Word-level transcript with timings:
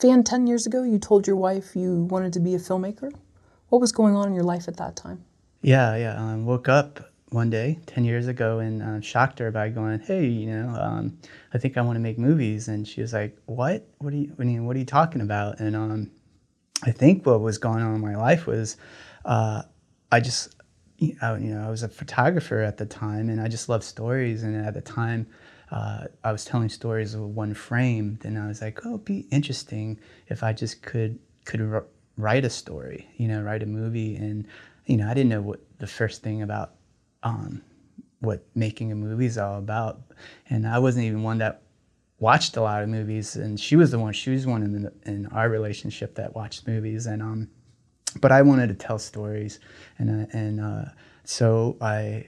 Van, 0.00 0.22
10 0.22 0.46
years 0.46 0.66
ago, 0.66 0.82
you 0.82 0.98
told 0.98 1.26
your 1.26 1.36
wife 1.36 1.74
you 1.74 2.02
wanted 2.10 2.32
to 2.34 2.40
be 2.40 2.54
a 2.54 2.58
filmmaker. 2.58 3.10
What 3.70 3.80
was 3.80 3.92
going 3.92 4.14
on 4.14 4.28
in 4.28 4.34
your 4.34 4.44
life 4.44 4.68
at 4.68 4.76
that 4.76 4.94
time? 4.94 5.24
Yeah, 5.62 5.96
yeah. 5.96 6.16
Um, 6.20 6.44
woke 6.44 6.68
up 6.68 7.12
one 7.30 7.48
day 7.48 7.78
10 7.86 8.04
years 8.04 8.26
ago 8.26 8.58
and 8.58 8.82
uh, 8.82 9.00
shocked 9.00 9.38
her 9.38 9.50
by 9.50 9.70
going, 9.70 10.00
hey, 10.00 10.26
you 10.26 10.48
know, 10.48 10.68
um, 10.68 11.18
I 11.54 11.58
think 11.58 11.78
I 11.78 11.80
want 11.80 11.96
to 11.96 12.00
make 12.00 12.18
movies. 12.18 12.68
And 12.68 12.86
she 12.86 13.00
was 13.00 13.14
like, 13.14 13.38
what? 13.46 13.88
What 13.98 14.12
are 14.12 14.16
you, 14.16 14.34
are 14.38 14.44
you, 14.44 14.62
what 14.64 14.76
are 14.76 14.78
you 14.78 14.84
talking 14.84 15.22
about? 15.22 15.60
And 15.60 15.74
um, 15.74 16.10
I 16.84 16.90
think 16.90 17.24
what 17.24 17.40
was 17.40 17.56
going 17.56 17.82
on 17.82 17.94
in 17.94 18.00
my 18.02 18.16
life 18.16 18.46
was 18.46 18.76
uh, 19.24 19.62
I 20.12 20.20
just, 20.20 20.54
you 20.98 21.16
know, 21.20 21.64
I 21.66 21.70
was 21.70 21.82
a 21.82 21.88
photographer 21.88 22.60
at 22.60 22.76
the 22.76 22.86
time 22.86 23.30
and 23.30 23.40
I 23.40 23.48
just 23.48 23.70
loved 23.70 23.84
stories. 23.84 24.42
And 24.42 24.54
at 24.54 24.74
the 24.74 24.82
time, 24.82 25.26
uh, 25.70 26.06
I 26.22 26.32
was 26.32 26.44
telling 26.44 26.68
stories 26.68 27.14
of 27.14 27.22
one 27.22 27.54
frame, 27.54 28.18
then 28.22 28.36
I 28.36 28.46
was 28.46 28.62
like, 28.62 28.84
oh, 28.84 28.90
it'd 28.90 29.04
be 29.04 29.26
interesting 29.30 29.98
if 30.28 30.42
I 30.42 30.52
just 30.52 30.82
could 30.82 31.18
could 31.44 31.82
write 32.16 32.44
a 32.44 32.50
story, 32.50 33.08
you 33.16 33.28
know, 33.28 33.42
write 33.42 33.62
a 33.62 33.66
movie. 33.66 34.16
And 34.16 34.46
you 34.86 34.96
know, 34.96 35.08
I 35.08 35.14
didn't 35.14 35.30
know 35.30 35.42
what 35.42 35.60
the 35.78 35.86
first 35.86 36.22
thing 36.22 36.42
about 36.42 36.74
um, 37.22 37.62
what 38.20 38.44
making 38.54 38.92
a 38.92 38.94
movie 38.94 39.26
is 39.26 39.38
all 39.38 39.58
about, 39.58 40.00
and 40.48 40.66
I 40.66 40.78
wasn't 40.78 41.06
even 41.06 41.22
one 41.22 41.38
that 41.38 41.62
watched 42.18 42.56
a 42.56 42.62
lot 42.62 42.82
of 42.82 42.88
movies. 42.88 43.36
And 43.36 43.58
she 43.58 43.76
was 43.76 43.90
the 43.90 43.98
one. 43.98 44.12
She 44.12 44.30
was 44.30 44.46
one 44.46 44.62
in, 44.62 44.82
the, 44.82 44.92
in 45.04 45.26
our 45.26 45.48
relationship 45.48 46.14
that 46.14 46.34
watched 46.34 46.66
movies, 46.66 47.06
and 47.06 47.22
um, 47.22 47.48
but 48.20 48.30
I 48.30 48.42
wanted 48.42 48.68
to 48.68 48.74
tell 48.74 48.98
stories, 49.00 49.58
and 49.98 50.22
uh, 50.22 50.26
and 50.32 50.60
uh, 50.60 50.84
so 51.24 51.76
I 51.80 52.26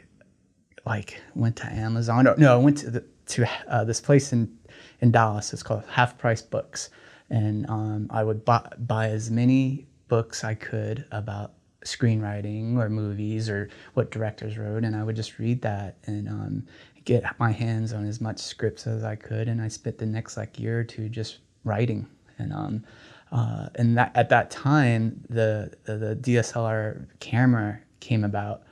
like 0.84 1.20
went 1.34 1.56
to 1.56 1.66
Amazon. 1.66 2.26
No, 2.36 2.54
I 2.54 2.56
went 2.56 2.78
to 2.78 2.90
the 2.90 3.04
to 3.28 3.48
uh, 3.68 3.84
this 3.84 4.00
place 4.00 4.32
in 4.32 4.58
in 5.00 5.10
Dallas. 5.10 5.52
It's 5.52 5.62
called 5.62 5.84
Half 5.88 6.18
Price 6.18 6.42
Books, 6.42 6.90
and 7.30 7.68
um, 7.68 8.08
I 8.10 8.24
would 8.24 8.44
buy, 8.44 8.70
buy 8.78 9.08
as 9.08 9.30
many 9.30 9.86
books 10.08 10.44
I 10.44 10.54
could 10.54 11.04
about 11.12 11.52
screenwriting 11.84 12.76
or 12.76 12.88
movies 12.88 13.48
or 13.48 13.68
what 13.94 14.10
directors 14.10 14.58
wrote, 14.58 14.84
and 14.84 14.96
I 14.96 15.04
would 15.04 15.16
just 15.16 15.38
read 15.38 15.62
that 15.62 15.96
and 16.04 16.28
um, 16.28 16.66
get 17.04 17.24
my 17.38 17.52
hands 17.52 17.92
on 17.92 18.06
as 18.06 18.20
much 18.20 18.38
scripts 18.38 18.86
as 18.86 19.04
I 19.04 19.16
could. 19.16 19.48
And 19.48 19.62
I 19.62 19.68
spent 19.68 19.98
the 19.98 20.06
next 20.06 20.36
like 20.36 20.58
year 20.58 20.80
or 20.80 20.84
two 20.84 21.08
just 21.08 21.38
writing, 21.64 22.06
and 22.38 22.52
um, 22.52 22.84
uh, 23.30 23.68
and 23.74 23.96
that 23.96 24.12
at 24.14 24.28
that 24.30 24.50
time 24.50 25.22
the, 25.28 25.70
the, 25.84 26.18
DSLR 26.20 27.06
camera 27.20 27.78
came 28.00 28.24
about, 28.24 28.62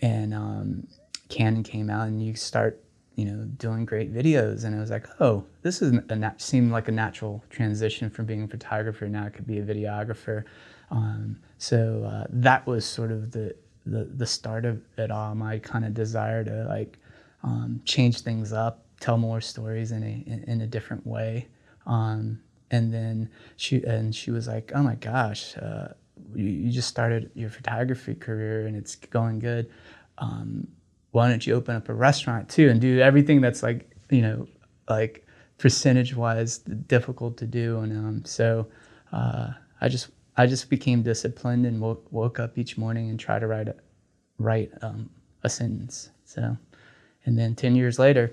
and 0.00 0.34
um, 0.34 0.86
Canon 1.28 1.62
came 1.62 1.90
out, 1.90 2.08
and 2.08 2.22
you 2.22 2.34
start 2.34 2.82
you 3.16 3.24
know, 3.24 3.44
doing 3.58 3.84
great 3.84 4.12
videos. 4.14 4.64
And 4.64 4.74
I 4.74 4.80
was 4.80 4.90
like, 4.90 5.06
oh, 5.20 5.44
this 5.62 5.82
is 5.82 5.92
a 6.08 6.16
nat- 6.16 6.40
seemed 6.40 6.72
like 6.72 6.88
a 6.88 6.92
natural 6.92 7.44
transition 7.50 8.08
from 8.10 8.26
being 8.26 8.42
a 8.42 8.48
photographer. 8.48 9.08
Now 9.08 9.26
I 9.26 9.28
could 9.30 9.46
be 9.46 9.58
a 9.58 9.62
videographer. 9.62 10.44
Um, 10.90 11.38
so 11.58 12.04
uh, 12.04 12.26
that 12.30 12.66
was 12.66 12.84
sort 12.84 13.12
of 13.12 13.30
the, 13.32 13.54
the, 13.86 14.04
the 14.04 14.26
start 14.26 14.64
of 14.64 14.80
it 14.96 15.10
all. 15.10 15.34
My 15.34 15.58
kind 15.58 15.84
of 15.84 15.94
desire 15.94 16.44
to 16.44 16.66
like 16.68 16.98
um, 17.42 17.80
change 17.84 18.20
things 18.20 18.52
up, 18.52 18.84
tell 19.00 19.16
more 19.16 19.40
stories 19.40 19.92
in 19.92 20.02
a 20.02 20.30
in, 20.30 20.44
in 20.46 20.60
a 20.60 20.66
different 20.66 21.06
way. 21.06 21.48
Um, 21.86 22.40
and 22.70 22.92
then 22.92 23.30
she 23.56 23.82
and 23.84 24.14
she 24.14 24.30
was 24.30 24.46
like, 24.46 24.72
oh 24.74 24.82
my 24.82 24.94
gosh. 24.96 25.56
Uh, 25.56 25.88
you, 26.34 26.44
you, 26.44 26.70
just 26.70 26.88
started 26.88 27.30
your 27.34 27.48
photography 27.48 28.14
career 28.14 28.66
and 28.66 28.76
it's 28.76 28.94
going 28.94 29.38
good. 29.38 29.70
Um, 30.18 30.68
why 31.12 31.28
don't 31.28 31.46
you 31.46 31.54
open 31.54 31.76
up 31.76 31.88
a 31.88 31.94
restaurant 31.94 32.48
too 32.48 32.68
and 32.68 32.80
do 32.80 33.00
everything 33.00 33.40
that's 33.40 33.62
like 33.62 33.90
you 34.10 34.22
know 34.22 34.46
like 34.88 35.26
percentage 35.58 36.14
wise 36.14 36.58
difficult 36.58 37.36
to 37.36 37.46
do 37.46 37.78
and 37.78 37.92
um, 37.92 38.24
so 38.24 38.66
uh, 39.12 39.50
I 39.80 39.88
just 39.88 40.08
I 40.36 40.46
just 40.46 40.70
became 40.70 41.02
disciplined 41.02 41.66
and 41.66 41.80
woke, 41.80 42.06
woke 42.12 42.38
up 42.38 42.56
each 42.56 42.78
morning 42.78 43.10
and 43.10 43.18
try 43.18 43.38
to 43.38 43.46
write 43.46 43.68
a, 43.68 43.74
write 44.38 44.70
um, 44.82 45.10
a 45.42 45.48
sentence 45.48 46.10
so. 46.24 46.56
And 47.26 47.38
then 47.38 47.54
10 47.54 47.76
years 47.76 47.98
later 47.98 48.32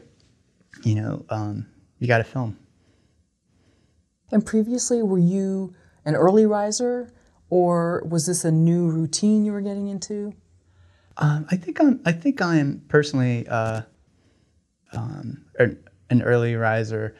you 0.83 0.95
know 0.95 1.25
um, 1.29 1.65
you 1.99 2.07
got 2.07 2.21
a 2.21 2.25
film. 2.25 2.57
And 4.31 4.45
previously 4.45 5.01
were 5.01 5.17
you 5.17 5.73
an 6.05 6.15
early 6.15 6.45
riser 6.45 7.11
or 7.49 8.03
was 8.07 8.25
this 8.27 8.45
a 8.45 8.51
new 8.51 8.87
routine 8.89 9.45
you 9.45 9.51
were 9.51 9.61
getting 9.61 9.87
into 9.87 10.33
um, 11.17 11.47
I 11.49 11.55
think 11.55 11.81
I'm. 11.81 11.99
I 12.05 12.11
think 12.11 12.41
I 12.41 12.57
am 12.57 12.83
personally 12.87 13.47
uh, 13.47 13.81
um, 14.93 15.45
an 15.57 16.21
early 16.21 16.55
riser, 16.55 17.15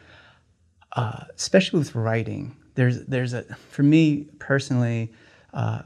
uh, 0.93 1.25
especially 1.35 1.79
with 1.79 1.95
writing. 1.95 2.55
There's 2.75 3.05
there's 3.05 3.33
a 3.33 3.43
for 3.55 3.83
me 3.83 4.27
personally. 4.39 5.11
Uh, 5.53 5.81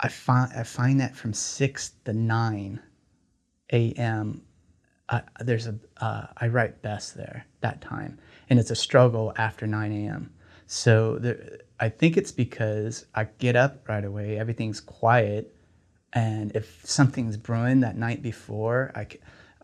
I 0.00 0.08
find 0.08 0.52
I 0.54 0.62
find 0.62 1.00
that 1.00 1.16
from 1.16 1.32
six 1.32 1.92
to 2.04 2.12
nine 2.12 2.80
a.m. 3.72 4.42
there's 5.40 5.66
a 5.66 5.78
uh, 6.00 6.26
I 6.36 6.48
write 6.48 6.82
best 6.82 7.16
there 7.16 7.46
that 7.60 7.80
time, 7.80 8.18
and 8.50 8.58
it's 8.58 8.70
a 8.70 8.76
struggle 8.76 9.32
after 9.36 9.66
nine 9.66 9.92
a.m. 9.92 10.34
So 10.66 11.16
there, 11.18 11.60
I 11.80 11.88
think 11.88 12.18
it's 12.18 12.32
because 12.32 13.06
I 13.14 13.24
get 13.38 13.56
up 13.56 13.88
right 13.88 14.04
away. 14.04 14.38
Everything's 14.38 14.80
quiet 14.80 15.54
and 16.12 16.54
if 16.54 16.80
something's 16.84 17.36
brewing 17.36 17.80
that 17.80 17.96
night 17.96 18.22
before, 18.22 18.92
I, 18.94 19.06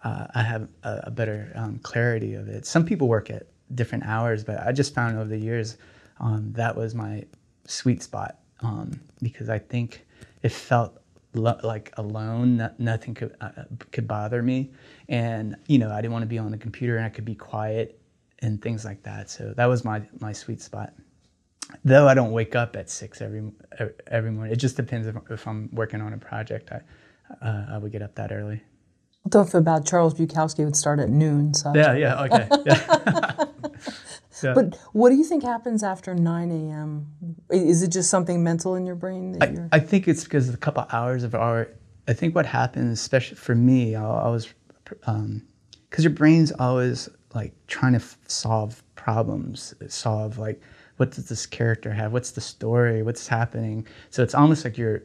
uh, 0.06 0.26
I 0.34 0.42
have 0.42 0.68
a, 0.82 1.00
a 1.04 1.10
better 1.10 1.52
um, 1.54 1.78
clarity 1.78 2.34
of 2.34 2.48
it. 2.48 2.66
Some 2.66 2.84
people 2.84 3.08
work 3.08 3.30
at 3.30 3.46
different 3.74 4.04
hours, 4.04 4.44
but 4.44 4.60
I 4.66 4.72
just 4.72 4.94
found 4.94 5.16
over 5.16 5.28
the 5.28 5.38
years 5.38 5.78
um, 6.20 6.52
that 6.52 6.76
was 6.76 6.94
my 6.94 7.24
sweet 7.66 8.02
spot 8.02 8.38
um, 8.60 9.00
because 9.22 9.48
I 9.48 9.58
think 9.58 10.04
it 10.42 10.52
felt 10.52 11.00
lo- 11.34 11.58
like 11.62 11.92
alone. 11.96 12.58
No- 12.58 12.74
nothing 12.78 13.14
could 13.14 13.34
uh, 13.40 13.50
could 13.92 14.06
bother 14.06 14.42
me, 14.42 14.70
and 15.08 15.56
you 15.66 15.78
know 15.78 15.90
I 15.90 15.96
didn't 15.96 16.12
want 16.12 16.22
to 16.22 16.28
be 16.28 16.38
on 16.38 16.50
the 16.50 16.58
computer 16.58 16.96
and 16.96 17.04
I 17.06 17.08
could 17.08 17.24
be 17.24 17.34
quiet 17.34 18.00
and 18.40 18.60
things 18.60 18.84
like 18.84 19.02
that. 19.04 19.30
So 19.30 19.54
that 19.56 19.66
was 19.66 19.84
my 19.84 20.02
my 20.20 20.32
sweet 20.32 20.60
spot 20.60 20.92
though 21.84 22.08
I 22.08 22.14
don't 22.14 22.32
wake 22.32 22.54
up 22.54 22.76
at 22.76 22.90
six 22.90 23.20
every 23.20 23.42
every 24.06 24.30
morning. 24.30 24.52
It 24.52 24.56
just 24.56 24.76
depends 24.76 25.06
if, 25.06 25.16
if 25.30 25.46
I'm 25.46 25.68
working 25.72 26.00
on 26.00 26.12
a 26.12 26.18
project. 26.18 26.70
I 26.72 26.80
uh, 27.42 27.66
I 27.70 27.78
would 27.78 27.92
get 27.92 28.02
up 28.02 28.14
that 28.16 28.32
early. 28.32 28.62
Don't 29.28 29.50
feel 29.50 29.62
bad. 29.62 29.86
Charles 29.86 30.14
Bukowski 30.14 30.64
would 30.64 30.76
start 30.76 31.00
at 31.00 31.08
noon. 31.08 31.54
So. 31.54 31.72
Yeah, 31.74 31.94
yeah, 31.94 32.22
okay. 32.24 32.48
Yeah. 32.66 33.44
yeah. 34.42 34.54
But 34.54 34.78
what 34.92 35.08
do 35.08 35.16
you 35.16 35.24
think 35.24 35.42
happens 35.42 35.82
after 35.82 36.14
9 36.14 36.50
a.m.? 36.50 37.06
Is 37.50 37.82
it 37.82 37.88
just 37.88 38.10
something 38.10 38.44
mental 38.44 38.74
in 38.74 38.84
your 38.84 38.96
brain? 38.96 39.38
I, 39.40 39.76
I, 39.76 39.80
think 39.80 40.08
it's 40.08 40.24
because 40.24 40.50
of 40.50 40.54
a 40.54 40.58
couple 40.58 40.86
hours 40.92 41.24
of 41.24 41.34
art. 41.34 41.80
I 42.06 42.12
think 42.12 42.34
what 42.34 42.44
happens, 42.44 43.00
especially 43.00 43.36
for 43.36 43.54
me, 43.54 43.94
I, 43.94 44.04
I 44.04 44.28
was, 44.28 44.52
because 44.84 44.98
um, 45.06 45.42
your 45.96 46.10
brain's 46.10 46.52
always 46.52 47.08
like 47.34 47.54
trying 47.66 47.92
to 47.92 48.00
f- 48.00 48.18
solve 48.26 48.82
problems, 48.94 49.74
solve 49.88 50.36
like 50.36 50.60
what 50.96 51.10
does 51.10 51.28
this 51.28 51.46
character 51.46 51.92
have? 51.92 52.12
What's 52.12 52.32
the 52.32 52.40
story? 52.40 53.02
What's 53.02 53.26
happening? 53.26 53.86
So 54.10 54.22
it's 54.22 54.34
almost 54.34 54.64
like 54.64 54.78
you're 54.78 55.02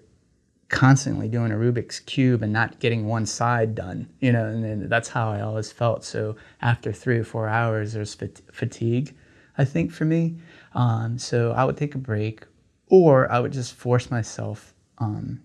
constantly 0.69 1.27
doing 1.27 1.51
a 1.51 1.55
Rubik's 1.55 1.99
cube 1.99 2.43
and 2.43 2.53
not 2.53 2.79
getting 2.79 3.07
one 3.07 3.25
side 3.25 3.73
done, 3.73 4.07
you 4.19 4.31
know, 4.31 4.45
and 4.45 4.89
that's 4.89 5.09
how 5.09 5.29
I 5.29 5.41
always 5.41 5.71
felt. 5.71 6.03
So 6.03 6.35
after 6.61 6.93
three 6.93 7.17
or 7.17 7.23
four 7.23 7.47
hours, 7.47 7.93
there's 7.93 8.15
fatigue, 8.51 9.15
I 9.57 9.65
think, 9.65 9.91
for 9.91 10.05
me. 10.05 10.37
Um, 10.75 11.17
so 11.17 11.51
I 11.51 11.65
would 11.65 11.75
take 11.75 11.95
a 11.95 11.99
break 11.99 12.45
or 12.87 13.31
I 13.31 13.39
would 13.39 13.51
just 13.51 13.73
force 13.73 14.11
myself 14.11 14.75
um, 14.99 15.41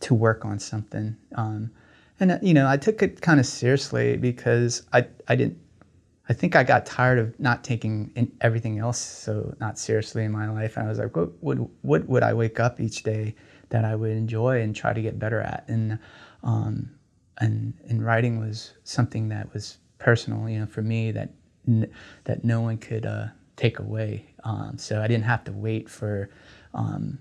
to 0.00 0.14
work 0.14 0.44
on 0.44 0.58
something. 0.58 1.16
Um, 1.34 1.70
and, 2.18 2.32
uh, 2.32 2.38
you 2.42 2.54
know, 2.54 2.66
I 2.66 2.78
took 2.78 3.02
it 3.02 3.20
kind 3.20 3.40
of 3.40 3.46
seriously 3.46 4.16
because 4.16 4.86
I, 4.92 5.06
I 5.28 5.36
didn't 5.36 5.58
I 6.30 6.32
think 6.32 6.54
I 6.54 6.62
got 6.62 6.86
tired 6.86 7.18
of 7.18 7.38
not 7.40 7.64
taking 7.64 8.36
everything 8.40 8.78
else 8.78 9.00
so 9.00 9.52
not 9.58 9.80
seriously 9.80 10.24
in 10.24 10.30
my 10.30 10.48
life. 10.48 10.76
And 10.76 10.86
I 10.86 10.88
was 10.88 11.00
like, 11.00 11.16
what 11.16 11.42
would 11.42 11.68
what 11.82 12.08
would 12.08 12.22
I 12.22 12.34
wake 12.34 12.60
up 12.60 12.78
each 12.78 13.02
day 13.02 13.34
that 13.70 13.84
I 13.84 13.96
would 13.96 14.12
enjoy 14.12 14.60
and 14.60 14.74
try 14.74 14.92
to 14.92 15.02
get 15.02 15.18
better 15.18 15.40
at? 15.40 15.64
And 15.66 15.98
um, 16.44 16.90
and 17.38 17.74
and 17.88 18.06
writing 18.06 18.38
was 18.38 18.74
something 18.84 19.28
that 19.30 19.52
was 19.52 19.78
personal, 19.98 20.48
you 20.48 20.60
know, 20.60 20.66
for 20.66 20.82
me 20.82 21.10
that 21.10 21.30
that 22.22 22.44
no 22.44 22.60
one 22.60 22.78
could 22.78 23.06
uh, 23.06 23.26
take 23.56 23.80
away. 23.80 24.32
Um, 24.44 24.78
so 24.78 25.02
I 25.02 25.08
didn't 25.08 25.24
have 25.24 25.42
to 25.44 25.52
wait 25.52 25.90
for 25.90 26.30
um, 26.74 27.18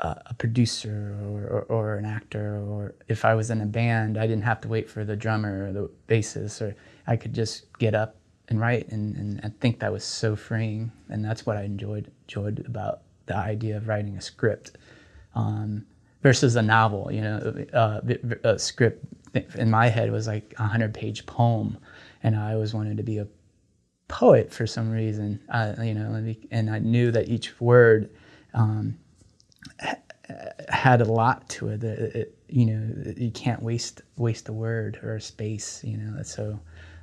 a 0.00 0.34
producer 0.34 1.16
or, 1.22 1.46
or, 1.46 1.62
or, 1.68 1.94
an 1.94 2.04
actor, 2.04 2.56
or 2.56 2.96
if 3.06 3.24
I 3.24 3.34
was 3.36 3.50
in 3.50 3.60
a 3.60 3.66
band, 3.66 4.18
I 4.18 4.26
didn't 4.26 4.42
have 4.42 4.60
to 4.62 4.68
wait 4.68 4.90
for 4.90 5.04
the 5.04 5.14
drummer 5.14 5.68
or 5.68 5.72
the 5.72 5.90
bassist, 6.08 6.60
or 6.60 6.74
I 7.06 7.16
could 7.16 7.34
just 7.34 7.72
get 7.78 7.94
up 7.94 8.16
and 8.48 8.60
write, 8.60 8.88
and, 8.88 9.16
and 9.16 9.40
I 9.42 9.50
think 9.60 9.80
that 9.80 9.92
was 9.92 10.04
so 10.04 10.36
freeing, 10.36 10.92
and 11.08 11.24
that's 11.24 11.46
what 11.46 11.56
I 11.56 11.62
enjoyed 11.62 12.10
enjoyed 12.28 12.64
about 12.66 13.02
the 13.26 13.36
idea 13.36 13.76
of 13.76 13.88
writing 13.88 14.16
a 14.16 14.20
script 14.20 14.72
um, 15.34 15.86
versus 16.22 16.56
a 16.56 16.62
novel. 16.62 17.10
You 17.12 17.20
know, 17.22 17.64
uh, 17.72 18.00
a 18.44 18.58
script 18.58 19.04
in 19.54 19.70
my 19.70 19.88
head 19.88 20.10
was 20.10 20.26
like 20.26 20.54
a 20.58 20.66
hundred 20.66 20.94
page 20.94 21.26
poem, 21.26 21.78
and 22.22 22.36
I 22.36 22.54
always 22.54 22.74
wanted 22.74 22.96
to 22.98 23.02
be 23.02 23.18
a 23.18 23.26
poet 24.08 24.52
for 24.52 24.66
some 24.66 24.90
reason. 24.90 25.40
I, 25.50 25.82
you 25.82 25.94
know, 25.94 26.34
and 26.50 26.70
I 26.70 26.78
knew 26.78 27.10
that 27.12 27.28
each 27.28 27.60
word 27.60 28.10
um, 28.54 28.98
had 30.68 31.00
a 31.00 31.04
lot 31.04 31.48
to 31.50 31.68
it. 31.68 31.82
It, 31.84 32.16
it. 32.16 32.38
You 32.48 32.66
know, 32.66 33.12
you 33.16 33.30
can't 33.30 33.62
waste 33.62 34.02
waste 34.16 34.48
a 34.50 34.52
word 34.52 35.00
or 35.02 35.16
a 35.16 35.20
space. 35.20 35.82
You 35.82 35.96
know, 35.96 36.22
so 36.22 36.60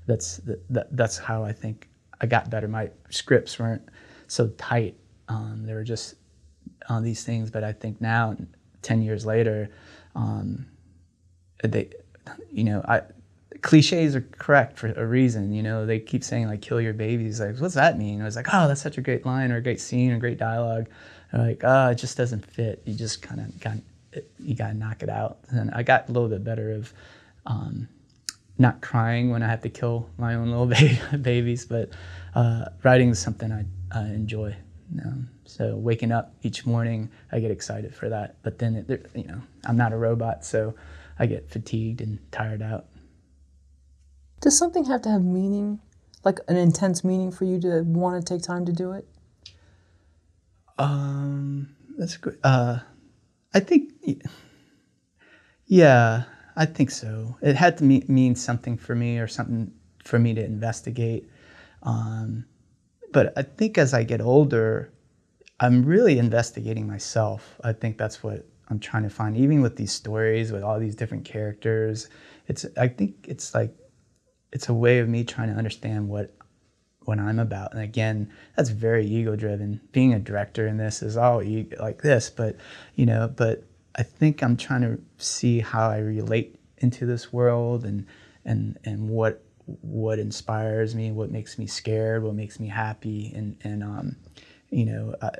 that's 0.09 0.37
that, 0.69 0.87
that's 0.95 1.17
how 1.17 1.43
I 1.43 1.53
think 1.53 1.87
I 2.19 2.25
got 2.25 2.49
better. 2.49 2.67
My 2.67 2.89
scripts 3.09 3.59
weren't 3.59 3.87
so 4.27 4.47
tight. 4.57 4.95
Um, 5.27 5.63
they 5.65 5.73
were 5.73 5.83
just 5.83 6.15
on 6.89 7.03
these 7.03 7.23
things. 7.23 7.51
But 7.51 7.63
I 7.63 7.71
think 7.71 8.01
now, 8.01 8.35
ten 8.81 9.01
years 9.01 9.25
later, 9.25 9.69
um, 10.15 10.65
they, 11.63 11.89
you 12.51 12.63
know, 12.63 12.83
I 12.87 13.01
cliches 13.61 14.15
are 14.15 14.21
correct 14.21 14.77
for 14.77 14.87
a 14.93 15.05
reason. 15.05 15.53
You 15.53 15.63
know, 15.63 15.85
they 15.85 15.99
keep 15.99 16.23
saying 16.23 16.47
like 16.47 16.61
"kill 16.61 16.81
your 16.81 16.93
babies." 16.93 17.39
Like, 17.39 17.57
what's 17.59 17.75
that 17.75 17.97
mean? 17.97 18.21
I 18.21 18.25
was 18.25 18.35
like, 18.35 18.47
"Oh, 18.51 18.67
that's 18.67 18.81
such 18.81 18.97
a 18.97 19.01
great 19.01 19.25
line 19.25 19.51
or 19.51 19.57
a 19.57 19.61
great 19.61 19.79
scene 19.79 20.11
or 20.11 20.17
great 20.17 20.39
dialogue. 20.39 20.87
They're 21.31 21.41
like, 21.41 21.61
"Oh, 21.63 21.89
it 21.89 21.95
just 21.95 22.17
doesn't 22.17 22.45
fit. 22.45 22.81
You 22.85 22.95
just 22.95 23.21
kind 23.21 23.41
of 23.41 23.59
got 23.59 23.77
you 24.39 24.55
got 24.55 24.69
to 24.69 24.73
knock 24.73 25.03
it 25.03 25.09
out." 25.09 25.39
And 25.49 25.69
I 25.71 25.83
got 25.83 26.09
a 26.09 26.11
little 26.11 26.29
bit 26.29 26.43
better 26.43 26.71
of 26.71 26.93
um, 27.45 27.87
not 28.59 28.81
crying 28.81 29.31
when 29.31 29.41
I 29.41 29.47
have 29.47 29.61
to 29.61 29.69
kill 29.69 30.09
my 30.17 30.35
own 30.35 30.51
little 30.51 30.65
ba- 31.11 31.17
babies, 31.17 31.65
but 31.65 31.89
uh, 32.35 32.65
writing 32.83 33.09
is 33.09 33.19
something 33.19 33.51
I, 33.51 33.65
I 33.91 34.01
enjoy. 34.01 34.55
Um, 35.03 35.29
so 35.45 35.75
waking 35.75 36.11
up 36.11 36.33
each 36.41 36.65
morning, 36.65 37.09
I 37.31 37.39
get 37.39 37.51
excited 37.51 37.95
for 37.95 38.09
that. 38.09 38.35
But 38.43 38.59
then, 38.59 38.75
it, 38.75 39.09
you 39.15 39.23
know, 39.23 39.41
I'm 39.65 39.77
not 39.77 39.93
a 39.93 39.97
robot, 39.97 40.45
so 40.45 40.75
I 41.17 41.25
get 41.25 41.49
fatigued 41.49 42.01
and 42.01 42.19
tired 42.31 42.61
out. 42.61 42.85
Does 44.41 44.57
something 44.57 44.85
have 44.85 45.01
to 45.03 45.09
have 45.09 45.23
meaning, 45.23 45.79
like 46.23 46.39
an 46.47 46.55
intense 46.55 47.03
meaning, 47.03 47.31
for 47.31 47.45
you 47.45 47.59
to 47.61 47.81
want 47.81 48.25
to 48.25 48.33
take 48.33 48.43
time 48.43 48.65
to 48.65 48.73
do 48.73 48.91
it? 48.91 49.07
Um, 50.77 51.75
that's 51.97 52.17
good. 52.17 52.39
Uh, 52.43 52.79
I 53.53 53.59
think, 53.59 53.91
yeah, 55.65 56.23
I 56.59 56.65
think 56.65 56.91
so. 56.91 57.37
It 57.41 57.55
had 57.55 57.77
to 57.77 57.85
mean 57.85 58.35
something 58.35 58.77
for 58.77 58.93
me 58.93 59.17
or 59.17 59.29
something 59.29 59.71
for 60.03 60.19
me 60.19 60.33
to 60.33 60.43
investigate. 60.43 61.29
Um, 61.83 62.43
but 63.13 63.31
I 63.37 63.43
think 63.43 63.77
as 63.77 63.93
I 63.93 64.03
get 64.03 64.19
older, 64.19 64.91
I'm 65.61 65.85
really 65.85 66.19
investigating 66.19 66.85
myself. 66.85 67.57
I 67.63 67.71
think 67.71 67.97
that's 67.97 68.21
what 68.21 68.45
I'm 68.67 68.77
trying 68.77 69.03
to 69.03 69.09
find. 69.09 69.37
Even 69.37 69.61
with 69.61 69.77
these 69.77 69.93
stories, 69.93 70.51
with 70.51 70.61
all 70.61 70.81
these 70.81 70.95
different 70.95 71.23
characters, 71.23 72.09
it's 72.49 72.65
I 72.75 72.89
think 72.89 73.15
it's 73.25 73.55
like 73.55 73.73
it's 74.51 74.67
a 74.67 74.73
way 74.73 74.99
of 74.99 75.07
me 75.07 75.23
trying 75.23 75.47
to 75.47 75.55
understand 75.55 76.09
what 76.09 76.35
what 77.05 77.19
I'm 77.19 77.39
about. 77.39 77.73
And 77.73 77.81
again, 77.81 78.33
that's 78.57 78.69
very 78.69 79.05
ego 79.05 79.37
driven. 79.37 79.79
Being 79.93 80.13
a 80.13 80.19
director 80.19 80.67
in 80.67 80.75
this 80.75 81.01
is 81.01 81.15
all 81.15 81.41
like 81.79 82.01
this, 82.01 82.29
but 82.29 82.57
you 82.95 83.05
know, 83.05 83.31
but 83.33 83.63
I 83.99 84.03
think 84.03 84.41
I'm 84.41 84.55
trying 84.55 84.81
to 84.81 84.97
see 85.17 85.59
how 85.59 85.89
I 85.89 85.97
relate 85.97 86.55
into 86.77 87.05
this 87.05 87.33
world 87.33 87.83
and 87.83 88.07
and 88.45 88.79
and 88.85 89.09
what 89.09 89.43
what 89.81 90.17
inspires 90.19 90.95
me, 90.95 91.11
what 91.11 91.31
makes 91.31 91.59
me 91.59 91.67
scared, 91.67 92.23
what 92.23 92.33
makes 92.33 92.61
me 92.61 92.67
happy, 92.69 93.33
and 93.35 93.57
and 93.61 93.83
um, 93.83 94.15
you 94.69 94.85
know, 94.85 95.15
uh, 95.21 95.31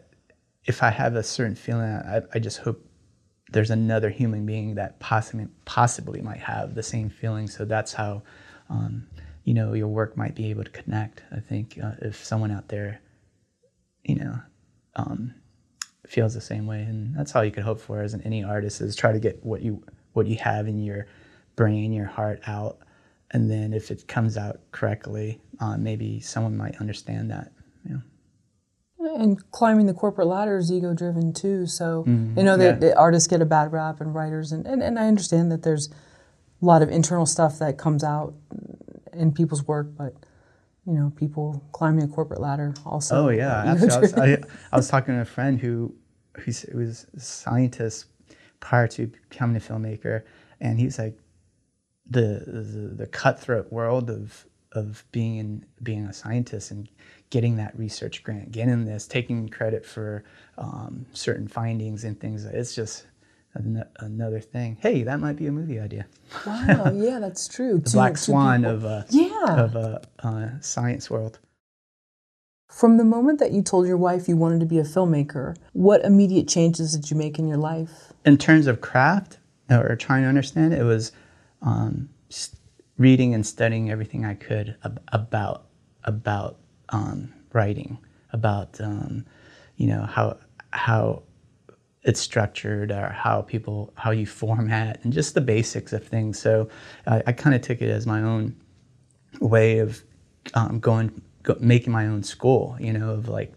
if 0.66 0.84
I 0.84 0.90
have 0.90 1.16
a 1.16 1.24
certain 1.24 1.56
feeling, 1.56 1.90
I, 1.90 2.22
I 2.34 2.40
just 2.40 2.58
hope 2.58 2.86
there's 3.50 3.72
another 3.72 4.10
human 4.10 4.46
being 4.46 4.76
that 4.76 5.00
possibly 5.00 5.48
possibly 5.64 6.22
might 6.22 6.42
have 6.42 6.76
the 6.76 6.84
same 6.84 7.10
feeling. 7.10 7.48
So 7.48 7.64
that's 7.64 7.94
how 7.94 8.24
um, 8.70 9.08
you 9.46 9.54
know 9.54 9.72
your 9.72 9.88
work 9.88 10.18
might 10.18 10.36
be 10.36 10.50
able 10.50 10.66
to 10.66 10.72
connect. 10.72 11.24
I 11.32 11.40
think 11.40 11.80
uh, 11.82 11.94
if 12.02 12.24
someone 12.26 12.52
out 12.52 12.68
there, 12.68 13.00
you 14.04 14.16
know, 14.16 14.40
um, 14.98 15.34
feels 16.10 16.34
the 16.34 16.42
same 16.42 16.66
way, 16.66 16.82
and 16.82 17.16
that's 17.16 17.36
all 17.36 17.46
you 17.46 17.52
could 17.52 17.64
hope 17.64 17.80
for 17.80 18.02
as 18.02 18.14
an 18.14 18.22
any 18.24 18.44
artist 18.44 18.82
is 18.82 18.96
try 18.96 19.12
to 19.12 19.20
get 19.20 19.44
what 19.46 19.62
you 19.62 19.84
what 20.14 20.26
you 20.26 20.38
have 20.38 20.68
in 20.68 20.80
your 20.80 21.06
brain, 21.56 21.94
your 21.94 22.08
heart 22.08 22.42
out, 22.48 22.80
and 23.32 23.50
then 23.50 23.74
if 23.74 23.92
it 23.92 24.08
comes 24.08 24.36
out 24.36 24.60
correctly, 24.72 25.40
uh, 25.60 25.78
maybe 25.78 26.20
someone 26.20 26.58
might 26.58 26.76
understand 26.78 27.30
that. 27.30 27.52
Yeah. 27.88 27.98
And 29.00 29.52
climbing 29.52 29.86
the 29.86 29.94
corporate 29.94 30.28
ladder 30.28 30.58
is 30.58 30.72
ego 30.72 30.94
driven 30.94 31.32
too. 31.32 31.68
So 31.68 32.04
mm, 32.08 32.36
you 32.36 32.44
know 32.44 32.58
that 32.58 32.82
yeah. 32.82 32.94
artists 32.98 33.28
get 33.28 33.42
a 33.42 33.46
bad 33.46 33.72
rap 33.72 34.02
and 34.02 34.14
writers, 34.16 34.52
and, 34.52 34.66
and, 34.66 34.82
and 34.82 34.98
I 34.98 35.08
understand 35.08 35.52
that 35.52 35.62
there's 35.62 35.90
a 36.62 36.66
lot 36.66 36.82
of 36.82 36.90
internal 36.90 37.28
stuff 37.28 37.60
that 37.60 37.78
comes 37.78 38.04
out 38.04 38.34
in 39.14 39.32
people's 39.32 39.68
work, 39.68 39.88
but 39.96 40.16
you 40.90 40.96
know, 40.96 41.14
people 41.16 41.64
climbing 41.72 42.04
a 42.04 42.08
corporate 42.08 42.42
ladder 42.42 42.74
also. 42.86 43.26
Oh 43.26 43.30
yeah, 43.30 43.64
actually, 43.68 43.92
I 43.92 44.00
was, 44.00 44.14
I, 44.16 44.38
I 44.72 44.76
was, 44.76 44.88
talking 44.88 45.14
to 45.14 45.22
a 45.22 45.26
friend 45.26 45.60
who 45.60 45.94
who 46.36 46.78
was 46.78 47.06
a 47.16 47.20
scientist 47.20 48.08
prior 48.60 48.88
to 48.88 49.08
becoming 49.30 49.56
a 49.56 49.60
filmmaker, 49.60 50.24
and 50.60 50.80
he's 50.80 50.98
like, 50.98 51.18
the 52.10 52.44
the, 52.48 52.96
the 53.04 53.08
cutthroat 53.08 53.72
world 53.72 54.10
of 54.10 54.46
of 54.72 55.04
being 55.12 55.38
in, 55.38 55.66
being 55.84 56.06
a 56.06 56.14
scientist 56.14 56.72
and 56.72 56.90
getting 57.30 57.56
that 57.58 57.78
research 57.78 58.24
grant, 58.24 58.52
getting 58.52 58.86
this, 58.86 59.08
taking 59.08 59.48
credit 59.50 59.86
for 59.86 60.24
um, 60.58 61.06
certain 61.14 61.48
findings 61.48 62.04
and 62.04 62.20
things. 62.20 62.46
It's 62.46 62.76
just 62.76 63.06
another 63.54 64.40
thing. 64.40 64.78
Hey, 64.80 65.04
that 65.04 65.20
might 65.20 65.36
be 65.36 65.48
a 65.48 65.52
movie 65.52 65.80
idea. 65.80 66.06
Wow, 66.46 66.92
yeah, 66.96 67.20
that's 67.20 67.48
true. 67.48 67.80
the 67.80 67.90
to, 67.90 67.94
black 67.94 68.18
swan 68.18 68.66
of 68.66 68.84
a 68.84 69.06
yeah. 69.10 69.64
of 69.64 69.76
a 69.76 70.02
uh, 70.20 70.50
science 70.62 71.10
world. 71.10 71.40
From 72.72 72.98
the 72.98 73.04
moment 73.04 73.40
that 73.40 73.52
you 73.52 73.64
told 73.64 73.88
your 73.88 73.98
wife 73.98 74.28
you 74.28 74.38
wanted 74.38 74.60
to 74.60 74.66
be 74.66 74.78
a 74.78 74.84
filmmaker, 74.84 75.56
what 75.74 76.06
immediate 76.06 76.48
changes 76.48 76.96
did 76.96 77.10
you 77.10 77.18
make 77.18 77.40
in 77.40 77.48
your 77.48 77.58
life? 77.58 78.14
In 78.26 78.38
terms 78.38 78.68
of 78.68 78.80
craft 78.80 79.40
or 79.72 79.96
trying 79.96 80.22
to 80.22 80.30
understand 80.30 80.74
it, 80.74 80.80
it 80.80 80.84
was 80.84 81.12
um, 81.64 82.10
reading 82.98 83.34
and 83.34 83.46
studying 83.46 83.90
everything 83.90 84.24
I 84.24 84.36
could 84.36 84.76
ab- 84.84 85.02
about 85.12 85.66
about 86.04 86.58
um, 86.90 87.34
writing, 87.54 87.98
about 88.32 88.80
um, 88.80 89.26
you 89.78 89.88
know 89.88 90.04
how 90.04 90.38
how 90.72 91.24
it's 92.04 92.20
structured 92.20 92.92
or 92.92 93.10
how 93.10 93.42
people 93.42 93.94
how 93.96 94.12
you 94.12 94.26
format 94.26 95.00
and 95.04 95.12
just 95.12 95.34
the 95.34 95.42
basics 95.42 95.94
of 95.94 96.06
things. 96.06 96.40
So 96.40 96.70
I, 97.08 97.22
I 97.28 97.32
kind 97.34 97.56
of 97.56 97.62
took 97.62 97.82
it 97.82 97.90
as 97.90 98.08
my 98.08 98.22
own 98.22 98.56
way 99.42 99.80
of 99.80 100.02
um, 100.54 100.80
going 100.80 101.22
go, 101.44 101.58
making 101.60 101.92
my 101.92 102.08
own 102.08 102.24
school. 102.24 102.78
You 102.80 102.94
know, 102.94 103.12
of 103.12 103.28
like 103.28 103.54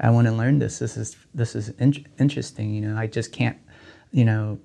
I 0.00 0.10
want 0.10 0.26
to 0.26 0.32
learn 0.32 0.58
this. 0.58 0.78
This 0.78 0.96
is 0.96 1.16
this 1.34 1.54
is 1.54 1.70
in- 1.70 2.06
interesting. 2.18 2.74
You 2.74 2.80
know, 2.82 2.96
I 2.96 3.06
just 3.06 3.32
can't 3.32 3.58
you 4.10 4.24
know 4.24 4.58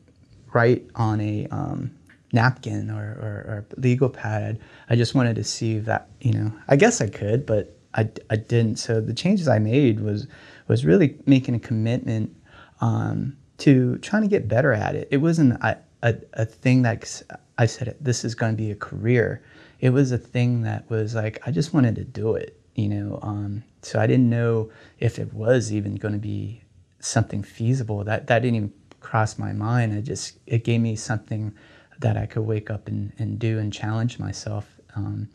write 0.54 0.86
on 0.96 1.20
a 1.22 1.48
um, 1.48 1.92
napkin 2.32 2.90
or, 2.90 3.04
or, 3.04 3.46
or 3.48 3.66
legal 3.78 4.10
pad. 4.10 4.60
I 4.90 4.96
just 4.96 5.16
wanted 5.16 5.36
to 5.38 5.44
see 5.44 5.80
that, 5.80 6.10
you 6.22 6.34
know, 6.34 6.52
I 6.68 6.76
guess 6.76 7.02
I 7.02 7.08
could, 7.08 7.46
but 7.46 7.78
I, 7.94 8.10
I 8.30 8.36
didn't. 8.36 8.78
So 8.78 9.00
the 9.00 9.14
changes 9.14 9.48
I 9.48 9.60
made 9.60 10.00
was 10.00 10.28
was 10.68 10.86
really 10.86 11.18
making 11.26 11.56
a 11.56 11.60
commitment 11.60 12.36
um, 12.84 13.38
to 13.60 13.98
trying 14.00 14.24
to 14.24 14.28
get 14.28 14.50
better 14.50 14.74
at 14.74 14.94
it. 14.94 15.08
It 15.10 15.18
wasn't 15.18 15.54
a, 15.64 15.78
a, 16.02 16.16
a 16.34 16.46
thing 16.46 16.82
that 16.82 17.24
I 17.58 17.66
said 17.66 17.96
this 18.02 18.26
is 18.26 18.36
going 18.36 18.52
to 18.52 18.58
be 18.58 18.72
a 18.72 18.76
career. 18.76 19.42
It 19.80 19.92
was 19.92 20.12
a 20.12 20.18
thing 20.18 20.64
that 20.64 20.90
was 20.90 21.16
like 21.16 21.42
I 21.48 21.52
just 21.52 21.74
wanted 21.74 21.96
to 21.96 22.04
do 22.04 22.36
it, 22.36 22.60
you 22.76 22.90
know. 22.90 23.20
Um, 23.22 23.64
so 23.82 24.00
I 24.00 24.06
didn't 24.06 24.30
know 24.30 24.70
if 25.00 25.18
it 25.18 25.34
was 25.34 25.72
even 25.72 25.96
going 25.96 26.14
to 26.14 26.20
be 26.20 26.62
something 27.00 27.42
feasible. 27.42 28.04
That 28.04 28.28
that 28.28 28.40
didn't 28.40 28.56
even 28.58 28.74
cross 29.00 29.40
my 29.40 29.54
mind. 29.54 29.94
It 29.94 30.02
just 30.02 30.40
it 30.46 30.66
gave 30.66 30.82
me 30.82 30.98
something 30.98 31.54
that 32.00 32.18
I 32.18 32.26
could 32.26 32.44
wake 32.44 32.70
up 32.70 32.90
and, 32.90 33.14
and 33.18 33.40
do 33.40 33.60
and 33.60 33.72
challenge 33.72 34.20
myself. 34.20 34.68
Um, 34.98 35.30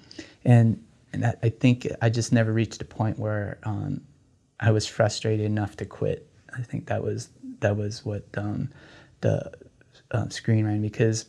and 0.44 0.84
and 1.14 1.22
that, 1.22 1.38
I 1.42 1.48
think 1.48 1.88
I 2.02 2.10
just 2.10 2.30
never 2.30 2.52
reached 2.52 2.82
a 2.82 2.84
point 2.84 3.18
where 3.18 3.56
um, 3.62 4.02
I 4.60 4.70
was 4.70 4.86
frustrated 4.86 5.46
enough 5.46 5.76
to 5.76 5.86
quit. 5.86 6.28
I 6.58 6.62
think 6.62 6.86
that 6.86 7.02
was 7.02 7.28
that 7.60 7.76
was 7.76 8.04
what 8.04 8.24
um, 8.36 8.70
the 9.20 9.52
uh, 10.10 10.24
screenwriting 10.24 10.82
because 10.82 11.26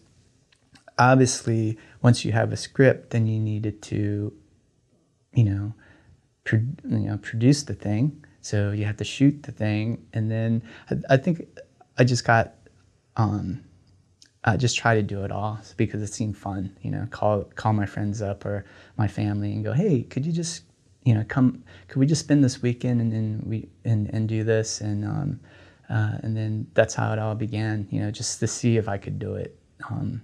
obviously 0.98 1.78
once 2.02 2.26
you 2.26 2.32
have 2.32 2.52
a 2.52 2.58
script, 2.58 3.12
then 3.12 3.26
you 3.26 3.40
needed 3.40 3.82
to, 3.82 4.34
you 5.34 5.44
know, 5.44 5.74
pro- 6.44 6.60
you 6.90 7.08
know, 7.08 7.18
produce 7.18 7.64
the 7.64 7.74
thing. 7.74 8.24
So 8.42 8.72
you 8.72 8.86
have 8.86 8.98
to 8.98 9.04
shoot 9.04 9.44
the 9.44 9.52
thing, 9.52 10.06
and 10.14 10.32
then 10.32 10.64
I, 10.90 11.16
I 11.16 11.18
think 11.18 11.46
I 11.98 12.04
just 12.04 12.24
got 12.26 12.56
um, 13.18 13.64
just 14.58 14.78
try 14.78 14.96
to 14.96 15.04
do 15.04 15.24
it 15.24 15.32
all 15.32 15.60
because 15.78 16.02
it 16.02 16.14
seemed 16.14 16.38
fun. 16.38 16.76
You 16.82 16.92
know, 16.92 17.08
call 17.12 17.44
call 17.56 17.74
my 17.74 17.86
friends 17.86 18.22
up 18.22 18.46
or 18.46 18.66
my 18.98 19.08
family 19.08 19.52
and 19.52 19.64
go, 19.64 19.74
hey, 19.74 20.04
could 20.04 20.26
you 20.26 20.32
just 20.32 20.64
you 21.04 21.14
know 21.14 21.26
come? 21.28 21.64
Could 21.88 22.00
we 22.00 22.06
just 22.06 22.22
spend 22.22 22.44
this 22.44 22.62
weekend 22.62 23.02
and 23.02 23.12
then 23.12 23.44
we 23.46 23.70
and 23.84 24.10
and 24.14 24.28
do 24.28 24.44
this 24.44 24.82
and 24.82 25.04
um, 25.04 25.40
uh, 25.90 26.18
and 26.24 26.36
then 26.36 26.68
that's 26.74 26.94
how 26.94 27.12
it 27.14 27.20
all 27.20 27.36
began. 27.36 27.88
You 27.92 28.02
know, 28.02 28.12
just 28.12 28.40
to 28.40 28.48
see 28.48 28.78
if 28.78 28.88
I 28.88 28.98
could 28.98 29.20
do 29.20 29.36
it 29.36 29.58
um, 29.90 30.22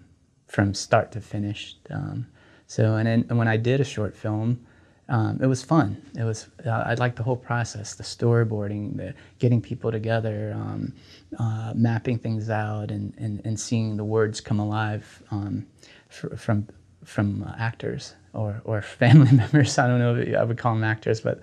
from 0.48 0.74
start 0.74 1.12
to 1.14 1.22
finish. 1.22 1.76
Um, 1.90 2.28
so 2.68 2.96
and 2.96 3.08
then 3.08 3.26
and 3.30 3.38
when 3.38 3.48
I 3.48 3.58
did 3.58 3.82
a 3.82 3.84
short 3.86 4.16
film, 4.16 4.66
um, 5.08 5.40
it 5.42 5.46
was 5.46 5.64
fun. 5.64 6.02
It 6.18 6.24
was 6.24 6.48
uh, 6.66 6.70
I 6.70 6.96
liked 6.96 7.16
the 7.16 7.24
whole 7.24 7.36
process, 7.36 7.96
the 7.96 8.04
storyboarding, 8.04 8.98
the 8.98 9.14
getting 9.40 9.62
people 9.62 9.92
together, 9.92 10.54
um, 10.56 10.94
uh, 11.38 11.74
mapping 11.76 12.18
things 12.18 12.50
out, 12.50 12.90
and, 12.90 13.14
and, 13.18 13.42
and 13.46 13.60
seeing 13.60 13.98
the 13.98 14.04
words 14.04 14.42
come 14.42 14.60
alive 14.60 15.22
um, 15.32 15.68
f- 16.10 16.40
from 16.40 16.68
from 17.04 17.44
uh, 17.44 17.54
actors 17.58 18.16
or, 18.34 18.62
or 18.66 18.82
family 19.02 19.32
members. 19.32 19.78
I 19.78 19.88
don't 19.88 20.00
know 20.00 20.16
if 20.16 20.36
I 20.36 20.44
would 20.44 20.58
call 20.58 20.74
them 20.74 20.84
actors, 20.84 21.22
but 21.22 21.40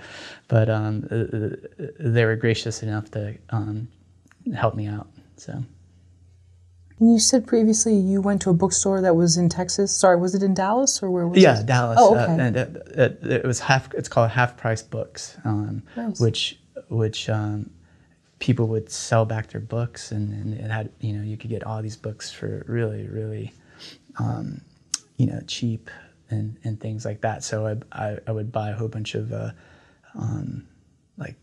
but 0.49 0.69
um, 0.69 1.07
uh, 1.11 1.85
uh, 1.85 1.87
they 2.01 2.25
were 2.25 2.37
gracious 2.37 2.83
enough 2.83 3.11
to 3.13 3.37
um, 4.47 4.53
help 4.53 4.75
me 4.75 4.87
out. 4.87 5.09
So. 5.37 5.63
You 7.01 7.19
said 7.19 7.47
previously 7.49 7.97
you 7.97 8.21
went 8.21 8.43
to 8.43 8.51
a 8.51 8.55
bookstore 8.55 9.01
that 9.01 9.17
was 9.17 9.37
in 9.37 9.49
Texas. 9.49 9.95
Sorry, 9.95 10.17
was 10.17 10.37
it 10.37 10.43
in 10.43 10.55
Dallas 10.55 11.03
or 11.03 11.11
where 11.11 11.27
was 11.27 11.43
yeah, 11.43 11.55
it? 11.55 11.61
Yeah, 11.61 11.63
Dallas. 11.67 11.99
Oh, 12.01 12.15
Uh, 12.15 12.23
okay. 12.23 12.33
and 12.39 12.57
it, 12.57 12.77
it, 12.95 13.19
it 13.25 13.45
was 13.45 13.59
half. 13.59 13.93
It's 13.95 14.09
called 14.09 14.31
Half 14.31 14.57
Price 14.57 14.83
Books, 14.83 15.37
um, 15.45 15.83
Nice. 15.97 16.21
which 16.21 16.61
which 16.89 17.29
um, 17.29 17.71
people 18.39 18.69
would 18.69 18.91
sell 18.91 19.25
back 19.25 19.49
their 19.49 19.61
books, 19.61 20.13
and, 20.13 20.33
and 20.33 20.55
it 20.55 20.71
had 20.71 20.93
you 21.01 21.13
know 21.15 21.23
you 21.25 21.37
could 21.37 21.51
get 21.51 21.65
all 21.65 21.83
these 21.83 21.97
books 21.97 22.31
for 22.31 22.65
really 22.69 23.09
really 23.09 23.53
um, 24.21 24.61
you 25.17 25.27
know 25.27 25.41
cheap 25.49 25.91
and, 26.31 26.57
and 26.65 26.81
things 26.81 27.05
like 27.05 27.21
that. 27.23 27.43
So 27.45 27.67
I, 27.67 28.05
I, 28.07 28.19
I 28.27 28.33
would 28.33 28.53
buy 28.53 28.71
a 28.71 28.75
whole 28.75 28.89
bunch 28.89 29.15
of 29.15 29.33
uh, 29.33 29.51
um, 30.15 30.67
like 31.17 31.37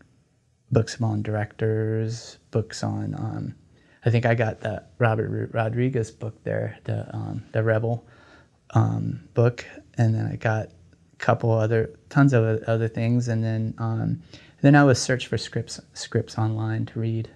books 0.72 1.02
on 1.02 1.22
directors, 1.22 2.38
books 2.52 2.84
on. 2.84 3.16
Um, 3.16 3.56
I 4.06 4.10
think 4.10 4.26
I 4.26 4.36
got 4.36 4.62
the 4.62 4.84
Robert 4.98 5.50
Rodriguez 5.54 6.12
book 6.12 6.42
there, 6.44 6.78
the 6.86 7.14
um, 7.16 7.44
the 7.52 7.64
Rebel 7.64 8.06
um, 8.72 9.22
book, 9.34 9.66
and 9.98 10.16
then 10.16 10.26
I 10.26 10.36
got 10.36 10.68
a 10.68 11.16
couple 11.18 11.52
other 11.52 11.92
tons 12.10 12.34
of 12.34 12.64
other 12.64 12.88
things, 12.88 13.28
and 13.28 13.44
then 13.44 13.74
um, 13.78 14.22
then 14.62 14.76
I 14.76 14.84
would 14.84 14.98
search 14.98 15.28
for 15.28 15.38
scripts 15.38 15.80
scripts 15.94 16.38
online 16.38 16.86
to 16.88 17.00
read. 17.00 17.30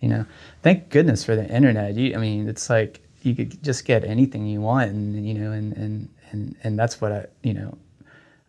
You 0.00 0.08
know, 0.08 0.26
thank 0.62 0.88
goodness 0.88 1.24
for 1.24 1.36
the 1.36 1.46
internet. 1.48 1.94
You, 1.94 2.14
I 2.14 2.18
mean, 2.18 2.48
it's 2.48 2.68
like 2.68 3.00
you 3.22 3.34
could 3.34 3.62
just 3.62 3.84
get 3.84 4.04
anything 4.04 4.46
you 4.46 4.60
want, 4.60 4.90
and 4.90 5.26
you 5.26 5.34
know, 5.34 5.52
and 5.52 5.76
and 5.76 6.08
and, 6.30 6.56
and 6.64 6.78
that's 6.78 7.00
what 7.00 7.12
I, 7.12 7.26
you 7.42 7.54
know, 7.54 7.78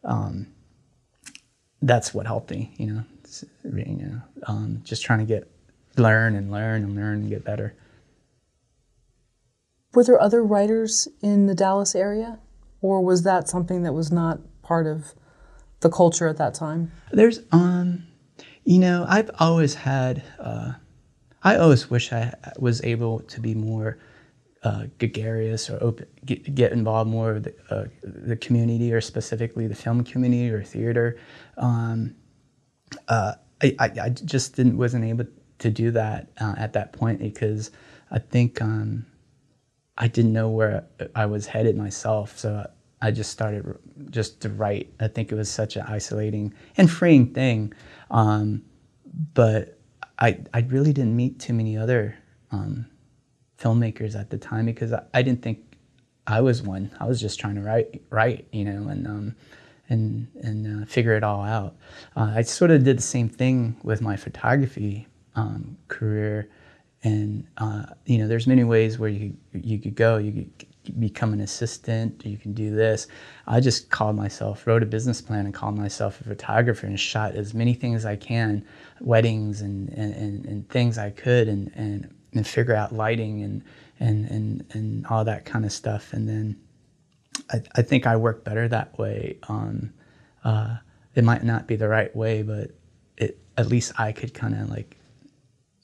um, 0.03 0.47
that's 1.81 2.13
what 2.13 2.25
helped 2.25 2.51
me. 2.51 2.73
You 2.77 2.87
know, 2.87 3.03
you 3.63 3.95
know, 3.95 4.21
um, 4.47 4.81
just 4.83 5.03
trying 5.03 5.19
to 5.19 5.25
get 5.25 5.49
learn 5.97 6.35
and 6.35 6.51
learn 6.51 6.83
and 6.83 6.95
learn 6.95 7.21
and 7.21 7.29
get 7.29 7.43
better. 7.43 7.75
Were 9.93 10.03
there 10.03 10.19
other 10.19 10.43
writers 10.43 11.07
in 11.21 11.45
the 11.45 11.55
Dallas 11.55 11.95
area, 11.95 12.39
or 12.81 13.01
was 13.01 13.23
that 13.23 13.47
something 13.47 13.83
that 13.83 13.93
was 13.93 14.11
not 14.11 14.39
part 14.63 14.87
of 14.87 15.13
the 15.81 15.89
culture 15.89 16.27
at 16.27 16.37
that 16.37 16.53
time? 16.53 16.91
There's 17.11 17.41
um, 17.51 18.07
you 18.63 18.79
know, 18.79 19.05
I've 19.07 19.29
always 19.39 19.75
had. 19.75 20.23
Uh, 20.39 20.73
I 21.43 21.57
always 21.57 21.89
wish 21.89 22.13
I 22.13 22.33
was 22.57 22.81
able 22.83 23.19
to 23.19 23.41
be 23.41 23.53
more 23.53 23.99
uh, 24.63 24.85
gregarious 24.97 25.69
or 25.69 25.77
open, 25.83 26.05
get, 26.25 26.55
get 26.55 26.71
involved 26.71 27.09
more 27.09 27.33
with 27.33 27.43
the, 27.43 27.55
uh, 27.69 27.85
the 28.01 28.37
community 28.37 28.93
or 28.93 29.01
specifically 29.01 29.67
the 29.67 29.75
film 29.75 30.03
community 30.05 30.49
or 30.49 30.63
theater. 30.63 31.17
Um, 31.57 32.15
uh, 33.07 33.33
I, 33.61 33.75
I, 33.79 33.91
I 34.03 34.09
just 34.09 34.55
didn't 34.55 34.77
wasn't 34.77 35.05
able 35.05 35.25
to 35.59 35.69
do 35.69 35.91
that 35.91 36.29
uh, 36.39 36.55
at 36.57 36.73
that 36.73 36.93
point 36.93 37.19
because 37.19 37.71
I 38.11 38.19
think 38.19 38.61
um, 38.61 39.05
I 39.97 40.07
didn't 40.07 40.33
know 40.33 40.49
where 40.49 40.85
I 41.15 41.25
was 41.25 41.47
headed 41.47 41.77
myself. 41.77 42.37
So 42.37 42.69
I 43.01 43.11
just 43.11 43.31
started 43.31 43.65
just 44.09 44.41
to 44.41 44.49
write. 44.49 44.93
I 44.99 45.07
think 45.07 45.31
it 45.31 45.35
was 45.35 45.49
such 45.49 45.75
an 45.75 45.83
isolating 45.83 46.53
and 46.77 46.89
freeing 46.89 47.33
thing. 47.33 47.73
Um, 48.09 48.63
but 49.33 49.79
I, 50.19 50.39
I 50.53 50.61
really 50.61 50.93
didn't 50.93 51.15
meet 51.15 51.39
too 51.39 51.53
many 51.53 51.77
other 51.77 52.17
um, 52.51 52.87
filmmakers 53.59 54.19
at 54.19 54.29
the 54.29 54.37
time 54.37 54.65
because 54.65 54.93
I, 54.93 55.03
I 55.13 55.21
didn't 55.21 55.41
think 55.41 55.59
I 56.25 56.41
was 56.41 56.61
one. 56.61 56.95
I 56.99 57.05
was 57.05 57.19
just 57.19 57.39
trying 57.39 57.55
to 57.55 57.61
write, 57.61 58.01
write, 58.09 58.47
you 58.51 58.63
know, 58.63 58.87
and 58.87 59.07
um, 59.07 59.35
and 59.89 60.27
and 60.41 60.83
uh, 60.83 60.85
figure 60.85 61.15
it 61.15 61.23
all 61.23 61.41
out. 61.41 61.75
Uh, 62.15 62.33
I 62.35 62.41
sort 62.41 62.71
of 62.71 62.83
did 62.83 62.97
the 62.97 63.01
same 63.01 63.29
thing 63.29 63.75
with 63.83 64.01
my 64.01 64.15
photography 64.15 65.07
um, 65.35 65.77
career, 65.87 66.49
and 67.03 67.45
uh, 67.57 67.85
you 68.05 68.17
know, 68.17 68.27
there's 68.27 68.47
many 68.47 68.63
ways 68.63 68.97
where 68.97 69.09
you 69.09 69.35
you 69.53 69.79
could 69.79 69.95
go. 69.95 70.17
You 70.17 70.31
could 70.31 70.99
become 70.99 71.33
an 71.33 71.41
assistant. 71.41 72.25
You 72.25 72.37
can 72.37 72.53
do 72.53 72.75
this. 72.75 73.07
I 73.47 73.59
just 73.59 73.89
called 73.89 74.15
myself, 74.15 74.67
wrote 74.67 74.83
a 74.83 74.85
business 74.85 75.21
plan, 75.21 75.45
and 75.45 75.53
called 75.53 75.77
myself 75.77 76.19
a 76.21 76.23
photographer, 76.23 76.87
and 76.87 76.99
shot 76.99 77.35
as 77.35 77.53
many 77.53 77.73
things 77.73 77.97
as 77.97 78.05
I 78.05 78.15
can, 78.15 78.65
weddings 79.01 79.61
and 79.61 79.89
and, 79.89 80.13
and, 80.13 80.45
and 80.45 80.69
things 80.69 80.97
I 80.97 81.09
could, 81.09 81.47
and 81.47 81.71
and 81.75 82.13
and 82.33 82.47
figure 82.47 82.75
out 82.75 82.93
lighting 82.93 83.43
and 83.43 83.63
and 83.99 84.25
and 84.29 84.65
and 84.71 85.07
all 85.07 85.25
that 85.25 85.45
kind 85.45 85.65
of 85.65 85.71
stuff, 85.71 86.13
and 86.13 86.27
then. 86.27 86.57
I, 87.53 87.61
I 87.75 87.81
think 87.83 88.07
I 88.07 88.15
work 88.15 88.43
better 88.43 88.67
that 88.67 88.97
way. 88.97 89.37
Um, 89.47 89.93
uh, 90.43 90.77
it 91.15 91.23
might 91.23 91.43
not 91.43 91.67
be 91.67 91.75
the 91.75 91.87
right 91.87 92.13
way, 92.15 92.41
but 92.41 92.71
it 93.17 93.37
at 93.57 93.67
least 93.67 93.93
I 93.99 94.11
could 94.11 94.33
kind 94.33 94.55
of 94.55 94.69
like 94.69 94.97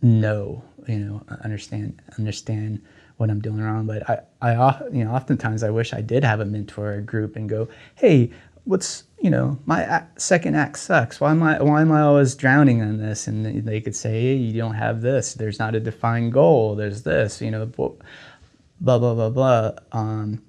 know, 0.02 0.64
you 0.88 1.00
know, 1.00 1.24
understand 1.44 2.02
understand 2.18 2.82
what 3.18 3.30
I'm 3.30 3.42
doing 3.42 3.62
wrong. 3.62 3.86
But 3.86 4.10
I, 4.10 4.20
I, 4.42 4.82
you 4.92 5.04
know, 5.04 5.12
oftentimes 5.12 5.64
I 5.64 5.70
wish 5.70 5.94
I 5.94 6.02
did 6.02 6.24
have 6.24 6.40
a 6.40 6.46
mentor 6.46 6.94
or 6.96 7.02
group 7.02 7.36
and 7.36 7.48
go, 7.48 7.68
hey, 7.96 8.32
what's 8.66 9.04
you 9.22 9.30
know 9.30 9.60
my 9.66 9.84
act, 9.84 10.22
second 10.22 10.56
act 10.56 10.80
sucks. 10.80 11.20
Why 11.20 11.32
am 11.32 11.44
I 11.44 11.62
why 11.62 11.82
am 11.82 11.92
I 11.92 12.02
always 12.02 12.36
drowning 12.36 12.80
in 12.80 12.98
this? 12.98 13.28
And 13.28 13.46
they- 13.46 13.60
they 13.60 13.82
could 13.82 13.96
say, 13.96 14.12
hey, 14.22 14.36
you 14.36 14.60
don't 14.60 14.76
have 14.76 15.02
this. 15.02 15.34
There's 15.36 15.60
not 15.60 15.76
a 15.76 15.80
defined 15.80 16.34
goal. 16.34 16.76
There's 16.76 17.04
this. 17.04 17.42
You 17.42 17.52
know, 17.52 17.66
blah 17.68 18.98
blah 19.00 19.14
blah 19.14 19.30
blah. 19.30 19.72
Um, 19.92 20.42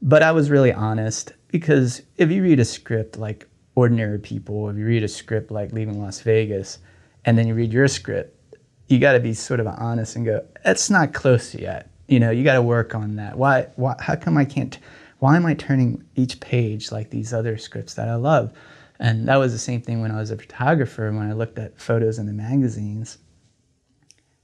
but 0.00 0.22
I 0.22 0.32
was 0.32 0.50
really 0.50 0.72
honest 0.72 1.32
because 1.48 2.02
if 2.16 2.30
you 2.30 2.42
read 2.42 2.60
a 2.60 2.64
script 2.64 3.18
like 3.18 3.48
Ordinary 3.74 4.18
People, 4.18 4.68
if 4.68 4.76
you 4.76 4.84
read 4.84 5.02
a 5.02 5.08
script 5.08 5.50
like 5.50 5.72
Leaving 5.72 6.00
Las 6.00 6.20
Vegas, 6.20 6.78
and 7.24 7.36
then 7.36 7.46
you 7.46 7.54
read 7.54 7.72
your 7.72 7.88
script, 7.88 8.56
you 8.88 8.98
got 8.98 9.12
to 9.12 9.20
be 9.20 9.34
sort 9.34 9.60
of 9.60 9.66
honest 9.66 10.16
and 10.16 10.24
go, 10.24 10.44
"It's 10.64 10.90
not 10.90 11.12
close 11.12 11.54
yet." 11.54 11.90
You 12.06 12.20
know, 12.20 12.30
you 12.30 12.42
got 12.42 12.54
to 12.54 12.62
work 12.62 12.94
on 12.94 13.16
that. 13.16 13.36
Why? 13.36 13.68
Why? 13.76 13.94
How 14.00 14.16
come 14.16 14.36
I 14.36 14.44
can't? 14.44 14.78
Why 15.18 15.36
am 15.36 15.46
I 15.46 15.54
turning 15.54 16.04
each 16.14 16.40
page 16.40 16.92
like 16.92 17.10
these 17.10 17.32
other 17.32 17.58
scripts 17.58 17.94
that 17.94 18.08
I 18.08 18.14
love? 18.14 18.52
And 19.00 19.28
that 19.28 19.36
was 19.36 19.52
the 19.52 19.58
same 19.58 19.80
thing 19.80 20.00
when 20.00 20.10
I 20.10 20.16
was 20.16 20.30
a 20.30 20.36
photographer. 20.36 21.12
When 21.12 21.28
I 21.28 21.32
looked 21.32 21.58
at 21.58 21.80
photos 21.80 22.18
in 22.18 22.26
the 22.26 22.32
magazines, 22.32 23.18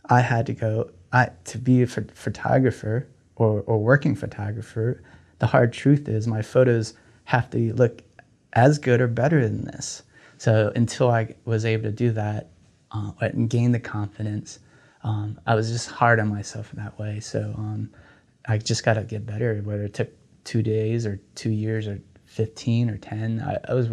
I 0.07 0.21
had 0.21 0.47
to 0.47 0.53
go 0.53 0.91
I, 1.13 1.31
to 1.45 1.59
be 1.59 1.83
a 1.83 1.87
ph- 1.87 2.11
photographer 2.13 3.09
or, 3.37 3.63
or 3.63 3.79
working 3.79 4.15
photographer. 4.15 5.03
The 5.45 5.49
hard 5.49 5.75
truth 5.75 6.09
is 6.09 6.27
my 6.27 6.41
photos 6.41 6.95
have 7.25 7.51
to 7.51 7.75
look 7.75 8.01
as 8.55 8.79
good 8.79 9.03
or 9.03 9.09
better 9.09 9.47
than 9.47 9.67
this. 9.67 10.03
So 10.39 10.73
until 10.75 11.11
I 11.11 11.35
was 11.45 11.67
able 11.67 11.83
to 11.83 11.93
do 11.93 12.13
that 12.13 12.49
uh, 12.93 13.13
and 13.21 13.51
gain 13.51 13.71
the 13.71 13.79
confidence, 13.79 14.61
um, 15.03 15.39
I 15.47 15.55
was 15.55 15.71
just 15.71 15.91
hard 15.91 16.19
on 16.19 16.29
myself 16.29 16.73
in 16.73 16.83
that 16.83 16.99
way. 16.99 17.21
So 17.21 17.53
um, 17.59 17.91
I 18.49 18.57
just 18.57 18.87
got 18.87 18.95
to 18.95 19.03
get 19.03 19.27
better. 19.27 19.61
Whether 19.63 19.83
it 19.83 19.93
took 19.93 20.09
two 20.45 20.63
days 20.63 21.05
or 21.05 21.21
two 21.35 21.51
years 21.51 21.87
or 21.89 22.01
fifteen 22.25 22.89
or 22.89 22.97
ten, 22.97 23.43
I, 23.43 23.59
I 23.71 23.75
was 23.75 23.91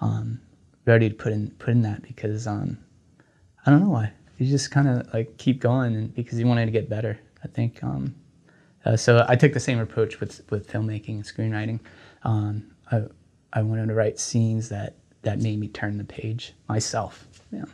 um, 0.00 0.40
ready 0.84 1.08
to 1.08 1.14
put 1.16 1.32
in 1.32 1.50
put 1.58 1.70
in 1.70 1.82
that 1.82 2.02
because 2.02 2.46
um, 2.46 2.78
I 3.66 3.72
don't 3.72 3.82
know 3.82 3.90
why. 3.90 4.12
You 4.38 4.46
just 4.46 4.70
kind 4.70 4.88
of 4.88 5.12
like 5.12 5.38
keep 5.38 5.58
going, 5.58 6.06
because 6.14 6.38
you 6.38 6.46
wanted 6.46 6.66
to 6.66 6.72
get 6.72 6.88
better. 6.88 7.18
I 7.42 7.48
think. 7.48 7.82
Uh, 8.84 8.96
so 8.96 9.24
I 9.28 9.36
took 9.36 9.52
the 9.52 9.60
same 9.60 9.78
approach 9.78 10.20
with 10.20 10.42
with 10.50 10.70
filmmaking 10.70 11.16
and 11.16 11.24
screenwriting. 11.24 11.80
Um, 12.24 12.72
I 12.90 13.02
I 13.52 13.62
wanted 13.62 13.88
to 13.88 13.94
write 13.94 14.18
scenes 14.18 14.68
that 14.70 14.96
that 15.22 15.40
made 15.40 15.58
me 15.58 15.68
turn 15.68 15.98
the 15.98 16.04
page 16.04 16.54
myself. 16.68 17.28
Yeah. 17.52 17.64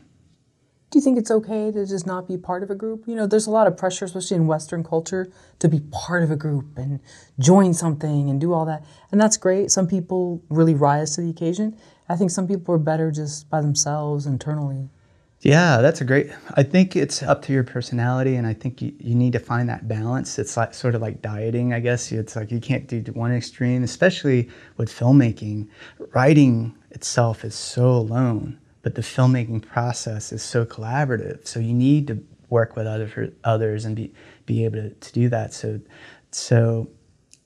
Do 0.91 0.99
you 0.99 1.03
think 1.03 1.19
it's 1.19 1.31
okay 1.31 1.71
to 1.71 1.85
just 1.85 2.07
not 2.07 2.27
be 2.27 2.39
part 2.39 2.63
of 2.63 2.71
a 2.71 2.75
group? 2.75 3.05
You 3.07 3.15
know, 3.15 3.27
there's 3.27 3.47
a 3.47 3.51
lot 3.51 3.67
of 3.67 3.77
pressure, 3.77 4.07
especially 4.07 4.39
in 4.39 4.47
Western 4.47 4.83
culture, 4.83 5.31
to 5.59 5.69
be 5.69 5.81
part 5.91 6.23
of 6.23 6.31
a 6.31 6.37
group 6.37 6.79
and 6.79 7.01
join 7.39 7.75
something 7.75 8.31
and 8.31 8.41
do 8.41 8.55
all 8.55 8.65
that. 8.65 8.87
And 9.13 9.21
that's 9.21 9.37
great. 9.37 9.71
Some 9.71 9.87
people 9.87 10.43
really 10.49 10.73
rise 10.73 11.15
to 11.17 11.21
the 11.21 11.29
occasion. 11.29 11.77
I 12.09 12.17
think 12.17 12.31
some 12.31 12.49
people 12.49 12.75
are 12.75 12.79
better 12.79 13.11
just 13.11 13.51
by 13.51 13.61
themselves 13.61 14.25
internally. 14.25 14.89
Yeah, 15.41 15.81
that's 15.81 16.01
a 16.01 16.05
great. 16.05 16.31
I 16.55 16.65
think 16.65 16.97
it's 16.97 17.23
up 17.23 17.43
to 17.43 17.53
your 17.53 17.63
personality, 17.63 18.35
and 18.35 18.45
I 18.47 18.55
think 18.55 18.83
you, 18.83 18.93
you 18.99 19.15
need 19.15 19.33
to 19.35 19.39
find 19.39 19.69
that 19.69 19.87
balance. 19.87 20.37
It's 20.37 20.57
like 20.57 20.75
sort 20.75 20.97
of 20.97 21.01
like 21.03 21.23
dieting, 21.23 21.73
I 21.73 21.79
guess. 21.79 22.11
It's 22.11 22.35
like 22.35 22.51
you 22.51 22.61
can't 22.61 22.89
do 22.89 23.01
one 23.13 23.33
extreme, 23.33 23.85
especially 23.85 24.51
with 24.77 24.91
filmmaking. 24.91 25.69
Writing 26.13 26.75
itself 26.91 27.45
is 27.45 27.55
so 27.55 27.89
alone, 27.91 28.59
but 28.83 28.97
the 28.97 29.03
filmmaking 29.03 29.63
process 29.65 30.33
is 30.33 30.43
so 30.43 30.65
collaborative. 30.67 31.47
So 31.47 31.61
you 31.61 31.73
need 31.75 32.09
to 32.09 32.21
work 32.49 32.75
with 32.75 32.89
other 32.89 33.33
others 33.45 33.85
and 33.85 33.95
be 33.95 34.13
be 34.45 34.65
able 34.65 34.79
to, 34.79 34.91
to 34.91 35.13
do 35.13 35.29
that. 35.29 35.55
So, 35.55 35.81
so 36.33 36.91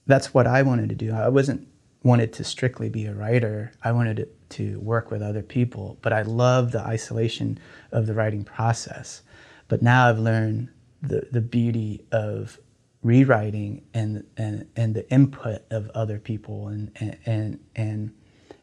that's 0.07 0.33
what 0.33 0.47
I 0.47 0.63
wanted 0.63 0.89
to 0.89 0.95
do. 0.95 1.13
I 1.13 1.29
wasn't 1.29 1.69
wanted 2.05 2.33
to 2.35 2.45
strictly 2.45 2.89
be 2.89 3.05
a 3.05 3.15
writer. 3.15 3.73
I 3.83 3.93
wanted 3.93 4.17
to 4.17 4.29
work 4.61 5.11
with 5.11 5.23
other 5.23 5.43
people, 5.43 5.99
but 6.03 6.13
I 6.13 6.23
love 6.23 6.73
the 6.73 6.81
isolation 6.81 7.59
of 7.91 8.07
the 8.07 8.15
writing 8.15 8.45
process. 8.45 9.23
But 9.69 9.83
now 9.83 10.09
I've 10.09 10.19
learned 10.19 10.69
the, 11.01 11.27
the 11.31 11.41
beauty 11.41 12.05
of 12.13 12.59
rewriting 13.03 13.83
and, 13.95 14.25
and, 14.37 14.67
and 14.77 14.95
the 14.95 15.11
input 15.11 15.63
of 15.71 15.91
other 15.91 16.19
people 16.19 16.69
and, 16.69 17.19
and, 17.27 17.59
and, 17.75 18.13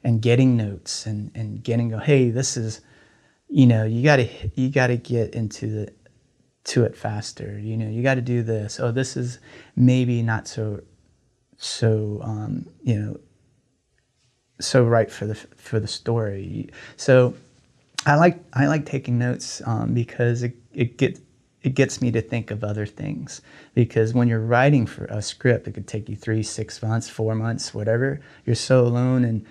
and 0.04 0.22
getting 0.22 0.56
notes 0.56 1.06
and, 1.06 1.32
and 1.36 1.64
getting, 1.64 1.92
hey, 2.00 2.30
this 2.30 2.56
is, 2.56 2.82
you 3.50 3.66
know, 3.66 3.84
you 3.84 4.04
gotta, 4.04 4.30
you 4.56 4.70
gotta 4.70 4.96
get 4.96 5.34
into 5.34 5.68
the, 5.68 5.94
to 6.66 6.84
it 6.84 6.96
faster. 6.96 7.58
You 7.60 7.78
know, 7.78 7.90
you 7.90 8.04
got 8.04 8.16
to 8.16 8.22
do 8.22 8.44
this. 8.44 8.80
Oh, 8.80 8.92
this 8.92 9.18
is 9.18 9.40
maybe 9.76 10.22
not 10.22 10.48
so, 10.48 10.82
so, 11.58 12.20
um, 12.24 12.68
you 12.84 13.00
know, 13.00 13.20
so 14.60 14.84
right 14.84 15.12
for 15.12 15.26
the 15.26 15.36
for 15.36 15.80
the 15.80 15.88
story. 15.88 16.70
So 16.98 17.36
I 18.06 18.16
like 18.16 18.40
I 18.54 18.68
like 18.68 18.86
taking 18.86 19.18
notes 19.18 19.62
um, 19.66 19.94
because 19.94 20.44
it 20.44 20.56
it 20.74 20.98
gets 20.98 21.22
it 21.62 21.76
gets 21.76 22.02
me 22.02 22.12
to 22.12 22.22
think 22.22 22.52
of 22.52 22.64
other 22.64 22.86
things. 22.86 23.42
Because 23.74 24.14
when 24.14 24.28
you're 24.28 24.40
writing 24.40 24.86
for 24.86 25.06
a 25.06 25.22
script, 25.22 25.68
it 25.68 25.74
could 25.74 25.88
take 25.88 26.08
you 26.08 26.16
three, 26.16 26.44
six 26.44 26.82
months, 26.82 27.10
four 27.10 27.36
months, 27.36 27.74
whatever. 27.74 28.22
You're 28.46 28.56
so 28.56 28.86
alone, 28.86 29.24
and 29.26 29.46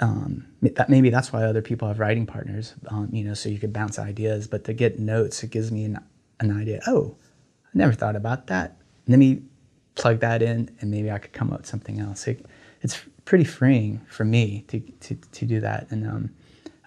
um, 0.00 0.46
that 0.62 0.90
maybe 0.90 1.10
that's 1.10 1.32
why 1.32 1.44
other 1.44 1.62
people 1.62 1.88
have 1.88 1.98
writing 1.98 2.26
partners. 2.26 2.74
Um, 2.88 3.08
you 3.12 3.24
know, 3.24 3.34
so 3.34 3.48
you 3.48 3.58
could 3.58 3.72
bounce 3.72 3.98
ideas. 3.98 4.46
But 4.46 4.64
to 4.64 4.72
get 4.72 4.98
notes, 4.98 5.42
it 5.42 5.50
gives 5.50 5.72
me 5.72 5.84
an 5.84 5.98
an 6.40 6.50
idea. 6.50 6.80
Oh, 6.86 7.16
I 7.64 7.70
never 7.74 7.92
thought 7.92 8.16
about 8.16 8.48
that. 8.48 8.76
Let 9.08 9.18
me 9.18 9.42
plug 9.94 10.20
that 10.20 10.42
in, 10.42 10.70
and 10.80 10.90
maybe 10.90 11.10
I 11.10 11.18
could 11.18 11.32
come 11.32 11.52
up 11.52 11.60
with 11.60 11.66
something 11.66 11.98
else. 12.00 12.26
It, 12.26 12.44
it's 12.82 13.02
pretty 13.26 13.44
freeing 13.44 14.00
for 14.08 14.24
me 14.24 14.64
to 14.68 14.80
to, 14.80 15.14
to 15.14 15.44
do 15.44 15.60
that 15.60 15.90
and 15.90 16.06
um, 16.06 16.30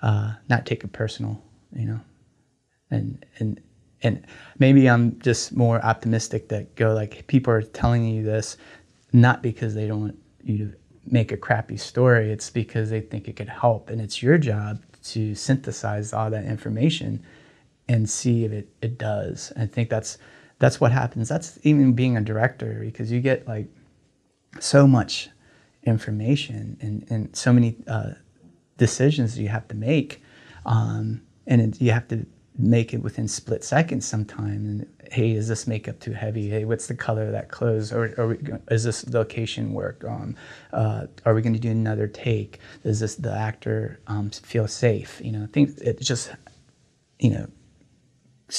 uh, 0.01 0.33
not 0.49 0.65
take 0.65 0.83
it 0.83 0.91
personal, 0.91 1.39
you 1.73 1.85
know, 1.85 1.99
and 2.89 3.23
and 3.37 3.61
and 4.01 4.25
maybe 4.57 4.89
I'm 4.89 5.19
just 5.19 5.55
more 5.55 5.83
optimistic 5.85 6.49
that 6.49 6.75
go 6.75 6.93
like 6.93 7.27
people 7.27 7.53
are 7.53 7.61
telling 7.61 8.05
you 8.05 8.23
this 8.23 8.57
not 9.13 9.43
because 9.43 9.75
they 9.75 9.87
don't 9.87 10.01
want 10.01 10.19
you 10.43 10.57
to 10.57 10.73
make 11.05 11.31
a 11.31 11.37
crappy 11.37 11.77
story. 11.77 12.31
It's 12.31 12.49
because 12.49 12.89
they 12.89 13.01
think 13.01 13.27
it 13.27 13.35
could 13.35 13.49
help, 13.49 13.89
and 13.89 14.01
it's 14.01 14.23
your 14.23 14.37
job 14.37 14.81
to 15.03 15.35
synthesize 15.35 16.13
all 16.13 16.29
that 16.29 16.45
information 16.45 17.23
and 17.87 18.09
see 18.09 18.45
if 18.45 18.51
it, 18.51 18.69
it 18.81 18.97
does. 18.97 19.51
I 19.57 19.65
think 19.65 19.89
that's 19.89 20.17
that's 20.59 20.79
what 20.79 20.91
happens. 20.91 21.27
That's 21.27 21.59
even 21.63 21.93
being 21.93 22.17
a 22.17 22.21
director 22.21 22.81
because 22.85 23.11
you 23.11 23.19
get 23.19 23.47
like 23.47 23.67
so 24.59 24.87
much 24.87 25.29
information 25.83 26.77
and, 26.81 27.05
and 27.09 27.35
so 27.35 27.53
many 27.53 27.75
uh, 27.87 28.11
decisions 28.77 29.37
you 29.37 29.47
have 29.49 29.67
to 29.67 29.75
make. 29.75 30.21
Um, 30.65 31.21
and 31.47 31.61
it, 31.61 31.81
you 31.81 31.91
have 31.91 32.07
to 32.09 32.25
make 32.57 32.93
it 32.93 33.01
within 33.01 33.27
split 33.27 33.63
seconds 33.63 34.05
sometime. 34.05 34.65
And 34.65 34.87
hey, 35.11 35.31
is 35.31 35.47
this 35.47 35.65
makeup 35.65 35.99
too 35.99 36.11
heavy? 36.11 36.49
Hey, 36.49 36.65
what's 36.65 36.87
the 36.87 36.95
color 36.95 37.23
of 37.23 37.31
that 37.31 37.49
clothes? 37.49 37.93
Or, 37.93 38.13
or 38.17 38.37
is 38.69 38.83
this 38.83 39.07
location 39.09 39.73
work? 39.73 40.03
Um, 40.03 40.35
uh, 40.73 41.07
are 41.25 41.33
we 41.33 41.41
going 41.41 41.53
to 41.53 41.59
do 41.59 41.71
another 41.71 42.07
take? 42.07 42.59
Does 42.83 42.99
this 42.99 43.15
the 43.15 43.33
actor 43.33 43.99
um, 44.07 44.29
feel 44.29 44.67
safe? 44.67 45.21
You 45.23 45.31
know, 45.31 45.47
think 45.51 45.77
it 45.79 46.01
just 46.01 46.31
you 47.19 47.31
know 47.31 47.47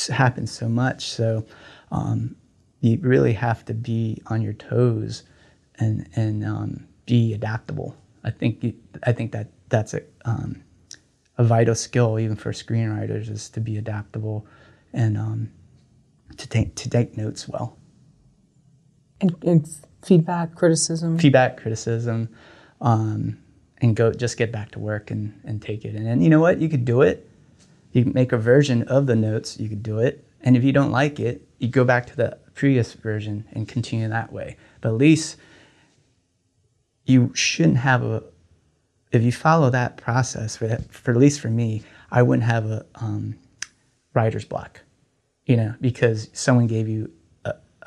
happens 0.09 0.51
so 0.51 0.69
much. 0.69 1.11
So 1.11 1.45
um, 1.93 2.37
you 2.81 2.99
really 3.03 3.35
have 3.35 3.65
to 3.67 3.75
be 3.75 4.23
on 4.27 4.41
your 4.41 4.55
toes 4.55 5.25
and 5.79 6.09
and 6.17 6.45
um, 6.45 6.89
be 7.11 7.35
adaptable. 7.35 7.97
I 8.23 8.31
think 8.31 8.65
I 9.03 9.13
think 9.13 9.33
that 9.33 9.49
that's 9.69 9.95
a 9.95 10.03
um, 10.25 10.63
a 11.39 11.43
vital 11.43 11.75
skill 11.75 12.19
even 12.21 12.37
for 12.37 12.53
screenwriters 12.53 13.29
is 13.29 13.51
to 13.51 13.61
be 13.61 13.77
adaptable 13.77 14.47
and 14.93 15.19
um, 15.19 15.51
to 16.37 16.49
take 16.49 16.77
to 16.77 16.89
take 16.89 17.17
notes 17.17 17.49
well. 17.49 17.77
And, 19.21 19.35
and 19.43 19.69
feedback, 20.03 20.55
criticism. 20.55 21.19
Feedback, 21.19 21.61
criticism, 21.61 22.29
um, 22.81 23.39
and 23.79 23.97
go 23.97 24.13
just 24.13 24.37
get 24.37 24.53
back 24.53 24.71
to 24.71 24.79
work 24.79 25.11
and, 25.11 25.39
and 25.45 25.61
take 25.61 25.85
it. 25.85 25.97
And, 25.97 26.07
and 26.07 26.23
you 26.23 26.31
know 26.31 26.41
what? 26.41 26.61
You 26.61 26.69
could 26.69 26.85
do 26.85 27.03
it. 27.03 27.29
You 27.93 28.05
make 28.05 28.31
a 28.31 28.39
version 28.39 28.85
of 28.85 29.07
the 29.07 29.17
notes. 29.17 29.59
You 29.59 29.69
could 29.69 29.83
do 29.83 29.99
it. 29.99 30.25
And 30.43 30.57
if 30.57 30.63
you 30.63 30.73
don't 30.73 30.93
like 30.93 31.19
it, 31.19 31.43
you 31.59 31.69
go 31.69 31.85
back 31.85 32.07
to 32.07 32.17
the 32.17 32.39
previous 32.55 32.93
version 32.95 33.45
and 33.53 33.67
continue 33.67 34.09
that 34.09 34.33
way. 34.33 34.57
But 34.81 34.91
at 34.91 34.95
least 34.95 35.37
you 37.11 37.33
shouldn't 37.35 37.79
have 37.79 38.03
a 38.03 38.23
if 39.13 39.23
you 39.23 39.33
follow 39.33 39.71
that 39.71 39.97
process 39.97 40.57
for, 40.57 40.69
for 40.91 41.11
at 41.11 41.17
least 41.17 41.41
for 41.41 41.49
me 41.49 41.83
i 42.11 42.23
wouldn't 42.23 42.47
have 42.47 42.67
a 42.67 42.87
um, 42.97 43.37
writer's 44.15 44.45
block 44.45 44.81
you 45.47 45.57
know 45.57 45.75
because 45.81 46.29
someone 46.33 46.67
gave 46.67 46.89
you 46.89 47.11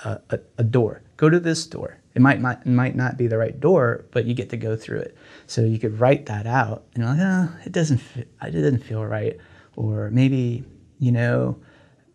a, 0.03 0.19
a, 0.29 0.39
a 0.57 0.63
door. 0.63 1.01
Go 1.17 1.29
to 1.29 1.39
this 1.39 1.65
door. 1.65 1.97
It 2.15 2.21
might, 2.21 2.39
might 2.39 2.59
it 2.59 2.67
might 2.67 2.95
not 2.95 3.17
be 3.17 3.25
the 3.25 3.37
right 3.37 3.59
door 3.59 4.05
but 4.11 4.25
you 4.25 4.33
get 4.33 4.49
to 4.51 4.57
go 4.57 4.75
through 4.75 4.99
it. 4.99 5.17
So 5.47 5.61
you 5.61 5.79
could 5.79 5.99
write 5.99 6.27
that 6.27 6.45
out 6.45 6.85
and 6.93 7.03
you're 7.03 7.11
like 7.11 7.19
oh 7.21 7.49
it 7.65 7.71
doesn't 7.71 7.97
fit, 7.97 8.27
it 8.41 8.51
doesn't 8.51 8.83
feel 8.83 9.03
right. 9.03 9.37
Or 9.75 10.11
maybe 10.11 10.63
you 10.99 11.11
know 11.11 11.57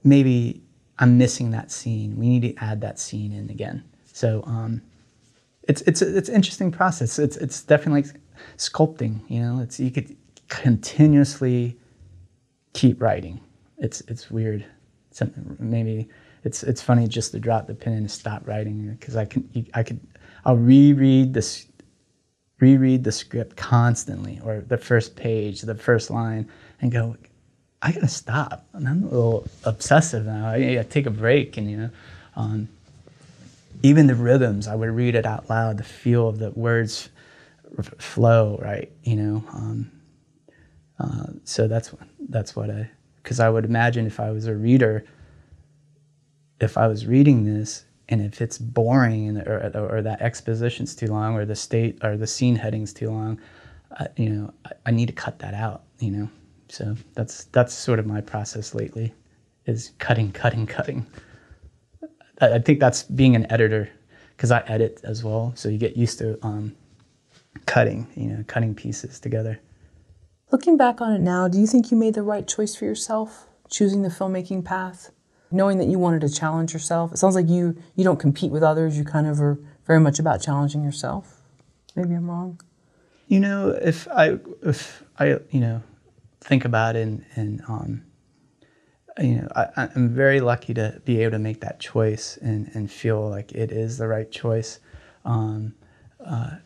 maybe 0.04 0.62
i'm 1.00 1.18
missing 1.18 1.50
that 1.50 1.72
scene. 1.72 2.16
We 2.16 2.28
need 2.28 2.42
to 2.42 2.64
add 2.64 2.80
that 2.82 3.00
scene 3.00 3.32
in 3.32 3.50
again. 3.50 3.82
So 4.12 4.44
um, 4.46 4.82
it's 5.68 5.82
it's 5.82 6.00
it's 6.00 6.30
interesting 6.30 6.72
process. 6.72 7.18
It's 7.18 7.36
it's 7.36 7.62
definitely 7.62 8.02
like 8.02 8.20
sculpting. 8.56 9.20
You 9.28 9.42
know, 9.42 9.60
it's 9.60 9.78
you 9.78 9.90
could 9.90 10.16
continuously 10.48 11.76
keep 12.72 13.00
writing. 13.00 13.40
It's 13.76 14.00
it's 14.02 14.30
weird. 14.30 14.64
Maybe 15.58 16.08
it's 16.42 16.62
it's 16.62 16.80
funny 16.80 17.06
just 17.06 17.32
to 17.32 17.38
drop 17.38 17.66
the 17.66 17.74
pen 17.74 17.92
and 17.92 18.10
stop 18.10 18.48
writing 18.48 18.96
because 18.98 19.14
I 19.14 19.26
can 19.26 19.48
I 19.74 19.82
could 19.82 20.00
I'll 20.46 20.56
reread 20.56 21.34
this 21.34 21.66
reread 22.60 23.04
the 23.04 23.12
script 23.12 23.56
constantly 23.56 24.40
or 24.42 24.64
the 24.66 24.78
first 24.78 25.16
page, 25.16 25.60
the 25.60 25.74
first 25.74 26.10
line, 26.10 26.48
and 26.80 26.90
go. 26.90 27.16
I 27.80 27.92
gotta 27.92 28.08
stop. 28.08 28.66
And 28.72 28.88
I'm 28.88 29.04
a 29.04 29.06
little 29.06 29.46
obsessive 29.62 30.26
now. 30.26 30.48
I, 30.48 30.78
I 30.80 30.86
take 30.88 31.06
a 31.06 31.10
break 31.10 31.58
and 31.58 31.70
you 31.70 31.76
know. 31.76 31.90
Um, 32.34 32.68
even 33.82 34.06
the 34.06 34.14
rhythms, 34.14 34.66
I 34.66 34.74
would 34.74 34.90
read 34.90 35.14
it 35.14 35.26
out 35.26 35.48
loud, 35.48 35.78
the 35.78 35.84
feel 35.84 36.28
of 36.28 36.38
the 36.38 36.50
words 36.50 37.10
flow, 37.98 38.58
right? 38.60 38.90
You 39.02 39.16
know, 39.16 39.44
um, 39.52 39.92
uh, 40.98 41.26
so 41.44 41.68
that's 41.68 41.94
that's 42.28 42.56
what 42.56 42.70
I, 42.70 42.90
because 43.22 43.40
I 43.40 43.48
would 43.48 43.64
imagine 43.64 44.06
if 44.06 44.20
I 44.20 44.30
was 44.30 44.46
a 44.46 44.54
reader, 44.54 45.04
if 46.60 46.76
I 46.76 46.86
was 46.88 47.06
reading 47.06 47.44
this 47.44 47.84
and 48.08 48.20
if 48.20 48.40
it's 48.40 48.58
boring 48.58 49.28
and 49.28 49.46
or, 49.46 49.88
or 49.90 50.02
that 50.02 50.22
exposition's 50.22 50.94
too 50.94 51.08
long 51.08 51.34
or 51.34 51.44
the 51.44 51.56
state 51.56 51.98
or 52.02 52.16
the 52.16 52.26
scene 52.26 52.56
heading's 52.56 52.92
too 52.92 53.10
long, 53.10 53.40
you 54.16 54.30
know, 54.30 54.54
I, 54.64 54.72
I 54.86 54.90
need 54.90 55.06
to 55.06 55.12
cut 55.12 55.38
that 55.40 55.54
out. 55.54 55.84
You 56.00 56.10
know, 56.10 56.30
so 56.68 56.96
that's 57.14 57.44
that's 57.44 57.74
sort 57.74 57.98
of 57.98 58.06
my 58.06 58.20
process 58.20 58.74
lately, 58.74 59.14
is 59.66 59.92
cutting, 59.98 60.32
cutting, 60.32 60.66
cutting. 60.66 61.06
I 62.40 62.58
think 62.58 62.80
that's 62.80 63.02
being 63.02 63.34
an 63.34 63.50
editor 63.50 63.90
because 64.36 64.50
I 64.50 64.60
edit 64.60 65.00
as 65.02 65.24
well. 65.24 65.52
So 65.56 65.68
you 65.68 65.78
get 65.78 65.96
used 65.96 66.18
to 66.18 66.38
um, 66.46 66.76
cutting, 67.66 68.06
you 68.14 68.28
know, 68.28 68.44
cutting 68.46 68.74
pieces 68.74 69.18
together. 69.18 69.60
Looking 70.50 70.76
back 70.76 71.00
on 71.00 71.12
it 71.12 71.20
now, 71.20 71.48
do 71.48 71.58
you 71.58 71.66
think 71.66 71.90
you 71.90 71.96
made 71.96 72.14
the 72.14 72.22
right 72.22 72.46
choice 72.46 72.74
for 72.74 72.84
yourself, 72.84 73.48
choosing 73.68 74.02
the 74.02 74.08
filmmaking 74.08 74.64
path, 74.64 75.10
knowing 75.50 75.78
that 75.78 75.88
you 75.88 75.98
wanted 75.98 76.20
to 76.22 76.28
challenge 76.28 76.72
yourself? 76.72 77.12
It 77.12 77.18
sounds 77.18 77.34
like 77.34 77.48
you 77.48 77.76
you 77.96 78.04
don't 78.04 78.18
compete 78.18 78.50
with 78.50 78.62
others. 78.62 78.96
You 78.96 79.04
kind 79.04 79.26
of 79.26 79.40
are 79.40 79.58
very 79.86 80.00
much 80.00 80.18
about 80.18 80.40
challenging 80.40 80.82
yourself. 80.82 81.42
Maybe 81.96 82.14
I'm 82.14 82.30
wrong. 82.30 82.60
You 83.26 83.40
know, 83.40 83.70
if 83.70 84.08
I 84.08 84.38
if 84.62 85.02
I 85.18 85.38
you 85.50 85.60
know 85.60 85.82
think 86.40 86.64
about 86.64 86.96
it 86.96 87.02
and, 87.02 87.26
and 87.34 87.62
um, 87.68 88.04
you 89.20 89.36
know, 89.36 89.48
I, 89.54 89.88
am 89.94 90.08
very 90.10 90.40
lucky 90.40 90.74
to 90.74 91.00
be 91.04 91.22
able 91.22 91.32
to 91.32 91.38
make 91.38 91.60
that 91.60 91.80
choice 91.80 92.36
and, 92.38 92.70
and 92.74 92.90
feel 92.90 93.28
like 93.28 93.52
it 93.52 93.72
is 93.72 93.98
the 93.98 94.06
right 94.06 94.30
choice. 94.30 94.80
Um, 95.24 95.74
uh, 96.24 96.56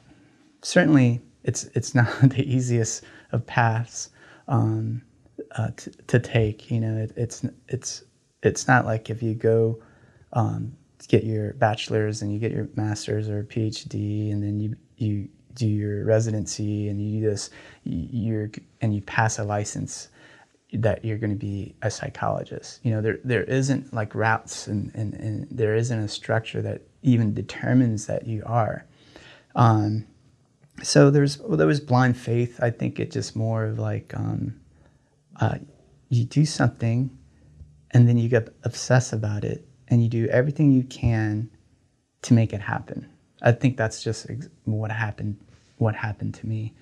certainly, 0.62 1.22
it's 1.44 1.64
it's 1.74 1.94
not 1.94 2.08
the 2.20 2.44
easiest 2.44 3.04
of 3.32 3.46
paths 3.46 4.10
um, 4.48 5.02
uh, 5.52 5.70
to, 5.76 5.90
to, 6.08 6.18
take. 6.18 6.70
You 6.70 6.80
know, 6.80 6.96
it, 6.98 7.12
it's 7.16 7.44
it's 7.68 8.04
it's 8.42 8.68
not 8.68 8.84
like 8.84 9.10
if 9.10 9.22
you 9.22 9.34
go 9.34 9.80
um, 10.32 10.76
get 11.08 11.24
your 11.24 11.54
bachelor's 11.54 12.22
and 12.22 12.32
you 12.32 12.38
get 12.38 12.52
your 12.52 12.68
master's 12.76 13.28
or 13.28 13.44
PhD, 13.44 14.32
and 14.32 14.42
then 14.42 14.60
you 14.60 14.76
you 14.96 15.28
do 15.54 15.66
your 15.66 16.04
residency 16.04 16.88
and 16.88 17.00
you 17.00 17.20
do 17.20 17.30
this, 17.30 17.50
you're 17.84 18.50
and 18.80 18.94
you 18.94 19.00
pass 19.02 19.38
a 19.38 19.44
license 19.44 20.08
that 20.72 21.04
you're 21.04 21.18
going 21.18 21.30
to 21.30 21.36
be 21.36 21.74
a 21.82 21.90
psychologist. 21.90 22.80
You 22.82 22.92
know, 22.92 23.02
there 23.02 23.18
there 23.24 23.44
isn't 23.44 23.92
like 23.92 24.14
routes 24.14 24.66
and, 24.66 24.90
and, 24.94 25.14
and 25.14 25.46
there 25.50 25.74
isn't 25.74 25.98
a 25.98 26.08
structure 26.08 26.62
that 26.62 26.82
even 27.02 27.34
determines 27.34 28.06
that 28.06 28.26
you 28.26 28.42
are. 28.46 28.86
Um, 29.54 30.06
so 30.82 31.10
there's 31.10 31.38
well, 31.38 31.56
there 31.58 31.66
was 31.66 31.80
blind 31.80 32.16
faith. 32.16 32.58
I 32.62 32.70
think 32.70 32.98
it 32.98 33.10
just 33.10 33.36
more 33.36 33.64
of 33.66 33.78
like 33.78 34.14
um, 34.16 34.58
uh, 35.40 35.58
you 36.08 36.24
do 36.24 36.46
something, 36.46 37.16
and 37.90 38.08
then 38.08 38.16
you 38.16 38.28
get 38.28 38.48
obsessed 38.64 39.12
about 39.12 39.44
it, 39.44 39.66
and 39.88 40.02
you 40.02 40.08
do 40.08 40.26
everything 40.28 40.72
you 40.72 40.84
can 40.84 41.50
to 42.22 42.34
make 42.34 42.52
it 42.52 42.60
happen. 42.60 43.08
I 43.42 43.52
think 43.52 43.76
that's 43.76 44.02
just 44.02 44.30
ex- 44.30 44.48
what 44.64 44.90
happened. 44.90 45.38
What 45.76 45.94
happened 45.94 46.34
to 46.36 46.46
me, 46.46 46.72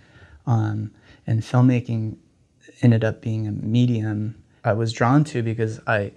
um, 0.46 0.92
and 1.26 1.40
filmmaking 1.40 2.16
ended 2.82 3.04
up 3.04 3.20
being 3.20 3.46
a 3.46 3.52
medium 3.52 4.40
I 4.64 4.72
was 4.72 4.92
drawn 4.92 5.24
to 5.24 5.42
because 5.42 5.80
I 5.86 6.12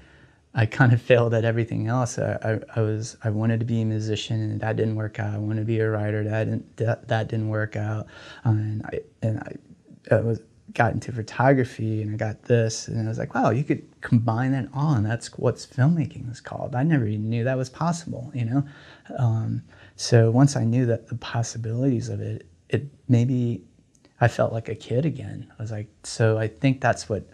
I 0.53 0.65
kind 0.65 0.93
of 0.93 1.01
failed 1.11 1.33
at 1.33 1.45
everything 1.45 1.87
else. 1.87 2.19
I, 2.19 2.37
I, 2.43 2.79
I, 2.79 2.81
was 2.81 3.17
I 3.23 3.29
wanted 3.29 3.59
to 3.59 3.65
be 3.65 3.81
a 3.81 3.85
musician 3.85 4.39
and 4.39 4.61
that 4.61 4.75
didn't 4.75 4.95
work 4.95 5.19
out. 5.19 5.33
I 5.33 5.37
wanted 5.37 5.61
to 5.61 5.65
be 5.65 5.79
a 5.79 5.89
writer 5.89 6.23
that 6.23 6.45
didn't 6.45 6.77
that, 6.77 7.07
that 7.07 7.27
didn't 7.27 7.49
work 7.49 7.75
out. 7.75 8.07
and 8.43 8.83
I 8.85 8.99
and 9.21 9.39
I, 9.39 10.15
I, 10.15 10.19
was 10.19 10.41
got 10.73 10.93
into 10.93 11.11
photography 11.11 12.01
and 12.01 12.13
I 12.13 12.17
got 12.17 12.43
this 12.43 12.87
and 12.87 13.05
I 13.05 13.09
was 13.09 13.17
like, 13.17 13.35
wow, 13.35 13.51
you 13.51 13.63
could 13.63 13.83
combine 14.01 14.51
that 14.53 14.69
all 14.73 14.93
and 14.93 15.05
that's 15.05 15.27
what 15.37 15.55
filmmaking 15.55 16.31
is 16.31 16.41
called. 16.41 16.75
I 16.75 16.83
never 16.83 17.05
even 17.05 17.29
knew 17.29 17.43
that 17.43 17.57
was 17.57 17.69
possible, 17.69 18.31
you 18.33 18.45
know. 18.45 18.63
Um, 19.17 19.63
so 19.95 20.31
once 20.31 20.55
I 20.55 20.63
knew 20.63 20.85
that 20.87 21.07
the 21.07 21.15
possibilities 21.15 22.09
of 22.09 22.21
it, 22.21 22.47
it 22.69 22.87
maybe 23.07 23.63
I 24.23 24.29
felt 24.29 24.53
like 24.53 24.69
a 24.69 24.75
kid 24.75 25.05
again. 25.05 25.51
I 25.59 25.61
was 25.61 25.69
like, 25.69 25.89
so 26.03 26.37
I 26.37 26.47
think 26.47 26.79
that's 26.79 27.09
what 27.09 27.27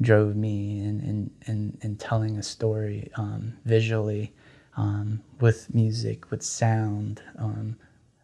drove 0.00 0.34
me 0.34 0.80
in, 0.80 1.00
in, 1.00 1.30
in, 1.46 1.78
in 1.82 1.96
telling 1.96 2.36
a 2.36 2.42
story 2.42 3.08
um, 3.14 3.56
visually 3.64 4.34
um, 4.76 5.22
with 5.38 5.72
music, 5.72 6.32
with 6.32 6.42
sound. 6.42 7.22
Um, 7.38 7.76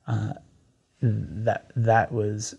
uh, 0.09 0.33
that 1.00 1.70
that 1.76 2.11
was 2.11 2.57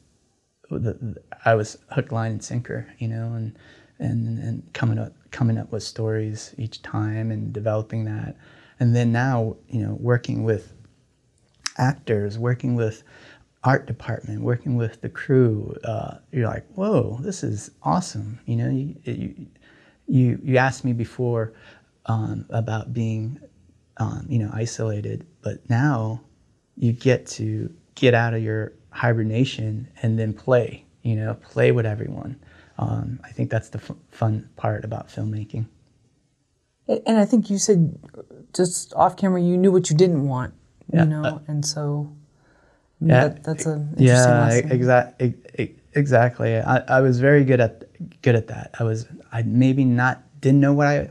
the, 0.69 1.17
I 1.43 1.55
was 1.55 1.77
hook, 1.91 2.13
line, 2.13 2.31
and 2.31 2.43
sinker, 2.43 2.87
you 2.99 3.09
know, 3.09 3.33
and 3.33 3.59
and 3.99 4.39
and 4.39 4.73
coming 4.73 4.97
up 4.97 5.11
coming 5.31 5.57
up 5.57 5.73
with 5.73 5.83
stories 5.83 6.55
each 6.57 6.81
time 6.81 7.31
and 7.31 7.51
developing 7.51 8.05
that, 8.05 8.37
and 8.79 8.95
then 8.95 9.11
now 9.11 9.57
you 9.67 9.85
know 9.85 9.97
working 9.99 10.45
with 10.45 10.71
actors, 11.77 12.39
working 12.39 12.75
with 12.75 13.03
art 13.69 13.85
department, 13.85 14.41
working 14.41 14.75
with 14.75 14.99
the 15.01 15.09
crew, 15.09 15.75
uh, 15.83 16.15
you're 16.31 16.47
like, 16.47 16.65
whoa, 16.73 17.19
this 17.21 17.43
is 17.43 17.69
awesome. 17.83 18.39
You 18.47 18.55
know, 18.55 18.69
you, 18.69 18.95
you, 19.03 19.47
you, 20.07 20.39
you 20.43 20.57
asked 20.57 20.83
me 20.83 20.91
before 20.91 21.53
um, 22.07 22.47
about 22.49 22.93
being, 22.93 23.39
um, 23.97 24.25
you 24.27 24.39
know, 24.39 24.49
isolated, 24.51 25.27
but 25.43 25.69
now 25.69 26.19
you 26.77 26.93
get 26.93 27.27
to 27.27 27.71
get 27.93 28.15
out 28.15 28.33
of 28.33 28.41
your 28.41 28.73
hibernation 28.89 29.87
and 30.01 30.17
then 30.17 30.33
play, 30.33 30.83
you 31.03 31.15
know, 31.15 31.35
play 31.35 31.71
with 31.71 31.85
everyone. 31.85 32.39
Um, 32.79 33.19
I 33.23 33.29
think 33.29 33.51
that's 33.51 33.69
the 33.69 33.77
f- 33.77 33.95
fun 34.09 34.49
part 34.55 34.83
about 34.83 35.09
filmmaking. 35.09 35.67
And 36.87 37.19
I 37.19 37.25
think 37.25 37.51
you 37.51 37.59
said 37.59 37.99
just 38.55 38.95
off 38.95 39.15
camera, 39.15 39.39
you 39.39 39.57
knew 39.57 39.71
what 39.71 39.91
you 39.91 39.95
didn't 39.95 40.27
want, 40.27 40.55
you 40.91 41.05
know, 41.05 41.23
uh, 41.23 41.39
and 41.47 41.63
so 41.63 42.11
yeah, 43.01 43.29
that, 43.29 43.43
that's 43.43 43.65
a 43.65 43.87
yeah, 43.97 44.49
exactly. 44.49 45.35
Exactly. 45.93 46.55
I, 46.57 46.77
I 46.97 47.01
was 47.01 47.19
very 47.19 47.43
good 47.43 47.59
at 47.59 48.21
good 48.21 48.35
at 48.35 48.47
that. 48.47 48.75
I 48.79 48.83
was 48.83 49.07
I 49.31 49.41
maybe 49.41 49.83
not 49.85 50.23
didn't 50.39 50.59
know 50.59 50.73
what 50.73 50.87
I 50.87 51.09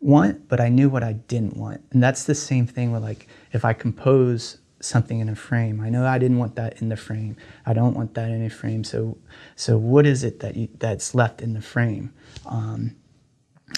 want, 0.00 0.48
but 0.48 0.60
I 0.60 0.68
knew 0.68 0.88
what 0.88 1.04
I 1.04 1.12
didn't 1.12 1.56
want. 1.56 1.82
And 1.92 2.02
that's 2.02 2.24
the 2.24 2.34
same 2.34 2.66
thing 2.66 2.92
with 2.92 3.02
like 3.02 3.28
if 3.52 3.64
I 3.64 3.72
compose 3.72 4.58
something 4.80 5.20
in 5.20 5.28
a 5.28 5.36
frame, 5.36 5.80
I 5.80 5.90
know 5.90 6.06
I 6.06 6.18
didn't 6.18 6.38
want 6.38 6.56
that 6.56 6.80
in 6.82 6.88
the 6.88 6.96
frame. 6.96 7.36
I 7.66 7.72
don't 7.72 7.94
want 7.94 8.14
that 8.14 8.30
in 8.30 8.44
a 8.44 8.50
frame. 8.50 8.82
So 8.82 9.16
so 9.54 9.78
what 9.78 10.06
is 10.06 10.24
it 10.24 10.40
that 10.40 10.56
you, 10.56 10.68
that's 10.78 11.14
left 11.14 11.40
in 11.40 11.52
the 11.52 11.62
frame? 11.62 12.12
Um, 12.46 12.96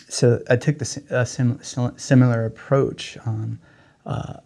so 0.08 0.42
I 0.48 0.56
took 0.56 0.78
the 0.78 1.02
a 1.10 1.26
sim, 1.26 1.60
similar 1.96 2.46
approach. 2.46 3.18
Um, 3.26 3.60
uh, 4.06 4.38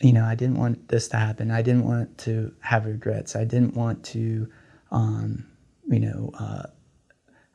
you 0.00 0.12
know, 0.12 0.24
I 0.24 0.34
didn't 0.34 0.58
want 0.58 0.88
this 0.88 1.08
to 1.08 1.16
happen. 1.16 1.50
I 1.50 1.62
didn't 1.62 1.84
want 1.84 2.18
to 2.18 2.54
have 2.60 2.86
regrets. 2.86 3.34
I 3.34 3.44
didn't 3.44 3.74
want 3.74 4.04
to, 4.06 4.48
um, 4.92 5.46
you 5.88 5.98
know, 6.00 6.32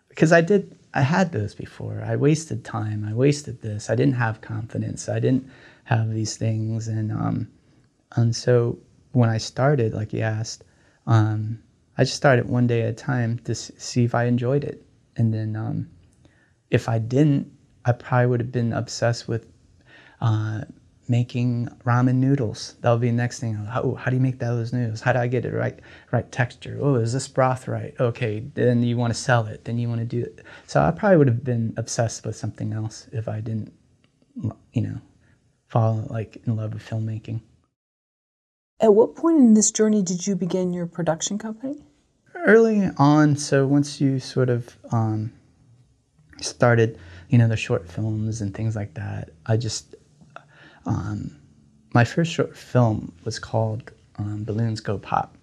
because 0.10 0.34
uh, 0.34 0.38
I 0.38 0.42
did, 0.42 0.78
I 0.94 1.02
had 1.02 1.32
those 1.32 1.56
before. 1.56 2.04
I 2.06 2.16
wasted 2.16 2.66
time. 2.66 3.06
I 3.08 3.14
wasted 3.14 3.62
this. 3.62 3.90
I 3.90 3.96
didn't 3.96 4.16
have 4.16 4.42
confidence. 4.42 5.08
I 5.08 5.20
didn't 5.20 5.50
have 5.86 6.14
these 6.14 6.36
things. 6.36 6.88
And, 6.88 7.12
um, 7.12 7.48
and 8.16 8.36
so 8.36 8.78
when 9.14 9.30
I 9.30 9.38
started, 9.38 9.94
like 9.94 10.12
you 10.12 10.22
asked, 10.22 10.64
um, 11.08 11.60
I 11.98 12.04
just 12.04 12.18
started 12.18 12.50
one 12.50 12.68
day 12.68 12.82
at 12.82 12.90
a 12.90 12.94
time 12.94 13.40
to 13.46 13.56
see 13.56 14.04
if 14.04 14.14
I 14.14 14.26
enjoyed 14.26 14.64
it. 14.64 14.86
And 15.16 15.34
then 15.34 15.56
um, 15.56 15.90
if 16.72 16.90
I 16.90 17.00
didn't, 17.00 17.52
I 17.86 17.94
probably 17.94 18.28
would 18.28 18.40
have 18.42 18.52
been 18.52 18.74
obsessed 18.74 19.28
with 19.28 19.46
uh, 20.20 20.62
making 21.08 21.68
ramen 21.86 22.16
noodles. 22.16 22.76
That'll 22.82 22.98
be 22.98 23.10
the 23.10 23.14
next 23.14 23.40
thing. 23.40 23.56
How, 23.56 23.96
how 23.96 24.10
do 24.10 24.16
you 24.16 24.22
make 24.22 24.40
those 24.40 24.72
noodles? 24.72 25.02
How 25.02 25.14
do 25.14 25.20
I 25.20 25.28
get 25.28 25.46
it 25.46 25.54
right 25.54 25.80
right 26.12 26.32
texture? 26.32 26.78
Oh, 26.82 26.96
is 26.96 27.14
this 27.14 27.28
broth 27.28 27.68
right? 27.68 27.94
Okay, 28.00 28.44
then 28.54 28.84
you 28.84 28.98
want 28.98 29.14
to 29.14 29.20
sell 29.20 29.46
it. 29.48 29.66
Then 29.66 29.78
you 29.78 29.90
want 29.90 30.00
to 30.00 30.06
do 30.06 30.22
it. 30.22 30.46
So 30.68 30.82
I 30.82 30.92
probably 30.92 31.18
would 31.18 31.28
have 31.28 31.44
been 31.44 31.74
obsessed 31.78 32.26
with 32.26 32.36
something 32.36 32.74
else 32.74 33.08
if 33.12 33.28
I 33.28 33.42
didn't, 33.42 33.74
you 34.72 34.82
know, 34.82 35.02
fall 35.68 36.08
like 36.10 36.38
in 36.46 36.56
love 36.56 36.74
with 36.74 36.88
filmmaking. 36.88 37.42
At 38.80 38.94
what 38.94 39.16
point 39.16 39.38
in 39.38 39.54
this 39.54 39.72
journey 39.72 40.02
did 40.02 40.26
you 40.26 40.36
begin 40.36 40.74
your 40.74 40.88
production 40.88 41.38
company? 41.38 41.84
Early 42.36 42.90
on. 42.98 43.38
So 43.38 43.66
once 43.66 44.02
you 44.02 44.20
sort 44.20 44.50
of 44.50 44.76
um, 44.92 45.32
started, 46.42 47.00
you 47.30 47.38
know, 47.38 47.48
the 47.48 47.56
short 47.56 47.90
films 47.90 48.42
and 48.42 48.54
things 48.54 48.76
like 48.76 48.94
that, 48.96 49.30
I 49.46 49.58
just 49.58 49.93
um, 50.86 51.40
my 51.94 52.04
first 52.04 52.32
short 52.32 52.58
film 52.58 53.14
was 53.24 53.40
called 53.40 53.92
um, 54.18 54.44
Balloons 54.44 54.80
Go 54.80 54.98
Pop. 54.98 55.38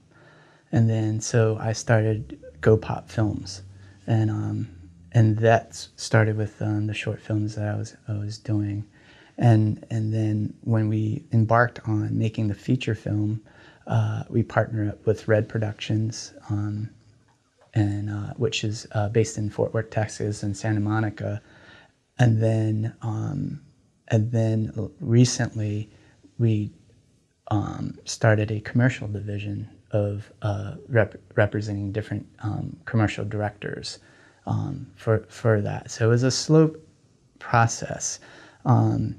And 0.72 0.88
then 0.88 1.20
so 1.20 1.58
I 1.60 1.72
started 1.72 2.40
Go 2.60 2.76
Pop 2.76 3.08
Films. 3.10 3.62
And, 4.06 4.30
um, 4.30 4.68
and 5.12 5.38
that 5.38 5.74
started 5.96 6.36
with 6.36 6.60
um, 6.62 6.86
the 6.86 6.94
short 6.94 7.20
films 7.20 7.54
that 7.54 7.68
I 7.68 7.76
was, 7.76 7.96
I 8.08 8.12
was 8.12 8.38
doing. 8.38 8.84
And, 9.38 9.84
and 9.90 10.12
then 10.12 10.54
when 10.62 10.88
we 10.88 11.24
embarked 11.32 11.80
on 11.88 12.16
making 12.16 12.48
the 12.48 12.54
feature 12.54 12.94
film, 12.94 13.42
uh, 13.86 14.24
we 14.28 14.42
partnered 14.42 14.88
up 14.88 15.06
with 15.06 15.26
Red 15.26 15.48
Productions, 15.48 16.34
um, 16.50 16.90
and, 17.74 18.10
uh, 18.10 18.34
which 18.34 18.64
is 18.64 18.86
uh, 18.92 19.08
based 19.08 19.38
in 19.38 19.48
Fort 19.48 19.72
Worth, 19.72 19.90
Texas, 19.90 20.42
and 20.42 20.56
Santa 20.56 20.80
Monica. 20.80 21.40
And 22.18 22.42
then 22.42 22.94
um, 23.02 23.60
and 24.10 24.30
then 24.32 24.90
recently, 25.00 25.90
we 26.38 26.70
um, 27.50 27.98
started 28.04 28.50
a 28.50 28.60
commercial 28.60 29.08
division 29.08 29.68
of 29.92 30.32
uh, 30.42 30.74
rep- 30.88 31.20
representing 31.36 31.92
different 31.92 32.26
um, 32.42 32.76
commercial 32.84 33.24
directors 33.24 33.98
um, 34.46 34.86
for 34.96 35.26
for 35.28 35.60
that. 35.60 35.90
So 35.90 36.06
it 36.06 36.08
was 36.08 36.22
a 36.22 36.30
slow 36.30 36.74
process. 37.38 38.20
Um, 38.64 39.16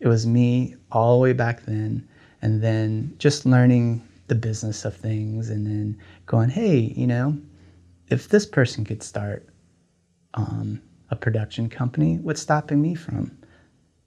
it 0.00 0.08
was 0.08 0.26
me 0.26 0.76
all 0.92 1.16
the 1.16 1.22
way 1.22 1.32
back 1.32 1.64
then, 1.64 2.06
and 2.42 2.62
then 2.62 3.14
just 3.18 3.46
learning 3.46 4.06
the 4.28 4.34
business 4.34 4.84
of 4.84 4.96
things, 4.96 5.50
and 5.50 5.66
then 5.66 5.98
going, 6.26 6.50
hey, 6.50 6.92
you 6.96 7.06
know, 7.06 7.38
if 8.08 8.28
this 8.28 8.46
person 8.46 8.84
could 8.84 9.02
start 9.02 9.48
um, 10.34 10.80
a 11.10 11.16
production 11.16 11.68
company, 11.68 12.18
what's 12.18 12.42
stopping 12.42 12.82
me 12.82 12.94
from? 12.94 13.36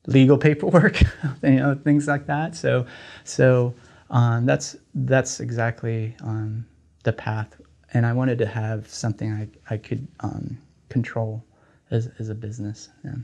Legal 0.10 0.38
paperwork, 0.38 1.02
you 1.43 1.52
know, 1.52 1.76
things 1.76 2.08
like 2.08 2.26
that. 2.28 2.56
So, 2.56 2.86
so 3.24 3.74
um, 4.10 4.45
that's 4.45 4.76
that's 4.93 5.39
exactly 5.39 6.15
um, 6.22 6.65
the 7.04 7.13
path. 7.13 7.60
And 7.93 8.06
I 8.06 8.13
wanted 8.13 8.38
to 8.39 8.45
have 8.45 8.88
something 8.88 9.32
I, 9.32 9.48
I 9.74 9.78
could 9.78 10.08
um, 10.19 10.58
control 10.89 11.43
as, 11.89 12.10
as 12.19 12.30
a 12.30 12.36
business. 12.36 12.89
Yeah. 13.04 13.15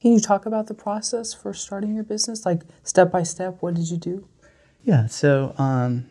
Can 0.00 0.12
you 0.12 0.20
talk 0.20 0.46
about 0.46 0.66
the 0.66 0.74
process 0.74 1.34
for 1.34 1.52
starting 1.52 1.94
your 1.94 2.04
business, 2.04 2.46
like 2.46 2.62
step 2.84 3.10
by 3.10 3.22
step? 3.22 3.58
What 3.60 3.74
did 3.74 3.90
you 3.90 3.96
do? 3.96 4.28
Yeah, 4.82 5.06
so 5.06 5.54
um, 5.58 6.06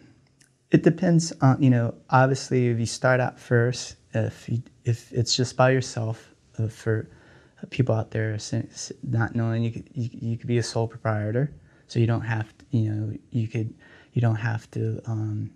it 0.71 0.83
depends 0.83 1.33
on 1.41 1.61
you 1.61 1.69
know. 1.69 1.95
Obviously, 2.09 2.67
if 2.67 2.79
you 2.79 2.85
start 2.85 3.19
out 3.19 3.39
first, 3.39 3.95
if 4.13 4.47
you, 4.47 4.61
if 4.85 5.11
it's 5.11 5.35
just 5.35 5.57
by 5.57 5.71
yourself, 5.71 6.35
uh, 6.59 6.67
for 6.67 7.09
people 7.69 7.95
out 7.95 8.11
there 8.11 8.37
not 9.03 9.35
knowing 9.35 9.63
you 9.63 9.71
could, 9.71 9.89
you, 9.93 10.09
you 10.13 10.37
could 10.37 10.47
be 10.47 10.57
a 10.57 10.63
sole 10.63 10.87
proprietor, 10.87 11.53
so 11.87 11.99
you 11.99 12.07
don't 12.07 12.21
have 12.21 12.57
to, 12.57 12.65
you 12.71 12.91
know 12.91 13.13
you 13.31 13.47
could 13.47 13.73
you 14.13 14.21
don't 14.21 14.35
have 14.35 14.69
to 14.71 15.01
um, 15.05 15.51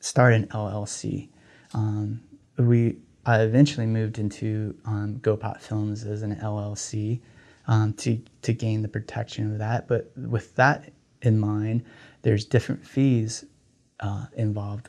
start 0.00 0.34
an 0.34 0.46
LLC. 0.48 1.28
Um, 1.74 2.22
we 2.58 2.96
I 3.24 3.42
eventually 3.42 3.86
moved 3.86 4.18
into 4.18 4.76
um, 4.84 5.18
GoPop 5.20 5.60
Films 5.60 6.04
as 6.04 6.22
an 6.22 6.36
LLC 6.36 7.20
um, 7.66 7.92
to 7.94 8.20
to 8.42 8.52
gain 8.52 8.82
the 8.82 8.88
protection 8.88 9.52
of 9.52 9.58
that. 9.58 9.88
But 9.88 10.12
with 10.16 10.54
that 10.56 10.92
in 11.22 11.38
mind, 11.38 11.84
there's 12.22 12.44
different 12.44 12.84
fees 12.84 13.44
uh, 14.00 14.26
involved 14.36 14.88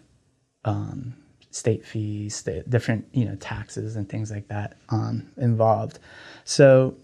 um, 0.65 1.15
state 1.53 1.85
fees, 1.85 2.35
state, 2.35 2.69
different 2.69 3.05
you 3.13 3.25
know 3.25 3.35
taxes 3.35 3.95
and 3.95 4.09
things 4.09 4.31
like 4.31 4.47
that 4.47 4.77
um, 4.89 5.27
involved. 5.37 5.99
So 6.43 6.95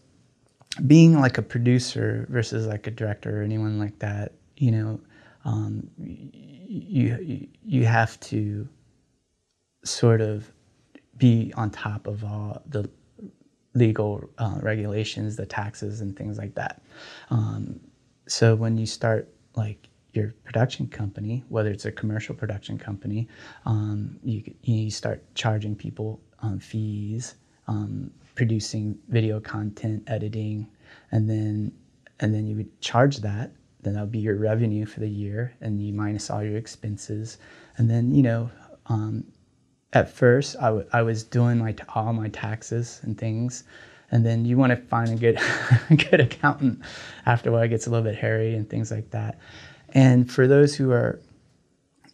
being 0.88 1.19
like 1.19 1.38
a 1.38 1.41
producer 1.41 2.25
versus 2.29 2.67
like 2.67 2.88
a 2.88 2.91
director 2.91 3.41
or 3.41 3.43
anyone 3.43 3.79
like 3.79 3.97
that, 3.99 4.33
you 4.57 4.71
know, 4.71 4.99
um, 5.45 5.89
you 5.97 7.47
you 7.63 7.85
have 7.85 8.19
to 8.21 8.67
sort 9.83 10.21
of 10.21 10.51
be 11.17 11.53
on 11.55 11.69
top 11.69 12.07
of 12.07 12.23
all 12.23 12.62
the 12.67 12.89
legal 13.75 14.29
uh, 14.38 14.57
regulations, 14.62 15.35
the 15.35 15.45
taxes, 15.45 16.01
and 16.01 16.15
things 16.15 16.38
like 16.38 16.55
that. 16.55 16.81
Um, 17.29 17.79
so 18.27 18.55
when 18.55 18.77
you 18.77 18.85
start 18.85 19.29
like 19.55 19.88
your 20.13 20.34
production 20.43 20.88
company, 20.88 21.43
whether 21.50 21.69
it's 21.69 21.86
a 21.86 21.91
commercial 21.91 22.34
production 22.34 22.78
company, 22.78 23.28
um, 23.65 24.19
you 24.24 24.43
you 24.63 24.89
start 24.89 25.24
charging 25.36 25.76
people 25.76 26.19
um, 26.41 26.60
fees, 26.60 27.36
um, 27.67 28.12
producing 28.36 28.98
video 29.10 29.39
content, 29.39 30.04
editing, 30.08 30.67
and 31.12 31.30
then 31.30 31.72
and 32.19 32.34
then 32.34 32.48
you 32.48 32.56
would 32.56 32.82
charge 32.82 33.17
that. 33.17 33.52
Then 33.82 33.93
that 33.93 34.02
would 34.02 34.12
be 34.12 34.19
your 34.19 34.36
revenue 34.36 34.86
for 34.86 35.00
the 35.00 35.10
year, 35.10 35.54
and 35.62 35.82
you 35.82 35.93
minus 35.93 36.30
all 36.30 36.43
your 36.43 36.58
expenses, 36.58 37.38
and 37.78 37.89
then 37.89 38.13
you 38.13 38.24
know. 38.24 38.50
Um, 38.88 39.26
at 39.93 40.08
first, 40.10 40.56
I, 40.58 40.65
w- 40.65 40.86
I 40.93 41.02
was 41.02 41.24
doing 41.24 41.58
my 41.58 41.72
t- 41.72 41.84
all 41.95 42.13
my 42.13 42.28
taxes 42.30 43.00
and 43.04 43.17
things, 43.17 43.63
and 44.12 44.26
then 44.26 44.45
you 44.45 44.58
want 44.58 44.72
to 44.72 44.76
find 44.76 45.10
a 45.10 45.15
good 45.15 45.39
good 46.10 46.19
accountant 46.19 46.82
after 47.26 47.50
a 47.50 47.54
while 47.54 47.63
it 47.63 47.69
gets 47.69 47.88
a 47.88 47.89
little 47.89 48.04
bit 48.04 48.15
hairy 48.15 48.56
and 48.56 48.69
things 48.69 48.91
like 48.91 49.10
that 49.12 49.39
and 49.93 50.32
for 50.32 50.47
those 50.47 50.75
who 50.75 50.91
are 50.91 51.19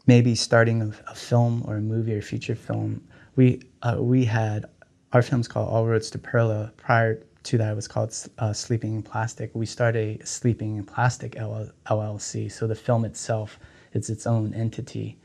maybe 0.08 0.36
starting 0.36 0.82
a, 0.82 0.92
a 1.12 1.16
film 1.16 1.64
or 1.68 1.78
a 1.78 1.82
movie 1.82 2.14
or 2.14 2.22
feature 2.22 2.56
film 2.56 3.06
we 3.36 3.62
uh, 3.84 3.98
we 4.00 4.26
had 4.26 4.66
our 5.14 5.22
film's 5.22 5.48
called 5.48 5.70
all 5.70 5.86
roads 5.86 6.10
to 6.10 6.18
Pearla 6.18 6.76
prior 6.78 7.24
to 7.44 7.58
that 7.58 7.72
it 7.72 7.76
was 7.76 7.88
called 7.88 8.14
uh, 8.40 8.54
sleeping 8.54 8.96
in 8.96 9.04
plastic 9.04 9.52
we 9.54 9.66
started 9.66 10.22
a 10.22 10.26
sleeping 10.26 10.78
in 10.78 10.84
plastic 10.84 11.34
llc 11.34 12.52
so 12.52 12.68
the 12.68 12.76
film 12.76 13.06
itself 13.06 13.60
is 13.94 14.10
its 14.10 14.28
own 14.28 14.54
entity 14.54 15.18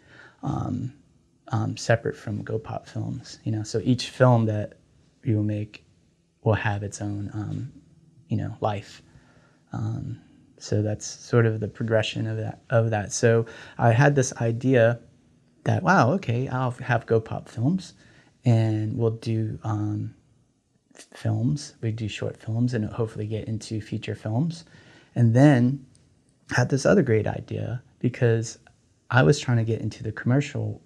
um, 0.43 0.93
um, 1.51 1.77
separate 1.77 2.17
from 2.17 2.45
GoPop 2.45 2.87
films. 2.87 3.39
You 3.45 3.53
know, 3.53 3.63
so 3.63 3.81
each 3.83 4.11
film 4.11 4.47
that 4.47 4.75
you 5.25 5.37
will 5.37 5.45
make 5.45 5.85
will 6.43 6.55
have 6.55 6.83
its 6.83 7.03
own, 7.03 7.31
um, 7.35 7.73
you 8.29 8.37
know, 8.37 8.57
life. 8.61 9.03
So 10.63 10.83
that's 10.83 11.07
sort 11.07 11.47
of 11.47 11.61
the 11.61 11.69
progression 11.69 12.27
of 12.27 12.37
that. 12.37 12.61
Of 12.71 12.91
that. 12.91 13.13
So 13.13 13.47
I 13.79 13.93
had 13.93 14.15
this 14.15 14.33
idea 14.37 15.01
that 15.65 15.83
wow, 15.83 16.13
okay, 16.13 16.49
I'll 16.49 16.71
have 16.73 17.07
GoPop 17.07 17.49
films, 17.49 17.95
and 18.45 18.97
we'll 18.97 19.11
do 19.11 19.59
um, 19.63 20.15
films. 20.95 21.75
We 21.83 21.93
do 21.93 22.09
short 22.09 22.37
films, 22.37 22.75
and 22.75 22.85
hopefully 22.87 23.27
get 23.27 23.49
into 23.49 23.81
feature 23.81 24.15
films, 24.15 24.65
and 25.15 25.35
then 25.35 25.85
had 26.51 26.69
this 26.69 26.87
other 26.87 27.03
great 27.03 27.27
idea 27.27 27.83
because 28.01 28.59
I 29.11 29.23
was 29.23 29.39
trying 29.39 29.59
to 29.59 29.65
get 29.65 29.81
into 29.81 30.03
the 30.03 30.13
commercial 30.13 30.83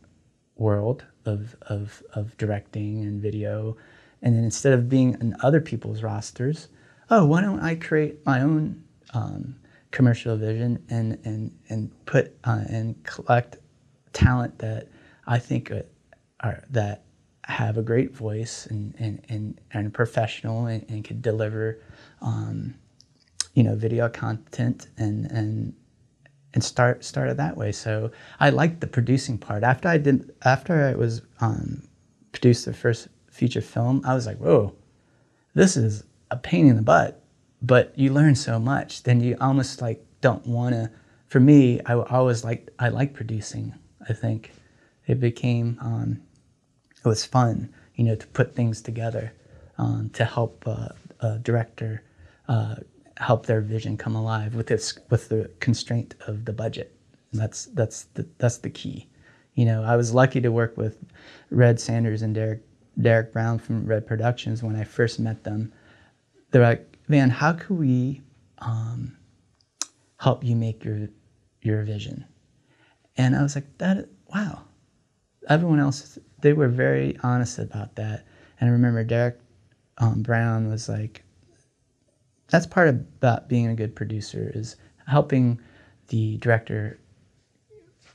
world 0.56 1.04
of, 1.24 1.56
of, 1.62 2.02
of 2.14 2.36
directing 2.36 3.02
and 3.02 3.20
video 3.20 3.76
and 4.24 4.34
then 4.34 4.42
instead 4.42 4.72
of 4.72 4.88
being 4.88 5.16
in 5.20 5.36
other 5.40 5.60
people's 5.60 6.02
rosters, 6.02 6.68
oh, 7.10 7.26
why 7.26 7.42
don't 7.42 7.60
I 7.60 7.74
create 7.74 8.24
my 8.24 8.40
own 8.40 8.82
um, 9.12 9.56
commercial 9.94 10.36
vision 10.36 10.84
and 10.90 11.18
and 11.24 11.56
and 11.68 11.90
put 12.04 12.36
uh, 12.44 12.64
and 12.68 13.02
collect 13.04 13.58
talent 14.12 14.58
that 14.58 14.88
I 15.26 15.38
think 15.38 15.72
are 16.40 16.64
that 16.70 17.04
have 17.44 17.78
a 17.78 17.82
great 17.82 18.14
voice 18.14 18.66
and 18.66 18.94
and 18.98 19.24
and, 19.28 19.60
and 19.70 19.94
professional 19.94 20.66
and, 20.66 20.84
and 20.88 21.04
could 21.04 21.22
deliver, 21.22 21.80
um, 22.20 22.74
you 23.54 23.62
know, 23.62 23.76
video 23.76 24.08
content 24.08 24.88
and 24.98 25.30
and 25.30 25.74
and 26.54 26.64
start 26.64 27.04
started 27.04 27.36
that 27.36 27.56
way. 27.56 27.70
So 27.70 28.10
I 28.40 28.50
liked 28.50 28.80
the 28.80 28.88
producing 28.88 29.38
part. 29.38 29.62
After 29.62 29.88
I 29.88 29.98
did 29.98 30.34
after 30.44 30.86
I 30.86 30.94
was 30.94 31.22
um, 31.40 31.86
produced 32.32 32.64
the 32.64 32.74
first 32.74 33.06
feature 33.30 33.60
film, 33.60 34.02
I 34.04 34.14
was 34.14 34.26
like, 34.26 34.38
whoa, 34.38 34.74
this 35.54 35.76
is 35.76 36.02
a 36.32 36.36
pain 36.36 36.66
in 36.66 36.74
the 36.74 36.82
butt, 36.82 37.23
but 37.64 37.98
you 37.98 38.12
learn 38.12 38.34
so 38.34 38.58
much. 38.58 39.02
Then 39.04 39.20
you 39.20 39.36
almost 39.40 39.80
like 39.80 40.04
don't 40.20 40.46
want 40.46 40.74
to. 40.74 40.90
For 41.28 41.40
me, 41.40 41.80
I 41.86 41.94
always 41.94 42.44
like 42.44 42.70
I 42.78 42.88
like 42.88 43.14
producing. 43.14 43.74
I 44.08 44.12
think 44.12 44.52
it 45.06 45.18
became 45.18 45.78
um, 45.80 46.20
it 46.96 47.08
was 47.08 47.24
fun, 47.24 47.72
you 47.94 48.04
know, 48.04 48.14
to 48.14 48.26
put 48.28 48.54
things 48.54 48.82
together 48.82 49.32
um, 49.78 50.10
to 50.12 50.24
help 50.24 50.62
uh, 50.66 50.88
a 51.20 51.38
director 51.38 52.02
uh, 52.48 52.76
help 53.16 53.46
their 53.46 53.60
vision 53.60 53.96
come 53.96 54.14
alive 54.14 54.54
with 54.54 54.66
this 54.66 54.98
with 55.10 55.28
the 55.28 55.50
constraint 55.60 56.14
of 56.26 56.44
the 56.44 56.52
budget. 56.52 56.94
And 57.32 57.40
that's 57.40 57.66
that's 57.66 58.04
the, 58.14 58.26
that's 58.38 58.58
the 58.58 58.70
key. 58.70 59.08
You 59.54 59.64
know, 59.64 59.82
I 59.82 59.96
was 59.96 60.12
lucky 60.12 60.40
to 60.42 60.52
work 60.52 60.76
with 60.76 60.98
Red 61.50 61.80
Sanders 61.80 62.20
and 62.22 62.34
Derek 62.34 62.62
Derek 63.00 63.32
Brown 63.32 63.58
from 63.58 63.86
Red 63.86 64.06
Productions 64.06 64.62
when 64.62 64.76
I 64.76 64.84
first 64.84 65.18
met 65.18 65.44
them. 65.44 65.72
They're 66.50 66.62
like, 66.62 66.93
"Van, 67.08 67.30
how 67.30 67.52
can 67.52 67.78
we 67.78 68.22
um, 68.58 69.16
help 70.18 70.44
you 70.44 70.56
make 70.56 70.84
your 70.84 71.08
your 71.62 71.82
vision?" 71.82 72.24
And 73.16 73.36
I 73.36 73.42
was 73.42 73.54
like, 73.54 73.78
"That 73.78 74.08
wow." 74.32 74.62
Everyone 75.48 75.78
else, 75.78 76.18
they 76.40 76.54
were 76.54 76.68
very 76.68 77.18
honest 77.22 77.58
about 77.58 77.96
that. 77.96 78.24
And 78.58 78.70
I 78.70 78.72
remember 78.72 79.04
Derek 79.04 79.38
um, 79.98 80.22
Brown 80.22 80.68
was 80.68 80.88
like, 80.88 81.22
"That's 82.48 82.66
part 82.66 82.88
of 82.88 82.94
about 82.94 83.48
being 83.48 83.68
a 83.68 83.74
good 83.74 83.94
producer 83.94 84.50
is 84.54 84.76
helping 85.06 85.60
the 86.08 86.38
director." 86.38 86.98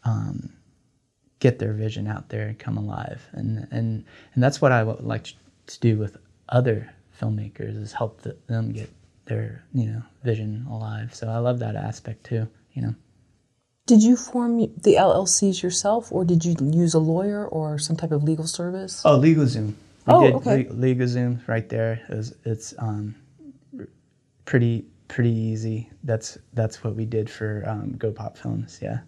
Um, 0.04 0.54
get 1.39 1.60
their 1.60 1.73
vision 1.73 2.08
out 2.08 2.30
there 2.30 2.47
and 2.47 2.60
come 2.60 2.78
alive. 2.78 3.28
And 3.32 3.67
and 3.71 4.06
and 4.34 4.43
that's 4.43 4.62
what 4.62 4.71
I 4.71 4.84
would 4.84 5.02
like 5.02 5.34
to 5.67 5.80
do 5.80 5.97
with 5.97 6.17
other 6.49 6.93
filmmakers 7.20 7.82
is 7.82 7.94
help 7.94 8.22
them 8.48 8.72
get 8.72 8.90
their 9.26 9.64
you 9.74 9.86
know 9.86 10.02
vision 10.24 10.66
alive. 10.70 11.14
So 11.14 11.28
I 11.28 11.38
love 11.38 11.60
that 11.60 11.76
aspect 11.76 12.26
too. 12.26 12.48
You 12.74 12.82
know. 12.82 12.96
Did 13.86 14.04
you 14.04 14.16
form 14.16 14.60
the 14.60 14.96
LLCs 15.00 15.64
yourself, 15.64 16.12
or 16.12 16.24
did 16.24 16.46
you 16.46 16.56
use 16.62 16.94
a 16.94 17.00
lawyer 17.00 17.48
or 17.48 17.80
some 17.80 17.96
type 17.96 18.12
of 18.12 18.24
legal 18.24 18.46
service? 18.46 19.02
Oh, 19.04 19.20
LegalZoom. 19.20 19.68
We 19.70 20.14
oh, 20.14 20.22
did 20.22 20.34
okay. 20.36 20.64
LegalZoom 20.66 21.48
right 21.48 21.68
there. 21.68 22.00
It 22.08 22.16
was, 22.16 22.36
it's 22.46 22.76
um, 22.78 23.16
pretty 24.46 24.86
pretty 25.08 25.32
easy. 25.32 25.90
That's 26.04 26.38
that's 26.54 26.84
what 26.84 26.96
we 26.96 27.06
did 27.06 27.30
for 27.30 27.64
um, 27.68 27.96
GoPop 27.98 28.38
Films. 28.38 28.80
Yeah. 28.82 29.00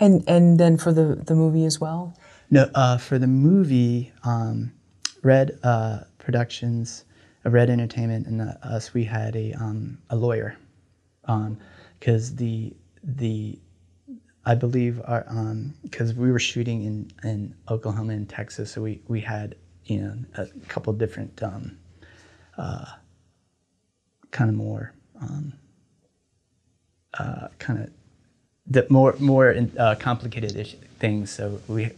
And 0.00 0.24
and 0.26 0.58
then 0.58 0.76
for 0.76 0.92
the 0.92 1.14
the 1.14 1.34
movie 1.34 1.64
as 1.64 1.80
well. 1.80 2.16
No, 2.50 2.68
uh, 2.74 2.98
for 2.98 3.18
the 3.18 3.26
movie, 3.26 4.12
um, 4.24 4.72
Red 5.22 5.58
uh, 5.62 6.00
Productions, 6.18 7.04
uh, 7.08 7.13
Red 7.44 7.70
Entertainment, 7.70 8.26
and 8.26 8.40
uh, 8.42 8.54
us, 8.62 8.94
we 8.94 9.04
had 9.04 9.36
a 9.36 9.52
um, 9.54 9.98
a 10.10 10.16
lawyer, 10.16 10.56
because 11.22 12.30
um, 12.30 12.36
the 12.36 12.74
the 13.02 13.58
I 14.46 14.54
believe 14.54 15.00
our 15.04 15.26
because 15.82 16.10
um, 16.12 16.16
we 16.16 16.32
were 16.32 16.38
shooting 16.38 16.84
in 16.84 17.10
in 17.22 17.54
Oklahoma 17.68 18.12
and 18.14 18.28
Texas, 18.28 18.72
so 18.72 18.82
we 18.82 19.00
we 19.08 19.20
had 19.20 19.56
you 19.84 20.00
know 20.00 20.14
a 20.36 20.46
couple 20.68 20.92
different 20.92 21.42
um, 21.42 21.78
uh, 22.56 22.86
kind 24.30 24.50
of 24.50 24.56
more 24.56 24.92
um, 25.20 25.52
uh, 27.18 27.48
kind 27.58 27.82
of 27.82 27.90
the 28.66 28.86
more 28.88 29.14
more 29.18 29.54
uh, 29.78 29.94
complicated 29.96 30.56
ish, 30.56 30.76
things. 30.98 31.30
So 31.30 31.60
we 31.68 31.90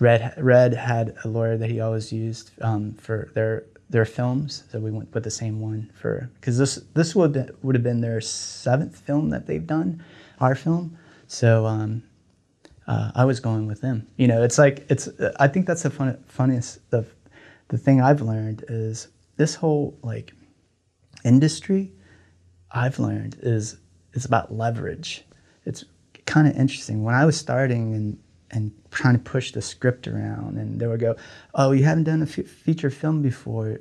Red 0.00 0.34
Red 0.36 0.74
had 0.74 1.14
a 1.24 1.28
lawyer 1.28 1.56
that 1.56 1.70
he 1.70 1.80
always 1.80 2.12
used 2.12 2.50
um, 2.60 2.94
for 2.94 3.30
their 3.34 3.64
their 3.92 4.04
films. 4.04 4.64
So 4.72 4.80
we 4.80 4.90
went 4.90 5.14
with 5.14 5.22
the 5.22 5.30
same 5.30 5.60
one 5.60 5.90
for 5.94 6.30
because 6.40 6.58
this 6.58 6.76
this 6.94 7.14
would 7.14 7.32
been, 7.32 7.50
would 7.62 7.74
have 7.74 7.84
been 7.84 8.00
their 8.00 8.20
seventh 8.20 8.98
film 8.98 9.30
that 9.30 9.46
they've 9.46 9.66
done, 9.66 10.02
our 10.40 10.54
film. 10.54 10.98
So 11.28 11.66
um, 11.66 12.02
uh, 12.86 13.12
I 13.14 13.24
was 13.24 13.38
going 13.38 13.66
with 13.66 13.80
them. 13.80 14.06
You 14.16 14.26
know, 14.26 14.42
it's 14.42 14.58
like 14.58 14.84
it's. 14.88 15.08
I 15.38 15.46
think 15.46 15.66
that's 15.66 15.82
the 15.82 15.90
fun, 15.90 16.22
funniest 16.26 16.90
the 16.90 17.06
the 17.68 17.78
thing 17.78 18.00
I've 18.00 18.22
learned 18.22 18.64
is 18.68 19.08
this 19.36 19.54
whole 19.54 19.96
like 20.02 20.32
industry. 21.24 21.92
I've 22.70 22.98
learned 22.98 23.36
is 23.42 23.76
it's 24.14 24.24
about 24.24 24.52
leverage. 24.52 25.24
It's 25.64 25.84
kind 26.26 26.48
of 26.48 26.56
interesting. 26.56 27.04
When 27.04 27.14
I 27.14 27.24
was 27.24 27.36
starting 27.36 27.94
and 27.94 28.18
and 28.52 28.70
trying 28.90 29.14
to 29.14 29.20
push 29.20 29.52
the 29.52 29.62
script 29.62 30.06
around, 30.06 30.58
and 30.58 30.78
they 30.80 30.86
would 30.86 31.00
go, 31.00 31.16
"Oh, 31.54 31.72
you 31.72 31.84
haven't 31.84 32.04
done 32.04 32.20
a 32.20 32.26
f- 32.26 32.46
feature 32.46 32.90
film 32.90 33.22
before. 33.22 33.80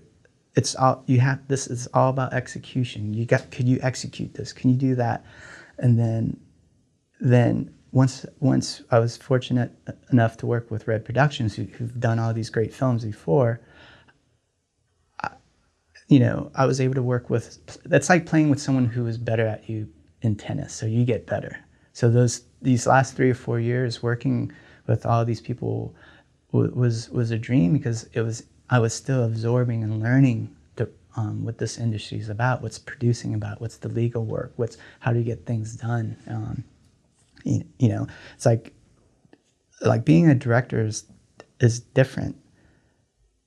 It's 0.56 0.76
all 0.76 1.04
you 1.08 1.20
have. 1.20 1.48
This 1.48 1.68
is 1.68 1.88
all 1.94 2.10
about 2.10 2.34
execution. 2.34 3.14
You 3.14 3.26
got. 3.26 3.52
Could 3.52 3.68
you 3.68 3.80
execute 3.82 4.34
this? 4.34 4.54
Can 4.54 4.70
you 4.70 4.78
do 4.78 4.96
that?" 4.96 5.26
And 5.78 6.00
then, 6.00 6.40
then 7.20 7.74
once 7.92 8.26
once 8.40 8.82
I 8.92 9.00
was 9.00 9.18
fortunate 9.18 9.72
enough 10.12 10.38
to 10.38 10.46
work 10.46 10.72
with 10.72 10.88
Red 10.88 11.04
Productions, 11.06 11.56
who, 11.56 11.64
who've 11.64 12.00
done 12.00 12.20
all 12.20 12.34
these 12.34 12.50
great 12.50 12.74
films 12.74 13.04
before. 13.04 13.62
I, 15.22 15.32
you 16.08 16.20
know, 16.20 16.52
I 16.56 16.66
was 16.66 16.80
able 16.80 16.96
to 16.96 17.04
work 17.04 17.30
with. 17.30 17.60
That's 17.86 18.10
like 18.10 18.26
playing 18.26 18.50
with 18.50 18.62
someone 18.62 18.86
who 18.86 19.06
is 19.08 19.18
better 19.18 19.46
at 19.46 19.70
you 19.70 19.90
in 20.22 20.36
tennis, 20.36 20.74
so 20.74 20.86
you 20.86 21.04
get 21.04 21.28
better. 21.28 21.58
So 21.94 22.10
those 22.10 22.46
these 22.62 22.86
last 22.88 23.16
three 23.16 23.30
or 23.30 23.36
four 23.36 23.60
years 23.60 24.04
working 24.04 24.52
with 24.88 25.06
all 25.06 25.26
these 25.26 25.42
people 25.42 25.96
w- 26.52 26.74
was 26.74 27.10
was 27.10 27.32
a 27.32 27.38
dream 27.38 27.74
because 27.74 28.10
it 28.14 28.22
was 28.22 28.44
I 28.70 28.80
was 28.80 28.94
still 28.94 29.24
absorbing 29.24 29.84
and 29.84 30.02
learning 30.02 30.56
um, 31.16 31.44
what 31.44 31.58
this 31.58 31.78
industry 31.78 32.20
is 32.20 32.30
about, 32.30 32.62
what's 32.62 32.80
producing 32.80 33.34
about, 33.34 33.60
what's 33.60 33.78
the 33.78 33.90
legal 33.90 34.24
work, 34.24 34.54
what's 34.56 34.78
how 35.00 35.12
do 35.12 35.20
you 35.20 35.26
get 35.26 35.46
things 35.46 35.76
done. 35.76 36.16
Um, 36.28 36.64
you, 37.44 37.64
you 37.80 37.90
know, 37.90 38.08
it's 38.36 38.46
like 38.46 38.74
like 39.82 40.06
being 40.06 40.30
a 40.30 40.36
director 40.36 40.82
is 40.82 41.06
is 41.60 41.80
different. 41.80 42.38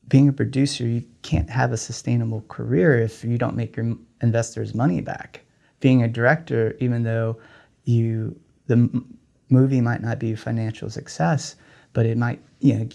Being 0.07 0.29
a 0.29 0.33
producer, 0.33 0.85
you 0.85 1.05
can't 1.23 1.49
have 1.49 1.73
a 1.73 1.79
sustainable 1.79 2.43
career 2.49 2.99
if 2.99 3.25
you 3.25 3.39
don't 3.39 3.57
make 3.57 3.77
your 3.77 3.97
investors 4.21 4.75
money 4.75 5.01
back. 5.01 5.41
Being 5.81 6.03
a 6.03 6.09
director, 6.09 6.77
even 6.79 7.05
though 7.05 7.39
you 7.85 8.39
the 8.67 8.75
m- 8.75 9.19
movie 9.51 9.81
might 9.81 10.03
not 10.03 10.19
be 10.19 10.33
a 10.33 10.37
financial 10.37 10.91
success, 10.91 11.57
but 11.93 12.07
it 12.07 12.17
might 12.17 12.41
you 12.61 12.79
know 12.79 12.89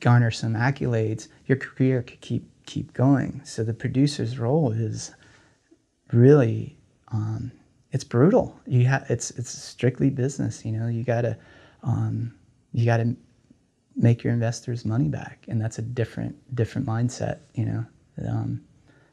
garner 0.00 0.30
some 0.30 0.54
accolades. 0.54 1.28
Your 1.46 1.58
career 1.58 2.02
could 2.02 2.20
keep 2.20 2.48
keep 2.66 2.92
going. 2.92 3.40
So 3.44 3.64
the 3.64 3.74
producer's 3.74 4.38
role 4.38 4.72
is 4.72 5.12
really 6.12 6.76
um, 7.08 7.52
it's 7.92 8.04
brutal. 8.04 8.58
You 8.66 8.86
have 8.86 9.06
it's 9.08 9.30
it's 9.32 9.50
strictly 9.50 10.10
business. 10.10 10.64
You 10.64 10.72
know, 10.72 10.88
you 10.88 11.04
gotta 11.04 11.36
um, 11.82 12.34
you 12.72 12.84
gotta 12.84 13.14
make 13.96 14.24
your 14.24 14.32
investors 14.32 14.84
money 14.84 15.08
back, 15.08 15.44
and 15.48 15.60
that's 15.60 15.78
a 15.78 15.82
different 15.82 16.36
different 16.54 16.86
mindset. 16.86 17.40
You 17.54 17.66
know, 17.66 17.86
um, 18.28 18.62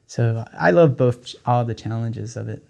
so 0.07 0.45
I 0.53 0.71
love 0.71 0.97
both 0.97 1.35
all 1.45 1.65
the 1.65 1.75
challenges 1.75 2.37
of 2.37 2.49
it. 2.49 2.65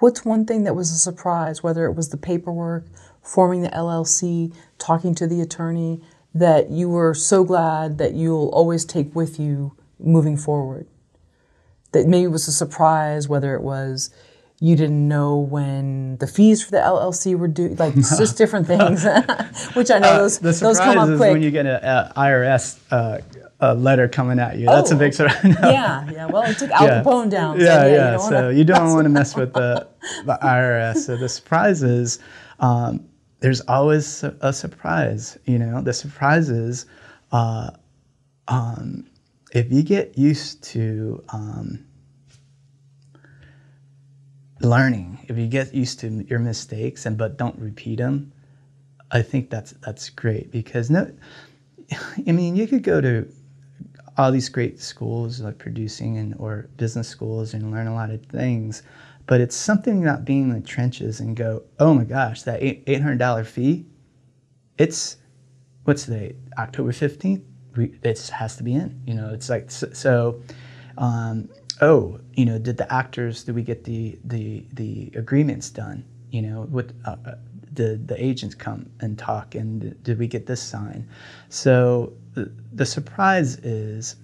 What's 0.00 0.24
one 0.24 0.46
thing 0.46 0.64
that 0.64 0.74
was 0.74 0.90
a 0.90 0.98
surprise, 0.98 1.62
whether 1.62 1.84
it 1.84 1.92
was 1.92 2.08
the 2.08 2.16
paperwork, 2.16 2.86
forming 3.22 3.62
the 3.62 3.68
LLC, 3.68 4.52
talking 4.78 5.14
to 5.14 5.26
the 5.26 5.40
attorney, 5.40 6.00
that 6.34 6.70
you 6.70 6.88
were 6.88 7.14
so 7.14 7.44
glad 7.44 7.98
that 7.98 8.14
you'll 8.14 8.48
always 8.48 8.84
take 8.84 9.14
with 9.14 9.38
you 9.38 9.76
moving 9.98 10.36
forward? 10.36 10.86
That 11.92 12.06
maybe 12.06 12.26
was 12.28 12.48
a 12.48 12.52
surprise, 12.52 13.28
whether 13.28 13.54
it 13.54 13.62
was 13.62 14.10
you 14.60 14.76
didn't 14.76 15.08
know 15.08 15.36
when 15.36 16.18
the 16.18 16.26
fees 16.26 16.62
for 16.62 16.70
the 16.70 16.76
LLC 16.78 17.36
were 17.36 17.48
due, 17.48 17.70
like 17.78 17.94
just 17.94 18.36
different 18.36 18.66
things, 18.66 19.04
which 19.74 19.90
I 19.90 19.98
know 19.98 20.18
those 20.18 20.38
uh, 20.38 20.52
the 20.52 20.52
those 20.52 20.78
come 20.78 20.98
up 20.98 21.16
quick. 21.16 21.32
when 21.32 21.42
you 21.42 21.50
get 21.50 21.64
a, 21.64 22.12
a 22.16 22.20
IRS 22.20 22.78
uh, 22.90 23.18
a 23.60 23.74
letter 23.74 24.08
coming 24.08 24.38
at 24.38 24.58
you. 24.58 24.66
That's 24.66 24.90
Oh, 24.92 24.96
a 24.96 24.98
big 24.98 25.12
surprise. 25.14 25.44
No. 25.44 25.70
Yeah, 25.70 26.10
yeah. 26.10 26.26
Well, 26.26 26.42
it 26.44 26.58
took 26.58 26.70
Al 26.70 26.86
Yeah. 26.86 27.02
Capone 27.02 27.30
down. 27.30 27.58
so 27.58 27.64
Yeah, 27.64 27.86
yeah. 27.86 28.12
you 28.14 28.18
so 28.20 28.48
you 28.48 28.64
don't 28.64 28.92
want 28.92 29.04
to 29.04 29.10
mess 29.10 29.36
with 29.36 29.52
the, 29.52 29.86
the 30.24 30.38
IRS. 30.42 30.96
So 30.98 31.16
the 31.16 31.28
surprise 31.28 31.82
is 31.82 32.18
um, 32.60 33.06
there's 33.40 33.60
always 33.62 34.22
a, 34.24 34.34
a 34.40 34.52
surprise. 34.52 35.38
You 35.44 35.58
know, 35.58 35.82
the 35.82 35.92
surprise 35.92 36.48
is 36.50 36.86
uh, 37.32 37.70
um, 38.48 39.06
if 39.52 39.70
you 39.72 39.82
get 39.82 40.16
used 40.16 40.62
to 40.64 41.22
um, 41.32 41.84
learning, 44.60 45.24
if 45.28 45.36
you 45.38 45.46
get 45.46 45.74
used 45.74 46.00
to 46.00 46.24
your 46.28 46.38
mistakes 46.38 47.06
and 47.06 47.16
but 47.16 47.36
don't 47.36 47.58
repeat 47.58 47.96
them, 47.98 48.32
I 49.10 49.22
think 49.22 49.50
that's 49.50 49.72
that's 49.84 50.08
great 50.10 50.50
because 50.50 50.90
no, 50.90 51.10
I 52.26 52.32
mean 52.32 52.56
you 52.56 52.66
could 52.66 52.82
go 52.82 53.00
to 53.00 53.28
all 54.18 54.32
these 54.32 54.48
great 54.48 54.80
schools 54.80 55.40
like 55.40 55.58
producing 55.58 56.18
and 56.18 56.34
or 56.38 56.68
business 56.76 57.08
schools 57.08 57.54
and 57.54 57.70
learn 57.70 57.86
a 57.86 57.94
lot 57.94 58.10
of 58.10 58.24
things, 58.26 58.82
but 59.26 59.40
it's 59.40 59.56
something 59.56 60.02
about 60.02 60.24
being 60.24 60.44
in 60.44 60.54
the 60.54 60.60
trenches 60.60 61.20
and 61.20 61.36
go, 61.36 61.62
oh 61.78 61.94
my 61.94 62.04
gosh, 62.04 62.42
that 62.42 62.62
eight 62.62 62.82
eight 62.86 63.00
hundred 63.00 63.18
dollar 63.18 63.44
fee, 63.44 63.86
it's 64.78 65.16
what's 65.84 66.04
the? 66.06 66.34
October 66.58 66.92
fifteenth. 66.92 67.42
It 67.76 68.28
has 68.30 68.56
to 68.56 68.62
be 68.64 68.74
in. 68.74 69.00
You 69.06 69.14
know, 69.14 69.30
it's 69.32 69.48
like 69.48 69.70
so. 69.70 70.40
um, 70.98 71.48
oh, 71.80 72.18
you 72.34 72.44
know, 72.44 72.58
did 72.58 72.76
the 72.76 72.92
actors? 72.92 73.44
Did 73.44 73.54
we 73.54 73.62
get 73.62 73.84
the 73.84 74.18
the 74.24 74.66
the 74.72 75.12
agreements 75.14 75.70
done? 75.70 76.04
You 76.30 76.42
know, 76.42 76.62
with 76.70 76.94
uh, 77.06 77.16
uh, 77.26 77.34
did 77.72 78.08
the 78.08 78.22
agents 78.22 78.54
come 78.54 78.90
and 79.00 79.18
talk, 79.18 79.54
and 79.54 80.02
did 80.02 80.18
we 80.18 80.26
get 80.26 80.46
this 80.46 80.62
signed? 80.62 81.08
So 81.48 82.12
the, 82.34 82.86
surprise 82.86 83.56
is 83.56 84.16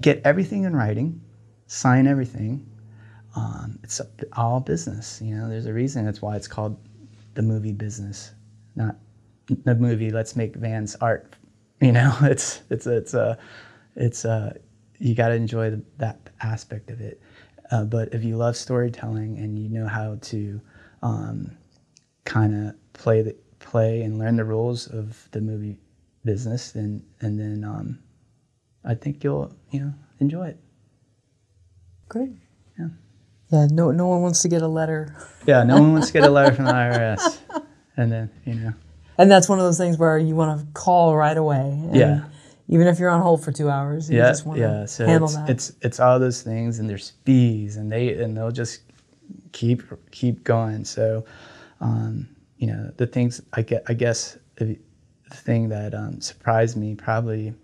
get 0.00 0.20
everything 0.24 0.64
in 0.64 0.74
writing, 0.74 1.20
sign 1.66 2.06
everything. 2.06 2.66
Um, 3.36 3.78
it's 3.82 4.00
all 4.34 4.60
business. 4.60 5.20
You 5.22 5.34
know, 5.36 5.48
there's 5.48 5.66
a 5.66 5.72
reason. 5.72 6.04
That's 6.04 6.22
why 6.22 6.36
it's 6.36 6.48
called 6.48 6.76
the 7.34 7.42
movie 7.42 7.72
business, 7.72 8.32
not 8.74 8.96
the 9.64 9.74
movie. 9.74 10.10
Let's 10.10 10.36
make 10.36 10.56
Van's 10.56 10.96
art. 10.96 11.34
You 11.80 11.92
know, 11.92 12.14
it's 12.22 12.62
it's 12.70 12.86
it's 12.86 13.14
a 13.14 13.38
it's 13.96 14.24
a 14.24 14.56
you 14.98 15.14
got 15.14 15.28
to 15.28 15.34
enjoy 15.34 15.70
the, 15.70 15.82
that 15.98 16.18
aspect 16.42 16.90
of 16.90 17.00
it. 17.00 17.20
Uh, 17.70 17.84
but 17.84 18.12
if 18.12 18.24
you 18.24 18.36
love 18.36 18.56
storytelling 18.56 19.38
and 19.38 19.58
you 19.58 19.68
know 19.68 19.86
how 19.86 20.18
to 20.20 20.60
um, 21.02 21.56
kind 22.24 22.68
of 22.68 22.92
play 22.92 23.22
the 23.22 23.36
play 23.60 24.02
and 24.02 24.18
learn 24.18 24.36
the 24.36 24.44
rules 24.44 24.88
of 24.88 25.28
the 25.30 25.40
movie 25.40 25.78
business, 26.24 26.72
then 26.72 27.02
and 27.20 27.38
then 27.38 27.64
um, 27.64 27.98
I 28.84 28.94
think 28.94 29.22
you'll 29.24 29.54
you 29.70 29.80
know 29.80 29.94
enjoy 30.20 30.48
it. 30.48 30.58
Great. 32.08 32.30
Yeah. 32.78 32.88
Yeah. 33.50 33.66
No, 33.70 33.90
no 33.90 34.06
one 34.08 34.22
wants 34.22 34.42
to 34.42 34.48
get 34.48 34.62
a 34.62 34.68
letter, 34.68 35.14
Yeah, 35.46 35.62
no 35.64 35.80
one 35.80 35.92
wants 35.92 36.08
to 36.08 36.12
get 36.12 36.24
a 36.24 36.30
letter 36.30 36.54
from 36.54 36.64
the 36.66 36.72
IRS, 36.84 37.38
and 37.96 38.10
then 38.10 38.30
you 38.44 38.54
know. 38.54 38.72
and 39.18 39.30
that's 39.30 39.48
one 39.48 39.58
of 39.58 39.64
those 39.64 39.78
things 39.78 39.96
where 39.98 40.18
you 40.18 40.34
want 40.34 40.60
to 40.60 40.66
call 40.72 41.16
right 41.16 41.36
away. 41.36 41.60
and 41.84 41.94
Yeah. 41.94 42.24
Even 42.68 42.86
if 42.86 43.00
you're 43.00 43.10
on 43.10 43.20
hold 43.20 43.42
for 43.42 43.50
two 43.50 43.68
hours, 43.68 44.08
you 44.08 44.18
yeah, 44.18 44.28
just 44.28 44.46
want 44.46 44.58
to 44.58 44.62
yeah. 44.62 44.84
So 44.86 45.04
handle 45.04 45.26
it's, 45.26 45.34
that. 45.36 45.50
it's 45.50 45.72
it's 45.82 45.98
all 46.00 46.20
those 46.20 46.42
things, 46.42 46.78
and 46.78 46.88
there's 46.88 47.14
fees, 47.24 47.76
and 47.76 47.90
they 47.90 48.14
and 48.22 48.36
they'll 48.36 48.52
just 48.52 48.82
keep 49.50 49.82
keep 50.12 50.44
going. 50.44 50.84
So, 50.84 51.24
um, 51.80 52.28
you 52.58 52.68
know, 52.68 52.92
the 52.96 53.08
things 53.08 53.42
I 53.54 53.62
get, 53.62 53.82
I 53.88 53.94
guess 53.94 54.38
the 54.54 54.78
thing 55.34 55.68
that 55.70 55.94
um, 55.94 56.20
surprised 56.20 56.76
me 56.76 56.94
probably 56.94 57.54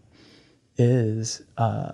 is 0.77 1.43
uh, 1.57 1.93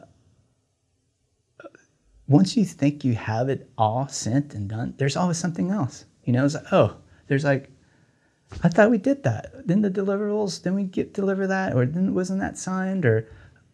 once 2.29 2.57
you 2.57 2.65
think 2.65 3.05
you 3.05 3.15
have 3.15 3.49
it 3.49 3.71
all 3.77 4.09
sent 4.09 4.55
and 4.55 4.69
done, 4.69 4.95
there's 4.97 5.17
always 5.17 5.39
something 5.39 5.71
else. 5.71 6.05
You 6.25 6.33
know, 6.33 6.45
it's 6.45 6.55
like 6.55 6.73
oh, 6.73 6.97
there's 7.27 7.45
like 7.45 7.71
I 8.63 8.69
thought 8.69 8.91
we 8.91 8.99
did 8.99 9.23
that. 9.25 9.67
Didn't 9.67 9.83
the 9.83 9.91
deliverables? 9.91 10.63
Didn't 10.63 10.77
we 10.77 10.85
get 10.85 11.15
deliver 11.15 11.47
that, 11.47 11.75
or 11.75 11.85
didn't 11.85 12.15
wasn't 12.15 12.41
that 12.41 12.59
signed? 12.59 13.05
Or 13.05 13.29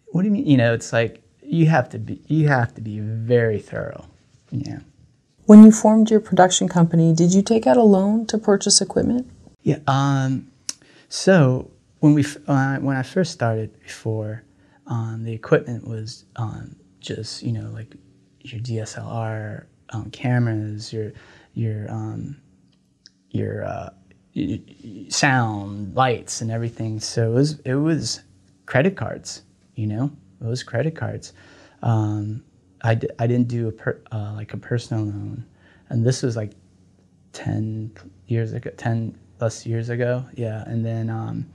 what 0.08 0.22
do 0.22 0.26
you 0.26 0.32
mean? 0.32 0.46
You 0.46 0.56
know, 0.56 0.74
it's 0.74 0.92
like 0.92 1.22
you 1.42 1.66
have 1.66 1.88
to 1.90 1.98
be 1.98 2.20
you 2.26 2.48
have 2.48 2.74
to 2.74 2.80
be 2.80 3.00
very 3.00 3.58
thorough. 3.60 4.06
Yeah, 4.50 4.80
when 5.46 5.62
you 5.62 5.72
formed 5.72 6.10
your 6.10 6.20
production 6.20 6.68
company, 6.68 7.12
did 7.12 7.34
you 7.34 7.42
take 7.42 7.66
out 7.66 7.76
a 7.76 7.82
loan 7.82 8.26
to 8.26 8.38
purchase 8.38 8.80
equipment? 8.80 9.30
yeah. 9.62 9.78
Um, 9.86 10.50
so 11.08 11.70
when 12.00 12.14
we 12.14 12.22
f- 12.22 12.38
when 12.46 12.96
I, 12.96 13.02
first 13.02 13.32
started 13.32 13.78
before, 13.80 14.44
um, 14.86 15.24
the 15.24 15.32
equipment 15.32 15.86
was 15.86 16.24
um, 16.36 16.76
just 17.00 17.42
you 17.42 17.52
know 17.52 17.70
like 17.70 17.94
your 18.40 18.60
DSLR 18.60 19.66
um, 19.90 20.10
cameras, 20.10 20.92
your 20.92 21.12
your 21.54 21.90
um, 21.90 22.36
your 23.30 23.64
uh, 23.64 23.90
sound, 25.08 25.94
lights, 25.94 26.40
and 26.40 26.50
everything. 26.50 27.00
So 27.00 27.30
it 27.32 27.34
was 27.34 27.58
it 27.60 27.74
was 27.74 28.22
credit 28.66 28.96
cards. 28.96 29.42
You 29.74 29.86
know, 29.86 30.10
it 30.40 30.46
was 30.46 30.62
credit 30.62 30.96
cards. 30.96 31.32
Um, 31.82 32.42
I, 32.82 32.94
d- 32.94 33.08
I 33.18 33.26
didn't 33.26 33.48
do 33.48 33.68
a 33.68 33.72
per, 33.72 34.00
uh, 34.12 34.32
like 34.34 34.52
a 34.54 34.56
personal 34.56 35.04
loan, 35.04 35.44
and 35.88 36.04
this 36.04 36.22
was 36.22 36.36
like 36.36 36.52
ten 37.32 37.92
years 38.26 38.52
ago, 38.52 38.70
ten 38.76 39.16
plus 39.38 39.66
years 39.66 39.88
ago. 39.88 40.24
Yeah, 40.34 40.64
and 40.66 40.84
then 40.84 41.10
um, 41.10 41.46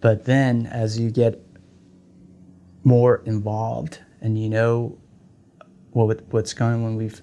but 0.00 0.24
then 0.24 0.66
as 0.66 0.98
you 0.98 1.10
get 1.10 1.44
more 2.84 3.22
involved 3.26 4.00
and 4.20 4.38
you 4.38 4.48
know 4.48 4.98
what 5.92 6.22
what's 6.30 6.54
going 6.54 6.74
on 6.74 6.82
when 6.82 6.96
we've 6.96 7.20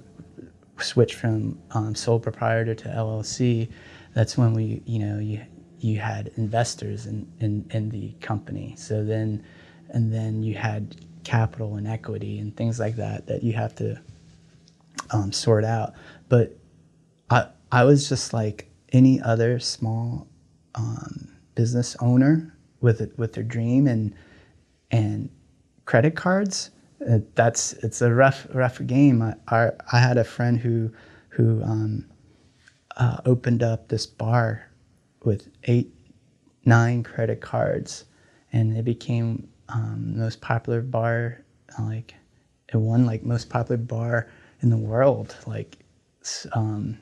switched 0.80 1.15
from 1.15 1.59
um, 1.71 1.95
sole 1.95 2.19
proprietor 2.19 2.75
to 2.75 2.89
LLC, 2.89 3.69
that's 4.13 4.38
when 4.38 4.53
we, 4.53 4.82
you 4.86 4.99
know, 4.99 5.19
you 5.19 5.41
you 5.80 5.99
had 5.99 6.32
investors 6.38 7.05
in, 7.05 7.32
in, 7.39 7.69
in 7.69 7.89
the 7.89 8.11
company. 8.19 8.73
So 8.78 9.03
then, 9.03 9.45
and 9.89 10.11
then 10.11 10.41
you 10.41 10.55
had 10.55 10.95
capital 11.23 11.75
and 11.75 11.88
equity 11.88 12.39
and 12.39 12.55
things 12.57 12.80
like 12.80 12.95
that 12.95 13.28
that 13.28 13.43
you 13.43 13.53
have 13.53 13.75
to 13.75 13.99
um, 15.11 15.32
sort 15.32 15.63
out. 15.63 15.93
But 16.30 16.57
I 17.30 17.47
I 17.71 17.84
was 17.84 18.09
just 18.09 18.34
like 18.34 18.71
any 18.91 19.21
other 19.21 19.59
small 19.59 20.28
um, 20.75 21.30
business 21.53 21.95
owner 21.99 22.57
with 22.88 23.02
it, 23.02 23.20
with 23.20 23.34
their 23.34 23.44
dream 23.44 23.86
and 23.86 24.16
and 24.92 25.30
credit 25.84 26.16
cards. 26.16 26.72
Uh, 27.08 27.20
that's 27.36 27.74
it's 27.74 28.02
a 28.02 28.12
rough 28.14 28.48
rough 28.54 28.80
game. 28.88 29.22
I, 29.22 29.72
I, 29.92 30.00
had 30.00 30.18
a 30.18 30.24
friend 30.24 30.58
who 30.58 30.94
who 31.28 31.62
um, 31.64 32.06
uh, 32.96 33.18
opened 33.26 33.62
up 33.62 33.90
this 33.90 34.06
bar 34.08 34.72
with 35.26 35.50
eight 35.66 35.94
nine 36.64 37.04
credit 37.04 37.42
cards, 37.42 38.06
and 38.54 38.76
it 38.78 38.86
became 38.86 39.50
um, 39.68 40.14
the 40.14 40.22
most 40.22 40.40
popular 40.40 40.82
bar. 40.82 41.44
Like 41.78 42.16
it 42.74 42.78
won 42.78 43.06
like 43.06 43.24
most 43.24 43.50
popular 43.50 43.78
bar 43.78 44.30
in 44.62 44.70
the 44.70 44.78
world. 44.78 45.36
Like 45.46 45.78
um, 46.54 46.98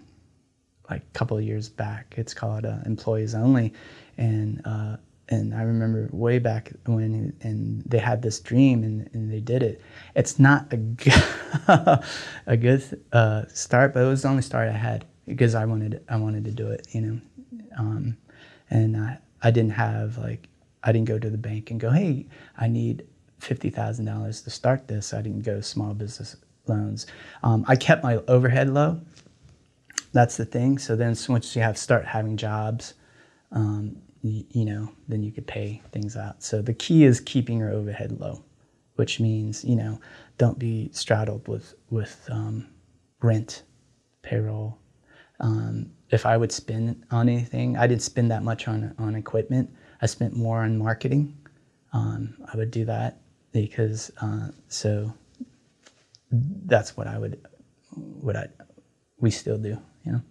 like 0.90 1.04
a 1.04 1.18
couple 1.18 1.38
of 1.38 1.44
years 1.44 1.70
back. 1.70 2.16
It's 2.18 2.34
called 2.34 2.66
uh, 2.66 2.80
Employees 2.88 3.36
Only, 3.36 3.72
and 4.18 4.64
uh, 4.66 4.98
and 5.30 5.56
I 5.56 5.64
remember 5.64 6.10
way 6.12 6.40
back 6.40 6.72
when 6.86 7.34
and 7.42 7.84
they 7.86 7.98
had 7.98 8.22
this 8.22 8.40
dream 8.40 8.84
and, 8.84 9.10
and 9.14 9.32
they 9.32 9.40
did 9.40 9.64
it. 9.64 9.82
It's 10.16 10.38
not 10.38 10.72
a 10.72 10.78
good, 10.78 11.24
a 12.46 12.58
good 12.58 13.02
uh, 13.12 13.44
start, 13.48 13.94
but 13.94 14.04
it 14.04 14.08
was 14.08 14.22
the 14.22 14.28
only 14.28 14.44
start 14.44 14.70
I 14.70 14.78
had 14.78 15.06
because 15.26 15.56
I 15.56 15.66
wanted 15.66 16.04
I 16.08 16.18
wanted 16.18 16.46
to 16.46 16.52
do 16.52 16.70
it, 16.70 16.88
you 16.92 17.02
know, 17.02 17.22
um, 17.78 18.18
and 18.70 18.96
I 18.98 19.18
I 19.42 19.52
didn't 19.52 19.72
have 19.72 20.18
like 20.18 20.48
I 20.84 20.92
didn't 20.92 21.08
go 21.08 21.18
to 21.18 21.30
the 21.30 21.38
bank 21.38 21.72
and 21.72 21.80
go, 21.80 21.90
hey, 21.90 22.28
I 22.58 22.68
need 22.68 23.08
fifty 23.40 23.70
thousand 23.72 24.06
dollars 24.06 24.42
to 24.44 24.52
start 24.52 24.88
this. 24.88 25.14
I 25.14 25.22
didn't 25.22 25.44
go 25.44 25.60
small 25.62 25.94
business 25.94 26.36
loans. 26.68 27.08
Um, 27.44 27.66
I 27.68 27.76
kept 27.76 28.04
my 28.04 28.18
overhead 28.28 28.70
low. 28.70 29.02
That's 30.14 30.38
the 30.38 30.46
thing. 30.46 30.78
So 30.78 30.96
then 30.96 31.16
once 31.28 31.56
you 31.56 31.62
have 31.62 31.78
start 31.78 32.06
having 32.06 32.38
jobs, 32.38 32.94
um, 33.52 33.98
you, 34.26 34.66
know, 34.66 34.92
then 35.08 35.22
you 35.22 35.32
could 35.32 35.46
pay 35.46 35.82
things 35.92 36.18
out. 36.18 36.42
So 36.42 36.62
the 36.62 36.74
key 36.74 37.04
is 37.04 37.20
keeping 37.20 37.60
your 37.60 37.72
overhead 37.72 38.20
low, 38.20 38.44
which 38.96 39.20
means 39.20 39.64
you 39.64 39.76
know 39.76 40.00
don't 40.38 40.58
be 40.58 40.90
straddled 40.92 41.48
with 41.48 41.76
with 41.90 42.28
um, 42.32 42.68
rent, 43.22 43.64
payroll. 44.24 44.80
Um, 45.40 45.92
if 46.10 46.26
I 46.26 46.38
would 46.38 46.52
spend 46.52 47.04
on 47.12 47.30
anything, 47.30 47.78
I 47.78 47.88
didn't 47.88 48.02
spend 48.02 48.32
that 48.32 48.44
much 48.44 48.68
on 48.68 48.96
on 48.98 49.16
equipment. 49.16 49.70
I 50.02 50.08
spent 50.08 50.36
more 50.36 50.64
on 50.64 50.78
marketing. 50.78 51.38
Um, 51.94 52.36
I 52.52 52.58
would 52.58 52.72
do 52.72 52.86
that 52.86 53.20
because 53.52 54.12
uh, 54.22 54.50
so 54.68 55.14
that's 56.32 56.98
what 56.98 57.08
I 57.08 57.18
would 57.20 57.46
what 57.92 58.36
I 58.36 58.48
we 59.20 59.30
still 59.30 59.58
do, 59.58 59.78
you 60.04 60.12
know. 60.14 60.22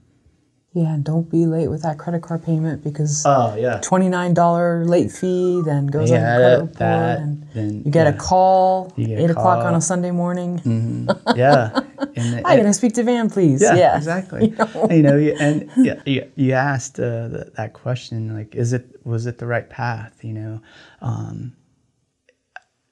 Yeah, 0.74 0.92
and 0.92 1.04
don't 1.04 1.30
be 1.30 1.46
late 1.46 1.68
with 1.68 1.82
that 1.82 1.98
credit 1.98 2.22
card 2.22 2.42
payment 2.42 2.82
because 2.82 3.22
oh 3.24 3.54
yeah, 3.54 3.78
twenty 3.78 4.08
nine 4.08 4.34
dollar 4.34 4.84
late 4.84 5.12
fee 5.12 5.62
then 5.64 5.86
goes 5.86 6.10
yeah, 6.10 6.16
on 6.16 6.22
your 6.22 6.36
credit 6.36 6.60
report, 6.62 6.78
that, 6.78 7.18
and 7.20 7.48
then, 7.54 7.82
you 7.84 7.92
get 7.92 8.08
yeah. 8.08 8.12
a 8.12 8.16
call 8.16 8.92
get 8.96 9.10
eight 9.10 9.30
a 9.30 9.32
o'clock 9.32 9.60
call. 9.60 9.66
on 9.68 9.74
a 9.76 9.80
Sunday 9.80 10.10
morning. 10.10 10.58
Mm-hmm. 10.58 11.10
Yeah, 11.36 11.80
and, 12.16 12.46
I 12.46 12.56
can 12.56 12.72
speak 12.72 12.94
to 12.94 13.02
Van, 13.02 13.28
please. 13.30 13.62
Yeah, 13.62 13.74
yeah. 13.74 13.96
exactly. 13.96 14.48
you 14.90 15.02
know, 15.02 15.16
you 15.16 15.34
know 15.34 15.40
and 15.40 15.70
yeah, 15.76 16.02
you, 16.06 16.30
you 16.36 16.52
asked 16.52 16.98
uh, 16.98 17.28
the, 17.28 17.52
that 17.56 17.72
question 17.72 18.36
like, 18.36 18.54
is 18.54 18.72
it 18.72 19.00
was 19.04 19.26
it 19.26 19.38
the 19.38 19.46
right 19.46 19.68
path? 19.68 20.24
You 20.24 20.32
know, 20.32 20.62
um, 21.00 21.56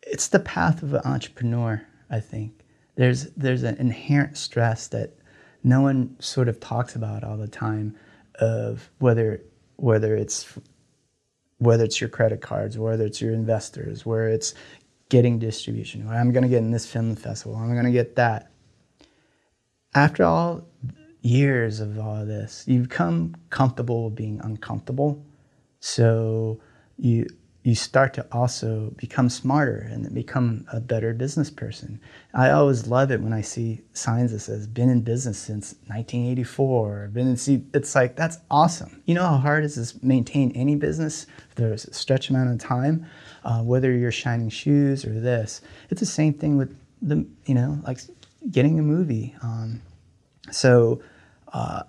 it's 0.02 0.28
the 0.28 0.40
path 0.40 0.82
of 0.82 0.94
an 0.94 1.02
entrepreneur. 1.04 1.84
I 2.10 2.20
think 2.20 2.64
there's 2.94 3.26
there's 3.30 3.64
an 3.64 3.76
inherent 3.78 4.36
stress 4.36 4.86
that 4.88 5.16
no 5.64 5.80
one 5.80 6.16
sort 6.20 6.48
of 6.48 6.60
talks 6.60 6.96
about 6.96 7.24
all 7.24 7.36
the 7.36 7.48
time 7.48 7.96
of 8.36 8.90
whether 8.98 9.42
whether 9.76 10.16
it's 10.16 10.58
whether 11.58 11.84
it's 11.84 12.00
your 12.00 12.10
credit 12.10 12.40
cards, 12.40 12.76
whether 12.76 13.04
it's 13.04 13.20
your 13.20 13.32
investors, 13.32 14.04
where 14.04 14.28
it's 14.28 14.54
getting 15.08 15.38
distribution. 15.38 16.08
I'm 16.08 16.32
going 16.32 16.42
to 16.42 16.48
get 16.48 16.58
in 16.58 16.70
this 16.70 16.86
film 16.86 17.14
festival. 17.14 17.56
I'm 17.56 17.72
going 17.72 17.84
to 17.84 17.92
get 17.92 18.16
that. 18.16 18.50
After 19.94 20.24
all 20.24 20.66
years 21.20 21.78
of 21.80 21.98
all 21.98 22.16
of 22.16 22.26
this, 22.26 22.64
you've 22.66 22.88
become 22.88 23.36
comfortable 23.50 24.10
being 24.10 24.40
uncomfortable. 24.42 25.24
So 25.80 26.60
you 26.96 27.26
you 27.64 27.76
start 27.76 28.12
to 28.14 28.26
also 28.32 28.92
become 28.96 29.28
smarter 29.28 29.86
and 29.88 30.12
become 30.12 30.66
a 30.72 30.80
better 30.80 31.14
business 31.14 31.48
person. 31.48 32.00
I 32.34 32.50
always 32.50 32.88
love 32.88 33.12
it 33.12 33.20
when 33.20 33.32
I 33.32 33.40
see 33.40 33.82
signs 33.92 34.32
that 34.32 34.40
says 34.40 34.66
"been 34.66 34.90
in 34.90 35.02
business 35.02 35.38
since 35.38 35.74
1984." 35.86 37.10
Been 37.12 37.28
in 37.28 37.68
it's 37.72 37.94
like 37.94 38.16
that's 38.16 38.38
awesome. 38.50 39.00
You 39.06 39.14
know 39.14 39.26
how 39.26 39.36
hard 39.36 39.62
it 39.62 39.76
is 39.76 39.92
to 39.92 40.04
maintain 40.04 40.50
any 40.52 40.74
business 40.74 41.26
for 41.54 41.72
a 41.72 41.78
stretch 41.78 42.30
amount 42.30 42.50
of 42.50 42.58
time, 42.58 43.06
uh, 43.44 43.62
whether 43.62 43.92
you're 43.92 44.10
shining 44.10 44.48
shoes 44.48 45.04
or 45.04 45.18
this. 45.20 45.60
It's 45.90 46.00
the 46.00 46.06
same 46.06 46.34
thing 46.34 46.56
with 46.56 46.76
the 47.00 47.24
you 47.46 47.54
know 47.54 47.80
like 47.84 48.00
getting 48.50 48.80
a 48.80 48.82
movie. 48.82 49.36
Um, 49.40 49.82
so 50.50 51.00
uh, 51.52 51.84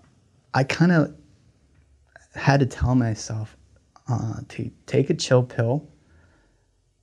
I 0.54 0.66
kind 0.66 0.92
of 0.92 1.16
had 2.36 2.60
to 2.60 2.68
tell 2.68 2.94
myself 2.94 3.58
uh, 4.08 4.42
to 4.50 4.72
take 4.86 5.10
a 5.10 5.14
chill 5.14 5.44
pill 5.44 5.88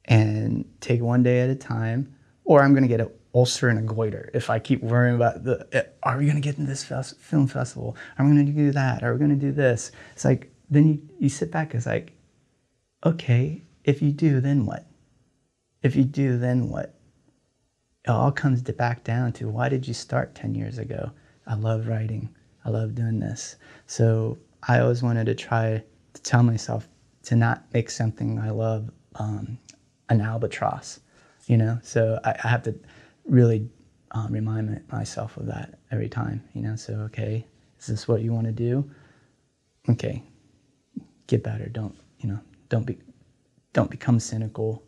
and 0.07 0.65
take 0.81 1.01
one 1.01 1.23
day 1.23 1.41
at 1.41 1.51
a 1.51 1.55
time, 1.55 2.15
or 2.45 2.63
I'm 2.63 2.73
going 2.73 2.83
to 2.83 2.89
get 2.89 3.01
an 3.01 3.11
ulcer 3.35 3.69
and 3.69 3.79
a 3.79 3.83
goiter 3.83 4.29
if 4.35 4.51
I 4.51 4.59
keep 4.59 4.83
worrying 4.83 5.15
about 5.15 5.45
the 5.45 5.87
are 6.03 6.19
we 6.19 6.25
going 6.25 6.35
to 6.37 6.43
get 6.43 6.59
into 6.59 6.69
this 6.69 6.85
film 7.21 7.47
festival? 7.47 7.97
Are 8.19 8.27
we 8.27 8.33
going 8.33 8.47
to 8.47 8.53
do 8.53 8.73
that? 8.73 9.03
Are 9.03 9.13
we 9.13 9.19
going 9.19 9.31
to 9.31 9.37
do 9.37 9.53
this? 9.53 9.93
It's 10.13 10.25
like 10.25 10.53
then 10.71 10.87
you, 10.87 11.03
you 11.19 11.29
sit 11.29 11.51
back. 11.51 11.75
It's 11.75 11.87
like, 11.87 12.13
okay, 13.05 13.63
if 13.85 14.01
you 14.01 14.13
do, 14.13 14.41
then 14.41 14.67
what? 14.67 14.87
If 15.83 15.97
you 15.97 16.05
do, 16.05 16.39
then 16.39 16.69
what? 16.69 16.95
It 18.05 18.11
all 18.11 18.33
comes 18.33 18.63
back 18.63 19.05
down 19.05 19.33
to 19.35 19.49
why 19.49 19.69
did 19.69 19.87
you 19.87 19.95
start 19.95 20.35
10 20.35 20.55
years 20.55 20.79
ago? 20.79 21.11
I 21.47 21.55
love 21.55 21.89
writing. 21.89 22.35
I 22.65 22.71
love 22.71 22.95
doing 22.95 23.19
this. 23.19 23.57
So 23.87 24.39
I 24.67 24.81
always 24.81 25.03
wanted 25.03 25.27
to 25.27 25.35
try 25.35 25.83
to 26.15 26.23
tell 26.23 26.43
myself 26.43 26.89
to 27.25 27.37
not 27.37 27.65
make 27.73 27.91
something 27.91 28.39
I 28.39 28.51
love 28.51 28.91
um, 29.17 29.59
an 30.09 30.21
albatross, 30.21 31.01
you 31.47 31.57
know. 31.57 31.79
So 31.83 32.19
I, 32.25 32.35
I 32.43 32.49
have 32.49 32.63
to 32.65 32.75
really 33.25 33.69
um, 34.13 34.33
remind 34.33 34.83
myself 34.91 35.37
of 35.37 35.47
that 35.47 35.79
every 35.91 36.09
time, 36.09 36.43
you 36.55 36.63
know. 36.63 36.77
So 36.77 36.95
okay, 37.07 37.47
is 37.79 37.87
this 37.87 38.09
what 38.09 38.23
you 38.23 38.33
want 38.33 38.47
to 38.47 38.53
do? 38.53 38.89
Okay, 39.89 40.23
get 41.27 41.43
better. 41.43 41.69
Don't 41.69 41.97
you 42.21 42.29
know? 42.29 42.41
Don't 42.69 42.85
be, 42.85 42.99
don't 43.73 43.91
become 43.91 44.21
cynical. 44.21 44.83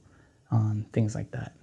Um, 0.50 0.84
things 0.92 1.14
like 1.14 1.30
that. 1.30 1.56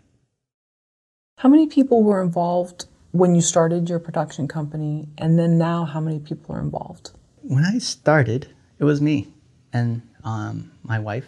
How 1.38 1.48
many 1.48 1.68
people 1.68 2.04
were 2.04 2.24
involved 2.24 2.88
when 3.12 3.36
you 3.36 3.42
started 3.42 3.88
your 3.88 4.00
production 4.00 4.48
company, 4.48 5.08
and 5.18 5.38
then 5.38 5.58
now 5.58 5.86
how 5.86 6.00
many 6.00 6.20
people 6.20 6.56
are 6.56 6.60
involved? 6.60 7.12
When 7.42 7.64
I 7.64 7.78
started, 7.78 8.48
it 8.80 8.84
was 8.84 9.00
me 9.00 9.32
and 9.74 10.02
um, 10.24 10.72
my 10.84 11.00
wife, 11.00 11.28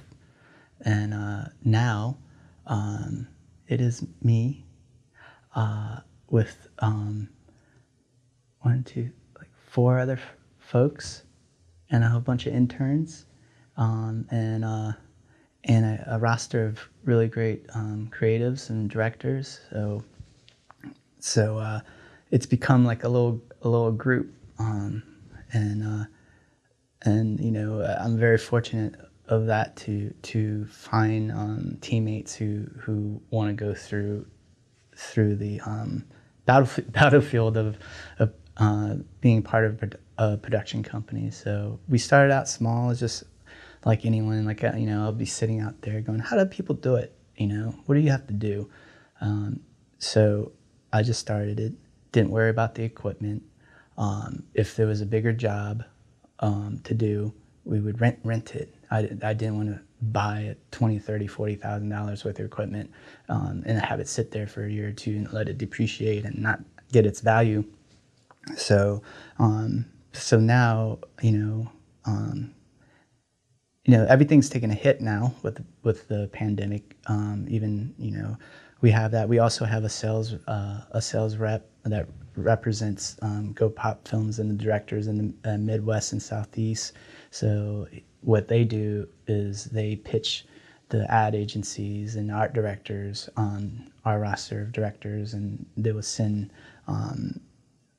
and 0.82 1.14
uh, 1.14 1.46
now 1.64 2.18
um, 2.68 3.28
it 3.68 3.82
is 3.82 4.06
me 4.22 4.66
uh, 5.56 6.00
with 6.30 6.68
um, 6.80 7.30
one, 8.62 8.84
two, 8.84 9.10
like 9.38 9.50
four 9.68 10.00
other 10.00 10.20
folks, 10.60 11.24
and 11.90 12.04
a 12.04 12.08
whole 12.08 12.22
bunch 12.22 12.46
of 12.46 12.54
interns, 12.54 13.26
um, 13.78 14.26
and 14.32 14.64
uh, 14.64 14.94
and 15.66 15.86
a, 15.86 16.16
a, 16.16 16.20
roster 16.20 16.66
of 16.66 16.80
really 17.04 17.28
great 17.28 17.66
um, 17.76 18.10
creatives 18.12 18.70
and 18.70 18.90
directors. 18.90 19.62
So 19.70 20.04
so 21.20 21.58
uh, 21.58 21.82
it's 22.32 22.46
become 22.46 22.86
like 22.86 23.04
a 23.04 23.10
little 23.10 23.42
a 23.62 23.70
little 23.70 23.92
group, 23.92 24.34
um, 24.60 25.04
and 25.54 25.84
uh, 25.84 26.06
and 27.04 27.40
you 27.40 27.52
know 27.52 27.82
I'm 27.82 28.18
very 28.18 28.38
fortunate 28.38 28.96
of 29.28 29.46
that 29.48 29.76
to 29.78 30.14
to 30.24 30.66
find 30.66 31.32
um, 31.32 31.78
teammates 31.82 32.36
who 32.36 32.68
who 32.80 33.22
want 33.30 33.50
to 33.50 33.66
go 33.66 33.74
through 33.74 34.28
through 34.96 35.36
the 35.36 35.60
um, 35.62 36.06
battlefield 36.46 37.58
of, 37.58 37.78
of 38.20 38.34
uh, 38.58 38.96
being 39.22 39.42
part 39.42 39.66
of 39.66 39.94
a 40.18 40.38
production 40.38 40.84
company. 40.84 41.32
So 41.32 41.80
we 41.88 41.98
started 41.98 42.34
out 42.34 42.48
small, 42.48 42.94
just 42.94 43.24
like 43.86 44.06
anyone. 44.06 44.46
Like 44.46 44.64
uh, 44.64 44.74
you 44.76 44.86
know, 44.86 45.04
I'll 45.04 45.14
be 45.14 45.26
sitting 45.26 45.62
out 45.62 45.82
there 45.82 46.02
going, 46.02 46.20
"How 46.20 46.38
do 46.38 46.46
people 46.46 46.76
do 46.76 46.96
it? 46.96 47.16
You 47.38 47.48
know, 47.48 47.76
what 47.86 47.96
do 47.96 48.02
you 48.02 48.12
have 48.12 48.28
to 48.28 48.34
do?" 48.34 48.70
Um, 49.22 49.62
so 49.98 50.52
I 50.92 51.04
just 51.04 51.20
started 51.20 51.60
it. 51.60 51.74
Didn't 52.12 52.32
worry 52.32 52.50
about 52.50 52.76
the 52.76 52.84
equipment. 52.84 53.44
Um, 53.98 54.44
if 54.54 54.76
there 54.76 54.88
was 54.88 55.02
a 55.02 55.06
bigger 55.06 55.32
job, 55.32 55.84
um, 56.42 56.80
to 56.84 56.94
do, 56.94 57.34
we 57.64 57.80
would 57.80 58.02
rent 58.02 58.20
rent 58.24 58.56
it. 58.56 58.74
I, 58.90 59.10
I 59.24 59.34
didn't 59.34 59.58
want 59.58 59.70
to 59.70 59.80
buy 60.02 60.56
twenty, 60.72 61.00
thirty, 61.00 61.28
forty 61.28 61.56
thousand 61.56 61.90
dollars 61.90 62.26
worth 62.26 62.40
of 62.40 62.46
equipment 62.46 62.92
um, 63.30 63.64
and 63.66 63.80
have 63.80 64.00
it 64.00 64.08
sit 64.08 64.32
there 64.32 64.48
for 64.48 64.66
a 64.66 64.72
year 64.72 64.90
or 64.90 64.92
two 64.92 65.12
and 65.12 65.32
let 65.32 65.48
it 65.48 65.58
depreciate 65.58 66.26
and 66.26 66.38
not 66.40 66.60
get 66.92 67.06
its 67.06 67.22
value. 67.22 67.64
So, 68.58 69.04
um, 69.40 69.86
so 70.14 70.40
now 70.40 71.00
you 71.22 71.32
know 71.32 71.72
um, 72.06 72.54
you 73.86 73.96
know 73.96 74.06
everything's 74.10 74.50
taken 74.50 74.72
a 74.72 74.76
hit 74.76 75.02
now 75.02 75.36
with 75.44 75.64
with 75.84 76.08
the 76.08 76.30
pandemic. 76.34 76.98
Um, 77.08 77.46
even 77.50 77.94
you 77.98 78.12
know 78.12 78.38
we 78.82 78.90
have 78.92 79.12
that. 79.12 79.30
We 79.30 79.40
also 79.40 79.66
have 79.66 79.84
a 79.84 79.90
sales 79.90 80.34
uh, 80.48 80.82
a 80.92 81.02
sales 81.02 81.38
rep 81.38 81.70
that 81.86 82.08
represents 82.36 83.18
um, 83.22 83.54
Go 83.54 83.70
Pop 83.70 84.08
Films 84.08 84.40
and 84.40 84.50
the 84.50 84.64
directors 84.64 85.08
in 85.08 85.36
the 85.44 85.54
uh, 85.54 85.58
Midwest 85.58 86.14
and 86.14 86.22
Southeast. 86.22 86.94
So 87.30 87.88
what 88.22 88.48
they 88.48 88.64
do 88.64 89.08
is 89.28 89.66
they 89.66 89.96
pitch 89.96 90.46
the 90.90 91.10
ad 91.12 91.36
agencies 91.36 92.16
and 92.16 92.32
art 92.32 92.54
directors 92.54 93.30
on 93.38 93.92
our 94.06 94.20
roster 94.20 94.62
of 94.62 94.72
directors, 94.72 95.34
and 95.34 95.66
they 95.78 95.92
will 95.92 96.02
send 96.02 96.52
um, 96.88 97.40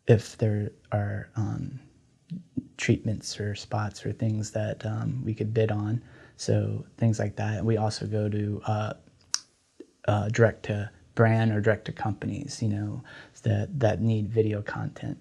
if 0.06 0.36
there 0.38 0.70
are 0.92 1.30
um, 1.36 1.80
treatments 2.76 3.38
or 3.40 3.54
spots 3.54 4.04
or 4.04 4.12
things 4.12 4.50
that 4.50 4.84
um, 4.84 5.22
we 5.24 5.34
could 5.34 5.54
bid 5.54 5.70
on. 5.70 6.02
So 6.36 6.84
things 6.98 7.18
like 7.18 7.36
that. 7.36 7.64
We 7.64 7.76
also 7.76 8.06
go 8.06 8.28
to 8.28 8.62
uh, 8.66 8.92
uh, 10.08 10.28
direct 10.28 10.64
to 10.64 10.90
brand 11.14 11.52
or 11.52 11.60
direct 11.60 11.84
to 11.86 11.92
companies, 11.92 12.62
you 12.62 12.68
know, 12.68 13.02
that 13.42 13.78
that 13.80 14.00
need 14.00 14.28
video 14.28 14.62
content. 14.62 15.18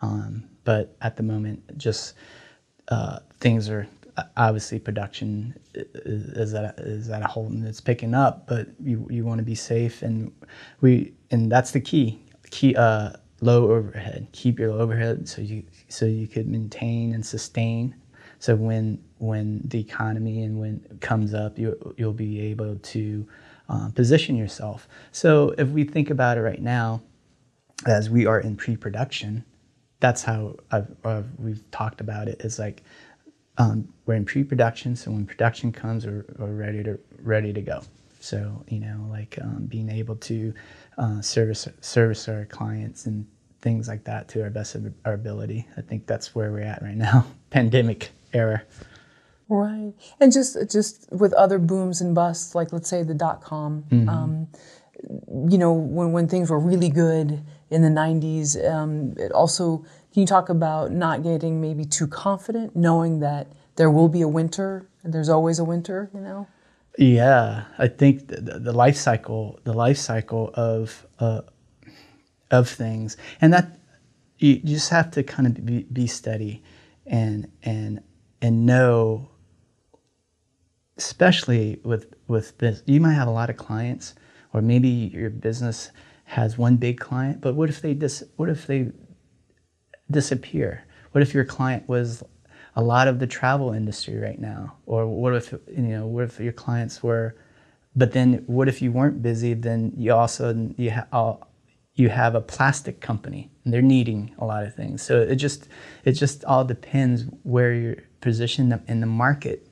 Um, 0.00 0.44
but 0.64 0.96
at 1.00 1.16
the 1.16 1.22
moment, 1.22 1.78
just 1.78 2.14
uh, 2.88 3.20
things 3.40 3.68
are 3.68 3.88
obviously 4.36 4.78
production 4.78 5.58
is 5.74 6.54
at 6.54 6.78
a, 6.78 6.82
is 6.82 7.08
at 7.08 7.22
a 7.22 7.26
halt 7.26 7.50
and 7.50 7.66
it's 7.66 7.80
picking 7.80 8.14
up. 8.14 8.46
But 8.46 8.68
you 8.82 9.06
you 9.10 9.24
want 9.24 9.38
to 9.38 9.44
be 9.44 9.54
safe, 9.54 10.02
and 10.02 10.32
we 10.80 11.12
and 11.30 11.50
that's 11.50 11.70
the 11.70 11.80
key. 11.80 12.20
Key 12.50 12.74
uh, 12.76 13.12
low 13.40 13.70
overhead. 13.70 14.28
Keep 14.32 14.58
your 14.58 14.72
overhead 14.72 15.28
so 15.28 15.42
you 15.42 15.64
so 15.88 16.06
you 16.06 16.26
could 16.26 16.48
maintain 16.48 17.14
and 17.14 17.24
sustain. 17.24 17.94
So 18.38 18.54
when 18.56 19.02
when 19.18 19.62
the 19.64 19.80
economy 19.80 20.44
and 20.44 20.60
when 20.60 20.86
it 20.90 21.00
comes 21.00 21.34
up, 21.34 21.58
you 21.58 21.94
you'll 21.96 22.12
be 22.12 22.40
able 22.40 22.76
to 22.76 23.26
uh, 23.68 23.90
position 23.90 24.36
yourself. 24.36 24.88
So 25.12 25.54
if 25.58 25.68
we 25.68 25.84
think 25.84 26.10
about 26.10 26.38
it 26.38 26.42
right 26.42 26.62
now, 26.62 27.02
as 27.86 28.10
we 28.10 28.26
are 28.26 28.40
in 28.40 28.56
pre-production, 28.56 29.44
that's 30.00 30.22
how 30.22 30.56
I've, 30.70 30.88
I've, 31.04 31.26
we've 31.38 31.68
talked 31.70 32.00
about 32.00 32.28
it. 32.28 32.40
Is 32.40 32.58
like 32.58 32.82
um, 33.58 33.88
we're 34.06 34.14
in 34.14 34.24
pre-production, 34.24 34.96
so 34.96 35.10
when 35.10 35.26
production 35.26 35.72
comes, 35.72 36.06
we're, 36.06 36.24
we're, 36.38 36.52
ready 36.52 36.82
to 36.84 36.98
ready 37.22 37.52
to 37.52 37.60
go. 37.60 37.82
So 38.20 38.64
you 38.68 38.80
know, 38.80 39.06
like 39.10 39.38
um, 39.42 39.66
being 39.66 39.90
able 39.90 40.16
to 40.16 40.54
uh, 40.96 41.20
service 41.20 41.68
service 41.80 42.28
our 42.28 42.44
clients 42.46 43.06
and 43.06 43.26
things 43.60 43.88
like 43.88 44.04
that 44.04 44.28
to 44.28 44.42
our 44.42 44.50
best 44.50 44.74
of 44.74 44.92
our 45.04 45.14
ability. 45.14 45.66
I 45.76 45.80
think 45.80 46.06
that's 46.06 46.34
where 46.34 46.52
we're 46.52 46.60
at 46.60 46.82
right 46.82 46.96
now, 46.96 47.26
pandemic 47.50 48.10
era. 48.32 48.62
Right, 49.48 49.94
and 50.20 50.30
just 50.30 50.56
just 50.70 51.10
with 51.10 51.32
other 51.32 51.58
booms 51.58 52.00
and 52.02 52.14
busts, 52.14 52.54
like 52.54 52.72
let's 52.72 52.88
say 52.88 53.02
the 53.02 53.14
dot 53.14 53.40
com. 53.40 53.84
Mm-hmm. 53.90 54.08
Um, 54.08 54.48
you 55.50 55.56
know, 55.56 55.72
when 55.72 56.12
when 56.12 56.28
things 56.28 56.50
were 56.50 56.58
really 56.58 56.90
good 56.90 57.42
in 57.70 57.82
the 57.82 57.88
'90s, 57.88 58.62
um, 58.70 59.14
it 59.16 59.32
also 59.32 59.78
can 60.12 60.20
you 60.20 60.26
talk 60.26 60.50
about 60.50 60.92
not 60.92 61.22
getting 61.22 61.60
maybe 61.60 61.84
too 61.84 62.06
confident, 62.06 62.76
knowing 62.76 63.20
that 63.20 63.46
there 63.76 63.90
will 63.90 64.08
be 64.08 64.20
a 64.20 64.28
winter, 64.28 64.86
and 65.02 65.14
there's 65.14 65.30
always 65.30 65.58
a 65.58 65.64
winter. 65.64 66.10
You 66.12 66.20
know. 66.20 66.46
Yeah, 66.98 67.64
I 67.78 67.88
think 67.88 68.28
the, 68.28 68.58
the 68.58 68.72
life 68.72 68.96
cycle, 68.96 69.60
the 69.64 69.72
life 69.72 69.98
cycle 69.98 70.50
of 70.54 71.06
uh, 71.20 71.42
of 72.50 72.68
things, 72.68 73.16
and 73.40 73.52
that 73.52 73.78
you, 74.38 74.60
you 74.62 74.74
just 74.74 74.90
have 74.90 75.10
to 75.12 75.22
kind 75.22 75.46
of 75.46 75.64
be, 75.64 75.84
be 75.84 76.06
steady 76.06 76.62
and 77.06 77.50
and 77.62 78.02
and 78.42 78.66
know 78.66 79.30
especially 80.98 81.80
with 81.84 82.14
with 82.26 82.58
this 82.58 82.82
you 82.86 83.00
might 83.00 83.14
have 83.14 83.28
a 83.28 83.32
lot 83.32 83.48
of 83.48 83.56
clients 83.56 84.14
or 84.52 84.60
maybe 84.60 84.88
your 84.88 85.30
business 85.30 85.90
has 86.24 86.58
one 86.58 86.76
big 86.76 86.98
client 86.98 87.40
but 87.40 87.54
what 87.54 87.70
if 87.70 87.80
they 87.80 87.94
dis 87.94 88.22
what 88.36 88.48
if 88.48 88.66
they 88.66 88.90
disappear? 90.10 90.84
What 91.12 91.22
if 91.22 91.34
your 91.34 91.44
client 91.44 91.88
was 91.88 92.22
a 92.76 92.82
lot 92.82 93.08
of 93.08 93.18
the 93.18 93.26
travel 93.26 93.72
industry 93.72 94.16
right 94.16 94.38
now? 94.38 94.76
Or 94.86 95.06
what 95.06 95.34
if 95.34 95.52
you 95.52 95.82
know 95.82 96.06
what 96.06 96.24
if 96.24 96.40
your 96.40 96.52
clients 96.52 97.02
were 97.02 97.36
but 97.96 98.12
then 98.12 98.44
what 98.46 98.68
if 98.68 98.80
you 98.80 98.92
weren't 98.92 99.22
busy? 99.22 99.54
Then 99.54 99.92
you 99.96 100.14
also 100.14 100.72
you 100.76 100.90
have 100.90 101.38
you 101.94 102.08
have 102.08 102.34
a 102.34 102.40
plastic 102.40 103.00
company 103.00 103.50
and 103.64 103.74
they're 103.74 103.82
needing 103.82 104.32
a 104.38 104.44
lot 104.44 104.64
of 104.64 104.74
things. 104.74 105.02
So 105.02 105.20
it 105.20 105.36
just 105.36 105.68
it 106.04 106.12
just 106.12 106.44
all 106.44 106.64
depends 106.64 107.24
where 107.42 107.72
you're 107.72 107.96
positioned 108.20 108.80
in 108.86 109.00
the 109.00 109.06
market 109.06 109.67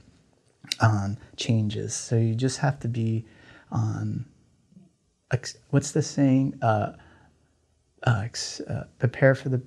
um, 0.80 1.16
changes. 1.36 1.94
So 1.94 2.16
you 2.16 2.34
just 2.34 2.58
have 2.58 2.80
to 2.80 2.88
be, 2.88 3.24
um, 3.70 4.26
ex- 5.30 5.58
what's 5.70 5.92
the 5.92 6.02
saying? 6.02 6.58
Uh, 6.62 6.92
uh, 8.02 8.22
ex- 8.24 8.60
uh, 8.60 8.84
prepare 8.98 9.34
for 9.34 9.48
the, 9.48 9.62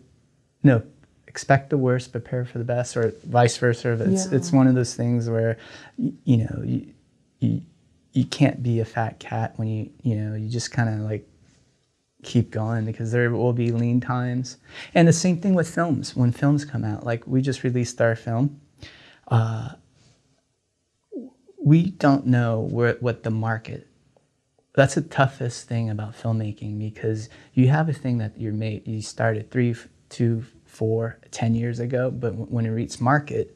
no, 0.64 0.84
expect 1.28 1.70
the 1.70 1.78
worst, 1.78 2.12
prepare 2.12 2.46
for 2.46 2.58
the 2.58 2.64
best, 2.64 2.96
or 2.98 3.14
vice 3.26 3.58
versa. 3.58 3.94
It's, 4.12 4.32
yeah. 4.32 4.38
it's 4.38 4.52
one 4.52 4.68
of 4.68 4.76
those 4.76 4.96
things 4.96 5.30
where, 5.30 5.58
you, 5.98 6.14
you 6.24 6.38
know, 6.38 6.62
you, 6.64 6.94
you, 7.40 7.62
you 8.14 8.26
can't 8.26 8.64
be 8.64 8.80
a 8.80 8.86
fat 8.86 9.20
cat 9.20 9.54
when 9.58 9.68
you, 9.68 9.90
you 10.02 10.16
know, 10.16 10.36
you 10.36 10.50
just 10.50 10.72
kind 10.72 10.90
of 10.90 11.10
like 11.10 11.28
keep 12.24 12.52
going 12.52 12.86
because 12.86 13.12
there 13.12 13.30
will 13.32 13.54
be 13.54 13.72
lean 13.72 14.02
times. 14.02 14.58
And 14.94 15.08
the 15.08 15.14
same 15.14 15.40
thing 15.40 15.54
with 15.54 15.74
films. 15.74 16.16
When 16.16 16.32
films 16.32 16.66
come 16.66 16.84
out, 16.84 17.06
like 17.06 17.26
we 17.28 17.42
just 17.42 17.64
released 17.64 18.02
our 18.02 18.16
film, 18.16 18.60
uh, 19.30 19.70
we 21.70 21.92
don't 21.92 22.26
know 22.26 22.62
where, 22.62 22.98
what 23.00 23.24
the 23.24 23.30
market 23.30 23.86
that's 24.74 24.96
the 24.96 25.02
toughest 25.02 25.68
thing 25.68 25.90
about 25.90 26.14
filmmaking 26.14 26.80
because 26.80 27.30
you 27.54 27.68
have 27.68 27.90
a 27.90 27.94
thing 27.94 28.18
that 28.18 28.34
you're 28.40 28.54
made 28.54 28.88
you 28.88 29.02
started 29.02 29.52
three 29.52 29.76
two 30.10 30.44
four 30.66 31.20
ten 31.32 31.54
years 31.54 31.80
ago 31.80 32.10
but 32.10 32.32
when 32.34 32.66
it 32.66 32.70
reaches 32.70 33.00
market 33.00 33.56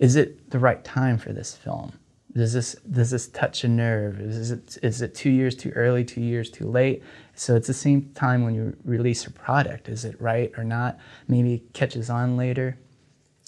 is 0.00 0.16
it 0.16 0.50
the 0.50 0.58
right 0.58 0.82
time 0.82 1.18
for 1.18 1.32
this 1.32 1.54
film? 1.54 1.92
Does 2.32 2.54
this 2.54 2.74
does 2.90 3.10
this 3.10 3.28
touch 3.28 3.64
a 3.64 3.68
nerve? 3.68 4.18
Is 4.18 4.50
it 4.50 4.78
is 4.82 5.02
it 5.02 5.14
two 5.14 5.28
years 5.30 5.54
too 5.54 5.70
early 5.70 6.04
two 6.04 6.22
years 6.22 6.50
too 6.50 6.66
late? 6.66 7.02
So 7.34 7.54
it's 7.54 7.66
the 7.66 7.74
same 7.74 8.10
time 8.14 8.42
when 8.42 8.54
you 8.54 8.76
release 8.84 9.26
a 9.26 9.30
product 9.30 9.88
is 9.88 10.04
it 10.06 10.18
right 10.20 10.50
or 10.56 10.64
not? 10.64 10.98
Maybe 11.28 11.54
it 11.54 11.74
catches 11.74 12.08
on 12.08 12.36
later. 12.36 12.78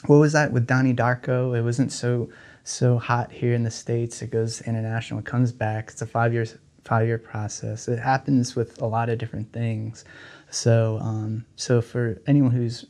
What 0.07 0.19
was 0.19 0.33
that 0.35 0.53
with 0.53 0.67
donnie 0.67 0.95
darko? 0.95 1.57
It 1.57 1.63
wasn't 1.63 1.91
so 1.91 2.29
so 2.65 2.99
hot 2.99 3.33
here 3.33 3.55
in 3.55 3.63
the 3.63 3.71
states. 3.71 4.23
It 4.23 4.31
goes 4.31 4.61
international. 4.63 5.21
It 5.21 5.27
comes 5.27 5.53
back. 5.53 5.91
It's 5.91 6.03
a 6.03 6.07
five 6.07 6.33
years 6.33 6.57
five 6.85 7.07
year 7.07 7.19
process. 7.19 7.89
It 7.89 7.99
happens 7.99 8.57
with 8.57 8.81
a 8.83 8.87
lot 8.87 9.09
of 9.09 9.19
different 9.19 9.53
things. 9.53 10.05
So 10.51 10.99
um, 11.01 11.45
so 11.57 11.81
for 11.81 12.21
anyone 12.27 12.51
who's 12.51 12.87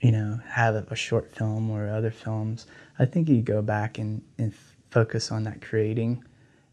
you 0.00 0.12
know 0.12 0.40
have 0.46 0.74
a, 0.74 0.96
short 0.96 1.34
film 1.34 1.70
or 1.70 1.88
other 1.88 2.10
films, 2.10 2.66
I 2.98 3.04
think 3.04 3.28
you 3.28 3.40
go 3.40 3.62
back 3.62 3.98
and, 3.98 4.22
and 4.38 4.52
focus 4.90 5.30
on 5.30 5.44
that 5.44 5.62
creating 5.62 6.24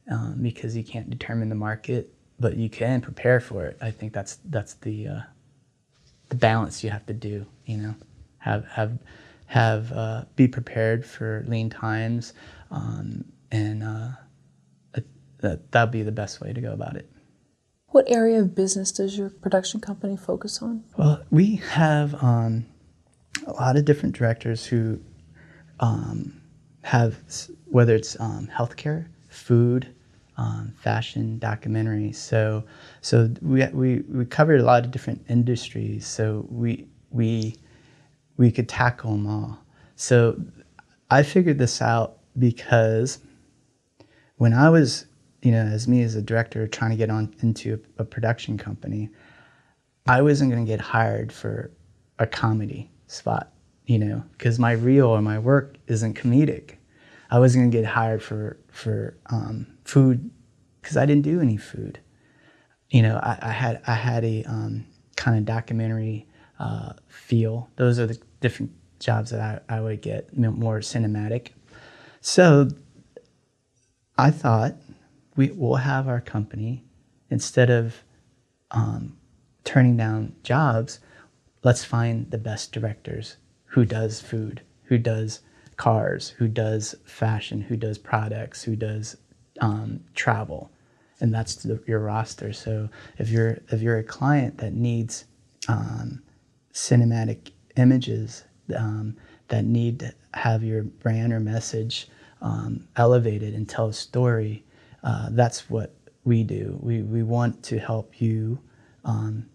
um, 0.09 0.39
because 0.41 0.75
you 0.75 0.83
can't 0.83 1.09
determine 1.09 1.49
the 1.49 1.55
market, 1.55 2.13
but 2.39 2.57
you 2.57 2.69
can 2.69 3.01
prepare 3.01 3.39
for 3.39 3.65
it. 3.65 3.77
I 3.81 3.91
think 3.91 4.13
that's 4.13 4.39
that's 4.45 4.73
the 4.75 5.07
uh, 5.07 5.21
the 6.29 6.35
balance 6.35 6.83
you 6.83 6.89
have 6.89 7.05
to 7.05 7.13
do. 7.13 7.45
You 7.65 7.77
know, 7.77 7.95
have 8.39 8.65
have 8.65 8.97
have 9.49 9.91
uh, 9.91 10.25
be 10.35 10.47
prepared 10.47 11.03
for 11.03 11.43
lean 11.47 11.71
times, 11.71 12.33
um, 12.69 13.25
and 13.49 13.81
uh, 13.81 14.09
that 15.39 15.71
that'd 15.71 15.91
be 15.91 16.03
the 16.03 16.11
best 16.11 16.39
way 16.39 16.53
to 16.53 16.61
go 16.61 16.71
about 16.71 16.95
it. 16.95 17.09
What 17.87 18.05
area 18.07 18.39
of 18.39 18.53
business 18.53 18.91
does 18.91 19.17
your 19.17 19.31
production 19.31 19.81
company 19.81 20.15
focus 20.15 20.61
on? 20.61 20.83
Well, 20.97 21.23
we 21.31 21.55
have 21.55 22.13
um, 22.23 22.67
a 23.47 23.53
lot 23.53 23.75
of 23.75 23.85
different 23.85 24.15
directors 24.15 24.67
who 24.67 24.99
um, 25.79 26.39
have 26.83 27.17
whether 27.65 27.95
it's 27.95 28.19
um, 28.19 28.47
healthcare, 28.55 29.07
food, 29.29 29.87
um, 30.37 30.73
fashion, 30.79 31.39
documentaries. 31.41 32.17
So, 32.17 32.65
so 33.01 33.33
we, 33.41 33.65
we 33.69 34.03
we 34.09 34.25
covered 34.25 34.59
a 34.59 34.63
lot 34.63 34.85
of 34.85 34.91
different 34.91 35.25
industries. 35.27 36.05
So 36.05 36.45
we 36.51 36.87
we 37.09 37.55
we 38.39 38.51
could 38.51 38.69
tackle 38.69 39.11
them 39.11 39.27
all. 39.27 39.59
So 39.97 40.41
I 41.11 41.23
figured 41.23 41.59
this 41.59 41.81
out 41.81 42.19
because 42.37 43.19
when 44.37 44.53
I 44.53 44.69
was, 44.69 45.05
you 45.41 45.51
know, 45.51 45.61
as 45.61 45.89
me 45.89 46.03
as 46.03 46.15
a 46.15 46.21
director 46.21 46.65
trying 46.65 46.91
to 46.91 46.97
get 46.97 47.09
on 47.09 47.35
into 47.41 47.81
a, 47.97 48.03
a 48.03 48.05
production 48.05 48.57
company, 48.57 49.09
I 50.07 50.21
wasn't 50.21 50.51
going 50.51 50.65
to 50.65 50.71
get 50.71 50.79
hired 50.79 51.33
for 51.33 51.69
a 52.17 52.25
comedy 52.25 52.89
spot, 53.07 53.51
you 53.87 53.99
know, 53.99 54.23
because 54.31 54.57
my 54.57 54.71
reel 54.71 55.07
or 55.07 55.21
my 55.21 55.37
work 55.37 55.75
isn't 55.87 56.13
comedic. 56.13 56.77
I 57.29 57.39
wasn't 57.39 57.63
going 57.63 57.71
to 57.71 57.77
get 57.77 57.85
hired 57.85 58.23
for 58.23 58.57
for 58.69 59.17
um, 59.29 59.67
food 59.83 60.31
because 60.81 60.95
I 60.95 61.05
didn't 61.05 61.23
do 61.23 61.41
any 61.41 61.57
food. 61.57 61.99
You 62.89 63.01
know, 63.01 63.19
I, 63.21 63.37
I 63.41 63.51
had 63.51 63.81
I 63.85 63.95
had 63.95 64.23
a 64.23 64.45
um, 64.45 64.85
kind 65.17 65.37
of 65.37 65.43
documentary 65.43 66.25
uh, 66.57 66.93
feel. 67.07 67.69
Those 67.75 67.99
are 67.99 68.07
the 68.07 68.19
different 68.39 68.71
jobs 68.99 69.31
that 69.31 69.63
I, 69.69 69.77
I 69.77 69.81
would 69.81 70.01
get 70.01 70.37
more 70.37 70.79
cinematic. 70.79 71.49
So 72.21 72.69
I 74.17 74.31
thought 74.31 74.75
we 75.35 75.51
will 75.51 75.77
have 75.77 76.07
our 76.07 76.21
company 76.21 76.83
instead 77.29 77.69
of 77.69 78.03
um, 78.71 79.17
turning 79.63 79.95
down 79.95 80.35
jobs. 80.43 80.99
Let's 81.63 81.85
find 81.85 82.29
the 82.29 82.37
best 82.37 82.71
directors 82.71 83.37
who 83.65 83.85
does 83.85 84.19
food, 84.21 84.61
who 84.83 84.97
does 84.97 85.41
cars, 85.77 86.29
who 86.31 86.47
does 86.47 86.95
fashion, 87.05 87.61
who 87.61 87.77
does 87.77 87.97
products, 87.97 88.63
who 88.63 88.75
does 88.75 89.15
um, 89.61 90.01
travel, 90.13 90.71
and 91.21 91.33
that's 91.33 91.55
the, 91.55 91.81
your 91.87 91.99
roster. 91.99 92.51
So 92.53 92.89
if 93.17 93.29
you're 93.29 93.59
if 93.69 93.81
you're 93.81 93.97
a 93.97 94.03
client 94.03 94.57
that 94.57 94.73
needs 94.73 95.25
um, 95.67 96.21
cinematic 96.73 97.51
images 97.79 98.43
um, 98.75 99.15
that 99.47 99.65
need 99.65 99.99
to 99.99 100.13
have 100.33 100.63
your 100.63 100.83
brand 100.83 101.33
or 101.33 101.39
message 101.39 102.07
um, 102.41 102.87
elevated 102.95 103.53
and 103.53 103.67
tell 103.67 103.87
a 103.87 103.93
story, 103.93 104.63
uh, 105.03 105.29
that's 105.31 105.69
what 105.69 105.95
we 106.23 106.43
do. 106.43 106.77
We 106.81 107.01
we 107.01 107.23
want 107.23 107.63
to 107.63 107.79
help 107.79 108.21
you. 108.21 108.59
Um, 109.05 109.49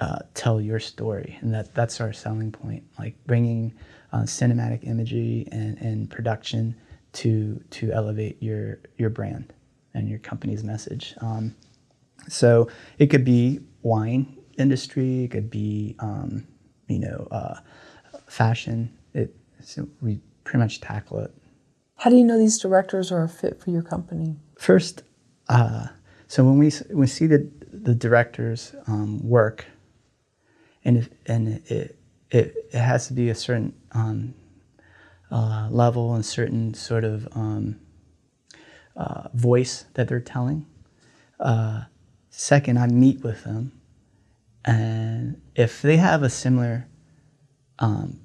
uh, 0.00 0.18
tell 0.34 0.60
your 0.60 0.80
story, 0.80 1.38
and 1.40 1.54
that 1.54 1.72
that's 1.74 2.00
our 2.00 2.12
selling 2.12 2.50
point. 2.50 2.82
Like 2.98 3.14
bringing 3.26 3.72
uh, 4.12 4.22
cinematic 4.22 4.84
imagery 4.84 5.46
and, 5.52 5.78
and 5.78 6.10
production 6.10 6.74
to 7.12 7.62
to 7.70 7.92
elevate 7.92 8.42
your 8.42 8.80
your 8.98 9.10
brand 9.10 9.52
and 9.94 10.08
your 10.08 10.18
company's 10.18 10.64
message. 10.64 11.14
Um, 11.20 11.54
so 12.28 12.68
it 12.98 13.06
could 13.06 13.24
be 13.24 13.60
wine 13.82 14.36
industry, 14.58 15.24
it 15.24 15.30
could 15.30 15.50
be 15.50 15.94
um, 16.00 16.46
you 16.88 16.98
know 16.98 17.28
uh, 17.30 17.60
fashion. 18.26 18.96
It 19.12 19.34
so 19.62 19.88
we 20.00 20.20
pretty 20.44 20.58
much 20.58 20.80
tackle 20.80 21.20
it. 21.20 21.34
How 21.96 22.10
do 22.10 22.16
you 22.16 22.24
know 22.24 22.38
these 22.38 22.58
directors 22.58 23.10
are 23.12 23.24
a 23.24 23.28
fit 23.28 23.60
for 23.60 23.70
your 23.70 23.82
company? 23.82 24.36
First, 24.58 25.02
uh, 25.48 25.86
so 26.26 26.44
when 26.44 26.58
we 26.58 26.72
we 26.90 27.06
see 27.06 27.26
the 27.26 27.50
the 27.72 27.94
directors 27.94 28.74
um, 28.86 29.26
work, 29.26 29.66
and 30.84 30.98
if, 30.98 31.08
and 31.26 31.48
it, 31.48 31.96
it 32.30 32.54
it 32.70 32.78
has 32.78 33.06
to 33.08 33.12
be 33.12 33.30
a 33.30 33.34
certain 33.34 33.74
um, 33.92 34.34
uh, 35.30 35.68
level 35.70 36.14
and 36.14 36.24
certain 36.24 36.74
sort 36.74 37.04
of 37.04 37.28
um, 37.32 37.76
uh, 38.96 39.28
voice 39.34 39.84
that 39.94 40.08
they're 40.08 40.20
telling. 40.20 40.66
Uh, 41.40 41.84
second, 42.30 42.78
I 42.78 42.86
meet 42.86 43.22
with 43.22 43.44
them, 43.44 43.72
and 44.64 45.40
if 45.54 45.82
they 45.82 45.96
have 45.96 46.22
a 46.22 46.30
similar 46.30 46.88
um, 47.78 48.20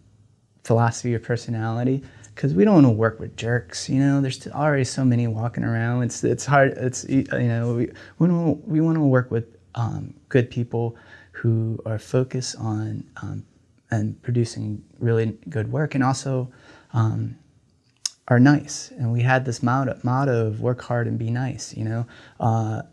philosophy 0.63 1.13
or 1.15 1.19
personality, 1.19 2.03
because 2.33 2.53
we 2.53 2.63
don't 2.63 2.75
want 2.75 2.85
to 2.85 2.91
work 2.91 3.19
with 3.19 3.35
jerks, 3.35 3.89
you 3.89 3.99
know. 3.99 4.21
There's 4.21 4.47
already 4.47 4.85
so 4.85 5.03
many 5.03 5.27
walking 5.27 5.63
around. 5.63 6.03
It's 6.03 6.23
it's 6.23 6.45
hard. 6.45 6.71
It's 6.77 7.03
you 7.09 7.25
know 7.31 7.73
we 7.75 7.91
we 8.17 8.81
want 8.81 8.95
to 8.95 9.01
work 9.01 9.29
with 9.31 9.57
um, 9.75 10.13
good 10.29 10.49
people 10.49 10.95
who 11.31 11.79
are 11.85 11.99
focused 11.99 12.55
on 12.57 13.03
um, 13.21 13.45
and 13.91 14.21
producing 14.21 14.83
really 14.99 15.37
good 15.49 15.71
work, 15.71 15.95
and 15.95 16.03
also 16.03 16.51
um, 16.93 17.37
are 18.29 18.39
nice. 18.39 18.91
And 18.91 19.11
we 19.11 19.21
had 19.21 19.43
this 19.43 19.61
motto, 19.61 19.99
motto 20.03 20.47
of 20.47 20.61
work 20.61 20.81
hard 20.81 21.07
and 21.07 21.17
be 21.17 21.31
nice, 21.31 21.75
you 21.75 21.83
know, 21.83 22.05
uh, 22.39 22.83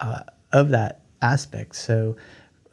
uh, 0.00 0.20
of 0.52 0.70
that 0.70 1.02
aspect. 1.20 1.74
So 1.74 2.16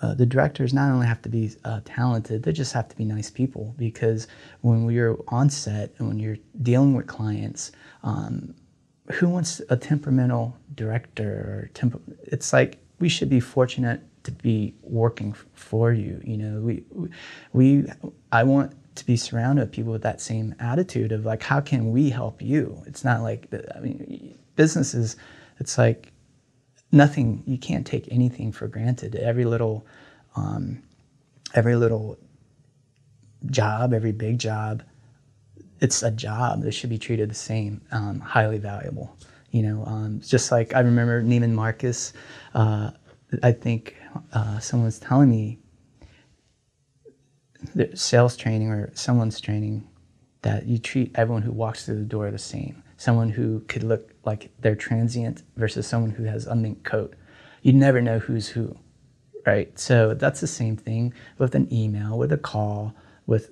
uh, 0.02 0.14
the 0.14 0.26
directors 0.26 0.74
not 0.74 0.92
only 0.92 1.08
have 1.08 1.22
to 1.22 1.30
be 1.30 1.52
uh, 1.64 1.82
talented, 1.86 2.44
they 2.44 2.52
just 2.52 2.74
have 2.74 2.90
to 2.90 2.96
be 2.96 3.06
nice 3.06 3.30
people 3.30 3.76
because 3.78 4.28
when 4.62 4.86
we're 4.86 5.16
on 5.28 5.50
set 5.50 5.94
and 5.98 6.08
when 6.08 6.20
you're 6.20 6.38
dealing 6.62 6.94
with 6.94 7.08
clients, 7.08 7.72
um, 8.04 8.54
who 9.14 9.28
wants 9.28 9.62
a 9.70 9.76
temperamental 9.76 10.56
director 10.76 11.70
it's 12.24 12.54
like 12.54 12.78
we 13.00 13.10
should 13.10 13.28
be 13.28 13.42
fortunate 13.42 14.02
to 14.24 14.32
be 14.32 14.74
working 14.84 15.34
for 15.54 15.92
you 15.92 16.22
you 16.24 16.38
know 16.38 16.62
we 16.62 16.84
we 17.52 17.84
i 18.32 18.42
want 18.42 18.72
to 18.96 19.06
be 19.06 19.16
surrounded 19.16 19.62
with 19.62 19.72
people 19.72 19.92
with 19.92 20.04
that 20.04 20.22
same 20.22 20.54
attitude 20.60 21.12
of 21.12 21.26
like, 21.26 21.44
how 21.44 21.62
can 21.62 21.92
we 21.92 22.10
help 22.10 22.42
you? 22.42 22.82
It's 22.86 23.04
not 23.04 23.22
like, 23.22 23.48
I 23.76 23.80
mean, 23.80 24.38
businesses, 24.56 25.16
it's 25.60 25.78
like 25.78 26.11
nothing, 26.92 27.44
you 27.46 27.58
can't 27.58 27.86
take 27.86 28.12
anything 28.12 28.52
for 28.52 28.68
granted. 28.68 29.16
Every 29.16 29.46
little, 29.46 29.86
um, 30.36 30.84
every 31.54 31.76
little 31.76 32.18
job, 33.48 33.94
every 33.94 34.12
big 34.12 34.40
job, 34.40 34.84
it's 35.80 36.04
a 36.04 36.12
job 36.12 36.62
that 36.62 36.74
should 36.74 36.90
be 36.90 37.00
treated 37.00 37.30
the 37.30 37.36
same, 37.36 37.82
um, 37.92 38.20
highly 38.20 38.60
valuable. 38.60 39.18
You 39.52 39.64
know, 39.64 39.86
um, 39.86 40.22
just 40.22 40.52
like 40.52 40.76
I 40.76 40.80
remember 40.80 41.22
Neiman 41.22 41.52
Marcus, 41.52 42.14
uh, 42.54 42.92
I 43.44 43.52
think 43.52 43.96
uh, 44.34 44.60
someone 44.60 44.86
was 44.86 45.00
telling 45.00 45.30
me 45.30 45.60
sales 47.94 48.38
training 48.38 48.70
or 48.70 48.92
someone's 48.96 49.40
training 49.40 49.88
that 50.42 50.66
you 50.66 50.78
treat 50.78 51.12
everyone 51.16 51.42
who 51.42 51.52
walks 51.52 51.86
through 51.86 52.00
the 52.00 52.06
door 52.06 52.32
the 52.32 52.38
same. 52.38 52.82
Someone 52.98 53.30
who 53.30 53.62
could 53.62 53.84
look 53.84 54.11
like 54.26 54.52
they're 54.60 54.76
transient 54.76 55.44
versus 55.56 55.88
someone 55.88 56.12
who 56.12 56.24
has 56.24 56.48
mink 56.56 56.84
coat. 56.84 57.16
You 57.62 57.74
never 57.74 58.02
know 58.02 58.20
who's 58.20 58.48
who, 58.48 58.76
right? 59.46 59.78
So 59.78 60.14
that's 60.14 60.42
the 60.42 60.48
same 60.48 60.78
thing 60.78 61.14
with 61.38 61.56
an 61.56 61.72
email, 61.74 62.18
with 62.18 62.32
a 62.32 62.38
call, 62.38 62.94
with 63.28 63.52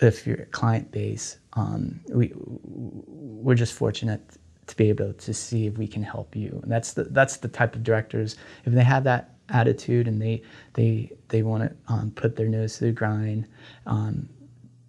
if 0.00 0.26
your 0.26 0.46
client 0.46 0.90
base. 0.90 1.38
Um, 1.54 2.00
we 2.08 2.32
we're 2.36 3.54
just 3.54 3.72
fortunate 3.72 4.22
to 4.66 4.76
be 4.76 4.88
able 4.90 5.12
to 5.14 5.34
see 5.34 5.66
if 5.66 5.78
we 5.78 5.86
can 5.88 6.02
help 6.02 6.36
you. 6.36 6.60
And 6.62 6.70
that's 6.70 6.92
the 6.92 7.04
that's 7.04 7.38
the 7.38 7.48
type 7.48 7.74
of 7.74 7.82
directors. 7.82 8.36
If 8.64 8.72
they 8.72 8.84
have 8.84 9.04
that 9.04 9.34
attitude 9.48 10.06
and 10.06 10.20
they 10.20 10.42
they 10.74 11.10
they 11.28 11.42
want 11.42 11.64
to 11.64 11.92
um, 11.92 12.10
put 12.12 12.36
their 12.36 12.48
nose 12.48 12.78
to 12.78 12.84
the 12.84 12.92
grind 12.92 13.46
um, 13.86 14.28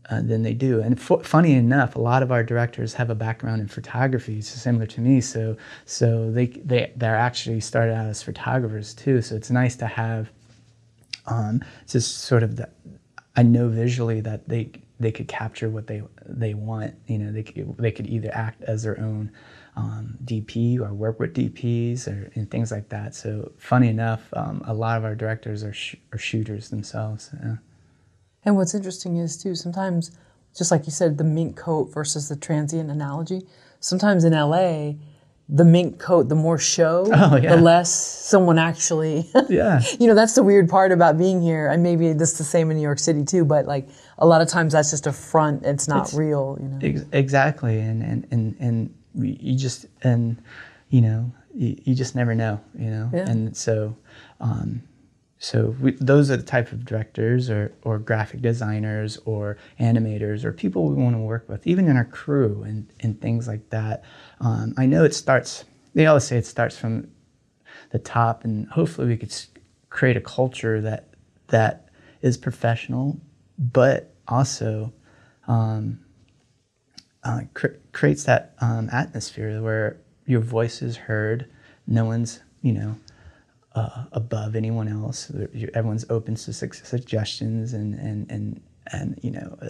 uh, 0.10 0.22
then 0.24 0.44
they 0.44 0.54
do 0.54 0.82
and 0.82 1.00
funny 1.00 1.54
enough 1.54 1.96
a 1.96 2.02
lot 2.02 2.24
of 2.24 2.32
our 2.32 2.44
directors 2.44 2.94
have 2.94 3.10
a 3.10 3.16
background 3.16 3.62
in 3.62 3.68
photography 3.68 4.42
similar 4.42 4.86
to 4.86 5.02
me 5.02 5.22
so 5.22 5.56
so 5.86 6.32
they 6.32 6.48
they 6.48 6.92
they're 6.96 7.16
actually 7.16 7.60
started 7.60 7.94
out 7.94 8.08
as 8.08 8.24
photographers 8.24 8.94
too 8.94 9.22
so 9.22 9.36
it's 9.36 9.50
nice 9.52 9.76
to 9.76 9.86
have 9.86 10.30
um, 11.28 11.64
just 11.88 12.20
sort 12.20 12.44
of 12.44 12.56
that 12.56 12.74
I 13.36 13.44
know 13.44 13.70
visually 13.70 14.22
that 14.22 14.50
they 14.50 14.72
they 15.00 15.12
could 15.12 15.28
capture 15.28 15.70
what 15.70 15.88
they 15.88 16.02
they 16.26 16.54
want 16.54 16.96
you 17.08 17.18
know 17.20 17.32
they 17.32 17.44
could, 17.44 17.78
they 17.78 17.92
could 17.92 18.08
either 18.08 18.32
act 18.34 18.64
as 18.64 18.84
their 18.84 19.00
own 19.00 19.32
um, 19.76 20.18
DP 20.26 20.80
or 20.80 20.94
work 20.94 21.20
with 21.20 21.34
DPs 21.34 22.08
or 22.08 22.32
and 22.36 22.50
things 22.52 22.72
like 22.72 22.90
that. 22.90 23.16
So 23.16 23.52
funny 23.58 23.88
enough, 23.88 24.22
um, 24.34 24.62
a 24.66 24.74
lot 24.74 24.98
of 24.98 25.06
our 25.06 25.16
directors 25.16 25.64
are, 25.64 25.74
sh- 25.74 25.96
are 26.12 26.18
shooters 26.18 26.70
themselves. 26.70 27.30
Yeah. 27.42 27.56
And 28.46 28.56
what's 28.56 28.74
interesting 28.74 29.18
is 29.18 29.38
too 29.38 29.56
sometimes, 29.56 30.12
just 30.58 30.72
like 30.72 30.86
you 30.86 30.92
said, 30.92 31.18
the 31.18 31.24
mink 31.24 31.56
coat 31.58 31.94
versus 31.94 32.30
the 32.30 32.36
transient 32.36 32.90
analogy. 32.90 33.42
Sometimes 33.80 34.24
in 34.24 34.34
LA, 34.34 34.94
the 35.48 35.66
mink 35.66 36.00
coat, 36.00 36.30
the 36.30 36.36
more 36.36 36.58
show, 36.58 37.08
oh, 37.14 37.36
yeah. 37.36 37.56
the 37.56 37.62
less 37.62 37.92
someone 37.92 38.60
actually. 38.60 39.28
yeah. 39.50 39.82
You 40.00 40.08
know, 40.08 40.16
that's 40.16 40.36
the 40.36 40.44
weird 40.44 40.70
part 40.70 40.92
about 40.92 41.18
being 41.18 41.42
here, 41.42 41.68
and 41.68 41.82
maybe 41.84 42.14
this 42.14 42.34
is 42.34 42.38
the 42.38 42.44
same 42.44 42.72
in 42.72 42.78
New 42.78 42.84
York 42.84 43.00
City 43.00 43.24
too. 43.24 43.46
But 43.46 43.66
like 43.66 43.90
a 44.18 44.26
lot 44.26 44.42
of 44.42 44.48
times, 44.48 44.74
that's 44.74 44.92
just 44.92 45.08
a 45.08 45.12
front. 45.12 45.66
It's 45.66 45.88
not 45.88 46.08
it's, 46.08 46.14
real. 46.14 46.58
You 46.62 46.68
know. 46.68 46.80
Ex- 46.82 47.06
exactly, 47.12 47.80
and 47.80 48.04
and 48.04 48.28
and 48.32 48.56
and 48.60 48.96
you 49.16 49.58
just 49.58 49.86
and 50.04 50.42
you 50.90 51.02
know 51.02 51.32
you, 51.54 51.76
you 51.84 51.96
just 51.96 52.16
never 52.16 52.36
know 52.36 52.60
you 52.78 52.90
know 52.90 53.10
yeah. 53.14 53.30
and 53.30 53.56
so 53.56 53.96
um, 54.40 54.82
so 55.40 55.76
we, 55.82 55.92
those 55.94 56.30
are 56.30 56.38
the 56.38 56.44
type 56.44 56.72
of 56.72 56.86
directors 56.86 57.50
or, 57.50 57.74
or 57.84 57.98
graphic 57.98 58.42
designers 58.42 59.18
or 59.26 59.58
animators 59.80 60.44
or 60.44 60.52
people 60.52 60.90
we 60.90 61.02
want 61.02 61.16
to 61.16 61.20
work 61.20 61.48
with 61.48 61.66
even 61.66 61.88
in 61.88 61.98
our 61.98 62.06
crew 62.06 62.64
and, 62.64 62.92
and 63.00 63.20
things 63.22 63.48
like 63.48 63.70
that 63.70 64.04
um, 64.42 64.74
i 64.78 64.86
know 64.86 65.04
it 65.04 65.14
starts 65.14 65.66
they 65.96 66.06
always 66.06 66.26
say 66.26 66.38
it 66.38 66.46
starts 66.46 66.78
from 66.78 67.10
the 67.92 68.00
top 68.00 68.44
and 68.44 68.68
hopefully 68.70 69.08
we 69.08 69.18
could 69.18 69.34
create 69.90 70.18
a 70.18 70.22
culture 70.22 70.82
that 70.82 71.10
that 71.48 71.90
is 72.22 72.38
professional 72.38 73.20
but 73.58 74.14
also 74.28 74.94
um, 75.48 76.00
uh, 77.24 77.42
cr- 77.54 77.68
creates 77.92 78.24
that 78.24 78.56
um, 78.62 78.90
atmosphere 78.92 79.62
where 79.62 80.00
your 80.26 80.42
voice 80.42 80.82
is 80.82 80.96
heard. 80.96 81.50
No 81.88 82.06
one's, 82.06 82.40
you 82.62 82.72
know, 82.72 82.96
uh, 83.80 84.06
above 84.12 84.56
anyone 84.56 84.88
else. 84.88 85.32
Everyone's 85.74 86.06
open 86.10 86.36
to 86.36 86.54
suggestions 86.54 87.74
and 87.74 87.96
and 87.96 88.32
and 88.32 88.62
and 88.92 89.20
you 89.22 89.32
know, 89.32 89.58
uh, 89.62 89.70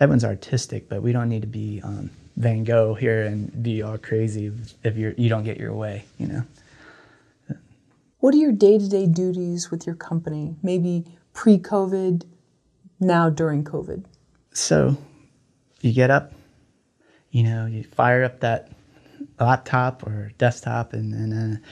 everyone's 0.00 0.24
artistic, 0.24 0.88
but 0.88 1.02
we 1.02 1.12
don't 1.12 1.28
need 1.28 1.42
to 1.42 1.48
be 1.48 1.80
um, 1.82 2.10
Van 2.36 2.64
Gogh 2.64 2.94
here 2.94 3.24
and 3.24 3.62
be 3.62 3.82
all 3.82 3.98
crazy 3.98 4.52
if 4.84 4.96
you're 4.96 5.14
you 5.16 5.28
don't 5.28 5.44
get 5.44 5.58
your 5.58 5.74
way. 5.74 6.04
You 6.18 6.26
know. 6.26 6.42
What 8.18 8.34
are 8.34 8.38
your 8.38 8.52
day 8.52 8.78
to 8.78 8.88
day 8.88 9.06
duties 9.06 9.70
with 9.70 9.86
your 9.86 9.96
company? 9.96 10.56
Maybe 10.62 11.04
pre 11.32 11.58
COVID, 11.58 12.24
now 13.00 13.30
during 13.30 13.64
COVID 13.64 14.04
so 14.52 14.96
you 15.80 15.92
get 15.92 16.10
up, 16.10 16.32
you 17.30 17.42
know, 17.42 17.66
you 17.66 17.84
fire 17.84 18.24
up 18.24 18.40
that 18.40 18.70
laptop 19.38 20.06
or 20.06 20.32
desktop, 20.38 20.92
and 20.92 21.12
then 21.12 21.62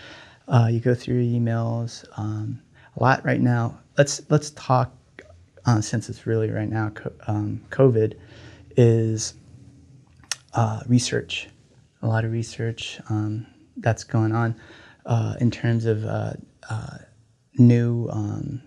uh, 0.49 0.69
you 0.71 0.81
go 0.81 0.95
through 0.95 1.21
your 1.21 1.41
emails. 1.41 2.05
Um, 2.17 2.61
a 2.97 3.03
lot 3.03 3.25
right 3.25 3.41
now. 3.41 3.79
Let's 3.97 4.23
let's 4.31 4.51
talk 4.51 4.93
uh, 5.67 5.81
since 5.81 6.09
it's 6.09 6.27
really 6.27 6.51
right 6.51 6.69
now. 6.69 6.93
Um, 7.27 7.61
COVID 7.71 8.15
is 8.77 9.35
uh, 10.55 10.81
research. 10.87 11.49
A 12.03 12.07
lot 12.07 12.25
of 12.25 12.33
research 12.33 13.01
um, 13.11 13.47
that's 13.77 14.05
going 14.05 14.33
on 14.33 14.55
uh, 15.07 15.35
in 15.41 15.51
terms 15.51 15.85
of 15.85 16.05
uh, 16.05 16.33
uh, 16.71 16.99
new 17.59 18.09
um, 18.11 18.63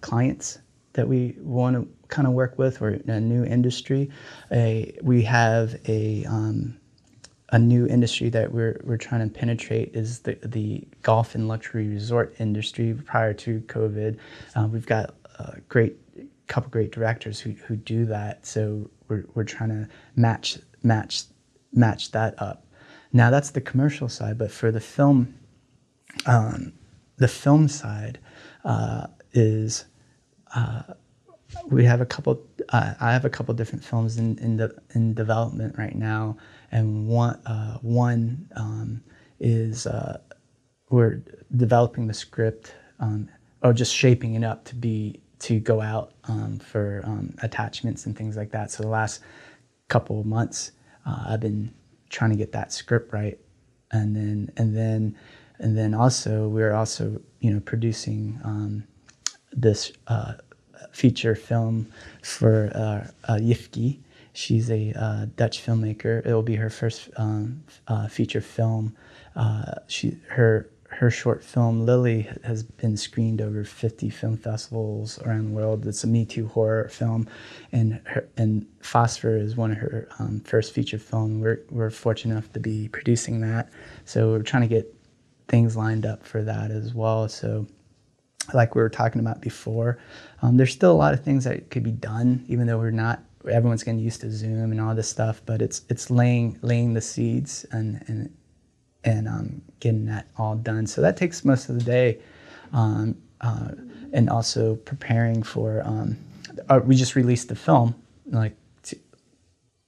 clients 0.00 0.58
that 0.92 1.08
we 1.08 1.36
want 1.40 1.76
to 1.76 1.88
kind 2.08 2.26
of 2.28 2.34
work 2.34 2.58
with 2.58 2.80
or 2.80 2.90
a 2.90 3.20
new 3.20 3.44
industry. 3.44 4.10
A, 4.52 4.96
we 5.02 5.22
have 5.22 5.76
a 5.88 6.24
um, 6.26 6.76
a 7.54 7.58
new 7.58 7.86
industry 7.86 8.28
that 8.28 8.52
we're, 8.52 8.80
we're 8.82 8.96
trying 8.96 9.30
to 9.30 9.32
penetrate 9.32 9.94
is 9.94 10.18
the, 10.18 10.36
the 10.42 10.82
golf 11.02 11.36
and 11.36 11.46
luxury 11.46 11.86
resort 11.86 12.34
industry 12.40 12.92
prior 13.06 13.32
to 13.32 13.60
COVID. 13.68 14.18
Uh, 14.56 14.66
we've 14.72 14.86
got 14.86 15.14
a 15.38 15.60
great 15.68 15.96
couple 16.48 16.68
great 16.68 16.90
directors 16.90 17.38
who, 17.38 17.52
who 17.52 17.76
do 17.76 18.06
that. 18.06 18.44
So 18.44 18.90
we're, 19.06 19.24
we're 19.34 19.44
trying 19.44 19.68
to 19.68 19.88
match 20.16 20.58
match 20.82 21.22
match 21.72 22.10
that 22.10 22.34
up. 22.42 22.66
Now 23.12 23.30
that's 23.30 23.50
the 23.50 23.60
commercial 23.60 24.08
side, 24.08 24.36
but 24.36 24.50
for 24.50 24.72
the 24.72 24.80
film, 24.80 25.32
um, 26.26 26.72
the 27.18 27.28
film 27.28 27.68
side 27.68 28.18
uh, 28.64 29.06
is 29.32 29.84
uh, 30.56 30.82
we 31.66 31.84
have 31.84 32.00
a 32.00 32.06
couple. 32.06 32.42
Uh, 32.70 32.94
I 33.00 33.12
have 33.12 33.24
a 33.24 33.30
couple 33.30 33.54
different 33.54 33.84
films 33.84 34.18
in 34.18 34.38
in, 34.38 34.56
the, 34.56 34.76
in 34.96 35.14
development 35.14 35.78
right 35.78 35.94
now, 35.94 36.36
and 36.74 37.06
one 37.06 37.36
uh, 37.46 37.78
one 37.78 38.46
um, 38.56 39.02
is 39.40 39.86
uh, 39.86 40.18
we're 40.90 41.22
developing 41.56 42.06
the 42.08 42.14
script 42.14 42.74
um, 43.00 43.28
or 43.62 43.72
just 43.72 43.94
shaping 43.94 44.34
it 44.34 44.44
up 44.44 44.64
to 44.64 44.74
be 44.74 45.20
to 45.38 45.60
go 45.60 45.80
out 45.80 46.12
um, 46.24 46.58
for 46.58 47.00
um, 47.04 47.34
attachments 47.42 48.06
and 48.06 48.16
things 48.16 48.36
like 48.36 48.50
that. 48.50 48.70
So 48.70 48.82
the 48.82 48.88
last 48.88 49.22
couple 49.88 50.20
of 50.20 50.26
months, 50.26 50.72
uh, 51.06 51.24
I've 51.28 51.40
been 51.40 51.72
trying 52.10 52.30
to 52.30 52.36
get 52.36 52.52
that 52.52 52.72
script 52.72 53.12
right, 53.12 53.38
and 53.92 54.14
then 54.14 54.50
and 54.56 54.76
then 54.76 55.16
and 55.60 55.78
then 55.78 55.94
also 55.94 56.48
we're 56.48 56.74
also 56.74 57.20
you 57.40 57.52
know 57.52 57.60
producing 57.60 58.40
um, 58.42 58.84
this 59.52 59.92
uh, 60.08 60.34
feature 60.90 61.36
film 61.36 61.86
for 62.22 62.72
uh, 62.74 63.32
uh, 63.32 63.36
Yfke. 63.36 64.00
She's 64.34 64.70
a 64.70 64.92
uh, 64.94 65.26
Dutch 65.36 65.64
filmmaker. 65.64 66.24
It 66.26 66.34
will 66.34 66.42
be 66.42 66.56
her 66.56 66.68
first 66.68 67.08
um, 67.16 67.62
uh, 67.88 68.08
feature 68.08 68.40
film. 68.40 68.94
Uh, 69.36 69.76
she 69.86 70.18
her 70.28 70.68
her 70.88 71.10
short 71.10 71.42
film 71.42 71.86
Lily 71.86 72.28
has 72.44 72.62
been 72.62 72.96
screened 72.96 73.40
over 73.40 73.64
50 73.64 74.10
film 74.10 74.36
festivals 74.36 75.20
around 75.22 75.46
the 75.46 75.54
world. 75.54 75.86
It's 75.86 76.04
a 76.04 76.06
Me 76.06 76.24
Too 76.24 76.48
horror 76.48 76.88
film, 76.88 77.28
and 77.72 78.00
her, 78.04 78.28
and 78.36 78.66
Phosphor 78.80 79.36
is 79.36 79.56
one 79.56 79.72
of 79.72 79.78
her 79.78 80.08
um, 80.18 80.40
first 80.40 80.72
feature 80.72 80.98
film. 80.98 81.40
We're 81.40 81.62
we're 81.70 81.90
fortunate 81.90 82.34
enough 82.34 82.52
to 82.54 82.60
be 82.60 82.88
producing 82.88 83.40
that, 83.40 83.70
so 84.04 84.32
we're 84.32 84.42
trying 84.42 84.62
to 84.62 84.68
get 84.68 84.92
things 85.46 85.76
lined 85.76 86.06
up 86.06 86.24
for 86.26 86.42
that 86.42 86.70
as 86.70 86.92
well. 86.92 87.28
So 87.28 87.66
like 88.52 88.74
we 88.74 88.82
were 88.82 88.90
talking 88.90 89.20
about 89.20 89.40
before. 89.40 89.98
Um, 90.42 90.56
there's 90.56 90.72
still 90.72 90.92
a 90.92 90.94
lot 90.94 91.14
of 91.14 91.24
things 91.24 91.44
that 91.44 91.70
could 91.70 91.82
be 91.84 91.92
done, 91.92 92.44
even 92.48 92.66
though 92.66 92.78
we're 92.78 92.90
not. 92.90 93.22
Everyone's 93.50 93.82
getting 93.82 94.00
used 94.00 94.20
to 94.22 94.30
Zoom 94.30 94.72
and 94.72 94.80
all 94.80 94.94
this 94.94 95.08
stuff, 95.08 95.42
but 95.44 95.60
it's 95.62 95.82
it's 95.88 96.10
laying 96.10 96.58
laying 96.62 96.94
the 96.94 97.00
seeds 97.00 97.64
and 97.72 98.02
and 98.08 98.34
and 99.04 99.28
um, 99.28 99.62
getting 99.80 100.06
that 100.06 100.28
all 100.38 100.56
done. 100.56 100.86
So 100.86 101.00
that 101.02 101.16
takes 101.16 101.44
most 101.44 101.68
of 101.68 101.78
the 101.78 101.84
day, 101.84 102.18
um, 102.72 103.16
uh, 103.40 103.72
and 104.12 104.30
also 104.30 104.76
preparing 104.76 105.42
for. 105.42 105.82
Um, 105.84 106.16
uh, 106.68 106.80
we 106.84 106.94
just 106.94 107.16
released 107.16 107.48
the 107.48 107.56
film 107.56 107.94
like 108.26 108.56
two, 108.82 108.98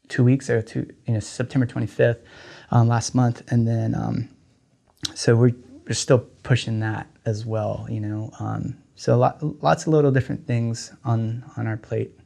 two 0.09 0.25
weeks 0.25 0.49
ago, 0.49 0.61
two 0.61 0.93
you 1.07 1.15
know 1.15 1.21
September 1.21 1.67
25th 1.67 2.19
um, 2.71 2.89
last 2.89 3.15
month, 3.15 3.43
and 3.51 3.67
then 3.67 3.95
um, 3.95 4.29
so 5.15 5.35
we're 5.37 5.55
we're 5.87 5.95
still 5.95 6.19
pushing 6.43 6.81
that 6.81 7.07
as 7.25 7.47
well, 7.47 7.87
you 7.89 8.01
know. 8.01 8.31
Um, 8.41 8.77
so 8.97 9.17
lot, 9.17 9.43
lots 9.63 9.87
of 9.87 9.93
little 9.93 10.11
different 10.11 10.47
things 10.47 10.93
on 11.05 11.45
on 11.57 11.67
our 11.67 11.77
plate. 11.77 12.19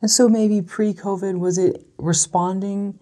And 0.00 0.10
so 0.10 0.28
maybe 0.28 0.62
pre-COVID 0.62 1.38
was 1.38 1.58
it 1.58 1.84
responding, 1.98 2.98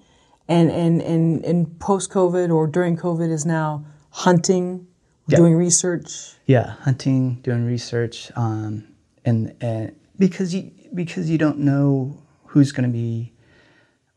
and 0.49 0.71
and 0.71 1.03
and, 1.03 1.45
and 1.45 1.79
post-COVID 1.79 2.51
or 2.51 2.67
during 2.67 2.97
COVID 2.97 3.31
is 3.31 3.45
now 3.45 3.85
hunting, 4.11 4.87
yeah. 5.29 5.37
doing 5.37 5.55
research. 5.55 6.35
Yeah, 6.47 6.75
hunting, 6.81 7.35
doing 7.43 7.67
research, 7.67 8.31
um, 8.37 8.87
and 9.25 9.55
and 9.61 9.95
because 10.19 10.55
you 10.55 10.71
because 10.95 11.29
you 11.29 11.39
don't 11.39 11.59
know 11.59 12.17
who's 12.47 12.73
going 12.73 12.89
to 12.89 12.93
be 12.93 13.33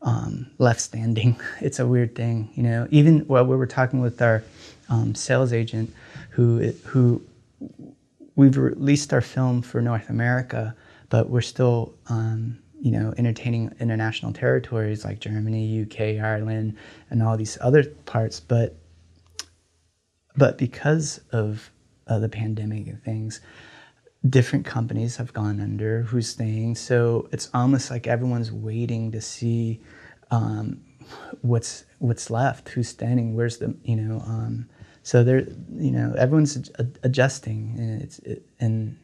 um, 0.02 0.50
left 0.58 0.80
standing. 0.80 1.38
It's 1.60 1.78
a 1.78 1.86
weird 1.86 2.14
thing, 2.14 2.50
you 2.54 2.62
know. 2.62 2.88
Even 2.90 3.20
while 3.20 3.44
we 3.44 3.56
were 3.56 3.66
talking 3.66 4.00
with 4.00 4.22
our 4.22 4.42
um, 4.88 5.14
sales 5.14 5.52
agent 5.52 5.92
who 6.30 6.72
who 6.84 7.22
we've 8.36 8.56
released 8.56 9.12
our 9.12 9.20
film 9.20 9.60
for 9.60 9.82
North 9.82 10.08
America, 10.08 10.74
but 11.10 11.28
we're 11.28 11.42
still 11.42 11.94
um, 12.08 12.58
you 12.80 12.90
know 12.90 13.12
entertaining 13.18 13.72
international 13.80 14.32
territories 14.32 15.04
like 15.04 15.20
Germany, 15.20 15.82
UK, 15.82 16.22
Ireland, 16.24 16.76
and 17.10 17.22
all 17.22 17.36
these 17.36 17.58
other 17.60 17.84
parts. 17.84 18.40
But 18.40 18.76
but 20.36 20.58
because 20.58 21.20
of 21.32 21.70
uh, 22.06 22.18
the 22.18 22.28
pandemic 22.28 22.86
and 22.86 23.02
things, 23.02 23.40
different 24.28 24.64
companies 24.64 25.16
have 25.16 25.32
gone 25.32 25.60
under. 25.60 26.02
Who's 26.02 26.28
staying? 26.28 26.74
So 26.76 27.28
it's 27.32 27.50
almost 27.54 27.90
like 27.90 28.06
everyone's 28.06 28.52
waiting 28.52 29.12
to 29.12 29.20
see 29.20 29.80
um, 30.30 30.80
what's 31.42 31.84
what's 31.98 32.30
left, 32.30 32.68
who's 32.70 32.88
standing, 32.88 33.34
where's 33.34 33.58
the 33.58 33.74
you 33.84 33.96
know. 33.96 34.20
Um, 34.20 34.68
so 35.02 35.24
there, 35.24 35.40
you 35.74 35.90
know, 35.90 36.14
everyone's 36.18 36.70
adjusting, 37.02 37.74
and 37.78 38.02
it's 38.02 38.18
it, 38.20 38.46
and 38.60 38.98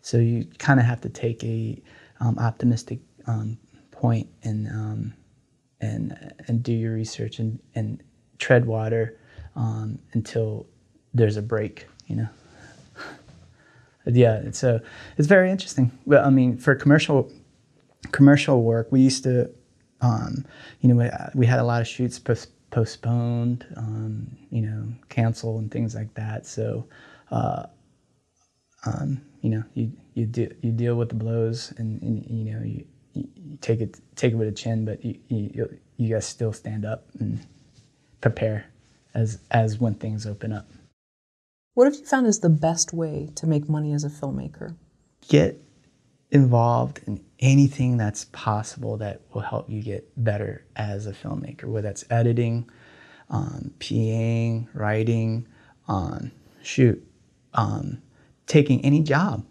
so 0.00 0.18
you 0.18 0.46
kind 0.58 0.80
of 0.80 0.86
have 0.86 1.00
to 1.02 1.08
take 1.08 1.42
a 1.44 1.80
um, 2.20 2.38
optimistic 2.38 3.00
um, 3.26 3.58
point 3.90 4.28
and 4.42 4.68
um, 4.68 5.14
and 5.80 6.32
and 6.46 6.62
do 6.62 6.72
your 6.72 6.94
research 6.94 7.38
and 7.38 7.58
and 7.74 8.02
tread 8.38 8.66
water 8.66 9.18
um, 9.56 9.98
until 10.12 10.66
there's 11.12 11.36
a 11.36 11.42
break, 11.42 11.86
you 12.06 12.16
know. 12.16 12.28
yeah, 14.06 14.36
it's 14.36 14.62
a 14.62 14.82
it's 15.16 15.28
very 15.28 15.50
interesting. 15.50 15.90
Well, 16.04 16.24
I 16.24 16.30
mean, 16.30 16.58
for 16.58 16.74
commercial 16.74 17.30
commercial 18.12 18.62
work, 18.62 18.88
we 18.90 19.00
used 19.00 19.24
to, 19.24 19.50
um, 20.00 20.44
you 20.80 20.88
know, 20.88 20.96
we, 20.96 21.10
we 21.40 21.46
had 21.46 21.58
a 21.58 21.64
lot 21.64 21.80
of 21.80 21.88
shoots 21.88 22.18
post, 22.18 22.50
postponed, 22.70 23.66
um, 23.76 24.36
you 24.50 24.62
know, 24.62 24.88
cancel 25.08 25.58
and 25.58 25.70
things 25.70 25.94
like 25.94 26.12
that. 26.14 26.46
So, 26.46 26.86
uh, 27.30 27.64
you 29.40 29.50
know, 29.50 29.64
you 29.74 29.92
you, 30.14 30.26
de- 30.26 30.54
you 30.62 30.72
deal 30.72 30.94
with 30.94 31.10
the 31.10 31.14
blows, 31.14 31.72
and, 31.76 32.00
and 32.02 32.24
you 32.26 32.52
know, 32.52 32.62
you, 32.62 32.86
you, 33.12 33.58
take 33.60 33.80
it 33.80 34.00
take 34.16 34.32
it 34.32 34.36
with 34.36 34.48
a 34.48 34.52
chin, 34.52 34.84
but 34.84 35.04
you, 35.04 35.18
you 35.28 35.78
you 35.96 36.14
guys 36.14 36.26
still 36.26 36.52
stand 36.52 36.84
up 36.84 37.06
and 37.18 37.46
prepare 38.20 38.66
as 39.14 39.38
as 39.50 39.78
when 39.78 39.94
things 39.94 40.26
open 40.26 40.52
up. 40.52 40.68
What 41.74 41.86
have 41.86 41.94
you 41.94 42.06
found 42.06 42.26
is 42.26 42.40
the 42.40 42.48
best 42.48 42.92
way 42.92 43.30
to 43.34 43.46
make 43.46 43.68
money 43.68 43.92
as 43.92 44.04
a 44.04 44.08
filmmaker? 44.08 44.76
Get 45.28 45.60
involved 46.30 47.00
in 47.06 47.24
anything 47.40 47.96
that's 47.96 48.26
possible 48.26 48.96
that 48.98 49.22
will 49.32 49.42
help 49.42 49.68
you 49.68 49.82
get 49.82 50.08
better 50.22 50.64
as 50.76 51.06
a 51.06 51.12
filmmaker, 51.12 51.64
whether 51.64 51.88
that's 51.88 52.04
editing, 52.10 52.68
um, 53.30 53.72
PAing, 53.78 54.68
writing, 54.72 55.46
um, 55.88 56.30
shoot, 56.62 57.04
um, 57.54 58.00
taking 58.46 58.84
any 58.84 59.00
job, 59.00 59.44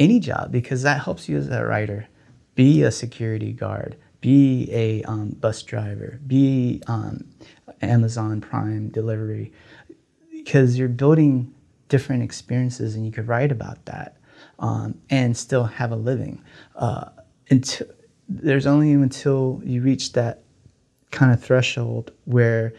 any 0.00 0.18
job, 0.18 0.50
because 0.50 0.82
that 0.82 1.02
helps 1.02 1.28
you 1.28 1.36
as 1.36 1.48
a 1.48 1.64
writer. 1.64 2.08
Be 2.56 2.82
a 2.82 2.90
security 2.90 3.52
guard, 3.52 3.96
be 4.20 4.68
a 4.72 5.02
um, 5.04 5.30
bus 5.40 5.62
driver, 5.62 6.18
be 6.26 6.82
um, 6.88 7.24
Amazon 7.80 8.40
Prime 8.40 8.88
delivery, 8.88 9.52
because 10.32 10.76
you're 10.76 10.88
building 10.88 11.54
different 11.88 12.22
experiences 12.22 12.96
and 12.96 13.06
you 13.06 13.12
could 13.12 13.28
write 13.28 13.52
about 13.52 13.84
that 13.86 14.16
um, 14.58 14.98
and 15.10 15.36
still 15.36 15.64
have 15.64 15.92
a 15.92 15.96
living. 15.96 16.42
Uh, 16.76 17.10
until 17.50 17.86
there's 18.28 18.66
only 18.66 18.92
until 18.92 19.60
you 19.64 19.82
reach 19.82 20.12
that 20.12 20.42
kind 21.10 21.32
of 21.32 21.42
threshold 21.42 22.12
where 22.24 22.72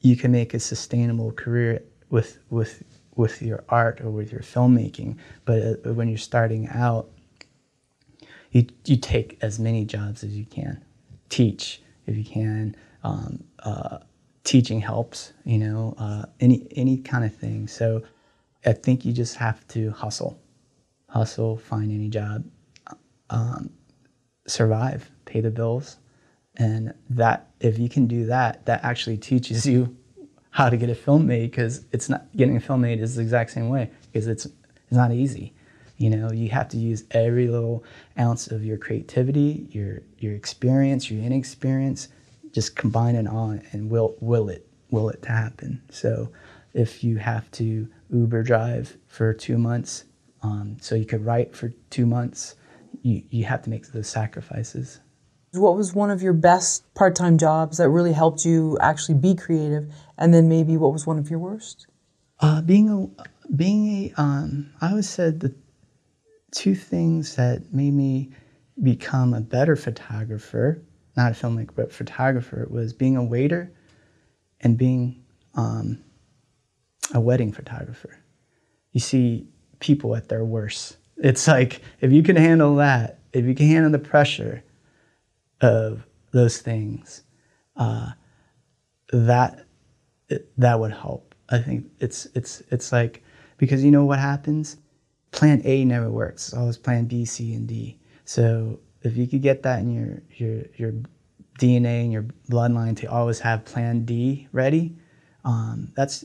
you 0.00 0.16
can 0.16 0.30
make 0.30 0.54
a 0.54 0.60
sustainable 0.60 1.32
career 1.32 1.82
with 2.10 2.38
with 2.50 2.82
with 3.16 3.42
your 3.42 3.64
art 3.68 4.00
or 4.00 4.10
with 4.10 4.32
your 4.32 4.40
filmmaking. 4.40 5.18
But 5.44 5.62
uh, 5.62 5.94
when 5.94 6.08
you're 6.08 6.18
starting 6.18 6.68
out, 6.68 7.10
you, 8.50 8.66
you 8.84 8.96
take 8.96 9.38
as 9.40 9.58
many 9.58 9.84
jobs 9.84 10.24
as 10.24 10.36
you 10.36 10.44
can. 10.44 10.84
Teach 11.28 11.82
if 12.06 12.16
you 12.16 12.24
can. 12.24 12.76
Um, 13.04 13.44
uh, 13.60 13.98
teaching 14.44 14.80
helps, 14.80 15.32
you 15.44 15.58
know, 15.58 15.94
uh, 15.98 16.24
any 16.40 16.66
any 16.76 16.98
kind 16.98 17.24
of 17.24 17.34
thing. 17.34 17.68
So 17.68 18.02
I 18.64 18.72
think 18.72 19.04
you 19.04 19.12
just 19.12 19.36
have 19.36 19.66
to 19.68 19.90
hustle, 19.90 20.40
hustle, 21.08 21.56
find 21.56 21.90
any 21.92 22.08
job, 22.08 22.44
um, 23.30 23.70
survive, 24.46 25.10
pay 25.24 25.40
the 25.40 25.50
bills, 25.50 25.96
and 26.56 26.94
that 27.10 27.50
if 27.60 27.78
you 27.78 27.88
can 27.88 28.06
do 28.06 28.26
that, 28.26 28.64
that 28.66 28.84
actually 28.84 29.16
teaches 29.16 29.66
you 29.74 29.96
how 30.52 30.68
to 30.68 30.76
get 30.76 30.90
a 30.90 30.94
film 30.94 31.26
made 31.26 31.50
because 31.50 31.84
it's 31.92 32.08
not 32.08 32.26
getting 32.36 32.56
a 32.56 32.60
film 32.60 32.82
made 32.82 33.00
is 33.00 33.16
the 33.16 33.22
exact 33.22 33.50
same 33.50 33.68
way 33.68 33.90
because 34.10 34.28
it's 34.28 34.44
it's 34.46 34.92
not 34.92 35.10
easy. 35.10 35.54
You 35.96 36.10
know, 36.10 36.30
you 36.30 36.50
have 36.50 36.68
to 36.70 36.76
use 36.76 37.04
every 37.12 37.48
little 37.48 37.84
ounce 38.18 38.48
of 38.48 38.64
your 38.64 38.76
creativity, 38.76 39.66
your 39.70 40.02
your 40.18 40.34
experience, 40.34 41.10
your 41.10 41.22
inexperience, 41.24 42.08
just 42.52 42.76
combine 42.76 43.16
it 43.16 43.26
on 43.26 43.62
and 43.72 43.90
will 43.90 44.14
will 44.20 44.48
it 44.48 44.66
will 44.90 45.08
it 45.08 45.22
to 45.22 45.30
happen. 45.30 45.82
So 45.90 46.30
if 46.74 47.02
you 47.02 47.16
have 47.16 47.50
to 47.52 47.88
Uber 48.10 48.42
drive 48.42 48.96
for 49.06 49.32
two 49.32 49.56
months, 49.56 50.04
um, 50.42 50.76
so 50.80 50.94
you 50.94 51.06
could 51.06 51.24
write 51.24 51.56
for 51.56 51.72
two 51.88 52.04
months, 52.04 52.56
you, 53.02 53.22
you 53.30 53.44
have 53.44 53.62
to 53.62 53.70
make 53.70 53.86
those 53.88 54.08
sacrifices. 54.08 55.00
What 55.52 55.76
was 55.76 55.94
one 55.94 56.10
of 56.10 56.22
your 56.22 56.32
best 56.32 56.82
part 56.94 57.14
time 57.14 57.36
jobs 57.36 57.76
that 57.76 57.90
really 57.90 58.14
helped 58.14 58.46
you 58.46 58.78
actually 58.80 59.16
be 59.16 59.34
creative? 59.34 59.92
And 60.16 60.32
then 60.32 60.48
maybe 60.48 60.78
what 60.78 60.92
was 60.92 61.06
one 61.06 61.18
of 61.18 61.28
your 61.28 61.38
worst? 61.38 61.86
Uh, 62.40 62.62
being 62.62 62.88
a 62.88 63.54
being 63.54 63.86
a 64.16 64.20
um, 64.20 64.72
I 64.80 64.90
always 64.90 65.08
said 65.08 65.40
the 65.40 65.54
two 66.52 66.74
things 66.74 67.36
that 67.36 67.70
made 67.72 67.92
me 67.92 68.30
become 68.82 69.34
a 69.34 69.42
better 69.42 69.76
photographer, 69.76 70.82
not 71.18 71.32
a 71.32 71.34
filmmaker 71.34 71.74
but 71.76 71.92
photographer, 71.92 72.66
was 72.70 72.94
being 72.94 73.18
a 73.18 73.24
waiter 73.24 73.70
and 74.62 74.78
being 74.78 75.22
um, 75.54 76.02
a 77.12 77.20
wedding 77.20 77.52
photographer. 77.52 78.18
You 78.92 79.00
see 79.00 79.48
people 79.80 80.16
at 80.16 80.30
their 80.30 80.46
worst. 80.46 80.96
It's 81.18 81.46
like 81.46 81.82
if 82.00 82.10
you 82.10 82.22
can 82.22 82.36
handle 82.36 82.76
that, 82.76 83.18
if 83.34 83.44
you 83.44 83.54
can 83.54 83.66
handle 83.66 83.90
the 83.90 83.98
pressure 83.98 84.64
of 85.62 86.06
those 86.32 86.58
things, 86.58 87.22
uh, 87.76 88.10
that 89.12 89.64
that 90.58 90.78
would 90.78 90.92
help. 90.92 91.34
I 91.50 91.58
think 91.58 91.86
it's 91.98 92.26
it's 92.34 92.62
it's 92.70 92.92
like 92.92 93.22
because 93.58 93.84
you 93.84 93.90
know 93.90 94.04
what 94.04 94.18
happens. 94.18 94.76
Plan 95.30 95.62
A 95.64 95.84
never 95.84 96.10
works. 96.10 96.48
It's 96.48 96.54
always 96.56 96.76
Plan 96.76 97.06
B, 97.06 97.24
C, 97.24 97.54
and 97.54 97.66
D. 97.66 97.98
So 98.24 98.80
if 99.02 99.16
you 99.16 99.26
could 99.26 99.42
get 99.42 99.62
that 99.62 99.80
in 99.80 99.94
your 99.94 100.22
your 100.36 100.64
your 100.76 100.92
DNA 101.58 102.02
and 102.02 102.12
your 102.12 102.24
bloodline 102.50 102.96
to 102.98 103.06
always 103.06 103.40
have 103.40 103.64
Plan 103.64 104.04
D 104.04 104.48
ready, 104.52 104.96
um, 105.44 105.92
that's 105.94 106.24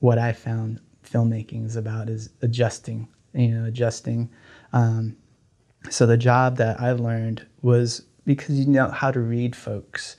what 0.00 0.18
I 0.18 0.32
found 0.32 0.80
filmmaking 1.04 1.64
is 1.64 1.76
about 1.76 2.08
is 2.08 2.30
adjusting, 2.42 3.08
you 3.34 3.48
know, 3.48 3.66
adjusting. 3.66 4.30
Um, 4.72 5.16
so 5.90 6.06
the 6.06 6.16
job 6.16 6.56
that 6.56 6.80
I 6.80 6.92
learned 6.92 7.46
was 7.62 8.06
because 8.24 8.58
you 8.58 8.66
know 8.66 8.88
how 8.88 9.10
to 9.10 9.20
read 9.20 9.54
folks, 9.54 10.16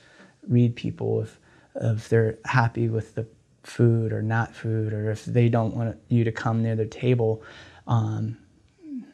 read 0.48 0.76
people 0.76 1.22
if 1.22 1.40
if 1.82 2.08
they're 2.08 2.38
happy 2.46 2.88
with 2.88 3.16
the 3.16 3.28
food 3.64 4.14
or 4.14 4.22
not 4.22 4.56
food, 4.56 4.94
or 4.94 5.12
if 5.12 5.26
they 5.26 5.50
don't 5.50 5.76
want 5.76 5.98
you 6.08 6.24
to 6.24 6.32
come 6.32 6.64
near 6.64 6.76
their 6.76 6.86
table. 6.86 7.44
Um, 7.88 8.38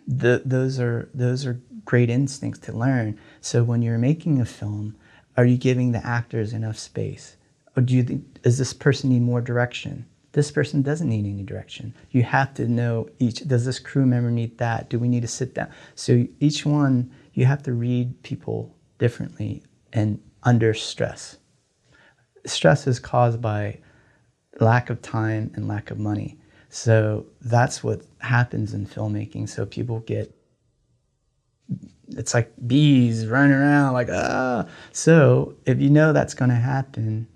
the, 0.07 0.41
those 0.45 0.79
are 0.79 1.09
those 1.13 1.45
are 1.45 1.59
great 1.85 2.09
instincts 2.09 2.59
to 2.59 2.73
learn. 2.73 3.19
So 3.39 3.63
when 3.63 3.81
you're 3.81 3.97
making 3.97 4.39
a 4.39 4.45
film, 4.45 4.95
are 5.37 5.45
you 5.45 5.57
giving 5.57 5.91
the 5.91 6.05
actors 6.05 6.53
enough 6.53 6.77
space? 6.77 7.37
Or 7.75 7.81
do 7.81 7.95
you 7.95 8.03
think, 8.03 8.41
does 8.41 8.57
this 8.57 8.73
person 8.73 9.09
need 9.09 9.21
more 9.21 9.41
direction? 9.41 10.05
this 10.33 10.51
person 10.51 10.81
doesn't 10.81 11.09
need 11.09 11.25
any 11.25 11.43
direction. 11.43 11.93
You 12.11 12.23
have 12.23 12.53
to 12.55 12.67
know 12.67 13.09
each, 13.19 13.47
does 13.47 13.65
this 13.65 13.79
crew 13.79 14.05
member 14.05 14.31
need 14.31 14.57
that? 14.59 14.89
Do 14.89 14.97
we 14.97 15.07
need 15.07 15.21
to 15.21 15.27
sit 15.27 15.55
down? 15.55 15.69
So 15.95 16.25
each 16.39 16.65
one, 16.65 17.11
you 17.33 17.45
have 17.45 17.63
to 17.63 17.73
read 17.73 18.21
people 18.23 18.75
differently 19.01 19.63
and 19.91 20.21
under 20.43 20.73
stress. 20.73 21.37
Stress 22.45 22.87
is 22.87 22.99
caused 22.99 23.41
by 23.41 23.79
lack 24.59 24.89
of 24.91 25.01
time 25.01 25.51
and 25.55 25.67
lack 25.67 25.89
of 25.89 25.97
money. 25.97 26.39
So 26.69 27.25
that's 27.41 27.83
what 27.83 28.03
happens 28.19 28.73
in 28.73 28.85
filmmaking. 28.85 29.49
So 29.49 29.65
people 29.65 29.99
get, 30.01 30.33
it's 32.09 32.33
like 32.33 32.53
bees 32.67 33.25
running 33.27 33.53
around, 33.53 33.93
like, 33.93 34.09
ah. 34.11 34.67
So 34.91 35.55
if 35.65 35.81
you 35.81 35.89
know 35.89 36.13
that's 36.13 36.35
going 36.35 36.49
to 36.49 36.55
happen, 36.55 37.27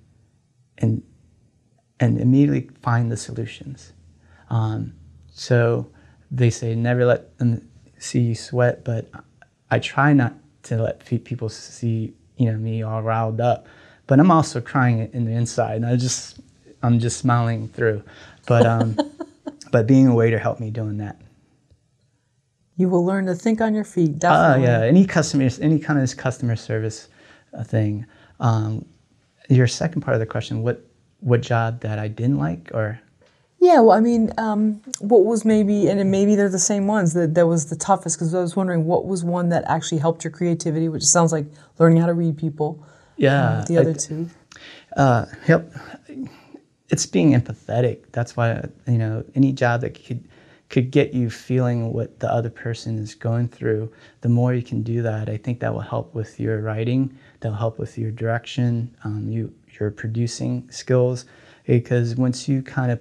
and 0.78 1.02
and 2.00 2.20
immediately 2.20 2.70
find 2.82 3.12
the 3.12 3.18
solutions. 3.18 3.94
Um, 4.50 4.94
so 5.32 5.90
they 6.30 6.50
say 6.50 6.76
never 6.76 7.06
let 7.06 7.38
them 7.38 7.70
see 7.98 8.20
you 8.20 8.36
sweat, 8.36 8.84
but 8.84 9.10
I 9.72 9.80
try 9.80 10.12
not 10.14 10.34
to 10.66 10.82
let 10.82 11.04
people 11.06 11.50
see 11.50 12.14
you 12.38 12.52
know 12.52 12.58
me 12.58 12.84
all 12.84 13.02
riled 13.02 13.42
up. 13.42 13.68
But 14.08 14.20
I'm 14.20 14.30
also 14.30 14.62
crying 14.62 15.10
in 15.14 15.26
the 15.26 15.32
inside, 15.32 15.78
and 15.78 15.86
I 15.86 15.96
just 15.96 16.40
I'm 16.84 17.00
just 17.00 17.18
smiling 17.18 17.68
through. 17.70 18.04
But 18.48 18.66
um, 18.66 18.98
but 19.72 19.88
being 19.88 20.08
a 20.08 20.14
waiter 20.14 20.38
helped 20.38 20.60
me 20.60 20.70
doing 20.70 20.98
that. 20.98 21.20
You 22.78 22.90
will 22.90 23.06
learn 23.06 23.26
to 23.28 23.36
think 23.36 23.62
on 23.62 23.74
your 23.74 23.86
feet. 23.86 24.20
Definitely. 24.20 24.68
Uh, 24.68 24.80
yeah, 24.80 24.86
any 24.86 25.06
customer, 25.06 25.50
any 25.62 25.80
kind 25.80 26.00
of 26.00 26.18
customer 26.18 26.56
service 26.56 27.08
uh, 27.54 27.64
thing. 27.64 28.06
Um, 28.40 28.86
your 29.50 29.68
second 29.68 30.02
part 30.02 30.16
of 30.16 30.20
the 30.20 30.26
question, 30.26 30.62
what 30.62 30.86
what 31.22 31.42
job 31.42 31.82
that 31.82 31.98
I 31.98 32.08
didn't 32.08 32.38
like 32.38 32.70
or 32.74 33.00
yeah, 33.60 33.80
well, 33.80 33.92
I 33.92 34.00
mean, 34.00 34.32
um, 34.38 34.82
what 35.00 35.26
was 35.26 35.46
maybe, 35.46 35.88
and 35.88 36.12
maybe 36.12 36.36
they're 36.36 36.50
the 36.50 36.60
same 36.60 36.88
ones 36.88 37.14
that 37.14 37.34
that 37.36 37.48
was 37.48 37.68
the 37.68 37.76
toughest 37.76 38.18
because 38.18 38.34
I 38.34 38.42
was 38.42 38.56
wondering 38.56 38.86
what 38.86 39.06
was 39.06 39.24
one 39.24 39.50
that 39.50 39.64
actually 39.68 40.00
helped 40.00 40.24
your 40.24 40.32
creativity, 40.32 40.90
which 40.90 41.04
sounds 41.04 41.32
like 41.32 41.46
learning 41.80 42.00
how 42.00 42.08
to 42.08 42.14
read 42.14 42.38
people. 42.38 42.86
Yeah, 43.18 43.64
the 43.68 43.78
other 43.78 43.92
I, 43.92 43.94
two. 43.94 44.30
Uh, 44.96 45.26
help. 45.46 45.72
It's 46.90 47.06
being 47.06 47.32
empathetic. 47.32 48.12
That's 48.12 48.38
why 48.38 48.68
you 48.88 48.98
know 48.98 49.24
any 49.34 49.52
job 49.52 49.82
that 49.82 50.04
could 50.06 50.28
could 50.70 50.92
get 50.92 51.14
you 51.14 51.30
feeling 51.30 51.94
what 51.94 52.20
the 52.20 52.32
other 52.32 52.50
person 52.50 53.00
is 53.00 53.16
going 53.16 53.48
through. 53.48 53.92
The 54.22 54.30
more 54.30 54.54
you 54.54 54.64
can 54.64 54.84
do 54.84 55.02
that, 55.02 55.30
I 55.30 55.38
think 55.38 55.60
that 55.62 55.74
will 55.74 55.80
help 55.80 56.14
with 56.14 56.40
your 56.40 56.62
writing. 56.62 57.18
That'll 57.40 57.58
help 57.58 57.80
with 57.80 57.98
your 57.98 58.12
direction. 58.12 58.96
Um, 59.04 59.30
you 59.30 59.54
your 59.80 59.92
producing 59.92 60.70
skills 60.70 61.26
because 61.66 62.16
once 62.16 62.48
you 62.48 62.62
kind 62.62 62.92
of 62.92 63.00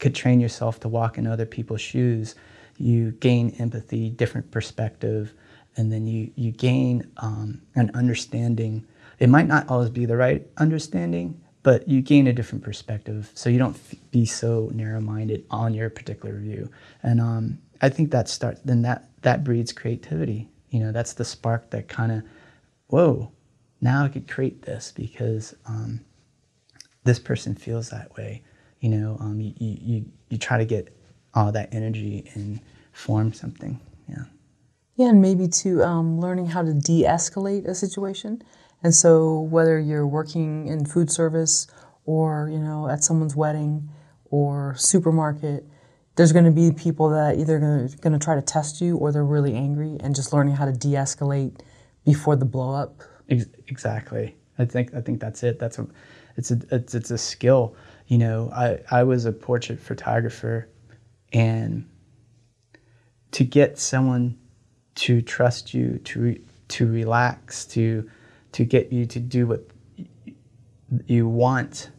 could 0.00 0.14
train 0.14 0.40
yourself 0.40 0.80
to 0.80 0.88
walk 0.88 1.18
in 1.18 1.26
other 1.26 1.46
people's 1.46 1.80
shoes, 1.80 2.34
you 2.78 3.12
gain 3.12 3.54
empathy, 3.58 4.10
different 4.10 4.50
perspective, 4.50 5.34
and 5.76 5.92
then 5.92 6.06
you, 6.06 6.32
you 6.34 6.50
gain 6.50 7.08
um, 7.18 7.62
an 7.74 7.90
understanding. 7.94 8.86
It 9.18 9.28
might 9.28 9.46
not 9.46 9.68
always 9.68 9.90
be 9.90 10.06
the 10.06 10.16
right 10.16 10.46
understanding, 10.56 11.40
but 11.62 11.86
you 11.86 12.00
gain 12.00 12.26
a 12.26 12.32
different 12.32 12.64
perspective 12.64 13.30
so 13.34 13.50
you 13.50 13.58
don't 13.58 13.76
be 14.10 14.24
so 14.24 14.70
narrow-minded 14.72 15.44
on 15.50 15.74
your 15.74 15.90
particular 15.90 16.38
view. 16.38 16.70
And 17.02 17.20
um, 17.20 17.58
I 17.82 17.90
think 17.90 18.10
that 18.10 18.28
starts, 18.28 18.60
then 18.64 18.82
that, 18.82 19.10
that 19.22 19.44
breeds 19.44 19.72
creativity. 19.72 20.48
You 20.70 20.80
know, 20.80 20.92
that's 20.92 21.12
the 21.12 21.24
spark 21.24 21.70
that 21.70 21.88
kind 21.88 22.12
of, 22.12 22.22
whoa, 22.86 23.30
now 23.80 24.04
I 24.04 24.08
could 24.08 24.28
create 24.28 24.62
this 24.62 24.92
because 24.92 25.54
um, 25.66 26.00
this 27.04 27.18
person 27.18 27.54
feels 27.54 27.90
that 27.90 28.16
way. 28.16 28.42
You 28.80 28.90
know, 28.90 29.16
um, 29.20 29.40
you, 29.40 29.52
you, 29.58 30.04
you 30.28 30.38
try 30.38 30.58
to 30.58 30.64
get 30.64 30.96
all 31.34 31.52
that 31.52 31.72
energy 31.74 32.30
and 32.34 32.60
form 32.92 33.32
something. 33.32 33.78
Yeah. 34.08 34.24
Yeah, 34.96 35.08
and 35.08 35.22
maybe 35.22 35.48
to 35.48 35.82
um, 35.82 36.20
learning 36.20 36.46
how 36.46 36.62
to 36.62 36.74
de 36.74 37.04
escalate 37.04 37.66
a 37.66 37.74
situation. 37.74 38.42
And 38.82 38.94
so, 38.94 39.40
whether 39.40 39.78
you're 39.78 40.06
working 40.06 40.66
in 40.66 40.84
food 40.86 41.10
service 41.10 41.66
or, 42.04 42.48
you 42.50 42.58
know, 42.58 42.88
at 42.88 43.04
someone's 43.04 43.36
wedding 43.36 43.88
or 44.30 44.74
supermarket, 44.76 45.66
there's 46.16 46.32
going 46.32 46.44
to 46.44 46.50
be 46.50 46.72
people 46.72 47.10
that 47.10 47.38
either 47.38 47.58
going 48.00 48.12
to 48.12 48.18
try 48.18 48.34
to 48.34 48.42
test 48.42 48.80
you 48.80 48.96
or 48.96 49.12
they're 49.12 49.24
really 49.24 49.54
angry, 49.54 49.96
and 50.00 50.14
just 50.14 50.32
learning 50.32 50.56
how 50.56 50.64
to 50.64 50.72
de 50.72 50.92
escalate 50.92 51.60
before 52.04 52.36
the 52.36 52.44
blow 52.44 52.74
up 52.74 53.02
exactly. 53.30 54.36
I 54.58 54.64
think 54.64 54.94
I 54.94 55.00
think 55.00 55.20
that's 55.20 55.42
it. 55.42 55.58
That's 55.58 55.78
a 55.78 55.86
it's 56.36 56.50
a 56.50 56.60
it's, 56.70 56.94
it's 56.94 57.10
a 57.10 57.18
skill. 57.18 57.74
You 58.10 58.18
know, 58.18 58.50
I 58.52 58.80
I 58.90 59.02
was 59.04 59.24
a 59.24 59.32
portrait 59.32 59.78
photographer, 59.78 60.68
and 61.32 61.88
to 63.30 63.44
get 63.44 63.78
someone 63.78 64.36
to 64.96 65.22
trust 65.22 65.72
you, 65.72 65.98
to 66.04 66.40
to 66.68 66.86
relax, 66.86 67.64
to 67.66 68.10
to 68.52 68.64
get 68.64 68.92
you 68.92 69.06
to 69.06 69.20
do 69.20 69.46
what 69.46 69.62
you 71.06 71.28
want, 71.28 71.90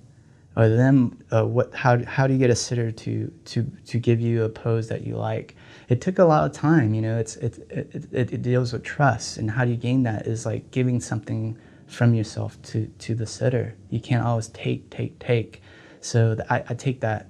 or 0.58 0.68
them 0.68 1.18
uh, 1.32 1.46
what 1.46 1.74
how 1.74 2.04
how 2.04 2.28
do 2.28 2.34
you 2.34 2.40
get 2.40 2.50
a 2.50 2.56
sitter 2.56 2.92
to 2.92 3.32
to 3.46 3.64
to 3.86 3.98
give 3.98 4.20
you 4.20 4.44
a 4.44 4.50
pose 4.50 4.90
that 4.90 5.08
you 5.08 5.16
like? 5.16 5.56
it 5.92 6.00
took 6.00 6.20
a 6.20 6.24
lot 6.24 6.46
of 6.46 6.54
time. 6.54 6.94
You 6.94 7.02
know, 7.02 7.20
it's 7.20 7.36
it 7.36 7.58
it, 7.70 8.08
it, 8.14 8.34
it 8.34 8.42
deals 8.42 8.72
with 8.72 8.84
trust, 8.84 9.38
and 9.38 9.52
how 9.52 9.66
do 9.66 9.72
you 9.72 9.78
gain 9.78 10.04
that 10.04 10.26
is 10.26 10.46
like 10.46 10.72
giving 10.72 11.02
something 11.02 11.58
from 11.86 12.14
yourself 12.14 12.62
to 12.64 12.88
to 13.00 13.14
the 13.14 13.26
sitter. 13.26 13.76
You 13.90 14.00
can't 14.00 14.26
always 14.26 14.48
take 14.48 14.90
take 14.90 15.20
take. 15.20 15.62
So 16.02 16.36
I, 16.50 16.64
I 16.68 16.74
take 16.74 17.02
that 17.02 17.28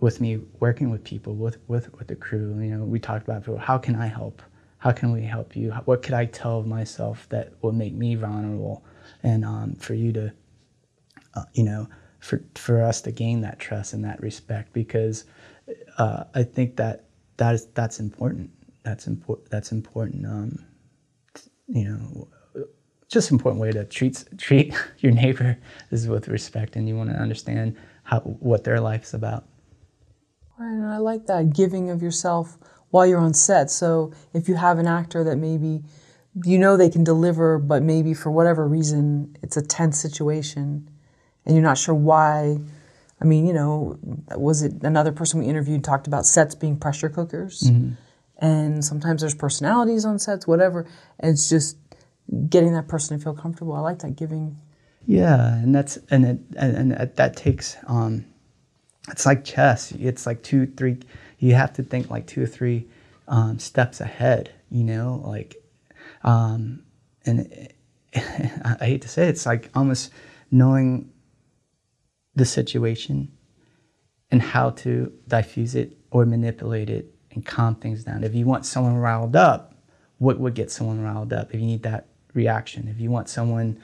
with 0.00 0.20
me 0.20 0.40
working 0.60 0.90
with 0.90 1.04
people 1.04 1.34
with 1.34 1.58
with 1.68 1.92
with 1.94 2.08
the 2.08 2.16
crew. 2.16 2.58
You 2.60 2.76
know, 2.76 2.84
we 2.84 2.98
talked 2.98 3.28
about 3.28 3.58
how 3.58 3.78
can 3.78 3.96
I 3.96 4.06
help? 4.06 4.42
How 4.78 4.92
can 4.92 5.12
we 5.12 5.22
help 5.22 5.56
you? 5.56 5.72
What 5.84 6.02
could 6.02 6.14
I 6.14 6.26
tell 6.26 6.62
myself 6.62 7.26
that 7.30 7.52
will 7.62 7.72
make 7.72 7.94
me 7.94 8.14
vulnerable, 8.14 8.84
and 9.22 9.44
um, 9.44 9.74
for 9.76 9.94
you 9.94 10.12
to, 10.12 10.32
uh, 11.34 11.44
you 11.54 11.64
know, 11.64 11.88
for 12.20 12.44
for 12.54 12.82
us 12.82 13.00
to 13.02 13.12
gain 13.12 13.40
that 13.42 13.58
trust 13.58 13.94
and 13.94 14.04
that 14.04 14.20
respect 14.20 14.72
because 14.72 15.24
uh, 15.98 16.24
I 16.34 16.42
think 16.42 16.76
that 16.76 17.06
that 17.36 17.54
is 17.54 17.66
that's 17.74 18.00
important. 18.00 18.50
That's 18.82 19.06
important. 19.06 19.50
That's 19.50 19.72
important. 19.72 20.26
Um, 20.26 20.66
you 21.66 21.84
know, 21.88 22.28
just 23.08 23.30
an 23.30 23.36
important 23.36 23.60
way 23.60 23.72
to 23.72 23.84
treat 23.84 24.24
treat 24.38 24.74
your 24.98 25.12
neighbor 25.12 25.58
is 25.90 26.08
with 26.08 26.28
respect, 26.28 26.76
and 26.76 26.88
you 26.88 26.96
want 26.96 27.10
to 27.10 27.16
understand 27.16 27.76
how 28.04 28.20
what 28.20 28.64
their 28.64 28.80
life 28.80 29.04
is 29.04 29.14
about. 29.14 29.44
Right, 30.58 30.72
and 30.72 30.86
I 30.86 30.98
like 30.98 31.26
that 31.26 31.52
giving 31.52 31.90
of 31.90 32.02
yourself 32.02 32.58
while 32.90 33.06
you're 33.06 33.18
on 33.18 33.34
set. 33.34 33.70
So 33.70 34.12
if 34.32 34.48
you 34.48 34.54
have 34.54 34.78
an 34.78 34.86
actor 34.86 35.24
that 35.24 35.36
maybe 35.36 35.82
you 36.44 36.58
know 36.58 36.76
they 36.76 36.90
can 36.90 37.04
deliver, 37.04 37.58
but 37.58 37.82
maybe 37.82 38.14
for 38.14 38.30
whatever 38.30 38.66
reason 38.66 39.36
it's 39.42 39.56
a 39.56 39.62
tense 39.62 40.00
situation, 40.00 40.88
and 41.44 41.54
you're 41.54 41.62
not 41.62 41.78
sure 41.78 41.94
why. 41.94 42.58
I 43.20 43.24
mean, 43.26 43.46
you 43.46 43.52
know, 43.52 43.98
was 44.36 44.62
it 44.62 44.82
another 44.82 45.12
person 45.12 45.40
we 45.40 45.46
interviewed 45.46 45.84
talked 45.84 46.06
about 46.06 46.26
sets 46.26 46.54
being 46.54 46.76
pressure 46.76 47.08
cookers? 47.08 47.60
Mm-hmm. 47.60 47.92
And 48.38 48.84
sometimes 48.84 49.20
there's 49.20 49.34
personalities 49.34 50.04
on 50.04 50.18
sets, 50.18 50.46
whatever. 50.46 50.86
And 51.20 51.32
it's 51.32 51.48
just 51.48 51.76
getting 52.48 52.72
that 52.74 52.88
person 52.88 53.18
to 53.18 53.22
feel 53.22 53.34
comfortable. 53.34 53.74
I 53.74 53.80
like 53.80 54.00
that 54.00 54.16
giving. 54.16 54.60
Yeah, 55.06 55.54
and 55.54 55.74
that's 55.74 55.98
and 56.10 56.24
it, 56.24 56.38
and, 56.56 56.92
and 56.92 57.16
that 57.16 57.36
takes 57.36 57.76
um, 57.86 58.24
it's 59.10 59.26
like 59.26 59.44
chess. 59.44 59.92
It's 59.92 60.26
like 60.26 60.42
two, 60.42 60.66
three. 60.66 60.98
You 61.38 61.54
have 61.54 61.72
to 61.74 61.82
think 61.82 62.10
like 62.10 62.26
two 62.26 62.42
or 62.42 62.46
three 62.46 62.88
um, 63.28 63.58
steps 63.58 64.00
ahead. 64.00 64.52
You 64.70 64.84
know, 64.84 65.22
like, 65.24 65.56
um, 66.22 66.82
and 67.26 67.40
it, 67.40 67.76
I 68.16 68.76
hate 68.80 69.02
to 69.02 69.08
say 69.08 69.26
it, 69.26 69.30
it's 69.30 69.46
like 69.46 69.70
almost 69.74 70.10
knowing 70.50 71.10
the 72.34 72.44
situation 72.44 73.30
and 74.30 74.40
how 74.40 74.70
to 74.70 75.12
diffuse 75.28 75.74
it 75.74 75.96
or 76.10 76.24
manipulate 76.24 76.90
it 76.90 77.14
and 77.32 77.44
calm 77.44 77.74
things 77.74 78.04
down. 78.04 78.24
If 78.24 78.34
you 78.34 78.46
want 78.46 78.66
someone 78.66 78.96
riled 78.96 79.36
up, 79.36 79.74
what 80.18 80.38
would 80.38 80.54
get 80.54 80.70
someone 80.70 81.02
riled 81.02 81.32
up? 81.32 81.52
If 81.52 81.60
you 81.60 81.66
need 81.66 81.82
that 81.82 82.06
reaction, 82.34 82.88
if 82.88 83.00
you 83.00 83.10
want 83.10 83.28
someone 83.28 83.80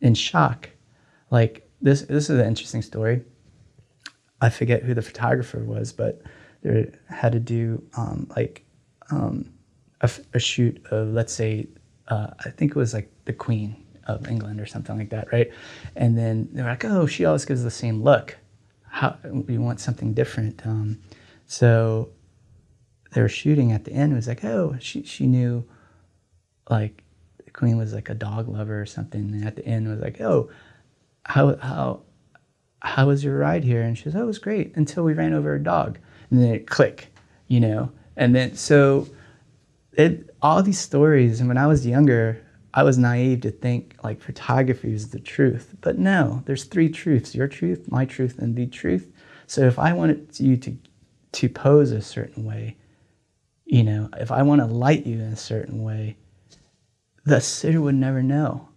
in 0.00 0.14
shock, 0.14 0.68
like 1.30 1.68
this, 1.80 2.02
this 2.02 2.28
is 2.28 2.38
an 2.38 2.46
interesting 2.46 2.82
story. 2.82 3.22
I 4.40 4.50
forget 4.50 4.82
who 4.82 4.92
the 4.92 5.02
photographer 5.02 5.60
was, 5.60 5.92
but 5.92 6.20
they 6.62 6.90
had 7.08 7.32
to 7.32 7.40
do 7.40 7.82
um, 7.96 8.28
like 8.36 8.64
um, 9.10 9.52
a, 10.00 10.10
a, 10.34 10.38
shoot 10.38 10.84
of, 10.90 11.08
let's 11.08 11.32
say, 11.32 11.68
uh, 12.08 12.28
I 12.44 12.50
think 12.50 12.72
it 12.72 12.76
was 12.76 12.92
like 12.92 13.12
the 13.24 13.32
Queen 13.32 13.76
of 14.06 14.28
England 14.28 14.60
or 14.60 14.66
something 14.66 14.98
like 14.98 15.10
that, 15.10 15.32
right? 15.32 15.50
And 15.96 16.18
then 16.18 16.48
they're 16.52 16.64
like, 16.64 16.84
oh, 16.84 17.06
she 17.06 17.24
always 17.24 17.44
gives 17.44 17.62
the 17.62 17.70
same 17.70 18.02
look. 18.02 18.36
How 18.88 19.16
we 19.24 19.58
want 19.58 19.80
something 19.80 20.12
different. 20.12 20.66
Um, 20.66 21.00
so 21.46 22.10
they 23.12 23.20
were 23.20 23.28
shooting 23.28 23.72
at 23.72 23.84
the 23.84 23.92
end. 23.92 24.12
It 24.12 24.16
was 24.16 24.28
like, 24.28 24.44
oh, 24.44 24.76
she 24.80 25.04
she 25.04 25.26
knew, 25.26 25.64
like, 26.68 27.04
the 27.52 27.58
queen 27.58 27.76
was 27.76 27.92
like 27.92 28.08
a 28.08 28.14
dog 28.14 28.48
lover 28.48 28.80
or 28.80 28.86
something. 28.86 29.20
And 29.20 29.44
at 29.44 29.56
the 29.56 29.66
end, 29.66 29.88
was 29.88 30.00
like, 30.00 30.20
oh, 30.20 30.50
how 31.24 31.56
how 31.56 32.02
how 32.80 33.06
was 33.06 33.22
your 33.22 33.38
ride 33.38 33.64
here? 33.64 33.82
And 33.82 33.96
she 33.96 34.04
says, 34.04 34.16
oh, 34.16 34.22
it 34.22 34.26
was 34.26 34.38
great 34.38 34.76
until 34.76 35.04
we 35.04 35.12
ran 35.12 35.34
over 35.34 35.54
a 35.54 35.62
dog. 35.62 35.98
And 36.30 36.40
then 36.40 36.54
it 36.54 36.66
click, 36.66 37.12
you 37.46 37.60
know. 37.60 37.92
And 38.16 38.34
then 38.34 38.56
so 38.56 39.08
it 39.92 40.34
all 40.40 40.62
these 40.62 40.78
stories. 40.78 41.40
And 41.40 41.48
when 41.48 41.58
I 41.58 41.66
was 41.66 41.86
younger, 41.86 42.44
I 42.74 42.82
was 42.82 42.96
naive 42.98 43.42
to 43.42 43.50
think 43.50 43.96
like 44.02 44.20
photography 44.20 44.94
is 44.94 45.10
the 45.10 45.20
truth. 45.20 45.74
But 45.80 45.98
no, 45.98 46.42
there's 46.46 46.64
three 46.64 46.88
truths 46.88 47.34
your 47.34 47.48
truth, 47.48 47.90
my 47.90 48.04
truth, 48.04 48.38
and 48.38 48.56
the 48.56 48.66
truth. 48.66 49.12
So 49.46 49.62
if 49.66 49.78
I 49.78 49.92
wanted 49.92 50.40
you 50.40 50.56
to, 50.56 50.76
to 51.32 51.48
pose 51.48 51.92
a 51.92 52.00
certain 52.00 52.44
way, 52.44 52.76
you 53.66 53.82
know, 53.82 54.08
if 54.18 54.32
I 54.32 54.42
want 54.42 54.60
to 54.60 54.66
light 54.66 55.06
you 55.06 55.16
in 55.16 55.32
a 55.32 55.36
certain 55.36 55.82
way, 55.82 56.16
the 57.24 57.40
sitter 57.40 57.80
would 57.80 57.94
never 57.94 58.22
know. 58.22 58.68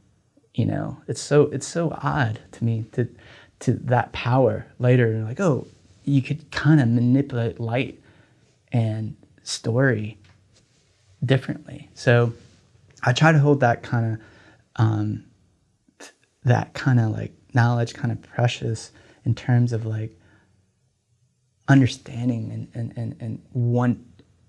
You 0.53 0.65
know, 0.65 1.01
it's 1.07 1.21
so 1.21 1.43
it's 1.43 1.67
so 1.67 1.97
odd 2.01 2.39
to 2.53 2.63
me 2.63 2.85
to 2.93 3.07
to 3.61 3.73
that 3.73 4.11
power 4.13 4.67
later. 4.79 5.07
and 5.07 5.25
Like, 5.25 5.39
oh, 5.39 5.67
you 6.03 6.21
could 6.21 6.49
kind 6.51 6.79
of 6.79 6.87
manipulate 6.87 7.59
light 7.59 7.99
and 8.71 9.15
story 9.43 10.17
differently. 11.23 11.89
So 11.93 12.33
I 13.03 13.13
try 13.13 13.31
to 13.31 13.39
hold 13.39 13.59
that 13.61 13.83
kind 13.83 14.13
of 14.13 14.21
um, 14.77 15.25
that 16.43 16.73
kind 16.73 16.99
of 16.99 17.11
like 17.11 17.33
knowledge 17.53 17.93
kind 17.93 18.11
of 18.11 18.21
precious 18.21 18.91
in 19.25 19.35
terms 19.35 19.73
of 19.73 19.85
like 19.85 20.17
understanding 21.67 22.51
and 22.51 22.67
and 22.73 22.97
and, 22.97 23.15
and 23.19 23.41
one 23.51 24.05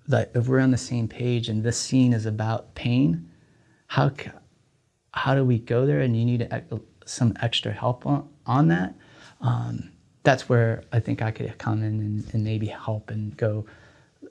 that 0.07 0.31
if 0.35 0.47
we're 0.47 0.59
on 0.59 0.71
the 0.71 0.77
same 0.77 1.07
page 1.07 1.49
and 1.49 1.63
this 1.63 1.77
scene 1.77 2.13
is 2.13 2.25
about 2.25 2.73
pain, 2.75 3.26
how 3.87 4.11
how 5.13 5.33
do 5.33 5.43
we 5.43 5.59
go 5.59 5.85
there? 5.85 6.01
And 6.01 6.15
you 6.15 6.25
need 6.25 6.47
some 7.05 7.33
extra 7.41 7.71
help 7.71 8.05
on, 8.05 8.29
on 8.45 8.67
that. 8.67 8.93
Um, 9.41 9.91
that's 10.23 10.49
where 10.49 10.83
I 10.91 10.99
think 10.99 11.21
I 11.21 11.31
could 11.31 11.57
come 11.57 11.81
in 11.81 11.99
and, 12.01 12.33
and 12.33 12.43
maybe 12.43 12.67
help 12.67 13.09
and 13.09 13.35
go. 13.37 13.65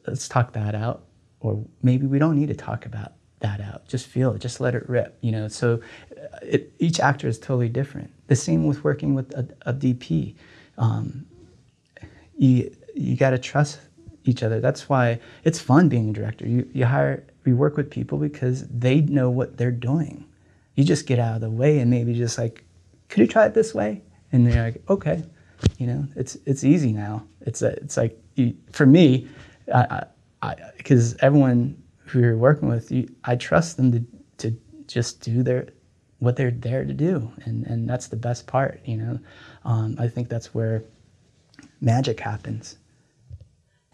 Let's 0.06 0.28
talk 0.28 0.52
that 0.52 0.74
out, 0.74 1.04
or 1.40 1.64
maybe 1.82 2.06
we 2.06 2.18
don't 2.18 2.38
need 2.38 2.48
to 2.48 2.54
talk 2.54 2.86
about 2.86 3.14
that 3.40 3.60
out. 3.60 3.88
Just 3.88 4.06
feel 4.06 4.32
it. 4.32 4.40
Just 4.40 4.60
let 4.60 4.74
it 4.74 4.88
rip. 4.88 5.16
You 5.22 5.32
know. 5.32 5.48
So 5.48 5.80
uh, 6.12 6.38
it, 6.42 6.72
each 6.78 7.00
actor 7.00 7.26
is 7.26 7.38
totally 7.38 7.68
different. 7.68 8.12
The 8.26 8.36
same 8.36 8.66
with 8.66 8.84
working 8.84 9.14
with 9.14 9.32
a, 9.32 9.48
a 9.64 9.72
DP. 9.72 10.34
Um, 10.76 11.26
you 12.36 12.70
you 12.94 13.16
got 13.16 13.30
to 13.30 13.38
trust 13.38 13.80
each 14.24 14.42
other. 14.42 14.60
That's 14.60 14.88
why 14.88 15.18
it's 15.44 15.58
fun 15.58 15.88
being 15.88 16.10
a 16.10 16.12
director. 16.12 16.46
You 16.46 16.68
you 16.72 16.84
hire 16.84 17.24
we 17.46 17.54
work 17.54 17.76
with 17.76 17.90
people 17.90 18.18
because 18.18 18.66
they 18.68 19.00
know 19.00 19.30
what 19.30 19.56
they're 19.56 19.70
doing. 19.70 20.26
You 20.74 20.84
just 20.84 21.06
get 21.06 21.18
out 21.18 21.36
of 21.36 21.40
the 21.40 21.50
way 21.50 21.78
and 21.78 21.90
maybe 21.90 22.12
just 22.12 22.36
like, 22.36 22.64
could 23.08 23.20
you 23.20 23.26
try 23.26 23.46
it 23.46 23.54
this 23.54 23.72
way? 23.72 24.02
And 24.32 24.46
they're 24.46 24.64
like, 24.64 24.82
okay, 24.90 25.22
you 25.78 25.86
know, 25.86 26.06
it's 26.16 26.36
it's 26.44 26.64
easy 26.64 26.92
now. 26.92 27.24
It's 27.40 27.62
a, 27.62 27.68
it's 27.76 27.96
like 27.96 28.20
you, 28.34 28.54
for 28.72 28.84
me, 28.84 29.28
because 30.76 31.16
everyone 31.20 31.80
who 32.04 32.20
you're 32.20 32.36
working 32.36 32.68
with, 32.68 32.90
you, 32.90 33.08
I 33.24 33.36
trust 33.36 33.76
them 33.76 33.92
to, 33.92 34.04
to 34.38 34.56
just 34.86 35.20
do 35.22 35.42
their 35.42 35.68
what 36.18 36.36
they're 36.36 36.50
there 36.50 36.84
to 36.84 36.92
do, 36.92 37.30
and 37.44 37.64
and 37.66 37.88
that's 37.88 38.08
the 38.08 38.16
best 38.16 38.46
part. 38.46 38.80
You 38.84 38.96
know, 38.96 39.20
um, 39.64 39.96
I 39.98 40.08
think 40.08 40.28
that's 40.28 40.52
where 40.52 40.82
magic 41.80 42.20
happens. 42.20 42.76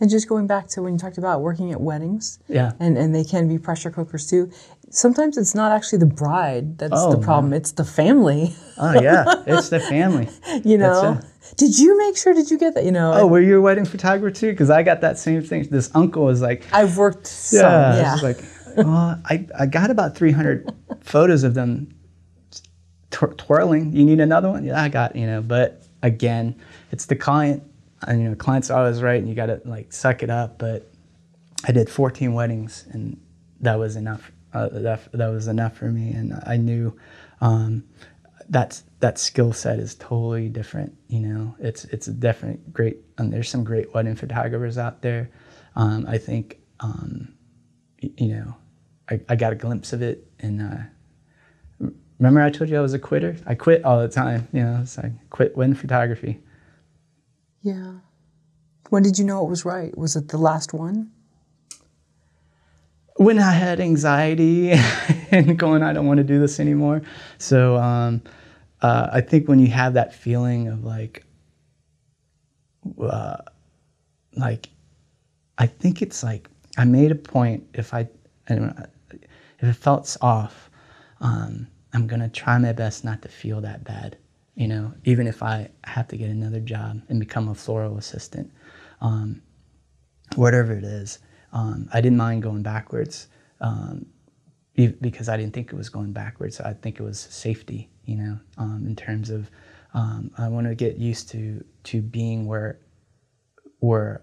And 0.03 0.11
just 0.11 0.29
going 0.29 0.49
back 0.49 0.67
to 0.71 0.83
when 0.83 0.95
you 0.95 0.99
talked 0.99 1.17
about 1.17 1.43
working 1.43 1.71
at 1.71 1.81
weddings, 1.81 2.41
yeah, 2.49 2.73
and, 2.81 2.99
and 2.99 3.15
they 3.15 3.23
can 3.23 3.47
be 3.47 3.57
pressure 3.57 3.89
cookers 3.89 4.29
too. 4.29 4.51
Sometimes 4.91 5.39
it's 5.39 5.55
not 5.55 5.71
actually 5.71 6.01
the 6.01 6.07
bride 6.07 6.77
that's 6.77 6.93
oh, 6.97 7.13
the 7.13 7.25
problem; 7.25 7.53
it's 7.53 7.71
the 7.71 7.85
family. 7.85 8.53
Oh 8.79 9.01
yeah, 9.01 9.25
it's 9.47 9.69
the 9.69 9.79
family. 9.79 10.29
you 10.65 10.77
know, 10.77 11.21
did 11.57 11.79
you 11.79 11.97
make 11.99 12.17
sure? 12.17 12.35
Did 12.35 12.51
you 12.51 12.59
get 12.59 12.75
that? 12.75 12.85
You 12.85 12.91
know. 12.91 13.13
Oh, 13.15 13.29
were 13.29 13.41
you 13.41 13.59
a 13.59 13.61
wedding 13.61 13.85
photographer 13.85 14.35
too? 14.35 14.51
Because 14.51 14.71
I 14.71 14.83
got 14.83 15.03
that 15.03 15.19
same 15.19 15.41
thing. 15.41 15.69
This 15.71 15.89
uncle 15.95 16.25
was 16.25 16.43
like, 16.43 16.67
I've 16.73 16.97
worked. 16.97 17.29
Some, 17.29 17.61
yeah. 17.61 17.97
yeah. 17.97 18.15
like, 18.21 18.39
well, 18.77 19.21
I 19.25 19.47
I 19.57 19.67
got 19.67 19.93
about 19.93 20.17
300 20.17 20.69
photos 21.01 21.45
of 21.45 21.55
them 21.55 21.95
twirling. 23.11 23.93
You 23.93 24.05
need 24.05 24.19
another 24.19 24.51
one? 24.51 24.65
Yeah, 24.65 24.83
I 24.83 24.89
got. 24.89 25.15
You 25.15 25.27
know, 25.27 25.43
but 25.43 25.85
again, 26.03 26.61
it's 26.91 27.07
the 27.07 27.15
client. 27.15 27.63
And 28.07 28.23
you 28.23 28.29
know, 28.29 28.35
client's 28.35 28.71
always 28.71 29.03
right, 29.03 29.19
and 29.19 29.29
you 29.29 29.35
got 29.35 29.47
to 29.47 29.61
like 29.65 29.93
suck 29.93 30.23
it 30.23 30.31
up. 30.31 30.59
But 30.59 30.91
I 31.67 31.73
did 31.73 31.89
14 31.89 32.33
weddings, 32.35 32.87
and 32.91 33.21
that 33.61 33.79
was 33.79 33.97
enough. 33.97 34.33
Uh, 34.53 34.69
that 34.71 35.13
that 35.13 35.29
was 35.29 35.49
enough 35.49 35.77
for 35.77 35.91
me, 35.91 36.13
and 36.13 36.35
I 36.47 36.57
knew. 36.57 36.97
Um, 37.41 37.85
that's 38.49 38.85
that 39.01 39.19
skill 39.19 39.53
set 39.53 39.79
is 39.79 39.95
totally 39.95 40.49
different. 40.49 40.97
You 41.09 41.21
know, 41.21 41.57
it's 41.59 41.85
it's 41.87 42.09
a 42.09 42.13
definite 42.13 42.73
great. 42.73 42.99
And 43.19 43.33
there's 43.33 43.49
some 43.49 43.65
great 43.65 43.93
wedding 43.95 44.15
photographers 44.15 44.79
out 44.79 45.03
there. 45.03 45.31
Um, 45.75 46.07
I 46.07 46.19
think 46.19 46.59
um, 46.81 47.35
you 48.01 48.35
know, 48.35 48.55
I, 49.11 49.21
I, 49.29 49.37
got 49.37 49.53
a 49.53 49.57
glimpse 49.57 49.93
of 49.93 50.03
it, 50.03 50.27
and 50.41 50.61
uh, 50.61 51.89
remember 52.19 52.43
I 52.43 52.51
told 52.51 52.69
you 52.69 52.77
I 52.77 52.81
was 52.81 52.95
a 52.95 52.99
quitter. 52.99 53.37
I 53.47 53.55
quit 53.55 53.85
all 53.85 54.01
the 54.01 54.09
time. 54.09 54.49
You 54.53 54.63
know, 54.65 54.85
so 54.85 55.03
I 55.03 55.13
quit 55.31 55.57
wedding 55.57 55.75
photography. 55.75 56.41
Yeah. 57.63 57.95
When 58.91 59.03
did 59.03 59.19
you 59.19 59.25
know 59.25 59.45
it 59.45 59.49
was 59.49 59.65
right? 59.65 59.97
Was 59.97 60.17
it 60.17 60.29
the 60.29 60.37
last 60.37 60.75
one? 60.75 61.11
When 63.17 63.39
I 63.39 63.53
had 63.53 63.81
anxiety 63.81 64.73
and 65.31 65.59
going, 65.59 65.83
I 65.83 65.93
don't 65.93 66.07
want 66.07 66.19
to 66.19 66.25
do 66.25 66.41
this 66.41 66.59
anymore. 66.59 67.03
So 67.39 67.77
um, 67.77 68.23
uh, 68.81 69.09
I 69.13 69.21
think 69.21 69.49
when 69.49 69.61
you 69.61 69.69
have 69.69 69.95
that 69.95 70.15
feeling 70.15 70.69
of 70.69 70.85
like, 70.85 71.25
uh, 73.01 73.37
like, 74.37 74.69
I 75.59 75.67
think 75.67 76.03
it's 76.03 76.23
like 76.23 76.49
I 76.77 76.85
made 76.85 77.13
a 77.13 77.15
point. 77.15 77.65
If 77.75 77.95
I, 77.95 78.09
if 78.49 78.89
it 79.63 79.77
felt 79.77 80.17
off, 80.21 80.71
um, 81.21 81.69
I'm 81.93 82.07
gonna 82.07 82.29
try 82.29 82.59
my 82.59 82.73
best 82.73 83.05
not 83.05 83.23
to 83.23 83.29
feel 83.29 83.61
that 83.61 83.85
bad. 83.85 84.17
You 84.55 84.69
know, 84.69 84.93
even 85.05 85.27
if 85.27 85.43
I 85.43 85.71
have 85.85 86.09
to 86.09 86.17
get 86.17 86.29
another 86.29 86.61
job 86.61 87.01
and 87.09 87.19
become 87.19 87.49
a 87.49 87.55
floral 87.55 87.97
assistant, 87.97 88.53
um, 89.01 89.41
whatever 90.35 90.75
it 90.75 90.85
is, 90.85 91.21
um, 91.53 91.89
I 91.93 92.01
didn't 92.01 92.19
mind 92.19 92.43
going 92.43 92.63
backwards 92.63 93.29
um, 93.61 94.07
because 94.75 95.29
I 95.29 95.37
didn't 95.37 95.55
think 95.55 95.73
it 95.73 95.77
was 95.77 95.89
going 95.89 96.13
backwards. 96.13 96.61
I 96.61 96.75
think 96.75 97.01
it 97.01 97.03
was 97.03 97.19
safety. 97.19 97.89
You 98.05 98.17
know, 98.17 98.39
um, 98.59 98.85
in 98.87 98.97
terms 98.97 99.31
of 99.31 99.51
um, 99.95 100.31
I 100.37 100.49
want 100.49 100.67
to 100.67 100.75
get 100.75 100.97
used 100.97 101.29
to 101.31 101.65
to 101.85 102.03
being 102.03 102.47
where 102.47 102.79
where 103.79 104.23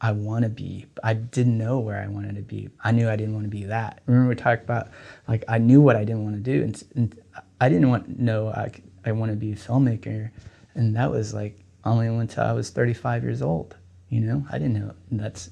I 0.00 0.12
want 0.12 0.44
to 0.44 0.48
be. 0.48 0.86
I 1.02 1.14
didn't 1.14 1.58
know 1.58 1.78
where 1.78 2.00
I 2.00 2.06
wanted 2.08 2.36
to 2.36 2.42
be. 2.42 2.70
I 2.82 2.92
knew 2.92 3.08
I 3.08 3.16
didn't 3.16 3.34
want 3.34 3.44
to 3.44 3.50
be 3.50 3.64
that. 3.64 4.00
Remember 4.06 4.30
we 4.30 4.34
talked 4.34 4.64
about 4.64 4.88
like 5.28 5.44
I 5.48 5.58
knew 5.58 5.80
what 5.80 5.96
I 5.96 6.04
didn't 6.04 6.24
want 6.24 6.36
to 6.36 6.42
do, 6.42 6.62
and, 6.62 6.84
and 6.94 7.20
I 7.60 7.68
didn't 7.68 7.90
want 7.90 8.18
know 8.18 8.48
I, 8.48 8.72
I 9.04 9.12
want 9.12 9.30
to 9.30 9.36
be 9.36 9.52
a 9.52 9.56
filmmaker, 9.56 10.30
and 10.74 10.94
that 10.96 11.10
was 11.10 11.32
like 11.34 11.58
only 11.84 12.06
until 12.06 12.44
I 12.44 12.52
was 12.52 12.70
35 12.70 13.22
years 13.22 13.42
old. 13.42 13.76
You 14.08 14.20
know, 14.20 14.44
I 14.50 14.58
didn't 14.58 14.74
know 14.74 14.94
that's 15.10 15.50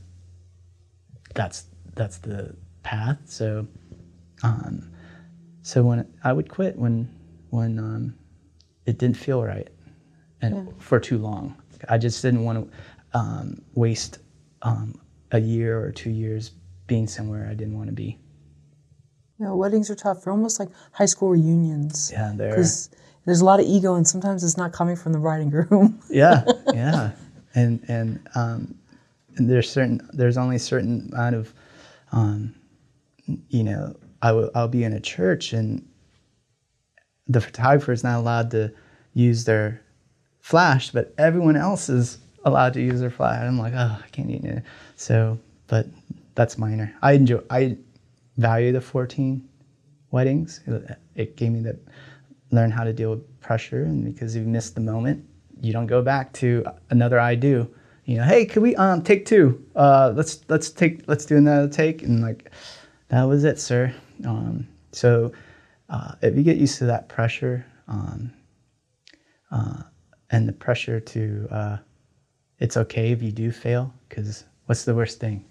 that's 1.35 1.67
that's 1.95 2.19
the 2.19 2.55
path. 2.83 3.19
So, 3.25 3.67
um, 4.43 4.91
so 5.63 5.83
when 5.83 6.07
I 6.25 6.33
would 6.33 6.49
quit 6.49 6.77
when 6.77 7.09
when 7.51 7.79
um, 7.79 8.15
it 8.87 8.99
didn't 8.99 9.17
feel 9.17 9.43
right, 9.43 9.69
and 10.43 10.55
yeah. 10.55 10.73
for 10.79 11.01
too 11.01 11.19
long, 11.19 11.57
I 11.89 11.99
just 11.99 12.23
didn't 12.23 12.45
want 12.45 12.71
to 12.71 13.19
um, 13.19 13.63
waste 13.75 14.19
um, 14.63 15.01
a 15.33 15.39
year 15.39 15.81
or 15.81 15.93
two 15.93 16.11
years 16.11 16.53
being 16.87 17.07
somewhere 17.07 17.47
I 17.51 17.55
didn't 17.55 17.77
want 17.77 17.89
to 17.89 17.95
be. 17.95 18.19
Yeah, 19.39 19.53
weddings 19.53 19.89
are 19.91 19.95
tough. 19.95 20.25
They're 20.25 20.33
almost 20.33 20.59
like 20.59 20.71
high 20.93 21.07
school 21.07 21.31
reunions. 21.31 22.11
Yeah, 22.13 22.33
they're 22.35 22.65
there's 23.25 23.41
a 23.41 23.45
lot 23.45 23.61
of 23.61 23.67
ego, 23.67 23.95
and 23.95 24.07
sometimes 24.07 24.43
it's 24.43 24.57
not 24.57 24.73
coming 24.73 24.97
from 24.97 25.13
the 25.13 25.19
bride 25.19 25.41
and 25.41 25.51
groom. 25.51 26.01
yeah, 26.11 26.45
yeah, 26.73 27.13
and 27.55 27.85
and 27.89 28.29
um, 28.35 28.75
and 29.37 29.49
there's 29.49 29.71
certain 29.71 30.01
there's 30.13 30.37
only 30.37 30.59
certain 30.59 31.11
amount 31.13 31.35
of, 31.35 31.55
um, 32.13 32.55
you 33.49 33.63
know, 33.63 33.97
I 34.23 34.33
will 34.33 34.51
I'll 34.55 34.69
be 34.69 34.85
in 34.85 34.93
a 34.93 35.01
church 35.01 35.53
and 35.53 35.87
the 37.29 37.41
photographer 37.41 37.93
is 37.93 38.03
not 38.03 38.19
allowed 38.19 38.51
to 38.53 38.73
use 39.15 39.45
their 39.45 39.83
flash, 40.41 40.91
but 40.91 41.15
everyone 41.19 41.57
else 41.57 41.89
is 41.89 42.19
allowed 42.45 42.73
to 42.73 42.81
use 42.81 43.01
their 43.01 43.11
flash. 43.11 43.43
I'm 43.43 43.59
like, 43.59 43.75
oh, 43.75 43.99
I 44.03 44.09
can't 44.11 44.31
it. 44.31 44.63
So, 44.97 45.39
but 45.67 45.87
that's 46.35 46.57
minor. 46.57 46.95
I 47.03 47.13
enjoy. 47.13 47.41
I 47.51 47.77
value 48.37 48.73
the 48.73 48.81
14 48.81 49.47
weddings. 50.11 50.61
It 51.15 51.37
gave 51.37 51.53
me 51.53 51.61
the 51.61 51.79
learn 52.51 52.71
how 52.71 52.85
to 52.85 52.93
deal 52.93 53.11
with 53.11 53.41
pressure, 53.41 53.85
and 53.85 54.05
because 54.05 54.35
you 54.35 54.43
missed 54.43 54.75
the 54.75 54.81
moment, 54.81 55.25
you 55.61 55.73
don't 55.73 55.87
go 55.87 56.03
back 56.03 56.33
to 56.35 56.65
another 56.91 57.19
I 57.21 57.35
do. 57.35 57.73
You 58.05 58.19
know, 58.19 58.25
hey, 58.25 58.47
can 58.47 58.63
we 58.63 58.75
um 58.77 59.03
take 59.03 59.27
two? 59.27 59.65
Uh, 59.77 60.13
let's 60.15 60.41
let's 60.49 60.71
take 60.71 61.03
let's 61.09 61.27
do 61.27 61.37
another 61.37 61.69
take, 61.69 62.03
and 62.03 62.23
like 62.23 62.51
that 63.09 63.23
was 63.25 63.45
it, 63.45 63.59
sir. 63.59 63.95
Um, 64.25 64.67
so 64.93 65.33
uh, 65.89 66.15
if 66.23 66.37
you 66.37 66.43
get 66.43 66.57
used 66.57 66.79
to 66.79 66.87
that 66.87 67.09
pressure 67.09 67.65
um, 67.87 68.33
uh, 69.51 69.83
and 70.31 70.49
the 70.49 70.53
pressure 70.53 71.01
to 71.01 71.49
uh, 71.51 71.77
it's 72.59 72.77
okay 72.77 73.13
if 73.13 73.23
you 73.23 73.33
do 73.33 73.51
fail 73.51 73.93
because 74.09 74.45
what's 74.67 74.85
the 74.85 74.95
worst 74.95 75.21
thing? 75.21 75.45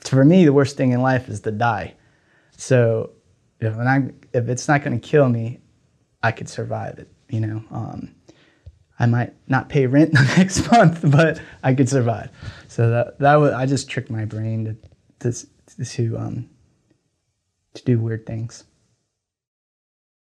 For 0.00 0.24
me, 0.24 0.44
the 0.44 0.52
worst 0.52 0.76
thing 0.76 0.92
in 0.92 1.00
life 1.02 1.28
is 1.28 1.40
to 1.40 1.50
die. 1.50 1.94
So 2.56 3.10
if, 3.64 3.76
I, 3.76 4.10
if 4.32 4.48
it's 4.48 4.68
not 4.68 4.82
going 4.82 4.98
to 4.98 5.06
kill 5.06 5.28
me, 5.28 5.60
I 6.22 6.32
could 6.32 6.48
survive 6.48 6.98
it. 6.98 7.08
You 7.28 7.40
know, 7.40 7.64
um, 7.70 8.14
I 8.98 9.06
might 9.06 9.34
not 9.48 9.68
pay 9.68 9.86
rent 9.86 10.12
the 10.14 10.34
next 10.36 10.70
month, 10.70 11.00
but 11.10 11.40
I 11.62 11.74
could 11.74 11.88
survive. 11.88 12.30
So 12.68 12.90
that 12.90 13.18
that 13.18 13.36
was 13.36 13.52
I 13.52 13.66
just 13.66 13.88
tricked 13.88 14.10
my 14.10 14.24
brain 14.24 14.64
to 15.20 15.32
to 15.32 15.46
to, 15.84 16.18
um, 16.18 16.50
to 17.74 17.84
do 17.84 17.98
weird 17.98 18.26
things. 18.26 18.64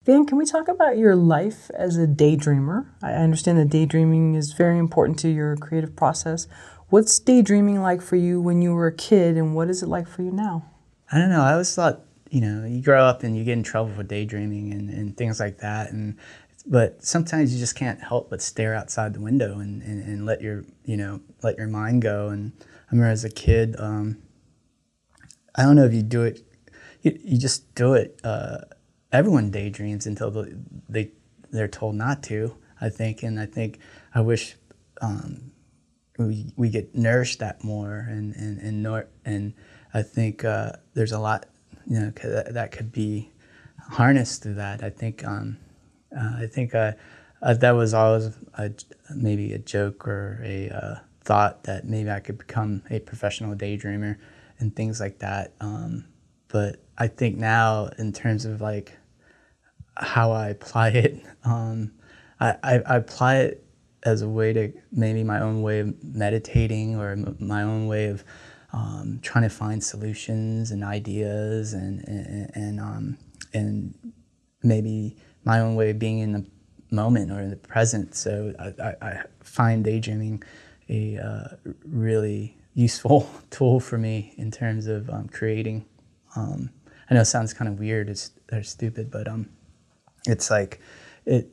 Van, 0.06 0.26
can 0.26 0.38
we 0.38 0.46
talk 0.46 0.68
about 0.68 0.98
your 0.98 1.16
life 1.16 1.70
as 1.76 1.98
a 1.98 2.08
daydreamer? 2.08 2.88
I 3.04 3.14
understand 3.14 3.58
that 3.60 3.70
daydreaming 3.70 4.36
is 4.36 4.54
very 4.54 4.80
important 4.80 5.20
to 5.20 5.30
your 5.30 5.56
creative 5.58 5.96
process. 5.96 6.48
What's 6.88 7.20
daydreaming 7.20 7.82
like 7.82 8.02
for 8.02 8.16
you 8.16 8.42
when 8.42 8.62
you 8.62 8.74
were 8.74 8.88
a 8.88 8.96
kid, 8.96 9.38
and 9.38 9.54
what 9.54 9.70
is 9.70 9.84
it 9.84 9.90
like 9.90 10.08
for 10.08 10.24
you 10.24 10.32
now? 10.32 10.66
I 11.12 11.20
don't 11.20 11.30
know. 11.30 11.42
I 11.42 11.52
always 11.52 11.74
thought, 11.76 12.02
you 12.30 12.42
know, 12.42 12.66
you 12.66 12.82
grow 12.82 13.04
up 13.04 13.24
and 13.24 13.36
you 13.36 13.44
get 13.44 13.54
in 13.54 13.64
trouble 13.64 13.92
for 13.96 14.04
daydreaming 14.04 14.72
and, 14.72 14.90
and 14.90 15.18
things 15.18 15.40
like 15.40 15.58
that. 15.60 15.92
And 15.92 16.18
but 16.66 17.04
sometimes 17.04 17.54
you 17.54 17.60
just 17.60 17.76
can't 17.76 18.02
help 18.02 18.30
but 18.30 18.42
stare 18.42 18.76
outside 18.76 19.14
the 19.14 19.22
window 19.22 19.60
and, 19.60 19.82
and, 19.82 20.04
and 20.04 20.26
let 20.26 20.42
your 20.42 20.66
you 20.86 20.98
know 20.98 21.22
let 21.42 21.58
your 21.58 21.68
mind 21.68 22.02
go. 22.02 22.30
And 22.30 22.52
I 22.62 22.92
remember 22.92 23.12
as 23.12 23.24
a 23.24 23.30
kid, 23.30 23.76
um, 23.80 24.18
I 25.56 25.64
don't 25.64 25.76
know 25.76 25.86
if 25.86 25.94
you 25.94 26.04
do 26.04 26.24
it, 26.24 26.42
you, 27.02 27.20
you 27.24 27.38
just 27.38 27.74
do 27.76 27.94
it. 27.94 28.20
Uh, 28.24 28.60
everyone 29.12 29.52
daydreams 29.52 30.06
until 30.06 30.46
they 30.88 31.12
they're 31.52 31.68
told 31.68 31.96
not 31.96 32.24
to. 32.24 32.56
I 32.82 32.90
think, 32.90 33.24
and 33.24 33.40
I 33.40 33.46
think 33.46 33.80
I 34.14 34.22
wish 34.22 34.56
um, 35.02 35.52
we 36.18 36.54
we 36.56 36.70
get 36.70 36.96
nourished 36.96 37.40
that 37.40 37.64
more, 37.64 38.06
and 38.08 38.36
and 38.36 38.60
and 38.60 38.84
nor- 38.84 39.08
and 39.26 39.54
I 39.94 40.02
think 40.02 40.46
uh, 40.46 40.74
there's 40.94 41.12
a 41.12 41.20
lot 41.20 41.48
you 41.90 42.00
know 42.00 42.12
that, 42.24 42.54
that 42.54 42.72
could 42.72 42.92
be 42.92 43.32
harnessed 43.90 44.44
through 44.44 44.56
that. 44.56 44.84
I 44.84 44.90
think 44.90 45.26
um, 45.26 45.58
uh, 46.16 46.38
I 46.38 46.48
think 46.48 46.74
uh, 46.76 46.94
uh, 47.42 47.54
that 47.56 47.72
was 47.72 47.94
always 47.94 48.32
a, 48.54 48.72
maybe 49.14 49.54
a 49.54 49.60
joke 49.60 50.08
or 50.08 50.42
a 50.44 50.70
uh, 50.70 50.96
thought 51.22 51.64
that 51.64 51.86
maybe 51.86 52.10
I 52.10 52.20
could 52.20 52.38
become 52.38 52.84
a 52.90 53.00
professional 53.00 53.56
daydreamer 53.56 54.18
and 54.60 54.76
things 54.76 55.00
like 55.00 55.20
that. 55.20 55.54
Um, 55.60 56.06
but 56.48 56.78
I 56.98 57.08
think 57.08 57.38
now, 57.38 57.90
in 57.98 58.14
terms 58.14 58.46
of 58.46 58.62
like 58.62 58.98
how 60.00 60.32
I 60.32 60.50
apply 60.50 60.90
it. 60.90 61.24
Um, 61.44 61.92
I, 62.40 62.56
I, 62.64 62.80
I, 62.86 62.96
apply 62.96 63.38
it 63.38 63.66
as 64.04 64.22
a 64.22 64.30
way 64.30 64.54
to 64.54 64.72
maybe 64.92 65.24
my 65.24 65.42
own 65.42 65.62
way 65.62 65.80
of 65.80 66.04
meditating 66.04 66.96
or 66.96 67.16
my 67.40 67.64
own 67.64 67.88
way 67.88 68.08
of 68.08 68.24
um, 68.74 69.20
trying 69.22 69.44
to 69.44 69.50
find 69.50 69.84
solutions 69.84 70.72
and 70.72 70.84
ideas 70.84 71.74
and 71.74 72.08
and 72.08 72.52
and, 72.56 72.80
um, 72.80 73.18
and 73.54 73.94
maybe 74.64 75.18
my 75.44 75.60
own 75.60 75.76
way 75.76 75.90
of 75.92 76.00
being 76.00 76.20
in 76.20 76.34
the 76.34 76.46
moment 76.92 77.32
or 77.32 77.40
in 77.40 77.50
the 77.50 77.56
present. 77.56 78.16
So 78.16 78.54
I, 78.60 78.96
I, 79.02 79.22
find 79.44 79.84
daydreaming 79.84 80.44
a 80.90 81.18
uh, 81.18 81.72
really 81.86 82.58
useful 82.74 83.30
tool 83.50 83.80
for 83.80 83.98
me 83.98 84.34
in 84.38 84.52
terms 84.52 84.88
of 84.88 85.10
um, 85.10 85.28
creating. 85.28 85.86
Um, 86.36 86.70
I 87.10 87.16
know 87.16 87.22
it 87.22 87.26
sounds 87.26 87.54
kind 87.54 87.72
of 87.72 87.80
weird 87.80 88.16
or 88.52 88.64
stupid, 88.64 89.10
but 89.10 89.28
um, 89.28 89.50
it's 90.26 90.52
like 90.52 90.80
it 91.26 91.50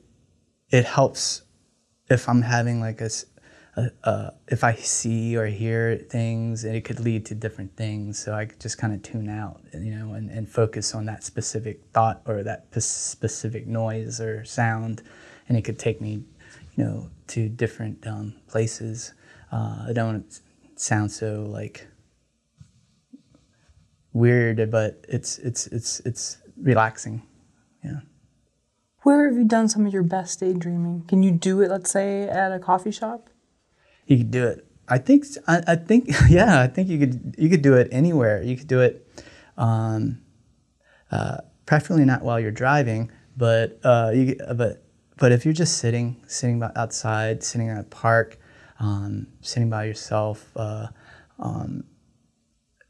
it 0.70 0.84
helps 0.84 1.43
if 2.09 2.28
I'm 2.28 2.43
having 2.43 2.80
like 2.80 3.01
a, 3.01 3.10
a, 3.77 3.90
a, 4.05 4.32
if 4.48 4.65
I 4.65 4.74
see 4.74 5.36
or 5.36 5.47
hear 5.47 5.97
things, 5.97 6.65
and 6.65 6.74
it 6.74 6.85
could 6.85 7.01
lead 7.01 7.27
to 7.27 7.35
different 7.35 7.77
things. 7.77 8.19
So 8.19 8.35
I 8.35 8.47
could 8.47 8.61
just 8.61 8.78
kind 8.78 8.94
of 8.94 9.03
tune 9.03 9.28
out, 9.28 9.61
you 9.74 9.94
know, 9.94 10.15
and, 10.15 10.31
and 10.31 10.48
focus 10.48 10.94
on 10.94 11.05
that 11.07 11.24
specific 11.24 11.82
thought 11.93 12.23
or 12.27 12.43
that 12.43 12.70
p- 12.73 12.81
specific 12.81 13.66
noise 13.66 14.20
or 14.20 14.44
sound, 14.44 15.03
and 15.48 15.57
it 15.57 15.62
could 15.62 15.78
take 15.78 16.01
me, 16.01 16.24
you 16.77 16.85
know, 16.85 17.11
to 17.28 17.48
different 17.48 18.07
um, 18.07 18.35
places. 18.48 19.12
Uh, 19.53 19.86
I 19.89 19.93
don't 19.93 20.40
sound 20.77 21.12
so 21.12 21.47
like 21.48 21.86
weird, 24.12 24.70
but 24.70 25.05
it's 25.09 25.39
it's 25.39 25.66
it's 25.69 26.01
it's 26.01 26.39
relaxing. 26.57 27.23
Yeah. 27.85 28.01
Where 29.03 29.28
have 29.28 29.36
you 29.36 29.44
done 29.44 29.69
some 29.69 29.86
of 29.86 29.93
your 29.93 30.03
best 30.03 30.40
daydreaming? 30.40 31.05
Can 31.07 31.23
you 31.23 31.31
do 31.31 31.61
it, 31.61 31.70
let's 31.70 31.90
say, 31.90 32.28
at 32.28 32.51
a 32.51 32.59
coffee 32.59 32.90
shop? 32.90 33.31
You 34.07 34.19
could 34.19 34.31
do 34.31 34.47
it. 34.47 34.66
I 34.89 34.99
think. 34.99 35.27
I, 35.47 35.62
I 35.66 35.77
think. 35.77 36.11
Yeah. 36.28 36.61
I 36.61 36.66
think 36.66 36.89
you 36.89 36.99
could. 36.99 37.35
You 37.39 37.49
could 37.49 37.62
do 37.62 37.74
it 37.74 37.89
anywhere. 37.91 38.43
You 38.43 38.57
could 38.57 38.69
do 38.69 38.81
it. 38.81 39.07
Um, 39.57 40.20
uh, 41.11 41.39
preferably 41.66 42.05
not 42.05 42.23
while 42.23 42.39
you're 42.39 42.51
driving, 42.51 43.11
but 43.37 43.78
uh, 43.85 44.12
you. 44.15 44.37
But 44.55 44.85
but 45.19 45.33
if 45.33 45.45
you're 45.45 45.55
just 45.55 45.78
sitting, 45.78 46.23
sitting 46.27 46.62
outside, 46.77 47.43
sitting 47.43 47.69
in 47.69 47.78
a 47.78 47.85
park, 47.85 48.39
um, 48.81 49.28
sitting 49.41 49.70
by 49.70 49.85
yourself, 49.85 50.53
uh, 50.57 50.89
um, 51.39 51.85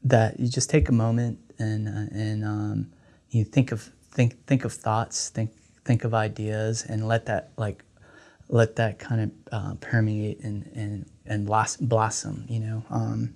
that 0.03 0.39
you 0.39 0.49
just 0.49 0.69
take 0.69 0.89
a 0.89 0.91
moment 0.91 1.39
and 1.59 1.87
uh, 1.87 2.15
and 2.15 2.43
um, 2.43 2.91
you 3.29 3.43
think 3.43 3.71
of 3.71 3.91
think 4.11 4.45
think 4.45 4.65
of 4.65 4.73
thoughts, 4.73 5.29
think 5.29 5.51
think 5.85 6.03
of 6.03 6.13
ideas, 6.13 6.85
and 6.87 7.07
let 7.07 7.25
that 7.25 7.51
like 7.57 7.83
let 8.49 8.75
that 8.77 8.99
kind 8.99 9.21
of 9.21 9.31
uh, 9.51 9.73
permeate 9.75 10.39
and 10.41 10.69
and 10.73 11.09
and 11.25 11.45
blossom. 11.81 12.45
You 12.47 12.59
know, 12.59 12.83
um, 12.89 13.35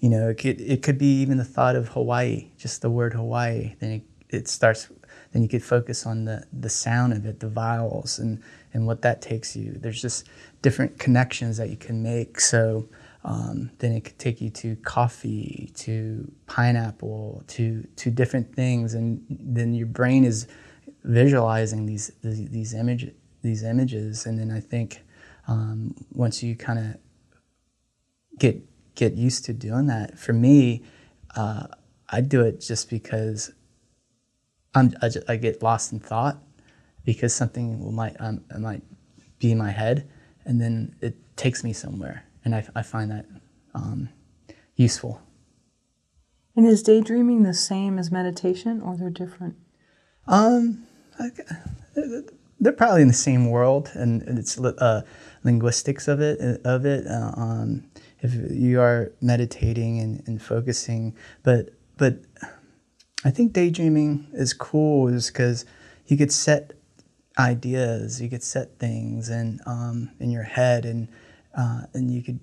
you 0.00 0.08
know, 0.08 0.28
it 0.28 0.38
could 0.38 0.60
it 0.60 0.82
could 0.82 0.98
be 0.98 1.20
even 1.20 1.38
the 1.38 1.44
thought 1.44 1.76
of 1.76 1.88
Hawaii, 1.88 2.50
just 2.56 2.82
the 2.82 2.90
word 2.90 3.14
Hawaii. 3.14 3.74
Then 3.80 3.90
it, 3.90 4.02
it 4.30 4.48
starts. 4.48 4.88
Then 5.32 5.42
you 5.42 5.48
could 5.48 5.64
focus 5.64 6.06
on 6.06 6.24
the 6.24 6.44
the 6.52 6.70
sound 6.70 7.12
of 7.12 7.26
it, 7.26 7.40
the 7.40 7.48
vowels, 7.48 8.18
and 8.18 8.42
and 8.72 8.86
what 8.86 9.02
that 9.02 9.20
takes 9.20 9.56
you. 9.56 9.72
There's 9.72 10.00
just 10.00 10.28
different 10.62 10.98
connections 10.98 11.56
that 11.56 11.70
you 11.70 11.76
can 11.76 12.02
make. 12.02 12.40
So. 12.40 12.88
Um, 13.24 13.72
then 13.80 13.92
it 13.92 14.04
could 14.04 14.18
take 14.18 14.40
you 14.40 14.48
to 14.50 14.76
coffee, 14.76 15.72
to 15.74 16.30
pineapple, 16.46 17.42
to 17.48 17.86
to 17.96 18.10
different 18.12 18.54
things, 18.54 18.94
and 18.94 19.22
then 19.28 19.74
your 19.74 19.88
brain 19.88 20.24
is 20.24 20.46
visualizing 21.02 21.84
these 21.84 22.12
these, 22.22 22.48
these 22.48 22.74
images 22.74 23.10
these 23.42 23.62
images, 23.62 24.26
and 24.26 24.38
then 24.38 24.50
I 24.50 24.60
think 24.60 25.02
um, 25.46 25.94
once 26.12 26.42
you 26.42 26.56
kind 26.56 26.78
of 26.78 26.96
get 28.38 28.62
get 28.94 29.14
used 29.14 29.44
to 29.46 29.52
doing 29.52 29.86
that, 29.86 30.18
for 30.18 30.32
me, 30.32 30.82
uh, 31.36 31.66
I 32.08 32.20
do 32.20 32.42
it 32.42 32.60
just 32.60 32.90
because 32.90 33.52
I'm 34.74 34.94
I, 35.02 35.08
just, 35.08 35.28
I, 35.28 35.36
get 35.36 35.62
lost 35.62 35.92
in 35.92 36.00
thought 36.00 36.38
because 37.04 37.34
something 37.34 37.94
might 37.94 38.16
um, 38.20 38.44
might 38.58 38.82
be 39.38 39.52
in 39.52 39.58
my 39.58 39.70
head, 39.70 40.08
and 40.44 40.60
then 40.60 40.96
it 41.00 41.16
takes 41.36 41.62
me 41.64 41.72
somewhere, 41.72 42.24
and 42.44 42.54
I, 42.54 42.66
I 42.74 42.82
find 42.82 43.10
that 43.10 43.26
um, 43.74 44.08
useful. 44.76 45.20
And 46.56 46.66
is 46.66 46.82
daydreaming 46.82 47.44
the 47.44 47.54
same 47.54 47.98
as 47.98 48.10
meditation, 48.10 48.80
or 48.80 48.96
they're 48.96 49.10
different? 49.10 49.56
Um, 50.26 50.86
I, 51.18 51.28
they're 52.60 52.72
probably 52.72 53.02
in 53.02 53.08
the 53.08 53.14
same 53.14 53.50
world, 53.50 53.90
and 53.94 54.22
it's 54.38 54.58
uh, 54.58 55.02
linguistics 55.44 56.08
of 56.08 56.20
it. 56.20 56.60
Of 56.64 56.84
it, 56.84 57.06
uh, 57.06 57.32
um, 57.36 57.84
if 58.20 58.34
you 58.50 58.80
are 58.80 59.12
meditating 59.20 60.00
and, 60.00 60.22
and, 60.26 60.42
focusing, 60.42 61.14
but 61.42 61.70
but 61.96 62.18
I 63.24 63.30
think 63.30 63.52
daydreaming 63.52 64.28
is 64.32 64.52
cool, 64.52 65.08
is 65.08 65.28
because 65.28 65.64
you 66.06 66.16
could 66.16 66.32
set 66.32 66.72
ideas, 67.38 68.20
you 68.20 68.28
could 68.28 68.42
set 68.42 68.78
things, 68.78 69.28
and 69.28 69.60
um, 69.66 70.10
in 70.18 70.30
your 70.30 70.42
head, 70.42 70.84
and 70.84 71.08
uh, 71.56 71.82
and 71.94 72.10
you 72.10 72.22
could 72.22 72.40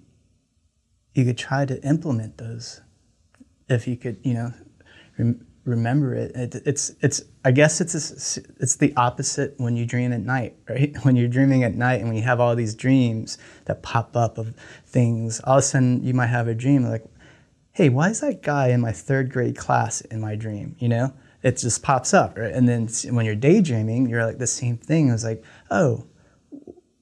you 1.14 1.26
could 1.26 1.38
try 1.38 1.66
to 1.66 1.82
implement 1.84 2.38
those 2.38 2.82
if 3.70 3.88
you 3.88 3.98
could, 3.98 4.18
you 4.24 4.34
know. 4.34 4.54
Rem- 5.18 5.46
remember 5.66 6.14
it. 6.14 6.32
it. 6.36 6.62
It's 6.66 6.92
it's 7.02 7.24
I 7.44 7.52
guess 7.52 7.82
it's 7.82 8.38
a, 8.38 8.42
it's 8.60 8.78
the 8.78 8.94
opposite 8.96 9.56
when 9.58 9.76
you 9.76 9.86
dream 9.86 10.14
at 10.14 10.22
night, 10.22 10.56
right? 10.70 10.96
When 11.04 11.16
you're 11.16 11.28
dreaming 11.28 11.64
at 11.64 11.76
night 11.76 12.00
and 12.00 12.08
when 12.08 12.16
you 12.18 12.24
have 12.24 12.40
all 12.40 12.56
these 12.56 12.76
dreams 12.76 13.38
that 13.66 13.84
pop 13.84 14.16
up 14.16 14.38
of 14.38 14.56
things, 14.86 15.42
all 15.44 15.58
of 15.58 15.60
a 15.60 15.62
sudden 15.64 16.04
you 16.04 16.14
might 16.14 16.28
have 16.28 16.48
a 16.48 16.56
dream 16.56 16.84
like, 16.84 17.06
hey, 17.72 17.90
why 17.90 18.10
is 18.10 18.22
that 18.22 18.42
guy 18.42 18.70
in 18.70 18.80
my 18.80 18.92
third 18.92 19.32
grade 19.32 19.58
class 19.58 20.02
in 20.02 20.22
my 20.22 20.36
dream? 20.36 20.76
You 20.80 20.90
know, 20.90 21.14
it 21.44 21.58
just 21.58 21.84
pops 21.84 22.14
up, 22.14 22.38
right? 22.38 22.54
And 22.54 22.70
then 22.70 22.88
when 23.14 23.26
you're 23.26 23.36
daydreaming, 23.36 24.08
you're 24.08 24.26
like 24.26 24.38
the 24.38 24.48
same 24.48 24.78
thing. 24.78 25.10
It's 25.10 25.24
like, 25.24 25.44
oh, 25.72 26.06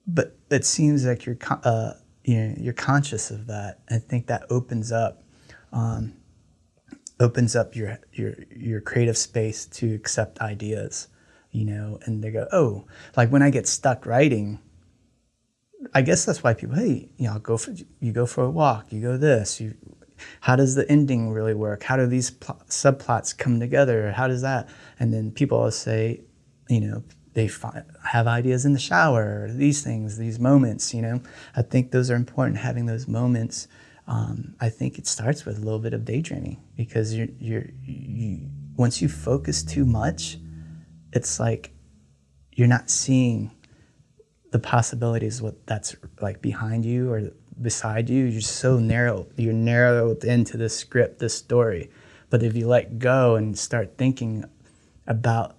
but 0.07 0.37
it 0.49 0.65
seems 0.65 1.05
like 1.05 1.25
you're 1.25 1.37
uh, 1.63 1.93
you 2.23 2.37
know, 2.37 2.55
you're 2.57 2.73
conscious 2.73 3.31
of 3.31 3.47
that. 3.47 3.79
I 3.89 3.97
think 3.97 4.27
that 4.27 4.45
opens 4.49 4.91
up. 4.91 5.23
Um, 5.71 6.13
opens 7.19 7.55
up 7.55 7.75
your 7.75 7.99
your 8.11 8.35
your 8.55 8.81
creative 8.81 9.17
space 9.17 9.65
to 9.65 9.93
accept 9.93 10.39
ideas 10.39 11.07
you 11.51 11.65
know 11.65 11.99
and 12.05 12.23
they 12.23 12.31
go 12.31 12.47
oh 12.51 12.85
like 13.15 13.29
when 13.29 13.41
i 13.41 13.49
get 13.49 13.67
stuck 13.67 14.05
writing 14.05 14.59
i 15.93 16.01
guess 16.01 16.25
that's 16.25 16.43
why 16.43 16.53
people 16.53 16.75
hey 16.75 17.09
you 17.17 17.29
know 17.29 17.37
go 17.39 17.57
for 17.57 17.73
you 17.99 18.11
go 18.11 18.25
for 18.25 18.43
a 18.43 18.49
walk 18.49 18.91
you 18.91 19.01
go 19.01 19.17
this 19.17 19.61
you 19.61 19.75
how 20.41 20.55
does 20.55 20.75
the 20.75 20.89
ending 20.89 21.31
really 21.31 21.53
work? 21.53 21.83
How 21.83 21.97
do 21.97 22.05
these 22.05 22.31
pl- 22.31 22.61
subplots 22.69 23.37
come 23.37 23.59
together? 23.59 24.11
How 24.11 24.27
does 24.27 24.41
that? 24.41 24.69
And 24.99 25.13
then 25.13 25.31
people 25.31 25.57
always 25.57 25.75
say 25.75 26.21
you 26.69 26.79
know 26.79 27.03
they 27.33 27.49
have 28.05 28.27
ideas 28.27 28.63
in 28.63 28.73
the 28.73 28.79
shower 28.79 29.49
these 29.49 29.83
things 29.83 30.17
these 30.17 30.39
moments 30.39 30.93
you 30.93 31.01
know? 31.01 31.21
I 31.55 31.61
think 31.61 31.91
those 31.91 32.09
are 32.09 32.15
important 32.15 32.57
having 32.57 32.85
those 32.85 33.07
moments 33.07 33.67
um, 34.07 34.55
I 34.61 34.69
think 34.69 34.97
it 34.97 35.07
starts 35.07 35.45
with 35.45 35.57
a 35.57 35.61
little 35.61 35.79
bit 35.79 35.93
of 35.93 36.05
daydreaming 36.05 36.62
because 36.75 37.13
you're, 37.13 37.27
you're, 37.39 37.65
you, 37.83 38.49
once 38.75 39.01
you 39.01 39.07
focus 39.07 39.63
too 39.63 39.85
much, 39.85 40.37
it's 41.11 41.39
like 41.39 41.71
you're 42.51 42.67
not 42.67 42.89
seeing 42.89 43.51
the 44.51 44.59
possibilities 44.59 45.41
what 45.41 45.65
that's 45.65 45.95
like 46.21 46.41
behind 46.41 46.85
you 46.85 47.11
or 47.11 47.31
beside 47.61 48.09
you. 48.09 48.25
You're 48.25 48.41
so 48.41 48.79
narrow. 48.79 49.27
You're 49.35 49.53
narrowed 49.53 50.23
into 50.23 50.57
this 50.57 50.77
script, 50.77 51.19
this 51.19 51.35
story. 51.35 51.89
But 52.29 52.43
if 52.43 52.55
you 52.55 52.67
let 52.67 52.99
go 52.99 53.35
and 53.35 53.57
start 53.57 53.97
thinking 53.97 54.45
about 55.05 55.57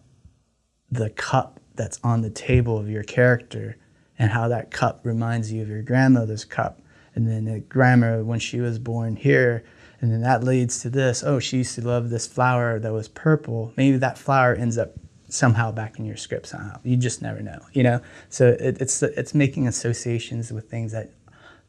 the 0.90 1.10
cup 1.10 1.60
that's 1.74 1.98
on 2.02 2.22
the 2.22 2.30
table 2.30 2.78
of 2.78 2.88
your 2.88 3.02
character 3.02 3.76
and 4.18 4.30
how 4.30 4.48
that 4.48 4.70
cup 4.70 5.00
reminds 5.04 5.52
you 5.52 5.62
of 5.62 5.68
your 5.68 5.82
grandmother's 5.82 6.44
cup 6.44 6.80
and 7.14 7.28
then 7.28 7.44
the 7.44 7.60
grandma 7.60 8.22
when 8.22 8.38
she 8.38 8.60
was 8.60 8.78
born 8.78 9.16
here 9.16 9.64
and 10.04 10.12
then 10.12 10.20
that 10.20 10.44
leads 10.44 10.80
to 10.80 10.90
this 10.90 11.24
oh 11.24 11.38
she 11.38 11.56
used 11.56 11.74
to 11.76 11.80
love 11.80 12.10
this 12.10 12.26
flower 12.26 12.78
that 12.78 12.92
was 12.92 13.08
purple. 13.08 13.72
Maybe 13.74 13.96
that 13.96 14.18
flower 14.18 14.54
ends 14.54 14.76
up 14.76 14.92
somehow 15.30 15.72
back 15.72 15.98
in 15.98 16.04
your 16.04 16.18
script 16.18 16.46
somehow. 16.46 16.78
You 16.82 16.98
just 16.98 17.22
never 17.22 17.40
know 17.40 17.58
you 17.72 17.82
know? 17.82 18.02
So 18.28 18.48
it, 18.48 18.82
it's 18.82 19.02
it's 19.02 19.34
making 19.34 19.66
associations 19.66 20.52
with 20.52 20.68
things 20.68 20.92
that 20.92 21.10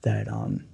that 0.01 0.27
um, 0.27 0.65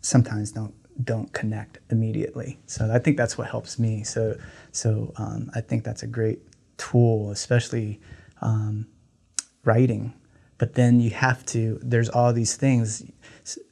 sometimes 0.00 0.50
don't 0.50 0.74
don't 1.04 1.32
connect 1.32 1.78
immediately. 1.90 2.58
So 2.66 2.90
i 2.92 2.98
think 2.98 3.16
that's 3.16 3.38
what 3.38 3.48
helps 3.48 3.78
me. 3.78 4.02
So 4.02 4.36
so 4.72 5.12
um, 5.18 5.52
i 5.54 5.60
think 5.60 5.84
that's 5.84 6.02
a 6.02 6.08
great 6.08 6.40
tool 6.78 7.30
especially 7.30 8.00
um, 8.40 8.88
writing. 9.64 10.14
But 10.58 10.74
then 10.74 10.98
you 10.98 11.10
have 11.10 11.46
to 11.46 11.78
there's 11.80 12.08
all 12.08 12.32
these 12.32 12.56
things 12.56 13.04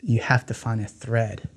you 0.01 0.21
have 0.21 0.47
to 0.47 0.55
find 0.55 0.81
a 0.81 0.87
thread. 0.87 1.49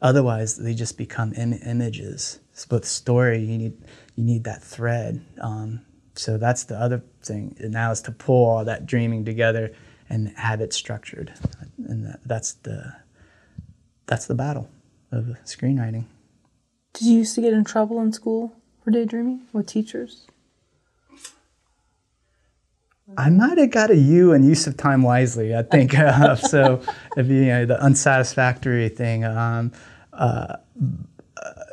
Otherwise, 0.00 0.56
they 0.56 0.74
just 0.74 0.96
become 0.96 1.32
Im- 1.34 1.60
images. 1.64 2.40
With 2.70 2.84
story, 2.84 3.38
you 3.40 3.58
need 3.58 3.76
you 4.16 4.24
need 4.24 4.44
that 4.44 4.62
thread. 4.62 5.24
Um, 5.40 5.80
so 6.14 6.38
that's 6.38 6.64
the 6.64 6.76
other 6.76 7.02
thing. 7.22 7.56
Now 7.60 7.92
is 7.92 8.00
to 8.02 8.12
pull 8.12 8.46
all 8.46 8.64
that 8.64 8.86
dreaming 8.86 9.24
together 9.24 9.72
and 10.08 10.28
have 10.36 10.60
it 10.60 10.72
structured, 10.72 11.32
and 11.86 12.16
that's 12.24 12.54
the 12.54 12.94
that's 14.06 14.26
the 14.26 14.34
battle 14.34 14.68
of 15.12 15.36
screenwriting. 15.44 16.06
Did 16.94 17.06
you 17.06 17.18
used 17.18 17.34
to 17.36 17.40
get 17.40 17.52
in 17.52 17.64
trouble 17.64 18.00
in 18.00 18.12
school 18.12 18.52
for 18.82 18.90
daydreaming 18.90 19.42
with 19.52 19.66
teachers? 19.66 20.26
I 23.16 23.30
might 23.30 23.58
have 23.58 23.70
got 23.70 23.90
a 23.90 23.96
U 23.96 24.32
in 24.32 24.42
use 24.42 24.66
of 24.66 24.76
time 24.76 25.02
wisely. 25.02 25.56
I 25.56 25.62
think 25.62 25.98
uh, 25.98 26.36
so. 26.36 26.82
If 27.16 27.26
you, 27.26 27.46
know 27.46 27.66
the 27.66 27.82
unsatisfactory 27.82 28.88
thing, 28.88 29.24
um, 29.24 29.72
uh, 30.12 30.56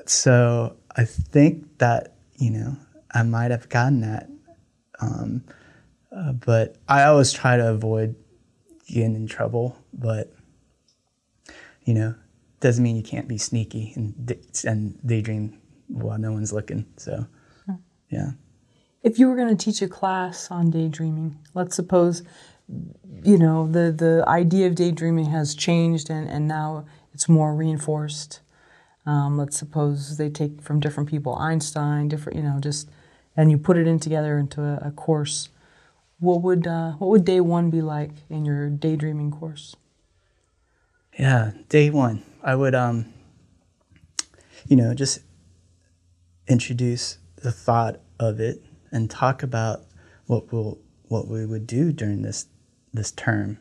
so 0.06 0.76
I 0.96 1.04
think 1.04 1.78
that 1.78 2.16
you 2.38 2.52
know 2.52 2.78
I 3.14 3.24
might 3.24 3.52
have 3.52 3.70
gotten 3.70 4.02
that, 4.02 4.30
um, 5.02 5.44
uh, 6.16 6.32
but 6.32 6.78
I 6.88 7.04
always 7.04 7.32
try 7.32 7.58
to 7.58 7.70
avoid 7.70 8.16
getting 8.88 9.16
in 9.16 9.28
trouble. 9.28 9.78
But 9.94 10.34
you 11.84 11.94
know, 11.94 12.16
doesn't 12.60 12.84
mean 12.84 12.96
you 12.96 13.04
can't 13.04 13.28
be 13.28 13.38
sneaky 13.38 13.94
and 13.96 14.36
and 14.64 15.00
daydream 15.06 15.60
while 15.88 16.18
no 16.18 16.32
one's 16.32 16.54
looking. 16.54 16.86
So, 16.98 17.28
yeah. 18.10 18.32
If 19.06 19.20
you 19.20 19.30
were 19.30 19.36
going 19.36 19.56
to 19.56 19.66
teach 19.66 19.84
a 19.84 19.88
class 19.88 20.50
on 20.50 20.72
daydreaming, 20.72 21.38
let's 21.54 21.76
suppose, 21.76 22.24
you 23.24 23.38
know, 23.38 23.68
the, 23.68 23.92
the 23.92 24.24
idea 24.28 24.66
of 24.66 24.74
daydreaming 24.74 25.26
has 25.26 25.54
changed 25.54 26.10
and, 26.10 26.28
and 26.28 26.48
now 26.48 26.88
it's 27.14 27.30
more 27.30 27.54
reinforced. 27.54 28.40
Um, 29.06 29.38
let's 29.38 29.58
suppose 29.58 30.18
they 30.18 30.32
take 30.32 30.60
from 30.60 30.80
different 30.80 31.08
people, 31.08 31.36
Einstein, 31.36 32.08
different, 32.08 32.36
you 32.36 32.42
know, 32.42 32.58
just, 32.60 32.90
and 33.38 33.52
you 33.52 33.60
put 33.60 33.78
it 33.78 33.86
in 33.86 34.00
together 34.00 34.40
into 34.40 34.64
a, 34.64 34.88
a 34.88 34.92
course. 34.92 35.50
What 36.20 36.42
would 36.42 36.66
uh, 36.66 36.94
what 36.94 37.12
would 37.12 37.26
day 37.26 37.42
one 37.42 37.70
be 37.70 37.84
like 37.84 38.10
in 38.28 38.44
your 38.44 38.72
daydreaming 38.72 39.30
course? 39.30 39.76
Yeah, 41.20 41.52
day 41.70 41.92
one, 41.92 42.24
I 42.42 42.56
would, 42.56 42.74
um, 42.74 43.14
you 44.68 44.76
know, 44.76 44.96
just 44.96 45.20
introduce 46.48 47.20
the 47.36 47.52
thought 47.52 48.00
of 48.20 48.40
it 48.40 48.65
and 48.92 49.10
talk 49.10 49.44
about 49.44 49.86
what 50.26 50.52
we'll 50.52 50.80
what 51.08 51.28
we 51.28 51.46
would 51.46 51.68
do 51.68 51.92
during 51.92 52.22
this 52.22 52.48
this 52.94 53.12
term, 53.12 53.58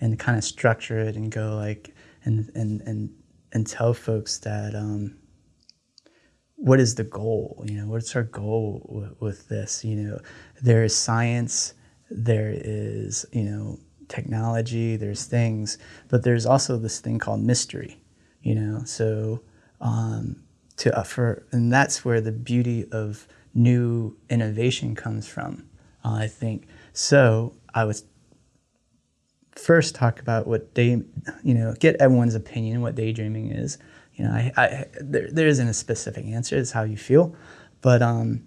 and 0.00 0.18
kind 0.18 0.38
of 0.38 0.44
structure 0.44 0.98
it 0.98 1.16
and 1.16 1.30
go 1.30 1.56
like 1.56 1.94
and 2.24 2.50
and 2.54 2.80
and 2.82 3.10
and 3.52 3.66
tell 3.66 3.94
folks 3.94 4.38
that 4.38 4.74
um, 4.74 5.16
what 6.56 6.80
is 6.80 6.96
the 6.96 7.04
goal? 7.04 7.64
You 7.66 7.74
know, 7.80 7.86
what's 7.86 8.14
our 8.16 8.24
goal 8.24 8.84
w- 8.88 9.16
with 9.20 9.48
this? 9.48 9.84
You 9.84 9.96
know, 9.96 10.18
there 10.60 10.84
is 10.84 10.94
science, 10.94 11.74
there 12.10 12.52
is 12.52 13.24
you 13.32 13.44
know 13.44 13.78
technology, 14.08 14.96
there's 14.96 15.24
things, 15.24 15.78
but 16.08 16.24
there's 16.24 16.46
also 16.46 16.76
this 16.76 17.00
thing 17.00 17.18
called 17.18 17.40
mystery. 17.40 18.00
You 18.42 18.54
know, 18.54 18.82
so 18.84 19.42
um, 19.80 20.42
to 20.78 20.96
uh, 20.96 21.02
for 21.02 21.46
and 21.52 21.72
that's 21.72 22.04
where 22.04 22.20
the 22.20 22.32
beauty 22.32 22.86
of 22.90 23.26
new 23.54 24.16
innovation 24.28 24.94
comes 24.94 25.26
from. 25.26 25.68
Uh, 26.04 26.14
I 26.14 26.26
think 26.26 26.66
so. 26.92 27.54
I 27.74 27.84
was 27.84 28.04
first 29.52 29.94
talk 29.94 30.20
about 30.20 30.46
what 30.46 30.72
day, 30.74 31.02
you 31.42 31.54
know, 31.54 31.74
get 31.80 31.96
everyone's 31.96 32.34
opinion 32.34 32.80
what 32.80 32.94
daydreaming 32.94 33.50
is. 33.50 33.78
You 34.14 34.24
know, 34.24 34.30
I, 34.30 34.52
I 34.56 34.86
there, 35.00 35.28
there 35.30 35.46
isn't 35.46 35.68
a 35.68 35.74
specific 35.74 36.24
answer. 36.26 36.56
It's 36.56 36.72
how 36.72 36.82
you 36.84 36.96
feel, 36.96 37.34
but 37.80 38.02
um, 38.02 38.44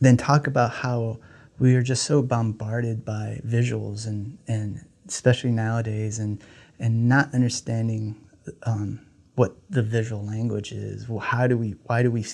then 0.00 0.16
talk 0.16 0.46
about 0.46 0.72
how 0.72 1.18
we 1.58 1.74
are 1.76 1.82
just 1.82 2.04
so 2.04 2.20
bombarded 2.22 3.04
by 3.04 3.40
visuals 3.46 4.06
and 4.06 4.38
and 4.46 4.84
especially 5.08 5.52
nowadays 5.52 6.18
and 6.18 6.42
and 6.78 7.08
not 7.08 7.32
understanding 7.32 8.16
um, 8.64 9.00
what 9.36 9.56
the 9.70 9.82
visual 9.82 10.24
language 10.24 10.72
is. 10.72 11.08
Well, 11.08 11.20
how 11.20 11.46
do 11.46 11.56
we? 11.56 11.76
Why 11.84 12.02
do 12.02 12.10
we 12.10 12.24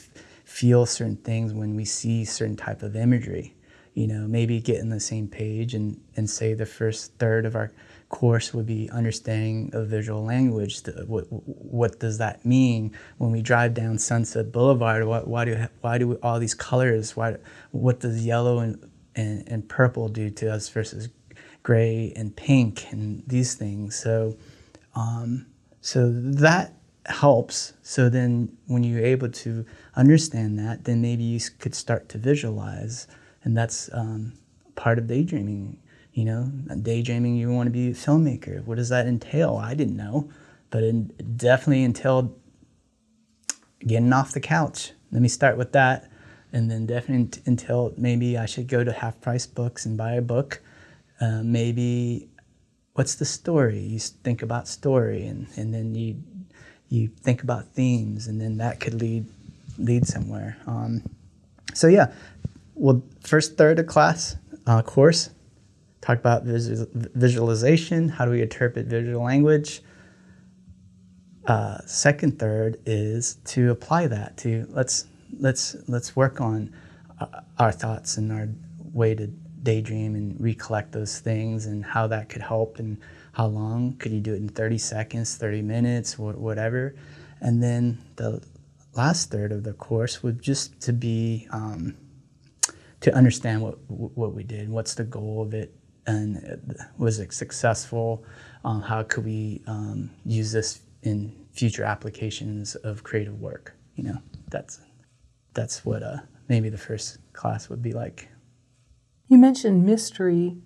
feel 0.50 0.86
certain 0.86 1.16
things 1.16 1.52
when 1.52 1.74
we 1.74 1.84
see 1.84 2.24
certain 2.24 2.56
type 2.56 2.82
of 2.82 2.96
imagery? 2.96 3.54
you 3.94 4.06
know, 4.06 4.26
maybe 4.26 4.60
get 4.60 4.78
in 4.78 4.88
the 4.88 5.00
same 5.00 5.28
page 5.28 5.74
and, 5.74 6.00
and 6.16 6.28
say 6.28 6.54
the 6.54 6.66
first 6.66 7.12
third 7.18 7.44
of 7.44 7.56
our 7.56 7.72
course 8.08 8.54
would 8.54 8.66
be 8.66 8.88
understanding 8.90 9.70
of 9.72 9.88
visual 9.88 10.24
language. 10.24 10.82
What, 11.06 11.24
what 11.30 11.98
does 11.98 12.18
that 12.18 12.44
mean 12.44 12.96
when 13.18 13.30
we 13.30 13.42
drive 13.42 13.74
down 13.74 13.98
Sunset 13.98 14.52
Boulevard? 14.52 15.04
Why, 15.04 15.20
why 15.20 15.44
do 15.44 15.68
why 15.80 15.98
do 15.98 16.08
we, 16.08 16.16
all 16.16 16.38
these 16.38 16.54
colors? 16.54 17.16
Why 17.16 17.36
what 17.72 18.00
does 18.00 18.24
yellow 18.24 18.60
and, 18.60 18.90
and, 19.14 19.48
and 19.48 19.68
purple 19.68 20.08
do 20.08 20.30
to 20.30 20.52
us 20.52 20.68
versus 20.68 21.08
gray 21.62 22.12
and 22.16 22.34
pink 22.34 22.90
and 22.92 23.22
these 23.26 23.54
things? 23.54 23.96
So 23.96 24.36
um, 24.94 25.46
so 25.80 26.10
that 26.10 26.74
helps. 27.06 27.72
So 27.82 28.08
then 28.08 28.56
when 28.66 28.84
you're 28.84 29.04
able 29.04 29.30
to 29.30 29.64
understand 29.96 30.58
that, 30.58 30.84
then 30.84 31.00
maybe 31.00 31.24
you 31.24 31.40
could 31.58 31.74
start 31.74 32.08
to 32.10 32.18
visualize 32.18 33.06
and 33.42 33.56
that's 33.56 33.90
um, 33.92 34.32
part 34.74 34.98
of 34.98 35.06
daydreaming. 35.06 35.78
You 36.12 36.24
know, 36.24 36.50
daydreaming. 36.82 37.36
You 37.36 37.52
want 37.52 37.68
to 37.68 37.70
be 37.70 37.88
a 37.88 37.92
filmmaker. 37.92 38.64
What 38.64 38.76
does 38.76 38.88
that 38.88 39.06
entail? 39.06 39.56
I 39.56 39.74
didn't 39.74 39.96
know, 39.96 40.28
but 40.70 40.82
it 40.82 41.36
definitely 41.36 41.84
entailed 41.84 42.36
getting 43.86 44.12
off 44.12 44.32
the 44.32 44.40
couch. 44.40 44.92
Let 45.12 45.22
me 45.22 45.28
start 45.28 45.56
with 45.56 45.72
that, 45.72 46.10
and 46.52 46.70
then 46.70 46.84
definitely 46.84 47.42
until 47.46 47.94
maybe 47.96 48.36
I 48.36 48.46
should 48.46 48.66
go 48.66 48.82
to 48.82 48.92
half 48.92 49.20
price 49.20 49.46
books 49.46 49.86
and 49.86 49.96
buy 49.96 50.14
a 50.14 50.22
book. 50.22 50.60
Uh, 51.20 51.42
maybe 51.44 52.28
what's 52.94 53.14
the 53.14 53.24
story? 53.24 53.78
You 53.78 53.98
think 54.00 54.42
about 54.42 54.66
story, 54.66 55.26
and, 55.26 55.46
and 55.56 55.72
then 55.72 55.94
you 55.94 56.22
you 56.90 57.08
think 57.08 57.42
about 57.42 57.66
themes, 57.68 58.26
and 58.26 58.40
then 58.40 58.58
that 58.58 58.80
could 58.80 58.94
lead 58.94 59.24
lead 59.78 60.06
somewhere. 60.06 60.58
Um, 60.66 61.02
so 61.72 61.86
yeah, 61.86 62.12
well, 62.74 63.02
first 63.22 63.56
third 63.56 63.78
of 63.78 63.86
class 63.86 64.36
uh, 64.66 64.82
course, 64.82 65.30
talk 66.00 66.18
about 66.18 66.42
visualization. 66.44 68.08
How 68.08 68.24
do 68.24 68.30
we 68.30 68.42
interpret 68.42 68.86
visual 68.86 69.24
language? 69.24 69.82
Uh, 71.46 71.78
second 71.86 72.38
third 72.38 72.78
is 72.86 73.36
to 73.44 73.70
apply 73.70 74.06
that 74.06 74.36
to 74.36 74.66
let's 74.70 75.06
let's 75.38 75.74
let's 75.88 76.14
work 76.14 76.40
on 76.40 76.72
uh, 77.18 77.40
our 77.58 77.72
thoughts 77.72 78.18
and 78.18 78.30
our 78.30 78.48
way 78.92 79.14
to 79.14 79.26
daydream 79.62 80.14
and 80.14 80.40
recollect 80.40 80.92
those 80.92 81.18
things 81.18 81.66
and 81.66 81.84
how 81.84 82.06
that 82.06 82.28
could 82.28 82.42
help 82.42 82.78
and 82.78 82.98
how 83.32 83.46
long 83.46 83.96
could 83.96 84.12
you 84.12 84.20
do 84.20 84.34
it 84.34 84.38
in 84.38 84.48
30 84.48 84.78
seconds 84.78 85.36
30 85.36 85.62
minutes 85.62 86.18
whatever 86.18 86.94
and 87.40 87.62
then 87.62 87.98
the 88.16 88.42
last 88.94 89.30
third 89.30 89.52
of 89.52 89.64
the 89.64 89.72
course 89.72 90.22
would 90.22 90.42
just 90.42 90.80
to 90.80 90.92
be 90.92 91.46
um, 91.50 91.96
to 93.00 93.14
understand 93.14 93.62
what 93.62 93.78
what 93.88 94.34
we 94.34 94.42
did, 94.42 94.68
what's 94.68 94.94
the 94.94 95.04
goal 95.04 95.42
of 95.42 95.54
it, 95.54 95.74
and 96.06 96.60
was 96.98 97.18
it 97.18 97.32
successful? 97.32 98.24
Um, 98.64 98.82
how 98.82 99.02
could 99.02 99.24
we 99.24 99.62
um, 99.66 100.10
use 100.24 100.52
this 100.52 100.80
in 101.02 101.46
future 101.52 101.84
applications 101.84 102.74
of 102.76 103.02
creative 103.02 103.40
work? 103.40 103.74
You 103.96 104.04
know, 104.04 104.18
that's 104.50 104.80
that's 105.54 105.84
what 105.84 106.02
uh, 106.02 106.18
maybe 106.48 106.68
the 106.68 106.78
first 106.78 107.18
class 107.32 107.68
would 107.68 107.82
be 107.82 107.92
like. 107.92 108.28
You 109.28 109.38
mentioned 109.38 109.86
mystery. 109.86 110.56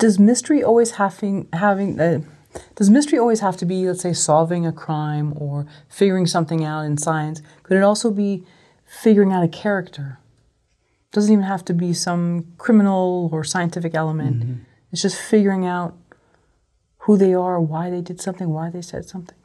Does 0.00 0.18
mystery 0.18 0.62
always 0.64 0.92
having 0.92 1.48
having 1.52 2.00
uh, 2.00 2.20
does 2.74 2.90
mystery 2.90 3.18
always 3.18 3.40
have 3.40 3.56
to 3.58 3.64
be, 3.64 3.86
let's 3.86 4.00
say, 4.00 4.12
solving 4.12 4.66
a 4.66 4.72
crime 4.72 5.34
or 5.36 5.66
figuring 5.88 6.26
something 6.26 6.64
out 6.64 6.82
in 6.82 6.96
science? 6.96 7.42
Could 7.62 7.76
it 7.76 7.82
also 7.82 8.10
be 8.10 8.44
figuring 8.84 9.32
out 9.32 9.44
a 9.44 9.48
character? 9.48 10.18
doesn't 11.12 11.32
even 11.32 11.44
have 11.44 11.64
to 11.64 11.74
be 11.74 11.92
some 11.92 12.46
criminal 12.56 13.28
or 13.32 13.42
scientific 13.42 13.94
element. 13.94 14.40
Mm-hmm. 14.40 14.54
It's 14.92 15.02
just 15.02 15.20
figuring 15.20 15.66
out 15.66 15.96
who 16.98 17.16
they 17.16 17.34
are, 17.34 17.60
why 17.60 17.90
they 17.90 18.00
did 18.00 18.20
something, 18.20 18.48
why 18.50 18.70
they 18.70 18.82
said 18.82 19.04
something. 19.06 19.36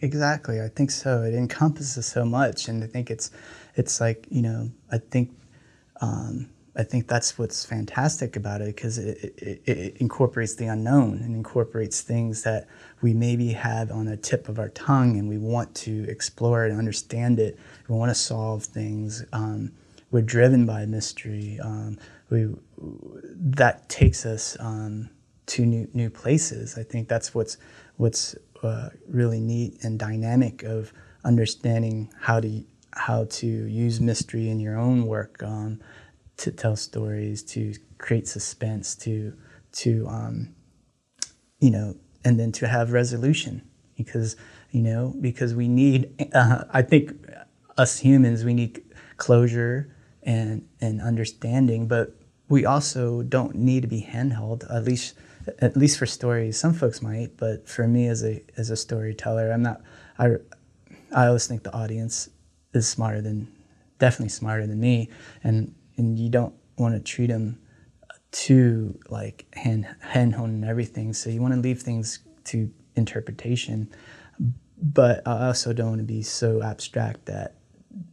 Exactly, 0.00 0.60
I 0.60 0.68
think 0.68 0.90
so. 0.90 1.22
It 1.22 1.34
encompasses 1.34 2.06
so 2.06 2.24
much, 2.24 2.66
and 2.66 2.82
I 2.82 2.88
think 2.88 3.10
it's 3.10 3.30
it's 3.76 4.00
like 4.00 4.26
you 4.28 4.42
know, 4.42 4.70
I 4.90 4.98
think 4.98 5.30
um, 6.00 6.50
I 6.74 6.84
think 6.84 7.06
that's 7.06 7.38
what's 7.38 7.66
fantastic 7.66 8.34
about 8.34 8.62
it 8.62 8.74
because 8.74 8.96
it, 8.96 9.34
it, 9.36 9.62
it, 9.66 9.96
incorporates 9.98 10.54
the 10.54 10.66
unknown 10.66 11.18
and 11.18 11.34
incorporates 11.34 12.00
things 12.00 12.44
that 12.44 12.66
we 13.02 13.12
maybe 13.12 13.52
have 13.52 13.90
on 13.90 14.06
the 14.06 14.16
tip 14.16 14.48
of 14.48 14.58
our 14.58 14.70
tongue, 14.70 15.18
and 15.18 15.28
we 15.28 15.36
want 15.36 15.74
to 15.76 16.06
explore 16.08 16.64
and 16.64 16.78
understand 16.78 17.38
it. 17.38 17.58
We 17.88 17.96
want 17.96 18.10
to 18.10 18.14
solve 18.14 18.64
things. 18.64 19.22
Um, 19.34 19.72
we're 20.10 20.22
driven 20.22 20.64
by 20.64 20.86
mystery. 20.86 21.58
Um, 21.62 21.98
we 22.30 22.54
that 22.78 23.88
takes 23.90 24.24
us 24.24 24.56
um, 24.58 25.10
to 25.46 25.66
new 25.66 25.88
new 25.92 26.08
places. 26.08 26.78
I 26.78 26.84
think 26.84 27.06
that's 27.06 27.34
what's 27.34 27.58
what's 27.96 28.34
uh, 28.62 28.88
really 29.08 29.40
neat 29.40 29.84
and 29.84 29.98
dynamic 29.98 30.62
of 30.62 30.92
understanding 31.24 32.10
how 32.20 32.40
to 32.40 32.64
how 32.94 33.24
to 33.24 33.46
use 33.46 34.00
mystery 34.00 34.48
in 34.48 34.60
your 34.60 34.78
own 34.78 35.06
work 35.06 35.42
um, 35.42 35.80
to 36.38 36.50
tell 36.50 36.76
stories, 36.76 37.42
to 37.42 37.74
create 37.98 38.28
suspense, 38.28 38.94
to 38.96 39.34
to 39.72 40.06
um, 40.08 40.54
you 41.60 41.70
know, 41.70 41.96
and 42.24 42.38
then 42.38 42.52
to 42.52 42.68
have 42.68 42.92
resolution 42.92 43.62
because 43.96 44.36
you 44.70 44.82
know 44.82 45.14
because 45.20 45.54
we 45.54 45.68
need. 45.68 46.30
Uh, 46.34 46.64
I 46.70 46.82
think 46.82 47.12
us 47.78 47.98
humans 47.98 48.44
we 48.44 48.54
need 48.54 48.82
closure 49.16 49.94
and 50.22 50.66
and 50.80 51.00
understanding, 51.00 51.86
but 51.86 52.14
we 52.48 52.66
also 52.66 53.22
don't 53.22 53.54
need 53.54 53.82
to 53.82 53.88
be 53.88 54.02
handheld. 54.02 54.64
At 54.74 54.84
least 54.84 55.14
at 55.58 55.76
least 55.76 55.98
for 55.98 56.06
stories, 56.06 56.58
some 56.58 56.72
folks 56.72 57.02
might, 57.02 57.36
but 57.36 57.68
for 57.68 57.86
me 57.86 58.08
as 58.08 58.24
a 58.24 58.42
as 58.56 58.70
a 58.70 58.76
storyteller, 58.76 59.52
I'm 59.52 59.62
not. 59.62 59.80
I 60.18 60.36
I 61.14 61.26
always 61.26 61.46
think 61.46 61.62
the 61.62 61.74
audience 61.74 62.28
is 62.74 62.88
smarter 62.88 63.20
than 63.20 63.48
definitely 63.98 64.30
smarter 64.30 64.66
than 64.66 64.80
me, 64.80 65.08
and 65.42 65.74
and 65.96 66.18
you 66.18 66.28
don't 66.28 66.54
want 66.76 66.94
to 66.94 67.00
treat 67.00 67.28
them 67.28 67.58
too 68.30 68.98
like 69.10 69.46
hand 69.54 69.86
hand 70.00 70.34
honing 70.34 70.64
everything. 70.64 71.12
So 71.12 71.30
you 71.30 71.40
want 71.40 71.54
to 71.54 71.60
leave 71.60 71.82
things 71.82 72.20
to 72.44 72.70
interpretation, 72.96 73.90
but 74.82 75.26
I 75.26 75.46
also 75.46 75.72
don't 75.72 75.90
want 75.90 76.00
to 76.00 76.06
be 76.06 76.22
so 76.22 76.62
abstract 76.62 77.26
that 77.26 77.56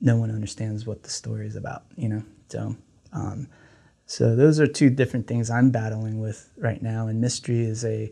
no 0.01 0.17
one 0.17 0.29
understands 0.29 0.85
what 0.85 1.03
the 1.03 1.09
story 1.09 1.47
is 1.47 1.55
about, 1.55 1.83
you 1.95 2.09
know. 2.09 2.23
So, 2.49 2.75
um, 3.13 3.47
so 4.05 4.35
those 4.35 4.59
are 4.59 4.67
two 4.67 4.89
different 4.89 5.27
things 5.27 5.49
I'm 5.49 5.71
battling 5.71 6.19
with 6.19 6.51
right 6.57 6.81
now, 6.81 7.07
and 7.07 7.21
mystery 7.21 7.61
is 7.61 7.85
a, 7.85 8.11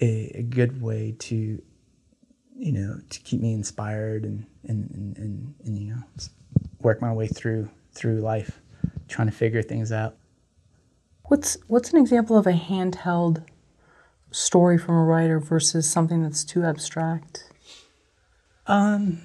a, 0.00 0.32
a 0.36 0.42
good 0.42 0.80
way 0.80 1.14
to, 1.18 1.62
you 2.56 2.72
know, 2.72 2.98
to 3.10 3.20
keep 3.20 3.40
me 3.40 3.52
inspired 3.52 4.24
and 4.24 4.46
and, 4.64 4.90
and, 4.92 5.18
and, 5.18 5.54
and 5.64 5.78
you 5.78 5.90
know, 5.90 6.02
work 6.80 7.02
my 7.02 7.12
way 7.12 7.26
through 7.26 7.68
through 7.92 8.20
life, 8.20 8.61
trying 9.12 9.28
to 9.28 9.34
figure 9.34 9.62
things 9.62 9.92
out. 9.92 10.16
What's 11.24 11.56
what's 11.68 11.92
an 11.92 11.98
example 11.98 12.36
of 12.36 12.46
a 12.46 12.52
handheld 12.52 13.44
story 14.30 14.78
from 14.78 14.96
a 14.96 15.04
writer 15.04 15.38
versus 15.38 15.88
something 15.88 16.22
that's 16.22 16.44
too 16.44 16.64
abstract? 16.64 17.50
Um, 18.66 19.20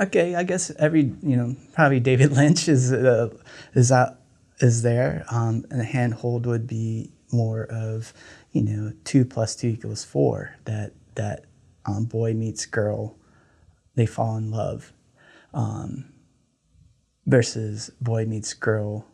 okay, 0.00 0.34
I 0.34 0.44
guess 0.44 0.70
every 0.78 1.12
you 1.22 1.36
know 1.36 1.56
probably 1.74 2.00
David 2.00 2.32
Lynch 2.36 2.68
is 2.68 2.92
uh, 2.92 3.30
is 3.74 3.90
out 3.90 4.18
is 4.60 4.82
there, 4.82 5.24
um, 5.30 5.64
and 5.70 5.80
a 5.80 5.84
handhold 5.84 6.46
would 6.46 6.66
be 6.66 7.12
more 7.32 7.64
of, 7.64 8.12
you 8.52 8.62
know, 8.62 8.92
two 9.04 9.24
plus 9.24 9.56
two 9.56 9.68
equals 9.68 10.04
four. 10.04 10.56
That 10.64 10.92
that 11.16 11.44
um, 11.84 12.04
boy 12.04 12.34
meets 12.34 12.64
girl, 12.66 13.16
they 13.96 14.06
fall 14.06 14.36
in 14.36 14.50
love, 14.50 14.92
um, 15.52 16.12
versus 17.26 17.90
boy 18.00 18.24
meets 18.24 18.54
girl, 18.54 19.06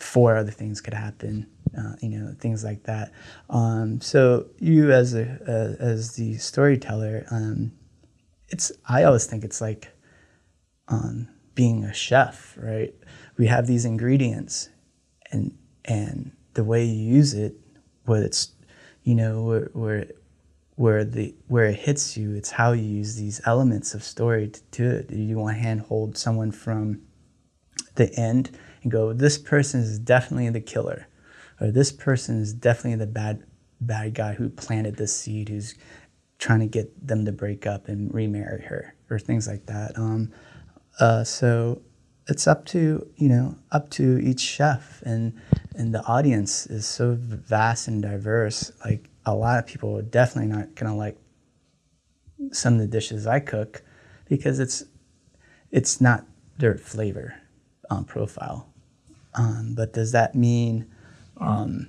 four 0.00 0.36
other 0.36 0.50
things 0.50 0.80
could 0.80 0.94
happen. 0.94 1.46
Uh, 1.78 1.94
you 2.00 2.08
know, 2.08 2.34
things 2.40 2.64
like 2.64 2.82
that. 2.82 3.12
Um, 3.48 4.00
so 4.00 4.46
you, 4.58 4.90
as 4.90 5.14
a 5.14 5.38
uh, 5.46 5.82
as 5.82 6.16
the 6.16 6.36
storyteller, 6.36 7.24
um, 7.30 7.70
it's 8.48 8.72
I 8.88 9.04
always 9.04 9.26
think 9.26 9.44
it's 9.44 9.60
like 9.60 9.88
um, 10.88 11.28
being 11.54 11.84
a 11.84 11.94
chef, 11.94 12.58
right? 12.60 12.92
We 13.36 13.46
have 13.46 13.68
these 13.68 13.84
ingredients, 13.84 14.68
and 15.30 15.56
and 15.84 16.32
the 16.54 16.64
way 16.64 16.84
you 16.84 17.14
use 17.14 17.34
it, 17.34 17.54
whether 18.04 18.24
it's 18.24 18.52
you 19.04 19.14
know 19.14 19.44
where 19.44 19.70
where 19.72 20.06
where 20.74 21.04
the 21.04 21.34
where 21.46 21.66
it 21.66 21.76
hits 21.76 22.16
you, 22.16 22.34
it's 22.34 22.50
how 22.50 22.72
you 22.72 22.82
use 22.82 23.14
these 23.14 23.40
elements 23.46 23.94
of 23.94 24.02
story 24.02 24.48
to 24.48 24.60
do 24.72 24.90
it. 24.90 25.08
Do 25.08 25.16
you 25.16 25.38
want 25.38 25.56
to 25.56 25.62
handhold 25.62 26.18
someone 26.18 26.50
from 26.50 27.02
the 27.94 28.12
end 28.18 28.50
and 28.82 28.90
go, 28.90 29.12
this 29.12 29.38
person 29.38 29.80
is 29.80 29.98
definitely 29.98 30.48
the 30.50 30.60
killer, 30.60 31.06
or 31.60 31.70
this 31.70 31.92
person 31.92 32.40
is 32.40 32.52
definitely 32.52 32.96
the 32.96 33.10
bad 33.10 33.44
bad 33.80 34.14
guy 34.14 34.34
who 34.34 34.48
planted 34.50 34.96
this 34.96 35.16
seed, 35.16 35.48
who's 35.48 35.74
trying 36.38 36.60
to 36.60 36.66
get 36.66 37.06
them 37.06 37.24
to 37.24 37.32
break 37.32 37.66
up 37.66 37.88
and 37.88 38.12
remarry 38.12 38.62
her, 38.62 38.94
or 39.08 39.18
things 39.18 39.46
like 39.48 39.66
that. 39.66 39.96
Um, 39.96 40.32
uh, 40.98 41.24
so 41.24 41.82
it's 42.26 42.46
up 42.46 42.64
to 42.66 43.08
you 43.16 43.28
know 43.28 43.56
up 43.72 43.90
to 43.90 44.18
each 44.18 44.40
chef 44.40 45.02
and 45.02 45.38
and 45.74 45.94
the 45.94 46.02
audience 46.04 46.66
is 46.66 46.86
so 46.86 47.16
vast 47.18 47.88
and 47.88 48.02
diverse 48.02 48.70
like 48.84 49.08
a 49.26 49.34
lot 49.34 49.58
of 49.58 49.66
people 49.66 49.96
are 49.96 50.02
definitely 50.02 50.50
not 50.50 50.74
gonna 50.74 50.96
like 50.96 51.16
some 52.52 52.74
of 52.74 52.80
the 52.80 52.86
dishes 52.86 53.26
I 53.26 53.40
cook 53.40 53.82
because 54.28 54.58
it's 54.58 54.84
it's 55.70 56.00
not 56.00 56.24
their 56.58 56.76
flavor 56.76 57.34
um, 57.90 58.04
profile. 58.04 58.69
Um, 59.34 59.74
but 59.76 59.92
does 59.92 60.12
that 60.12 60.34
mean 60.34 60.86
um, 61.38 61.88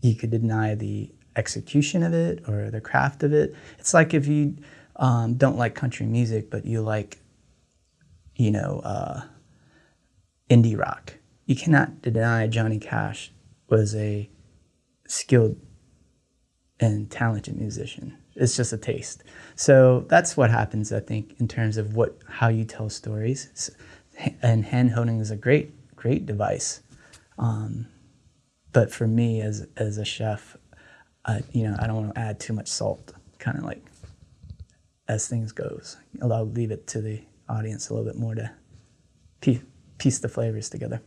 you 0.00 0.14
could 0.14 0.30
deny 0.30 0.74
the 0.74 1.12
execution 1.36 2.02
of 2.02 2.12
it 2.12 2.48
or 2.48 2.70
the 2.70 2.80
craft 2.80 3.22
of 3.22 3.32
it? 3.32 3.54
It's 3.78 3.94
like 3.94 4.14
if 4.14 4.26
you 4.26 4.56
um, 4.96 5.34
don't 5.34 5.56
like 5.56 5.74
country 5.74 6.06
music, 6.06 6.50
but 6.50 6.66
you 6.66 6.82
like 6.82 7.18
you 8.36 8.50
know, 8.50 8.80
uh, 8.84 9.22
indie 10.50 10.78
rock. 10.78 11.14
You 11.46 11.56
cannot 11.56 12.02
deny 12.02 12.46
Johnny 12.46 12.78
Cash 12.78 13.32
was 13.68 13.94
a 13.94 14.28
skilled 15.06 15.56
and 16.80 17.10
talented 17.10 17.56
musician. 17.56 18.16
It's 18.34 18.56
just 18.56 18.72
a 18.72 18.78
taste. 18.78 19.22
So 19.54 20.06
that's 20.08 20.36
what 20.36 20.50
happens, 20.50 20.92
I 20.92 21.00
think, 21.00 21.34
in 21.38 21.48
terms 21.48 21.76
of 21.76 21.94
what 21.94 22.18
how 22.28 22.48
you 22.48 22.64
tell 22.64 22.88
stories. 22.88 23.70
And 24.42 24.66
hand 24.66 24.90
holding 24.90 25.20
is 25.20 25.30
a 25.30 25.36
great, 25.36 25.72
great 26.02 26.26
device. 26.26 26.82
Um, 27.38 27.86
but 28.72 28.90
for 28.90 29.06
me, 29.06 29.40
as 29.40 29.68
as 29.76 29.98
a 29.98 30.04
chef, 30.04 30.56
uh, 31.24 31.40
you 31.52 31.62
know, 31.62 31.76
I 31.78 31.86
don't 31.86 31.96
want 31.96 32.14
to 32.14 32.20
add 32.20 32.40
too 32.40 32.52
much 32.52 32.68
salt. 32.68 33.14
Kind 33.38 33.56
of 33.56 33.64
like 33.64 33.84
as 35.06 35.28
things 35.28 35.52
goes, 35.52 35.96
I'll 36.20 36.44
leave 36.44 36.72
it 36.72 36.86
to 36.88 37.00
the 37.00 37.22
audience 37.48 37.88
a 37.88 37.94
little 37.94 38.10
bit 38.10 38.18
more 38.18 38.34
to 38.34 38.50
piece 39.98 40.18
the 40.18 40.28
flavors 40.28 40.68
together. 40.68 41.00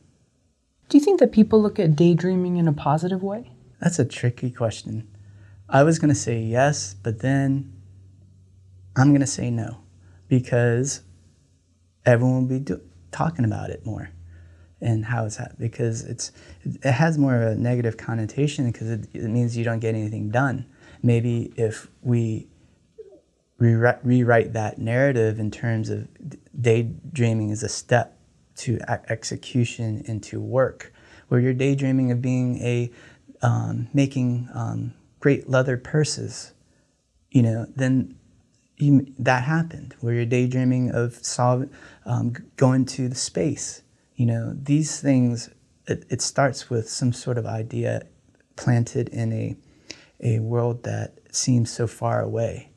Do 0.88 0.98
you 0.98 1.04
think 1.04 1.20
that 1.20 1.34
people 1.34 1.62
look 1.62 1.80
at 1.80 1.96
daydreaming 1.96 2.56
in 2.58 2.68
a 2.68 2.74
positive 2.74 3.22
way? 3.22 3.52
That's 3.82 4.00
a 4.00 4.06
tricky 4.06 4.52
question. 4.52 5.08
I 5.68 5.84
was 5.84 6.00
going 6.00 6.14
to 6.14 6.20
say 6.20 6.40
yes, 6.40 6.94
but 6.94 7.20
then 7.20 7.74
I'm 8.96 9.10
going 9.10 9.22
to 9.22 9.28
say 9.28 9.50
no 9.50 9.80
because 10.30 11.02
everyone 12.06 12.42
will 12.42 12.60
be 12.60 12.60
do- 12.60 12.82
talking 13.12 13.44
about 13.44 13.70
it 13.70 13.86
more 13.86 14.12
and 14.82 15.06
how 15.06 15.26
it's 15.26 15.38
that 15.38 15.58
because 15.58 16.04
it's 16.04 16.32
it 16.64 16.92
has 16.92 17.18
more 17.18 17.36
of 17.36 17.42
a 17.54 17.56
negative 17.56 17.98
connotation 17.98 18.72
because 18.72 18.90
it, 18.90 19.08
it 19.14 19.30
means 19.30 19.56
you 19.58 19.64
don't 19.64 19.80
get 19.80 19.96
anything 19.96 20.30
done. 20.30 20.66
Maybe 21.02 21.54
if 21.56 21.88
we 22.02 22.48
rewrite, 23.58 24.06
rewrite 24.06 24.54
that 24.54 24.78
narrative 24.78 25.40
in 25.40 25.52
terms 25.52 25.90
of 25.90 26.08
daydreaming 26.60 27.50
is 27.50 27.64
a 27.64 27.70
step 27.70 28.18
to 28.58 28.80
execution 29.10 30.04
into 30.06 30.40
work, 30.40 30.94
where 31.28 31.40
you're 31.40 31.54
daydreaming 31.54 32.12
of 32.12 32.22
being 32.22 32.60
a 32.60 32.92
um, 33.42 33.88
making 33.94 34.50
um, 34.54 34.94
great 35.20 35.50
leather 35.50 35.78
purses, 35.78 36.54
you 37.32 37.42
know, 37.42 37.68
then 37.76 38.16
you, 38.78 39.06
that 39.20 39.44
happened. 39.44 39.96
Where 40.00 40.14
you're 40.14 40.26
daydreaming 40.26 40.92
of 40.92 41.16
solve, 41.16 41.70
um, 42.06 42.36
going 42.56 42.86
to 42.86 43.10
the 43.10 43.16
space, 43.16 43.82
you 44.16 44.26
know, 44.26 44.56
these 44.56 45.00
things. 45.02 45.50
It, 45.88 46.04
it 46.10 46.22
starts 46.22 46.68
with 46.68 46.90
some 46.90 47.14
sort 47.14 47.38
of 47.38 47.46
idea 47.46 48.08
planted 48.56 49.10
in 49.10 49.32
a 49.34 49.56
a 50.20 50.40
world 50.40 50.84
that 50.84 51.20
seems 51.32 51.70
so 51.70 51.86
far 51.86 52.22
away 52.22 52.72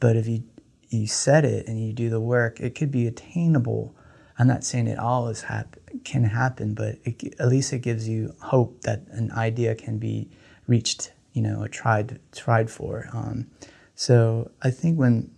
but 0.00 0.16
if 0.16 0.26
you 0.26 0.44
you 0.88 1.06
set 1.06 1.44
it 1.44 1.66
and 1.66 1.84
you 1.84 1.92
do 1.92 2.08
the 2.08 2.20
work, 2.20 2.60
it 2.60 2.74
could 2.74 2.90
be 2.90 3.06
attainable. 3.06 3.94
I'm 4.38 4.46
not 4.46 4.64
saying 4.64 4.86
it 4.86 4.98
always 4.98 5.42
hap- 5.42 5.76
can 6.02 6.24
happen, 6.24 6.72
but 6.72 6.96
it, 7.04 7.34
at 7.38 7.48
least 7.48 7.74
it 7.74 7.80
gives 7.80 8.08
you 8.08 8.34
hope 8.40 8.80
that 8.82 9.02
an 9.10 9.30
idea 9.32 9.74
can 9.74 9.98
be 9.98 10.30
reached, 10.66 11.12
you 11.34 11.42
know, 11.42 11.60
or 11.60 11.68
tried 11.68 12.20
tried 12.32 12.70
for. 12.70 13.08
Um, 13.12 13.50
so 13.94 14.50
I 14.62 14.70
think 14.70 14.98
when 14.98 15.30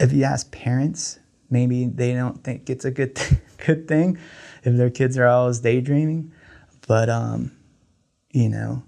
if 0.00 0.12
you 0.12 0.24
ask 0.24 0.50
parents, 0.50 1.20
maybe 1.50 1.86
they 1.86 2.14
don't 2.14 2.42
think 2.42 2.70
it's 2.70 2.84
a 2.84 2.90
good 2.90 3.16
th- 3.16 3.40
good 3.66 3.88
thing 3.88 4.18
if 4.62 4.76
their 4.76 4.90
kids 4.90 5.18
are 5.18 5.26
always 5.26 5.60
daydreaming, 5.60 6.32
but 6.86 7.08
um, 7.08 7.52
you 8.32 8.48
know, 8.48 8.82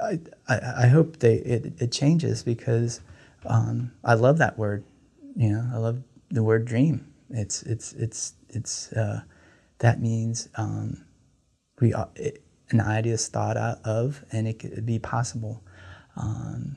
I, 0.00 0.20
I, 0.48 0.60
I 0.84 0.86
hope 0.88 1.18
they 1.18 1.34
it, 1.34 1.80
it 1.80 1.92
changes 1.92 2.42
because 2.42 3.00
um, 3.46 3.92
I 4.04 4.14
love 4.14 4.38
that 4.38 4.58
word. 4.58 4.84
You 5.36 5.50
know, 5.50 5.70
I 5.72 5.78
love 5.78 6.02
the 6.30 6.42
word 6.42 6.64
dream. 6.64 7.12
It's 7.30 7.62
it's 7.62 7.92
it's 7.94 8.34
it's 8.48 8.92
uh, 8.92 9.22
that 9.78 10.00
means 10.00 10.48
um, 10.56 11.04
we 11.80 11.94
it, 12.16 12.42
an 12.70 12.80
idea 12.80 13.14
is 13.14 13.28
thought 13.28 13.56
out 13.56 13.78
of 13.84 14.24
and 14.32 14.48
it 14.48 14.58
could 14.58 14.86
be 14.86 14.98
possible. 14.98 15.62
Um, 16.16 16.76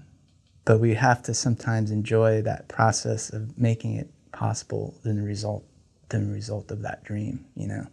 but 0.66 0.80
we 0.80 0.96
have 0.96 1.22
to 1.24 1.34
sometimes 1.34 1.92
enjoy 1.92 2.42
that 2.42 2.68
process 2.68 3.30
of 3.32 3.58
making 3.58 3.96
it 3.96 4.10
possible 4.36 4.94
than 5.04 5.16
the 5.16 5.24
result 5.24 5.64
than 6.10 6.28
the 6.28 6.34
result 6.34 6.70
of 6.70 6.82
that 6.84 7.04
dream. 7.04 7.46
You 7.56 7.68
know, 7.68 7.88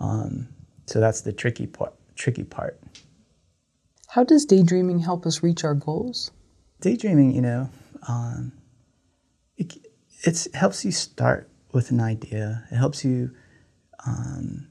um, 0.00 0.48
so 0.86 1.00
that's 1.00 1.22
the 1.22 1.32
tricky 1.32 1.66
part. 1.66 1.94
Tricky 2.16 2.44
part. 2.44 2.78
How 4.08 4.24
does 4.24 4.44
daydreaming 4.44 5.00
help 5.00 5.26
us 5.26 5.42
reach 5.42 5.64
our 5.64 5.74
goals? 5.74 6.30
Daydreaming, 6.80 7.32
you 7.32 7.42
know, 7.42 7.70
um, 8.08 8.52
it 9.56 9.76
it's, 10.22 10.48
helps 10.54 10.84
you 10.84 10.92
start 10.92 11.48
with 11.72 11.90
an 11.90 12.00
idea. 12.00 12.64
It 12.70 12.76
helps 12.76 13.04
you 13.04 13.30
um, 14.06 14.68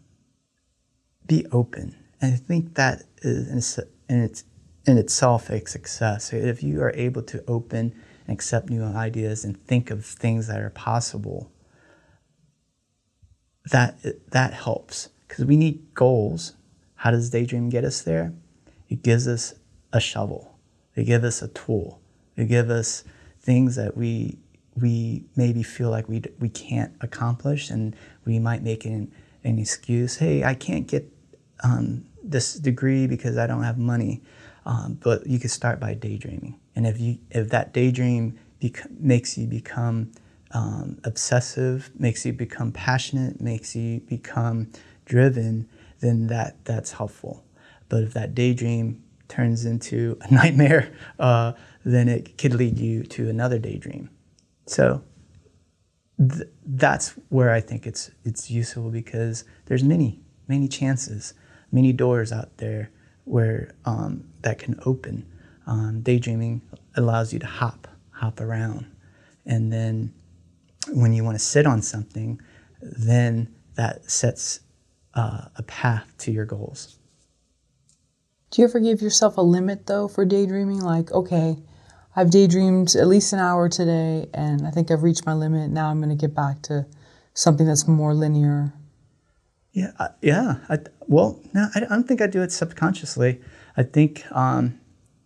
be 1.26 1.46
open, 1.52 1.96
and 2.22 2.34
I 2.34 2.38
think 2.38 2.76
that 2.76 3.04
is 3.22 3.78
in, 4.10 4.22
its 4.22 4.44
in 4.86 4.98
itself 4.98 5.50
a 5.50 5.66
success. 5.68 6.34
If 6.34 6.64
you 6.64 6.82
are 6.82 6.94
able 6.96 7.22
to 7.24 7.44
open 7.48 7.94
accept 8.28 8.70
new 8.70 8.84
ideas 8.84 9.44
and 9.44 9.62
think 9.66 9.92
of 9.92 10.06
things 10.06 10.48
that 10.48 10.60
are 10.60 10.70
possible, 10.70 11.52
that 13.72 13.98
that 14.32 14.54
helps 14.54 15.10
because 15.28 15.46
we 15.46 15.58
need 15.58 15.94
goals. 15.94 16.54
How 16.96 17.12
does 17.12 17.30
daydream 17.30 17.70
get 17.70 17.84
us 17.84 18.02
there? 18.02 18.34
It 18.90 19.04
gives 19.04 19.28
us 19.28 19.56
a 19.92 20.00
shovel. 20.00 20.58
It 20.96 21.04
gives 21.04 21.26
us 21.26 21.42
a 21.42 21.48
tool. 21.50 22.00
It 22.36 22.46
gives 22.46 22.70
us 22.70 23.04
things 23.40 23.76
that 23.76 23.96
we 23.98 24.38
we 24.76 25.26
maybe 25.36 25.64
feel 25.64 25.90
like 25.90 26.10
we 26.10 26.24
we 26.40 26.50
can't 26.50 26.94
accomplish, 27.02 27.70
and 27.70 27.96
we 28.26 28.40
might 28.40 28.64
make 28.64 28.86
an, 28.86 29.12
an 29.44 29.60
excuse. 29.60 30.18
Hey, 30.18 30.44
I 30.44 30.54
can't 30.54 30.88
get 30.88 31.12
um, 31.64 32.06
this 32.24 32.56
degree 32.56 33.08
because 33.08 33.38
I 33.38 33.48
don't 33.48 33.64
have 33.64 33.78
money. 33.78 34.22
Um, 34.66 34.98
but 35.02 35.28
you 35.28 35.38
could 35.38 35.52
start 35.52 35.80
by 35.80 35.94
daydreaming, 35.94 36.60
and 36.76 36.86
if 36.86 37.00
you 37.00 37.18
if 37.32 37.50
that 37.50 37.74
daydream 37.74 38.38
makes 39.00 39.38
you 39.38 39.48
become 39.48 40.12
um, 40.52 40.98
obsessive, 41.04 41.92
makes 41.98 42.26
you 42.26 42.34
become 42.34 42.72
passionate, 42.72 43.42
makes 43.42 43.76
you 43.76 44.00
become 44.02 44.72
driven, 45.06 45.68
then 46.00 46.28
that 46.28 46.64
that's 46.66 46.94
helpful. 46.94 47.46
But 47.90 48.04
if 48.04 48.14
that 48.14 48.34
daydream 48.34 49.04
turns 49.28 49.66
into 49.66 50.18
a 50.22 50.34
nightmare, 50.34 50.94
uh, 51.20 51.54
then 51.84 52.08
it 52.08 52.38
could 52.38 52.54
lead 52.54 52.78
you 52.80 53.04
to 53.04 53.30
another 53.30 53.60
daydream. 53.60 54.10
So 54.66 55.04
th- 56.18 56.50
that's 56.66 57.12
where 57.30 57.52
I 57.52 57.62
think 57.62 57.86
it's 57.86 58.12
it's 58.24 58.50
useful 58.50 58.90
because 58.90 59.44
there's 59.66 59.84
many 59.84 60.20
many 60.48 60.68
chances, 60.68 61.34
many 61.72 61.94
doors 61.94 62.32
out 62.32 62.58
there 62.58 62.92
where 63.26 63.74
um, 63.86 64.24
that 64.42 64.60
can 64.60 64.80
open. 64.86 65.26
Um, 65.68 66.02
daydreaming 66.02 66.62
allows 66.96 67.34
you 67.34 67.40
to 67.40 67.46
hop, 67.48 67.88
hop 68.12 68.40
around, 68.40 68.86
and 69.46 69.72
then 69.74 70.14
when 70.94 71.14
you 71.14 71.24
want 71.24 71.36
to 71.36 71.44
sit 71.44 71.66
on 71.66 71.82
something, 71.82 72.40
then 72.82 73.54
that 73.76 74.10
sets 74.10 74.60
uh, 75.16 75.46
a 75.56 75.64
path 75.64 76.14
to 76.20 76.32
your 76.32 76.46
goals. 76.46 77.00
Do 78.52 78.62
you 78.62 78.68
ever 78.68 78.80
give 78.80 79.02
yourself 79.02 79.38
a 79.38 79.42
limit 79.42 79.88
though 79.88 80.08
for 80.08 80.24
daydreaming? 80.24 80.82
Like, 80.82 81.12
okay, 81.12 81.58
I've 82.16 82.30
daydreamed 82.30 82.96
at 82.96 83.08
least 83.08 83.34
an 83.34 83.40
hour 83.40 83.68
today, 83.68 84.28
and 84.34 84.66
I 84.66 84.72
think 84.72 84.90
I've 84.90 85.04
reached 85.04 85.26
my 85.26 85.34
limit. 85.34 85.72
Now 85.72 85.90
I'm 85.90 85.98
going 85.98 86.16
to 86.16 86.16
get 86.16 86.34
back 86.34 86.62
to 86.64 86.86
something 87.34 87.68
that's 87.68 87.88
more 87.88 88.14
linear. 88.14 88.74
Yeah, 89.74 89.92
uh, 90.00 90.10
yeah. 90.22 90.56
I, 90.70 90.80
well, 91.08 91.42
no, 91.54 91.68
I, 91.76 91.80
I, 91.80 91.86
don't 91.90 92.08
think 92.08 92.22
I 92.22 92.28
do 92.28 92.42
it 92.42 92.54
subconsciously. 92.54 93.42
I 93.76 93.84
think, 93.84 94.24
um, 94.32 94.80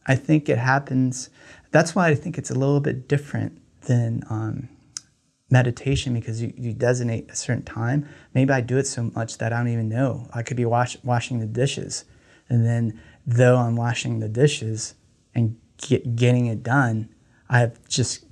I 0.09 0.15
think 0.15 0.49
it 0.49 0.57
happens. 0.57 1.29
That's 1.69 1.93
why 1.93 2.07
I 2.07 2.15
think 2.15 2.39
it's 2.39 2.49
a 2.49 2.55
little 2.55 2.79
bit 2.79 3.07
different 3.07 3.61
than 3.81 4.23
um, 4.31 4.67
meditation 5.51 6.15
because 6.15 6.41
you, 6.41 6.51
you 6.57 6.73
designate 6.73 7.29
a 7.29 7.35
certain 7.35 7.63
time. 7.63 8.09
Maybe 8.33 8.51
I 8.51 8.61
do 8.61 8.79
it 8.79 8.87
so 8.87 9.11
much 9.15 9.37
that 9.37 9.53
I 9.53 9.59
don't 9.59 9.67
even 9.67 9.87
know. 9.87 10.27
I 10.33 10.41
could 10.41 10.57
be 10.57 10.65
wash, 10.65 10.97
washing 11.03 11.39
the 11.39 11.45
dishes, 11.45 12.05
and 12.49 12.65
then 12.65 12.99
though 13.27 13.57
I'm 13.57 13.75
washing 13.75 14.19
the 14.19 14.27
dishes 14.27 14.95
and 15.35 15.55
get, 15.77 16.15
getting 16.15 16.47
it 16.47 16.63
done, 16.63 17.09
I've 17.47 17.87
just 17.87 18.25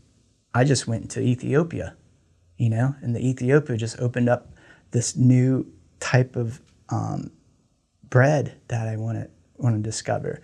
I 0.55 0.63
just 0.63 0.87
went 0.87 1.11
to 1.11 1.21
Ethiopia, 1.21 1.95
you 2.57 2.71
know, 2.71 2.95
and 3.01 3.15
the 3.15 3.23
Ethiopia 3.23 3.77
just 3.77 3.99
opened 3.99 4.29
up 4.29 4.53
this 4.89 5.15
new 5.15 5.71
type 5.99 6.35
of 6.35 6.59
um, 6.89 7.29
bread 8.09 8.59
that 8.69 8.87
I 8.87 8.95
want 8.95 9.19
to 9.19 9.29
want 9.57 9.75
to 9.75 9.81
discover 9.81 10.41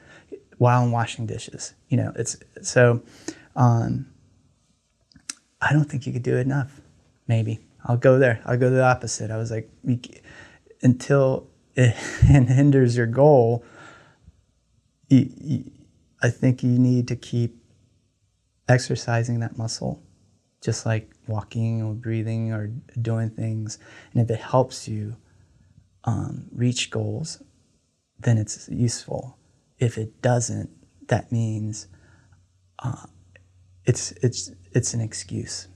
while 0.57 0.83
I'm 0.83 0.91
washing 0.91 1.25
dishes. 1.25 1.73
You 1.89 1.97
know, 1.97 2.13
it's 2.15 2.37
so. 2.61 3.01
Um, 3.55 4.07
I 5.61 5.71
don't 5.71 5.85
think 5.85 6.05
you 6.05 6.11
could 6.11 6.23
do 6.23 6.35
it 6.35 6.41
enough. 6.41 6.81
Maybe 7.27 7.59
I'll 7.85 7.97
go 7.97 8.19
there. 8.19 8.41
I'll 8.45 8.57
go 8.57 8.69
the 8.69 8.83
opposite. 8.83 9.31
I 9.31 9.37
was 9.37 9.51
like, 9.51 9.69
until 10.81 11.47
it 11.75 11.95
hinders 11.95 12.97
your 12.97 13.07
goal, 13.07 13.63
you, 15.09 15.29
you, 15.37 15.71
I 16.21 16.29
think 16.29 16.63
you 16.63 16.77
need 16.77 17.07
to 17.09 17.15
keep 17.15 17.57
exercising 18.67 19.39
that 19.41 19.57
muscle, 19.57 20.01
just 20.61 20.85
like 20.85 21.11
walking 21.27 21.81
or 21.81 21.93
breathing 21.93 22.51
or 22.51 22.67
doing 23.01 23.29
things. 23.29 23.77
And 24.13 24.21
if 24.21 24.29
it 24.29 24.41
helps 24.41 24.87
you 24.87 25.17
um, 26.05 26.45
reach 26.51 26.89
goals, 26.89 27.41
then 28.19 28.37
it's 28.37 28.69
useful. 28.69 29.37
If 29.83 29.97
it 29.97 30.21
doesn't, 30.21 30.69
that 31.09 31.31
means 31.31 31.87
uh, 32.79 33.05
it's 33.85 34.13
it's 34.13 34.51
it's 34.71 34.93
an 34.93 35.01
excuse, 35.01 35.67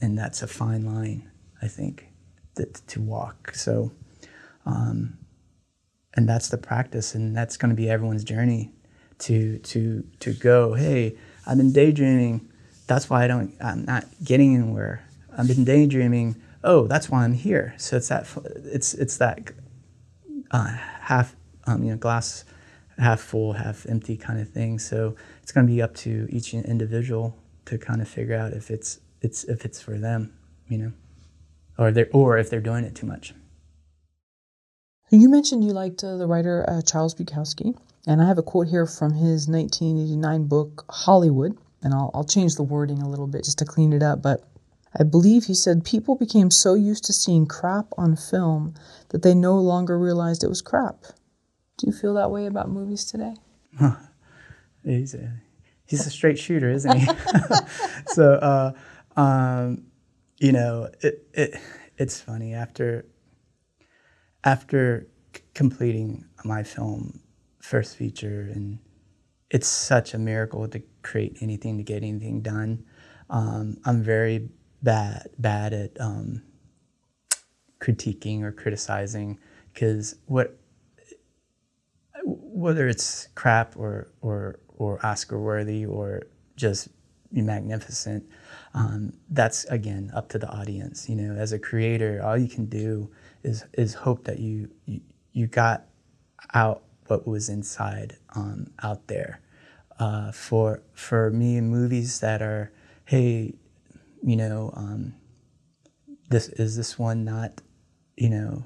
and 0.00 0.16
that's 0.16 0.42
a 0.42 0.46
fine 0.46 0.86
line, 0.86 1.30
I 1.60 1.68
think, 1.68 2.08
that, 2.54 2.74
to 2.88 3.02
walk. 3.02 3.54
So, 3.54 3.92
um, 4.64 5.18
and 6.14 6.26
that's 6.26 6.48
the 6.48 6.56
practice, 6.56 7.14
and 7.14 7.36
that's 7.36 7.58
going 7.58 7.68
to 7.68 7.76
be 7.76 7.90
everyone's 7.90 8.24
journey 8.24 8.72
to 9.18 9.58
to 9.58 10.02
to 10.20 10.32
go. 10.32 10.72
Hey, 10.72 11.18
I've 11.46 11.58
been 11.58 11.72
daydreaming. 11.72 12.48
That's 12.86 13.10
why 13.10 13.24
I 13.24 13.26
don't. 13.26 13.54
I'm 13.60 13.84
not 13.84 14.06
getting 14.24 14.54
anywhere. 14.54 15.06
I've 15.36 15.48
been 15.48 15.64
daydreaming. 15.64 16.36
Oh, 16.64 16.86
that's 16.86 17.10
why 17.10 17.24
I'm 17.24 17.34
here. 17.34 17.74
So 17.76 17.98
it's 17.98 18.08
that. 18.08 18.26
It's 18.64 18.94
it's 18.94 19.18
that 19.18 19.52
uh, 20.50 20.76
half 21.02 21.36
um, 21.66 21.84
you 21.84 21.90
know 21.90 21.98
glass 21.98 22.46
half 22.98 23.20
full, 23.20 23.54
half 23.54 23.86
empty 23.86 24.16
kind 24.16 24.40
of 24.40 24.48
thing. 24.48 24.78
So 24.78 25.16
it's 25.42 25.52
going 25.52 25.66
to 25.66 25.72
be 25.72 25.82
up 25.82 25.94
to 25.96 26.26
each 26.30 26.54
individual 26.54 27.36
to 27.66 27.78
kind 27.78 28.00
of 28.00 28.08
figure 28.08 28.36
out 28.36 28.52
if 28.52 28.70
it's 28.70 29.00
it's 29.20 29.44
if 29.44 29.64
it's 29.64 29.80
for 29.80 29.98
them, 29.98 30.32
you 30.68 30.78
know, 30.78 30.92
or 31.78 31.90
they 31.90 32.04
or 32.06 32.38
if 32.38 32.50
they're 32.50 32.60
doing 32.60 32.84
it 32.84 32.94
too 32.94 33.06
much. 33.06 33.34
You 35.10 35.28
mentioned 35.28 35.64
you 35.64 35.72
liked 35.72 36.02
uh, 36.02 36.16
the 36.16 36.26
writer 36.26 36.64
uh, 36.68 36.82
Charles 36.82 37.14
Bukowski. 37.14 37.76
And 38.08 38.22
I 38.22 38.26
have 38.26 38.38
a 38.38 38.42
quote 38.42 38.68
here 38.68 38.86
from 38.86 39.12
his 39.12 39.48
1989 39.48 40.44
book, 40.44 40.84
Hollywood. 40.88 41.56
And 41.82 41.94
I'll, 41.94 42.10
I'll 42.14 42.24
change 42.24 42.56
the 42.56 42.64
wording 42.64 43.02
a 43.02 43.08
little 43.08 43.26
bit 43.26 43.44
just 43.44 43.58
to 43.58 43.64
clean 43.64 43.92
it 43.92 44.02
up. 44.02 44.20
But 44.20 44.48
I 44.98 45.04
believe 45.04 45.44
he 45.44 45.54
said 45.54 45.84
people 45.84 46.16
became 46.16 46.50
so 46.50 46.74
used 46.74 47.04
to 47.04 47.12
seeing 47.12 47.46
crap 47.46 47.86
on 47.96 48.16
film 48.16 48.74
that 49.10 49.22
they 49.22 49.34
no 49.34 49.56
longer 49.58 49.98
realized 49.98 50.42
it 50.42 50.48
was 50.48 50.62
crap. 50.62 51.04
Do 51.78 51.86
you 51.86 51.92
feel 51.92 52.14
that 52.14 52.30
way 52.30 52.46
about 52.46 52.70
movies 52.70 53.04
today? 53.04 53.34
He's 54.84 55.14
a, 55.14 55.32
he's 55.84 56.06
a 56.06 56.10
straight 56.10 56.38
shooter, 56.38 56.70
isn't 56.70 56.96
he? 56.96 57.06
so, 58.06 58.34
uh, 58.34 58.72
um, 59.20 59.86
you 60.38 60.52
know, 60.52 60.88
it, 61.00 61.26
it, 61.32 61.60
it's 61.98 62.20
funny 62.20 62.54
after 62.54 63.04
after 64.44 65.08
c- 65.34 65.42
completing 65.54 66.24
my 66.44 66.62
film 66.62 67.18
first 67.60 67.96
feature, 67.96 68.48
and 68.54 68.78
it's 69.50 69.66
such 69.66 70.14
a 70.14 70.18
miracle 70.18 70.68
to 70.68 70.80
create 71.02 71.38
anything 71.40 71.78
to 71.78 71.82
get 71.82 72.04
anything 72.04 72.42
done. 72.42 72.84
Um, 73.28 73.78
I'm 73.84 74.04
very 74.04 74.48
bad 74.82 75.28
bad 75.36 75.72
at 75.72 76.00
um, 76.00 76.42
critiquing 77.80 78.42
or 78.42 78.52
criticizing 78.52 79.40
because 79.72 80.14
what 80.26 80.56
whether 82.26 82.88
it's 82.88 83.28
crap 83.34 83.76
or 83.76 84.10
or 84.20 84.58
or 84.76 85.04
Oscar 85.06 85.38
worthy 85.38 85.86
or 85.86 86.22
just 86.56 86.88
magnificent, 87.30 88.24
um, 88.74 89.12
that's 89.30 89.64
again 89.66 90.10
up 90.14 90.28
to 90.30 90.38
the 90.38 90.48
audience. 90.48 91.08
You 91.08 91.16
know, 91.16 91.36
as 91.36 91.52
a 91.52 91.58
creator, 91.58 92.20
all 92.24 92.36
you 92.36 92.48
can 92.48 92.66
do 92.66 93.10
is 93.42 93.64
is 93.74 93.94
hope 93.94 94.24
that 94.24 94.40
you 94.40 94.68
you, 94.86 95.00
you 95.32 95.46
got 95.46 95.86
out 96.54 96.82
what 97.06 97.26
was 97.26 97.48
inside 97.48 98.16
um, 98.34 98.66
out 98.82 99.06
there. 99.06 99.40
Uh, 99.98 100.32
for 100.32 100.82
for 100.92 101.30
me, 101.30 101.60
movies 101.60 102.20
that 102.20 102.42
are, 102.42 102.72
hey, 103.04 103.54
you 104.22 104.36
know, 104.36 104.72
um, 104.76 105.14
this 106.28 106.48
is 106.48 106.76
this 106.76 106.98
one 106.98 107.24
not, 107.24 107.62
you 108.16 108.28
know, 108.28 108.64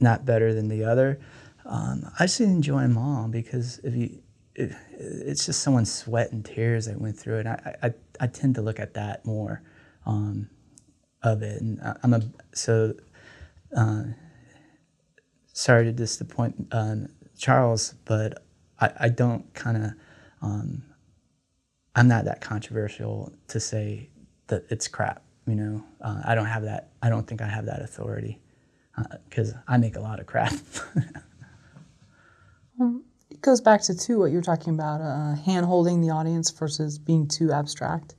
not 0.00 0.24
better 0.24 0.54
than 0.54 0.68
the 0.68 0.84
other. 0.84 1.20
Um, 1.68 2.10
I 2.18 2.24
just 2.24 2.40
enjoy 2.40 2.80
them 2.80 2.98
all 2.98 3.28
because 3.28 3.78
if 3.84 3.94
you, 3.94 4.22
if, 4.54 4.74
it's 4.90 5.46
just 5.46 5.62
someone's 5.62 5.92
sweat 5.92 6.32
and 6.32 6.44
tears 6.44 6.86
that 6.86 7.00
went 7.00 7.16
through 7.16 7.40
it. 7.40 7.46
I, 7.46 7.76
I, 7.82 7.94
I 8.20 8.26
tend 8.26 8.56
to 8.56 8.62
look 8.62 8.80
at 8.80 8.94
that 8.94 9.24
more 9.24 9.62
um, 10.06 10.48
of 11.22 11.42
it, 11.42 11.60
and 11.60 11.80
I'm 12.02 12.14
a 12.14 12.22
so. 12.52 12.94
Uh, 13.76 14.04
sorry 15.58 15.84
to 15.84 15.92
disappoint 15.92 16.68
um, 16.70 17.08
Charles, 17.36 17.94
but 18.04 18.44
I, 18.80 18.90
I 19.00 19.08
don't 19.08 19.52
kind 19.54 19.76
of, 19.76 19.90
um, 20.40 20.84
I'm 21.96 22.06
not 22.06 22.26
that 22.26 22.40
controversial 22.40 23.32
to 23.48 23.58
say 23.58 24.08
that 24.46 24.64
it's 24.70 24.86
crap. 24.86 25.24
You 25.46 25.56
know, 25.56 25.84
uh, 26.00 26.22
I 26.24 26.34
don't 26.36 26.46
have 26.46 26.62
that. 26.62 26.92
I 27.02 27.08
don't 27.08 27.26
think 27.26 27.42
I 27.42 27.48
have 27.48 27.66
that 27.66 27.82
authority 27.82 28.38
because 29.28 29.52
uh, 29.52 29.58
I 29.66 29.78
make 29.78 29.96
a 29.96 30.00
lot 30.00 30.20
of 30.20 30.26
crap. 30.26 30.52
um, 32.80 33.04
it 33.30 33.40
goes 33.42 33.60
back 33.60 33.82
to 33.82 33.96
too 33.96 34.18
what 34.18 34.30
you're 34.30 34.42
talking 34.42 34.74
about, 34.74 35.00
uh, 35.00 35.34
hand 35.34 35.66
holding 35.66 36.00
the 36.00 36.10
audience 36.10 36.50
versus 36.50 36.98
being 36.98 37.28
too 37.28 37.52
abstract. 37.52 38.14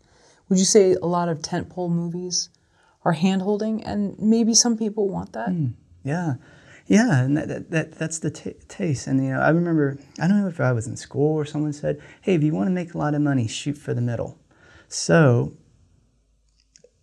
Would 0.48 0.60
you 0.60 0.66
say 0.66 0.94
a 0.94 1.06
lot 1.06 1.30
of 1.30 1.40
tentpole 1.40 1.92
movies 1.92 2.50
are 3.06 3.14
hand 3.14 3.42
holding, 3.42 3.84
and 3.84 4.18
maybe 4.20 4.54
some 4.54 4.78
people 4.78 5.08
want 5.10 5.34
that? 5.34 5.50
Mm, 5.50 5.74
yeah. 6.04 6.36
Yeah, 6.88 7.22
and 7.22 7.38
that, 7.38 7.48
that, 7.48 7.70
that 7.70 7.92
that's 7.94 8.18
the 8.18 8.32
t- 8.32 8.56
taste. 8.68 9.06
And 9.06 9.24
you 9.24 9.30
know, 9.30 9.40
I 9.40 9.50
remember 9.50 10.00
I 10.20 10.28
don't 10.28 10.42
know 10.42 10.48
if 10.48 10.60
I 10.60 10.72
was 10.72 10.88
in 10.88 10.98
school 10.98 11.36
or 11.36 11.46
someone 11.46 11.72
said, 11.72 12.02
"Hey, 12.22 12.34
if 12.34 12.42
you 12.42 12.52
want 12.52 12.66
to 12.66 12.72
make 12.72 12.96
a 12.96 12.98
lot 12.98 13.14
of 13.14 13.22
money, 13.22 13.48
shoot 13.48 13.78
for 13.78 13.94
the 13.94 14.02
middle." 14.02 14.40
So, 14.88 15.54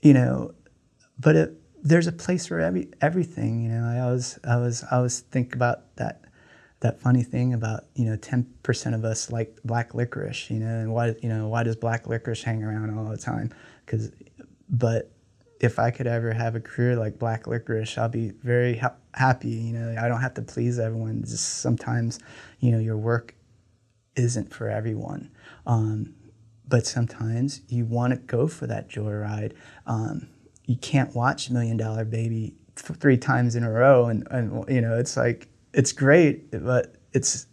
you 0.02 0.12
know, 0.12 0.54
but 1.20 1.36
it, 1.36 1.60
there's 1.84 2.08
a 2.08 2.12
place 2.12 2.46
for 2.46 2.58
every 2.58 2.88
everything. 3.00 3.62
You 3.62 3.68
know, 3.68 3.84
I 3.86 4.00
always 4.00 4.40
I 4.42 4.56
was 4.56 4.82
I 4.90 4.96
always 4.96 5.20
think 5.20 5.54
about 5.54 5.94
that 5.96 6.25
that 6.80 7.00
funny 7.00 7.22
thing 7.22 7.54
about 7.54 7.84
you 7.94 8.04
know 8.04 8.16
10% 8.16 8.94
of 8.94 9.04
us 9.04 9.30
like 9.30 9.58
black 9.64 9.94
licorice 9.94 10.50
you 10.50 10.58
know 10.58 10.66
and 10.66 10.92
why 10.92 11.14
you 11.22 11.28
know 11.28 11.48
why 11.48 11.62
does 11.62 11.76
black 11.76 12.06
licorice 12.06 12.42
hang 12.42 12.62
around 12.62 12.96
all 12.96 13.10
the 13.10 13.16
time 13.16 13.52
because 13.84 14.12
but 14.68 15.10
if 15.60 15.78
I 15.78 15.90
could 15.90 16.06
ever 16.06 16.32
have 16.32 16.54
a 16.54 16.60
career 16.60 16.96
like 16.96 17.18
Black 17.18 17.46
Licorice, 17.46 17.96
I'll 17.96 18.08
be 18.08 18.30
very 18.42 18.76
ha- 18.76 18.94
happy. 19.14 19.48
You 19.48 19.72
know, 19.72 19.96
I 20.00 20.08
don't 20.08 20.20
have 20.20 20.34
to 20.34 20.42
please 20.42 20.78
everyone. 20.78 21.22
Just 21.22 21.60
sometimes, 21.60 22.18
you 22.60 22.72
know, 22.72 22.78
your 22.78 22.98
work 22.98 23.34
isn't 24.16 24.52
for 24.52 24.68
everyone. 24.68 25.30
Um, 25.66 26.14
but 26.68 26.86
sometimes 26.86 27.62
you 27.68 27.84
want 27.84 28.12
to 28.12 28.18
go 28.18 28.46
for 28.46 28.66
that 28.66 28.88
joyride. 28.88 29.52
Um, 29.86 30.28
you 30.66 30.76
can't 30.76 31.14
watch 31.14 31.48
Million 31.48 31.76
Dollar 31.76 32.04
Baby 32.04 32.54
three 32.74 33.16
times 33.16 33.54
in 33.54 33.62
a 33.62 33.70
row, 33.70 34.06
and, 34.06 34.26
and 34.30 34.68
you 34.68 34.80
know, 34.80 34.98
it's 34.98 35.16
like 35.16 35.48
it's 35.76 35.92
great, 35.92 36.50
but 36.50 36.96
it's 37.12 37.46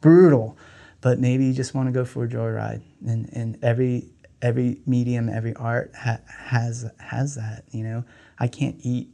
brutal. 0.00 0.58
But 1.00 1.20
maybe 1.20 1.44
you 1.44 1.52
just 1.52 1.74
want 1.74 1.86
to 1.86 1.92
go 1.92 2.04
for 2.04 2.24
a 2.24 2.28
joyride, 2.28 2.82
and 3.06 3.30
and 3.32 3.56
every 3.62 4.10
every 4.42 4.80
medium, 4.86 5.28
every 5.28 5.54
art 5.54 5.92
ha- 5.96 6.20
has 6.26 6.90
has 6.98 7.36
that. 7.36 7.64
You 7.70 7.84
know, 7.84 8.04
I 8.40 8.48
can't 8.48 8.76
eat 8.80 9.10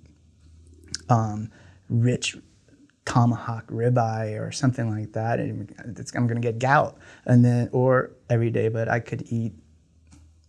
um, 1.11 1.51
rich 1.91 2.39
tomahawk 3.05 3.67
ribeye 3.67 4.41
or 4.41 4.51
something 4.51 4.89
like 4.89 5.13
that. 5.13 5.41
I'm 5.41 6.27
going 6.27 6.41
to 6.41 6.53
get 6.53 6.59
gout, 6.59 6.97
and 7.27 7.45
then 7.45 7.69
or 7.73 8.13
every 8.31 8.51
day, 8.51 8.69
but 8.69 8.89
I 8.89 9.01
could 9.01 9.25
eat 9.31 9.53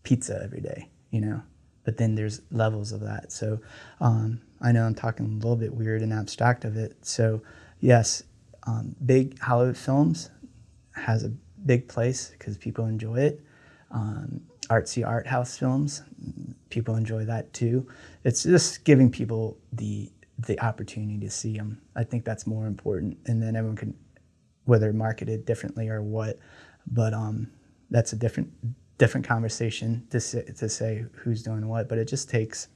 pizza 0.03 0.39
every 0.41 0.61
day. 0.61 0.89
You 1.09 1.21
know, 1.21 1.41
but 1.83 1.97
then 1.97 2.15
there's 2.15 2.41
levels 2.51 2.93
of 2.93 3.01
that. 3.01 3.33
So 3.33 3.59
um, 3.99 4.39
I 4.61 4.71
know 4.71 4.85
I'm 4.85 4.95
talking 4.95 5.25
a 5.25 5.29
little 5.29 5.57
bit 5.57 5.73
weird 5.73 6.01
and 6.01 6.13
abstract 6.13 6.63
of 6.63 6.77
it. 6.77 7.05
So 7.05 7.41
yes, 7.85 8.23
um, 8.65 8.95
big 9.05 9.39
Hollywood 9.39 9.77
films 9.77 10.31
has 10.93 11.23
a 11.23 11.29
big 11.65 11.87
place 11.87 12.31
because 12.31 12.57
people 12.57 12.85
enjoy 12.85 13.19
it. 13.19 13.41
Um, 13.91 14.41
artsy 14.69 15.05
art 15.05 15.27
house 15.27 15.55
films, 15.55 16.01
people 16.69 16.95
enjoy 16.95 17.25
that 17.25 17.53
too. 17.53 17.87
It's 18.23 18.43
just 18.43 18.83
giving 18.83 19.11
people 19.11 19.57
the 19.71 20.11
the 20.39 20.59
opportunity 20.59 21.19
to 21.19 21.29
see 21.29 21.55
them. 21.55 21.79
I 21.95 22.03
think 22.03 22.25
that's 22.25 22.47
more 22.47 22.65
important, 22.65 23.17
and 23.27 23.41
then 23.41 23.55
everyone 23.55 23.77
can 23.77 23.93
whether 24.65 24.91
marketed 24.91 25.45
differently 25.45 25.87
or 25.87 26.01
what. 26.01 26.39
But 26.87 27.13
um, 27.13 27.51
that's 27.91 28.13
a 28.13 28.15
different 28.15 28.51
different 28.97 29.27
conversation 29.27 30.07
to 30.09 30.19
say, 30.19 30.41
to 30.41 30.67
say 30.67 31.05
who's 31.13 31.43
doing 31.43 31.67
what. 31.67 31.87
But 31.87 31.99
it 31.99 32.07
just 32.07 32.29
takes. 32.29 32.67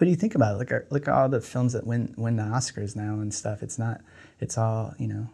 But 0.00 0.08
you 0.08 0.16
think 0.16 0.34
about 0.34 0.54
it, 0.54 0.58
look 0.58 0.72
at 0.72 0.90
look 0.90 1.08
at 1.08 1.14
all 1.14 1.28
the 1.28 1.42
films 1.42 1.74
that 1.74 1.86
win 1.86 2.14
win 2.16 2.36
the 2.36 2.42
Oscars 2.42 2.96
now 2.96 3.20
and 3.20 3.32
stuff. 3.34 3.62
It's 3.62 3.78
not. 3.78 4.00
It's 4.40 4.56
all 4.56 4.94
you 4.98 5.06
know, 5.06 5.28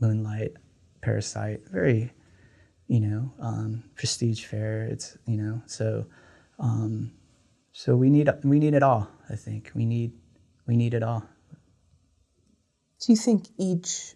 Moonlight, 0.00 0.52
Parasite, 1.00 1.62
very, 1.70 2.12
you 2.88 3.00
know, 3.00 3.32
um, 3.40 3.84
prestige 3.94 4.44
fare. 4.44 4.82
It's 4.82 5.16
you 5.26 5.38
know 5.38 5.62
so. 5.64 6.04
Um, 6.58 7.12
so 7.72 7.96
we 7.96 8.10
need 8.10 8.28
we 8.44 8.58
need 8.58 8.74
it 8.74 8.82
all. 8.82 9.08
I 9.30 9.34
think 9.36 9.70
we 9.74 9.86
need 9.86 10.12
we 10.66 10.76
need 10.76 10.92
it 10.92 11.02
all. 11.02 11.24
Do 13.00 13.12
you 13.12 13.16
think 13.16 13.46
each 13.56 14.14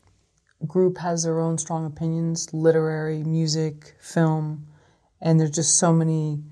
group 0.66 0.98
has 0.98 1.22
their 1.22 1.40
own 1.40 1.56
strong 1.56 1.86
opinions, 1.86 2.52
literary, 2.52 3.24
music, 3.24 3.96
film, 3.98 4.66
and 5.22 5.40
there's 5.40 5.52
just 5.52 5.78
so 5.78 5.90
many 5.90 6.42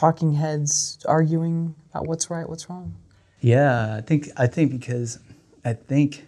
talking 0.00 0.32
heads 0.32 0.98
arguing 1.06 1.74
about 1.90 2.06
what's 2.06 2.30
right, 2.30 2.48
what's 2.48 2.70
wrong? 2.70 2.96
Yeah, 3.40 3.96
I 3.96 4.00
think 4.00 4.28
I 4.36 4.46
think 4.46 4.70
because 4.70 5.18
I 5.62 5.74
think 5.74 6.26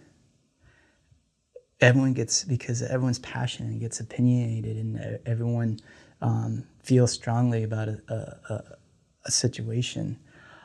everyone 1.80 2.12
gets 2.12 2.44
because 2.44 2.82
everyone's 2.82 3.18
passionate 3.20 3.70
and 3.70 3.80
gets 3.80 3.98
opinionated 3.98 4.76
and 4.76 5.18
everyone 5.24 5.80
um, 6.20 6.64
feels 6.82 7.12
strongly 7.12 7.62
about 7.62 7.88
a, 7.88 7.98
a, 8.08 8.62
a, 9.24 9.30
situation. 9.30 10.18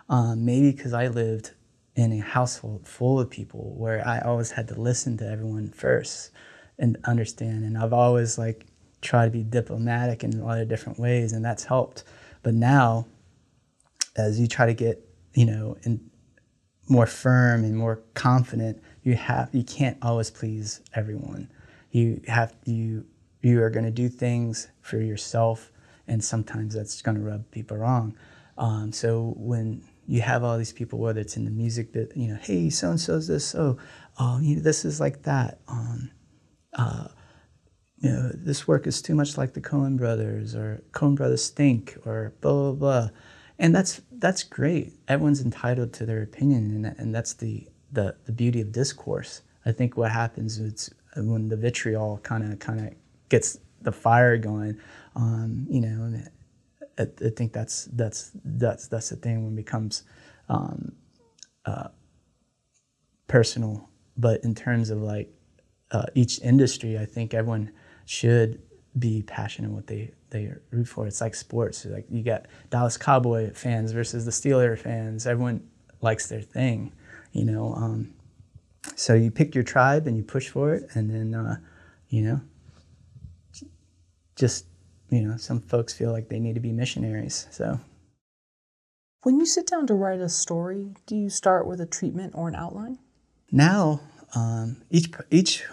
Um, 0.10 0.46
maybe 0.46 0.72
because 0.72 0.94
I 0.94 1.08
lived 1.08 1.52
in 1.96 2.12
a 2.12 2.20
household 2.20 2.88
full 2.88 3.20
of 3.20 3.30
people 3.30 3.74
where 3.78 4.06
I 4.06 4.20
always 4.20 4.52
had 4.52 4.68
to 4.68 4.80
listen 4.80 5.18
to 5.18 5.28
everyone 5.28 5.70
first 5.70 6.32
and 6.78 6.98
understand. 7.06 7.64
And 7.64 7.78
I've 7.78 7.94
always 7.94 8.38
like 8.38 8.68
tried 9.02 9.26
to 9.26 9.32
be 9.32 9.44
diplomatic 9.44 10.24
in 10.24 10.40
a 10.40 10.46
lot 10.46 10.60
of 10.60 10.68
different 10.68 11.00
ways, 11.00 11.32
and 11.32 11.44
that's 11.44 11.64
helped. 11.64 12.04
But 12.48 12.54
now, 12.54 13.08
as 14.16 14.40
you 14.40 14.48
try 14.48 14.68
to 14.68 14.74
get, 14.74 15.06
you 15.34 15.46
know, 15.46 15.76
in 15.84 16.10
more 16.88 17.06
firm 17.06 17.66
and 17.66 17.76
more 17.76 18.00
confident, 18.14 18.82
you 19.04 19.16
have 19.16 19.50
you 19.52 19.66
can't 19.66 19.98
always 20.02 20.32
please 20.32 20.80
everyone. 20.96 21.52
You 21.92 22.22
have 22.26 22.56
you 22.64 23.06
you 23.42 23.62
are 23.62 23.70
going 23.70 23.84
to 23.84 23.92
do 23.92 24.08
things 24.08 24.70
for 24.80 24.98
yourself, 24.98 25.74
and 26.08 26.24
sometimes 26.24 26.74
that's 26.74 27.02
going 27.02 27.18
to 27.18 27.22
rub 27.22 27.52
people 27.52 27.76
wrong. 27.76 28.16
Um, 28.58 28.94
so 28.94 29.34
when 29.36 29.84
you 30.08 30.22
have 30.22 30.46
all 30.46 30.58
these 30.58 30.72
people, 30.72 31.00
whether 31.00 31.20
it's 31.20 31.36
in 31.36 31.44
the 31.44 31.52
music, 31.52 31.92
that 31.92 32.16
you 32.16 32.30
know, 32.30 32.40
hey, 32.42 32.70
so 32.70 32.92
and 32.92 33.02
so's 33.02 33.28
this, 33.28 33.56
oh, 33.56 33.78
oh, 34.20 34.40
you 34.40 34.56
know, 34.56 34.62
this 34.62 34.86
is 34.86 35.02
like 35.02 35.24
that. 35.24 35.60
Um, 35.68 36.12
uh, 36.72 37.10
you 38.00 38.12
know, 38.12 38.32
this 38.34 38.68
work 38.68 38.86
is 38.86 39.02
too 39.02 39.16
much 39.16 39.38
like 39.38 39.54
the 39.54 39.62
Coen 39.62 39.98
brothers, 39.98 40.56
or 40.56 40.84
Coen 40.92 41.16
brothers 41.16 41.44
stink, 41.44 41.98
or 42.06 42.34
blah 42.42 42.54
blah 42.54 42.72
blah, 42.72 43.10
and 43.58 43.74
that's 43.74 44.02
that's 44.12 44.44
great. 44.44 44.94
Everyone's 45.08 45.42
entitled 45.42 45.94
to 45.94 46.06
their 46.06 46.22
opinion, 46.22 46.86
and 46.86 47.00
and 47.00 47.16
that's 47.16 47.34
the 47.34 47.68
the, 47.92 48.16
the 48.26 48.32
beauty 48.32 48.62
of 48.62 48.72
discourse. 48.72 49.42
I 49.66 49.72
think 49.72 49.98
what 49.98 50.12
happens 50.12 50.60
is 50.60 50.94
when 51.16 51.50
the 51.50 51.58
vitriol 51.58 52.20
kind 52.24 52.52
of 52.52 52.60
kind 52.60 52.80
of 52.80 52.94
gets 53.30 53.58
the 53.82 53.92
fire 53.92 54.38
going, 54.38 54.78
um, 55.16 55.66
you 55.70 55.82
know, 55.82 56.22
I, 56.98 57.04
I, 57.04 57.30
think 57.36 57.54
that's 57.54 57.86
that's 57.86 58.32
that's 58.44 58.88
that's 58.88 59.10
the 59.10 59.16
thing 59.16 59.44
when 59.44 59.54
it 59.54 59.56
becomes 59.56 60.04
um, 60.50 60.94
uh, 61.66 61.90
personal. 63.28 63.90
But 64.18 64.44
in 64.44 64.56
terms 64.56 64.90
of 64.90 65.02
like 65.02 65.32
uh, 65.92 66.06
each 66.16 66.40
industry, 66.42 66.98
I 66.98 67.06
think 67.06 67.34
everyone 67.34 67.72
should 68.08 68.62
be 68.98 69.22
passionate 69.22 69.68
in 69.68 69.76
what 69.76 69.86
they 69.86 70.12
they 70.30 70.52
root 70.72 70.86
for. 70.86 71.06
It's 71.06 71.22
like 71.22 71.36
sports. 71.36 71.86
Like 71.86 72.06
you 72.10 72.24
got 72.24 72.46
Dallas 72.70 72.98
Cowboy 72.98 73.52
fans 73.54 73.92
versus 73.92 74.26
the 74.26 74.32
Steeler 74.32 74.78
fans. 74.78 75.28
Everyone 75.28 75.68
likes 76.02 76.28
their 76.28 76.42
thing, 76.42 76.94
you 77.34 77.46
know. 77.46 77.74
Um, 77.76 78.14
so 78.96 79.14
you 79.14 79.30
pick 79.30 79.54
your 79.54 79.64
tribe 79.64 80.08
and 80.08 80.18
you 80.18 80.24
push 80.24 80.50
for 80.50 80.74
it, 80.74 80.90
and 80.96 81.10
then 81.10 81.36
uh, 81.36 81.58
you 82.10 82.24
know, 82.24 82.42
just 84.36 84.66
you 85.10 85.22
know, 85.22 85.38
some 85.38 85.62
folks 85.62 85.94
feel 85.94 86.12
like 86.12 86.30
they 86.30 86.40
need 86.40 86.56
to 86.56 86.62
be 86.62 86.72
missionaries. 86.72 87.48
So. 87.52 87.80
When 89.24 89.40
you 89.40 89.46
sit 89.46 89.68
down 89.68 89.88
to 89.88 89.94
write 89.94 90.22
a 90.22 90.30
story, 90.30 90.94
do 91.06 91.16
you 91.16 91.30
start 91.30 91.68
with 91.68 91.82
a 91.82 91.86
treatment 91.86 92.34
or 92.36 92.48
an 92.48 92.56
outline? 92.56 93.00
Now, 93.52 94.00
um, 94.36 94.78
each 94.90 95.12
each 95.30 95.66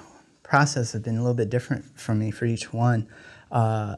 process 0.44 0.92
has 0.92 1.02
been 1.02 1.16
a 1.16 1.20
little 1.20 1.34
bit 1.34 1.50
different 1.50 1.98
for 1.98 2.14
me 2.14 2.30
for 2.30 2.44
each 2.44 2.72
one. 2.72 3.08
Uh, 3.50 3.96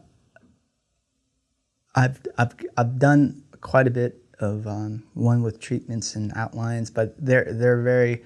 I've, 1.95 2.21
I've, 2.39 2.55
I've 2.77 2.99
done 2.99 3.43
quite 3.61 3.87
a 3.87 3.91
bit 3.91 4.23
of 4.39 4.67
um, 4.67 5.05
one 5.15 5.43
with 5.43 5.61
treatments 5.61 6.15
and 6.15 6.33
outlines, 6.35 6.91
but 6.91 7.15
they're, 7.19 7.53
they're 7.53 7.83
very 7.83 8.25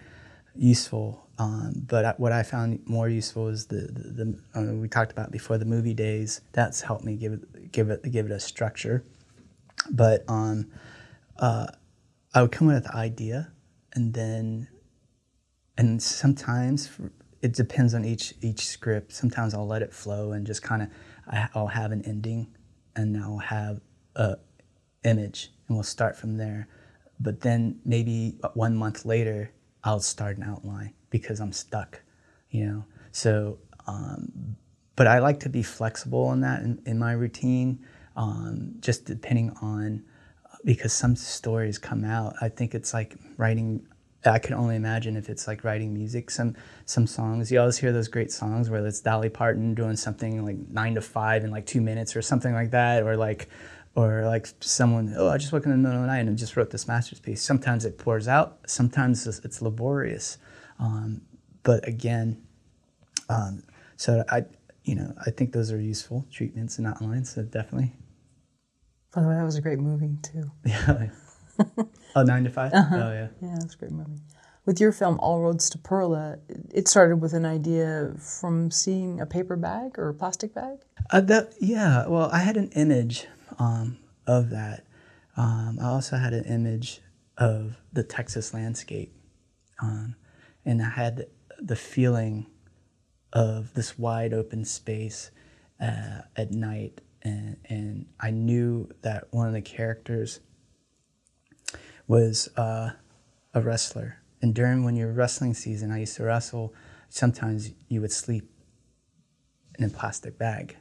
useful. 0.54 1.26
Um, 1.38 1.72
but 1.86 2.20
what 2.20 2.32
I 2.32 2.42
found 2.42 2.80
more 2.86 3.08
useful 3.08 3.48
is 3.48 3.66
the, 3.66 3.88
the, 3.92 4.24
the 4.24 4.60
uh, 4.60 4.74
we 4.74 4.88
talked 4.88 5.10
about 5.10 5.30
before 5.30 5.56
the 5.56 5.64
movie 5.64 5.94
days. 5.94 6.42
That's 6.52 6.82
helped 6.82 7.04
me 7.04 7.16
give 7.16 7.32
it, 7.32 7.72
give 7.72 7.90
it, 7.90 8.02
give 8.10 8.26
it 8.26 8.32
a 8.32 8.40
structure. 8.40 9.04
But 9.90 10.24
um, 10.28 10.70
uh, 11.38 11.68
I 12.34 12.42
would 12.42 12.52
come 12.52 12.68
with 12.68 12.84
an 12.84 12.92
idea 12.92 13.52
and 13.94 14.12
then, 14.12 14.68
and 15.78 16.02
sometimes 16.02 16.90
it 17.42 17.54
depends 17.54 17.94
on 17.94 18.04
each 18.04 18.34
each 18.42 18.66
script. 18.66 19.12
Sometimes 19.12 19.54
I'll 19.54 19.66
let 19.66 19.82
it 19.82 19.92
flow 19.92 20.32
and 20.32 20.46
just 20.46 20.62
kind 20.62 20.82
of 20.82 20.88
I'll 21.54 21.68
have 21.68 21.92
an 21.92 22.02
ending, 22.04 22.48
and 22.96 23.16
I'll 23.16 23.38
have 23.38 23.80
a 24.16 24.36
image, 25.04 25.50
and 25.68 25.76
we'll 25.76 25.84
start 25.84 26.16
from 26.16 26.36
there. 26.36 26.68
But 27.18 27.40
then 27.40 27.80
maybe 27.84 28.38
one 28.54 28.74
month 28.76 29.04
later, 29.04 29.52
I'll 29.84 30.00
start 30.00 30.38
an 30.38 30.44
outline 30.44 30.94
because 31.10 31.40
I'm 31.40 31.52
stuck, 31.52 32.00
you 32.50 32.66
know. 32.66 32.84
So, 33.12 33.58
um, 33.86 34.56
but 34.96 35.06
I 35.06 35.18
like 35.18 35.40
to 35.40 35.48
be 35.48 35.62
flexible 35.62 36.32
in 36.32 36.40
that 36.40 36.62
in, 36.62 36.80
in 36.86 36.98
my 36.98 37.12
routine, 37.12 37.84
um, 38.16 38.74
just 38.80 39.04
depending 39.04 39.50
on 39.62 40.02
because 40.64 40.92
some 40.92 41.16
stories 41.16 41.78
come 41.78 42.04
out. 42.04 42.34
I 42.40 42.48
think 42.48 42.74
it's 42.74 42.92
like 42.92 43.16
writing 43.36 43.86
I 44.24 44.38
can 44.38 44.54
only 44.54 44.76
imagine 44.76 45.16
if 45.16 45.30
it's 45.30 45.46
like 45.46 45.64
writing 45.64 45.94
music. 45.94 46.30
Some 46.30 46.54
some 46.84 47.06
songs 47.06 47.50
you 47.50 47.58
always 47.58 47.78
hear 47.78 47.92
those 47.92 48.08
great 48.08 48.30
songs 48.30 48.68
where 48.68 48.84
it's 48.86 49.00
Dolly 49.00 49.30
Parton 49.30 49.74
doing 49.74 49.96
something 49.96 50.44
like 50.44 50.56
nine 50.68 50.94
to 50.96 51.00
five 51.00 51.42
in 51.42 51.50
like 51.50 51.66
two 51.66 51.80
minutes 51.80 52.14
or 52.14 52.22
something 52.22 52.52
like 52.52 52.70
that, 52.72 53.02
or 53.02 53.16
like 53.16 53.48
or 53.94 54.24
like 54.26 54.48
someone 54.60 55.14
oh 55.16 55.28
I 55.28 55.38
just 55.38 55.52
woke 55.52 55.62
up 55.62 55.66
in 55.66 55.70
the 55.72 55.76
middle 55.78 55.96
of 55.96 56.02
the 56.02 56.06
night 56.06 56.26
and 56.26 56.36
just 56.36 56.56
wrote 56.56 56.70
this 56.70 56.86
masterpiece. 56.86 57.42
Sometimes 57.42 57.84
it 57.84 57.98
pours 57.98 58.28
out. 58.28 58.58
Sometimes 58.66 59.26
it's, 59.26 59.38
it's 59.40 59.62
laborious, 59.62 60.36
um, 60.78 61.22
but 61.62 61.86
again, 61.88 62.42
um, 63.30 63.62
so 63.96 64.22
I 64.28 64.44
you 64.84 64.96
know 64.96 65.14
I 65.24 65.30
think 65.30 65.52
those 65.52 65.72
are 65.72 65.80
useful 65.80 66.26
treatments 66.30 66.76
and 66.76 66.86
outlines. 66.86 67.30
So 67.32 67.42
definitely. 67.42 67.94
By 69.14 69.22
the 69.22 69.28
way, 69.28 69.34
that 69.34 69.44
was 69.44 69.56
a 69.56 69.62
great 69.62 69.78
movie 69.78 70.18
too. 70.22 70.50
Yeah. 70.66 71.08
oh, 72.16 72.22
nine 72.22 72.44
to 72.44 72.50
5 72.50 72.72
uh-huh. 72.72 72.96
Oh, 72.96 73.12
yeah. 73.12 73.28
Yeah, 73.40 73.56
that's 73.58 73.74
a 73.74 73.78
great 73.78 73.92
movie. 73.92 74.20
With 74.66 74.80
your 74.80 74.92
film, 74.92 75.18
All 75.20 75.40
Roads 75.40 75.70
to 75.70 75.78
Pearla, 75.78 76.38
it 76.72 76.86
started 76.86 77.16
with 77.16 77.32
an 77.32 77.44
idea 77.44 78.12
from 78.18 78.70
seeing 78.70 79.20
a 79.20 79.26
paper 79.26 79.56
bag 79.56 79.98
or 79.98 80.10
a 80.10 80.14
plastic 80.14 80.54
bag? 80.54 80.78
Uh, 81.10 81.20
that, 81.22 81.54
yeah, 81.60 82.06
well, 82.06 82.28
I 82.30 82.38
had 82.38 82.56
an 82.56 82.70
image 82.76 83.26
um, 83.58 83.98
of 84.26 84.50
that. 84.50 84.86
Um, 85.36 85.78
I 85.80 85.86
also 85.86 86.16
had 86.16 86.34
an 86.34 86.44
image 86.44 87.00
of 87.38 87.78
the 87.92 88.02
Texas 88.02 88.52
landscape. 88.52 89.14
Um, 89.80 90.14
and 90.64 90.82
I 90.82 90.90
had 90.90 91.26
the 91.58 91.76
feeling 91.76 92.46
of 93.32 93.74
this 93.74 93.98
wide 93.98 94.32
open 94.32 94.64
space 94.64 95.30
uh, 95.80 96.22
at 96.36 96.50
night, 96.50 97.00
and 97.22 97.56
and 97.68 98.06
I 98.18 98.30
knew 98.30 98.90
that 99.02 99.28
one 99.30 99.46
of 99.46 99.52
the 99.52 99.62
characters 99.62 100.40
was 102.10 102.48
uh, 102.56 102.90
a 103.54 103.60
wrestler. 103.60 104.18
And 104.42 104.52
during 104.52 104.82
when 104.82 104.96
you're 104.96 105.12
wrestling 105.12 105.54
season, 105.54 105.92
I 105.92 106.00
used 106.00 106.16
to 106.16 106.24
wrestle. 106.24 106.74
Sometimes 107.08 107.70
you 107.88 108.00
would 108.00 108.10
sleep 108.10 108.50
in 109.78 109.84
a 109.84 109.88
plastic 109.88 110.36
bag, 110.36 110.76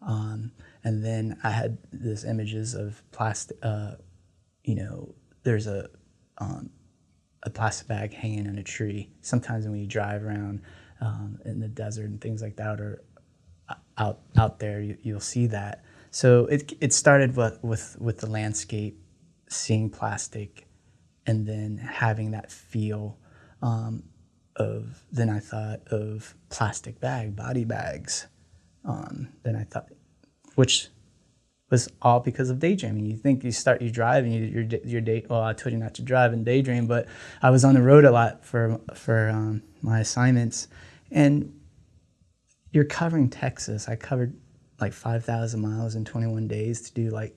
um, 0.00 0.52
and 0.82 1.04
then 1.04 1.38
I 1.44 1.50
had 1.50 1.76
these 1.92 2.24
images 2.24 2.74
of 2.74 3.02
plastic. 3.12 3.58
Uh, 3.62 3.96
you 4.62 4.74
know, 4.76 5.14
there's 5.42 5.66
a 5.66 5.90
um, 6.38 6.70
a 7.42 7.50
plastic 7.50 7.86
bag 7.88 8.14
hanging 8.14 8.46
on 8.48 8.56
a 8.56 8.62
tree. 8.62 9.10
Sometimes 9.20 9.66
when 9.66 9.78
you 9.78 9.86
drive 9.86 10.24
around 10.24 10.62
um, 11.02 11.38
in 11.44 11.60
the 11.60 11.68
desert 11.68 12.06
and 12.06 12.20
things 12.20 12.40
like 12.40 12.56
that, 12.56 12.80
or 12.80 13.02
out 13.98 14.20
out 14.38 14.60
there, 14.60 14.80
you, 14.80 15.12
will 15.12 15.20
see 15.20 15.46
that. 15.48 15.84
So 16.10 16.46
it 16.46 16.72
it 16.80 16.94
started 16.94 17.36
with, 17.36 17.62
with 17.62 17.96
with 18.00 18.18
the 18.20 18.30
landscape, 18.30 19.03
seeing 19.54 19.90
plastic, 19.90 20.66
and 21.26 21.46
then 21.46 21.78
having 21.78 22.32
that 22.32 22.50
feel 22.50 23.18
um, 23.62 24.04
of. 24.56 25.04
Then 25.12 25.30
I 25.30 25.40
thought 25.40 25.80
of 25.88 26.34
plastic 26.50 27.00
bag, 27.00 27.36
body 27.36 27.64
bags. 27.64 28.26
Um, 28.84 29.28
then 29.42 29.56
I 29.56 29.64
thought, 29.64 29.88
which 30.54 30.88
was 31.70 31.88
all 32.02 32.20
because 32.20 32.50
of 32.50 32.58
daydreaming. 32.58 33.06
You 33.06 33.16
think 33.16 33.42
you 33.42 33.50
start, 33.50 33.82
you 33.82 33.90
drive, 33.90 34.24
and 34.24 34.32
you, 34.32 34.44
your 34.44 34.64
your 34.84 35.00
date. 35.00 35.26
Well, 35.28 35.42
I 35.42 35.52
told 35.54 35.72
you 35.72 35.78
not 35.78 35.94
to 35.94 36.02
drive 36.02 36.32
and 36.32 36.44
daydream, 36.44 36.86
but 36.86 37.06
I 37.42 37.50
was 37.50 37.64
on 37.64 37.74
the 37.74 37.82
road 37.82 38.04
a 38.04 38.10
lot 38.10 38.44
for 38.44 38.80
for 38.94 39.30
um, 39.30 39.62
my 39.82 40.00
assignments, 40.00 40.68
and 41.10 41.52
you're 42.72 42.84
covering 42.84 43.28
Texas. 43.30 43.88
I 43.88 43.96
covered 43.96 44.34
like 44.80 44.92
five 44.92 45.24
thousand 45.24 45.60
miles 45.60 45.94
in 45.94 46.04
21 46.04 46.48
days 46.48 46.82
to 46.82 46.94
do 46.94 47.10
like 47.10 47.36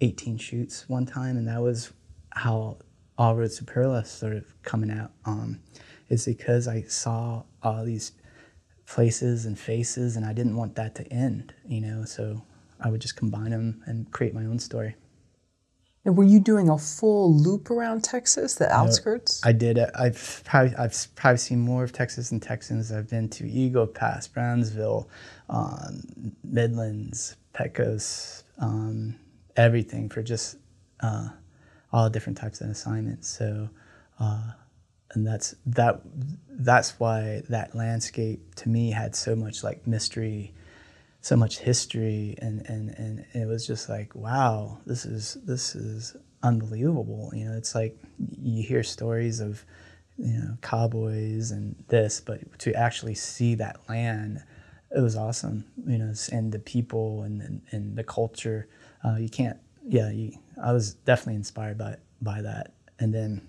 18 0.00 0.38
shoots 0.38 0.88
one 0.88 1.06
time, 1.06 1.36
and 1.36 1.48
that 1.48 1.60
was 1.60 1.92
how 2.30 2.78
All 3.18 3.34
Roads 3.34 3.58
to 3.58 3.64
Pearla 3.64 4.06
started 4.06 4.44
coming 4.62 4.90
out. 4.90 5.12
Um, 5.24 5.60
is 6.08 6.24
because 6.24 6.68
I 6.68 6.82
saw 6.82 7.42
all 7.62 7.84
these 7.84 8.12
places 8.86 9.46
and 9.46 9.58
faces, 9.58 10.16
and 10.16 10.24
I 10.24 10.32
didn't 10.32 10.56
want 10.56 10.76
that 10.76 10.94
to 10.96 11.12
end. 11.12 11.54
You 11.66 11.80
know, 11.80 12.04
so 12.04 12.42
I 12.80 12.90
would 12.90 13.00
just 13.00 13.16
combine 13.16 13.50
them 13.50 13.82
and 13.86 14.10
create 14.12 14.34
my 14.34 14.44
own 14.44 14.58
story. 14.58 14.94
And 16.06 16.16
were 16.16 16.24
you 16.24 16.38
doing 16.38 16.68
a 16.68 16.78
full 16.78 17.34
loop 17.34 17.68
around 17.68 18.04
Texas, 18.04 18.54
the 18.54 18.72
outskirts? 18.72 19.44
I 19.44 19.50
did. 19.50 19.76
I've 19.76 20.40
probably 20.44 20.76
I've 20.76 20.94
probably 21.16 21.38
seen 21.38 21.58
more 21.58 21.82
of 21.82 21.92
Texas 21.92 22.30
than 22.30 22.38
Texans. 22.38 22.92
I've 22.92 23.10
been 23.10 23.28
to 23.30 23.48
Eagle 23.48 23.88
Pass, 23.88 24.28
Brownsville, 24.28 25.08
um, 25.48 26.32
Midlands, 26.44 27.34
Pecos, 27.52 28.44
um, 28.60 29.16
everything 29.56 30.08
for 30.08 30.22
just 30.22 30.56
uh, 31.00 31.28
all 31.92 32.08
different 32.10 32.38
types 32.38 32.60
of 32.60 32.68
assignments. 32.70 33.28
So, 33.28 33.68
uh, 34.20 34.52
and 35.12 35.26
that's 35.26 35.54
that. 35.66 36.00
That's 36.48 36.98
why 36.98 37.42
that 37.48 37.74
landscape 37.74 38.54
to 38.56 38.68
me 38.68 38.90
had 38.90 39.14
so 39.14 39.36
much 39.36 39.62
like 39.62 39.86
mystery 39.86 40.54
so 41.26 41.34
much 41.34 41.58
history 41.58 42.36
and, 42.38 42.64
and, 42.68 42.90
and 42.90 43.24
it 43.34 43.48
was 43.48 43.66
just 43.66 43.88
like 43.88 44.14
wow 44.14 44.78
this 44.86 45.04
is 45.04 45.36
this 45.42 45.74
is 45.74 46.16
unbelievable 46.44 47.32
you 47.34 47.44
know 47.44 47.56
it's 47.56 47.74
like 47.74 47.98
you 48.40 48.62
hear 48.62 48.84
stories 48.84 49.40
of 49.40 49.64
you 50.18 50.38
know 50.38 50.56
cowboys 50.62 51.50
and 51.50 51.74
this 51.88 52.20
but 52.20 52.40
to 52.60 52.72
actually 52.74 53.14
see 53.16 53.56
that 53.56 53.76
land 53.88 54.40
it 54.96 55.00
was 55.00 55.16
awesome 55.16 55.64
you 55.84 55.98
know 55.98 56.12
and 56.30 56.52
the 56.52 56.60
people 56.60 57.22
and 57.22 57.42
and, 57.42 57.60
and 57.72 57.96
the 57.96 58.04
culture 58.04 58.68
uh, 59.06 59.16
you 59.16 59.28
can't 59.28 59.58
yeah 59.86 60.10
you, 60.10 60.32
i 60.62 60.72
was 60.72 60.94
definitely 60.94 61.34
inspired 61.34 61.78
by 61.78 61.96
by 62.20 62.42
that 62.42 62.72
and 62.98 63.14
then 63.14 63.46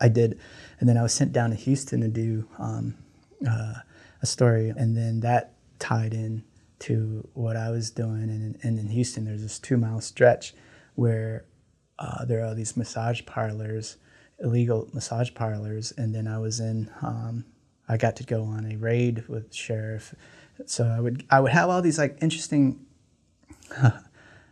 i 0.00 0.08
did 0.08 0.38
and 0.80 0.88
then 0.88 0.96
i 0.96 1.02
was 1.02 1.14
sent 1.14 1.32
down 1.32 1.50
to 1.50 1.56
houston 1.56 2.00
to 2.00 2.08
do 2.08 2.46
um, 2.58 2.94
uh, 3.48 3.74
a 4.22 4.26
story 4.26 4.70
and 4.76 4.96
then 4.96 5.20
that 5.20 5.54
tied 5.78 6.12
in 6.14 6.42
to 6.80 7.28
what 7.34 7.56
I 7.56 7.70
was 7.70 7.90
doing. 7.90 8.24
And, 8.24 8.58
and 8.62 8.78
in 8.78 8.88
Houston, 8.88 9.24
there's 9.24 9.42
this 9.42 9.58
two 9.58 9.76
mile 9.76 10.00
stretch 10.00 10.54
where 10.94 11.44
uh, 11.98 12.24
there 12.24 12.44
are 12.44 12.54
these 12.54 12.76
massage 12.76 13.24
parlors, 13.26 13.96
illegal 14.40 14.88
massage 14.92 15.32
parlors. 15.34 15.92
And 15.96 16.14
then 16.14 16.26
I 16.26 16.38
was 16.38 16.58
in, 16.58 16.90
um, 17.02 17.44
I 17.88 17.96
got 17.96 18.16
to 18.16 18.24
go 18.24 18.42
on 18.44 18.70
a 18.70 18.76
raid 18.76 19.28
with 19.28 19.54
sheriff. 19.54 20.14
So 20.66 20.86
I 20.86 21.00
would, 21.00 21.24
I 21.30 21.40
would 21.40 21.52
have 21.52 21.68
all 21.68 21.82
these 21.82 21.98
like 21.98 22.18
interesting, 22.20 22.80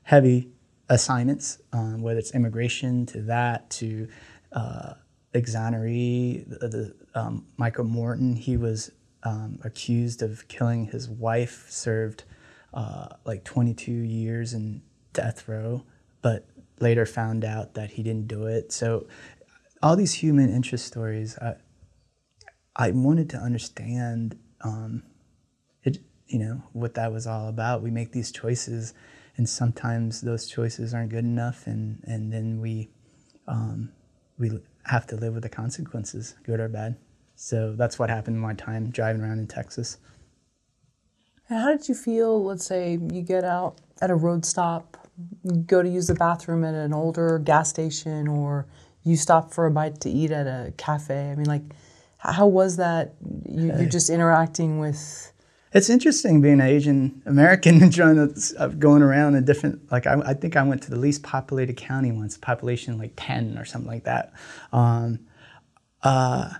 heavy 0.09 0.49
assignments, 0.89 1.59
um, 1.75 2.01
whether 2.01 2.19
it's 2.19 2.35
immigration 2.35 3.05
to 3.05 3.21
that 3.21 3.69
to 3.69 4.09
uh, 4.53 4.95
exoneree. 5.35 6.49
The, 6.49 6.69
the 6.69 6.95
um, 7.15 7.45
Michael 7.59 7.85
Morton, 7.85 8.35
he 8.35 8.57
was 8.57 8.91
um, 9.23 9.59
accused 9.65 10.23
of 10.23 10.49
killing 10.49 10.87
his 10.87 11.11
wife, 11.11 11.67
served 11.69 12.25
uh, 12.73 13.09
like 13.27 13.45
22 13.45 13.93
years 13.93 14.55
in 14.55 14.81
death 15.13 15.47
row, 15.47 15.85
but 16.23 16.47
later 16.81 17.05
found 17.05 17.45
out 17.45 17.75
that 17.75 17.91
he 17.91 18.03
didn't 18.03 18.29
do 18.29 18.47
it. 18.47 18.73
So, 18.73 19.07
all 19.83 19.95
these 19.95 20.15
human 20.15 20.49
interest 20.49 20.87
stories, 20.87 21.37
I, 21.37 21.57
I 22.75 22.93
wanted 22.93 23.29
to 23.31 23.37
understand, 23.37 24.39
um, 24.63 25.03
it, 25.85 25.99
you 26.29 26.39
know, 26.39 26.63
what 26.73 26.95
that 26.95 27.13
was 27.13 27.27
all 27.27 27.49
about. 27.49 27.83
We 27.83 27.91
make 27.91 28.13
these 28.13 28.33
choices, 28.33 28.95
and 29.39 29.49
sometimes 29.49 30.21
those 30.21 30.49
choices 30.49 30.93
aren't 30.93 31.11
good 31.11 31.25
enough, 31.25 31.67
and 31.67 32.03
and 32.05 32.33
then 32.33 32.61
we, 32.61 32.91
um, 33.47 33.91
we 34.37 34.51
have 34.85 35.07
to 35.07 35.17
live 35.17 35.33
with 35.33 35.45
the 35.45 35.49
consequences, 35.49 36.35
good 36.43 36.61
or 36.61 36.69
bad. 36.69 36.97
So 37.37 37.73
that's 37.73 37.99
what 37.99 38.11
happened 38.11 38.37
in 38.37 38.43
my 38.43 38.55
time 38.55 38.91
driving 38.91 39.23
around 39.23 39.39
in 39.39 39.47
Texas. 39.47 39.99
And 41.49 41.61
how 41.61 41.71
did 41.71 41.89
you 41.89 41.95
feel? 41.95 42.45
Let's 42.45 42.67
say 42.67 42.99
you 43.13 43.23
get 43.23 43.45
out 43.45 43.77
at 44.01 44.11
a 44.11 44.15
road 44.15 44.45
stop, 44.45 44.97
go 45.67 45.83
to 45.83 45.89
use 45.89 46.09
the 46.09 46.15
bathroom 46.15 46.65
at 46.65 46.75
an 46.75 46.93
older 46.93 47.39
gas 47.39 47.71
station, 47.71 48.27
or 48.27 48.67
you 49.05 49.17
stop 49.17 49.53
for 49.53 49.67
a 49.67 49.71
bite 49.71 50.01
to 50.01 50.11
eat 50.11 50.33
at 50.33 50.47
a 50.47 50.73
cafe. 50.77 51.31
I 51.31 51.37
mean, 51.37 51.47
like, 51.47 51.63
how 52.19 52.49
was 52.49 52.77
that? 52.79 53.15
You, 53.49 53.73
are 53.73 53.87
just 53.87 54.11
interacting 54.11 54.81
with. 54.81 55.33
It's 55.73 55.91
interesting 55.91 56.41
being 56.41 56.61
an 56.61 56.67
Asian 56.67 57.23
American 57.27 57.83
and 57.83 57.93
trying 57.93 58.17
to 58.17 58.55
uh, 58.59 58.69
going 58.69 59.03
around 59.03 59.35
in 59.35 59.45
different. 59.45 59.91
Like, 59.91 60.07
I, 60.07 60.21
I, 60.25 60.35
think 60.35 60.57
I 60.57 60.63
went 60.63 60.83
to 60.85 60.91
the 60.91 60.99
least 60.99 61.23
populated 61.23 61.77
county 61.77 62.11
once, 62.13 62.39
population 62.39 62.99
like 62.99 63.13
ten 63.17 63.59
or 63.59 63.65
something 63.65 63.91
like 63.91 64.05
that. 64.05 64.33
Um, 64.73 65.21
uh, 66.03 66.55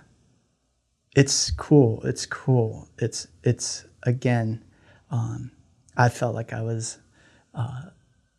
it's 1.15 1.51
cool. 1.51 2.01
It's 2.03 2.25
cool. 2.25 2.87
It's 2.97 3.27
it's 3.43 3.85
again. 4.03 4.63
Um, 5.11 5.51
I 5.97 6.09
felt 6.09 6.35
like 6.35 6.53
I 6.53 6.61
was 6.61 6.99
uh, 7.53 7.81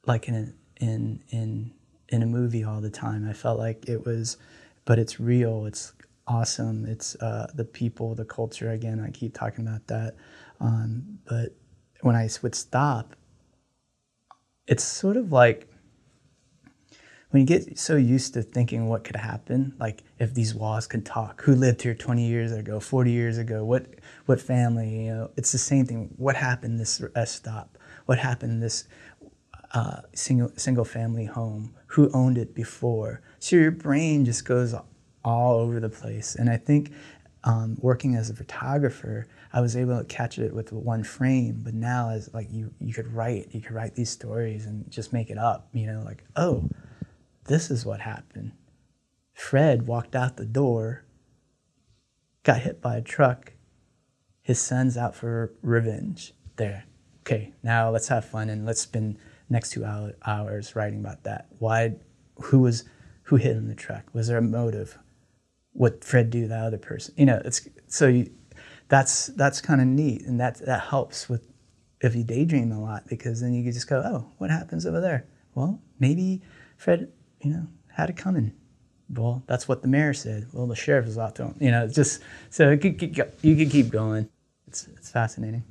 like 0.06 0.28
in 0.28 0.34
a, 0.34 0.84
in 0.84 1.22
in 1.30 1.72
in 2.08 2.22
a 2.22 2.26
movie 2.26 2.64
all 2.64 2.80
the 2.80 2.90
time. 2.90 3.28
I 3.28 3.32
felt 3.32 3.58
like 3.58 3.88
it 3.88 4.06
was, 4.06 4.36
but 4.84 4.98
it's 4.98 5.18
real. 5.18 5.66
It's 5.66 5.92
awesome. 6.26 6.86
It's 6.86 7.16
uh, 7.16 7.50
the 7.54 7.64
people, 7.64 8.14
the 8.14 8.24
culture. 8.24 8.70
Again, 8.70 9.00
I 9.00 9.10
keep 9.10 9.34
talking 9.34 9.66
about 9.66 9.86
that. 9.88 10.14
Um, 10.60 11.18
but 11.24 11.54
when 12.02 12.14
I 12.16 12.28
would 12.42 12.54
stop, 12.54 13.16
it's 14.66 14.84
sort 14.84 15.16
of 15.16 15.32
like 15.32 15.70
when 17.30 17.40
you 17.40 17.46
get 17.46 17.78
so 17.78 17.96
used 17.96 18.34
to 18.34 18.42
thinking 18.42 18.88
what 18.88 19.04
could 19.04 19.16
happen, 19.16 19.74
like 19.78 20.02
if 20.18 20.34
these 20.34 20.54
walls 20.54 20.86
could 20.86 21.06
talk, 21.06 21.42
who 21.42 21.54
lived 21.54 21.82
here 21.82 21.94
20 21.94 22.26
years 22.26 22.52
ago, 22.52 22.80
40 22.80 23.10
years 23.10 23.38
ago, 23.38 23.64
what 23.64 23.86
what 24.26 24.40
family, 24.40 25.06
you 25.06 25.14
know, 25.14 25.30
it's 25.36 25.52
the 25.52 25.58
same 25.58 25.86
thing. 25.86 26.12
What 26.16 26.36
happened 26.36 26.78
this 26.78 27.00
rest 27.14 27.36
stop? 27.36 27.78
What 28.06 28.18
happened 28.18 28.62
this 28.62 28.88
uh, 29.72 30.02
single 30.12 30.50
single 30.56 30.84
family 30.84 31.24
home? 31.24 31.74
Who 31.88 32.10
owned 32.12 32.36
it 32.36 32.54
before? 32.54 33.22
So 33.38 33.56
your 33.56 33.70
brain 33.70 34.24
just 34.24 34.44
goes 34.44 34.74
all 35.24 35.60
over 35.60 35.80
the 35.80 35.88
place. 35.88 36.34
And 36.34 36.50
I 36.50 36.56
think 36.56 36.92
um, 37.44 37.76
working 37.80 38.14
as 38.14 38.30
a 38.30 38.34
photographer, 38.34 39.26
I 39.52 39.60
was 39.60 39.76
able 39.76 39.98
to 39.98 40.04
catch 40.04 40.38
it 40.38 40.54
with 40.54 40.72
one 40.72 41.04
frame. 41.04 41.62
But 41.64 41.74
now, 41.74 42.10
as 42.10 42.32
like 42.34 42.48
you, 42.50 42.72
you 42.78 42.92
could 42.92 43.12
write, 43.12 43.48
you 43.52 43.60
could 43.60 43.72
write 43.72 43.94
these 43.94 44.10
stories 44.10 44.66
and 44.66 44.90
just 44.90 45.12
make 45.12 45.30
it 45.30 45.38
up. 45.38 45.68
You 45.72 45.86
know, 45.86 46.02
like 46.04 46.24
oh 46.36 46.68
this 47.50 47.70
is 47.70 47.84
what 47.84 48.00
happened. 48.00 48.52
Fred 49.34 49.86
walked 49.86 50.14
out 50.14 50.36
the 50.36 50.44
door, 50.44 51.04
got 52.44 52.60
hit 52.60 52.80
by 52.80 52.96
a 52.96 53.02
truck. 53.02 53.54
His 54.42 54.60
son's 54.60 54.96
out 54.96 55.14
for 55.14 55.52
revenge. 55.62 56.32
There. 56.56 56.84
Okay, 57.20 57.52
now 57.62 57.90
let's 57.90 58.08
have 58.08 58.24
fun 58.24 58.50
and 58.50 58.66
let's 58.66 58.80
spend 58.80 59.18
next 59.48 59.70
two 59.70 59.84
hours 59.84 60.76
writing 60.76 61.00
about 61.00 61.24
that. 61.24 61.46
Why? 61.58 61.96
Who 62.36 62.60
was? 62.60 62.84
Who 63.24 63.36
hit 63.36 63.56
him 63.56 63.68
the 63.68 63.74
truck? 63.74 64.04
Was 64.12 64.28
there 64.28 64.38
a 64.38 64.42
motive? 64.42 64.98
What 65.72 66.04
Fred 66.04 66.30
do 66.30 66.42
to 66.42 66.48
the 66.48 66.56
other 66.56 66.78
person. 66.78 67.14
You 67.16 67.26
know, 67.26 67.40
it's 67.44 67.68
so 67.86 68.08
you, 68.08 68.30
that's 68.88 69.28
that's 69.28 69.60
kind 69.60 69.80
of 69.80 69.86
neat, 69.86 70.22
and 70.26 70.40
that 70.40 70.58
that 70.66 70.88
helps 70.88 71.28
with 71.28 71.46
if 72.00 72.14
you 72.14 72.24
daydream 72.24 72.72
a 72.72 72.80
lot 72.80 73.06
because 73.06 73.40
then 73.40 73.52
you 73.52 73.62
can 73.62 73.72
just 73.72 73.88
go, 73.88 74.02
oh, 74.04 74.32
what 74.38 74.50
happens 74.50 74.86
over 74.86 75.00
there? 75.00 75.26
Well, 75.54 75.80
maybe 75.98 76.42
Fred, 76.76 77.12
you 77.42 77.50
know, 77.52 77.66
had 77.88 78.10
it 78.10 78.16
coming. 78.16 78.52
Well, 79.10 79.42
that's 79.46 79.68
what 79.68 79.82
the 79.82 79.88
mayor 79.88 80.14
said. 80.14 80.46
Well, 80.52 80.66
the 80.66 80.76
sheriff 80.76 81.06
is 81.06 81.18
out 81.18 81.34
there. 81.34 81.52
You 81.58 81.70
know, 81.70 81.88
just 81.88 82.22
so 82.48 82.70
it 82.70 82.78
could, 82.78 83.02
you 83.42 83.56
could 83.56 83.70
keep 83.70 83.90
going. 83.90 84.28
It's 84.66 84.86
it's 84.88 85.10
fascinating. 85.10 85.64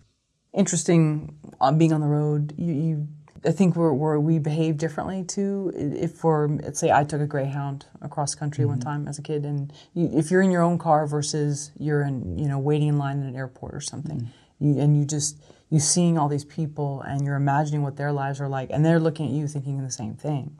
Interesting 0.53 1.38
on 1.61 1.77
being 1.77 1.93
on 1.93 2.01
the 2.01 2.07
road. 2.07 2.53
You, 2.57 2.73
you 2.73 3.07
I 3.45 3.52
think 3.52 3.76
we're, 3.76 3.94
we're, 3.94 4.20
we 4.20 4.40
behave 4.40 4.78
differently 4.78 5.24
too. 5.24 5.72
If 5.76 6.14
for 6.14 6.49
let's 6.61 6.80
say 6.80 6.91
I 6.91 7.03
took 7.03 7.22
a 7.22 7.28
Greyhound 7.28 7.86
across 8.02 8.36
country 8.36 8.64
mm-hmm. 8.64 8.72
one 8.72 8.80
time 8.80 9.07
as 9.07 9.20
a 9.20 9.22
kid, 9.22 9.45
and 9.45 9.72
you, 9.94 10.10
if 10.14 10.30
you're 10.30 10.41
in 10.41 10.52
your 10.52 10.61
own 10.61 10.78
car 10.78 11.07
versus 11.07 11.72
you're 11.78 12.02
in 12.02 12.38
you 12.38 12.48
know 12.48 12.60
waiting 12.60 12.90
in 12.90 12.98
line 12.98 13.20
in 13.20 13.28
an 13.28 13.36
airport 13.36 13.74
or 13.74 13.82
something, 13.82 14.22
mm-hmm. 14.22 14.66
you, 14.66 14.80
and 14.82 14.98
you 14.98 15.06
just 15.06 15.41
you 15.70 15.80
seeing 15.80 16.18
all 16.18 16.28
these 16.28 16.45
people 16.45 17.02
and 17.02 17.26
you're 17.26 17.36
imagining 17.36 17.82
what 17.82 17.95
their 17.95 18.11
lives 18.11 18.41
are 18.41 18.49
like, 18.49 18.70
and 18.72 18.86
they're 18.86 18.99
looking 18.99 19.28
at 19.28 19.32
you 19.32 19.48
thinking 19.48 19.82
the 19.82 19.91
same 19.91 20.16
thing, 20.16 20.57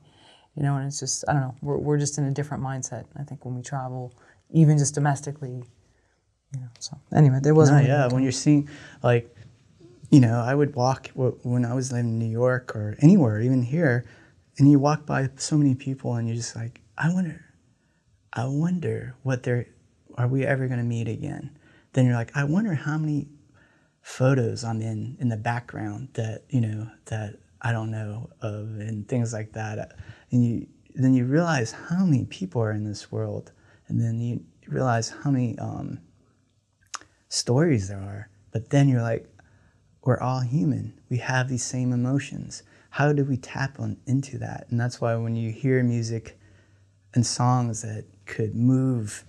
you 0.56 0.64
know. 0.64 0.76
And 0.76 0.88
it's 0.88 1.00
just 1.00 1.26
I 1.28 1.34
don't 1.34 1.42
know. 1.42 1.56
We're 1.62 1.78
we're 1.78 1.98
just 1.98 2.18
in 2.18 2.26
a 2.26 2.32
different 2.32 2.64
mindset. 2.64 3.06
I 3.18 3.24
think 3.24 3.46
when 3.46 3.56
we 3.56 3.62
travel, 3.62 4.14
even 4.52 4.78
just 4.78 4.96
domestically, 4.96 5.64
you 6.54 6.60
know. 6.60 6.70
So 6.80 6.98
anyway, 7.14 7.40
there 7.42 7.56
was 7.56 7.72
no, 7.72 7.80
yeah. 7.80 8.08
When 8.08 8.24
you're 8.24 8.32
seeing 8.32 8.70
like 9.04 9.36
you 10.10 10.20
know, 10.20 10.40
I 10.40 10.56
would 10.56 10.76
walk 10.76 11.12
when 11.14 11.66
I 11.66 11.74
was 11.74 11.92
living 11.92 12.12
in 12.12 12.20
New 12.20 12.26
York 12.26 12.76
or 12.76 12.96
anywhere, 13.00 13.42
even 13.42 13.62
here, 13.62 14.06
and 14.58 14.70
you 14.70 14.80
walk 14.80 15.06
by 15.06 15.30
so 15.36 15.58
many 15.58 15.76
people 15.76 16.16
and 16.16 16.28
you're 16.28 16.36
just 16.38 16.56
like, 16.56 16.82
I 16.98 17.14
wonder, 17.14 17.46
I 18.34 18.46
wonder 18.46 19.16
what 19.24 19.44
they're, 19.44 19.68
are 20.18 20.28
we 20.28 20.46
ever 20.46 20.68
going 20.68 20.80
to 20.80 20.86
meet 20.86 21.08
again? 21.08 21.58
Then 21.94 22.06
you're 22.06 22.16
like, 22.16 22.36
I 22.36 22.44
wonder 22.44 22.74
how 22.74 22.98
many 22.98 23.30
photos 24.02 24.64
I'm 24.64 24.82
in 24.82 25.18
in 25.20 25.30
the 25.30 25.38
background 25.38 26.10
that, 26.14 26.44
you 26.50 26.62
know, 26.62 26.90
that 27.06 27.36
I 27.62 27.72
don't 27.72 27.92
know 27.92 28.30
of 28.42 28.64
and 28.80 29.08
things 29.08 29.34
like 29.34 29.54
that. 29.54 29.96
And 30.32 30.46
you, 30.46 30.68
then 30.96 31.14
you 31.14 31.26
realize 31.26 31.72
how 31.72 32.06
many 32.06 32.26
people 32.26 32.62
are 32.62 32.72
in 32.72 32.84
this 32.84 33.12
world. 33.12 33.52
And 33.88 34.00
then 34.00 34.20
you 34.20 34.44
realize 34.68 35.10
how 35.10 35.32
many 35.32 35.58
um, 35.60 36.00
stories 37.28 37.88
there 37.88 38.00
are. 38.00 38.30
But 38.52 38.70
then 38.70 38.88
you're 38.88 39.02
like, 39.02 39.28
we're 40.10 40.20
all 40.20 40.40
human. 40.40 41.00
We 41.08 41.18
have 41.18 41.50
these 41.50 41.64
same 41.64 41.94
emotions. 41.94 42.64
How 42.90 43.14
do 43.14 43.24
we 43.24 43.38
tap 43.38 43.80
on, 43.80 43.98
into 44.08 44.40
that? 44.40 44.66
And 44.72 44.80
that's 44.80 45.00
why 45.00 45.16
when 45.16 45.36
you 45.36 45.52
hear 45.52 45.84
music 45.84 46.40
and 47.14 47.24
songs 47.24 47.84
that 47.84 48.06
could 48.26 48.56
move 48.56 49.24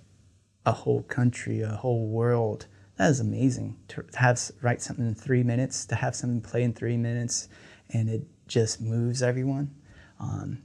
a 0.65 0.73
whole 0.73 1.03
country, 1.03 1.61
a 1.61 1.69
whole 1.69 2.07
world, 2.07 2.67
that 2.97 3.11
is 3.11 3.21
amazing. 3.21 3.77
To 3.89 4.07
have 4.15 4.41
write 4.63 4.81
something 4.81 5.07
in 5.07 5.15
three 5.15 5.43
minutes, 5.43 5.85
to 5.85 5.97
have 5.97 6.17
something 6.17 6.41
play 6.41 6.63
in 6.63 6.73
three 6.73 6.97
minutes, 6.97 7.51
and 7.91 8.09
it 8.09 8.23
just 8.49 8.81
moves 8.81 9.23
everyone. 9.23 9.75
Um, 10.19 10.63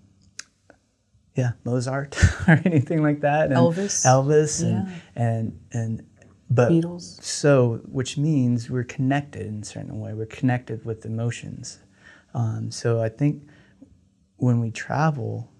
yeah, 1.35 1.51
Mozart 1.65 2.17
or 2.47 2.61
anything 2.63 3.03
like 3.03 3.19
that. 3.19 3.47
And 3.47 3.55
Elvis. 3.55 4.05
Elvis, 4.05 4.63
and, 4.63 4.87
yeah. 4.87 4.95
and 5.17 5.59
and 5.73 6.07
but 6.49 6.71
Beatles. 6.71 7.21
So, 7.23 7.81
which 7.85 8.17
means 8.17 8.69
we're 8.69 8.83
connected 8.83 9.45
in 9.47 9.61
a 9.61 9.65
certain 9.65 9.99
way. 9.99 10.13
We're 10.13 10.25
connected 10.25 10.85
with 10.85 11.05
emotions. 11.05 11.79
Um, 12.33 12.69
so 12.69 13.01
I 13.01 13.09
think 13.09 13.47
when 14.37 14.59
we 14.59 14.71
travel, 14.71 15.51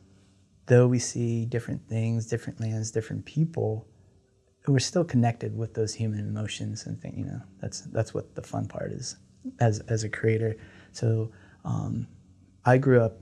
though 0.68 0.88
we 0.88 1.00
see 1.00 1.46
different 1.46 1.88
things, 1.88 2.28
different 2.28 2.60
lands, 2.60 2.92
different 2.92 3.26
people, 3.26 3.88
we're 4.68 4.80
still 4.80 5.04
connected 5.04 5.56
with 5.56 5.74
those 5.74 5.94
human 5.94 6.28
emotions 6.28 6.86
and 6.86 7.00
think 7.00 7.16
you 7.16 7.26
know 7.26 7.40
that's 7.62 7.82
that's 7.82 8.14
what 8.14 8.34
the 8.36 8.42
fun 8.42 8.68
part 8.68 8.92
is 8.92 9.16
as 9.60 9.80
as 9.82 10.04
a 10.04 10.10
creator. 10.10 10.56
So 10.92 11.32
um, 11.64 12.08
I 12.66 12.78
grew 12.78 13.02
up 13.02 13.18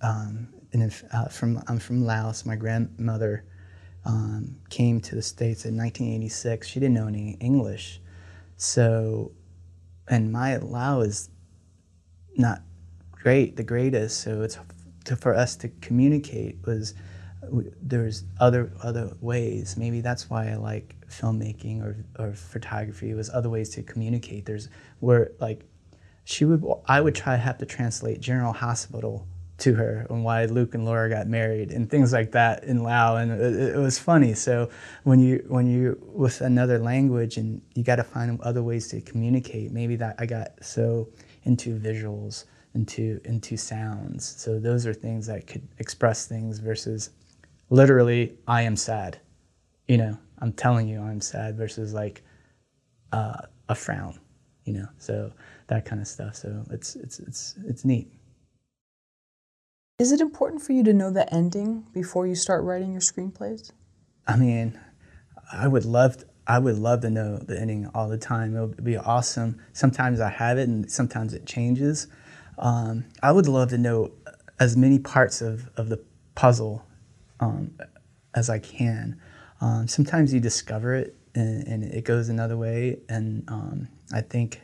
um, 0.00 0.48
in, 0.72 0.92
uh, 1.12 1.26
from 1.26 1.62
I'm 1.66 1.78
from 1.78 2.04
Laos. 2.04 2.46
My 2.46 2.56
grandmother 2.56 3.44
um, 4.04 4.56
came 4.70 5.00
to 5.00 5.14
the 5.14 5.22
States 5.22 5.64
in 5.64 5.76
1986. 5.76 6.66
She 6.66 6.80
didn't 6.80 6.94
know 6.94 7.08
any 7.08 7.36
English. 7.40 8.00
So, 8.56 9.32
and 10.08 10.32
my 10.32 10.56
Lao 10.56 11.00
is 11.00 11.30
not 12.36 12.62
great, 13.12 13.56
the 13.56 13.62
greatest. 13.62 14.20
So 14.20 14.42
it's 14.42 14.58
to, 15.04 15.16
for 15.16 15.34
us 15.34 15.56
to 15.56 15.68
communicate 15.80 16.58
was 16.66 16.94
there's 17.80 18.24
other 18.40 18.72
other 18.82 19.12
ways. 19.20 19.76
Maybe 19.76 20.00
that's 20.00 20.28
why 20.28 20.50
I 20.50 20.56
like 20.56 20.96
filmmaking 21.08 21.82
or, 21.82 21.96
or 22.18 22.32
photography. 22.32 23.14
was 23.14 23.30
other 23.30 23.48
ways 23.48 23.70
to 23.70 23.82
communicate. 23.82 24.46
There's 24.46 24.68
where 25.00 25.32
like 25.40 25.64
she 26.24 26.44
would 26.44 26.64
I 26.86 27.00
would 27.00 27.14
try 27.14 27.36
to 27.36 27.42
have 27.42 27.58
to 27.58 27.66
translate 27.66 28.20
General 28.20 28.52
Hospital 28.52 29.26
to 29.58 29.74
her 29.74 30.06
and 30.08 30.24
why 30.24 30.44
Luke 30.44 30.74
and 30.74 30.84
Laura 30.84 31.10
got 31.10 31.26
married 31.26 31.72
and 31.72 31.90
things 31.90 32.12
like 32.12 32.30
that 32.32 32.64
in 32.64 32.82
Lao. 32.82 33.16
And 33.16 33.32
it, 33.32 33.74
it, 33.74 33.76
was 33.76 33.98
funny. 33.98 34.34
So 34.34 34.70
when 35.02 35.18
you 35.18 35.44
when 35.48 35.66
you 35.66 36.00
with 36.12 36.40
another 36.40 36.78
language 36.78 37.36
and 37.36 37.60
you 37.74 37.82
got 37.82 37.96
to 37.96 38.04
find 38.04 38.40
other 38.40 38.62
ways 38.62 38.88
to 38.88 39.00
communicate 39.00 39.72
maybe 39.72 39.96
that 39.96 40.14
I 40.18 40.26
got 40.26 40.52
so 40.62 41.08
into 41.42 41.78
visuals 41.78 42.44
into 42.74 43.20
into 43.24 43.56
sounds. 43.56 44.34
So 44.36 44.60
those 44.60 44.86
are 44.86 44.94
things 44.94 45.26
that 45.26 45.46
could 45.46 45.66
express 45.78 46.26
things 46.26 46.60
versus 46.60 47.10
literally 47.68 48.38
I 48.46 48.62
am 48.62 48.76
sad. 48.76 49.18
You 49.88 49.96
know 49.96 50.18
I'm 50.38 50.52
telling 50.52 50.86
you 50.86 51.00
I'm 51.00 51.20
sad 51.20 51.56
versus 51.56 51.92
like 51.92 52.22
uh, 53.12 53.40
a 53.68 53.74
frown 53.74 54.20
you 54.64 54.74
know 54.74 54.86
so 54.98 55.32
that 55.66 55.84
kind 55.84 56.00
of 56.00 56.06
stuff. 56.06 56.36
So 56.36 56.64
it's 56.70 56.94
it's 56.94 57.18
it's 57.18 57.56
it's 57.66 57.84
neat 57.84 58.12
is 59.98 60.12
it 60.12 60.20
important 60.20 60.62
for 60.62 60.72
you 60.72 60.84
to 60.84 60.92
know 60.92 61.10
the 61.10 61.32
ending 61.34 61.84
before 61.92 62.26
you 62.26 62.36
start 62.36 62.62
writing 62.62 62.92
your 62.92 63.00
screenplays? 63.00 63.72
I 64.26 64.36
mean, 64.36 64.78
I 65.52 65.66
would 65.66 65.84
love 65.84 66.18
to, 66.18 66.26
I 66.46 66.60
would 66.60 66.78
love 66.78 67.00
to 67.00 67.10
know 67.10 67.38
the 67.38 67.60
ending 67.60 67.90
all 67.94 68.08
the 68.08 68.16
time. 68.16 68.56
It 68.56 68.60
would 68.60 68.84
be 68.84 68.96
awesome. 68.96 69.60
Sometimes 69.72 70.20
I 70.20 70.30
have 70.30 70.56
it, 70.56 70.68
and 70.68 70.90
sometimes 70.90 71.34
it 71.34 71.46
changes. 71.46 72.06
Um, 72.58 73.06
I 73.22 73.32
would 73.32 73.48
love 73.48 73.70
to 73.70 73.78
know 73.78 74.12
as 74.60 74.76
many 74.76 74.98
parts 74.98 75.42
of, 75.42 75.68
of 75.76 75.88
the 75.88 76.02
puzzle 76.34 76.84
um, 77.40 77.76
as 78.34 78.48
I 78.48 78.60
can. 78.60 79.20
Um, 79.60 79.88
sometimes 79.88 80.32
you 80.32 80.40
discover 80.40 80.94
it 80.94 81.16
and, 81.34 81.66
and, 81.66 81.84
it 81.84 82.04
goes 82.04 82.28
another 82.28 82.56
way, 82.56 83.00
and 83.08 83.44
um, 83.48 83.88
I 84.12 84.20
think 84.20 84.62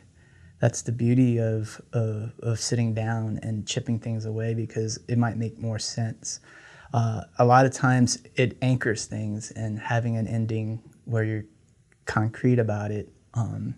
that's 0.65 0.81
the 0.81 0.91
beauty 0.91 1.37
of, 1.37 1.79
of, 1.93 2.31
of, 2.39 2.59
sitting 2.59 2.91
down 2.91 3.39
and 3.43 3.67
chipping 3.67 3.99
things 3.99 4.25
away 4.25 4.55
because 4.55 4.97
it 5.07 5.15
might 5.15 5.37
make 5.37 5.59
more 5.59 5.77
sense. 5.77 6.39
Uh, 6.91 7.21
a 7.37 7.45
lot 7.45 7.67
of 7.67 7.71
times 7.71 8.17
it 8.33 8.57
anchors 8.63 9.05
things, 9.05 9.51
and 9.51 9.77
having 9.77 10.17
an 10.17 10.27
ending 10.27 10.81
where 11.03 11.23
you're 11.23 11.45
concrete 12.05 12.57
about 12.57 12.89
it 12.89 13.13
um, 13.35 13.75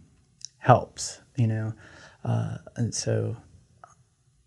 helps, 0.60 1.20
you 1.36 1.46
know. 1.46 1.74
Uh, 2.24 2.56
and 2.78 2.96
so, 2.96 3.36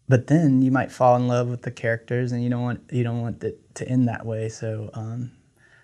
but 0.08 0.26
then 0.26 0.62
you 0.62 0.70
might 0.70 0.90
fall 0.90 1.16
in 1.16 1.28
love 1.28 1.46
with 1.48 1.60
the 1.60 1.70
characters, 1.70 2.32
and 2.32 2.42
you 2.42 2.48
don't 2.48 2.62
want 2.62 2.80
you 2.90 3.04
don't 3.04 3.20
want 3.20 3.44
it 3.44 3.74
to 3.74 3.86
end 3.86 4.08
that 4.08 4.24
way. 4.24 4.48
So, 4.48 4.88
um, 4.94 5.30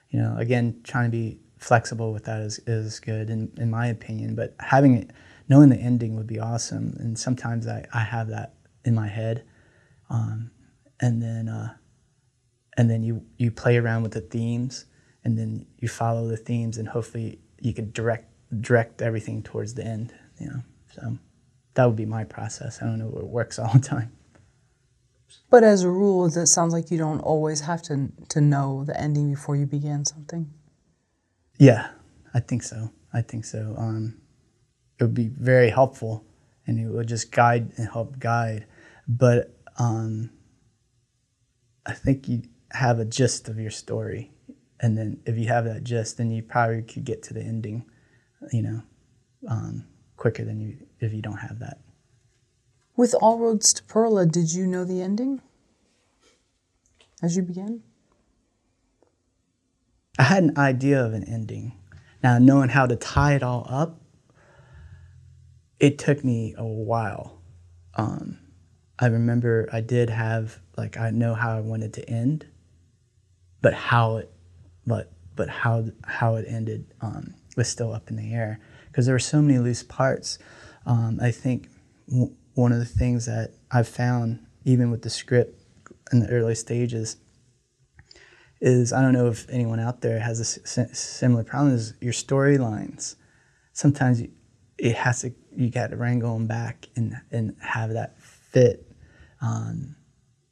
you 0.08 0.18
know, 0.18 0.34
again, 0.38 0.80
trying 0.84 1.04
to 1.04 1.10
be 1.10 1.38
flexible 1.58 2.14
with 2.14 2.24
that 2.24 2.40
is, 2.40 2.60
is 2.66 2.98
good 2.98 3.28
in, 3.28 3.52
in 3.58 3.68
my 3.68 3.88
opinion. 3.88 4.34
But 4.34 4.54
having 4.58 5.10
knowing 5.48 5.68
the 5.68 5.77
ending 5.77 6.16
would 6.16 6.27
be 6.27 6.40
awesome. 6.40 6.97
And 6.98 7.18
sometimes 7.18 7.66
I, 7.66 7.86
I 7.93 8.01
have 8.01 8.28
that 8.28 8.55
in 8.85 8.94
my 8.94 9.09
head. 9.09 9.44
Um, 10.10 10.51
and 11.01 11.23
then 11.23 11.48
uh, 11.48 11.74
and 12.77 12.90
then 12.90 13.02
you 13.02 13.24
you 13.36 13.51
play 13.51 13.77
around 13.77 14.02
with 14.02 14.12
the 14.12 14.20
themes 14.20 14.86
and 15.24 15.36
then 15.36 15.66
you 15.78 15.89
follow 15.89 16.28
the 16.28 16.36
themes 16.36 16.78
and 16.78 16.89
hopefully 16.89 17.40
you 17.60 17.73
can 17.73 17.90
direct 17.93 18.31
direct 18.60 19.02
everything 19.02 19.43
towards 19.43 19.74
the 19.74 19.85
end 19.85 20.14
you 20.39 20.47
know 20.47 20.62
so 20.94 21.18
that 21.74 21.85
would 21.85 21.97
be 21.97 22.06
my 22.06 22.24
process 22.24 22.81
i 22.81 22.86
don't 22.86 22.98
know 22.98 23.09
if 23.09 23.16
it 23.16 23.27
works 23.27 23.59
all 23.59 23.73
the 23.73 23.81
time 23.81 24.12
but 25.51 25.64
as 25.64 25.82
a 25.82 25.90
rule 25.90 26.27
it 26.27 26.47
sounds 26.47 26.73
like 26.73 26.90
you 26.90 26.98
don't 26.98 27.20
always 27.20 27.62
have 27.62 27.82
to 27.82 28.09
to 28.28 28.40
know 28.40 28.85
the 28.85 28.98
ending 29.01 29.31
before 29.31 29.56
you 29.56 29.66
begin 29.66 30.05
something 30.05 30.51
yeah 31.59 31.89
i 32.35 32.40
think 32.40 32.62
so 32.62 32.90
i 33.12 33.20
think 33.20 33.44
so 33.44 33.74
um, 33.77 34.16
it 34.98 35.05
would 35.05 35.14
be 35.14 35.28
very 35.28 35.70
helpful 35.70 36.24
and 36.66 36.78
it 36.78 36.89
would 36.89 37.09
just 37.09 37.31
guide 37.31 37.73
and 37.77 37.89
help 37.89 38.18
guide. 38.18 38.66
But 39.06 39.56
um, 39.78 40.31
I 41.85 41.93
think 41.93 42.28
you 42.28 42.43
have 42.73 42.98
a 42.98 43.05
gist 43.05 43.48
of 43.48 43.59
your 43.59 43.70
story. 43.70 44.32
And 44.81 44.97
then 44.97 45.20
if 45.24 45.39
you 45.39 45.47
have 45.48 45.64
that 45.64 45.85
gist, 45.85 46.18
then 46.18 46.31
you 46.31 46.43
probably 46.43 46.82
could 46.82 47.05
get 47.05 47.23
to 47.24 47.35
the 47.35 47.40
ending, 47.40 47.86
you 48.52 48.62
know, 48.62 48.82
um, 49.48 49.86
quicker 50.16 50.44
than 50.44 50.60
you 50.60 50.77
if 51.01 51.12
you 51.12 51.23
don't 51.23 51.39
have 51.39 51.59
that. 51.60 51.78
With 52.97 53.14
All 53.20 53.39
Roads 53.39 53.73
to 53.74 53.82
Pearla, 53.82 54.31
did 54.31 54.52
you 54.52 54.66
know 54.66 54.85
the 54.85 55.02
ending 55.02 55.43
as 57.23 57.36
you 57.36 57.43
began? 57.43 57.82
I 60.18 60.24
had 60.24 60.44
an 60.44 60.59
idea 60.59 61.05
of 61.05 61.12
an 61.12 61.24
ending. 61.24 61.78
Now, 62.23 62.39
knowing 62.39 62.70
how 62.70 62.86
to 62.86 62.97
tie 62.97 63.35
it 63.35 63.43
all 63.43 63.66
up, 63.68 64.01
it 65.78 65.98
took 65.98 66.24
me 66.24 66.55
a 66.57 66.65
while. 66.65 67.40
Um, 67.94 68.39
I 68.98 69.07
remember 69.07 69.69
I 69.73 69.81
did 69.81 70.11
have 70.11 70.59
like 70.77 70.97
I 70.97 71.11
know 71.11 71.35
how 71.35 71.57
I 71.57 71.61
wanted 71.61 71.93
to 71.94 72.09
end, 72.09 72.47
but 73.61 73.74
how 73.74 74.16
it, 74.16 74.32
but 74.86 75.12
but 75.35 75.48
how 75.48 75.85
how 76.05 76.36
it 76.36 76.47
ended 76.48 76.93
um, 77.01 77.35
was 77.57 77.69
still 77.69 77.93
up 77.93 78.09
in 78.09 78.16
the 78.16 78.32
air 78.32 78.61
because 78.89 79.07
there 79.07 79.15
were 79.15 79.19
so 79.19 79.43
many 79.43 79.59
loose 79.59 79.82
parts. 79.82 80.39
Um, 80.86 81.19
I 81.20 81.31
think 81.31 81.69
w- 82.09 82.35
one 82.55 82.73
of 82.73 82.78
the 82.78 82.85
things 82.85 83.27
that 83.27 83.53
I've 83.70 83.89
found, 83.89 84.47
even 84.65 84.90
with 84.90 85.03
the 85.03 85.11
script 85.11 85.61
in 86.12 86.20
the 86.20 86.28
early 86.28 86.55
stages, 86.55 87.16
is 88.61 88.93
I 88.93 89.03
don't 89.03 89.12
know 89.12 89.27
if 89.28 89.48
anyone 89.51 89.81
out 89.81 90.01
there 90.01 90.20
has 90.20 90.40
a 90.40 90.44
similar 90.94 91.44
problem. 91.44 91.74
Is 91.74 91.94
your 92.01 92.12
storylines 92.12 93.16
sometimes 93.77 94.23
it 94.78 94.97
has 94.97 95.20
to 95.20 95.31
you 95.56 95.70
got 95.70 95.90
to 95.90 95.96
wrangle 95.96 96.34
them 96.34 96.46
back 96.46 96.88
and 96.96 97.16
and 97.30 97.56
have 97.60 97.92
that 97.94 98.20
fit. 98.20 98.86
Um, 99.40 99.96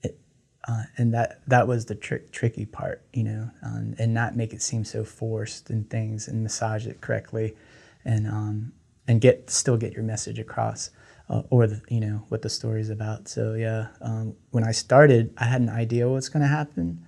it, 0.02 0.18
uh, 0.66 0.84
and 0.96 1.14
that 1.14 1.40
that 1.48 1.66
was 1.66 1.86
the 1.86 1.94
trick, 1.94 2.32
tricky 2.32 2.66
part, 2.66 3.02
you 3.12 3.24
know, 3.24 3.50
um, 3.62 3.94
and 3.98 4.14
not 4.14 4.36
make 4.36 4.52
it 4.52 4.62
seem 4.62 4.84
so 4.84 5.04
forced 5.04 5.70
and 5.70 5.88
things, 5.88 6.28
and 6.28 6.42
massage 6.42 6.86
it 6.86 7.00
correctly, 7.00 7.56
and 8.04 8.26
um, 8.26 8.72
and 9.06 9.20
get 9.20 9.50
still 9.50 9.76
get 9.76 9.92
your 9.92 10.04
message 10.04 10.38
across, 10.38 10.90
uh, 11.28 11.42
or 11.50 11.66
the, 11.66 11.80
you 11.88 12.00
know 12.00 12.24
what 12.28 12.42
the 12.42 12.50
story's 12.50 12.90
about. 12.90 13.28
So 13.28 13.54
yeah, 13.54 13.88
um, 14.00 14.36
when 14.50 14.64
I 14.64 14.72
started, 14.72 15.34
I 15.36 15.44
had 15.44 15.60
an 15.60 15.70
idea 15.70 16.08
what's 16.08 16.28
going 16.28 16.42
to 16.42 16.48
happen, 16.48 17.04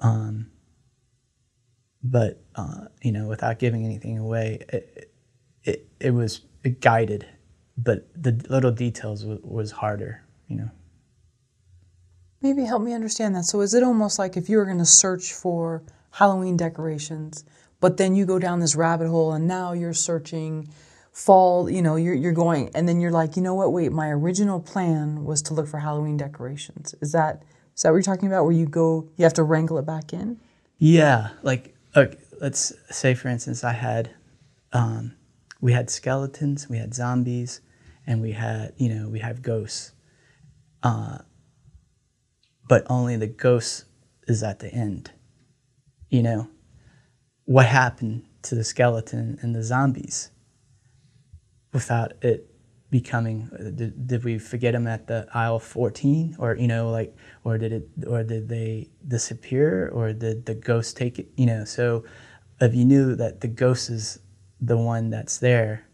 um, 0.00 0.50
but 2.02 2.42
uh, 2.54 2.86
you 3.02 3.12
know, 3.12 3.28
without 3.28 3.58
giving 3.58 3.84
anything 3.84 4.18
away, 4.18 4.64
it, 4.68 5.12
it, 5.64 5.88
it 6.00 6.10
was 6.10 6.40
guided, 6.70 7.26
but 7.76 8.08
the 8.20 8.32
little 8.48 8.70
details 8.70 9.22
w- 9.22 9.40
was 9.42 9.70
harder, 9.70 10.22
you 10.48 10.56
know. 10.56 10.70
Maybe 12.40 12.64
help 12.64 12.82
me 12.82 12.92
understand 12.92 13.36
that. 13.36 13.44
So 13.44 13.60
is 13.60 13.72
it 13.74 13.82
almost 13.82 14.18
like 14.18 14.36
if 14.36 14.48
you 14.48 14.56
were 14.56 14.64
going 14.64 14.78
to 14.78 14.84
search 14.84 15.32
for 15.32 15.82
Halloween 16.10 16.56
decorations, 16.56 17.44
but 17.80 17.96
then 17.96 18.14
you 18.14 18.26
go 18.26 18.38
down 18.38 18.60
this 18.60 18.74
rabbit 18.74 19.08
hole 19.08 19.32
and 19.32 19.46
now 19.46 19.72
you're 19.72 19.94
searching 19.94 20.68
fall, 21.12 21.68
you 21.68 21.82
know, 21.82 21.96
you're, 21.96 22.14
you're 22.14 22.32
going, 22.32 22.70
and 22.74 22.88
then 22.88 23.00
you're 23.00 23.10
like, 23.10 23.36
you 23.36 23.42
know 23.42 23.54
what, 23.54 23.72
wait, 23.72 23.92
my 23.92 24.08
original 24.08 24.60
plan 24.60 25.24
was 25.24 25.42
to 25.42 25.54
look 25.54 25.68
for 25.68 25.78
Halloween 25.78 26.16
decorations. 26.16 26.94
Is 27.00 27.12
that 27.12 27.42
is 27.74 27.82
that 27.82 27.90
what 27.90 27.96
you're 27.96 28.02
talking 28.02 28.28
about? 28.28 28.44
Where 28.44 28.52
you 28.52 28.66
go, 28.66 29.08
you 29.16 29.24
have 29.24 29.34
to 29.34 29.42
wrangle 29.42 29.78
it 29.78 29.86
back 29.86 30.12
in? 30.12 30.38
Yeah, 30.78 31.30
like 31.42 31.74
okay, 31.96 32.16
let's 32.40 32.72
say 32.90 33.14
for 33.14 33.28
instance, 33.28 33.64
I 33.64 33.72
had, 33.72 34.10
um, 34.72 35.14
we 35.62 35.72
had 35.72 35.88
skeletons, 35.88 36.68
we 36.68 36.76
had 36.76 36.92
zombies, 36.92 37.62
and 38.06 38.20
we 38.20 38.32
had 38.32 38.74
you 38.76 38.94
know 38.94 39.08
we 39.08 39.20
have 39.20 39.40
ghosts, 39.40 39.92
uh, 40.82 41.18
but 42.68 42.84
only 42.90 43.16
the 43.16 43.28
ghost 43.28 43.84
is 44.28 44.42
at 44.42 44.58
the 44.58 44.68
end. 44.68 45.12
You 46.10 46.22
know, 46.22 46.50
what 47.44 47.66
happened 47.66 48.24
to 48.42 48.54
the 48.54 48.64
skeleton 48.64 49.38
and 49.40 49.54
the 49.54 49.62
zombies 49.62 50.30
without 51.72 52.12
it 52.22 52.48
becoming 52.90 53.48
did, 53.74 54.06
did 54.06 54.24
we 54.24 54.38
forget 54.38 54.74
them 54.74 54.86
at 54.86 55.06
the 55.06 55.26
aisle 55.32 55.58
14 55.58 56.36
or 56.38 56.56
you 56.56 56.68
know 56.68 56.90
like 56.90 57.16
or 57.42 57.56
did 57.56 57.72
it 57.72 57.88
or 58.06 58.22
did 58.24 58.48
they 58.48 58.90
disappear? 59.06 59.88
Or 59.88 60.12
did 60.12 60.44
the 60.44 60.54
ghost 60.54 60.96
take 60.96 61.18
it 61.20 61.28
you 61.36 61.46
know? 61.46 61.64
So 61.64 62.04
if 62.60 62.74
you 62.74 62.84
knew 62.84 63.14
that 63.14 63.40
the 63.40 63.48
ghost 63.48 63.90
is 63.90 64.18
the 64.62 64.78
one 64.78 65.10
that's 65.10 65.38
there 65.38 65.84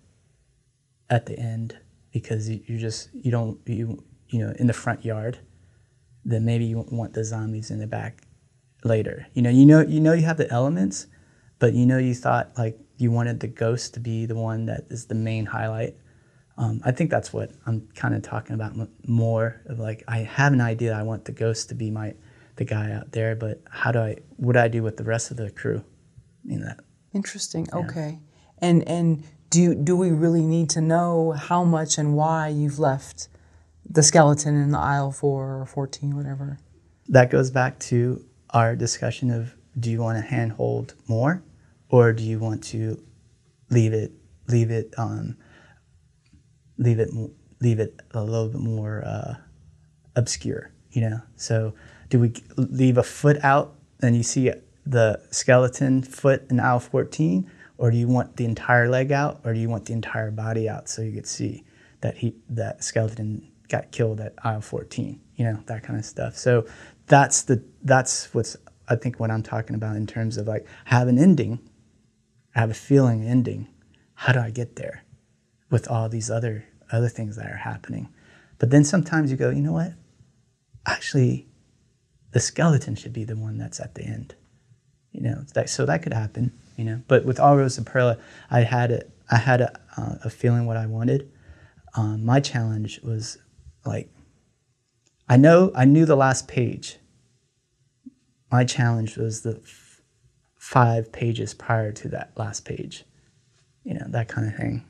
at 1.10 1.26
the 1.26 1.36
end 1.38 1.76
because 2.12 2.48
you, 2.48 2.60
you 2.66 2.78
just 2.78 3.08
you 3.14 3.30
don't 3.30 3.58
you 3.66 4.04
you 4.28 4.38
know 4.38 4.52
in 4.58 4.66
the 4.68 4.72
front 4.72 5.04
yard 5.04 5.38
then 6.24 6.44
maybe 6.44 6.64
you 6.64 6.84
want 6.90 7.14
the 7.14 7.24
zombies 7.24 7.70
in 7.70 7.80
the 7.80 7.86
back 7.86 8.22
later 8.84 9.26
you 9.32 9.42
know 9.42 9.50
you 9.50 9.66
know 9.66 9.80
you 9.80 9.98
know 9.98 10.12
you 10.12 10.24
have 10.24 10.36
the 10.36 10.50
elements 10.52 11.06
but 11.58 11.72
you 11.72 11.86
know 11.86 11.98
you 11.98 12.14
thought 12.14 12.52
like 12.56 12.78
you 12.98 13.10
wanted 13.10 13.40
the 13.40 13.48
ghost 13.48 13.94
to 13.94 14.00
be 14.00 14.26
the 14.26 14.34
one 14.36 14.66
that 14.66 14.84
is 14.90 15.06
the 15.06 15.14
main 15.14 15.46
highlight 15.46 15.96
um, 16.58 16.82
I 16.84 16.90
think 16.90 17.08
that's 17.08 17.32
what 17.32 17.52
I'm 17.66 17.88
kind 17.94 18.14
of 18.14 18.22
talking 18.22 18.54
about 18.54 18.74
more 19.06 19.62
of 19.66 19.78
like 19.78 20.02
I 20.08 20.18
have 20.18 20.52
an 20.52 20.60
idea 20.60 20.92
I 20.92 21.02
want 21.02 21.24
the 21.24 21.32
ghost 21.32 21.68
to 21.68 21.74
be 21.76 21.90
my 21.90 22.14
the 22.56 22.64
guy 22.64 22.90
out 22.90 23.12
there, 23.12 23.36
but 23.36 23.62
how 23.70 23.92
do 23.92 24.00
I 24.00 24.16
what 24.36 24.54
do 24.54 24.58
I 24.58 24.66
do 24.66 24.82
with 24.82 24.96
the 24.96 25.04
rest 25.04 25.30
of 25.30 25.36
the 25.36 25.50
crew? 25.50 25.84
I 26.44 26.48
mean 26.48 26.60
that. 26.62 26.80
Interesting. 27.14 27.68
Yeah. 27.72 27.78
Okay. 27.78 28.18
And 28.60 28.86
and 28.88 29.24
do 29.50 29.74
do 29.74 29.96
we 29.96 30.10
really 30.10 30.42
need 30.42 30.70
to 30.70 30.80
know 30.80 31.32
how 31.32 31.64
much 31.64 31.98
and 31.98 32.14
why 32.14 32.48
you've 32.48 32.78
left 32.78 33.28
the 33.88 34.02
skeleton 34.02 34.54
in 34.54 34.70
the 34.72 34.78
aisle 34.78 35.12
four 35.12 35.60
or 35.60 35.66
fourteen, 35.66 36.16
whatever? 36.16 36.58
That 37.08 37.30
goes 37.30 37.50
back 37.50 37.78
to 37.80 38.24
our 38.50 38.76
discussion 38.76 39.30
of 39.30 39.54
do 39.78 39.90
you 39.90 40.00
want 40.00 40.18
to 40.18 40.28
handhold 40.28 40.94
more, 41.06 41.42
or 41.88 42.12
do 42.12 42.22
you 42.22 42.38
want 42.38 42.64
to 42.64 43.02
leave 43.70 43.92
it 43.92 44.12
leave 44.48 44.70
it 44.70 44.92
um, 44.98 45.36
leave 46.78 46.98
it 46.98 47.10
leave 47.60 47.80
it 47.80 48.00
a 48.12 48.22
little 48.22 48.48
bit 48.48 48.60
more 48.60 49.02
uh, 49.04 49.34
obscure, 50.16 50.72
you 50.90 51.00
know. 51.00 51.20
So 51.36 51.74
do 52.08 52.18
we 52.18 52.32
leave 52.56 52.98
a 52.98 53.02
foot 53.02 53.42
out 53.42 53.74
and 54.00 54.16
you 54.16 54.22
see 54.22 54.52
the 54.86 55.20
skeleton 55.30 56.02
foot 56.02 56.46
in 56.50 56.60
aisle 56.60 56.80
14, 56.80 57.50
or 57.78 57.90
do 57.90 57.96
you 57.96 58.08
want 58.08 58.36
the 58.36 58.44
entire 58.44 58.88
leg 58.88 59.12
out, 59.12 59.40
or 59.44 59.54
do 59.54 59.60
you 59.60 59.68
want 59.68 59.86
the 59.86 59.94
entire 59.94 60.30
body 60.30 60.68
out 60.68 60.88
so 60.88 61.02
you 61.02 61.12
could 61.12 61.26
see 61.26 61.64
that 62.00 62.18
he 62.18 62.34
that 62.50 62.84
skeleton 62.84 63.50
got 63.68 63.90
killed 63.90 64.20
at 64.20 64.34
aisle 64.44 64.60
14, 64.60 65.20
you 65.36 65.44
know, 65.44 65.62
that 65.66 65.82
kind 65.82 65.98
of 65.98 66.04
stuff. 66.04 66.36
So 66.36 66.66
that's 67.06 67.42
the 67.42 67.64
that's 67.82 68.32
what's 68.34 68.56
I 68.88 68.96
think 68.96 69.18
what 69.18 69.30
I'm 69.30 69.42
talking 69.42 69.74
about 69.74 69.96
in 69.96 70.06
terms 70.06 70.36
of 70.36 70.46
like 70.46 70.66
have 70.84 71.08
an 71.08 71.18
ending, 71.18 71.58
i 72.54 72.60
have 72.60 72.70
a 72.70 72.74
feeling 72.74 73.24
ending. 73.24 73.68
How 74.14 74.32
do 74.32 74.40
I 74.40 74.50
get 74.50 74.76
there? 74.76 75.04
with 75.70 75.88
all 75.88 76.08
these 76.08 76.30
other 76.30 76.64
other 76.90 77.08
things 77.08 77.36
that 77.36 77.50
are 77.50 77.56
happening. 77.56 78.08
But 78.58 78.70
then 78.70 78.84
sometimes 78.84 79.30
you 79.30 79.36
go, 79.36 79.50
you 79.50 79.60
know 79.60 79.72
what? 79.72 79.92
Actually, 80.86 81.46
the 82.32 82.40
skeleton 82.40 82.94
should 82.94 83.12
be 83.12 83.24
the 83.24 83.36
one 83.36 83.58
that's 83.58 83.78
at 83.78 83.94
the 83.94 84.02
end. 84.02 84.34
You 85.12 85.20
know, 85.20 85.44
that, 85.54 85.68
so 85.68 85.84
that 85.84 86.02
could 86.02 86.14
happen. 86.14 86.58
You 86.78 86.84
know, 86.84 87.02
but 87.08 87.24
with 87.24 87.40
All 87.40 87.56
Roads 87.56 87.74
to 87.74 87.82
Pearla, 87.82 88.20
I 88.50 88.60
had 88.60 88.92
a, 88.92 89.02
I 89.30 89.36
had 89.36 89.60
a, 89.60 89.80
uh, 89.96 90.14
a 90.24 90.30
feeling 90.30 90.64
what 90.64 90.76
I 90.76 90.86
wanted. 90.86 91.28
Um, 91.94 92.24
my 92.24 92.38
challenge 92.38 93.00
was 93.02 93.36
like, 93.84 94.08
I 95.28 95.36
know 95.36 95.72
I 95.74 95.84
knew 95.84 96.06
the 96.06 96.16
last 96.16 96.46
page. 96.46 96.98
My 98.50 98.64
challenge 98.64 99.16
was 99.16 99.42
the 99.42 99.60
f- 99.62 100.02
five 100.56 101.10
pages 101.10 101.52
prior 101.52 101.90
to 101.92 102.08
that 102.10 102.32
last 102.36 102.64
page. 102.64 103.04
You 103.82 103.94
know, 103.94 104.06
that 104.10 104.28
kind 104.28 104.46
of 104.46 104.54
thing 104.54 104.86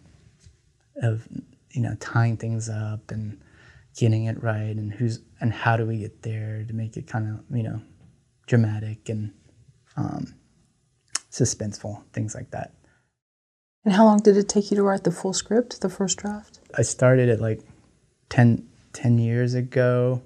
of 1.02 1.27
you 1.70 1.81
know 1.81 1.94
tying 2.01 2.36
things 2.36 2.69
up 2.69 3.10
and 3.10 3.40
getting 3.97 4.24
it 4.24 4.43
right 4.43 4.77
and 4.77 4.93
who's 4.93 5.20
and 5.40 5.52
how 5.52 5.77
do 5.77 5.86
we 5.86 5.98
get 5.98 6.23
there 6.23 6.65
to 6.66 6.74
make 6.74 6.97
it 6.97 7.06
kind 7.06 7.28
of 7.28 7.56
you 7.56 7.62
know 7.62 7.81
dramatic 8.47 9.09
and 9.09 9.32
um, 9.97 10.35
suspenseful 11.39 12.02
things 12.12 12.35
like 12.35 12.51
that. 12.51 12.74
And 13.85 13.94
how 13.94 14.05
long 14.05 14.19
did 14.19 14.36
it 14.36 14.48
take 14.48 14.70
you 14.70 14.77
to 14.77 14.82
write 14.82 15.05
the 15.05 15.10
full 15.10 15.32
script 15.32 15.81
the 15.81 15.89
first 15.89 16.19
draft? 16.19 16.60
I 16.77 16.82
started 16.82 17.28
it 17.28 17.40
like 17.40 17.62
10, 18.28 18.66
10 18.93 19.19
years 19.19 19.55
ago. 19.55 20.23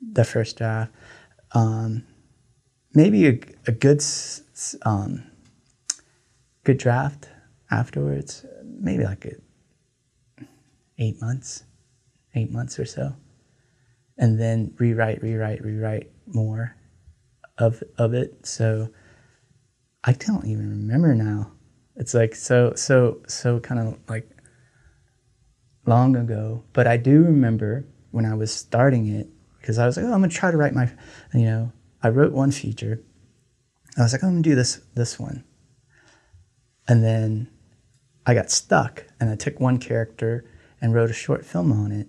The 0.00 0.24
first 0.24 0.56
draft. 0.56 0.92
Um, 1.52 2.04
maybe 2.94 3.26
a, 3.26 3.40
a 3.66 3.72
good 3.72 4.02
um, 4.82 5.24
good 6.64 6.78
draft 6.78 7.28
afterwards, 7.70 8.46
maybe 8.64 9.04
like 9.04 9.24
a, 9.24 10.44
eight 10.98 11.20
months, 11.20 11.64
eight 12.34 12.50
months 12.50 12.78
or 12.78 12.84
so, 12.84 13.14
and 14.16 14.38
then 14.40 14.74
rewrite, 14.78 15.22
rewrite, 15.22 15.64
rewrite 15.64 16.10
more 16.26 16.77
of 17.58 17.82
of 17.98 18.14
it. 18.14 18.46
So 18.46 18.88
I 20.04 20.12
don't 20.12 20.46
even 20.46 20.70
remember 20.70 21.14
now. 21.14 21.52
It's 21.96 22.14
like 22.14 22.34
so 22.34 22.72
so 22.74 23.20
so 23.26 23.60
kind 23.60 23.80
of 23.80 23.98
like 24.08 24.28
long 25.86 26.16
ago, 26.16 26.64
but 26.72 26.86
I 26.86 26.96
do 26.96 27.22
remember 27.22 27.86
when 28.10 28.24
I 28.24 28.34
was 28.34 28.54
starting 28.54 29.08
it 29.08 29.28
because 29.60 29.78
I 29.78 29.86
was 29.86 29.96
like, 29.96 30.06
oh, 30.06 30.12
I'm 30.12 30.20
gonna 30.20 30.28
try 30.28 30.50
to 30.50 30.56
write 30.56 30.74
my, 30.74 30.90
you 31.34 31.44
know, 31.44 31.72
I 32.02 32.08
wrote 32.08 32.32
one 32.32 32.50
feature. 32.50 33.02
I 33.96 34.02
was 34.02 34.12
like, 34.12 34.22
oh, 34.22 34.28
I'm 34.28 34.34
gonna 34.34 34.42
do 34.42 34.54
this 34.54 34.80
this 34.94 35.18
one, 35.18 35.44
and 36.86 37.02
then 37.02 37.50
I 38.26 38.34
got 38.34 38.50
stuck 38.50 39.04
and 39.18 39.30
I 39.30 39.36
took 39.36 39.58
one 39.58 39.78
character 39.78 40.44
and 40.80 40.94
wrote 40.94 41.10
a 41.10 41.14
short 41.14 41.44
film 41.44 41.72
on 41.72 41.92
it. 41.92 42.06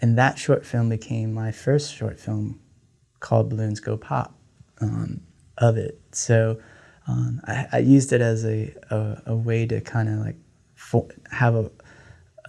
And 0.00 0.18
that 0.18 0.38
short 0.38 0.66
film 0.66 0.90
became 0.90 1.32
my 1.32 1.50
first 1.50 1.94
short 1.94 2.20
film 2.20 2.60
called 3.20 3.48
Balloons 3.48 3.80
Go 3.80 3.96
Pop. 3.96 4.38
Um, 4.80 5.20
of 5.58 5.76
it. 5.76 6.00
So 6.12 6.58
um, 7.06 7.40
I, 7.46 7.66
I, 7.72 7.78
used 7.78 8.12
it 8.12 8.20
as 8.20 8.44
a, 8.44 8.74
a, 8.90 9.22
a 9.26 9.36
way 9.36 9.66
to 9.66 9.80
kind 9.80 10.08
of 10.08 10.18
like 10.20 10.36
have 11.30 11.54
a, 11.54 11.70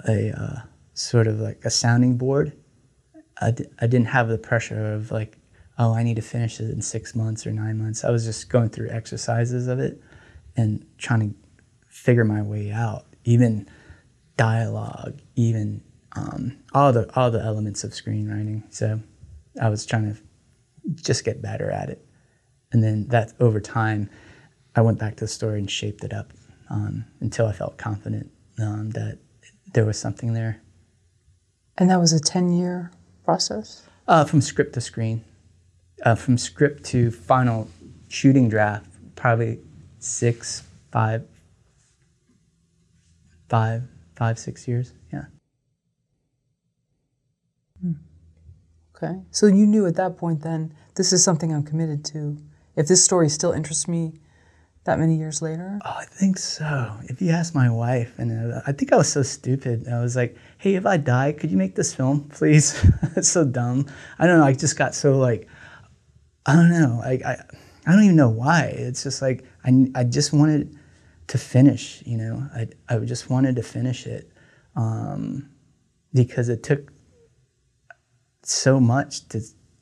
a 0.07 0.31
uh, 0.31 0.61
sort 0.93 1.27
of 1.27 1.39
like 1.39 1.63
a 1.65 1.69
sounding 1.69 2.17
board. 2.17 2.53
I 3.41 3.51
d- 3.51 3.65
I 3.79 3.87
didn't 3.87 4.07
have 4.07 4.29
the 4.29 4.37
pressure 4.37 4.93
of 4.93 5.11
like, 5.11 5.37
oh, 5.77 5.93
I 5.93 6.03
need 6.03 6.15
to 6.15 6.21
finish 6.21 6.59
it 6.59 6.69
in 6.69 6.81
six 6.81 7.15
months 7.15 7.45
or 7.45 7.51
nine 7.51 7.77
months. 7.77 8.03
I 8.03 8.11
was 8.11 8.23
just 8.23 8.49
going 8.49 8.69
through 8.69 8.89
exercises 8.89 9.67
of 9.67 9.79
it 9.79 10.01
and 10.55 10.85
trying 10.97 11.19
to 11.31 11.35
figure 11.89 12.23
my 12.23 12.41
way 12.41 12.71
out, 12.71 13.05
even 13.25 13.67
dialogue, 14.37 15.19
even 15.35 15.83
um, 16.15 16.57
all 16.73 16.93
the 16.93 17.09
all 17.15 17.29
the 17.29 17.41
elements 17.41 17.83
of 17.83 17.91
screenwriting. 17.91 18.63
So 18.73 19.01
I 19.61 19.67
was 19.67 19.85
trying 19.85 20.15
to 20.15 20.21
just 20.95 21.25
get 21.25 21.41
better 21.41 21.69
at 21.69 21.89
it, 21.89 22.04
and 22.75 22.83
then 22.83 23.07
that 23.07 23.31
over 23.39 23.61
time, 23.61 24.09
I 24.75 24.81
went 24.81 24.99
back 24.99 25.15
to 25.15 25.23
the 25.23 25.29
story 25.29 25.59
and 25.59 25.71
shaped 25.71 26.03
it 26.03 26.11
up 26.11 26.33
um, 26.69 27.05
until 27.21 27.47
I 27.47 27.53
felt 27.53 27.77
confident 27.77 28.29
um, 28.59 28.89
that 28.89 29.17
there 29.73 29.85
was 29.85 29.97
something 29.97 30.33
there. 30.33 30.61
And 31.77 31.89
that 31.89 32.01
was 32.01 32.11
a 32.11 32.19
ten-year 32.19 32.91
process. 33.23 33.87
Uh, 34.09 34.25
from 34.25 34.41
script 34.41 34.73
to 34.73 34.81
screen, 34.81 35.23
uh, 36.03 36.15
from 36.15 36.37
script 36.37 36.83
to 36.87 37.11
final 37.11 37.69
shooting 38.09 38.49
draft, 38.49 38.87
probably 39.15 39.59
six, 39.99 40.63
five, 40.91 41.25
five, 43.47 43.83
five, 44.17 44.37
six 44.37 44.67
years. 44.67 44.91
Yeah. 45.13 45.27
Hmm. 47.81 47.93
Okay. 48.97 49.21
So 49.31 49.45
you 49.47 49.65
knew 49.65 49.85
at 49.85 49.95
that 49.95 50.17
point 50.17 50.41
then, 50.41 50.73
this 50.95 51.13
is 51.13 51.23
something 51.23 51.53
I'm 51.53 51.63
committed 51.63 52.03
to. 52.05 52.37
If 52.75 52.87
this 52.87 53.03
story 53.03 53.29
still 53.29 53.51
interests 53.51 53.87
me 53.87 54.13
that 54.83 54.99
many 54.99 55.15
years 55.15 55.41
later? 55.41 55.79
Oh, 55.83 55.95
I 55.97 56.05
think 56.05 56.37
so. 56.37 56.91
If 57.03 57.21
you 57.21 57.31
ask 57.31 57.55
my 57.55 57.69
wife, 57.69 58.17
and 58.17 58.53
uh, 58.53 58.61
I 58.67 58.71
think 58.71 58.93
I 58.93 58.97
was 58.97 59.11
so 59.11 59.23
stupid. 59.23 59.87
I 59.87 59.99
was 59.99 60.15
like, 60.15 60.37
hey, 60.57 60.75
if 60.75 60.85
I 60.85 60.97
die, 60.97 61.31
could 61.31 61.51
you 61.51 61.57
make 61.57 61.75
this 61.75 61.93
film, 61.93 62.29
please? 62.29 62.79
it's 63.15 63.29
so 63.29 63.45
dumb. 63.45 63.87
I 64.19 64.27
don't 64.27 64.39
know. 64.39 64.45
I 64.45 64.53
just 64.53 64.77
got 64.77 64.93
so 64.93 65.17
like, 65.17 65.47
I 66.45 66.53
don't 66.53 66.69
know. 66.69 67.01
I, 67.03 67.19
I, 67.25 67.37
I 67.87 67.91
don't 67.91 68.03
even 68.03 68.15
know 68.15 68.29
why. 68.29 68.65
It's 68.75 69.03
just 69.03 69.21
like, 69.21 69.43
I, 69.63 69.87
I 69.95 70.03
just 70.03 70.33
wanted 70.33 70.77
to 71.27 71.37
finish, 71.37 72.03
you 72.05 72.17
know, 72.17 72.47
I, 72.53 72.67
I 72.87 72.99
just 72.99 73.29
wanted 73.29 73.55
to 73.55 73.63
finish 73.63 74.05
it 74.05 74.31
um, 74.75 75.49
because 76.13 76.49
it 76.49 76.61
took 76.61 76.91
so 78.43 78.79
much 78.79 79.27
to 79.29 79.41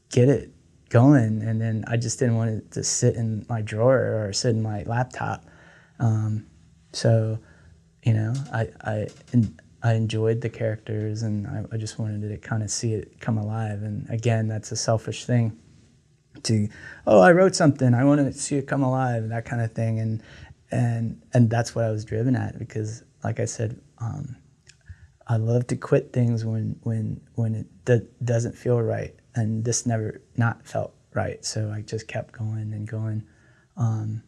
get 0.09 0.29
it 0.29 0.52
going. 0.93 1.41
And 1.41 1.59
then 1.59 1.83
I 1.87 1.97
just 1.97 2.19
didn't 2.19 2.37
want 2.37 2.51
it 2.51 2.71
to 2.71 2.83
sit 2.83 3.15
in 3.15 3.45
my 3.49 3.61
drawer 3.61 4.25
or 4.27 4.31
sit 4.31 4.51
in 4.51 4.61
my 4.61 4.83
laptop. 4.83 5.43
Um, 5.99 6.45
so, 6.91 7.39
you 8.03 8.13
know, 8.13 8.33
I, 8.53 8.67
I, 8.81 9.07
I 9.81 9.93
enjoyed 9.93 10.41
the 10.41 10.49
characters 10.49 11.23
and 11.23 11.47
I, 11.47 11.65
I 11.73 11.77
just 11.77 11.97
wanted 11.97 12.21
to 12.29 12.37
kind 12.37 12.61
of 12.61 12.69
see 12.69 12.93
it 12.93 13.19
come 13.19 13.39
alive. 13.39 13.81
And 13.81 14.07
again, 14.09 14.47
that's 14.47 14.71
a 14.71 14.75
selfish 14.75 15.25
thing 15.25 15.57
to, 16.43 16.69
oh, 17.07 17.21
I 17.21 17.31
wrote 17.31 17.55
something, 17.55 17.93
I 17.93 18.03
want 18.03 18.21
to 18.21 18.31
see 18.31 18.57
it 18.57 18.67
come 18.67 18.83
alive, 18.83 19.29
that 19.29 19.45
kind 19.45 19.63
of 19.63 19.71
thing. 19.71 19.99
And, 19.99 20.21
and 20.73 21.21
and 21.33 21.49
that's 21.49 21.75
what 21.75 21.85
I 21.85 21.91
was 21.91 22.03
driven 22.03 22.35
at 22.35 22.57
because, 22.57 23.03
like 23.23 23.39
I 23.39 23.45
said, 23.45 23.79
um, 23.99 24.35
I 25.27 25.37
love 25.37 25.67
to 25.67 25.75
quit 25.75 26.11
things 26.11 26.43
when 26.43 26.79
when 26.83 27.21
when 27.35 27.55
it 27.55 27.67
do- 27.85 28.07
doesn't 28.23 28.57
feel 28.57 28.81
right, 28.81 29.15
and 29.35 29.65
this 29.65 29.85
never 29.85 30.21
not 30.37 30.65
felt 30.65 30.93
right. 31.13 31.43
So 31.43 31.71
I 31.71 31.81
just 31.81 32.07
kept 32.07 32.37
going 32.37 32.73
and 32.73 32.87
going, 32.87 33.23
um, 33.77 34.23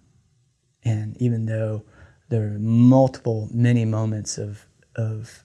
and 0.84 1.16
even 1.22 1.46
though 1.46 1.84
there 2.30 2.42
were 2.42 2.60
multiple, 2.60 3.50
many 3.52 3.86
moments 3.86 4.38
of 4.38 4.66
of 4.96 5.44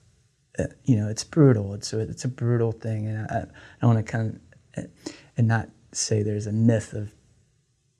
uh, 0.59 0.65
you 0.83 0.95
know, 0.95 1.07
it's 1.07 1.23
brutal. 1.23 1.73
It's 1.73 1.93
it's 1.93 2.25
a 2.25 2.29
brutal 2.29 2.71
thing, 2.71 3.07
and 3.07 3.27
I, 3.27 3.45
I 3.81 3.85
want 3.85 4.05
to 4.05 4.11
kind 4.11 4.39
of 4.75 4.85
and 5.37 5.47
not 5.47 5.69
say 5.91 6.23
there's 6.23 6.47
a 6.47 6.51
myth 6.51 6.93
of 6.93 7.13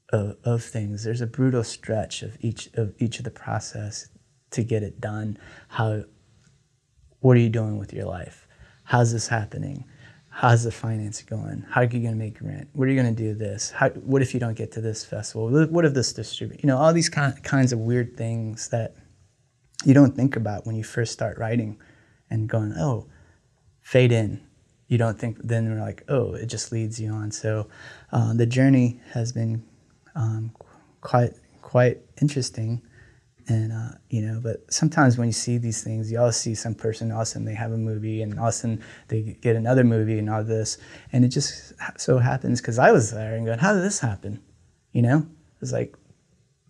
of, 0.10 0.38
of 0.44 0.64
things. 0.64 1.04
There's 1.04 1.22
a 1.22 1.28
brutal 1.28 1.64
stretch 1.64 2.22
of 2.22 2.38
each 2.42 2.70
of 2.74 2.94
each 3.00 3.20
of 3.20 3.26
the 3.26 3.32
process 3.32 4.10
to 4.52 4.64
get 4.64 4.84
it 4.84 5.00
done. 5.00 5.38
How 5.70 6.04
what 7.20 7.38
are 7.38 7.42
you 7.42 7.50
doing 7.50 7.78
with 7.78 7.94
your 7.94 8.06
life? 8.06 8.48
How's 8.84 9.14
this 9.14 9.28
happening? 9.28 9.86
How's 10.34 10.64
the 10.64 10.72
finance 10.72 11.22
going? 11.22 11.66
How 11.70 11.82
are 11.82 11.84
you 11.84 11.90
going 11.90 12.14
to 12.14 12.16
make 12.16 12.42
rent? 12.42 12.70
What 12.74 12.88
are 12.88 12.92
you 12.92 13.02
going 13.02 13.14
to 13.14 13.24
do 13.24 13.34
this? 13.34 13.70
How, 13.70 13.90
what 13.90 14.22
if 14.22 14.34
you 14.34 14.40
don't 14.40 14.56
get 14.56 14.72
to 14.72 14.82
this 14.82 15.06
festival? 15.06 15.50
What 15.68 15.86
if 15.86 15.94
this 15.94 16.14
distribute? 16.14 16.64
You 16.64 16.68
know, 16.68 16.78
all 16.78 16.94
these 16.94 17.10
kind, 17.10 17.42
kinds 17.44 17.74
of 17.74 17.80
weird 17.80 18.16
things 18.18 18.70
that 18.70 18.96
you 19.86 19.94
don't 19.94 20.16
think 20.16 20.38
about 20.38 20.66
when 20.66 20.76
you 20.76 20.84
first 20.84 21.12
start 21.12 21.38
writing 21.38 21.78
and 22.30 22.48
going, 22.48 22.74
oh, 22.78 23.08
fade 23.82 24.12
in. 24.12 24.42
You 24.88 24.98
don't 24.98 25.20
think, 25.20 25.38
then 25.44 25.70
we're 25.70 25.80
like, 25.80 26.04
oh, 26.08 26.34
it 26.34 26.48
just 26.48 26.72
leads 26.72 27.00
you 27.00 27.12
on. 27.12 27.32
So 27.32 27.68
uh, 28.12 28.34
the 28.34 28.46
journey 28.46 29.02
has 29.12 29.32
been 29.34 29.64
um, 30.16 30.54
quite 31.02 31.34
quite 31.62 32.00
interesting. 32.22 32.82
And 33.48 33.72
uh, 33.72 33.98
you 34.10 34.22
know, 34.22 34.40
but 34.42 34.72
sometimes 34.72 35.18
when 35.18 35.28
you 35.28 35.34
see 35.34 35.58
these 35.58 35.84
things, 35.84 36.12
you 36.12 36.20
all 36.20 36.32
see 36.32 36.54
some 36.54 36.76
person, 36.76 37.12
all 37.12 37.26
they 37.26 37.54
have 37.54 37.72
a 37.72 37.78
movie, 37.78 38.22
and 38.22 38.40
all 38.40 38.48
of 38.48 38.50
a 38.50 38.52
sudden 38.54 38.84
they 39.08 39.38
get 39.42 39.56
another 39.56 39.84
movie, 39.84 40.20
and 40.20 40.30
all 40.30 40.44
this, 40.44 40.78
and 41.12 41.26
it 41.26 41.30
just 41.30 41.74
so 41.98 42.20
happens 42.20 42.62
because 42.62 42.78
I 42.78 42.92
was 42.92 43.12
there 43.12 43.36
and 43.36 43.46
going, 43.46 43.60
how 43.60 43.74
did 43.74 43.84
this 43.84 44.00
happen? 44.00 44.42
You 44.92 45.02
know, 45.02 45.28
it's 45.62 45.72
like, 45.72 45.96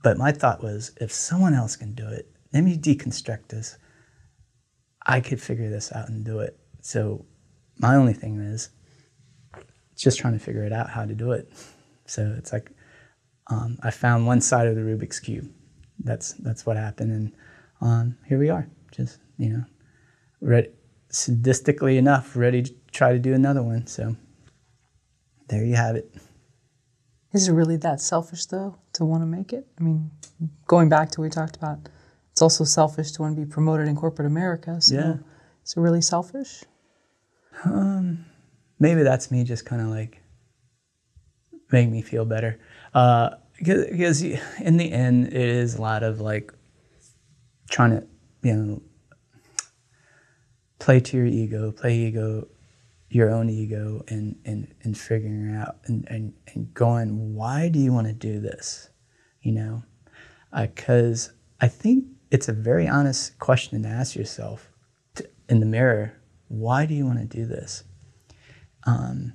but 0.04 0.18
my 0.18 0.32
thought 0.32 0.64
was, 0.64 0.92
if 1.02 1.12
someone 1.12 1.54
else 1.54 1.76
can 1.76 1.94
do 1.94 2.08
it, 2.08 2.32
let 2.54 2.64
me 2.64 2.78
deconstruct 2.78 3.50
this. 3.50 3.78
I 5.06 5.20
could 5.20 5.42
figure 5.42 5.70
this 5.70 5.92
out 5.92 6.10
and 6.10 6.24
do 6.24 6.40
it. 6.40 6.58
So 6.82 7.26
my 7.78 7.96
only 7.96 8.14
thing 8.14 8.40
is 8.40 8.70
just 9.96 10.20
trying 10.20 10.34
to 10.34 10.44
figure 10.44 10.64
it 10.64 10.74
out 10.74 10.90
how 10.90 11.06
to 11.06 11.14
do 11.14 11.32
it. 11.32 11.52
So 12.06 12.34
it's 12.38 12.54
like 12.54 12.72
um, 13.48 13.78
I 13.84 13.92
found 13.92 14.26
one 14.26 14.42
side 14.42 14.68
of 14.68 14.76
the 14.76 14.82
Rubik's 14.82 15.20
cube. 15.20 15.52
That's 16.04 16.34
that's 16.34 16.66
what 16.66 16.78
happened, 16.78 17.12
and 17.12 17.32
um, 17.82 18.18
here 18.28 18.40
we 18.40 18.50
are. 18.50 18.68
Just 18.92 19.20
you 19.38 19.50
know, 19.50 19.66
ready, 20.42 20.70
sadistically 21.12 21.98
enough, 21.98 22.36
ready 22.36 22.64
to 22.64 22.74
try 22.92 23.14
to 23.14 23.20
do 23.20 23.34
another 23.34 23.64
one. 23.64 23.88
So 23.88 24.16
there 25.48 25.64
you 25.64 25.76
have 25.76 25.96
it. 25.96 26.14
Is 27.34 27.48
it 27.48 27.54
really 27.54 27.78
that 27.78 28.02
selfish 28.02 28.46
though 28.46 28.76
to 28.94 29.06
want 29.06 29.22
to 29.22 29.26
make 29.26 29.54
it? 29.54 29.68
I 29.80 29.84
mean, 29.84 30.12
going 30.68 30.90
back 30.90 31.12
to 31.12 31.22
what 31.22 31.26
we 31.26 31.30
talked 31.30 31.56
about, 31.56 31.80
it's 32.32 32.42
also 32.42 32.64
selfish 32.64 33.12
to 33.14 33.22
want 33.22 33.36
to 33.36 33.46
be 33.46 33.50
promoted 33.50 33.88
in 33.88 33.96
corporate 33.96 34.28
America. 34.28 34.82
So 34.82 34.96
yeah. 34.96 35.14
is 35.64 35.74
it 35.76 35.80
really 35.80 36.02
selfish? 36.02 36.64
Um, 37.64 38.26
maybe 38.80 39.04
that's 39.04 39.32
me 39.32 39.44
just 39.44 39.66
kind 39.66 39.82
of 39.82 39.88
like 39.88 40.22
make 41.72 41.90
me 41.90 42.02
feel 42.02 42.26
better. 42.26 42.60
Uh, 42.94 43.32
because 43.64 44.24
in 44.24 44.78
the 44.78 44.92
end, 44.92 45.28
it 45.28 45.34
is 45.34 45.76
a 45.76 45.82
lot 45.82 46.04
of 46.04 46.20
like 46.20 46.52
trying 47.70 47.92
to, 47.92 48.08
you 48.42 48.56
know, 48.56 48.82
play 50.80 51.00
to 51.00 51.18
your 51.18 51.28
ego, 51.28 51.72
play 51.72 51.96
ego, 51.96 52.48
your 53.10 53.30
own 53.30 53.50
ego, 53.50 54.04
and 54.08 54.36
and 54.46 54.74
and 54.84 54.98
figuring 54.98 55.56
out 55.56 55.78
and 55.86 56.08
and, 56.10 56.34
and 56.54 56.74
going, 56.74 57.36
why 57.36 57.70
do 57.70 57.80
you 57.80 57.94
want 57.94 58.08
to 58.08 58.14
do 58.14 58.40
this? 58.40 58.90
You 59.42 59.52
know, 59.54 59.84
because 60.60 61.30
uh, 61.30 61.32
I 61.62 61.68
think 61.68 62.06
it's 62.32 62.50
a 62.50 62.54
very 62.54 62.88
honest 62.88 63.38
question 63.38 63.84
to 63.84 63.90
ask 63.90 64.16
yourself 64.16 64.72
to, 65.16 65.30
in 65.50 65.60
the 65.60 65.66
mirror. 65.66 66.14
Why 66.48 66.86
do 66.86 66.94
you 66.94 67.06
want 67.06 67.20
to 67.20 67.26
do 67.26 67.46
this? 67.46 67.84
Um, 68.88 69.34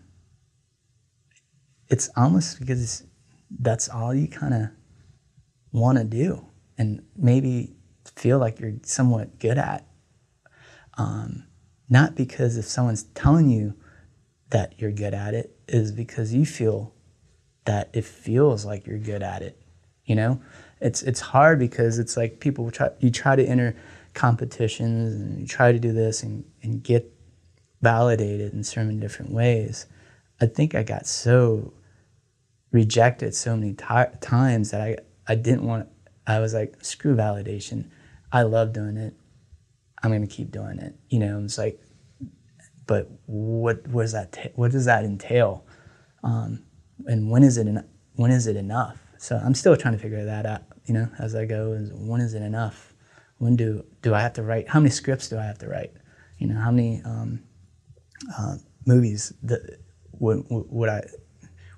it's 1.89 2.11
almost 2.17 2.59
because 2.59 3.05
that's 3.51 3.89
all 3.89 4.15
you 4.15 4.29
kind 4.29 4.55
of 4.55 4.69
want 5.73 5.99
to 5.99 6.05
do 6.05 6.47
and 6.79 7.03
maybe 7.17 7.77
feel 8.05 8.39
like 8.39 8.61
you're 8.61 8.75
somewhat 8.83 9.39
good 9.39 9.59
at. 9.59 9.87
Um, 10.99 11.45
not 11.89 12.15
because 12.15 12.57
if 12.57 12.65
someone's 12.65 13.05
telling 13.15 13.49
you 13.49 13.75
that 14.51 14.75
you're 14.79 14.93
good 14.93 15.15
at 15.15 15.35
it, 15.35 15.57
is 15.69 15.93
because 15.93 16.33
you 16.33 16.47
feel 16.47 16.95
that 17.65 17.91
it 17.93 18.05
feels 18.05 18.65
like 18.65 18.87
you're 18.87 18.99
good 18.99 19.23
at 19.23 19.43
it. 19.43 19.61
You 20.05 20.15
know, 20.15 20.41
it's 20.81 21.03
it's 21.03 21.21
hard 21.21 21.59
because 21.59 21.99
it's 21.99 22.17
like 22.17 22.41
people 22.41 22.71
try 22.71 22.91
you 23.01 23.11
try 23.11 23.37
to 23.37 23.45
enter 23.45 23.77
competitions 24.15 25.15
and 25.15 25.41
you 25.41 25.47
try 25.47 25.73
to 25.73 25.79
do 25.79 25.93
this 25.93 26.23
and, 26.23 26.45
and 26.63 26.83
get 26.83 27.13
validated 27.83 28.53
in 28.53 28.65
certain 28.65 28.99
different 28.99 29.33
ways. 29.33 29.87
I 30.41 30.47
think 30.47 30.75
I 30.75 30.83
got 30.83 31.07
so 31.07 31.73
rejected 32.73 33.35
so 33.35 33.57
many 33.57 33.75
t- 33.75 34.19
times 34.21 34.71
that 34.71 34.81
I, 34.81 34.97
I 35.27 35.35
didn't 35.35 35.67
want, 35.67 35.89
I 36.27 36.41
was 36.41 36.55
like, 36.55 36.85
screw 36.85 37.15
validation. 37.15 37.91
I 38.33 38.43
love 38.43 38.73
doing 38.73 38.97
it. 38.97 39.15
I'm 40.03 40.11
going 40.11 40.27
to 40.27 40.35
keep 40.35 40.51
doing 40.51 40.79
it. 40.79 40.95
You 41.09 41.21
know, 41.21 41.43
it's 41.43 41.59
like, 41.59 41.81
but 42.87 43.11
what, 43.27 43.87
what, 43.89 44.03
does, 44.03 44.13
that 44.13 44.53
what 44.55 44.71
does 44.71 44.85
that 44.85 45.05
entail? 45.05 45.67
Um, 46.23 46.65
and 47.07 47.31
when 47.31 47.43
is, 47.43 47.57
it 47.57 47.67
en- 47.67 47.89
when 48.15 48.31
is 48.31 48.47
it 48.47 48.57
enough? 48.57 48.99
so 49.19 49.41
I'm 49.43 49.55
still 49.55 49.77
trying 49.77 49.95
to 49.95 49.99
figure 49.99 50.25
that 50.25 50.47
out, 50.47 50.63
you 50.85 50.95
know, 50.95 51.09
as 51.19 51.35
I 51.35 51.45
go. 51.45 51.73
Is 51.73 51.91
when 51.93 52.21
is 52.21 52.35
it 52.35 52.43
enough? 52.43 52.95
When 53.39 53.57
do 53.57 53.85
do 54.03 54.15
I 54.15 54.21
have 54.21 54.35
to 54.35 54.43
write? 54.43 54.69
How 54.69 54.81
many 54.81 54.91
scripts 54.91 55.29
do 55.29 55.39
I 55.39 55.45
have 55.45 55.59
to 55.59 55.69
write? 55.69 55.93
You 56.39 56.49
know, 56.49 56.61
how 56.61 56.71
many 56.71 57.03
um, 57.05 57.43
uh, 58.39 58.57
movies 58.87 59.33
that 59.43 59.81
would 60.13 60.45
would 60.49 60.89
I 60.89 61.03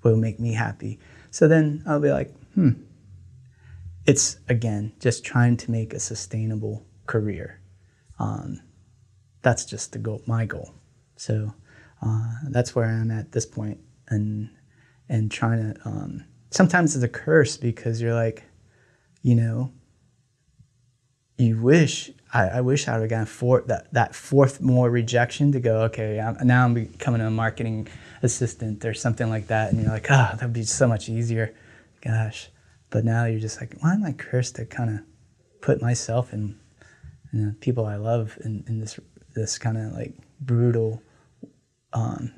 would 0.02 0.18
make 0.18 0.40
me 0.40 0.52
happy? 0.52 0.98
So 1.30 1.48
then 1.48 1.82
I'll 1.86 2.00
be 2.00 2.10
like, 2.10 2.34
hmm. 2.54 2.70
It's 4.06 4.38
again 4.48 4.94
just 5.00 5.22
trying 5.22 5.58
to 5.58 5.70
make 5.70 5.92
a 5.92 6.00
sustainable 6.00 6.86
career. 7.06 7.60
Um, 8.18 8.62
that's 9.42 9.66
just 9.66 9.92
the 9.92 9.98
goal, 9.98 10.22
my 10.26 10.46
goal. 10.46 10.72
So 11.16 11.52
uh, 12.00 12.30
that's 12.48 12.74
where 12.74 12.86
I'm 12.86 13.10
at 13.10 13.32
this 13.32 13.44
point, 13.44 13.80
and 14.08 14.48
and 15.10 15.30
trying 15.30 15.74
to. 15.74 15.80
Um, 15.88 16.24
sometimes 16.50 16.94
it's 16.94 17.04
a 17.04 17.08
curse 17.08 17.58
because 17.58 18.00
you're 18.00 18.14
like, 18.14 18.44
you 19.22 19.34
know, 19.34 19.72
you 21.36 21.60
wish 21.60 22.10
I, 22.32 22.48
I 22.48 22.60
wish 22.60 22.88
I 22.88 22.94
would 22.94 23.02
have 23.02 23.10
gotten 23.10 23.26
four, 23.26 23.62
that 23.66 23.92
that 23.92 24.14
fourth 24.14 24.60
more 24.60 24.90
rejection 24.90 25.52
to 25.52 25.60
go. 25.60 25.82
Okay, 25.82 26.20
I'm, 26.20 26.46
now 26.46 26.64
I'm 26.64 26.74
becoming 26.74 27.20
a 27.20 27.30
marketing 27.30 27.88
assistant 28.22 28.84
or 28.84 28.94
something 28.94 29.28
like 29.28 29.48
that, 29.48 29.72
and 29.72 29.80
you're 29.80 29.90
like, 29.90 30.06
oh, 30.10 30.30
that'd 30.32 30.52
be 30.52 30.64
so 30.64 30.88
much 30.88 31.08
easier. 31.08 31.54
Gosh, 32.00 32.50
but 32.90 33.04
now 33.04 33.24
you're 33.24 33.40
just 33.40 33.60
like, 33.60 33.74
why 33.80 33.94
am 33.94 34.04
I 34.04 34.12
cursed 34.12 34.56
to 34.56 34.66
kind 34.66 34.90
of 34.90 35.00
put 35.60 35.82
myself 35.82 36.32
and 36.32 36.58
you 37.32 37.40
know, 37.40 37.54
people 37.60 37.84
I 37.84 37.96
love 37.96 38.38
in, 38.44 38.64
in 38.68 38.80
this 38.80 38.98
this 39.34 39.58
kind 39.58 39.76
of 39.76 39.92
like 39.92 40.14
brutal 40.40 41.02
um, 41.92 42.32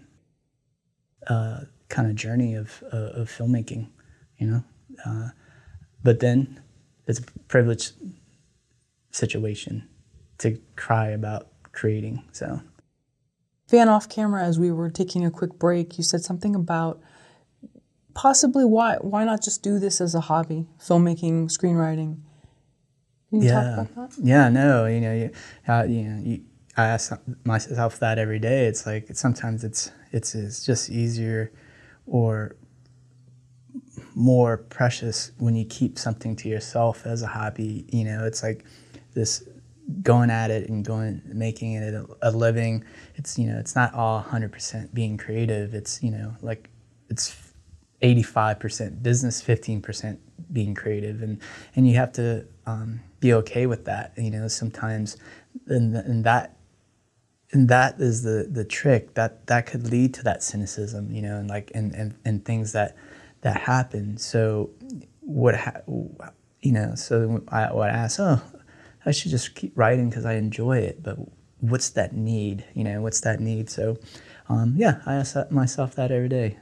uh, 1.27 1.61
kind 1.89 2.09
of 2.09 2.15
journey 2.15 2.55
of, 2.55 2.83
uh, 2.93 3.11
of 3.21 3.29
filmmaking, 3.29 3.89
you 4.39 4.47
know. 4.47 4.65
Uh, 5.05 5.29
but 6.03 6.21
then 6.21 6.61
it's 7.07 7.19
a 7.19 7.23
privileged 7.49 7.93
situation 9.11 9.89
to 10.39 10.59
cry 10.77 11.09
about 11.09 11.49
creating. 11.73 12.25
So, 12.33 12.61
Van, 13.71 13.89
off 13.89 14.09
camera, 14.09 14.45
as 14.45 14.59
we 14.59 14.73
were 14.73 14.91
taking 14.91 15.25
a 15.25 15.31
quick 15.31 15.59
break, 15.59 15.97
you 15.97 16.03
said 16.03 16.23
something 16.23 16.57
about 16.57 17.01
possibly 18.15 18.65
why 18.65 18.97
why 19.01 19.25
not 19.25 19.43
just 19.43 19.63
do 19.63 19.79
this 19.79 20.01
as 20.01 20.15
a 20.15 20.21
hobby, 20.21 20.67
filmmaking, 20.81 21.51
screenwriting. 21.51 22.19
yeah, 23.31 23.87
yeah, 24.21 24.49
no, 24.49 24.87
you 24.87 25.01
know, 25.01 25.15
you, 25.15 25.31
uh, 25.69 25.85
you 25.85 26.03
know, 26.03 26.21
you, 26.21 26.45
I 26.77 26.87
ask 26.87 27.13
myself 27.45 28.01
that 28.01 28.19
every 28.19 28.41
day. 28.41 28.67
It's 28.67 28.87
like 28.87 29.09
sometimes 29.15 29.63
it's 29.63 29.93
it's 30.11 30.35
it's 30.35 30.67
just 30.67 30.91
easier 30.91 31.53
or 32.07 32.57
more 34.17 34.57
precious 34.57 35.31
when 35.39 35.55
you 35.55 35.65
keep 35.65 35.97
something 35.97 36.35
to 36.37 36.49
yourself 36.49 37.07
as 37.07 37.23
a 37.23 37.29
hobby. 37.29 37.87
You 37.93 38.05
know, 38.05 38.25
it's 38.25 38.43
like 38.43 38.65
this 39.15 39.45
going 40.03 40.31
at 40.31 40.51
it 40.51 40.69
and 40.69 40.85
going 40.85 41.23
making 41.27 41.75
it 41.75 41.95
a, 41.95 42.07
a 42.23 42.31
living. 42.31 42.85
It's 43.17 43.39
you 43.39 43.47
know, 43.47 43.59
it's 43.59 43.75
not 43.75 43.95
all 43.95 44.23
100% 44.23 44.95
being 44.95 45.17
creative. 45.17 45.75
It's 45.75 46.03
you 46.03 46.11
know, 46.11 46.35
like 46.43 46.71
it's 47.09 47.53
85% 48.03 49.03
business, 49.03 49.43
15% 49.43 50.19
being 50.53 50.75
creative, 50.75 51.23
and 51.23 51.41
and 51.77 51.89
you 51.89 51.97
have 51.97 52.13
to 52.13 52.47
um, 52.67 53.01
be 53.21 53.33
okay 53.35 53.67
with 53.67 53.85
that. 53.85 54.13
You 54.17 54.31
know, 54.31 54.49
sometimes 54.49 55.17
and, 55.67 55.97
and 55.97 56.25
that 56.25 56.57
and 57.53 57.69
that 57.69 58.01
is 58.01 58.23
the 58.23 58.49
the 58.51 58.65
trick 58.65 59.15
that 59.15 59.47
that 59.47 59.67
could 59.67 59.91
lead 59.91 60.15
to 60.15 60.23
that 60.23 60.43
cynicism 60.43 61.11
you 61.11 61.23
know 61.23 61.37
and 61.37 61.49
like 61.49 61.71
and 61.75 61.95
and, 61.95 62.15
and 62.25 62.45
things 62.45 62.73
that 62.73 62.97
that 63.41 63.57
happen 63.57 64.17
so 64.17 64.71
what 65.21 65.57
ha- 65.57 65.81
you 66.61 66.73
know 66.73 66.95
so 66.95 67.43
I 67.49 67.73
would 67.73 67.89
ask 67.89 68.21
oh 68.21 68.41
I 69.07 69.13
should 69.13 69.31
just 69.31 69.55
keep 69.55 69.73
writing 69.77 70.11
because 70.11 70.25
I 70.25 70.35
enjoy 70.35 70.79
it 70.79 71.03
but 71.03 71.17
what's 71.61 71.91
that 71.91 72.15
need 72.15 72.65
you 72.75 72.85
know 72.85 73.03
what's 73.03 73.21
that 73.21 73.41
need 73.41 73.69
so 73.71 73.99
um, 74.49 74.75
yeah 74.77 75.01
I 75.07 75.15
ask 75.15 75.37
myself 75.51 75.95
that 75.97 76.11
every 76.11 76.29
day 76.29 76.57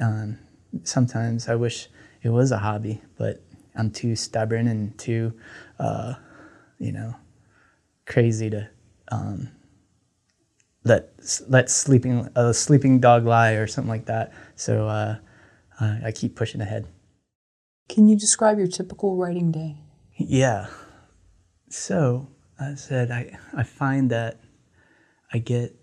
um, 0.00 0.38
sometimes 0.84 1.48
I 1.48 1.54
wish 1.54 1.88
it 2.22 2.30
was 2.30 2.50
a 2.52 2.58
hobby 2.58 3.02
but 3.16 3.42
I'm 3.74 3.90
too 3.90 4.16
stubborn 4.16 4.68
and 4.68 4.96
too 4.98 5.32
uh, 5.78 6.14
you 6.78 6.92
know 6.92 7.14
crazy 8.06 8.50
to 8.50 8.68
um, 9.10 9.48
let 10.84 11.10
let 11.48 11.70
sleeping 11.70 12.28
a 12.34 12.52
sleeping 12.52 13.00
dog 13.00 13.24
lie 13.24 13.52
or 13.52 13.66
something 13.66 13.90
like 13.90 14.06
that. 14.06 14.32
So 14.56 14.88
uh, 14.88 15.16
I 15.80 16.12
keep 16.12 16.36
pushing 16.36 16.60
ahead. 16.60 16.86
Can 17.88 18.08
you 18.08 18.16
describe 18.16 18.58
your 18.58 18.66
typical 18.66 19.16
writing 19.16 19.50
day? 19.52 19.76
Yeah. 20.16 20.68
So 21.72 22.28
I 22.60 22.74
said 22.74 23.10
I 23.10 23.38
I 23.54 23.62
find 23.62 24.10
that 24.10 24.38
I 25.32 25.38
get 25.38 25.74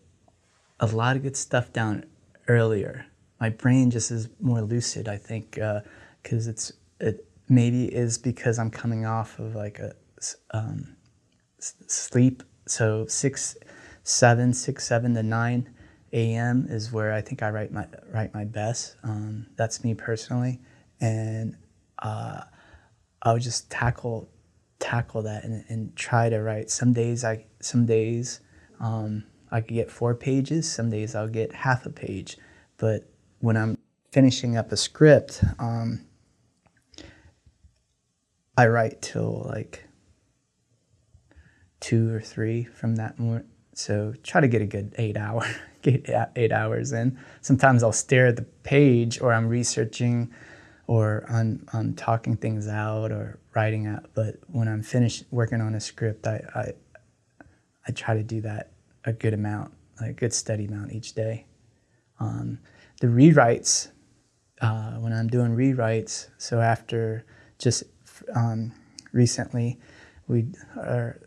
a 0.80 0.86
lot 0.86 1.16
of 1.16 1.24
good 1.24 1.36
stuff 1.36 1.74
down 1.74 2.06
earlier. 2.48 3.08
My 3.40 3.50
brain 3.50 3.90
just 3.90 4.12
is 4.12 4.30
more 4.40 4.62
lucid. 4.62 5.08
I 5.08 5.18
think 5.18 5.54
because 6.22 6.48
uh, 6.48 6.52
it's 6.52 6.74
it 7.00 7.26
maybe 7.50 7.86
is 7.86 8.20
because 8.20 8.60
I'm 8.60 8.70
coming 8.70 9.08
off 9.08 9.40
of 9.40 9.56
like 9.56 9.80
a 9.80 9.96
um, 10.52 10.96
sleep. 11.58 12.44
So 12.68 13.08
six 13.08 13.58
seven, 14.04 14.54
six, 14.54 14.86
seven 14.86 15.16
to 15.16 15.24
nine 15.24 15.74
a.m. 16.14 16.68
is 16.70 16.92
where 16.92 17.14
I 17.14 17.22
think 17.22 17.42
I 17.42 17.50
write 17.50 17.72
my 17.72 17.88
write 18.14 18.32
my 18.36 18.46
best. 18.46 18.96
Um, 19.04 19.48
that's 19.56 19.84
me 19.84 19.96
personally, 19.96 20.60
and 21.02 21.58
uh, 21.98 22.42
I 23.24 23.34
would 23.34 23.42
just 23.42 23.72
tackle 23.72 24.30
tackle 24.80 25.22
that 25.24 25.44
and, 25.44 25.64
and, 25.68 25.96
try 25.96 26.30
to 26.30 26.42
write. 26.42 26.70
Some 26.70 26.94
days 26.94 27.24
I 27.24 27.46
some 27.60 27.86
days 27.86 28.40
um, 28.80 29.26
I 29.52 29.62
could 29.62 29.74
get 29.74 29.92
four 29.92 30.16
pages. 30.16 30.72
Some 30.72 30.90
days 30.90 31.16
I'll 31.16 31.28
get 31.28 31.54
half 31.54 31.86
a 31.86 31.90
page. 31.90 32.38
But 32.78 33.10
when 33.40 33.58
I'm 33.58 33.78
finishing 34.12 34.58
up 34.58 34.72
a 34.72 34.78
script, 34.78 35.44
um, 35.60 36.06
I 38.58 38.68
write 38.68 39.02
till 39.02 39.46
like 39.48 39.86
two 41.80 42.14
or 42.14 42.22
three 42.22 42.64
from 42.64 42.96
that 42.98 43.20
moment 43.20 43.46
so 43.80 44.14
try 44.24 44.42
to 44.42 44.48
get 44.50 44.62
a 44.62 44.66
good 44.66 44.94
eight 44.98 45.16
hour, 45.16 45.46
get 45.82 46.10
eight 46.36 46.52
hours 46.52 46.92
in. 46.92 47.18
Sometimes 47.40 47.82
I'll 47.82 47.94
stare 47.94 48.28
at 48.28 48.36
the 48.36 48.42
page 48.64 49.22
or 49.22 49.32
I'm 49.32 49.48
researching 49.48 50.34
or 50.90 51.24
I'm, 51.30 51.64
I'm 51.72 51.94
talking 51.94 52.36
things 52.36 52.68
out 52.68 53.12
or 53.12 53.38
writing 53.54 53.86
out. 53.86 54.10
But 54.16 54.38
when 54.48 54.68
I'm 54.68 54.82
finished 54.82 55.24
working 55.30 55.62
on 55.62 55.76
a 55.76 55.80
script, 55.80 56.26
I, 56.26 56.42
I, 56.56 56.74
I 57.88 57.92
try 57.92 58.16
to 58.16 58.24
do 58.24 58.42
that 58.42 58.72
a 59.06 59.14
good 59.14 59.36
amount, 59.36 59.72
like 60.02 60.10
a 60.10 60.14
good 60.14 60.34
steady 60.34 60.66
amount 60.66 60.92
each 60.92 61.14
day. 61.14 61.46
Um, 62.20 62.58
the 63.02 63.06
rewrites, 63.06 63.92
uh, 64.62 64.94
when 64.94 65.14
I'm 65.14 65.28
doing 65.28 65.56
rewrites, 65.56 66.30
so 66.40 66.60
after 66.60 67.24
just 67.60 67.84
um, 68.36 68.72
recently, 69.12 69.80
we 70.28 70.48
are, 70.76 71.22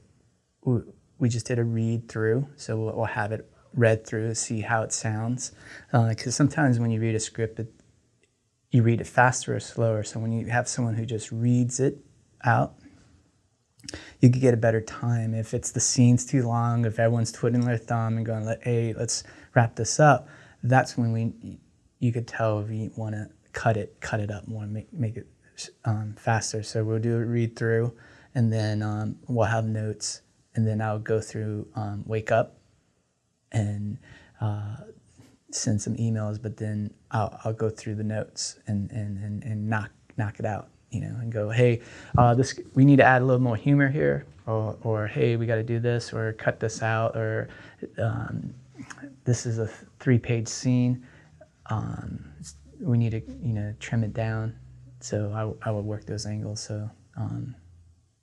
we, 0.65 0.81
we 1.21 1.29
just 1.29 1.47
did 1.47 1.61
a 1.61 1.65
read 1.65 2.09
through, 2.09 2.49
so 2.57 2.77
we'll, 2.77 2.97
we'll 2.97 3.05
have 3.05 3.31
it 3.31 3.49
read 3.75 4.05
through, 4.05 4.35
see 4.35 4.63
how 4.63 4.83
it 4.83 4.93
sounds. 4.93 5.53
Because 5.93 6.27
uh, 6.27 6.31
sometimes 6.33 6.81
when 6.81 6.91
you 6.91 7.01
read 7.01 7.15
a 7.15 7.21
script, 7.21 7.61
it, 7.61 7.73
you 8.73 8.83
read 8.83 9.01
it 9.01 9.07
faster 9.07 9.55
or 9.55 9.61
slower. 9.61 10.03
So 10.03 10.19
when 10.19 10.33
you 10.33 10.47
have 10.47 10.69
someone 10.69 10.95
who 10.95 11.07
just 11.07 11.31
reads 11.31 11.79
it 11.79 11.99
out, 12.43 12.75
you 14.21 14.31
could 14.31 14.41
get 14.41 14.55
a 14.55 14.57
better 14.57 14.81
time. 14.81 15.35
If 15.35 15.55
it's 15.55 15.71
the 15.71 15.81
scene's 15.81 16.27
too 16.27 16.43
long, 16.43 16.85
if 16.85 16.99
everyone's 16.99 17.31
twiddling 17.31 17.65
their 17.65 17.79
thumb 17.79 18.17
and 18.17 18.27
going, 18.27 18.45
"Hey, 18.63 18.93
let's 18.95 19.23
wrap 19.55 19.77
this 19.77 20.01
up," 20.01 20.29
that's 20.65 20.99
when 20.99 21.13
we 21.13 21.59
you 22.01 22.13
could 22.13 22.27
tell 22.27 22.59
if 22.61 22.71
you 22.71 22.91
want 22.97 23.15
to 23.15 23.29
cut 23.53 23.77
it, 23.77 24.01
cut 24.01 24.19
it 24.19 24.31
up 24.31 24.49
more, 24.49 24.67
make 24.67 24.93
make 24.93 25.17
it 25.17 25.29
um, 25.85 26.15
faster. 26.19 26.65
So 26.65 26.83
we'll 26.83 26.99
do 26.99 27.17
a 27.17 27.25
read 27.25 27.55
through, 27.55 27.95
and 28.35 28.53
then 28.53 28.83
um, 28.83 29.17
we'll 29.29 29.47
have 29.47 29.65
notes 29.67 30.23
and 30.55 30.67
then 30.67 30.81
I'll 30.81 30.99
go 30.99 31.21
through 31.21 31.69
um, 31.75 32.05
Wake 32.07 32.31
Up 32.31 32.59
and 33.51 33.99
uh, 34.41 34.77
send 35.55 35.81
some 35.81 35.95
emails, 35.97 36.41
but 36.41 36.57
then 36.57 36.93
I'll, 37.11 37.39
I'll 37.45 37.53
go 37.53 37.71
through 37.71 37.97
the 37.97 38.05
notes 38.05 38.59
and, 38.67 38.91
and, 38.91 39.19
and, 39.19 39.43
and 39.45 39.69
knock, 39.69 39.91
knock 40.17 40.39
it 40.39 40.47
out, 40.47 40.69
you 40.91 41.01
know, 41.01 41.15
and 41.21 41.33
go, 41.33 41.51
hey, 41.51 41.81
uh, 42.19 42.35
this, 42.35 42.59
we 42.75 42.85
need 42.85 42.97
to 42.97 43.05
add 43.05 43.23
a 43.23 43.25
little 43.25 43.43
more 43.43 43.57
humor 43.57 43.89
here, 43.91 44.27
or, 44.47 44.77
or 44.83 45.07
hey, 45.07 45.37
we 45.37 45.47
got 45.47 45.57
to 45.57 45.63
do 45.63 45.79
this, 45.79 46.13
or 46.13 46.33
cut 46.33 46.59
this 46.61 46.83
out, 46.83 47.17
or 47.17 47.49
um, 47.99 48.55
this 49.25 49.47
is 49.47 49.59
a 49.59 49.69
three 50.01 50.19
page 50.19 50.49
scene. 50.49 51.07
Um, 51.67 52.25
we 52.81 52.99
need 52.99 53.11
to, 53.11 53.23
you 53.41 53.53
know, 53.53 53.75
trim 53.79 54.05
it 54.05 54.13
down. 54.13 54.55
So 55.01 55.33
I, 55.65 55.69
I 55.69 55.73
would 55.73 55.85
work 55.85 56.07
those 56.07 56.27
angles. 56.27 56.61
So 56.61 56.91
um, 57.17 57.55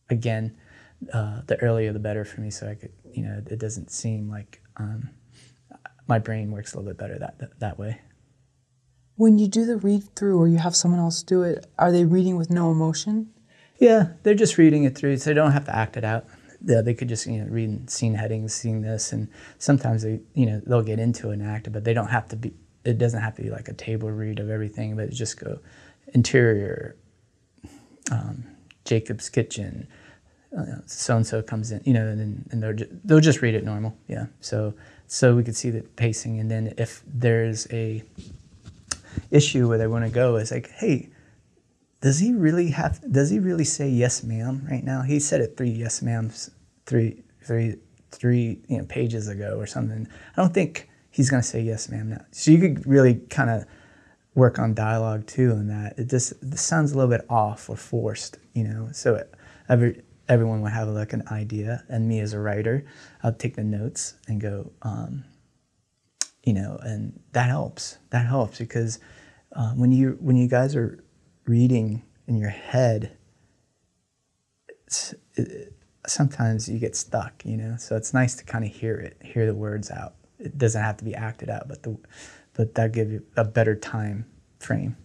again, 0.09 0.57
uh, 1.13 1.41
the 1.47 1.57
earlier 1.61 1.93
the 1.93 1.99
better 1.99 2.25
for 2.25 2.41
me. 2.41 2.49
So 2.49 2.69
I 2.69 2.75
could, 2.75 2.91
you 3.13 3.23
know, 3.23 3.41
it 3.49 3.59
doesn't 3.59 3.91
seem 3.91 4.29
like 4.29 4.61
um, 4.77 5.09
my 6.09 6.19
brain 6.19 6.51
works 6.51 6.73
a 6.73 6.77
little 6.77 6.89
bit 6.89 6.97
better 6.97 7.17
that 7.19 7.39
that, 7.39 7.59
that 7.59 7.79
way. 7.79 8.01
When 9.15 9.37
you 9.37 9.47
do 9.47 9.65
the 9.65 9.77
read 9.77 10.15
through 10.15 10.37
or 10.37 10.47
you 10.47 10.57
have 10.57 10.75
someone 10.75 10.99
else 10.99 11.23
do 11.23 11.43
it, 11.43 11.67
are 11.77 11.91
they 11.91 12.03
reading 12.03 12.35
with 12.37 12.49
no 12.49 12.71
emotion? 12.71 13.29
Yeah, 13.77 14.13
they're 14.23 14.33
just 14.33 14.57
reading 14.57 14.83
it 14.83 14.97
through, 14.97 15.17
so 15.17 15.29
they 15.29 15.33
don't 15.33 15.51
have 15.51 15.65
to 15.65 15.75
act 15.75 15.95
it 15.95 16.03
out. 16.03 16.25
Yeah, 16.65 16.81
they 16.81 16.93
could 16.93 17.07
just 17.07 17.27
you 17.27 17.39
know 17.39 17.49
read 17.49 17.89
scene 17.89 18.15
headings, 18.15 18.53
seeing 18.53 18.81
this, 18.81 19.13
and 19.13 19.29
sometimes 19.59 20.03
they 20.03 20.19
you 20.33 20.45
know 20.45 20.61
they'll 20.65 20.81
get 20.81 20.99
into 20.99 21.29
an 21.29 21.41
act, 21.41 21.71
but 21.71 21.83
they 21.83 21.93
don't 21.93 22.09
have 22.09 22.27
to 22.29 22.35
be. 22.35 22.53
It 22.83 22.97
doesn't 22.97 23.21
have 23.21 23.35
to 23.35 23.43
be 23.43 23.49
like 23.49 23.67
a 23.67 23.73
table 23.73 24.09
read 24.09 24.39
of 24.39 24.49
everything, 24.49 24.95
but 24.95 25.11
just 25.11 25.39
go 25.39 25.59
interior, 26.13 26.95
um, 28.11 28.45
Jacob's 28.85 29.29
kitchen, 29.29 29.87
so 30.85 31.15
and 31.17 31.27
so 31.27 31.41
comes 31.41 31.71
in, 31.71 31.81
you 31.85 31.93
know, 31.93 32.07
and, 32.07 32.47
and 32.51 32.63
they're 32.63 32.73
just, 32.73 32.91
they'll 33.05 33.19
just 33.19 33.41
read 33.41 33.53
it 33.53 33.63
normal, 33.63 33.95
yeah. 34.07 34.25
So 34.39 34.73
so 35.11 35.35
we 35.35 35.43
could 35.43 35.55
see 35.55 35.71
the 35.71 35.81
pacing, 35.81 36.39
and 36.39 36.51
then 36.51 36.75
if 36.77 37.01
there's 37.07 37.67
a 37.71 38.03
issue 39.31 39.67
where 39.67 39.79
they 39.79 39.87
want 39.87 40.05
to 40.05 40.11
go 40.11 40.35
is 40.35 40.51
like, 40.51 40.69
hey, 40.69 41.09
does 41.99 42.19
he 42.19 42.31
really 42.31 42.69
have? 42.69 43.01
Does 43.11 43.31
he 43.31 43.39
really 43.39 43.63
say 43.63 43.89
yes, 43.89 44.23
ma'am? 44.23 44.67
Right 44.69 44.83
now, 44.83 45.01
he 45.01 45.19
said 45.19 45.41
it 45.41 45.57
three 45.57 45.71
yes, 45.71 46.01
ma'ams, 46.01 46.51
three, 46.85 47.23
three, 47.43 47.77
three, 48.11 48.61
you 48.67 48.77
know, 48.77 48.85
pages 48.85 49.27
ago 49.27 49.57
or 49.57 49.65
something. 49.65 50.07
I 50.37 50.41
don't 50.41 50.53
think 50.53 50.87
he's 51.09 51.31
going 51.31 51.41
to 51.41 51.47
say 51.47 51.61
yes, 51.61 51.89
ma'am. 51.89 52.11
Now, 52.11 52.25
so 52.29 52.51
you 52.51 52.59
could 52.59 52.85
really 52.85 53.15
kind 53.15 53.49
of 53.49 53.65
work 54.35 54.59
on 54.59 54.75
dialogue 54.75 55.25
too, 55.25 55.51
and 55.53 55.71
that 55.71 55.97
it 55.97 56.07
just 56.07 56.33
sounds 56.55 56.91
a 56.91 56.95
little 56.95 57.09
bit 57.09 57.25
off 57.29 57.67
or 57.67 57.75
forced, 57.75 58.37
you 58.53 58.63
know. 58.63 58.89
So 58.91 59.15
it, 59.15 59.33
every 59.67 60.03
everyone 60.29 60.61
would 60.61 60.71
have 60.71 60.87
like 60.87 61.11
an 61.11 61.23
idea, 61.31 61.83
and 61.89 62.07
me 62.07 62.19
as 62.19 62.33
a 62.33 62.39
writer, 62.39 62.85
I'd 63.23 63.39
take 63.39 63.55
the 63.55 63.63
notes 63.63 64.13
and 64.27 64.39
go. 64.39 64.71
Um, 64.83 65.25
you 66.43 66.53
know, 66.53 66.79
and 66.81 67.19
that 67.33 67.49
helps. 67.49 67.97
That 68.11 68.25
helps 68.25 68.59
because 68.59 68.99
uh, 69.55 69.71
when 69.71 69.91
you 69.91 70.17
when 70.21 70.37
you 70.37 70.47
guys 70.47 70.75
are 70.75 71.03
reading 71.45 72.03
in 72.27 72.37
your 72.37 72.49
head, 72.49 73.17
it, 75.35 75.73
sometimes 76.07 76.69
you 76.69 76.79
get 76.79 76.95
stuck. 76.95 77.43
You 77.43 77.57
know, 77.57 77.75
so 77.77 77.97
it's 77.97 78.13
nice 78.13 78.35
to 78.35 78.45
kind 78.45 78.63
of 78.63 78.71
hear 78.71 78.95
it, 78.99 79.17
hear 79.23 79.45
the 79.45 79.55
words 79.55 79.91
out. 79.91 80.13
It 80.39 80.57
doesn't 80.57 80.81
have 80.81 80.97
to 80.97 81.03
be 81.03 81.15
acted 81.15 81.49
out, 81.49 81.67
but 81.67 81.83
the 81.83 81.97
but 82.53 82.75
that 82.75 82.93
gives 82.93 83.11
you 83.11 83.25
a 83.35 83.43
better 83.43 83.75
time 83.75 84.25
frame. 84.59 84.95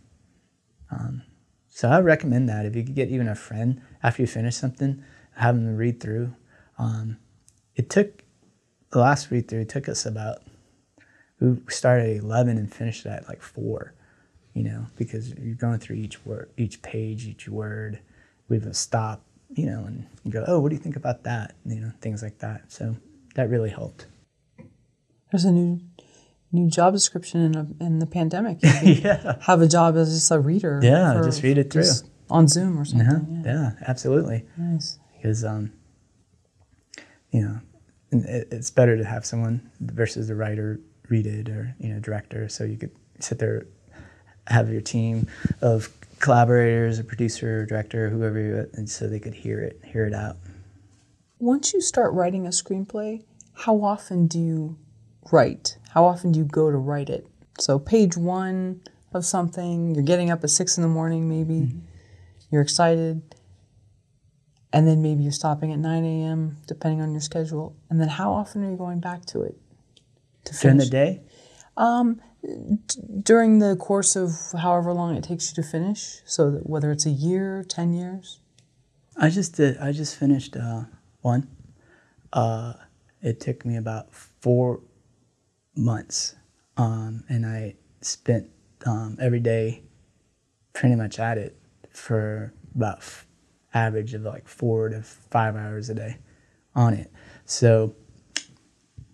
Um, 0.91 1.23
so 1.69 1.89
I 1.89 2.01
recommend 2.01 2.49
that 2.49 2.67
if 2.67 2.77
you 2.77 2.85
could 2.85 2.95
get 2.95 3.09
even 3.09 3.27
a 3.27 3.35
friend 3.35 3.83
after 4.03 4.23
you 4.23 4.29
finish 4.29 4.55
something, 4.55 5.03
have 5.37 5.55
them 5.55 5.77
read 5.77 6.01
through. 6.01 6.35
Um, 6.79 7.19
it 7.77 7.91
took 7.91 8.25
the 8.91 9.01
last 9.01 9.31
read 9.31 9.49
through 9.49 9.65
took 9.65 9.89
us 9.89 10.07
about 10.07 10.43
we 11.41 11.57
started 11.69 12.17
at 12.17 12.23
11 12.23 12.57
and 12.57 12.73
finished 12.73 13.05
at 13.07 13.29
like 13.29 13.43
4 13.43 13.93
you 14.55 14.63
know 14.63 14.87
because 14.97 15.35
you're 15.35 15.57
going 15.57 15.79
through 15.79 15.97
each 15.97 16.25
word 16.25 16.51
each 16.57 16.81
page 16.81 17.27
each 17.27 17.49
word 17.49 17.99
we 18.49 18.59
would 18.59 18.77
stop 18.77 19.25
you 19.53 19.67
know 19.67 19.85
and 19.85 20.07
go 20.31 20.45
oh 20.47 20.61
what 20.61 20.71
do 20.71 20.77
you 20.77 20.81
think 20.81 20.97
about 20.97 21.25
that 21.25 21.55
you 21.67 21.81
know 21.81 21.93
things 22.01 22.23
like 22.23 22.39
that 22.39 22.63
so 22.73 22.97
that 23.35 23.51
really 23.51 23.71
helped 23.71 24.07
there's 25.33 25.45
a 25.45 25.53
new 25.53 25.81
new 26.53 26.71
job 26.71 26.95
description 26.95 27.41
in, 27.41 27.57
a, 27.57 27.85
in 27.85 27.99
the 27.99 28.07
pandemic 28.07 28.59
yeah 28.63 29.37
have 29.43 29.61
a 29.61 29.67
job 29.67 29.97
as 29.97 30.15
just 30.15 30.31
a 30.31 30.39
reader 30.39 30.81
yeah 30.83 31.15
for, 31.15 31.25
just 31.25 31.43
read 31.43 31.59
it 31.59 31.73
through 31.73 31.91
on 32.31 32.47
zoom 32.47 32.79
or 32.79 32.85
something 32.85 33.09
uh-huh. 33.09 33.21
yeah. 33.29 33.43
yeah. 33.45 33.71
absolutely 33.89 34.45
nice 34.57 34.99
because 35.25 35.43
um 35.43 35.73
you 37.33 37.41
know 37.41 37.59
it's 38.13 38.71
better 38.71 38.97
to 38.97 39.05
have 39.05 39.25
someone 39.25 39.71
versus 39.81 40.29
the 40.29 40.35
writer 40.35 40.79
read 41.09 41.27
it 41.27 41.49
or 41.49 41.75
you 41.81 41.89
know 41.89 41.99
director. 41.99 42.49
So 42.49 42.63
you 42.63 42.77
could 42.77 42.93
sit 43.19 43.39
there 43.39 43.67
have 44.47 44.71
your 44.71 44.83
team 44.83 45.27
of 45.63 45.89
collaborators 46.21 46.99
a 46.99 47.05
producer 47.05 47.63
or 47.63 47.67
director 47.67 48.11
whoever 48.11 48.39
you 48.39 48.71
and 48.75 48.89
so 48.89 49.09
they 49.09 49.19
could 49.19 49.35
hear 49.35 49.61
it 49.61 49.81
hear 49.85 50.07
it 50.07 50.15
out. 50.15 50.37
Once 51.39 51.73
you 51.73 51.81
start 51.81 52.13
writing 52.13 52.47
a 52.47 52.51
screenplay 52.51 53.25
how 53.55 53.83
often 53.83 54.27
do 54.27 54.39
you 54.39 54.77
write? 55.33 55.79
How 55.91 56.05
often 56.05 56.33
do 56.33 56.39
you 56.39 56.45
go 56.45 56.71
to 56.71 56.77
write 56.77 57.09
it? 57.09 57.27
So 57.59 57.79
page 57.79 58.17
one 58.17 58.83
of 59.13 59.25
something 59.25 59.95
you're 59.95 60.05
getting 60.05 60.31
up 60.31 60.45
at 60.45 60.51
six 60.51 60.77
in 60.77 60.83
the 60.83 60.89
morning 60.89 61.29
maybe. 61.29 61.67
Mm-hmm. 61.67 61.79
you're 62.51 62.63
excited 62.63 63.23
and 64.75 64.87
then 64.87 65.01
maybe 65.01 65.23
you're 65.23 65.33
stopping 65.33 65.73
at 65.73 65.79
9 65.79 66.05
a.m 66.05 66.57
depending 66.67 67.01
on 67.01 67.13
your 67.13 67.21
schedule 67.21 67.75
and 67.89 68.01
then 68.01 68.09
how 68.09 68.33
often 68.33 68.65
are 68.65 68.71
you 68.71 68.77
going 68.77 69.01
back 69.01 69.25
to 69.27 69.43
it 69.43 69.57
to 70.45 70.55
finish? 70.55 70.63
during 70.63 70.79
the 70.79 70.87
day? 70.87 71.23
Um, 71.77 72.21
d- 72.43 73.01
during 73.23 73.59
the 73.59 73.77
course 73.77 74.17
of 74.17 74.33
however 74.59 74.93
long 74.93 75.17
it 75.17 75.25
takes 75.25 75.51
you 75.51 75.63
to 75.63 75.69
finish. 75.69 76.21
So 76.25 76.61
whether 76.63 76.91
it's 76.91 77.07
a 77.07 77.11
year, 77.11 77.65
ten 77.69 77.93
years. 77.93 78.41
I 79.17 79.31
just 79.31 79.57
did. 79.57 79.79
I 79.79 79.93
just 79.93 80.17
finished 80.17 80.57
uh, 80.57 80.85
one. 81.21 81.49
Uh, 82.33 82.75
it 83.23 83.41
took 83.41 83.65
me 83.65 83.77
about 83.77 84.13
four 84.13 84.81
months, 85.77 86.35
um, 86.77 87.25
and 87.29 87.47
I 87.47 87.77
spent 88.01 88.51
um, 88.85 89.17
every 89.21 89.41
day 89.41 89.83
pretty 90.73 90.97
much 90.97 91.19
at 91.19 91.39
it 91.39 91.57
for 91.91 92.53
about 92.75 93.03
average 93.75 94.15
of 94.15 94.23
like 94.23 94.49
four 94.49 94.89
to 94.89 95.03
five 95.03 95.57
hours 95.57 95.91
a 95.91 95.95
day 95.95 96.19
on 96.75 96.95
it. 96.95 97.13
So 97.45 97.95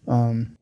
um, 0.07 0.57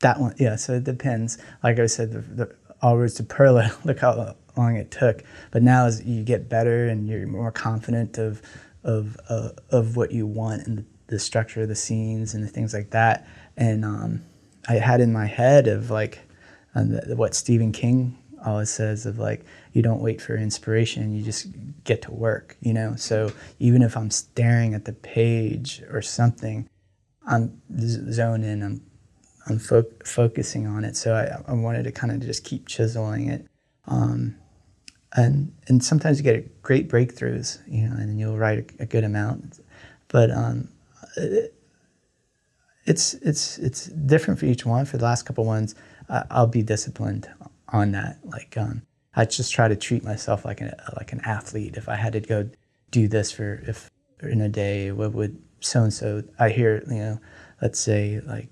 that 0.00 0.20
one, 0.20 0.34
yeah. 0.38 0.56
So 0.56 0.74
it 0.74 0.84
depends. 0.84 1.38
Like 1.62 1.78
I 1.78 1.86
said, 1.86 2.12
the, 2.12 2.20
the 2.20 2.56
all 2.82 2.98
roads 2.98 3.14
to 3.14 3.22
Pearla. 3.22 3.72
Look 3.84 4.00
how 4.00 4.36
long 4.56 4.76
it 4.76 4.90
took. 4.90 5.22
But 5.50 5.62
now, 5.62 5.86
as 5.86 6.04
you 6.04 6.22
get 6.22 6.48
better 6.48 6.88
and 6.88 7.08
you're 7.08 7.26
more 7.26 7.52
confident 7.52 8.18
of 8.18 8.42
of 8.82 9.16
uh, 9.28 9.50
of 9.70 9.96
what 9.96 10.12
you 10.12 10.26
want 10.26 10.66
and 10.66 10.78
the, 10.78 10.84
the, 11.06 11.18
structure 11.18 11.62
of 11.62 11.68
the 11.68 11.74
scenes 11.74 12.34
and 12.34 12.44
the 12.44 12.48
things 12.48 12.74
like 12.74 12.90
that. 12.90 13.26
And 13.56 13.84
um, 13.84 14.22
I 14.68 14.74
had 14.74 15.00
in 15.00 15.12
my 15.12 15.26
head 15.26 15.66
of 15.68 15.90
like 15.90 16.20
uh, 16.74 16.84
the, 16.84 17.16
what 17.16 17.34
Stephen 17.34 17.72
King 17.72 18.18
always 18.44 18.68
says 18.68 19.06
of 19.06 19.18
like 19.18 19.44
you 19.74 19.82
don't 19.82 20.00
wait 20.00 20.20
for 20.20 20.36
inspiration 20.36 21.14
you 21.14 21.22
just 21.22 21.46
get 21.84 22.00
to 22.00 22.10
work 22.10 22.56
you 22.60 22.72
know 22.72 22.94
so 22.96 23.30
even 23.58 23.82
if 23.82 23.96
i'm 23.96 24.10
staring 24.10 24.72
at 24.72 24.86
the 24.86 24.92
page 24.92 25.82
or 25.90 26.00
something 26.00 26.68
i'm 27.26 27.60
zoned 28.10 28.44
in 28.44 28.62
i'm 28.62 28.80
I'm 29.46 29.58
fo- 29.58 29.84
focusing 30.04 30.66
on 30.66 30.84
it. 30.84 30.96
So 30.96 31.14
I, 31.14 31.50
I 31.50 31.54
wanted 31.54 31.84
to 31.84 31.92
kind 31.92 32.12
of 32.12 32.20
just 32.20 32.44
keep 32.44 32.66
chiseling 32.66 33.28
it. 33.28 33.46
Um, 33.86 34.36
and 35.14 35.54
and 35.68 35.84
sometimes 35.84 36.18
you 36.18 36.24
get 36.24 36.62
great 36.62 36.88
breakthroughs, 36.88 37.60
you 37.68 37.86
know, 37.86 37.94
and 37.96 38.18
you'll 38.18 38.38
write 38.38 38.72
a, 38.78 38.82
a 38.82 38.86
good 38.86 39.04
amount. 39.04 39.60
But 40.08 40.30
um, 40.30 40.68
it, 41.16 41.54
it's 42.86 43.14
it's 43.14 43.58
it's 43.58 43.86
different 43.86 44.40
for 44.40 44.46
each 44.46 44.66
one. 44.66 44.86
For 44.86 44.96
the 44.96 45.04
last 45.04 45.24
couple 45.24 45.44
ones, 45.44 45.74
I'll 46.08 46.46
be 46.46 46.62
disciplined 46.62 47.28
on 47.68 47.92
that. 47.92 48.18
Like 48.24 48.56
um, 48.56 48.82
I 49.16 49.24
just 49.24 49.52
try 49.52 49.68
to 49.68 49.76
treat 49.76 50.04
myself 50.04 50.44
like 50.44 50.60
an 50.60 50.72
like 50.96 51.12
an 51.12 51.20
athlete. 51.24 51.76
If 51.76 51.88
I 51.88 51.96
had 51.96 52.12
to 52.14 52.20
go 52.20 52.48
do 52.90 53.08
this 53.08 53.32
for 53.32 53.62
if 53.66 53.90
in 54.22 54.40
a 54.40 54.48
day, 54.48 54.92
what 54.92 55.12
would 55.12 55.40
so 55.60 55.82
and 55.82 55.92
so? 55.92 56.22
I 56.38 56.48
hear 56.50 56.82
you 56.88 56.98
know, 56.98 57.20
let's 57.60 57.80
say 57.80 58.20
like 58.20 58.48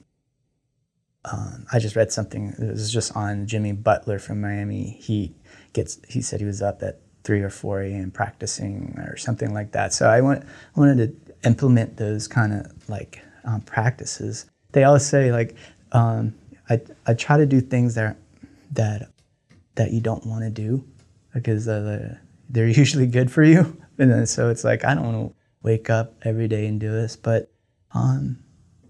um, 1.24 1.66
I 1.72 1.78
just 1.78 1.96
read 1.96 2.12
something. 2.12 2.54
It 2.58 2.70
was 2.70 2.92
just 2.92 3.16
on 3.16 3.46
Jimmy 3.46 3.72
Butler 3.72 4.18
from 4.18 4.40
Miami 4.40 4.90
Heat. 5.00 5.34
Gets 5.72 6.00
he 6.08 6.20
said 6.20 6.40
he 6.40 6.46
was 6.46 6.62
up 6.62 6.82
at 6.82 7.00
three 7.24 7.40
or 7.40 7.50
four 7.50 7.82
a.m. 7.82 8.10
practicing 8.10 8.94
or 8.98 9.16
something 9.16 9.54
like 9.54 9.72
that. 9.72 9.92
So 9.92 10.08
I 10.08 10.20
want, 10.20 10.42
I 10.44 10.80
wanted 10.80 11.26
to 11.26 11.34
implement 11.48 11.96
those 11.96 12.26
kind 12.26 12.52
of 12.52 12.88
like 12.88 13.22
um, 13.44 13.60
practices. 13.60 14.46
They 14.72 14.84
always 14.84 15.06
say 15.06 15.30
like 15.30 15.54
um, 15.92 16.34
I 16.68 16.80
I 17.06 17.14
try 17.14 17.36
to 17.36 17.46
do 17.46 17.60
things 17.60 17.94
that 17.94 18.16
that 18.72 19.11
that 19.74 19.92
you 19.92 20.00
don't 20.00 20.26
want 20.26 20.42
to 20.44 20.50
do 20.50 20.84
because 21.34 21.68
uh, 21.68 22.16
they're 22.48 22.68
usually 22.82 23.06
good 23.06 23.30
for 23.30 23.42
you. 23.42 23.76
And 23.98 24.10
then, 24.10 24.26
so 24.26 24.48
it's 24.48 24.64
like 24.64 24.84
I 24.84 24.94
don't 24.94 25.04
want 25.04 25.30
to 25.30 25.36
wake 25.62 25.90
up 25.90 26.14
every 26.24 26.48
day 26.48 26.66
and 26.66 26.80
do 26.80 26.90
this, 26.90 27.16
but 27.16 27.52
um, 27.94 28.38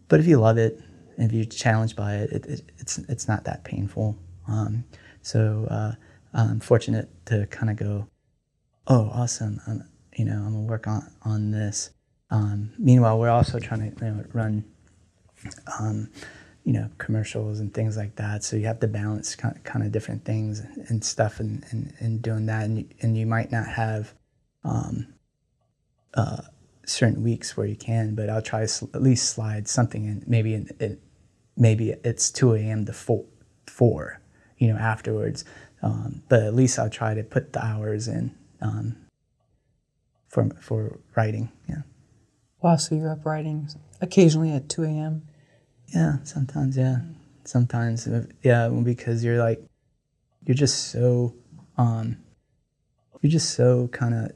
but 0.09 0.21
if 0.21 0.27
you 0.27 0.39
love 0.39 0.59
it 0.59 0.81
if 1.19 1.33
you're 1.33 1.45
challenged 1.45 1.97
by 1.97 2.17
it, 2.17 2.33
it, 2.33 2.47
it 2.47 2.73
it's 2.79 2.99
it's 2.99 3.29
not 3.29 3.45
that 3.45 3.65
painful. 3.65 4.17
Um, 4.49 4.85
so 5.23 5.67
uh, 5.71 5.93
I'm 6.35 6.61
fortunate 6.61 7.09
to 7.27 7.47
kind 7.47 7.71
of 7.71 7.77
go, 7.77 8.09
oh, 8.89 9.11
awesome. 9.13 9.61
I'm, 9.67 9.89
you 10.17 10.25
know, 10.25 10.35
I'm 10.35 10.53
gonna 10.53 10.61
work 10.61 10.87
on 10.87 11.11
on 11.23 11.51
this. 11.51 11.91
Um, 12.31 12.73
meanwhile, 12.79 13.19
we're 13.19 13.31
also 13.31 13.59
trying 13.59 13.81
to 13.81 14.05
you 14.05 14.13
know, 14.13 14.25
run, 14.33 14.65
um, 15.79 16.11
you 16.65 16.73
know, 16.73 16.89
commercials 16.99 17.61
and 17.61 17.75
things 17.75 17.97
like 17.97 18.17
that. 18.17 18.45
So 18.45 18.57
you 18.57 18.67
have 18.67 18.81
to 18.81 18.89
balance 18.89 19.35
kind 19.35 19.57
of, 19.57 19.65
kind 19.65 19.85
of 19.85 19.91
different 19.91 20.25
things 20.25 20.61
and 20.89 21.05
stuff, 21.05 21.41
and, 21.41 21.65
and, 21.71 21.93
and 21.99 22.23
doing 22.23 22.47
that. 22.47 22.65
And 22.65 22.79
you, 22.79 22.89
and 23.01 23.17
you 23.17 23.27
might 23.27 23.51
not 23.51 23.67
have 23.67 24.15
um, 24.65 25.15
uh, 26.15 26.43
certain 26.87 27.23
weeks 27.23 27.57
where 27.57 27.67
you 27.67 27.77
can, 27.77 28.15
but 28.15 28.31
I'll 28.31 28.43
try 28.43 28.65
to 28.65 28.91
at 28.95 29.03
least 29.03 29.31
slide 29.31 29.67
something 29.67 30.05
in. 30.05 30.23
Maybe 30.27 30.55
in, 30.55 30.69
it, 30.79 31.01
maybe 31.57 31.95
it's 32.05 32.31
two 32.31 32.55
a.m. 32.55 32.87
to 32.87 32.93
four, 32.93 33.25
four, 33.67 34.21
you 34.59 34.69
know, 34.69 34.79
afterwards. 34.79 35.45
Um, 35.83 36.23
but 36.29 36.43
at 36.43 36.55
least 36.55 36.79
I'll 36.79 36.91
try 36.91 37.15
to 37.15 37.25
put 37.25 37.53
the 37.53 37.65
hours 37.65 38.07
in 38.07 38.37
um, 38.61 38.97
for 40.29 40.49
for 40.61 41.01
writing. 41.17 41.51
Yeah. 41.69 41.83
Wow, 42.63 42.77
so 42.77 42.95
you're 42.95 43.11
up 43.11 43.27
writing 43.27 43.69
occasionally 44.01 44.53
at 44.53 44.69
2 44.69 44.85
a.m. 44.85 45.23
Yeah, 45.95 46.19
sometimes. 46.25 46.77
Yeah, 46.77 46.99
sometimes. 47.45 48.07
uh, 48.07 48.27
Yeah, 48.43 48.69
because 48.69 49.25
you're 49.25 49.39
like, 49.39 49.63
you're 50.47 50.55
just 50.55 50.91
so, 50.91 51.35
um, 51.77 52.17
you're 53.21 53.31
just 53.31 53.55
so 53.55 53.89
kind 53.89 54.15
of 54.15 54.33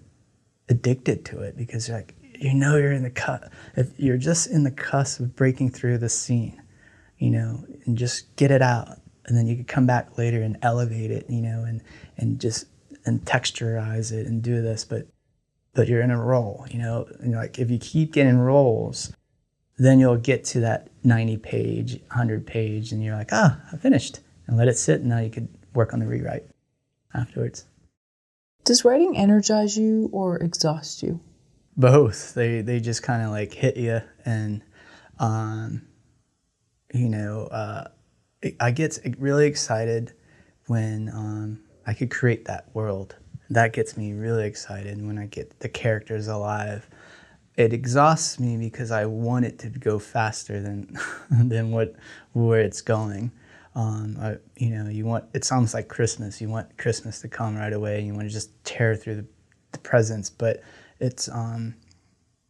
addicted 0.68 1.24
to 1.26 1.40
it 1.40 1.56
because 1.56 1.88
you're 1.88 1.96
like, 1.96 2.14
you 2.38 2.54
know, 2.54 2.76
you're 2.76 2.92
in 2.92 3.02
the 3.02 3.10
cut. 3.10 3.50
If 3.76 3.98
you're 3.98 4.18
just 4.18 4.50
in 4.50 4.62
the 4.64 4.70
cusp 4.70 5.20
of 5.20 5.34
breaking 5.34 5.70
through 5.70 5.98
the 5.98 6.08
scene, 6.08 6.60
you 7.18 7.30
know, 7.30 7.64
and 7.86 7.96
just 7.96 8.36
get 8.36 8.50
it 8.50 8.62
out, 8.62 9.00
and 9.24 9.36
then 9.36 9.46
you 9.46 9.56
could 9.56 9.68
come 9.68 9.86
back 9.86 10.18
later 10.18 10.42
and 10.42 10.58
elevate 10.62 11.10
it, 11.10 11.28
you 11.28 11.40
know, 11.40 11.64
and 11.64 11.80
and 12.18 12.40
just 12.40 12.66
and 13.06 13.24
texturize 13.24 14.12
it 14.12 14.26
and 14.26 14.42
do 14.42 14.60
this, 14.60 14.84
but 14.84 15.06
but 15.72 15.88
you're 15.88 16.02
in 16.02 16.10
a 16.10 16.20
roll, 16.22 16.66
you 16.70 16.78
know, 16.78 17.06
and 17.20 17.34
like 17.34 17.58
if 17.58 17.70
you 17.70 17.78
keep 17.78 18.12
getting 18.12 18.38
rolls, 18.38 19.12
then 19.78 20.00
you'll 20.00 20.16
get 20.16 20.44
to 20.44 20.60
that 20.60 20.88
90 21.04 21.36
page, 21.38 22.00
100 22.08 22.46
page, 22.46 22.92
and 22.92 23.02
you're 23.02 23.16
like, 23.16 23.30
ah, 23.32 23.60
I 23.72 23.76
finished, 23.76 24.20
and 24.46 24.56
let 24.56 24.68
it 24.68 24.78
sit, 24.78 25.00
and 25.00 25.10
now 25.10 25.18
you 25.18 25.30
could 25.30 25.48
work 25.74 25.92
on 25.92 26.00
the 26.00 26.06
rewrite 26.06 26.44
afterwards. 27.14 27.64
Does 28.64 28.84
writing 28.84 29.16
energize 29.16 29.76
you 29.76 30.08
or 30.12 30.38
exhaust 30.38 31.02
you? 31.02 31.20
Both. 31.76 32.34
They 32.34 32.62
they 32.62 32.80
just 32.80 33.02
kind 33.02 33.22
of 33.22 33.30
like 33.30 33.52
hit 33.52 33.76
you, 33.76 34.00
and 34.24 34.62
um, 35.18 35.82
you 36.92 37.08
know, 37.08 37.46
uh, 37.46 37.88
I 38.58 38.70
get 38.70 38.98
really 39.18 39.46
excited 39.46 40.12
when 40.66 41.10
um, 41.10 41.60
I 41.86 41.94
could 41.94 42.10
create 42.10 42.46
that 42.46 42.74
world. 42.74 43.16
That 43.50 43.72
gets 43.72 43.96
me 43.96 44.12
really 44.12 44.46
excited 44.46 45.04
when 45.06 45.18
I 45.18 45.26
get 45.26 45.60
the 45.60 45.68
characters 45.68 46.26
alive. 46.26 46.88
It 47.56 47.72
exhausts 47.72 48.38
me 48.38 48.56
because 48.56 48.90
I 48.90 49.06
want 49.06 49.46
it 49.46 49.58
to 49.60 49.68
go 49.68 49.98
faster 49.98 50.60
than 50.60 50.96
than 51.30 51.70
what 51.70 51.94
where 52.32 52.60
it's 52.60 52.82
going. 52.82 53.32
Um, 53.74 54.16
I, 54.20 54.36
you 54.56 54.70
know, 54.70 54.88
you 54.88 55.04
want 55.04 55.24
it's 55.34 55.50
almost 55.52 55.74
like 55.74 55.88
Christmas. 55.88 56.40
You 56.40 56.48
want 56.48 56.76
Christmas 56.78 57.20
to 57.20 57.28
come 57.28 57.56
right 57.56 57.72
away. 57.72 58.00
You 58.02 58.14
want 58.14 58.26
to 58.26 58.32
just 58.32 58.50
tear 58.64 58.96
through 58.96 59.16
the, 59.16 59.26
the 59.72 59.78
presents, 59.78 60.30
but 60.30 60.62
it's 61.00 61.28
um, 61.28 61.74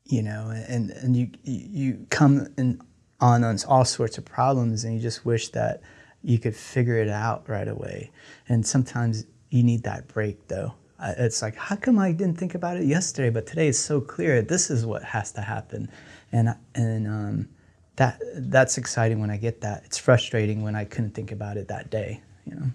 you 0.05 0.23
know, 0.23 0.51
and 0.69 0.91
and 0.91 1.17
you 1.17 1.31
you 1.43 2.07
come 2.11 2.49
in 2.57 2.81
on, 3.21 3.45
on 3.45 3.59
all 3.69 3.85
sorts 3.85 4.19
of 4.19 4.25
problems, 4.25 4.85
and 4.85 4.95
you 4.95 5.01
just 5.01 5.25
wish 5.25 5.49
that 5.51 5.83
you 6.23 6.39
could 6.39 6.57
figure 6.57 6.99
it 6.99 7.09
out 7.09 7.49
right 7.49 7.69
away. 7.69 8.11
And 8.49 8.67
sometimes 8.67 9.25
you 9.51 9.63
need 9.63 9.85
that 9.85 10.09
break, 10.09 10.49
though. 10.49 10.75
It's 11.01 11.43
like, 11.43 11.57
how 11.57 11.77
come 11.77 11.99
I 11.99 12.13
didn't 12.13 12.39
think 12.39 12.55
about 12.55 12.79
it 12.79 12.85
yesterday, 12.85 13.31
but 13.31 13.47
today 13.47 13.69
is 13.69 13.79
so 13.79 14.01
clear. 14.01 14.41
This 14.43 14.71
is 14.71 14.87
what 14.87 15.03
has 15.05 15.33
to 15.33 15.43
happen, 15.43 15.91
and 16.33 16.55
and 16.75 17.07
um, 17.07 17.49
that 17.97 18.21
that's 18.37 18.79
exciting 18.79 19.21
when 19.21 19.31
I 19.31 19.37
get 19.37 19.61
that. 19.61 19.83
It's 19.85 19.99
frustrating 19.99 20.63
when 20.63 20.75
I 20.75 20.85
couldn't 20.85 21.15
think 21.15 21.33
about 21.33 21.57
it 21.59 21.69
that 21.69 21.91
day. 21.91 22.23
You 22.47 22.55
know, 22.55 22.67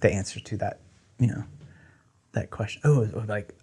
the 0.00 0.12
answer 0.12 0.38
to 0.40 0.56
that, 0.58 0.80
you 1.18 1.26
know, 1.26 1.44
that 2.32 2.50
question. 2.50 2.82
Oh, 2.84 3.08
like, 3.26 3.54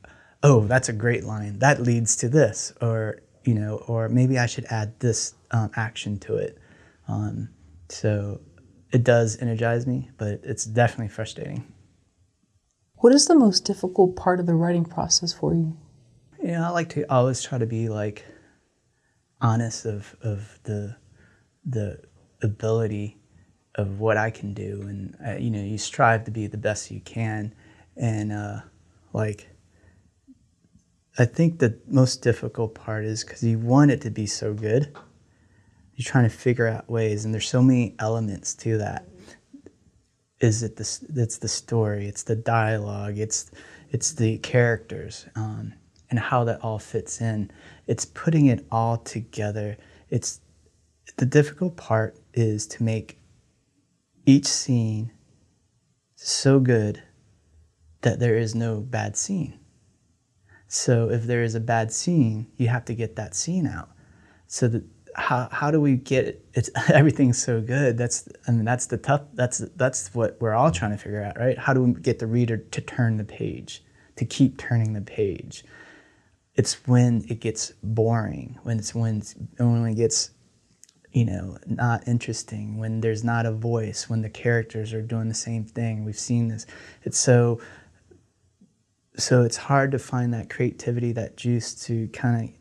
oh, 0.44 0.65
that's 0.65 0.90
a 0.90 0.94
great 0.94 1.24
line. 1.24 1.60
That 1.60 1.82
leads 1.82 2.18
to 2.18 2.30
this, 2.30 2.74
or 2.82 3.22
you 3.45 3.53
know, 3.53 3.78
or 3.88 4.10
maybe 4.10 4.38
I 4.38 4.45
should 4.45 4.65
add 4.65 4.99
this 4.99 5.36
um, 5.52 5.72
action 5.76 6.19
to 6.19 6.36
it. 6.36 6.57
Um, 7.07 7.49
so 7.88 8.41
it 8.91 9.06
does 9.06 9.41
energize 9.41 9.88
me, 9.88 10.10
but 10.18 10.41
it's 10.44 10.65
definitely 10.65 11.10
frustrating. 11.10 11.72
What 12.99 13.14
is 13.14 13.28
the 13.28 13.36
most 13.36 13.64
difficult 13.64 14.15
part 14.15 14.40
of 14.40 14.48
the 14.48 14.56
writing 14.56 14.84
process 14.84 15.32
for 15.32 15.53
you? 15.53 15.78
Yeah, 16.41 16.68
I 16.68 16.72
like 16.72 16.90
to 16.90 17.03
always 17.11 17.44
try 17.44 17.57
to 17.60 17.65
be 17.65 17.90
like 17.90 18.26
honest 19.40 19.86
of 19.86 20.15
of 20.22 20.60
the 20.64 20.95
the 21.65 22.02
ability 22.41 23.18
of 23.76 23.99
what 23.99 24.18
I 24.18 24.32
can 24.32 24.53
do, 24.53 24.82
and 24.82 25.15
uh, 25.26 25.38
you 25.38 25.52
know, 25.52 25.61
you 25.61 25.78
strive 25.78 26.24
to 26.26 26.32
be 26.32 26.48
the 26.48 26.57
best 26.57 26.90
you 26.90 26.99
can, 27.02 27.53
and 27.95 28.32
uh, 28.32 28.61
like 29.14 29.48
I 31.19 31.26
think 31.26 31.60
the 31.60 31.80
most 31.88 32.24
difficult 32.24 32.74
part 32.74 33.06
is 33.06 33.24
because 33.24 33.44
you 33.44 33.60
want 33.60 33.91
it 33.91 34.02
to 34.02 34.10
be 34.10 34.26
so 34.26 34.53
good. 34.53 34.95
You're 35.95 36.06
trying 36.06 36.30
to 36.30 36.36
figure 36.36 36.68
out 36.68 36.90
ways, 36.90 37.26
and 37.26 37.34
there's 37.34 37.49
so 37.49 37.61
many 37.61 37.95
elements 37.99 38.56
to 38.56 38.78
that. 38.80 39.07
Is 40.39 40.61
it 40.61 40.76
the 40.76 40.99
it's 41.15 41.38
the 41.38 41.47
story, 41.47 42.07
it's 42.07 42.23
the 42.23 42.35
dialogue, 42.35 43.18
it's 43.18 43.49
it's 43.89 44.14
the 44.14 44.38
characters, 44.39 45.26
um, 45.35 45.73
and 46.09 46.19
how 46.19 46.43
that 46.43 46.61
all 46.61 46.80
fits 46.80 47.22
in. 47.22 47.51
It's 47.88 48.05
putting 48.05 48.45
it 48.45 48.65
all 48.72 48.97
together. 48.97 49.77
It's 50.09 50.41
the 51.18 51.26
difficult 51.26 51.76
part 51.76 52.19
is 52.34 52.68
to 52.68 52.84
make 52.84 53.19
each 54.26 54.45
scene 54.45 55.11
so 56.15 56.59
good 56.59 57.01
that 58.01 58.19
there 58.19 58.38
is 58.38 58.53
no 58.53 58.81
bad 58.81 59.18
scene. 59.18 59.59
So 60.68 61.09
if 61.09 61.23
there 61.23 61.43
is 61.43 61.55
a 61.55 61.59
bad 61.59 61.91
scene, 61.91 62.47
you 62.57 62.68
have 62.68 62.85
to 62.85 62.93
get 62.93 63.15
that 63.15 63.35
scene 63.35 63.65
out. 63.65 63.89
So 64.47 64.68
that 64.68 64.84
how, 65.18 65.49
how 65.52 65.72
do 65.72 65.81
we 65.81 65.95
get 65.95 66.26
it? 66.26 66.44
It's 66.57 66.72
everything's 66.91 67.38
so 67.38 67.61
good. 67.61 67.99
That's 67.99 68.27
I 68.48 68.52
mean 68.52 68.65
that's 68.65 68.88
the 68.88 68.98
tough. 68.98 69.22
That's 69.35 69.60
that's 69.76 70.15
what 70.15 70.38
we're 70.39 70.56
all 70.56 70.72
trying 70.72 70.89
to 70.89 70.98
figure 70.98 71.22
out, 71.22 71.38
right? 71.38 71.56
How 71.56 71.73
do 71.76 71.84
we 71.84 71.94
get 72.02 72.18
the 72.18 72.26
reader 72.26 72.57
to 72.57 72.81
turn 72.81 73.18
the 73.18 73.23
page, 73.23 73.84
to 74.15 74.26
keep 74.26 74.57
turning 74.57 74.94
the 74.94 75.02
page? 75.02 75.64
It's 76.56 76.88
when 76.88 77.23
it 77.30 77.41
gets 77.41 77.73
boring, 77.84 78.57
when 78.64 78.80
it's 78.80 78.95
when 78.95 79.18
it's, 79.18 79.35
when 79.60 79.85
it 79.85 79.94
gets, 79.94 80.31
you 81.11 81.26
know, 81.26 81.60
not 81.68 82.07
interesting. 82.07 82.80
When 82.80 83.02
there's 83.02 83.23
not 83.23 83.45
a 83.45 83.52
voice, 83.52 84.10
when 84.10 84.23
the 84.23 84.30
characters 84.31 84.94
are 84.94 85.03
doing 85.03 85.27
the 85.30 85.35
same 85.35 85.64
thing. 85.64 86.06
We've 86.06 86.18
seen 86.18 86.48
this. 86.48 86.65
It's 87.03 87.19
so 87.19 87.61
so 89.15 89.44
it's 89.44 89.57
hard 89.57 89.91
to 89.91 89.99
find 89.99 90.34
that 90.34 90.49
creativity, 90.49 91.11
that 91.11 91.38
juice 91.38 91.76
to 91.85 92.07
kind 92.07 92.49
of. 92.49 92.56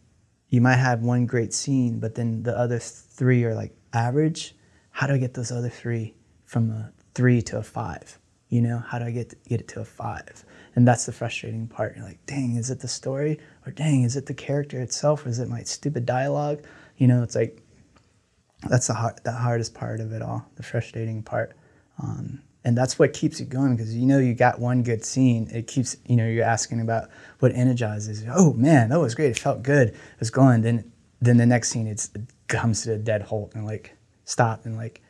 You 0.49 0.61
might 0.61 0.77
have 0.77 1.01
one 1.01 1.27
great 1.27 1.53
scene, 1.53 1.99
but 1.99 2.15
then 2.15 2.43
the 2.43 2.57
other 2.57 2.79
three 2.79 3.45
are 3.45 3.55
like 3.55 3.75
average. 3.93 4.55
How 4.91 5.07
do 5.07 5.15
I 5.15 5.19
get 5.19 5.35
those 5.35 5.51
other 5.51 5.69
three 5.69 6.15
from 6.45 6.71
a 6.71 6.93
three 7.15 7.43
to 7.43 7.59
a 7.59 7.63
five? 7.63 8.19
You 8.49 8.63
know, 8.63 8.79
how 8.79 8.99
do 8.99 9.07
I 9.07 9.11
get 9.11 9.35
get 9.45 9.61
it 9.61 9.69
to 9.69 9.81
a 9.81 9.85
five? 9.85 10.45
And 10.77 10.87
that's 10.87 11.07
the 11.07 11.13
frustrating 11.13 11.67
part. 11.67 11.97
You're 11.97 12.05
like, 12.05 12.25
dang, 12.27 12.57
is 12.57 12.71
it 12.71 12.81
the 12.81 12.89
story, 12.89 13.41
or 13.65 13.73
dang, 13.73 14.03
is 14.03 14.15
it 14.17 14.27
the 14.27 14.35
character 14.35 14.81
itself, 14.81 15.27
or 15.27 15.31
is 15.31 15.39
it 15.39 15.49
my 15.49 15.63
stupid 15.63 16.07
dialogue? 16.07 16.65
You 16.97 17.09
know, 17.09 17.23
it's 17.23 17.35
like 17.35 17.61
that's 18.69 18.87
the 18.87 18.95
hard, 18.95 19.21
the 19.25 19.33
hardest 19.33 19.75
part 19.75 20.01
of 20.01 20.13
it 20.13 20.23
all, 20.23 20.49
the 20.57 20.63
frustrating 20.63 21.23
part. 21.23 21.57
Um, 22.01 22.43
and 22.67 22.77
that's 22.77 22.99
what 22.99 23.13
keeps 23.13 23.39
you 23.39 23.47
going 23.47 23.77
because 23.77 23.95
you 23.95 24.05
know 24.05 24.19
you 24.19 24.35
got 24.35 24.59
one 24.59 24.83
good 24.83 25.05
scene. 25.05 25.49
It 25.53 25.69
keeps 25.69 25.97
you 26.05 26.17
know 26.17 26.27
you're 26.27 26.45
asking 26.45 26.81
about 26.81 27.09
what 27.39 27.53
energizes. 27.53 28.25
you. 28.25 28.31
Oh 28.35 28.55
man, 28.55 28.89
that 28.89 28.99
was 28.99 29.15
great. 29.15 29.31
It 29.31 29.39
felt 29.39 29.63
good. 29.63 29.91
It 29.91 29.97
was 30.19 30.31
going. 30.31 30.63
Then 30.63 30.93
then 31.21 31.37
the 31.37 31.47
next 31.47 31.69
scene 31.69 31.87
it 31.87 32.09
comes 32.49 32.83
to 32.83 32.95
a 32.95 32.99
dead 32.99 33.23
halt 33.23 33.55
and 33.55 33.65
like 33.65 33.97
stop 34.25 34.67
and 34.67 34.77
like, 34.77 35.01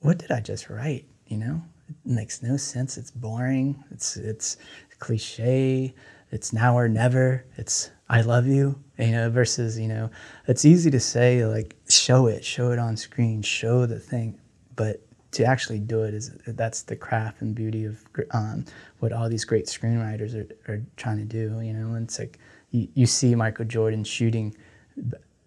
what 0.00 0.18
did 0.18 0.30
I 0.30 0.40
just 0.40 0.68
write? 0.68 1.06
You 1.28 1.38
know, 1.38 1.62
it 1.88 1.96
makes 2.04 2.42
no 2.42 2.58
sense. 2.58 2.98
It's 2.98 3.10
boring. 3.10 3.82
It's 3.90 4.18
it's 4.18 4.58
cliche. 4.98 5.94
It's 6.30 6.52
now 6.52 6.76
or 6.76 6.88
never. 6.88 7.46
It's 7.56 7.90
I 8.10 8.20
love 8.20 8.46
you. 8.46 8.78
You 8.98 9.12
know, 9.12 9.30
versus 9.30 9.78
you 9.78 9.88
know, 9.88 10.10
it's 10.46 10.66
easy 10.66 10.90
to 10.90 11.00
say 11.00 11.46
like 11.46 11.74
show 11.88 12.26
it, 12.26 12.44
show 12.44 12.70
it 12.70 12.78
on 12.78 12.98
screen, 12.98 13.40
show 13.40 13.86
the 13.86 13.98
thing, 13.98 14.38
but 14.76 15.06
to 15.32 15.44
actually 15.44 15.78
do 15.78 16.02
it 16.02 16.14
is 16.14 16.30
that's 16.46 16.82
the 16.82 16.96
craft 16.96 17.40
and 17.40 17.54
beauty 17.54 17.84
of 17.84 18.04
um, 18.32 18.64
what 18.98 19.12
all 19.12 19.28
these 19.28 19.44
great 19.44 19.66
screenwriters 19.66 20.34
are, 20.34 20.72
are 20.72 20.82
trying 20.96 21.18
to 21.18 21.24
do. 21.24 21.60
You 21.60 21.72
know, 21.72 21.94
and 21.94 22.04
it's 22.04 22.18
like 22.18 22.38
you, 22.70 22.88
you 22.94 23.06
see 23.06 23.34
Michael 23.34 23.64
Jordan 23.64 24.04
shooting 24.04 24.56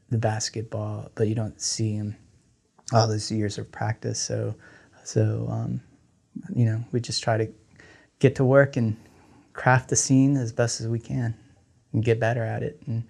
the 0.09 0.17
basketball, 0.17 1.11
but 1.15 1.27
you 1.27 1.35
don't 1.35 1.59
see 1.59 1.93
him 1.93 2.15
all 2.93 3.07
those 3.07 3.31
years 3.31 3.57
of 3.57 3.71
practice. 3.71 4.19
So, 4.19 4.55
so 5.03 5.47
um, 5.49 5.81
you 6.55 6.65
know, 6.65 6.83
we 6.91 6.99
just 6.99 7.23
try 7.23 7.37
to 7.37 7.51
get 8.19 8.35
to 8.35 8.45
work 8.45 8.77
and 8.77 8.95
craft 9.53 9.89
the 9.89 9.95
scene 9.95 10.37
as 10.37 10.51
best 10.51 10.81
as 10.81 10.87
we 10.87 10.99
can 10.99 11.35
and 11.91 12.03
get 12.03 12.19
better 12.19 12.43
at 12.43 12.63
it 12.63 12.81
and 12.87 13.03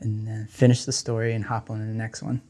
and 0.00 0.50
finish 0.50 0.84
the 0.84 0.92
story 0.92 1.32
and 1.32 1.44
hop 1.44 1.70
on 1.70 1.78
to 1.78 1.84
the 1.86 1.92
next 1.92 2.22
one. 2.22 2.42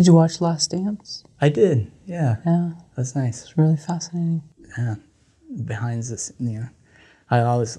Did 0.00 0.06
you 0.06 0.14
watch 0.14 0.40
Last 0.40 0.70
Dance? 0.70 1.24
I 1.42 1.50
did. 1.50 1.92
Yeah. 2.06 2.36
Yeah, 2.46 2.70
That's 2.96 3.14
nice. 3.14 3.42
it's 3.42 3.58
really 3.58 3.76
fascinating. 3.76 4.42
Yeah. 4.78 4.94
Behind 5.66 6.02
this, 6.02 6.32
you 6.40 6.60
know, 6.60 6.68
I 7.30 7.40
always, 7.40 7.76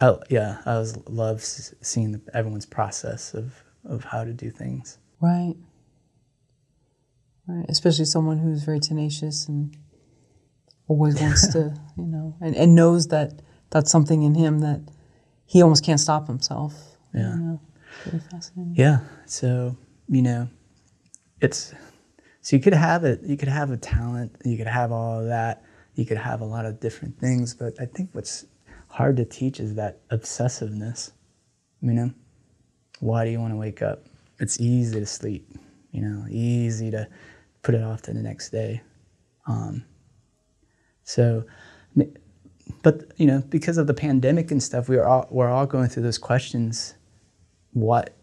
I, 0.00 0.16
yeah, 0.30 0.60
I 0.66 0.72
always 0.72 0.96
love 1.06 1.40
seeing 1.40 2.10
the, 2.10 2.20
everyone's 2.34 2.66
process 2.66 3.34
of, 3.34 3.54
of 3.84 4.02
how 4.02 4.24
to 4.24 4.32
do 4.32 4.50
things. 4.50 4.98
Right. 5.20 5.54
Right, 7.46 7.66
especially 7.68 8.06
someone 8.06 8.38
who's 8.38 8.64
very 8.64 8.80
tenacious 8.80 9.46
and 9.46 9.76
always 10.88 11.14
wants 11.20 11.46
to, 11.52 11.72
you 11.96 12.06
know, 12.06 12.34
and, 12.40 12.56
and 12.56 12.74
knows 12.74 13.06
that 13.08 13.42
that's 13.70 13.92
something 13.92 14.24
in 14.24 14.34
him 14.34 14.58
that 14.58 14.80
he 15.46 15.62
almost 15.62 15.84
can't 15.84 16.00
stop 16.00 16.26
himself. 16.26 16.74
Yeah. 17.14 17.30
You 17.30 17.38
know, 17.38 17.60
really 18.06 18.24
fascinating. 18.28 18.74
Yeah. 18.76 18.98
So, 19.26 19.76
you 20.08 20.22
know, 20.22 20.48
it's 21.40 21.74
so 22.40 22.56
you 22.56 22.62
could 22.62 22.74
have 22.74 23.04
it, 23.04 23.20
you 23.22 23.36
could 23.36 23.48
have 23.48 23.70
a 23.70 23.76
talent, 23.76 24.36
you 24.44 24.56
could 24.56 24.66
have 24.66 24.92
all 24.92 25.20
of 25.20 25.26
that, 25.26 25.64
you 25.94 26.04
could 26.04 26.16
have 26.16 26.40
a 26.40 26.44
lot 26.44 26.64
of 26.64 26.80
different 26.80 27.18
things, 27.18 27.54
but 27.54 27.74
I 27.80 27.86
think 27.86 28.10
what's 28.12 28.46
hard 28.88 29.16
to 29.16 29.24
teach 29.24 29.60
is 29.60 29.74
that 29.74 30.00
obsessiveness. 30.08 31.12
You 31.80 31.92
know? 31.92 32.10
Why 33.00 33.24
do 33.24 33.30
you 33.30 33.40
want 33.40 33.52
to 33.52 33.56
wake 33.56 33.82
up? 33.82 34.06
It's 34.40 34.60
easy 34.60 34.98
to 34.98 35.06
sleep, 35.06 35.48
you 35.92 36.00
know, 36.00 36.26
easy 36.30 36.90
to 36.90 37.08
put 37.62 37.74
it 37.74 37.82
off 37.82 38.02
to 38.02 38.12
the 38.12 38.22
next 38.22 38.50
day. 38.50 38.82
Um, 39.46 39.84
so, 41.04 41.44
but 42.82 43.12
you 43.16 43.26
know, 43.26 43.42
because 43.48 43.78
of 43.78 43.86
the 43.86 43.94
pandemic 43.94 44.50
and 44.50 44.62
stuff, 44.62 44.88
we 44.88 44.96
are 44.96 45.06
all 45.06 45.26
we're 45.30 45.48
all 45.48 45.66
going 45.66 45.88
through 45.88 46.04
those 46.04 46.18
questions. 46.18 46.94
What, 47.72 48.14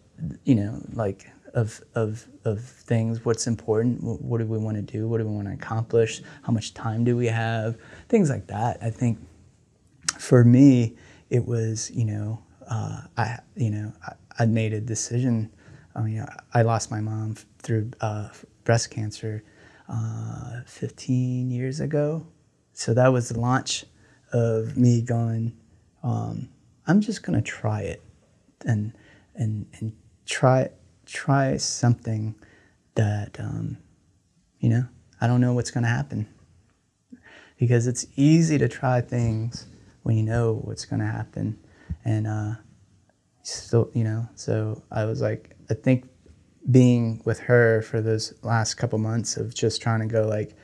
you 0.43 0.55
know, 0.55 0.81
like 0.93 1.29
of 1.55 1.81
of 1.95 2.27
of 2.43 2.61
things. 2.61 3.25
What's 3.25 3.47
important? 3.47 4.03
What 4.03 4.37
do 4.37 4.45
we 4.45 4.59
want 4.59 4.77
to 4.77 4.83
do? 4.83 5.07
What 5.07 5.17
do 5.17 5.25
we 5.25 5.33
want 5.33 5.47
to 5.47 5.53
accomplish? 5.53 6.21
How 6.43 6.53
much 6.53 6.75
time 6.75 7.03
do 7.03 7.17
we 7.17 7.25
have? 7.27 7.77
Things 8.09 8.29
like 8.29 8.45
that. 8.47 8.77
I 8.81 8.91
think 8.91 9.17
for 10.19 10.43
me, 10.43 10.95
it 11.31 11.45
was 11.45 11.89
you 11.91 12.05
know, 12.05 12.43
uh, 12.69 13.01
I 13.17 13.39
you 13.55 13.71
know, 13.71 13.93
I, 14.05 14.13
I 14.43 14.45
made 14.45 14.73
a 14.73 14.81
decision. 14.81 15.51
I 15.95 16.01
mean, 16.01 16.25
I 16.53 16.61
lost 16.61 16.91
my 16.91 16.99
mom 16.99 17.35
through 17.59 17.91
uh, 18.01 18.29
breast 18.65 18.91
cancer 18.91 19.43
uh, 19.87 20.61
15 20.65 21.51
years 21.51 21.79
ago. 21.79 22.27
So 22.73 22.93
that 22.93 23.07
was 23.07 23.29
the 23.29 23.39
launch 23.39 23.85
of 24.33 24.75
me 24.75 25.01
going, 25.01 25.55
um, 26.03 26.49
I'm 26.87 26.99
just 26.99 27.23
going 27.23 27.41
to 27.41 27.41
try 27.41 27.81
it 27.81 28.03
and, 28.65 28.93
and, 29.35 29.65
and 29.79 29.93
try, 30.25 30.69
try 31.05 31.57
something 31.57 32.35
that, 32.95 33.39
um, 33.39 33.77
you 34.59 34.69
know, 34.69 34.85
I 35.21 35.27
don't 35.27 35.41
know 35.41 35.53
what's 35.53 35.71
going 35.71 35.83
to 35.83 35.89
happen. 35.89 36.27
Because 37.57 37.87
it's 37.87 38.05
easy 38.15 38.57
to 38.57 38.67
try 38.67 39.01
things 39.01 39.67
when 40.03 40.17
you 40.17 40.23
know 40.23 40.59
what's 40.63 40.85
going 40.85 40.99
to 40.99 41.05
happen. 41.05 41.57
And 42.03 42.27
uh, 42.27 42.55
still, 43.43 43.89
you 43.93 44.03
know, 44.03 44.27
so 44.35 44.83
I 44.91 45.05
was 45.05 45.21
like, 45.21 45.55
I 45.69 45.73
think 45.73 46.09
being 46.69 47.21
with 47.25 47.39
her 47.39 47.81
for 47.81 48.01
those 48.01 48.33
last 48.41 48.73
couple 48.73 48.99
months 48.99 49.37
of 49.37 49.53
just 49.53 49.81
trying 49.81 50.01
to 50.01 50.07
go 50.07 50.27
like, 50.27 50.55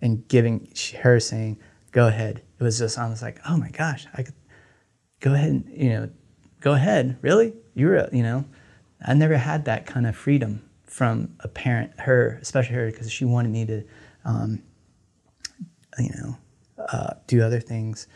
and 0.00 0.26
giving 0.28 0.72
her 1.02 1.18
saying, 1.18 1.58
go 1.90 2.06
ahead. 2.06 2.42
It 2.60 2.62
was 2.62 2.78
just, 2.78 2.98
I 2.98 3.08
was 3.08 3.20
like, 3.20 3.40
oh 3.48 3.56
my 3.56 3.70
gosh, 3.70 4.06
I 4.14 4.22
could 4.22 4.34
go 5.20 5.34
ahead 5.34 5.50
and, 5.50 5.68
you 5.76 5.90
know, 5.90 6.10
go 6.60 6.72
ahead. 6.72 7.18
Really? 7.20 7.54
You're, 7.74 8.08
you 8.12 8.22
know, 8.22 8.44
I 9.04 9.14
never 9.14 9.36
had 9.36 9.64
that 9.66 9.86
kind 9.86 10.06
of 10.06 10.16
freedom 10.16 10.68
from 10.86 11.36
a 11.40 11.48
parent, 11.48 11.92
her, 12.00 12.38
especially 12.40 12.74
her, 12.74 12.90
because 12.90 13.10
she 13.10 13.24
wanted 13.24 13.52
me 13.52 13.66
to, 13.66 13.84
um, 14.24 14.62
you 15.98 16.10
know, 16.16 16.36
uh, 16.92 17.14
do 17.26 17.42
other 17.42 17.60
things. 17.60 18.06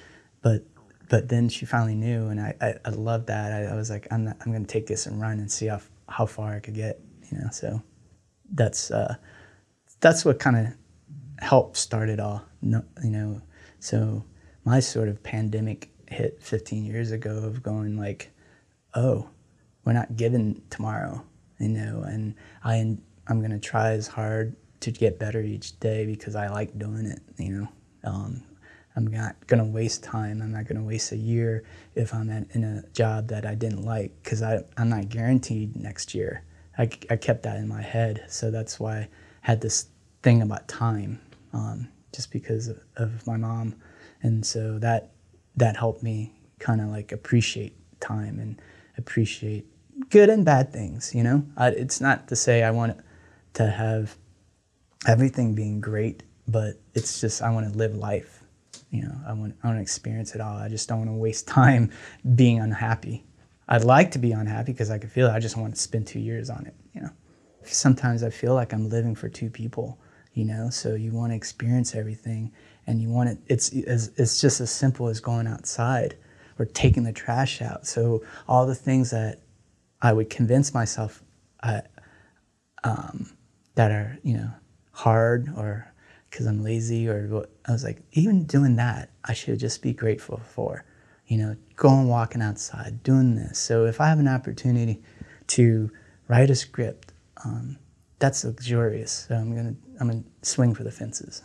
But 0.43 0.65
but 1.09 1.29
then 1.29 1.49
she 1.51 1.67
finally 1.67 1.95
knew, 1.95 2.29
and 2.29 2.41
I, 2.41 2.55
I, 2.61 2.75
I 2.87 2.89
loved 2.91 3.27
that. 3.27 3.53
I, 3.53 3.75
I, 3.75 3.75
was 3.75 3.91
like, 3.91 4.09
I'm, 4.11 4.25
not, 4.25 4.39
I'm 4.41 4.51
going 4.51 4.65
to 4.65 4.73
take 4.73 4.87
this 4.87 5.05
and 5.05 5.21
run 5.21 5.41
and 5.41 5.53
see 5.53 5.67
how, 5.67 5.79
how 6.09 6.25
far 6.25 6.55
I 6.55 6.59
could 6.59 6.75
get, 6.75 7.01
you 7.31 7.37
know. 7.37 7.51
So 7.53 7.83
that's 8.55 8.91
uh, 8.91 9.17
that's 10.01 10.25
what 10.25 10.39
kind 10.39 10.57
of 10.57 10.67
helped 11.39 11.77
start 11.77 12.09
it 12.09 12.19
all, 12.19 12.43
you 12.63 12.83
know. 13.03 13.43
So 13.79 14.25
my 14.65 14.81
sort 14.81 15.09
of 15.09 15.23
pandemic 15.23 15.91
hit 16.09 16.43
15 16.43 16.85
years 16.85 17.11
ago 17.11 17.37
of 17.45 17.63
going 17.63 17.99
like, 17.99 18.31
oh, 18.95 19.29
we're 19.85 19.93
not 19.93 20.17
given 20.17 20.63
tomorrow, 20.71 21.25
you 21.59 21.69
know, 21.69 22.03
and 22.03 22.35
I 22.65 22.77
I'm 23.27 23.41
to 23.53 23.59
try 23.59 23.93
as 23.93 24.07
hard 24.07 24.57
to 24.81 24.91
get 24.91 25.19
better 25.19 25.41
each 25.41 25.79
day 25.81 26.07
because 26.07 26.35
I 26.35 26.49
like 26.49 26.79
doing 26.79 27.07
it, 27.07 27.21
you 27.39 27.51
know. 27.51 27.69
Um, 28.05 28.43
I'm 28.95 29.07
not 29.07 29.47
to 29.63 29.71
waste 29.71 30.03
time. 30.03 30.43
I'm 30.43 30.53
not 30.53 30.67
to 30.77 30.87
waste 30.87 31.13
a 31.13 31.17
year 31.17 31.65
if 31.95 32.13
I'm 32.13 32.29
at, 32.31 32.47
in 32.53 32.65
a 32.65 32.83
job 32.93 33.29
that 33.29 33.47
I 33.47 33.55
didn't 33.55 33.85
like 33.85 34.13
because 34.23 34.43
I'm 34.43 34.89
not 34.89 35.09
guaranteed 35.09 35.77
next 35.77 36.15
year. 36.15 36.45
I, 36.77 36.91
I 37.09 37.17
kept 37.17 37.45
that 37.45 37.57
in 37.57 37.69
my 37.69 37.81
head. 37.81 38.25
So 38.29 38.51
that's 38.51 38.79
why 38.79 38.99
I 38.99 39.09
had 39.41 39.61
this 39.61 39.87
thing 40.23 40.43
about 40.43 40.69
time 40.69 41.21
um, 41.53 41.89
just 42.15 42.31
because 42.33 42.69
of, 42.69 42.81
of, 42.97 43.27
my 43.27 43.37
mom. 43.37 43.75
And 44.23 44.45
so 44.45 44.79
that, 44.79 45.13
that 45.57 45.77
helped 45.77 46.03
me 46.03 46.33
kind 46.59 46.81
of 46.81 46.89
like 46.89 47.13
appreciate 47.13 47.77
time 48.01 48.39
and 48.39 48.61
appreciate 48.99 49.67
good 50.11 50.29
and 50.29 50.45
bad 50.45 50.73
things, 50.73 51.15
you 51.15 51.23
know? 51.23 51.45
I, 51.57 51.69
it's 51.69 52.01
not 52.01 52.29
to 52.29 52.37
say 52.37 52.63
I 52.63 52.71
want 52.71 52.99
to 53.55 53.67
have 53.67 54.17
everything 55.07 55.55
being 55.55 55.81
great, 55.81 56.23
but 56.49 56.75
it's 56.95 57.21
just 57.21 57.43
I 57.43 57.51
want 57.51 57.71
to 57.71 57.79
live 57.79 57.95
life 57.95 58.43
you 58.93 59.03
know, 59.03 59.15
I 59.27 59.33
want, 59.33 59.57
I 59.65 59.69
want 59.69 59.79
to 59.79 59.83
experience 59.83 60.35
it 60.35 60.41
all. 60.41 60.57
I 60.57 60.69
just 60.69 60.89
don't 60.89 60.99
want 60.99 61.11
to 61.11 61.15
waste 61.15 61.49
time 61.49 61.91
being 62.37 62.61
unhappy. 62.61 63.25
I'd 63.69 63.85
like 63.85 64.11
to 64.13 64.19
be 64.19 64.33
unhappy 64.33 64.73
because 64.73 64.91
I 64.91 64.99
can 64.99 65.09
feel 65.09 65.27
it. 65.27 65.33
I 65.33 65.41
just 65.41 65.57
want 65.57 65.75
to 65.75 65.81
spend 65.81 66.07
two 66.07 66.21
years 66.21 66.51
on 66.51 66.67
it, 66.67 66.75
you 66.93 67.01
know. 67.01 67.11
Sometimes 67.65 68.23
I 68.23 68.31
feel 68.31 68.55
like 68.55 68.73
I'm 68.75 68.89
living 68.89 69.15
for 69.15 69.29
two 69.29 69.49
people, 69.49 69.99
you 70.35 70.45
know, 70.45 70.69
so 70.69 70.95
you 70.95 71.13
want 71.13 71.33
to 71.33 71.37
experience 71.37 71.95
everything 71.95 72.53
and 72.87 73.01
you 73.01 73.09
want 73.09 73.31
it, 73.31 73.39
it's, 73.47 73.71
it's 73.73 74.41
just 74.41 74.61
as 74.61 74.71
simple 74.71 75.09
as 75.09 75.21
going 75.21 75.47
outside 75.47 76.17
or 76.59 76.67
taking 76.67 77.05
the 77.05 77.13
trash 77.13 77.63
out. 77.63 77.87
So 77.87 78.25
all 78.49 78.67
the 78.67 78.75
things 78.75 79.11
that 79.11 79.41
I 80.03 80.13
would 80.13 80.29
convince 80.29 80.75
myself 80.75 81.23
I, 81.63 81.83
um, 82.85 83.33
that 83.77 83.93
are, 83.93 84.19
you 84.23 84.35
know, 84.35 84.51
hard 84.91 85.49
or 85.57 85.93
because 86.29 86.47
I'm 86.47 86.63
lazy 86.63 87.09
or. 87.09 87.47
I 87.67 87.73
was 87.73 87.85
like, 87.85 88.03
even 88.13 88.45
doing 88.45 88.77
that, 88.77 89.11
I 89.25 89.33
should 89.33 89.59
just 89.61 89.83
be 89.83 89.93
grateful 89.93 90.39
for. 90.39 90.85
You 91.29 91.39
know, 91.39 91.57
going 91.77 92.09
walking 92.09 92.43
outside, 92.43 93.03
doing 93.03 93.37
this. 93.37 93.59
So 93.59 93.87
if 93.87 94.01
I 94.01 94.09
have 94.09 94.19
an 94.19 94.29
opportunity 94.29 95.01
to 95.49 95.91
write 96.29 96.51
a 96.51 96.55
script, 96.57 97.13
um, 97.45 97.79
that's 98.19 98.45
luxurious. 98.45 99.27
So 99.29 99.37
I'm 99.37 99.55
gonna 99.55 99.75
I'm 100.01 100.09
gonna 100.09 100.25
swing 100.43 100.75
for 100.75 100.83
the 100.85 100.91
fences 100.91 101.43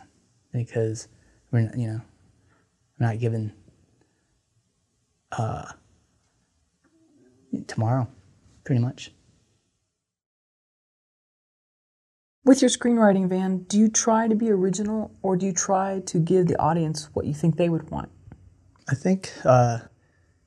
because 0.52 1.08
we're 1.52 1.60
not, 1.60 1.78
you 1.78 1.86
know 1.86 2.00
we're 2.98 3.06
not 3.06 3.18
given 3.18 3.52
uh, 5.32 5.72
tomorrow, 7.66 8.08
pretty 8.68 8.82
much. 8.82 9.12
With 12.44 12.60
your 12.60 12.68
screenwriting, 12.68 13.26
Van, 13.26 13.60
do 13.60 13.78
you 13.78 13.88
try 13.88 14.28
to 14.28 14.34
be 14.34 14.50
original 14.50 15.10
or 15.22 15.38
do 15.38 15.46
you 15.46 15.54
try 15.54 16.00
to 16.04 16.18
give 16.18 16.48
the 16.48 16.60
audience 16.60 17.08
what 17.14 17.24
you 17.24 17.32
think 17.32 17.56
they 17.56 17.70
would 17.70 17.88
want? 17.88 18.10
I 18.86 18.94
think 18.94 19.32
uh, 19.46 19.78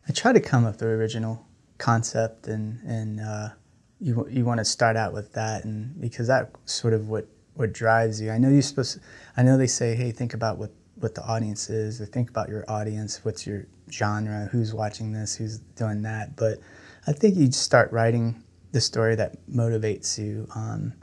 I 0.07 0.11
try 0.13 0.33
to 0.33 0.39
come 0.39 0.65
up 0.65 0.73
with 0.73 0.81
the 0.81 0.85
original 0.89 1.47
concept 1.79 2.45
and, 2.47 2.79
and 2.81 3.21
uh, 3.21 3.49
you, 3.99 4.27
you 4.29 4.45
want 4.45 4.59
to 4.59 4.65
start 4.65 4.95
out 4.97 5.13
with 5.13 5.33
that 5.33 5.65
and 5.65 5.99
because 5.99 6.27
that's 6.27 6.55
sort 6.71 6.93
of 6.93 7.09
what, 7.09 7.27
what 7.55 7.73
drives 7.73 8.21
you. 8.21 8.29
I 8.29 8.37
know 8.37 8.49
you're 8.49 8.61
supposed 8.61 8.93
to, 8.97 8.99
I 9.35 9.41
know 9.41 9.57
they 9.57 9.65
say, 9.65 9.95
hey, 9.95 10.11
think 10.11 10.35
about 10.35 10.59
what, 10.59 10.69
what 10.93 11.15
the 11.15 11.23
audience 11.23 11.71
is 11.71 11.99
or 11.99 12.05
think 12.05 12.29
about 12.29 12.49
your 12.49 12.65
audience, 12.67 13.25
what's 13.25 13.47
your 13.47 13.65
genre, 13.89 14.47
who's 14.51 14.75
watching 14.75 15.11
this, 15.11 15.35
who's 15.35 15.57
doing 15.57 16.03
that. 16.03 16.35
But 16.35 16.59
I 17.07 17.13
think 17.13 17.35
you 17.35 17.51
start 17.51 17.91
writing 17.91 18.43
the 18.71 18.81
story 18.81 19.15
that 19.15 19.35
motivates 19.49 20.17
you. 20.17 20.47
Um, 20.55 20.93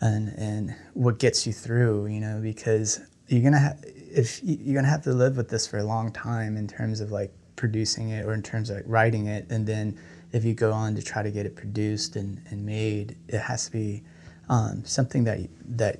and 0.00 0.28
and 0.36 0.74
what 0.94 1.18
gets 1.18 1.46
you 1.46 1.52
through 1.52 2.06
you 2.06 2.20
know 2.20 2.40
because 2.42 3.00
you're 3.28 3.42
gonna 3.42 3.76
if 3.82 4.40
you're 4.42 4.74
gonna 4.74 4.88
have 4.88 5.02
to 5.02 5.12
live 5.12 5.36
with 5.36 5.48
this 5.48 5.66
for 5.66 5.78
a 5.78 5.84
long 5.84 6.12
time 6.12 6.56
in 6.56 6.66
terms 6.66 7.00
of 7.00 7.10
like 7.10 7.32
producing 7.56 8.10
it 8.10 8.24
or 8.24 8.32
in 8.32 8.42
terms 8.42 8.70
of 8.70 8.76
like 8.76 8.84
writing 8.86 9.26
it 9.26 9.46
and 9.50 9.66
then 9.66 9.98
if 10.32 10.44
you 10.44 10.54
go 10.54 10.72
on 10.72 10.94
to 10.94 11.02
try 11.02 11.22
to 11.22 11.30
get 11.30 11.46
it 11.46 11.56
produced 11.56 12.16
and, 12.16 12.40
and 12.50 12.64
made 12.64 13.16
it 13.28 13.38
has 13.38 13.66
to 13.66 13.72
be 13.72 14.02
um, 14.48 14.84
something 14.84 15.24
that 15.24 15.40
that 15.64 15.98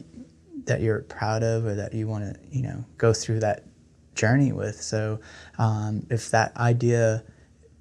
that 0.65 0.81
you're 0.81 1.01
proud 1.03 1.43
of 1.43 1.65
or 1.65 1.75
that 1.75 1.93
you 1.93 2.07
want 2.07 2.23
to 2.25 2.41
you 2.51 2.63
know 2.63 2.85
go 2.99 3.13
through 3.13 3.41
that 3.41 3.65
journey 4.15 4.53
with 4.53 4.81
so 4.81 5.19
um, 5.59 6.07
if 6.11 6.31
that 6.31 6.57
idea 6.57 7.23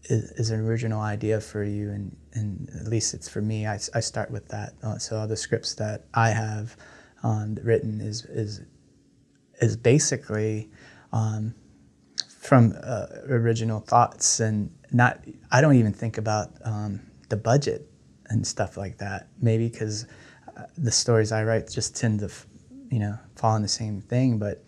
is, 0.10 0.32
is, 0.32 0.50
an 0.52 0.66
original 0.66 1.02
idea 1.02 1.40
for 1.40 1.64
you 1.64 1.90
and 1.92 2.16
and 2.34 2.70
at 2.80 2.88
least 2.88 3.14
it's 3.14 3.28
for 3.28 3.42
me. 3.42 3.68
I, 3.68 3.80
I 3.94 4.00
start 4.00 4.32
with 4.32 4.48
that. 4.50 4.74
Uh, 4.84 4.98
so 4.98 5.18
all 5.18 5.28
the 5.28 5.36
scripts 5.38 5.76
that 5.76 6.06
I 6.14 6.30
have 6.30 6.78
um, 7.24 7.58
written 7.64 8.02
is 8.02 8.26
is 8.26 8.62
is 9.62 9.76
basically 9.76 10.70
um, 11.12 11.56
from 12.28 12.76
uh, 12.84 13.08
original 13.30 13.80
thoughts 13.80 14.40
and 14.40 14.72
not. 14.92 15.20
I 15.52 15.62
don't 15.62 15.76
even 15.76 15.94
think 15.94 16.18
about 16.18 16.52
um, 16.64 17.02
the 17.30 17.38
budget 17.38 17.90
and 18.30 18.46
stuff 18.46 18.78
like 18.78 18.98
that. 19.00 19.28
Maybe 19.42 19.70
because 19.70 20.06
uh, 20.56 20.64
the 20.78 20.92
stories 20.92 21.32
I 21.32 21.44
write 21.44 21.70
just 21.70 21.96
tend 21.96 22.20
to 22.22 22.32
you 22.90 23.00
know 23.00 23.18
following 23.36 23.64
the 23.64 23.68
same 23.68 24.02
thing, 24.02 24.38
but 24.38 24.64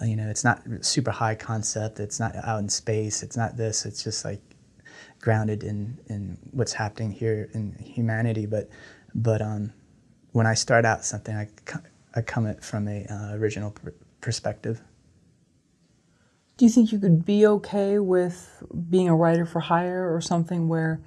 uh, 0.00 0.04
you 0.04 0.16
know 0.16 0.28
it's 0.28 0.44
not 0.44 0.62
super 0.80 1.10
high 1.10 1.34
concept. 1.34 2.00
It's 2.00 2.20
not 2.20 2.34
out 2.36 2.60
in 2.60 2.68
space. 2.68 3.22
It's 3.22 3.36
not 3.36 3.56
this. 3.56 3.86
It's 3.86 4.02
just 4.02 4.24
like 4.24 4.40
grounded 5.24 5.64
in 5.64 5.98
in 6.08 6.38
what's 6.50 6.74
happening 6.74 7.10
here 7.10 7.48
in 7.54 7.72
humanity. 7.80 8.44
But 8.44 8.68
but 9.14 9.40
um, 9.40 9.72
when 10.32 10.46
I 10.46 10.54
start 10.54 10.84
out 10.84 11.04
something, 11.04 11.34
I 11.34 11.48
I 12.14 12.20
come 12.20 12.46
it 12.46 12.62
from 12.62 12.86
a 12.86 13.06
uh, 13.10 13.34
original 13.34 13.70
pr- 13.70 13.96
perspective. 14.20 14.82
Do 16.56 16.66
you 16.66 16.70
think 16.70 16.92
you 16.92 17.00
could 17.00 17.24
be 17.24 17.46
okay 17.46 17.98
with 17.98 18.62
being 18.90 19.08
a 19.08 19.16
writer 19.16 19.44
for 19.44 19.60
hire 19.60 20.14
or 20.14 20.20
something 20.20 20.68
where 20.68 21.00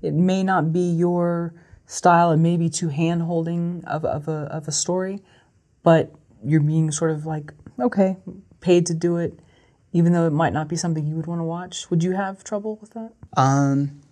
it 0.00 0.14
may 0.14 0.42
not 0.42 0.72
be 0.72 0.80
your 0.80 1.52
style 1.86 2.30
and 2.30 2.42
maybe 2.42 2.70
too 2.70 2.88
hand 2.88 3.22
holding 3.22 3.84
of, 3.86 4.06
of, 4.06 4.28
a, 4.28 4.48
of 4.50 4.66
a 4.66 4.72
story, 4.72 5.20
but 5.82 6.14
you're 6.42 6.62
being 6.62 6.90
sort 6.90 7.10
of 7.10 7.26
like, 7.26 7.52
okay, 7.78 8.16
paid 8.60 8.86
to 8.86 8.94
do 8.94 9.18
it, 9.18 9.38
even 9.94 10.12
though 10.12 10.26
it 10.26 10.32
might 10.32 10.52
not 10.52 10.68
be 10.68 10.76
something 10.76 11.06
you 11.06 11.14
would 11.14 11.26
want 11.26 11.38
to 11.38 11.44
watch? 11.44 11.88
Would 11.88 12.02
you 12.02 12.12
have 12.12 12.42
trouble 12.44 12.76
with 12.80 12.90
that? 12.90 13.12
Um, 13.36 14.02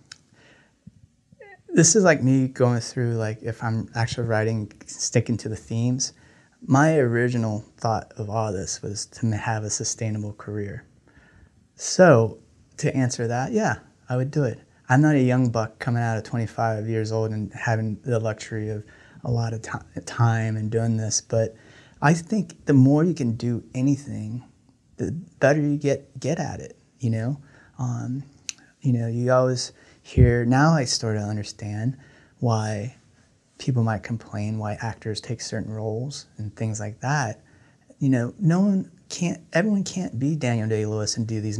this 1.67 1.95
is 1.95 2.03
like 2.03 2.23
me 2.23 2.47
going 2.47 2.79
through 2.79 3.15
like 3.15 3.43
if 3.43 3.61
I'm 3.61 3.89
actually 3.93 4.27
writing, 4.27 4.71
sticking 4.87 5.37
to 5.37 5.49
the 5.49 5.57
themes. 5.57 6.13
My 6.65 6.97
original 6.97 7.65
thought 7.77 8.13
of 8.15 8.29
all 8.29 8.53
this 8.53 8.81
was 8.81 9.05
to 9.07 9.27
have 9.35 9.65
a 9.65 9.69
sustainable 9.69 10.31
career. 10.33 10.87
So 11.75 12.39
to 12.77 12.95
answer 12.95 13.27
that, 13.27 13.51
yeah, 13.51 13.79
I 14.07 14.15
would 14.15 14.31
do 14.31 14.45
it. 14.45 14.59
I'm 14.87 15.01
not 15.01 15.15
a 15.15 15.21
young 15.21 15.49
buck 15.49 15.79
coming 15.79 16.01
out 16.01 16.17
of 16.17 16.23
25 16.23 16.87
years 16.87 17.11
old 17.11 17.31
and 17.31 17.51
having 17.53 17.99
the 18.03 18.19
luxury 18.19 18.69
of 18.69 18.85
a 19.25 19.31
lot 19.31 19.51
of 19.51 19.61
time 20.05 20.55
and 20.55 20.71
doing 20.71 20.95
this, 20.95 21.19
but 21.19 21.55
I 22.01 22.13
think 22.13 22.65
the 22.65 22.73
more 22.73 23.03
you 23.03 23.13
can 23.13 23.35
do 23.35 23.63
anything, 23.73 24.43
the 25.05 25.11
better 25.39 25.59
you 25.59 25.77
get 25.77 26.19
get 26.19 26.39
at 26.39 26.59
it. 26.59 26.77
You 26.99 27.09
know, 27.09 27.41
um, 27.79 28.23
you 28.81 28.93
know, 28.93 29.07
you 29.07 29.31
always 29.31 29.73
hear 30.01 30.45
now. 30.45 30.73
I 30.73 30.85
start 30.85 31.17
to 31.17 31.23
understand 31.23 31.97
why 32.39 32.95
people 33.57 33.83
might 33.83 34.03
complain 34.03 34.57
why 34.57 34.77
actors 34.81 35.21
take 35.21 35.41
certain 35.41 35.71
roles 35.71 36.27
and 36.37 36.55
things 36.55 36.79
like 36.79 36.99
that. 37.01 37.41
You 37.99 38.09
know, 38.09 38.33
no 38.39 38.59
one 38.59 38.91
can't. 39.09 39.41
Everyone 39.53 39.83
can't 39.83 40.17
be 40.19 40.35
Daniel 40.35 40.67
Day 40.67 40.85
Lewis 40.85 41.17
and 41.17 41.27
do 41.27 41.41
these 41.41 41.59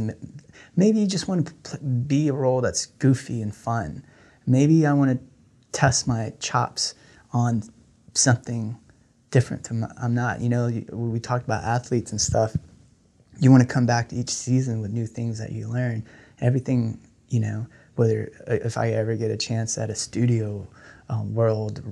Maybe 0.76 1.00
you 1.00 1.06
just 1.06 1.28
want 1.28 1.52
to 1.64 1.78
be 1.78 2.28
a 2.28 2.32
role 2.32 2.60
that's 2.60 2.86
goofy 2.86 3.42
and 3.42 3.54
fun. 3.54 4.04
Maybe 4.46 4.86
I 4.86 4.92
want 4.92 5.12
to 5.12 5.26
test 5.72 6.06
my 6.06 6.32
chops 6.40 6.94
on 7.32 7.62
something 8.12 8.78
different. 9.30 9.68
I'm 9.70 10.14
not, 10.14 10.40
you 10.40 10.48
know, 10.48 10.70
we 10.92 11.18
talked 11.18 11.44
about 11.44 11.64
athletes 11.64 12.12
and 12.12 12.20
stuff. 12.20 12.56
You 13.40 13.50
want 13.50 13.62
to 13.62 13.72
come 13.72 13.86
back 13.86 14.08
to 14.10 14.16
each 14.16 14.30
season 14.30 14.80
with 14.80 14.92
new 14.92 15.06
things 15.06 15.38
that 15.38 15.52
you 15.52 15.68
learn. 15.68 16.04
Everything, 16.40 17.00
you 17.28 17.40
know, 17.40 17.66
whether 17.96 18.32
if 18.46 18.76
I 18.76 18.90
ever 18.90 19.16
get 19.16 19.30
a 19.30 19.36
chance 19.36 19.78
at 19.78 19.90
a 19.90 19.94
studio 19.94 20.66
um, 21.08 21.34
world 21.34 21.82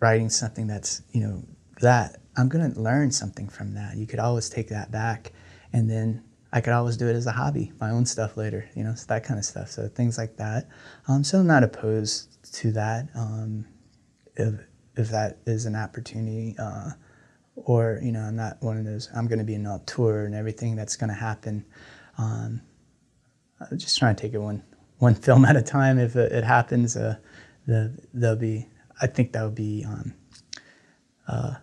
writing 0.00 0.28
something 0.30 0.66
that's, 0.66 1.02
you 1.12 1.20
know, 1.20 1.42
that, 1.80 2.20
I'm 2.36 2.48
going 2.48 2.72
to 2.72 2.80
learn 2.80 3.10
something 3.10 3.48
from 3.48 3.74
that. 3.74 3.96
You 3.96 4.06
could 4.06 4.18
always 4.18 4.48
take 4.48 4.68
that 4.68 4.90
back 4.90 5.32
and 5.72 5.90
then 5.90 6.22
I 6.52 6.60
could 6.60 6.72
always 6.72 6.96
do 6.96 7.08
it 7.08 7.14
as 7.14 7.26
a 7.26 7.32
hobby, 7.32 7.72
my 7.80 7.90
own 7.90 8.06
stuff 8.06 8.36
later, 8.36 8.68
you 8.74 8.82
know, 8.82 8.94
so 8.94 9.06
that 9.08 9.24
kind 9.24 9.38
of 9.38 9.44
stuff. 9.44 9.70
So 9.70 9.88
things 9.88 10.18
like 10.18 10.36
that. 10.36 10.68
Um, 11.06 11.22
so 11.22 11.38
I'm 11.38 11.46
not 11.46 11.62
opposed 11.62 12.52
to 12.54 12.72
that 12.72 13.08
um, 13.14 13.66
if, 14.36 14.54
if 14.96 15.10
that 15.10 15.38
is 15.46 15.66
an 15.66 15.76
opportunity. 15.76 16.56
Uh, 16.58 16.90
or, 17.64 18.00
you 18.02 18.12
know, 18.12 18.20
I'm 18.20 18.36
not 18.36 18.56
one 18.60 18.76
of 18.76 18.84
those, 18.84 19.08
I'm 19.14 19.26
going 19.26 19.38
to 19.38 19.44
be 19.44 19.54
an 19.54 19.66
auteur 19.66 20.24
and 20.24 20.34
everything 20.34 20.76
that's 20.76 20.96
going 20.96 21.10
to 21.10 21.16
happen. 21.16 21.64
Um, 22.18 22.62
I'm 23.60 23.78
just 23.78 23.98
trying 23.98 24.16
to 24.16 24.22
take 24.22 24.34
it 24.34 24.38
one, 24.38 24.62
one 24.98 25.14
film 25.26 25.44
at 25.44 25.56
a 25.56 25.62
time. 25.62 25.98
If 25.98 26.16
it, 26.16 26.32
it 26.32 26.44
happens, 26.44 26.96
uh, 26.96 27.16
the, 27.66 27.96
there'll 28.12 28.36
be, 28.36 28.68
I 29.00 29.06
think 29.06 29.32
that 29.32 29.44
would 29.44 29.54
be 29.54 29.84
um, 29.86 30.14
uh, 31.28 31.54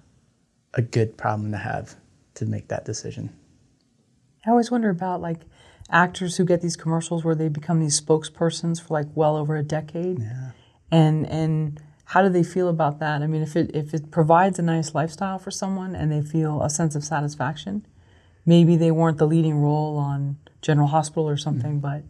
a 0.73 0.81
good 0.81 1.17
problem 1.17 1.51
to 1.51 1.57
have 1.57 1.95
to 2.35 2.45
make 2.45 2.67
that 2.69 2.85
decision. 2.85 3.35
I 4.45 4.51
always 4.51 4.71
wonder 4.71 4.89
about 4.89 5.21
like 5.21 5.41
actors 5.89 6.37
who 6.37 6.45
get 6.45 6.61
these 6.61 6.75
commercials 6.75 7.23
where 7.23 7.35
they 7.35 7.49
become 7.49 7.79
these 7.79 7.99
spokespersons 7.99 8.81
for 8.81 8.93
like 8.93 9.07
well 9.15 9.35
over 9.35 9.55
a 9.55 9.63
decade. 9.63 10.19
Yeah. 10.19 10.51
And 10.89 11.27
and 11.27 11.81
how 12.11 12.21
do 12.21 12.29
they 12.29 12.43
feel 12.43 12.69
about 12.69 12.99
that? 12.99 13.21
I 13.21 13.27
mean, 13.27 13.41
if 13.41 13.55
it 13.55 13.69
if 13.73 13.93
it 13.93 14.11
provides 14.11 14.57
a 14.59 14.61
nice 14.61 14.95
lifestyle 14.95 15.37
for 15.37 15.51
someone 15.51 15.93
and 15.93 16.09
they 16.09 16.21
feel 16.21 16.61
a 16.61 16.69
sense 16.69 16.95
of 16.95 17.03
satisfaction, 17.03 17.85
maybe 18.45 18.77
they 18.77 18.91
weren't 18.91 19.17
the 19.17 19.27
leading 19.27 19.55
role 19.55 19.97
on 19.97 20.37
General 20.61 20.87
Hospital 20.87 21.27
or 21.27 21.35
something, 21.35 21.81
mm-hmm. 21.81 22.01
but 22.01 22.03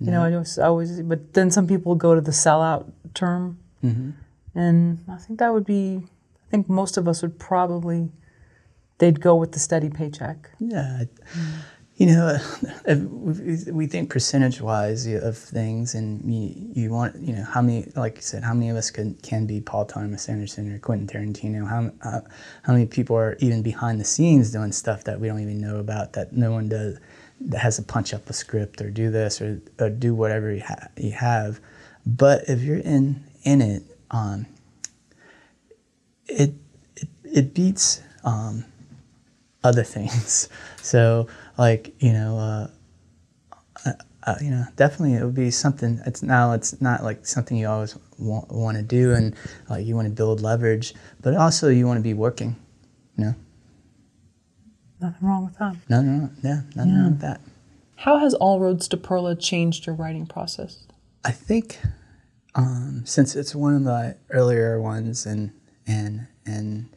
you 0.00 0.10
yeah. 0.10 0.28
know, 0.28 0.44
I 0.58 0.62
always 0.66 1.00
but 1.02 1.34
then 1.34 1.52
some 1.52 1.68
people 1.68 1.94
go 1.94 2.16
to 2.16 2.20
the 2.20 2.32
sellout 2.32 2.90
term. 3.14 3.58
Mm-hmm. 3.84 4.10
And 4.58 5.04
I 5.08 5.18
think 5.18 5.38
that 5.38 5.54
would 5.54 5.66
be 5.66 6.02
I 6.48 6.50
think 6.50 6.68
most 6.68 6.96
of 6.96 7.06
us 7.06 7.22
would 7.22 7.38
probably 7.38 8.10
they'd 8.98 9.20
go 9.20 9.36
with 9.36 9.52
the 9.52 9.60
steady 9.60 9.88
paycheck. 9.88 10.50
Yeah. 10.58 11.04
You 11.96 12.06
know, 12.08 12.38
we 13.72 13.86
think 13.86 14.10
percentage 14.10 14.60
wise 14.60 15.06
of 15.06 15.38
things, 15.38 15.94
and 15.94 16.22
you, 16.30 16.82
you, 16.82 16.90
want, 16.90 17.16
you 17.16 17.32
know, 17.32 17.42
how 17.42 17.62
many, 17.62 17.90
like 17.96 18.16
you 18.16 18.22
said, 18.22 18.44
how 18.44 18.52
many 18.52 18.68
of 18.68 18.76
us 18.76 18.90
can, 18.90 19.14
can 19.22 19.46
be 19.46 19.62
Paul 19.62 19.86
Thomas 19.86 20.28
Anderson 20.28 20.70
or 20.70 20.78
Quentin 20.78 21.06
Tarantino? 21.06 21.66
How, 21.66 21.90
uh, 22.06 22.20
how 22.64 22.74
many 22.74 22.84
people 22.84 23.16
are 23.16 23.34
even 23.40 23.62
behind 23.62 23.98
the 23.98 24.04
scenes 24.04 24.52
doing 24.52 24.72
stuff 24.72 25.04
that 25.04 25.20
we 25.20 25.28
don't 25.28 25.40
even 25.40 25.58
know 25.58 25.78
about 25.78 26.12
that 26.12 26.34
no 26.34 26.52
one 26.52 26.68
does, 26.68 26.98
that 27.40 27.60
has 27.60 27.76
to 27.76 27.82
punch 27.82 28.12
up 28.12 28.28
a 28.28 28.34
script 28.34 28.82
or 28.82 28.90
do 28.90 29.10
this 29.10 29.40
or, 29.40 29.62
or 29.80 29.88
do 29.88 30.14
whatever 30.14 30.52
you, 30.52 30.62
ha- 30.62 30.88
you 30.98 31.12
have. 31.12 31.60
But 32.04 32.44
if 32.46 32.60
you're 32.60 32.76
in, 32.76 33.24
in 33.42 33.62
it, 33.62 33.82
um, 34.10 34.44
it, 36.26 36.52
it, 36.96 37.08
it 37.24 37.54
beats, 37.54 38.02
um, 38.22 38.66
other 39.64 39.82
things. 39.96 40.48
So 40.82 41.26
like 41.58 41.94
you 42.02 42.12
know, 42.12 42.38
uh, 42.38 43.92
uh, 44.26 44.34
you 44.40 44.50
know, 44.50 44.64
definitely 44.76 45.14
it 45.14 45.24
would 45.24 45.34
be 45.34 45.50
something. 45.50 46.00
It's 46.04 46.22
now 46.22 46.52
it's 46.52 46.80
not 46.80 47.04
like 47.04 47.26
something 47.26 47.56
you 47.56 47.68
always 47.68 47.96
want, 48.18 48.50
want 48.50 48.76
to 48.76 48.82
do, 48.82 49.12
and 49.12 49.34
like 49.70 49.86
you 49.86 49.94
want 49.94 50.06
to 50.08 50.14
build 50.14 50.40
leverage, 50.40 50.94
but 51.20 51.34
also 51.36 51.68
you 51.68 51.86
want 51.86 51.98
to 51.98 52.02
be 52.02 52.14
working. 52.14 52.56
You 53.16 53.24
know. 53.24 53.34
Nothing 55.00 55.28
wrong 55.28 55.44
with 55.44 55.58
that. 55.58 55.76
No, 55.88 56.02
no, 56.02 56.30
yeah, 56.42 56.62
nothing 56.74 56.92
yeah. 56.92 56.98
wrong 56.98 57.10
with 57.12 57.20
that. 57.20 57.40
How 57.96 58.18
has 58.18 58.34
All 58.34 58.60
Roads 58.60 58.88
to 58.88 58.96
Pearla 58.96 59.40
changed 59.40 59.86
your 59.86 59.94
writing 59.94 60.26
process? 60.26 60.86
I 61.24 61.30
think 61.30 61.78
um, 62.54 63.02
since 63.04 63.36
it's 63.36 63.54
one 63.54 63.74
of 63.74 63.84
the 63.84 64.16
earlier 64.30 64.80
ones, 64.80 65.24
and 65.24 65.52
and 65.86 66.26
and 66.44 66.88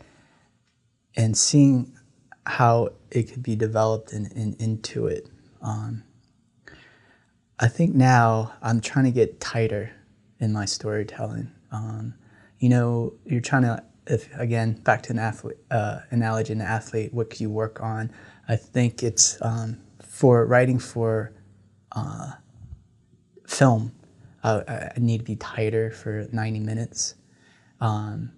and 1.15 1.37
seeing 1.37 1.93
how 2.49 2.89
it 3.11 3.31
could 3.31 3.43
be 3.43 3.55
developed 3.55 4.11
and, 4.11 4.31
in, 4.33 4.55
into 4.59 5.05
it. 5.05 5.29
Um, 5.61 6.03
I 7.59 7.67
think 7.67 7.93
now 7.93 8.53
I'm 8.63 8.81
trying 8.81 9.05
to 9.05 9.11
get 9.11 9.39
tighter 9.39 9.91
in 10.39 10.51
my 10.51 10.65
storytelling. 10.65 11.51
Um, 11.71 12.15
you 12.57 12.69
know, 12.69 13.13
you're 13.23 13.39
trying 13.39 13.61
to, 13.63 13.83
if 14.07 14.27
again, 14.35 14.73
back 14.73 15.03
to 15.03 15.13
an 15.13 15.19
athlete, 15.19 15.57
uh, 15.69 15.99
analogy, 16.09 16.53
an 16.53 16.61
athlete, 16.61 17.13
what 17.13 17.29
could 17.29 17.39
you 17.39 17.51
work 17.51 17.81
on? 17.81 18.11
I 18.47 18.55
think 18.55 19.03
it's 19.03 19.39
um, 19.43 19.79
for 20.03 20.43
writing 20.47 20.79
for 20.79 21.31
uh, 21.91 22.31
film, 23.45 23.91
uh, 24.43 24.61
I 24.67 24.93
need 24.97 25.19
to 25.19 25.23
be 25.23 25.35
tighter 25.35 25.91
for 25.91 26.27
90 26.31 26.61
minutes. 26.61 27.13
Um, 27.79 28.31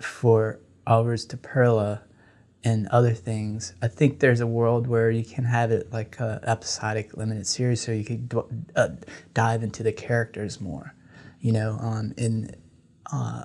for 0.00 0.60
Hours 0.86 1.26
to 1.26 1.36
Pearla, 1.36 2.00
and 2.64 2.88
other 2.88 3.12
things. 3.12 3.74
I 3.82 3.88
think 3.88 4.20
there's 4.20 4.40
a 4.40 4.46
world 4.46 4.86
where 4.86 5.10
you 5.10 5.24
can 5.24 5.44
have 5.44 5.70
it 5.70 5.92
like 5.92 6.18
a 6.20 6.40
episodic 6.44 7.16
limited 7.16 7.46
series, 7.46 7.80
so 7.80 7.92
you 7.92 8.04
could 8.04 8.28
d- 8.28 8.40
uh, 8.74 8.88
dive 9.34 9.62
into 9.62 9.82
the 9.82 9.92
characters 9.92 10.60
more, 10.60 10.94
you 11.40 11.52
know. 11.52 11.78
Um, 11.80 12.14
and 12.18 12.56
uh, 13.12 13.44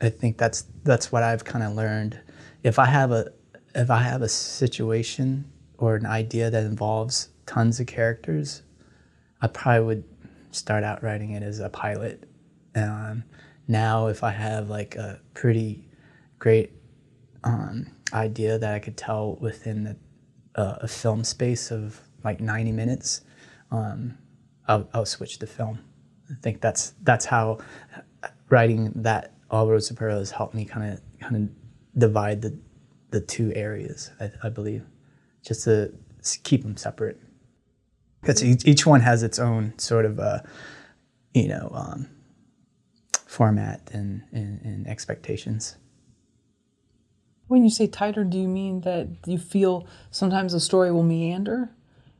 I 0.00 0.08
think 0.08 0.38
that's 0.38 0.64
that's 0.84 1.12
what 1.12 1.22
I've 1.22 1.44
kind 1.44 1.64
of 1.64 1.74
learned. 1.74 2.18
If 2.62 2.78
I 2.78 2.86
have 2.86 3.12
a 3.12 3.32
if 3.74 3.90
I 3.90 4.02
have 4.02 4.22
a 4.22 4.28
situation 4.28 5.50
or 5.76 5.96
an 5.96 6.06
idea 6.06 6.50
that 6.50 6.64
involves 6.64 7.28
tons 7.46 7.80
of 7.80 7.86
characters, 7.86 8.62
I 9.40 9.48
probably 9.48 9.84
would 9.86 10.04
start 10.50 10.84
out 10.84 11.02
writing 11.02 11.32
it 11.32 11.42
as 11.42 11.60
a 11.60 11.68
pilot. 11.68 12.28
Um, 12.74 13.24
now, 13.68 14.06
if 14.06 14.24
I 14.24 14.30
have 14.30 14.70
like 14.70 14.96
a 14.96 15.20
pretty 15.34 15.86
great 16.38 16.72
um, 17.44 17.86
idea 18.12 18.58
that 18.58 18.74
I 18.74 18.78
could 18.78 18.96
tell 18.96 19.36
within 19.40 19.84
the, 19.84 19.96
uh, 20.54 20.78
a 20.80 20.88
film 20.88 21.24
space 21.24 21.70
of 21.70 22.00
like 22.24 22.40
90 22.40 22.72
minutes, 22.72 23.22
um, 23.70 24.16
I'll, 24.66 24.88
I'll, 24.92 25.06
switch 25.06 25.38
to 25.38 25.46
film. 25.46 25.78
I 26.30 26.34
think 26.42 26.60
that's 26.60 26.94
that's 27.02 27.24
how 27.24 27.58
writing 28.50 28.92
that 28.96 29.34
All 29.50 29.68
Roads 29.68 29.88
to 29.88 29.94
Pearla 29.94 30.18
has 30.18 30.30
helped 30.30 30.54
me 30.54 30.64
kind 30.64 30.92
of 30.92 31.00
kind 31.20 31.36
of 31.36 31.98
divide 31.98 32.42
the 32.42 32.58
the 33.10 33.20
two 33.20 33.52
areas. 33.54 34.10
I, 34.20 34.30
I 34.42 34.48
believe, 34.50 34.84
just 35.42 35.64
to 35.64 35.92
keep 36.42 36.62
them 36.62 36.76
separate. 36.76 37.20
Because 38.20 38.42
each, 38.44 38.66
each 38.66 38.86
one 38.86 39.00
has 39.00 39.22
its 39.22 39.38
own 39.38 39.78
sort 39.78 40.04
of, 40.04 40.18
uh, 40.18 40.40
you 41.34 41.48
know, 41.48 41.70
um, 41.72 42.08
format 43.26 43.88
and, 43.92 44.22
and, 44.32 44.60
and 44.62 44.86
expectations. 44.88 45.76
When 47.48 47.64
you 47.64 47.70
say 47.70 47.86
tighter, 47.86 48.24
do 48.24 48.38
you 48.38 48.46
mean 48.48 48.82
that 48.82 49.08
you 49.26 49.38
feel 49.38 49.86
sometimes 50.10 50.52
the 50.52 50.60
story 50.60 50.92
will 50.92 51.02
meander 51.02 51.70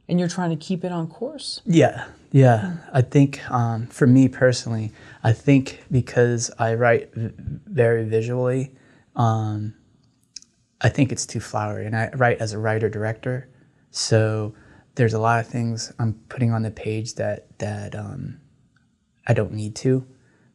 and 0.09 0.19
you're 0.19 0.29
trying 0.29 0.51
to 0.51 0.57
keep 0.57 0.85
it 0.85 0.91
on 0.91 1.07
course? 1.07 1.61
Yeah, 1.67 2.07
yeah. 2.33 2.79
I 2.93 3.03
think 3.03 3.49
um, 3.51 3.87
for 3.89 4.07
me 4.07 4.29
personally, 4.29 4.91
I 5.23 5.33
think 5.33 5.85
because 5.91 6.51
I 6.59 6.75
write 6.75 7.15
v- 7.15 7.33
very 7.37 8.05
visually, 8.05 8.75
um, 9.17 9.75
I 10.81 10.89
think 10.89 11.13
it's 11.13 11.27
too 11.27 11.41
flowery. 11.41 11.85
And 11.85 11.95
I 11.95 12.09
write 12.15 12.39
as 12.39 12.55
a 12.55 12.59
writer 12.59 12.89
director. 12.89 13.49
So 13.91 14.55
there's 14.95 15.15
a 15.15 15.19
lot 15.19 15.41
of 15.41 15.47
things 15.47 15.93
I'm 15.99 16.15
putting 16.31 16.53
on 16.53 16.63
the 16.63 16.71
page 16.71 17.17
that, 17.17 17.59
that 17.59 17.95
um, 17.95 18.41
I 19.27 19.35
don't 19.35 19.53
need 19.53 19.75
to 19.77 20.07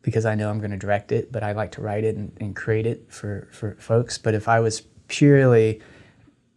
because 0.03 0.25
I 0.25 0.35
know 0.35 0.49
I'm 0.49 0.59
going 0.59 0.71
to 0.71 0.77
direct 0.77 1.11
it, 1.11 1.31
but 1.31 1.41
I 1.41 1.53
like 1.53 1.71
to 1.71 1.81
write 1.81 2.03
it 2.03 2.15
and, 2.15 2.31
and 2.39 2.55
create 2.55 2.85
it 2.85 3.11
for, 3.11 3.47
for 3.51 3.75
folks. 3.79 4.17
But 4.17 4.35
if 4.35 4.47
I 4.47 4.59
was 4.59 4.81
purely 5.07 5.81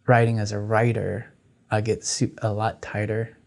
writing 0.05 0.37
as 0.37 0.51
a 0.51 0.59
writer, 0.59 1.33
I 1.71 1.81
get 1.81 2.21
a 2.41 2.51
lot 2.51 2.81
tighter 2.81 3.37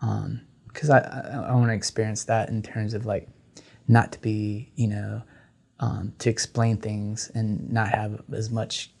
because 0.00 0.90
um, 0.90 0.96
I, 0.96 1.48
I, 1.48 1.54
want 1.54 1.68
to 1.68 1.74
experience 1.74 2.24
that 2.24 2.48
in 2.48 2.62
terms 2.62 2.94
of 2.94 3.04
like 3.04 3.28
not 3.86 4.12
to 4.12 4.20
be, 4.20 4.72
you 4.74 4.88
know, 4.88 5.22
um, 5.80 6.12
to 6.18 6.30
explain 6.30 6.76
things 6.76 7.30
and 7.34 7.70
not 7.70 7.88
have 7.88 8.22
as 8.32 8.50
much, 8.50 8.92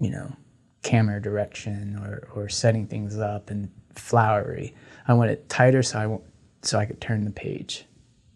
you 0.00 0.10
know, 0.10 0.34
camera 0.82 1.20
direction 1.20 1.98
or, 2.02 2.28
or 2.34 2.48
setting 2.48 2.86
things 2.86 3.18
up 3.18 3.50
and 3.50 3.70
flowery. 3.94 4.74
I 5.08 5.14
want 5.14 5.30
it 5.30 5.48
tighter 5.48 5.82
so 5.82 5.98
I 5.98 6.06
won't, 6.06 6.24
so 6.62 6.78
I 6.78 6.86
could 6.86 7.00
turn 7.00 7.24
the 7.24 7.30
page 7.30 7.86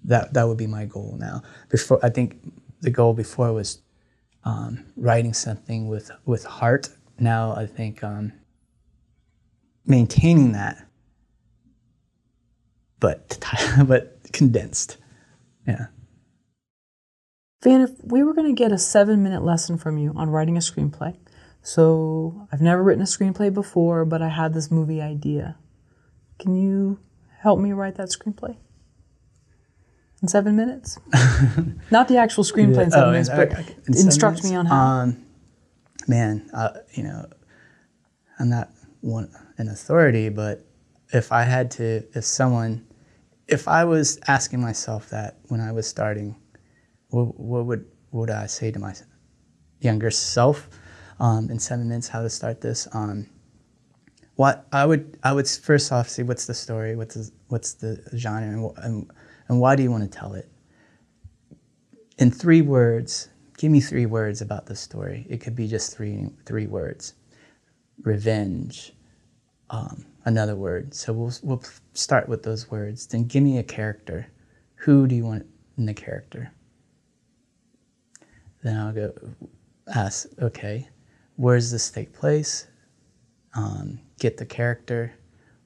that 0.04 0.34
that 0.34 0.46
would 0.46 0.56
be 0.56 0.66
my 0.66 0.84
goal 0.84 1.16
now. 1.18 1.42
Before 1.68 1.98
I 2.02 2.10
think 2.10 2.38
the 2.80 2.90
goal 2.90 3.14
before 3.14 3.52
was 3.52 3.80
um, 4.44 4.84
writing 4.96 5.34
something 5.34 5.88
with 5.88 6.10
with 6.24 6.44
heart. 6.44 6.88
Now 7.18 7.54
I 7.54 7.66
think 7.66 8.02
um, 8.04 8.32
maintaining 9.84 10.52
that, 10.52 10.86
but 13.00 13.38
but 13.86 14.18
condensed. 14.32 14.98
Yeah. 15.66 15.86
Van, 17.62 17.80
if 17.80 17.90
we 18.04 18.22
were 18.22 18.34
going 18.34 18.46
to 18.46 18.58
get 18.58 18.70
a 18.70 18.78
seven 18.78 19.22
minute 19.22 19.42
lesson 19.42 19.78
from 19.78 19.98
you 19.98 20.12
on 20.14 20.30
writing 20.30 20.56
a 20.56 20.60
screenplay, 20.60 21.16
so 21.62 22.46
I've 22.52 22.62
never 22.62 22.82
written 22.82 23.02
a 23.02 23.06
screenplay 23.06 23.52
before, 23.52 24.04
but 24.04 24.22
I 24.22 24.28
had 24.28 24.54
this 24.54 24.70
movie 24.70 25.02
idea. 25.02 25.56
Can 26.38 26.54
you 26.54 27.00
help 27.40 27.58
me 27.58 27.72
write 27.72 27.96
that 27.96 28.10
screenplay? 28.10 28.56
In 30.22 30.28
seven 30.28 30.56
minutes? 30.56 30.98
Not 31.90 32.08
the 32.08 32.16
actual 32.16 32.44
screenplay 32.44 32.76
yeah. 32.76 32.82
in 32.82 32.90
seven 32.90 33.08
oh, 33.08 33.12
minutes, 33.12 33.28
but 33.28 33.52
in 33.52 33.96
instruct 33.96 34.42
minutes? 34.42 34.50
me 34.50 34.56
on 34.56 34.66
how. 34.66 34.76
Um, 34.76 35.26
man, 36.06 36.48
uh, 36.52 36.70
you 36.94 37.02
know, 37.02 37.26
I'm 38.38 38.48
not 38.48 38.70
one 39.00 39.30
an 39.58 39.68
authority, 39.68 40.28
but 40.28 40.64
if 41.12 41.32
I 41.32 41.42
had 41.42 41.70
to, 41.72 42.04
if 42.14 42.24
someone, 42.24 42.86
if 43.46 43.68
I 43.68 43.84
was 43.84 44.18
asking 44.28 44.60
myself 44.60 45.10
that 45.10 45.38
when 45.48 45.60
I 45.60 45.72
was 45.72 45.86
starting, 45.86 46.36
what, 47.08 47.38
what 47.38 47.66
would 47.66 47.84
what 48.10 48.20
would 48.20 48.30
I 48.30 48.46
say 48.46 48.70
to 48.70 48.78
my 48.78 48.94
younger 49.80 50.10
self 50.10 50.68
um, 51.20 51.50
in 51.50 51.58
seven 51.58 51.88
minutes? 51.88 52.08
How 52.08 52.22
to 52.22 52.30
start 52.30 52.60
this? 52.60 52.88
Um, 52.92 53.28
what 54.36 54.66
I 54.72 54.86
would 54.86 55.18
I 55.22 55.32
would 55.32 55.48
first 55.48 55.92
off 55.92 56.08
see 56.08 56.22
what's 56.22 56.46
the 56.46 56.54
story, 56.54 56.96
what's 56.96 57.14
the, 57.14 57.30
what's 57.48 57.74
the 57.74 58.02
genre, 58.16 58.48
and, 58.48 58.78
and 58.78 59.10
and 59.48 59.60
why 59.60 59.76
do 59.76 59.82
you 59.82 59.90
want 59.90 60.10
to 60.10 60.18
tell 60.18 60.34
it? 60.34 60.48
In 62.18 62.30
three 62.30 62.62
words, 62.62 63.28
give 63.56 63.70
me 63.70 63.80
three 63.80 64.06
words 64.06 64.40
about 64.40 64.66
the 64.66 64.76
story. 64.76 65.26
It 65.28 65.38
could 65.40 65.54
be 65.54 65.68
just 65.68 65.96
three, 65.96 66.28
three 66.46 66.66
words. 66.66 67.14
Revenge, 68.02 68.92
um, 69.70 70.06
another 70.24 70.56
word. 70.56 70.94
So 70.94 71.12
we'll, 71.12 71.32
we'll 71.42 71.62
start 71.94 72.28
with 72.28 72.42
those 72.42 72.70
words. 72.70 73.06
Then 73.06 73.24
give 73.24 73.42
me 73.42 73.58
a 73.58 73.62
character. 73.62 74.26
Who 74.76 75.06
do 75.06 75.14
you 75.14 75.24
want 75.24 75.46
in 75.76 75.86
the 75.86 75.94
character? 75.94 76.52
Then 78.62 78.76
I'll 78.76 78.92
go 78.92 79.12
ask, 79.94 80.28
okay, 80.40 80.88
where 81.36 81.56
does 81.56 81.70
this 81.70 81.90
take 81.90 82.12
place? 82.12 82.66
Um, 83.54 84.00
get 84.18 84.36
the 84.36 84.46
character. 84.46 85.14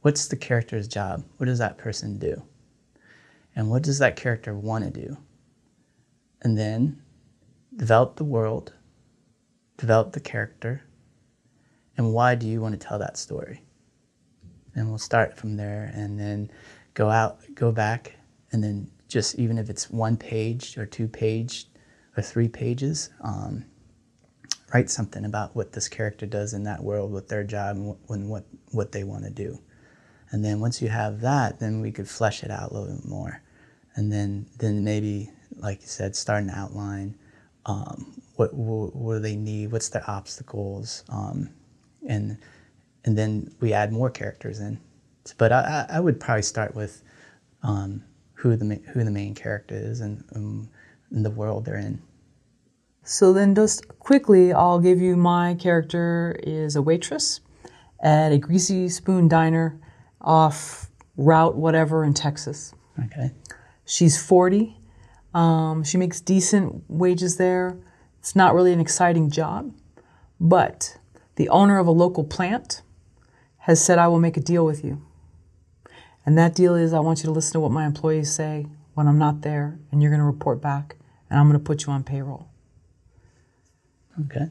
What's 0.03 0.29
the 0.29 0.37
character's 0.37 0.87
job? 0.87 1.25
What 1.39 1.47
does 1.47 1.59
that 1.59 1.79
person 1.79 2.19
do? 2.19 2.43
And 3.55 3.71
what 3.71 3.83
does 3.83 3.99
that 3.99 4.17
character 4.17 4.55
want 4.55 4.85
to 4.85 4.91
do? 4.91 5.17
And 6.41 6.57
then 6.59 7.03
develop 7.77 8.17
the 8.17 8.25
world, 8.25 8.73
develop 9.77 10.13
the 10.13 10.21
character, 10.21 10.83
and 11.97 12.13
why 12.13 12.35
do 12.35 12.47
you 12.47 12.61
want 12.61 12.79
to 12.79 12.87
tell 12.87 12.99
that 12.99 13.17
story? 13.17 13.63
And 14.75 14.89
we'll 14.89 14.99
start 14.99 15.37
from 15.37 15.57
there 15.57 15.93
and 15.95 16.19
then 16.19 16.51
go 16.95 17.11
out, 17.11 17.41
go 17.55 17.71
back, 17.71 18.17
and 18.53 18.65
then 18.65 18.91
just 19.09 19.35
even 19.39 19.59
if 19.59 19.69
it's 19.69 19.91
one 19.91 20.17
page 20.17 20.79
or 20.79 20.87
two 20.87 21.07
page 21.07 21.67
or 22.17 22.23
three 22.23 22.49
pages, 22.49 23.11
um, 23.23 23.65
write 24.73 24.89
something 24.89 25.25
about 25.25 25.55
what 25.55 25.73
this 25.73 25.89
character 25.89 26.27
does 26.27 26.55
in 26.55 26.65
that 26.65 26.83
world 26.83 27.13
with 27.13 27.29
their 27.29 27.45
job 27.45 27.77
and 27.77 27.87
what, 27.87 28.19
what, 28.21 28.45
what 28.71 28.93
they 28.93 29.05
want 29.05 29.25
to 29.25 29.31
do. 29.31 29.59
And 30.33 30.43
then 30.43 30.61
once 30.61 30.81
you 30.81 30.89
have 30.89 31.21
that, 31.21 31.61
then 31.61 31.81
we 31.81 31.93
could 31.93 32.09
flesh 32.09 32.43
it 32.43 32.51
out 32.51 32.71
a 32.71 32.75
little 32.75 32.97
bit 32.97 33.05
more. 33.05 33.43
And 33.95 34.11
then, 34.11 34.47
then 34.59 34.83
maybe, 34.83 35.31
like 35.59 35.83
you 35.83 35.87
said, 35.87 36.17
start 36.17 36.43
an 36.43 36.51
outline. 36.51 37.15
Um, 37.67 38.21
what, 38.37 38.55
what, 38.55 38.97
what, 38.97 39.15
do 39.15 39.21
they 39.21 39.37
need? 39.37 39.71
What's 39.71 39.91
their 39.91 40.09
obstacles? 40.09 41.05
Um, 41.11 41.51
and, 42.09 42.39
and 43.05 43.17
then 43.17 43.55
we 43.61 43.75
add 43.75 43.93
more 43.93 44.09
characters 44.09 44.59
in. 44.59 44.81
But 45.37 45.53
I, 45.53 45.87
I 45.89 46.01
would 46.01 46.19
probably 46.19 46.43
start 46.43 46.75
with 46.75 47.03
um, 47.63 48.03
who, 48.33 48.57
the, 48.57 48.81
who 48.93 49.05
the 49.05 49.11
main 49.11 49.35
character 49.35 49.77
is 49.77 50.01
and, 50.01 50.25
um, 50.35 50.69
and 51.11 51.25
the 51.25 51.31
world 51.31 51.67
they're 51.67 51.77
in. 51.77 52.01
So 53.05 53.33
then, 53.33 53.55
just 53.55 53.87
quickly, 53.99 54.53
I'll 54.53 54.79
give 54.79 55.01
you 55.01 55.17
my 55.17 55.55
character 55.55 56.39
is 56.43 56.77
a 56.77 56.83
waitress 56.83 57.41
at 58.01 58.33
a 58.33 58.39
greasy 58.39 58.89
spoon 58.89 59.29
diner 59.29 59.79
off 60.23 60.91
Route 61.17 61.57
whatever 61.57 62.05
in 62.05 62.15
Texas. 62.15 62.75
Okay. 63.05 63.33
She's 63.85 64.21
40. 64.21 64.77
Um, 65.35 65.85
she 65.85 65.99
makes 65.99 66.21
decent 66.21 66.85
wages 66.89 67.37
there. 67.37 67.77
It's 68.19 68.37
not 68.37 68.55
really 68.55 68.73
an 68.73 68.81
exciting 68.81 69.31
job, 69.31 69.75
but 70.41 70.99
the 71.37 71.49
owner 71.49 71.79
of 71.79 71.87
a 71.87 71.91
local 71.91 72.25
plant 72.25 72.83
has 73.59 73.85
said, 73.85 73.99
I 73.99 74.09
will 74.09 74.21
make 74.21 74.37
a 74.37 74.41
deal 74.41 74.65
with 74.65 74.85
you. 74.85 75.03
And 76.25 76.39
that 76.39 76.55
deal 76.55 76.75
is 76.75 76.93
I 76.93 77.01
want 77.01 77.19
you 77.21 77.25
to 77.25 77.33
listen 77.33 77.55
to 77.55 77.61
what 77.61 77.73
my 77.73 77.85
employees 77.85 78.33
say 78.33 78.67
when 78.95 79.09
I'm 79.09 79.19
not 79.19 79.43
there, 79.43 79.79
and 79.91 80.03
you're 80.03 80.11
going 80.11 80.21
to 80.21 80.27
report 80.27 80.61
back, 80.61 80.97
and 81.31 81.39
I'm 81.39 81.49
going 81.49 81.59
to 81.59 81.65
put 81.65 81.87
you 81.87 81.93
on 81.93 82.05
payroll. 82.05 82.49
Okay. 84.27 84.47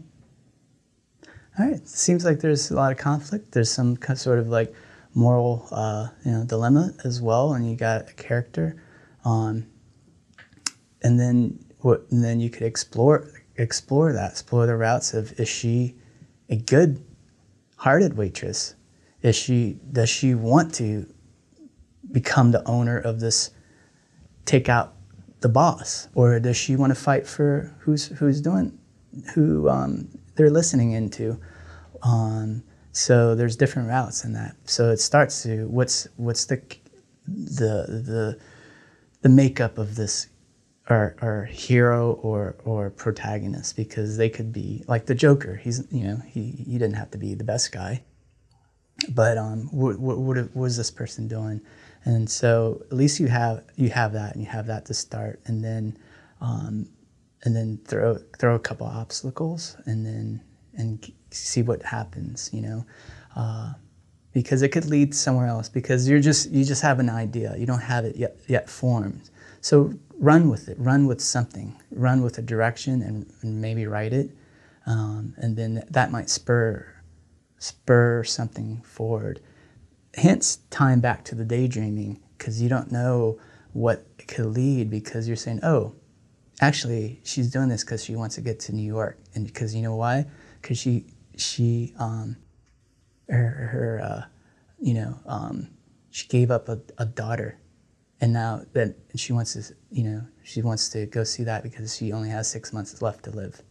All 1.59 1.65
right. 1.65 1.87
Seems 1.87 2.25
like 2.25 2.39
there's 2.39 2.71
a 2.71 2.75
lot 2.75 2.91
of 2.91 2.97
conflict. 2.97 3.51
There's 3.51 3.69
some 3.71 3.97
sort 4.15 4.39
of 4.39 4.47
like 4.47 4.73
moral, 5.13 5.67
uh, 5.71 6.07
you 6.25 6.31
know, 6.31 6.43
dilemma 6.43 6.93
as 7.03 7.21
well, 7.21 7.53
and 7.53 7.69
you 7.69 7.75
got 7.75 8.09
a 8.09 8.13
character. 8.13 8.81
Um, 9.25 9.67
and 11.03 11.19
then 11.19 11.63
what? 11.79 12.05
And 12.11 12.23
then 12.23 12.39
you 12.39 12.49
could 12.49 12.63
explore 12.63 13.31
explore 13.57 14.13
that, 14.13 14.31
explore 14.31 14.65
the 14.65 14.75
routes 14.75 15.13
of 15.13 15.39
is 15.39 15.49
she 15.49 15.95
a 16.49 16.55
good 16.55 17.03
hearted 17.77 18.17
waitress? 18.17 18.75
Is 19.21 19.35
she 19.35 19.79
does 19.91 20.09
she 20.09 20.33
want 20.33 20.73
to 20.75 21.11
become 22.11 22.51
the 22.51 22.67
owner 22.67 22.97
of 22.97 23.19
this? 23.19 23.51
Take 24.45 24.69
out 24.69 24.95
the 25.41 25.49
boss, 25.49 26.07
or 26.15 26.39
does 26.39 26.57
she 26.57 26.75
want 26.75 26.91
to 26.91 26.99
fight 26.99 27.27
for 27.27 27.75
who's 27.79 28.07
who's 28.07 28.41
doing 28.41 28.77
who 29.33 29.69
um, 29.69 30.07
they're 30.35 30.49
listening 30.49 30.91
into? 30.93 31.39
Um, 32.01 32.63
so 32.91 33.35
there's 33.35 33.55
different 33.55 33.87
routes 33.87 34.23
in 34.23 34.33
that. 34.33 34.55
So 34.65 34.89
it 34.89 34.99
starts 34.99 35.43
to 35.43 35.67
what's 35.67 36.07
what's 36.17 36.45
the 36.45 36.61
the 37.27 37.85
the 37.87 38.39
the 39.21 39.29
makeup 39.29 39.77
of 39.77 39.95
this 39.95 40.27
our, 40.89 41.15
our 41.21 41.45
hero 41.45 42.13
or 42.21 42.57
or 42.65 42.89
protagonist 42.89 43.75
because 43.75 44.17
they 44.17 44.29
could 44.29 44.51
be 44.51 44.83
like 44.87 45.05
the 45.05 45.15
Joker. 45.15 45.55
He's 45.55 45.85
you 45.91 46.03
know 46.03 46.21
he 46.27 46.51
he 46.51 46.73
didn't 46.73 46.95
have 46.95 47.11
to 47.11 47.17
be 47.17 47.33
the 47.33 47.43
best 47.43 47.71
guy, 47.71 48.03
but 49.09 49.37
um 49.37 49.69
what 49.71 49.99
what, 49.99 50.17
what 50.17 50.55
was 50.55 50.77
this 50.77 50.91
person 50.91 51.27
doing? 51.27 51.61
And 52.03 52.29
so 52.29 52.83
at 52.91 52.97
least 52.97 53.19
you 53.19 53.27
have 53.27 53.63
you 53.75 53.89
have 53.89 54.13
that 54.13 54.33
and 54.33 54.43
you 54.43 54.49
have 54.49 54.67
that 54.67 54.85
to 54.85 54.93
start, 54.93 55.39
and 55.45 55.63
then 55.63 55.97
um, 56.41 56.89
and 57.43 57.55
then 57.55 57.79
throw 57.85 58.17
throw 58.37 58.55
a 58.55 58.59
couple 58.59 58.87
obstacles, 58.87 59.77
and 59.85 60.05
then 60.05 60.41
and 60.73 61.11
see 61.31 61.61
what 61.61 61.83
happens. 61.83 62.49
You 62.53 62.61
know, 62.61 62.85
uh, 63.35 63.73
because 64.33 64.61
it 64.61 64.69
could 64.69 64.85
lead 64.85 65.13
somewhere 65.15 65.47
else. 65.47 65.69
Because 65.69 66.07
you're 66.07 66.19
just 66.19 66.49
you 66.51 66.63
just 66.63 66.81
have 66.81 66.99
an 66.99 67.09
idea. 67.09 67.55
You 67.57 67.65
don't 67.65 67.81
have 67.81 68.05
it 68.05 68.15
yet 68.15 68.37
yet 68.47 68.69
formed. 68.69 69.29
So 69.61 69.93
run 70.17 70.49
with 70.49 70.69
it. 70.69 70.77
Run 70.79 71.07
with 71.07 71.21
something. 71.21 71.79
Run 71.91 72.21
with 72.21 72.37
a 72.37 72.41
direction 72.41 73.01
and, 73.01 73.31
and 73.41 73.61
maybe 73.61 73.85
write 73.85 74.13
it, 74.13 74.31
um, 74.85 75.33
and 75.37 75.57
then 75.57 75.83
that 75.89 76.11
might 76.11 76.29
spur 76.29 76.85
spur 77.57 78.23
something 78.23 78.81
forward. 78.81 79.39
Hence, 80.15 80.57
time 80.69 80.99
back 80.99 81.23
to 81.25 81.35
the 81.35 81.45
daydreaming 81.45 82.21
because 82.37 82.61
you 82.61 82.67
don't 82.67 82.91
know 82.91 83.39
what 83.73 84.05
it 84.17 84.27
could 84.27 84.47
lead 84.47 84.89
because 84.89 85.27
you're 85.27 85.37
saying, 85.37 85.59
oh, 85.63 85.95
actually, 86.59 87.21
she's 87.23 87.49
doing 87.49 87.69
this 87.69 87.83
because 87.83 88.03
she 88.03 88.15
wants 88.15 88.35
to 88.35 88.41
get 88.41 88.59
to 88.61 88.73
New 88.73 88.85
York, 88.85 89.19
and 89.35 89.45
because 89.45 89.75
you 89.75 89.81
know 89.81 89.95
why? 89.95 90.25
Because 90.61 90.77
she 90.77 91.05
she 91.41 91.93
um, 91.97 92.37
her 93.29 93.69
her 93.71 94.01
uh, 94.03 94.25
you 94.79 94.93
know 94.93 95.19
um, 95.25 95.69
she 96.09 96.27
gave 96.27 96.51
up 96.51 96.69
a, 96.69 96.79
a 96.97 97.05
daughter, 97.05 97.59
and 98.19 98.33
now 98.33 98.61
that 98.73 98.95
she 99.15 99.33
wants 99.33 99.53
to 99.53 99.73
you 99.91 100.03
know 100.03 100.21
she 100.43 100.61
wants 100.61 100.89
to 100.89 101.05
go 101.07 101.23
see 101.23 101.43
that 101.43 101.63
because 101.63 101.95
she 101.95 102.11
only 102.13 102.29
has 102.29 102.49
six 102.49 102.71
months 102.71 103.01
left 103.01 103.23
to 103.25 103.31
live, 103.31 103.61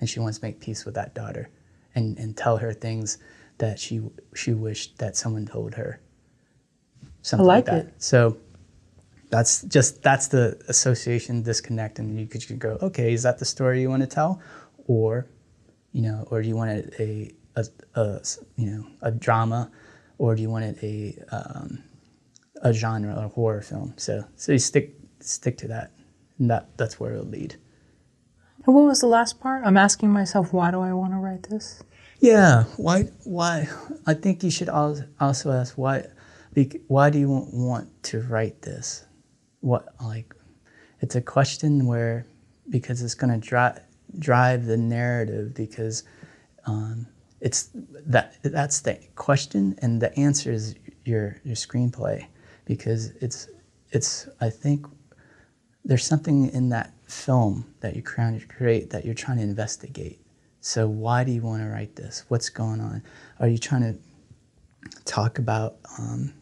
and 0.00 0.08
she 0.08 0.20
wants 0.20 0.38
to 0.38 0.44
make 0.44 0.60
peace 0.60 0.84
with 0.84 0.94
that 0.94 1.14
daughter, 1.14 1.50
and 1.94 2.18
and 2.18 2.36
tell 2.36 2.56
her 2.56 2.72
things 2.72 3.18
that 3.58 3.78
she 3.78 4.00
she 4.34 4.52
wished 4.52 4.98
that 4.98 5.16
someone 5.16 5.46
told 5.46 5.74
her. 5.74 6.00
Something 7.22 7.44
I 7.44 7.54
like, 7.54 7.68
like 7.68 7.84
that. 7.84 7.86
It. 7.88 8.02
So 8.02 8.38
that's 9.30 9.62
just 9.62 10.02
that's 10.02 10.28
the 10.28 10.60
association 10.68 11.42
disconnect, 11.42 11.98
and 11.98 12.18
you 12.18 12.26
could, 12.26 12.42
you 12.42 12.48
could 12.48 12.58
go, 12.58 12.78
okay, 12.82 13.12
is 13.12 13.22
that 13.22 13.38
the 13.38 13.44
story 13.44 13.80
you 13.80 13.90
want 13.90 14.02
to 14.02 14.08
tell, 14.08 14.40
or 14.86 15.26
you 15.92 16.02
know, 16.02 16.26
or 16.30 16.42
do 16.42 16.48
you 16.48 16.56
want 16.56 16.70
it 16.70 16.94
a, 16.98 17.32
a, 17.56 17.64
a 18.00 18.20
you 18.56 18.66
know 18.70 18.86
a 19.02 19.10
drama, 19.10 19.70
or 20.18 20.34
do 20.34 20.42
you 20.42 20.50
want 20.50 20.64
it 20.64 20.78
a 20.82 21.34
um, 21.34 21.82
a 22.62 22.72
genre, 22.72 23.14
a 23.16 23.28
horror 23.28 23.62
film? 23.62 23.94
So 23.96 24.24
so 24.36 24.52
you 24.52 24.58
stick 24.58 24.94
stick 25.20 25.58
to 25.58 25.68
that, 25.68 25.92
and 26.38 26.50
that 26.50 26.76
that's 26.76 27.00
where 27.00 27.12
it'll 27.12 27.26
lead. 27.26 27.56
And 28.66 28.74
what 28.74 28.84
was 28.84 29.00
the 29.00 29.06
last 29.06 29.40
part? 29.40 29.62
I'm 29.64 29.76
asking 29.76 30.10
myself, 30.10 30.52
why 30.52 30.70
do 30.70 30.80
I 30.80 30.92
want 30.92 31.12
to 31.12 31.18
write 31.18 31.44
this? 31.44 31.82
Yeah, 32.20 32.64
why? 32.76 33.04
Why? 33.24 33.68
I 34.06 34.14
think 34.14 34.42
you 34.42 34.50
should 34.50 34.68
also 34.68 35.06
ask 35.18 35.78
why. 35.78 36.06
Why 36.88 37.10
do 37.10 37.18
you 37.18 37.28
want 37.52 38.02
to 38.04 38.20
write 38.20 38.62
this? 38.62 39.06
What 39.60 39.88
like? 40.00 40.34
It's 41.00 41.14
a 41.14 41.22
question 41.22 41.86
where 41.86 42.26
because 42.68 43.02
it's 43.02 43.14
going 43.14 43.32
to 43.32 43.48
drive 43.48 43.80
drive 44.18 44.66
the 44.66 44.76
narrative 44.76 45.54
because 45.54 46.04
um, 46.66 47.06
it's 47.40 47.70
that 47.74 48.36
that's 48.42 48.80
the 48.80 48.98
question 49.16 49.74
and 49.82 50.00
the 50.00 50.16
answer 50.18 50.52
is 50.52 50.74
your 51.04 51.36
your 51.44 51.56
screenplay 51.56 52.26
because 52.64 53.10
it's 53.20 53.48
it's 53.90 54.28
I 54.40 54.50
think 54.50 54.86
there's 55.84 56.04
something 56.04 56.50
in 56.50 56.68
that 56.70 56.92
film 57.04 57.72
that 57.80 57.94
you're 57.94 58.02
trying 58.02 58.38
to 58.38 58.46
create 58.46 58.90
that 58.90 59.04
you're 59.04 59.14
trying 59.14 59.38
to 59.38 59.42
investigate 59.42 60.20
so, 60.60 60.86
why 60.86 61.24
do 61.24 61.32
you 61.32 61.40
want 61.40 61.62
to 61.62 61.68
write 61.68 61.96
this? 61.96 62.24
What's 62.28 62.50
going 62.50 62.80
on? 62.80 63.02
Are 63.38 63.48
you 63.48 63.56
trying 63.56 63.80
to 63.80 65.02
talk 65.06 65.38
about 65.38 65.76
um, 65.98 66.34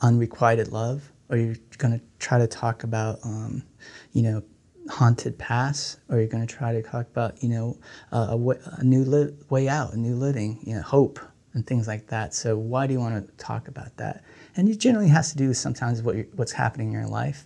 unrequited 0.00 0.68
love? 0.68 1.10
Are 1.28 1.36
you 1.36 1.56
going 1.78 1.98
to 1.98 2.04
try 2.20 2.38
to 2.38 2.46
talk 2.46 2.84
about, 2.84 3.18
um, 3.24 3.64
you 4.12 4.22
know, 4.22 4.42
haunted 4.88 5.38
past? 5.38 6.00
Or 6.08 6.18
you're 6.18 6.26
going 6.26 6.46
to 6.46 6.54
try 6.54 6.72
to 6.72 6.82
talk 6.82 7.06
about, 7.08 7.42
you 7.42 7.48
know, 7.48 7.78
a, 8.10 8.82
new 8.82 9.04
li- 9.04 9.34
way 9.50 9.68
out, 9.68 9.92
a 9.92 9.96
new 9.98 10.14
living, 10.14 10.58
you 10.62 10.74
know, 10.74 10.82
hope 10.82 11.20
and 11.54 11.66
things 11.66 11.86
like 11.86 12.06
that? 12.08 12.34
So, 12.34 12.56
why 12.56 12.86
do 12.86 12.92
you 12.92 13.00
want 13.00 13.26
to 13.26 13.44
talk 13.44 13.68
about 13.68 13.96
that? 13.96 14.24
And 14.56 14.68
it 14.68 14.78
generally 14.78 15.08
has 15.08 15.30
to 15.32 15.36
do 15.36 15.48
with 15.48 15.56
sometimes 15.56 16.02
what 16.02 16.16
what's 16.34 16.52
happening 16.52 16.88
in 16.88 16.92
your 16.94 17.06
life, 17.06 17.44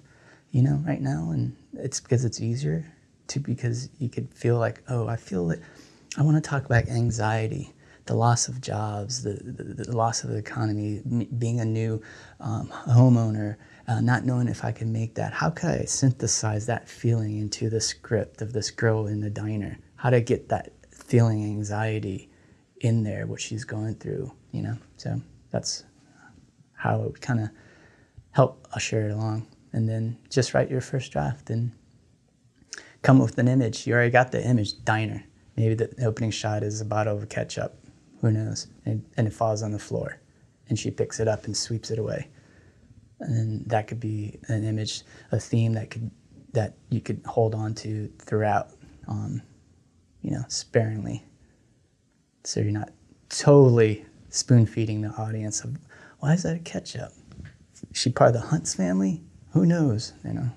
you 0.50 0.62
know, 0.62 0.82
right 0.86 1.00
now, 1.00 1.30
and 1.30 1.56
it's 1.74 2.00
because 2.00 2.24
it's 2.24 2.40
easier 2.40 2.84
to 3.28 3.40
because 3.40 3.88
you 3.98 4.08
could 4.08 4.32
feel 4.34 4.58
like, 4.58 4.82
oh, 4.88 5.08
I 5.08 5.16
feel 5.16 5.46
that 5.48 5.60
I 6.18 6.22
want 6.22 6.42
to 6.42 6.48
talk 6.48 6.64
about 6.66 6.88
anxiety, 6.88 7.72
the 8.06 8.14
loss 8.14 8.48
of 8.48 8.60
jobs, 8.60 9.22
the, 9.22 9.34
the, 9.34 9.84
the 9.84 9.96
loss 9.96 10.24
of 10.24 10.30
the 10.30 10.36
economy, 10.36 11.00
being 11.38 11.60
a 11.60 11.64
new 11.64 12.02
um, 12.40 12.68
homeowner, 12.68 13.56
uh, 13.88 14.00
not 14.00 14.24
knowing 14.24 14.48
if 14.48 14.64
I 14.64 14.72
can 14.72 14.92
make 14.92 15.14
that. 15.16 15.32
How 15.32 15.50
could 15.50 15.70
I 15.70 15.84
synthesize 15.84 16.66
that 16.66 16.88
feeling 16.88 17.38
into 17.38 17.68
the 17.68 17.80
script 17.80 18.42
of 18.42 18.52
this 18.52 18.70
girl 18.70 19.06
in 19.06 19.20
the 19.20 19.30
diner? 19.30 19.78
How 19.96 20.10
to 20.10 20.20
get 20.20 20.48
that 20.48 20.72
feeling 20.90 21.44
anxiety 21.44 22.30
in 22.80 23.02
there, 23.02 23.26
what 23.26 23.40
she's 23.40 23.64
going 23.64 23.94
through, 23.94 24.32
you 24.50 24.62
know? 24.62 24.76
So 24.96 25.20
that's 25.50 25.84
how 26.74 27.02
it 27.02 27.04
would 27.04 27.20
kind 27.20 27.40
of 27.40 27.50
help 28.32 28.66
usher 28.72 29.08
it 29.08 29.12
along. 29.12 29.46
And 29.72 29.88
then 29.88 30.18
just 30.28 30.54
write 30.54 30.70
your 30.70 30.80
first 30.80 31.12
draft 31.12 31.50
and 31.50 31.72
come 33.02 33.20
up 33.20 33.26
with 33.26 33.38
an 33.38 33.48
image. 33.48 33.86
You 33.86 33.94
already 33.94 34.10
got 34.10 34.32
the 34.32 34.44
image, 34.44 34.84
diner. 34.84 35.24
Maybe 35.56 35.74
the 35.74 35.92
opening 36.04 36.30
shot 36.30 36.62
is 36.62 36.80
a 36.80 36.84
bottle 36.84 37.16
of 37.16 37.28
ketchup. 37.28 37.78
Who 38.20 38.30
knows? 38.30 38.68
And, 38.84 39.04
and 39.16 39.26
it 39.26 39.32
falls 39.32 39.62
on 39.62 39.72
the 39.72 39.78
floor. 39.78 40.20
And 40.68 40.78
she 40.78 40.90
picks 40.90 41.20
it 41.20 41.28
up 41.28 41.44
and 41.44 41.56
sweeps 41.56 41.90
it 41.90 41.98
away. 41.98 42.28
And 43.22 43.36
then 43.36 43.64
that 43.68 43.86
could 43.86 44.00
be 44.00 44.38
an 44.48 44.64
image, 44.64 45.02
a 45.30 45.38
theme 45.38 45.72
that 45.74 45.90
could 45.90 46.10
that 46.52 46.74
you 46.90 47.00
could 47.00 47.22
hold 47.24 47.54
on 47.54 47.74
to 47.74 48.12
throughout, 48.18 48.68
um, 49.08 49.40
you 50.20 50.32
know, 50.32 50.44
sparingly. 50.48 51.24
So 52.44 52.60
you're 52.60 52.72
not 52.72 52.90
totally 53.30 54.04
spoon 54.28 54.66
feeding 54.66 55.00
the 55.00 55.08
audience 55.10 55.64
of 55.64 55.78
why 56.18 56.34
is 56.34 56.42
that 56.42 56.56
a 56.56 56.58
ketchup? 56.58 57.12
Is 57.74 57.84
she 57.92 58.10
part 58.10 58.28
of 58.28 58.34
the 58.34 58.48
Hunts 58.48 58.74
family? 58.74 59.22
Who 59.52 59.64
knows? 59.64 60.12
You 60.24 60.34
know. 60.34 60.50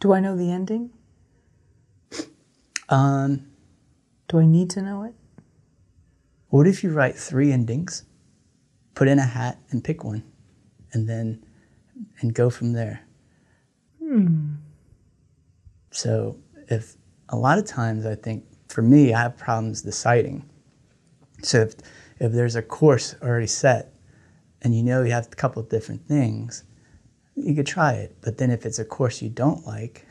Do 0.00 0.12
I 0.12 0.20
know 0.20 0.36
the 0.36 0.50
ending? 0.50 0.90
Um, 2.88 3.46
Do 4.28 4.38
I 4.38 4.46
need 4.46 4.70
to 4.70 4.82
know 4.82 5.04
it? 5.04 5.14
What 6.48 6.66
if 6.66 6.84
you 6.84 6.92
write 6.92 7.16
three 7.16 7.50
endings, 7.50 8.04
put 8.94 9.08
in 9.08 9.18
a 9.18 9.24
hat, 9.24 9.58
and 9.70 9.82
pick 9.82 10.04
one, 10.04 10.22
and 10.92 11.08
then 11.08 11.44
and 12.20 12.34
go 12.34 12.50
from 12.50 12.72
there? 12.72 13.02
Hmm. 14.02 14.54
So 15.90 16.38
if 16.68 16.96
a 17.28 17.36
lot 17.36 17.58
of 17.58 17.66
times 17.66 18.06
I 18.06 18.14
think 18.14 18.44
for 18.68 18.82
me 18.82 19.12
I 19.12 19.20
have 19.22 19.36
problems 19.36 19.82
deciding. 19.82 20.48
So 21.42 21.60
if 21.62 21.74
if 22.18 22.32
there's 22.32 22.56
a 22.56 22.62
course 22.62 23.14
already 23.22 23.46
set, 23.46 23.92
and 24.62 24.74
you 24.74 24.82
know 24.82 25.02
you 25.02 25.12
have 25.12 25.26
a 25.26 25.36
couple 25.36 25.60
of 25.60 25.68
different 25.68 26.06
things, 26.06 26.64
you 27.34 27.54
could 27.54 27.66
try 27.66 27.94
it. 27.94 28.16
But 28.20 28.38
then 28.38 28.50
if 28.50 28.64
it's 28.64 28.78
a 28.78 28.84
course 28.84 29.20
you 29.20 29.28
don't 29.28 29.66
like, 29.66 30.06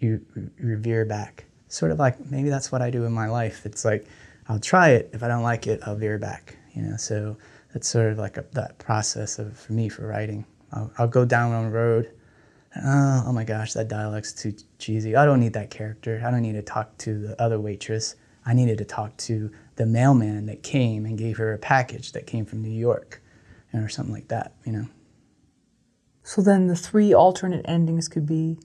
you, 0.00 0.24
you 0.58 0.76
veer 0.78 1.04
back. 1.04 1.44
Sort 1.68 1.90
of 1.90 1.98
like 1.98 2.18
maybe 2.30 2.48
that's 2.48 2.70
what 2.70 2.82
I 2.82 2.90
do 2.90 3.04
in 3.04 3.12
my 3.12 3.28
life. 3.28 3.66
It's 3.66 3.84
like 3.84 4.06
I'll 4.48 4.60
try 4.60 4.90
it. 4.90 5.10
If 5.12 5.22
I 5.22 5.28
don't 5.28 5.42
like 5.42 5.66
it, 5.66 5.80
I'll 5.84 5.96
veer 5.96 6.18
back. 6.18 6.56
You 6.74 6.82
know, 6.82 6.96
so 6.96 7.36
that's 7.74 7.88
sort 7.88 8.12
of 8.12 8.18
like 8.18 8.36
a, 8.36 8.44
that 8.52 8.78
process 8.78 9.38
of 9.38 9.58
for 9.58 9.72
me 9.72 9.88
for 9.88 10.06
writing. 10.06 10.46
I'll, 10.72 10.90
I'll 10.96 11.08
go 11.08 11.24
down 11.24 11.52
on 11.52 11.66
a 11.66 11.70
road. 11.70 12.10
Oh, 12.76 13.24
oh 13.26 13.32
my 13.32 13.44
gosh, 13.44 13.72
that 13.74 13.88
dialogue's 13.88 14.32
too 14.32 14.54
cheesy. 14.78 15.16
I 15.16 15.24
don't 15.24 15.40
need 15.40 15.52
that 15.52 15.70
character. 15.70 16.22
I 16.24 16.30
don't 16.30 16.42
need 16.42 16.54
to 16.54 16.62
talk 16.62 16.96
to 16.98 17.18
the 17.18 17.42
other 17.42 17.60
waitress. 17.60 18.14
I 18.46 18.54
needed 18.54 18.78
to 18.78 18.84
talk 18.84 19.16
to 19.18 19.50
the 19.76 19.86
mailman 19.86 20.46
that 20.46 20.62
came 20.62 21.04
and 21.04 21.18
gave 21.18 21.36
her 21.38 21.52
a 21.52 21.58
package 21.58 22.12
that 22.12 22.26
came 22.26 22.46
from 22.46 22.62
New 22.62 22.70
York, 22.70 23.20
or 23.72 23.88
something 23.88 24.14
like 24.14 24.28
that. 24.28 24.54
You 24.64 24.72
know. 24.72 24.86
So 26.22 26.42
then 26.42 26.68
the 26.68 26.76
three 26.76 27.12
alternate 27.12 27.64
endings 27.68 28.08
could 28.08 28.26
be 28.26 28.58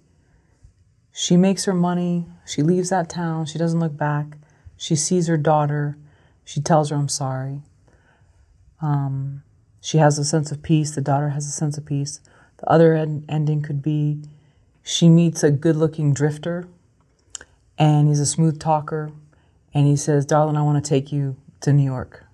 she 1.11 1.35
makes 1.35 1.65
her 1.65 1.73
money, 1.73 2.27
she 2.45 2.61
leaves 2.61 2.91
that 2.91 3.09
town, 3.09 3.45
she 3.47 3.57
doesn't 3.57 3.79
look 3.79 3.97
back, 3.97 4.37
she 4.77 4.95
sees 4.95 5.27
her 5.27 5.37
daughter, 5.37 5.97
she 6.45 6.61
tells 6.61 6.91
her, 6.91 6.95
I'm 6.95 7.09
sorry. 7.09 7.63
Um, 8.81 9.43
she 9.81 9.97
has 9.97 10.17
a 10.19 10.25
sense 10.25 10.51
of 10.51 10.61
peace, 10.61 10.91
the 10.91 11.01
daughter 11.01 11.29
has 11.29 11.45
a 11.45 11.51
sense 11.51 11.77
of 11.77 11.85
peace. 11.85 12.19
The 12.57 12.69
other 12.69 12.93
end- 12.93 13.25
ending 13.29 13.61
could 13.61 13.81
be 13.81 14.21
she 14.83 15.07
meets 15.07 15.43
a 15.43 15.51
good 15.51 15.75
looking 15.75 16.13
drifter 16.13 16.67
and 17.77 18.07
he's 18.07 18.19
a 18.19 18.25
smooth 18.25 18.59
talker 18.59 19.11
and 19.73 19.85
he 19.85 19.95
says, 19.95 20.25
Darling, 20.25 20.57
I 20.57 20.63
want 20.63 20.83
to 20.83 20.89
take 20.89 21.11
you 21.11 21.37
to 21.61 21.71
New 21.71 21.83
York. 21.83 22.25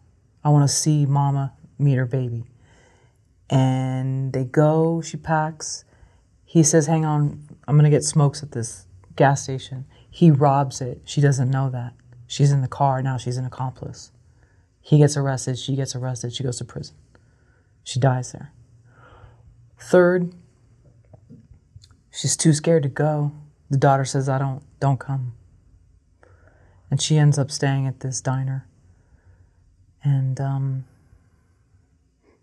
I 0.44 0.50
want 0.50 0.68
to 0.68 0.74
see 0.74 1.06
mama 1.06 1.54
meet 1.78 1.96
her 1.96 2.06
baby. 2.06 2.46
And 3.50 4.32
they 4.32 4.46
go, 4.46 5.02
she 5.02 5.18
packs. 5.18 5.84
He 6.46 6.64
says, 6.64 6.88
Hang 6.88 7.04
on, 7.06 7.44
I'm 7.68 7.76
going 7.76 7.90
to 7.90 7.96
get 7.96 8.04
smokes 8.04 8.42
at 8.42 8.52
this 8.52 8.88
gas 9.16 9.44
station. 9.44 9.86
He 10.10 10.32
robs 10.32 10.82
it. 10.82 11.02
She 11.04 11.20
doesn't 11.20 11.52
know 11.52 11.70
that. 11.70 11.94
She's 12.26 12.52
in 12.52 12.62
the 12.62 12.68
car. 12.68 13.02
Now 13.02 13.18
she's 13.18 13.38
an 13.38 13.46
accomplice. 13.46 14.12
He 14.88 15.00
gets 15.00 15.18
arrested. 15.18 15.58
She 15.58 15.76
gets 15.76 15.96
arrested. 15.96 16.32
She 16.32 16.44
goes 16.44 16.60
to 16.60 16.66
prison. 16.66 16.96
She 17.84 18.00
dies 18.00 18.32
there. 18.34 18.52
Third, 19.80 20.32
she's 22.12 22.38
too 22.38 22.54
scared 22.54 22.84
to 22.84 22.90
go. 22.90 23.32
The 23.72 23.78
daughter 23.78 24.06
says, 24.06 24.30
I 24.30 24.38
don't, 24.38 24.62
don't 24.80 25.00
come. 25.00 25.34
and 26.90 27.02
she 27.02 27.18
ends 27.18 27.38
up 27.38 27.52
staying 27.52 27.88
at 27.88 28.02
this 28.02 28.22
diner. 28.22 28.68
And 30.04 30.40
um, 30.40 30.86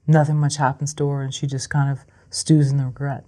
nothing 0.07 0.37
much 0.37 0.57
happens 0.57 0.93
to 0.95 1.09
her, 1.09 1.23
and 1.23 1.33
she 1.33 1.47
just 1.47 1.71
kind 1.71 1.91
of 1.91 2.05
stews 2.31 2.71
in 2.71 2.77
the 2.79 2.87
regret. 2.87 3.27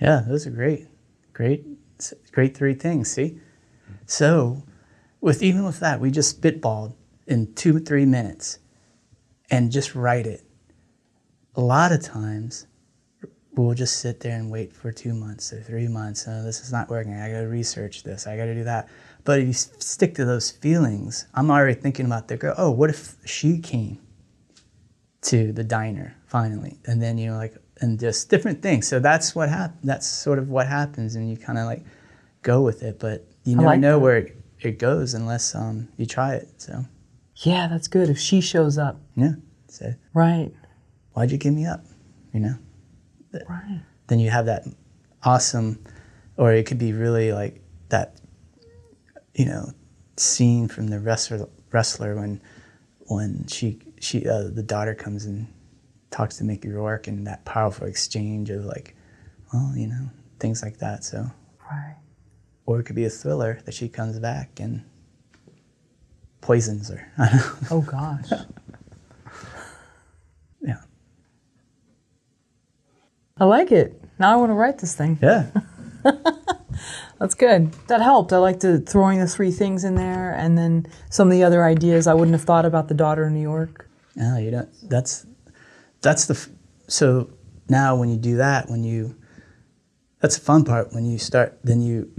Yeah, 0.00 0.22
those 0.26 0.46
are 0.46 0.50
great, 0.50 0.86
great, 1.32 1.66
great 2.30 2.56
three 2.56 2.74
things. 2.74 3.10
See, 3.10 3.40
so 4.06 4.62
with 5.20 5.42
even 5.42 5.64
with 5.64 5.80
that, 5.80 6.00
we 6.00 6.10
just 6.10 6.40
spitballed 6.40 6.94
in 7.32 7.52
two 7.54 7.80
three 7.80 8.06
minutes, 8.06 8.58
and 9.50 9.72
just 9.72 9.94
write 9.94 10.26
it. 10.26 10.42
A 11.56 11.60
lot 11.60 11.92
of 11.92 12.02
times, 12.02 12.66
we'll 13.54 13.74
just 13.74 13.98
sit 13.98 14.20
there 14.20 14.38
and 14.38 14.50
wait 14.50 14.72
for 14.72 14.92
two 14.92 15.14
months 15.14 15.52
or 15.52 15.60
three 15.60 15.88
months. 15.88 16.26
Oh, 16.28 16.42
this 16.42 16.60
is 16.60 16.72
not 16.72 16.88
working. 16.88 17.14
I 17.14 17.30
got 17.30 17.40
to 17.40 17.48
research 17.48 18.04
this. 18.04 18.26
I 18.26 18.36
got 18.36 18.46
to 18.46 18.54
do 18.54 18.64
that. 18.64 18.88
But 19.24 19.40
if 19.40 19.46
you 19.46 19.52
stick 19.52 20.14
to 20.14 20.24
those 20.24 20.50
feelings, 20.50 21.26
I'm 21.34 21.50
already 21.50 21.74
thinking 21.74 22.06
about 22.06 22.28
the 22.28 22.36
girl. 22.36 22.54
Oh, 22.56 22.70
what 22.70 22.90
if 22.90 23.16
she 23.24 23.58
came 23.58 23.98
to 25.22 25.52
the 25.52 25.64
diner 25.64 26.16
finally, 26.26 26.78
and 26.86 27.00
then 27.00 27.18
you 27.18 27.30
know 27.30 27.36
like 27.36 27.54
and 27.80 27.98
just 27.98 28.30
different 28.30 28.62
things. 28.62 28.86
So 28.88 28.98
that's 29.00 29.34
what 29.34 29.48
hap- 29.48 29.76
That's 29.82 30.06
sort 30.06 30.38
of 30.38 30.50
what 30.50 30.66
happens, 30.66 31.14
and 31.14 31.28
you 31.28 31.36
kind 31.36 31.58
of 31.58 31.66
like 31.66 31.84
go 32.42 32.62
with 32.62 32.82
it. 32.82 32.98
But 32.98 33.26
you 33.44 33.56
never 33.56 33.66
like 33.66 33.80
know 33.80 33.94
that. 33.94 33.98
where 33.98 34.16
it, 34.18 34.36
it, 34.60 34.78
goes 34.78 35.14
unless 35.14 35.54
um, 35.54 35.88
you 35.96 36.06
try 36.06 36.34
it. 36.34 36.48
So 36.58 36.84
yeah, 37.42 37.68
that's 37.68 37.88
good. 37.88 38.08
If 38.08 38.18
she 38.18 38.40
shows 38.40 38.78
up, 38.78 39.00
yeah, 39.16 39.34
so 39.68 39.94
right. 40.14 40.52
Why'd 41.12 41.30
you 41.30 41.38
give 41.38 41.54
me 41.54 41.66
up? 41.66 41.84
You 42.32 42.40
know, 42.40 42.54
right. 43.48 43.80
Then 44.06 44.18
you 44.18 44.30
have 44.30 44.46
that 44.46 44.64
awesome, 45.22 45.84
or 46.36 46.52
it 46.52 46.66
could 46.66 46.78
be 46.78 46.92
really 46.92 47.32
like 47.32 47.60
that, 47.88 48.20
you 49.34 49.44
know, 49.44 49.72
scene 50.16 50.68
from 50.68 50.88
the 50.88 51.00
wrestler 51.00 51.48
wrestler 51.72 52.16
when 52.16 52.40
when 53.06 53.46
she 53.48 53.78
she 54.00 54.26
uh, 54.26 54.44
the 54.44 54.62
daughter 54.62 54.94
comes 54.94 55.24
and 55.24 55.46
talks 56.10 56.36
to 56.36 56.44
Mickey 56.44 56.68
Rourke 56.68 57.08
and 57.08 57.26
that 57.26 57.44
powerful 57.44 57.86
exchange 57.86 58.50
of 58.50 58.64
like, 58.64 58.94
well, 59.52 59.72
you 59.76 59.88
know, 59.88 60.10
things 60.38 60.62
like 60.62 60.78
that. 60.78 61.04
So, 61.04 61.30
right. 61.70 61.96
Or 62.66 62.80
it 62.80 62.84
could 62.84 62.96
be 62.96 63.04
a 63.04 63.10
thriller 63.10 63.60
that 63.64 63.74
she 63.74 63.88
comes 63.88 64.18
back 64.18 64.60
and 64.60 64.84
poisons 66.42 66.90
her. 66.90 67.10
oh 67.70 67.80
gosh. 67.80 68.30
yeah. 70.60 70.82
I 73.38 73.46
like 73.46 73.72
it. 73.72 73.98
Now 74.18 74.34
I 74.34 74.36
want 74.36 74.50
to 74.50 74.54
write 74.54 74.78
this 74.78 74.94
thing. 74.94 75.18
Yeah. 75.22 75.46
That's 77.18 77.34
good. 77.34 77.72
That 77.86 78.02
helped. 78.02 78.32
I 78.32 78.38
like 78.38 78.60
the 78.60 78.80
throwing 78.80 79.20
the 79.20 79.26
three 79.26 79.52
things 79.52 79.84
in 79.84 79.94
there, 79.94 80.34
and 80.34 80.58
then 80.58 80.86
some 81.08 81.28
of 81.28 81.32
the 81.32 81.44
other 81.44 81.64
ideas 81.64 82.06
I 82.06 82.14
wouldn't 82.14 82.32
have 82.32 82.42
thought 82.42 82.66
about 82.66 82.88
the 82.88 82.94
daughter 82.94 83.26
in 83.26 83.34
New 83.34 83.40
York. 83.40 83.88
Yeah, 84.16 84.38
you 84.38 84.50
know 84.50 84.68
that's 84.82 85.24
that's 86.02 86.26
the 86.26 86.48
so 86.88 87.30
now 87.68 87.96
when 87.96 88.10
you 88.10 88.16
do 88.16 88.36
that 88.36 88.68
when 88.68 88.84
you 88.84 89.16
that's 90.20 90.36
the 90.36 90.44
fun 90.44 90.64
part 90.64 90.92
when 90.92 91.06
you 91.06 91.18
start 91.18 91.58
then 91.62 91.80
you 91.80 92.12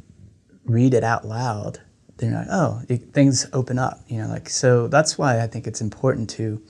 read 0.66 0.94
it 0.94 1.04
out 1.04 1.26
loud 1.26 1.82
then 2.24 2.32
you're 2.32 2.40
like 2.40 2.50
oh 2.52 2.82
it, 2.90 3.14
things 3.14 3.48
open 3.54 3.78
up 3.78 4.00
you 4.08 4.18
know 4.18 4.28
like 4.28 4.50
so 4.50 4.88
that's 4.88 5.18
why 5.18 5.42
i 5.42 5.48
think 5.48 5.68
it's 5.68 5.82
important 5.82 6.30
to 6.30 6.62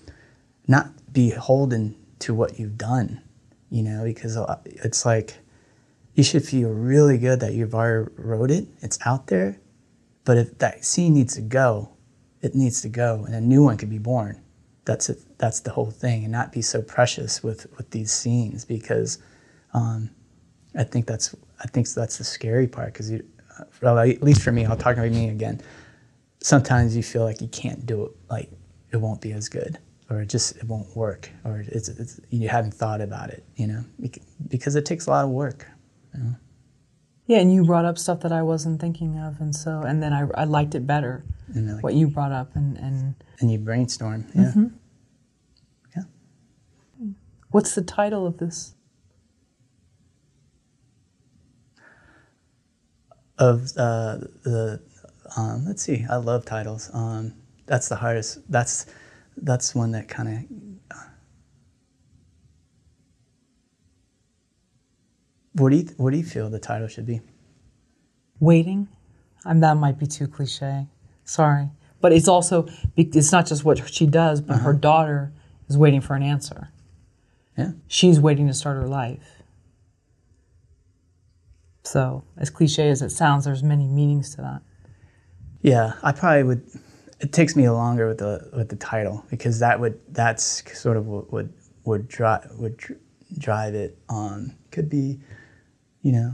not 0.68 0.88
be 1.12 1.30
holden 1.30 1.96
to 2.20 2.34
what 2.34 2.60
you've 2.60 2.78
done 2.78 3.22
you 3.70 3.84
know 3.84 4.04
because 4.04 4.38
it's 4.66 5.06
like 5.06 5.38
you 6.16 6.24
should 6.24 6.46
feel 6.46 6.70
really 6.70 7.18
good 7.18 7.40
that 7.40 7.54
you've 7.54 7.76
already 7.76 8.10
wrote 8.18 8.52
it 8.52 8.68
it's 8.82 9.00
out 9.06 9.28
there 9.28 9.60
but 10.26 10.38
if 10.38 10.58
that 10.60 10.84
scene 10.84 11.14
needs 11.14 11.36
to 11.36 11.42
go 11.42 11.94
it 12.44 12.54
needs 12.54 12.82
to 12.82 12.90
go 12.90 13.24
and 13.26 13.34
a 13.34 13.42
new 13.42 13.64
one 13.64 13.78
could 13.78 13.90
be 13.90 13.98
born. 13.98 14.40
That's 14.86 15.10
it, 15.10 15.20
that's 15.38 15.62
the 15.62 15.72
whole 15.72 15.90
thing, 15.90 16.24
and 16.24 16.32
not 16.32 16.52
be 16.52 16.62
so 16.62 16.82
precious 16.82 17.42
with 17.42 17.66
with 17.78 17.90
these 17.92 18.12
scenes 18.12 18.66
because 18.66 19.18
um, 19.74 20.12
I 20.78 20.84
think 20.84 21.08
that's 21.08 21.34
I 21.62 21.68
think 21.68 21.88
that's 21.90 22.18
the 22.18 22.26
scary 22.26 22.68
part 22.68 22.92
because 22.92 23.10
you, 23.10 23.26
well, 23.82 24.00
at 24.00 24.24
least 24.24 24.42
for 24.42 24.52
me, 24.52 24.66
I'll 24.66 24.78
talk 24.78 24.98
about 24.98 25.12
me 25.12 25.30
again. 25.30 25.62
Sometimes 26.42 26.96
you 26.96 27.04
feel 27.04 27.24
like 27.24 27.42
you 27.42 27.48
can't 27.48 27.86
do 27.86 28.06
it, 28.06 28.12
like 28.30 28.52
it 28.92 28.98
won't 28.98 29.22
be 29.22 29.32
as 29.32 29.50
good, 29.50 29.78
or 30.10 30.22
it 30.22 30.30
just 30.30 30.58
it 30.58 30.66
won't 30.66 30.96
work, 30.96 31.30
or 31.46 31.64
it's, 31.68 31.90
it's 31.90 32.20
you 32.30 32.50
haven't 32.50 32.74
thought 32.74 33.02
about 33.02 33.30
it, 33.30 33.44
you 33.56 33.68
know, 33.68 33.84
because 34.48 34.76
it 34.76 34.86
takes 34.86 35.08
a 35.08 35.10
lot 35.10 35.26
of 35.26 35.32
work. 35.32 35.68
You 36.14 36.24
know? 36.24 36.36
Yeah, 37.28 37.40
and 37.40 37.54
you 37.54 37.64
brought 37.64 37.86
up 37.86 37.98
stuff 37.98 38.20
that 38.22 38.32
I 38.32 38.42
wasn't 38.42 38.82
thinking 38.82 39.18
of, 39.18 39.40
and 39.40 39.56
so 39.56 39.82
and 39.82 40.04
then 40.04 40.12
I, 40.12 40.28
I 40.36 40.44
liked 40.44 40.76
it 40.76 40.86
better. 40.86 41.24
Like, 41.56 41.84
what 41.84 41.94
you 41.94 42.08
brought 42.08 42.32
up, 42.32 42.56
and 42.56 42.78
and 42.78 43.16
and 43.40 43.52
you 43.52 43.58
brainstorm, 43.60 44.26
yeah, 44.36 44.42
mm-hmm. 44.44 44.68
yeah. 45.96 46.04
What's 47.52 47.76
the 47.76 47.82
title 47.82 48.26
of 48.26 48.38
this? 48.40 48.74
Of 53.40 53.72
uh, 53.78 54.18
the 54.44 54.82
um, 55.36 55.66
let's 55.66 55.82
see, 55.82 56.06
I 56.10 56.18
love 56.18 56.45
titles. 56.45 56.90
Um, 56.94 57.34
that's 57.66 57.90
the 57.90 57.95
hardest. 57.95 58.40
That's 58.50 58.86
that's 59.38 59.74
one 59.74 59.92
that 59.92 60.08
kind 60.08 60.30
of. 60.30 60.98
Uh, 60.98 61.10
what 65.53 65.70
do 65.70 65.78
you 65.78 65.90
What 65.98 66.12
do 66.12 66.18
you 66.18 66.24
feel 66.24 66.50
the 66.50 66.60
title 66.60 66.88
should 66.88 67.06
be? 67.08 67.22
Waiting. 68.40 68.88
Um, 69.45 69.60
that 69.62 69.78
might 69.78 69.98
be 69.98 70.06
too 70.06 70.28
cliche. 70.28 70.88
Sorry, 71.24 71.70
but 72.02 72.14
it's 72.14 72.28
also 72.28 72.68
it's 72.95 73.32
not 73.32 73.48
just 73.48 73.66
what 73.66 73.90
she 73.90 74.06
does, 74.06 74.42
but 74.42 74.56
uh-huh. 74.56 74.66
her 74.66 74.74
daughter 74.74 75.32
is 75.68 75.78
waiting 75.78 76.02
for 76.02 76.16
an 76.16 76.24
answer. 76.24 76.70
Yeah, 77.58 77.72
she's 77.88 78.20
waiting 78.20 78.48
to 78.48 78.53
start 78.53 78.78
her 78.78 78.88
life. 78.88 79.33
So, 81.84 82.24
as 82.38 82.50
cliche 82.50 82.90
as 82.90 83.02
it 83.02 83.10
sounds, 83.10 83.45
there's 83.45 83.64
many 83.64 83.88
meanings 83.88 84.36
to 84.36 84.42
that. 84.42 84.62
Yeah, 85.62 85.94
I 86.02 86.12
probably 86.12 86.44
would. 86.44 86.68
It 87.20 87.32
takes 87.32 87.56
me 87.56 87.70
longer 87.70 88.08
with 88.08 88.18
the 88.20 88.50
with 88.56 88.70
the 88.70 88.76
title 88.76 89.26
because 89.30 89.60
that 89.60 89.80
would 89.80 90.00
that's 90.10 90.64
sort 90.78 90.98
of 90.98 91.08
what 91.08 91.32
would 91.32 91.53
would 91.86 92.08
drive 92.08 92.50
would 92.58 92.80
drive 93.38 93.76
it 93.76 93.98
on. 94.10 94.56
Could 94.72 94.90
be, 94.90 95.20
you 96.02 96.12
know, 96.12 96.34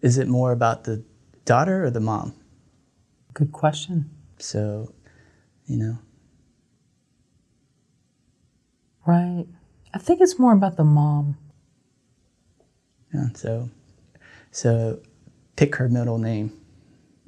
is 0.00 0.18
it 0.18 0.28
more 0.28 0.52
about 0.52 0.84
the 0.84 1.04
daughter 1.44 1.84
or 1.84 1.90
the 1.90 2.00
mom? 2.00 2.34
Good 3.32 3.52
question. 3.52 4.10
So, 4.38 4.92
you 5.66 5.76
know. 5.76 5.98
Right. 9.06 9.46
I 9.92 9.98
think 9.98 10.20
it's 10.20 10.38
more 10.38 10.52
about 10.52 10.76
the 10.76 10.84
mom. 10.84 11.36
Yeah, 13.12 13.28
so 13.34 13.70
so 14.54 15.00
pick 15.56 15.74
her 15.76 15.88
middle 15.88 16.18
name 16.18 16.52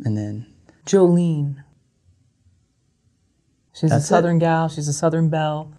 and 0.04 0.16
then 0.16 0.46
Jolene. 0.86 1.64
She's 3.74 3.90
a 3.92 4.00
southern 4.00 4.36
it? 4.36 4.40
gal, 4.40 4.68
she's 4.68 4.88
a 4.88 4.92
southern 4.92 5.28
belle. 5.28 5.74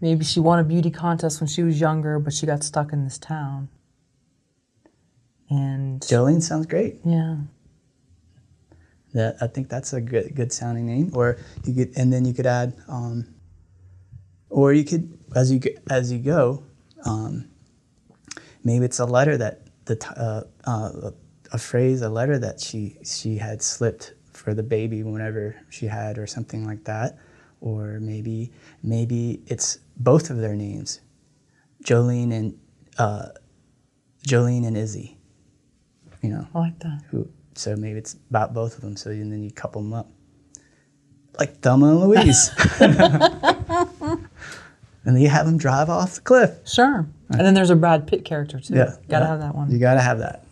Maybe 0.00 0.24
she 0.24 0.40
won 0.40 0.58
a 0.58 0.64
beauty 0.64 0.90
contest 0.90 1.40
when 1.40 1.46
she 1.46 1.62
was 1.62 1.80
younger, 1.80 2.18
but 2.18 2.32
she 2.32 2.44
got 2.44 2.64
stuck 2.64 2.92
in 2.92 3.04
this 3.04 3.18
town. 3.18 3.68
And 5.48 6.00
Jolene 6.00 6.42
sounds 6.42 6.66
great. 6.66 6.98
Yeah. 7.04 7.36
That 9.14 9.36
I 9.40 9.46
think 9.46 9.68
that's 9.68 9.92
a 9.92 10.00
good 10.00 10.34
good 10.34 10.52
sounding 10.52 10.86
name. 10.86 11.12
Or 11.14 11.38
you 11.64 11.72
could, 11.72 11.96
and 11.96 12.12
then 12.12 12.24
you 12.24 12.34
could 12.34 12.46
add, 12.46 12.74
um, 12.88 13.32
or 14.50 14.72
you 14.72 14.84
could 14.84 15.18
as 15.36 15.52
you 15.52 15.60
as 15.88 16.10
you 16.10 16.18
go, 16.18 16.64
um, 17.04 17.48
maybe 18.64 18.84
it's 18.84 18.98
a 18.98 19.06
letter 19.06 19.36
that 19.38 19.62
the 19.84 19.96
uh, 20.16 20.70
uh, 20.70 21.10
a 21.52 21.58
phrase, 21.58 22.02
a 22.02 22.08
letter 22.08 22.38
that 22.38 22.60
she 22.60 22.96
she 23.04 23.36
had 23.36 23.62
slipped 23.62 24.14
for 24.32 24.54
the 24.54 24.62
baby 24.62 25.02
whenever 25.02 25.56
she 25.70 25.86
had, 25.86 26.18
or 26.18 26.26
something 26.26 26.66
like 26.66 26.84
that. 26.84 27.18
Or 27.60 28.00
maybe 28.00 28.50
maybe 28.82 29.42
it's 29.46 29.78
both 29.96 30.30
of 30.30 30.38
their 30.38 30.56
names, 30.56 31.00
Jolene 31.84 32.32
and 32.32 32.58
uh, 32.98 33.28
Jolene 34.26 34.66
and 34.66 34.76
Izzy. 34.76 35.18
You 36.22 36.30
know, 36.30 36.46
I 36.54 36.58
like 36.58 36.78
that. 36.80 37.02
Who 37.10 37.28
so 37.54 37.76
maybe 37.76 37.98
it's 37.98 38.16
about 38.30 38.54
both 38.54 38.74
of 38.76 38.80
them. 38.80 38.96
So 38.96 39.10
and 39.10 39.32
then 39.32 39.42
you 39.42 39.50
couple 39.50 39.82
them 39.82 39.92
up, 39.92 40.10
like 41.38 41.60
Thelma 41.60 41.90
and 41.90 42.00
Louise, 42.00 42.50
and 45.04 45.16
then 45.16 45.22
you 45.22 45.28
have 45.28 45.46
them 45.46 45.58
drive 45.58 45.90
off 45.90 46.16
the 46.16 46.20
cliff. 46.20 46.50
Sure. 46.66 47.08
Right. 47.28 47.38
And 47.38 47.40
then 47.40 47.54
there's 47.54 47.70
a 47.70 47.76
Brad 47.76 48.06
Pitt 48.06 48.24
character 48.24 48.60
too. 48.60 48.74
Yeah, 48.74 48.96
gotta 49.08 49.24
yeah. 49.24 49.26
have 49.28 49.40
that 49.40 49.54
one. 49.54 49.70
You 49.70 49.78
gotta 49.78 50.00
have 50.00 50.18
that. 50.18 50.44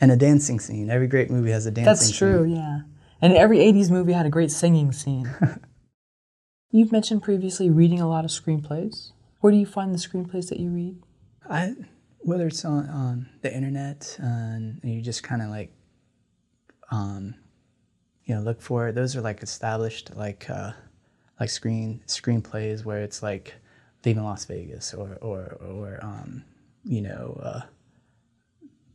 and 0.00 0.10
a 0.10 0.16
dancing 0.16 0.60
scene. 0.60 0.90
Every 0.90 1.06
great 1.06 1.30
movie 1.30 1.50
has 1.50 1.66
a 1.66 1.70
dancing. 1.70 1.84
That's 1.84 2.16
true. 2.16 2.44
Scene. 2.44 2.56
Yeah. 2.56 2.80
And 3.20 3.32
every 3.34 3.58
'80s 3.58 3.90
movie 3.90 4.12
had 4.12 4.26
a 4.26 4.30
great 4.30 4.50
singing 4.50 4.92
scene. 4.92 5.30
You've 6.70 6.92
mentioned 6.92 7.22
previously 7.22 7.70
reading 7.70 8.00
a 8.00 8.08
lot 8.08 8.24
of 8.24 8.30
screenplays. 8.30 9.12
Where 9.40 9.52
do 9.52 9.58
you 9.58 9.66
find 9.66 9.94
the 9.94 9.98
screenplays 9.98 10.48
that 10.48 10.58
you 10.58 10.70
read? 10.70 11.02
I 11.48 11.74
whether 12.20 12.46
it's 12.46 12.64
on, 12.64 12.88
on 12.88 13.28
the 13.42 13.54
internet 13.54 14.16
and 14.18 14.80
you 14.82 15.02
just 15.02 15.22
kind 15.22 15.42
of 15.42 15.50
like 15.50 15.72
um, 16.90 17.34
you 18.24 18.34
know, 18.34 18.40
look 18.40 18.62
for 18.62 18.88
it. 18.88 18.94
those 18.94 19.16
are 19.16 19.20
like 19.20 19.42
established 19.42 20.14
like 20.16 20.48
uh, 20.48 20.72
like 21.40 21.50
screen 21.50 22.02
screenplays 22.06 22.84
where 22.84 23.02
it's 23.02 23.22
like 23.22 23.54
Leaving 24.04 24.24
Las 24.24 24.44
Vegas 24.44 24.94
or 24.94 25.18
or 25.20 25.56
or 25.60 25.98
um, 26.02 26.44
you 26.84 27.00
know 27.00 27.40
uh, 27.42 27.60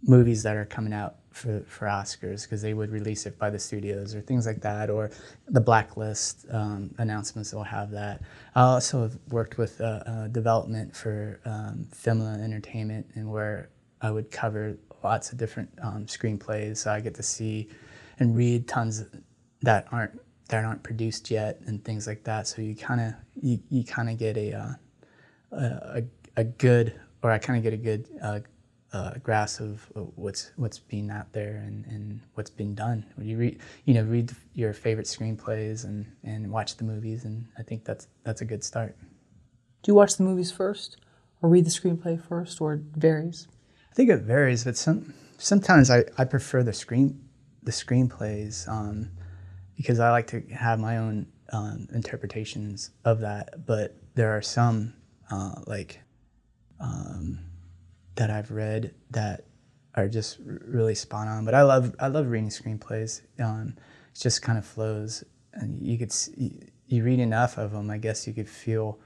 movies 0.04 0.44
that 0.44 0.56
are 0.56 0.66
coming 0.66 0.94
out 0.94 1.16
for, 1.32 1.62
for 1.68 1.88
Oscars 1.88 2.44
because 2.44 2.62
they 2.62 2.74
would 2.74 2.92
release 2.92 3.26
it 3.26 3.38
by 3.38 3.50
the 3.50 3.60
studios 3.60 4.16
or 4.16 4.22
things 4.22 4.46
like 4.46 4.62
that, 4.62 4.90
or 4.90 5.12
the 5.48 5.62
blacklist 5.62 6.46
um, 6.52 6.94
announcements 6.98 7.54
will 7.54 7.64
have 7.64 7.92
that. 7.92 8.22
I 8.56 8.62
also 8.62 9.04
have 9.04 9.18
worked 9.30 9.58
with 9.58 9.80
uh, 9.82 10.04
uh, 10.06 10.28
development 10.28 10.96
for 10.96 11.40
um, 11.46 11.88
Filmla 11.94 12.44
Entertainment, 12.44 13.08
and 13.16 13.30
where 13.32 13.70
I 14.02 14.12
would 14.12 14.32
cover 14.32 14.78
lots 15.04 15.32
of 15.32 15.38
different 15.38 15.70
um, 15.82 16.06
screenplays. 16.06 16.78
So 16.78 16.92
I 16.92 17.00
get 17.00 17.16
to 17.16 17.24
see 17.24 17.70
and 18.20 18.36
read 18.36 18.68
tons 18.68 19.06
that 19.62 19.88
aren't 19.92 20.20
that 20.50 20.66
aren't 20.66 20.84
produced 20.84 21.32
yet 21.32 21.62
and 21.66 21.84
things 21.84 22.06
like 22.06 22.24
that. 22.26 22.48
So 22.48 22.62
you 22.62 22.76
kind 22.76 23.02
of 23.02 23.14
you, 23.42 23.60
you 23.70 23.84
kind 23.84 24.10
of 24.10 24.18
get 24.18 24.38
a, 24.38 24.54
uh, 24.54 24.74
a 25.52 26.04
a 26.36 26.44
good 26.44 27.00
or 27.24 27.32
I 27.32 27.38
kind 27.38 27.58
of 27.58 27.64
get 27.64 27.74
a 27.74 27.78
good 27.78 28.08
uh, 28.22 28.40
uh, 28.92 29.14
grasp 29.22 29.62
of 29.62 29.88
what's 30.16 30.52
what's 30.56 30.80
being 30.80 31.10
out 31.12 31.32
there 31.32 31.58
and, 31.58 31.86
and 31.86 32.22
what's 32.34 32.50
been 32.50 32.74
done. 32.74 33.06
When 33.16 33.28
you 33.28 33.38
read, 33.38 33.60
you 33.86 33.94
know, 33.94 34.04
read 34.04 34.32
your 34.54 34.74
favorite 34.74 35.08
screenplays 35.08 35.84
and, 35.84 36.06
and 36.24 36.50
watch 36.50 36.78
the 36.78 36.84
movies, 36.84 37.26
and 37.26 37.46
I 37.58 37.64
think 37.64 37.86
that's 37.86 38.08
that's 38.24 38.42
a 38.42 38.46
good 38.46 38.64
start. 38.64 38.96
Do 39.84 39.92
you 39.92 39.96
watch 39.96 40.18
the 40.18 40.24
movies 40.24 40.52
first, 40.52 40.98
or 41.42 41.50
read 41.50 41.66
the 41.66 41.70
screenplay 41.70 42.22
first, 42.22 42.60
or 42.62 42.74
it 42.74 42.82
varies? 42.96 43.48
I 43.92 43.96
think 43.96 44.10
it 44.10 44.22
varies, 44.22 44.64
but 44.64 44.78
some 44.78 45.14
sometimes 45.38 45.90
I, 45.90 46.06
I 46.18 46.26
prefer 46.26 46.64
the 46.64 46.74
screen 46.74 47.22
the 47.62 47.72
screenplays 47.72 48.68
um, 48.68 49.12
because 49.80 50.00
I 50.00 50.12
like 50.12 50.28
to 50.28 50.42
have 50.54 50.80
my 50.80 50.98
own 50.98 51.26
um, 51.52 51.88
interpretations 51.96 52.92
of 53.04 53.22
that. 53.22 53.66
But 53.66 53.96
there 54.14 54.36
are 54.38 54.44
some 54.44 54.94
uh, 55.32 55.56
like. 55.66 56.02
Um, 56.80 57.40
that 58.20 58.30
I've 58.30 58.52
read 58.52 58.94
that 59.12 59.46
are 59.96 60.10
just 60.10 60.38
really 60.44 60.94
spot 60.94 61.28
on. 61.28 61.46
But 61.46 61.56
I 61.56 61.64
love 61.64 61.96
I 62.00 62.08
love 62.08 62.28
reading 62.28 62.50
screenplays. 62.50 63.22
Um, 63.40 63.76
it 64.14 64.20
just 64.20 64.42
kind 64.42 64.58
of 64.58 64.66
flows, 64.66 65.24
and 65.54 65.82
you 65.82 65.98
could 65.98 66.12
see, 66.12 66.60
you 66.88 67.04
read 67.04 67.20
enough 67.20 67.58
of 67.58 67.72
them. 67.72 67.90
I 67.90 67.98
guess 67.98 68.28
you 68.28 68.34
could 68.34 68.50
feel. 68.50 69.00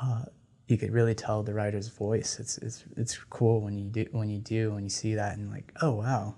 Uh, 0.00 0.24
you 0.66 0.78
could 0.78 0.92
really 0.92 1.14
tell 1.14 1.42
the 1.42 1.52
writer's 1.52 1.88
voice. 1.88 2.40
It's 2.40 2.56
it's 2.58 2.84
it's 2.96 3.18
cool 3.28 3.60
when 3.60 3.76
you 3.76 3.84
do 3.84 4.06
when 4.12 4.30
you 4.30 4.38
do 4.38 4.72
when 4.72 4.82
you 4.82 4.90
see 4.90 5.14
that 5.14 5.36
and 5.36 5.50
like 5.50 5.70
oh 5.82 5.92
wow, 5.92 6.36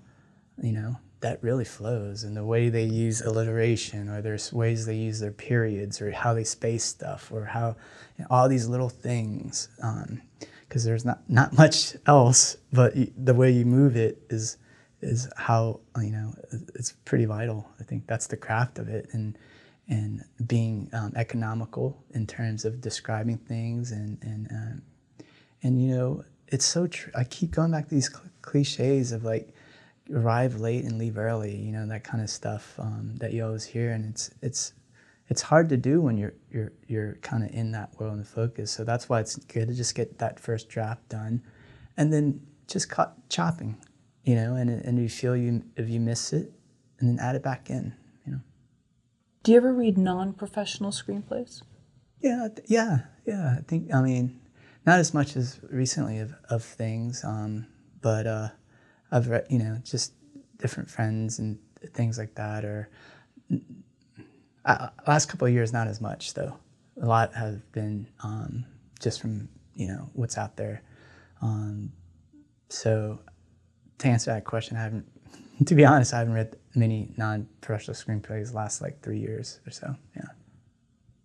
you 0.61 0.73
know 0.73 0.97
that 1.19 1.41
really 1.41 1.65
flows 1.65 2.23
and 2.23 2.37
the 2.37 2.45
way 2.45 2.69
they 2.69 2.83
use 2.83 3.21
alliteration 3.21 4.07
or 4.07 4.21
there's 4.21 4.53
ways 4.53 4.85
they 4.85 4.95
use 4.95 5.19
their 5.19 5.31
periods 5.31 6.01
or 6.01 6.11
how 6.11 6.33
they 6.33 6.43
space 6.43 6.83
stuff 6.83 7.31
or 7.31 7.45
how 7.45 7.75
you 8.17 8.23
know, 8.23 8.27
all 8.29 8.47
these 8.47 8.67
little 8.67 8.89
things. 8.89 9.69
Um, 9.81 10.21
because 10.67 10.83
there's 10.83 11.05
not, 11.05 11.21
not 11.29 11.53
much 11.57 11.95
else, 12.05 12.57
but 12.73 12.93
the 13.17 13.33
way 13.33 13.51
you 13.51 13.65
move 13.65 13.95
it 13.95 14.21
is 14.29 14.57
is 15.01 15.29
how 15.37 15.79
you 15.97 16.11
know 16.11 16.33
it's 16.75 16.93
pretty 17.05 17.25
vital. 17.25 17.69
I 17.79 17.83
think 17.83 18.07
that's 18.07 18.27
the 18.27 18.37
craft 18.37 18.79
of 18.79 18.89
it, 18.89 19.07
and 19.13 19.37
and 19.87 20.23
being 20.47 20.89
um, 20.93 21.13
economical 21.15 22.03
in 22.13 22.27
terms 22.27 22.65
of 22.65 22.81
describing 22.81 23.37
things, 23.37 23.91
and 23.91 24.17
and 24.21 24.47
um, 24.51 24.81
and 25.63 25.81
you 25.81 25.95
know 25.95 26.23
it's 26.47 26.65
so 26.65 26.87
true. 26.87 27.11
I 27.15 27.23
keep 27.23 27.51
going 27.51 27.71
back 27.71 27.87
to 27.89 27.95
these 27.95 28.09
cl- 28.09 28.23
cliches 28.41 29.11
of 29.11 29.23
like 29.23 29.53
arrive 30.13 30.59
late 30.59 30.83
and 30.83 30.97
leave 30.97 31.17
early, 31.17 31.55
you 31.55 31.71
know 31.71 31.85
that 31.87 32.03
kind 32.03 32.23
of 32.23 32.29
stuff 32.29 32.75
um, 32.79 33.15
that 33.17 33.33
you 33.33 33.45
always 33.45 33.65
hear, 33.65 33.91
and 33.91 34.05
it's 34.05 34.31
it's 34.41 34.73
it's 35.29 35.41
hard 35.41 35.69
to 35.69 35.77
do 35.77 36.01
when 36.01 36.17
you're 36.17 36.33
you're 36.51 36.71
you're 36.87 37.13
kind 37.21 37.43
of 37.43 37.51
in 37.51 37.71
that 37.71 37.97
world 37.99 38.13
and 38.13 38.27
focus. 38.27 38.71
So 38.71 38.83
that's 38.83 39.09
why 39.09 39.19
it's 39.19 39.35
good 39.35 39.67
to 39.67 39.73
just 39.73 39.95
get 39.95 40.17
that 40.19 40.39
first 40.39 40.69
draft 40.69 41.07
done, 41.09 41.41
and 41.97 42.11
then 42.11 42.41
just 42.67 42.89
cut 42.89 43.15
chopping, 43.29 43.77
you 44.23 44.35
know, 44.35 44.55
and 44.55 44.69
and 44.69 44.99
you 44.99 45.09
feel 45.09 45.35
you 45.35 45.63
if 45.75 45.89
you 45.89 45.99
miss 45.99 46.33
it, 46.33 46.51
and 46.99 47.09
then 47.09 47.19
add 47.25 47.35
it 47.35 47.43
back 47.43 47.69
in, 47.69 47.93
you 48.25 48.33
know. 48.33 48.41
Do 49.43 49.51
you 49.51 49.57
ever 49.57 49.73
read 49.73 49.97
non-professional 49.97 50.91
screenplays? 50.91 51.61
Yeah, 52.21 52.47
yeah, 52.65 52.99
yeah. 53.25 53.57
I 53.59 53.61
think 53.61 53.93
I 53.93 54.01
mean, 54.01 54.39
not 54.85 54.99
as 54.99 55.13
much 55.13 55.35
as 55.35 55.59
recently 55.69 56.19
of 56.19 56.33
of 56.49 56.63
things, 56.63 57.23
um, 57.23 57.67
but 58.01 58.25
uh, 58.25 58.49
I've 59.11 59.27
read 59.27 59.45
you 59.49 59.59
know 59.59 59.79
just 59.83 60.13
different 60.57 60.89
friends 60.89 61.39
and 61.39 61.57
things 61.93 62.17
like 62.17 62.35
that, 62.35 62.65
or 62.65 62.89
uh, 64.65 64.89
last 65.07 65.27
couple 65.27 65.47
of 65.47 65.53
years, 65.53 65.73
not 65.73 65.87
as 65.87 66.01
much 66.01 66.33
though. 66.33 66.57
A 67.01 67.05
lot 67.05 67.33
have 67.33 67.71
been 67.71 68.07
um, 68.23 68.65
just 68.99 69.21
from 69.21 69.49
you 69.75 69.87
know 69.87 70.09
what's 70.13 70.37
out 70.37 70.57
there. 70.57 70.81
Um, 71.41 71.91
so 72.69 73.19
to 73.99 74.07
answer 74.07 74.31
that 74.31 74.45
question, 74.45 74.77
I 74.77 74.83
haven't. 74.83 75.05
To 75.65 75.73
be 75.73 75.85
honest, 75.85 76.13
I 76.13 76.19
haven't 76.19 76.35
read 76.35 76.55
many 76.75 77.09
non-professional 77.17 77.95
screenplays 77.95 78.53
last 78.53 78.79
like 78.79 79.01
three 79.01 79.17
years 79.17 79.59
or 79.65 79.71
so. 79.71 79.95
Yeah. 80.15 80.27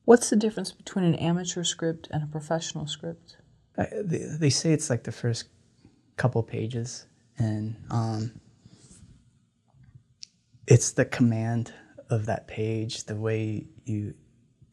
What's 0.06 0.30
the 0.30 0.36
difference 0.36 0.72
between 0.72 1.04
an 1.04 1.14
amateur 1.16 1.64
script 1.64 2.08
and 2.10 2.22
a 2.22 2.26
professional 2.26 2.86
script? 2.86 3.36
Uh, 3.76 3.84
they, 4.02 4.18
they, 4.18 4.50
say 4.50 4.72
it's 4.72 4.90
like 4.90 5.04
the 5.04 5.12
first 5.12 5.48
couple 6.16 6.42
pages, 6.42 7.06
and 7.42 7.76
um, 7.90 8.32
it's 10.66 10.92
the 10.92 11.04
command 11.04 11.72
of 12.08 12.26
that 12.26 12.46
page, 12.46 13.04
the 13.04 13.16
way 13.16 13.66
you 13.84 14.14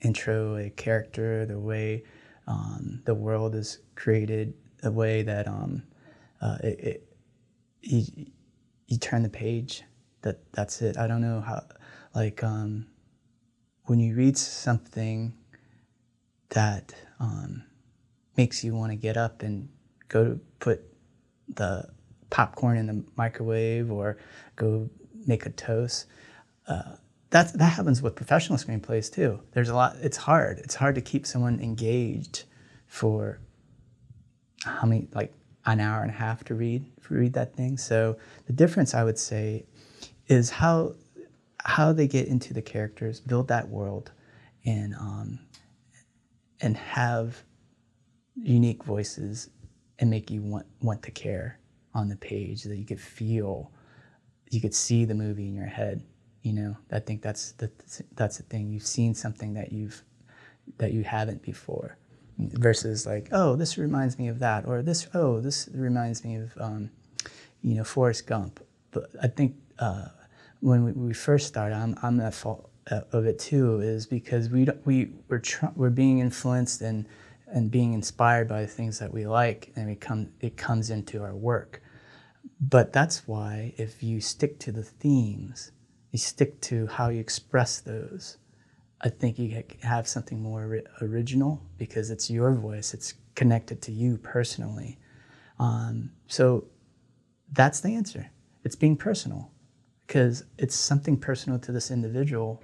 intro 0.02 0.58
a 0.58 0.70
character, 0.70 1.46
the 1.46 1.60
way 1.60 2.04
um, 2.48 3.02
the 3.06 3.14
world 3.14 3.56
is 3.56 3.80
created, 3.96 4.54
the 4.82 4.92
way 4.92 5.24
that 5.24 5.48
um, 5.48 5.84
uh, 6.42 6.58
it, 6.64 6.80
it, 6.80 7.16
you, 7.82 8.04
you 8.88 8.98
turn 8.98 9.24
the 9.24 9.30
page. 9.30 9.84
That 10.22 10.40
that's 10.52 10.82
it. 10.82 10.98
I 10.98 11.08
don't 11.08 11.22
know 11.22 11.40
how, 11.40 11.64
like 12.14 12.44
um, 12.44 12.88
when 13.86 14.00
you 14.00 14.16
read 14.16 14.38
something 14.38 15.34
that 16.50 16.94
um, 17.20 17.64
makes 18.36 18.64
you 18.64 18.76
want 18.76 18.92
to 18.92 18.98
get 18.98 19.16
up 19.16 19.44
and 19.44 19.70
go 20.10 20.26
to 20.26 20.40
put 20.60 20.82
the 21.48 21.90
popcorn 22.30 22.78
in 22.78 22.88
the 22.88 23.04
microwave 23.16 23.92
or 23.92 24.18
go 24.56 24.90
make 25.26 25.46
a 25.46 25.50
toast. 25.50 26.06
Uh, 26.68 26.96
that 27.32 27.54
that 27.54 27.74
happens 27.74 28.02
with 28.02 28.16
professional 28.16 28.58
screenplays 28.58 29.12
too. 29.12 29.40
There's 29.52 29.70
a 29.70 29.76
lot. 29.76 29.98
It's 30.02 30.18
hard. 30.18 30.60
It's 30.60 30.76
hard 30.76 30.96
to 30.96 31.02
keep 31.02 31.28
someone 31.28 31.60
engaged 31.60 32.44
for 32.88 33.40
how 34.64 34.88
many 34.88 35.08
like 35.14 35.34
an 35.66 35.80
hour 35.80 36.02
and 36.02 36.10
a 36.10 36.14
half 36.14 36.44
to 36.46 36.56
read 36.56 36.86
to 37.08 37.14
read 37.14 37.34
that 37.34 37.56
thing. 37.56 37.78
So 37.78 38.18
the 38.48 38.54
difference 38.54 38.94
I 38.94 39.04
would 39.04 39.20
say 39.20 39.66
is 40.28 40.50
how 40.50 40.96
how 41.64 41.92
they 41.92 42.08
get 42.08 42.28
into 42.28 42.54
the 42.54 42.62
characters, 42.62 43.20
build 43.20 43.48
that 43.50 43.68
world, 43.70 44.12
and 44.66 44.96
um, 44.96 45.40
and 46.62 46.76
have 46.78 47.44
unique 48.36 48.84
voices 48.84 49.50
and 50.00 50.10
make 50.10 50.32
you 50.32 50.42
want 50.42 50.66
want 50.82 51.04
to 51.04 51.12
care 51.12 51.60
on 52.00 52.10
the 52.10 52.16
page 52.16 52.64
that 52.64 52.78
you 52.78 52.86
could 52.86 53.00
feel, 53.00 53.72
you 54.50 54.60
could 54.60 54.74
see 54.74 55.06
the 55.06 55.14
movie 55.14 55.48
in 55.48 55.54
your 55.54 55.68
head 55.68 56.02
you 56.42 56.54
know? 56.54 56.78
I 56.92 57.00
think 57.00 57.22
that's 57.22 57.54
the 57.54 57.70
that's 58.16 58.38
the 58.38 58.44
thing. 58.44 58.72
You've 58.72 58.86
seen 58.86 59.14
something 59.14 59.54
that 59.54 59.72
you've 59.72 60.04
that 60.78 60.94
you 60.94 61.04
haven't 61.04 61.42
before 61.42 61.98
versus 62.38 63.06
like 63.06 63.28
oh 63.32 63.56
this 63.56 63.78
reminds 63.78 64.18
me 64.18 64.28
of 64.28 64.40
that 64.40 64.66
or 64.66 64.82
this 64.82 65.08
oh 65.14 65.42
this 65.42 65.68
reminds 65.74 66.24
me 66.24 66.36
of 66.36 66.58
um, 66.60 66.90
you 67.62 67.76
know 67.76 67.84
Forrest 67.84 68.28
Gump. 68.28 68.60
But 68.92 69.10
I 69.22 69.28
think 69.28 69.56
uh, 69.78 70.08
when 70.62 70.84
we, 70.84 70.92
we, 70.94 71.14
first 71.14 71.48
started 71.48 71.76
I'm, 71.76 71.96
I'm 72.02 72.20
at 72.20 72.34
fault 72.34 72.70
uh, 72.90 73.02
of 73.12 73.26
it 73.26 73.38
too 73.40 73.82
is 73.82 74.08
because 74.08 74.50
we 74.50 74.66
don't, 74.66 74.86
we 74.86 75.12
we're 75.28 75.40
tr- 75.40 75.74
we're 75.76 75.90
being 75.90 76.20
influenced 76.20 76.82
and 76.82 77.06
and 77.48 77.72
being 77.72 77.94
inspired 77.94 78.48
by 78.48 78.62
the 78.62 78.68
things 78.68 79.00
that 79.00 79.12
we 79.12 79.28
like 79.28 79.72
and 79.76 79.90
it 79.90 80.00
come 80.00 80.30
it 80.40 80.56
comes 80.56 80.90
into 80.90 81.22
our 81.22 81.36
work 81.36 81.82
but 82.60 82.94
that's 82.94 83.28
why 83.28 83.74
if 83.78 84.04
you 84.04 84.20
stick 84.20 84.60
to 84.60 84.72
the 84.72 84.84
themes 84.84 85.72
you 86.12 86.20
stick 86.20 86.60
to 86.62 86.88
how 86.88 87.10
you 87.10 87.20
express 87.20 87.80
those, 87.80 88.38
I 89.02 89.10
think 89.10 89.40
you 89.40 89.64
have 89.84 90.08
something 90.08 90.42
more 90.42 90.82
original 91.02 91.62
because 91.78 92.10
it's 92.10 92.30
your 92.30 92.54
voice, 92.54 92.94
it's 92.94 93.14
connected 93.36 93.82
to 93.84 93.92
you 93.92 94.18
personally. 94.18 94.98
Um, 95.60 96.12
so 96.28 96.66
that's 97.52 97.80
the 97.80 97.96
answer. 97.96 98.32
It's 98.64 98.76
being 98.76 98.98
personal 98.98 99.52
because 100.06 100.44
it's 100.58 100.76
something 100.76 101.18
personal 101.18 101.60
to 101.60 101.72
this 101.72 101.92
individual 101.92 102.62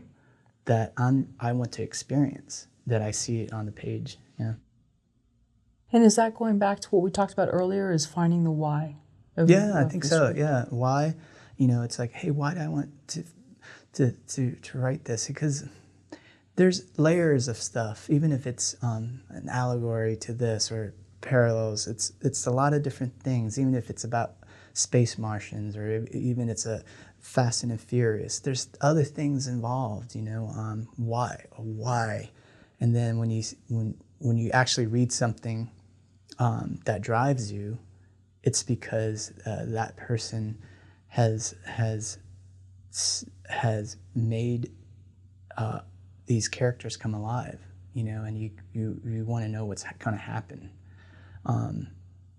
that 0.65 0.93
I'm, 0.97 1.33
I 1.39 1.51
want 1.53 1.71
to 1.73 1.83
experience, 1.83 2.67
that 2.87 3.01
I 3.01 3.11
see 3.11 3.41
it 3.41 3.53
on 3.53 3.65
the 3.65 3.71
page. 3.71 4.17
Yeah. 4.39 4.53
And 5.93 6.03
is 6.03 6.15
that 6.15 6.35
going 6.35 6.57
back 6.57 6.79
to 6.81 6.89
what 6.89 7.03
we 7.03 7.11
talked 7.11 7.31
about 7.31 7.49
earlier? 7.51 7.91
Is 7.91 8.05
finding 8.05 8.43
the 8.43 8.51
why? 8.51 8.97
Of, 9.37 9.49
yeah, 9.49 9.69
of 9.69 9.87
I 9.87 9.89
think 9.89 10.03
so. 10.03 10.25
Script? 10.25 10.39
Yeah, 10.39 10.65
why, 10.69 11.15
you 11.57 11.67
know, 11.67 11.83
it's 11.83 11.99
like, 11.99 12.11
hey, 12.11 12.31
why 12.31 12.53
do 12.53 12.61
I 12.61 12.67
want 12.67 12.89
to 13.09 13.23
to 13.93 14.11
to 14.11 14.51
to 14.51 14.77
write 14.77 15.05
this? 15.05 15.27
Because 15.27 15.65
there's 16.55 16.97
layers 16.97 17.47
of 17.47 17.57
stuff, 17.57 18.09
even 18.09 18.31
if 18.31 18.47
it's 18.47 18.75
um, 18.81 19.21
an 19.29 19.49
allegory 19.49 20.15
to 20.17 20.33
this 20.33 20.71
or 20.71 20.93
parallels. 21.21 21.87
It's 21.87 22.13
it's 22.21 22.45
a 22.45 22.51
lot 22.51 22.73
of 22.73 22.83
different 22.83 23.21
things, 23.21 23.59
even 23.59 23.75
if 23.75 23.89
it's 23.89 24.03
about 24.03 24.35
space 24.73 25.17
Martians 25.17 25.75
or 25.75 26.05
even 26.11 26.49
it's 26.49 26.65
a 26.65 26.83
Fast 27.19 27.63
and 27.63 27.81
Furious. 27.81 28.39
There's 28.39 28.69
other 28.81 29.03
things 29.03 29.47
involved, 29.47 30.15
you 30.15 30.21
know. 30.21 30.47
Um, 30.55 30.87
why? 30.95 31.45
Why? 31.55 32.29
And 32.79 32.95
then 32.95 33.17
when 33.17 33.31
you 33.31 33.43
when 33.67 33.95
when 34.19 34.37
you 34.37 34.51
actually 34.51 34.85
read 34.85 35.11
something 35.11 35.71
um, 36.39 36.79
that 36.85 37.01
drives 37.01 37.51
you, 37.51 37.79
it's 38.45 38.63
because 38.63 39.33
uh, 39.45 39.65
that 39.67 39.97
person 39.97 40.57
has 41.07 41.55
has 41.65 42.19
has 43.49 43.97
made 44.15 44.71
uh, 45.57 45.79
these 46.27 46.47
characters 46.47 46.95
come 46.95 47.13
alive, 47.13 47.59
you 47.93 48.03
know, 48.03 48.23
and 48.23 48.37
you 48.37 48.51
you, 48.73 49.01
you 49.05 49.25
want 49.25 49.43
to 49.43 49.49
know 49.49 49.65
what's 49.65 49.83
going 49.99 50.15
to 50.15 50.21
happen. 50.21 50.69
Um, 51.45 51.87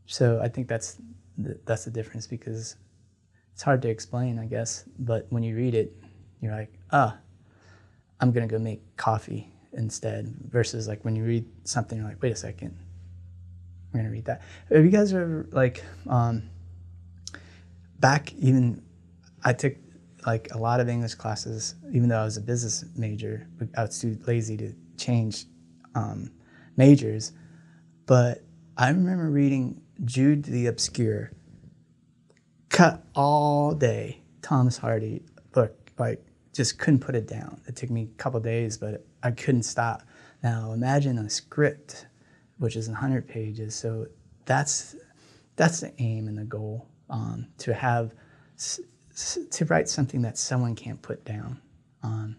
so 0.07 0.41
I 0.43 0.49
think 0.49 0.69
that's 0.69 0.97
the, 1.37 1.59
that's 1.67 1.85
the 1.85 1.91
difference 1.91 2.27
because 2.27 2.77
it's 3.53 3.63
hard 3.63 3.83
to 3.83 3.89
explain, 3.89 4.39
I 4.39 4.47
guess. 4.47 4.85
But 4.99 5.27
when 5.31 5.43
you 5.43 5.57
read 5.57 5.75
it, 5.75 5.93
you're 6.41 6.55
like, 6.55 6.73
ah, 6.93 7.19
I'm 8.21 8.31
gonna 8.31 8.47
go 8.47 8.59
make 8.59 8.97
coffee 8.97 9.53
instead. 9.73 10.35
Versus 10.49 10.87
like 10.87 11.05
when 11.05 11.17
you 11.17 11.25
read 11.25 11.47
something, 11.65 11.99
you're 11.99 12.07
like, 12.07 12.23
wait 12.23 12.33
a 12.33 12.37
second, 12.37 12.77
I'm 13.93 14.01
gonna 14.01 14.11
read 14.11 14.27
that. 14.27 14.43
Have 14.71 14.85
you 14.85 14.91
guys 14.91 15.13
ever 15.13 15.47
like 15.53 15.83
um, 16.09 16.43
back 17.99 18.33
even? 18.35 18.83
I 19.45 19.53
took 19.53 19.75
like 20.27 20.49
a 20.53 20.59
lot 20.59 20.81
of 20.81 20.89
English 20.89 21.15
classes, 21.15 21.77
even 21.93 22.09
though 22.09 22.21
I 22.21 22.25
was 22.25 22.37
a 22.37 22.41
business 22.41 22.85
major. 22.97 23.47
I 23.77 23.83
was 23.83 23.99
too 23.99 24.19
lazy 24.27 24.57
to 24.57 24.73
change 24.97 25.45
um, 25.95 26.31
majors, 26.77 27.33
but 28.07 28.43
I 28.77 28.89
remember 28.91 29.31
reading 29.31 29.81
Jude 30.05 30.45
the 30.45 30.67
Obscure, 30.67 31.33
cut 32.69 33.05
all 33.15 33.73
day. 33.73 34.23
Thomas 34.43 34.77
Hardy 34.77 35.25
book, 35.53 35.75
like 35.99 36.25
just 36.53 36.79
couldn't 36.79 37.01
put 37.01 37.17
it 37.17 37.27
down. 37.27 37.61
It 37.67 37.75
took 37.75 37.91
me 37.91 38.03
a 38.03 38.17
couple 38.17 38.39
days, 38.39 38.79
but 38.79 39.05
I 39.23 39.33
couldn't 39.33 39.65
stop. 39.65 40.03
Now 40.43 40.73
imagine 40.73 41.19
a 41.19 41.29
script, 41.29 42.07
which 42.59 42.77
is 42.77 42.89
100 42.89 43.29
pages. 43.29 43.75
So 43.75 44.07
that's 44.45 44.97
that's 45.57 45.81
the 45.81 45.93
aim 45.99 46.29
and 46.29 46.37
the 46.37 46.45
goal 46.45 46.89
um, 47.11 47.47
to 47.59 47.75
have 47.75 48.15
to 49.51 49.65
write 49.67 49.89
something 49.89 50.23
that 50.23 50.37
someone 50.39 50.75
can't 50.75 51.01
put 51.01 51.25
down. 51.25 51.61
Um, 52.03 52.37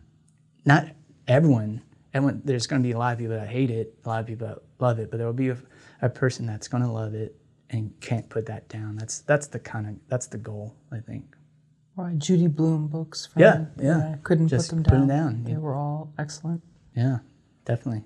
not 0.66 0.88
everyone. 1.28 1.82
Everyone. 2.14 2.42
There's 2.46 2.68
going 2.68 2.82
to 2.82 2.88
be 2.88 2.94
a 2.94 2.98
lot 2.98 3.14
of 3.14 3.20
people 3.20 3.36
that 3.36 3.48
hate 3.48 3.72
it, 3.72 3.98
a 4.06 4.10
lot 4.10 4.22
of 4.22 4.28
people 4.28 4.48
that 4.48 4.60
love 4.80 5.00
it, 5.00 5.10
but 5.10 5.18
there 5.18 5.26
will 5.26 5.34
be 5.34 5.50
a, 5.50 5.58
a 6.02 6.10
person 6.10 6.46
that's 6.46 6.68
going 6.68 6.84
to 6.84 6.90
love 6.90 7.14
it 7.14 7.36
and 7.70 7.92
can't 8.00 8.30
put 8.30 8.46
that 8.46 8.70
down. 8.70 8.96
That's 8.96 9.20
that's 9.22 9.48
the 9.48 9.60
kind 9.60 9.88
of 9.88 9.96
that's 10.08 10.28
the 10.28 10.38
goal, 10.38 10.76
I 10.92 11.00
think. 11.00 11.36
Right, 11.96 12.18
Judy 12.18 12.48
Blume 12.48 12.88
books. 12.88 13.26
From, 13.26 13.42
yeah, 13.42 13.66
yeah. 13.82 14.16
couldn't 14.24 14.50
Just 14.50 14.70
put 14.70 14.76
them 14.76 14.84
down. 14.84 14.92
Put 14.92 15.08
them 15.08 15.08
down. 15.08 15.44
They 15.44 15.58
were 15.58 15.76
all 15.76 16.14
excellent. 16.20 16.62
Yeah, 16.96 17.20
definitely. 17.66 18.04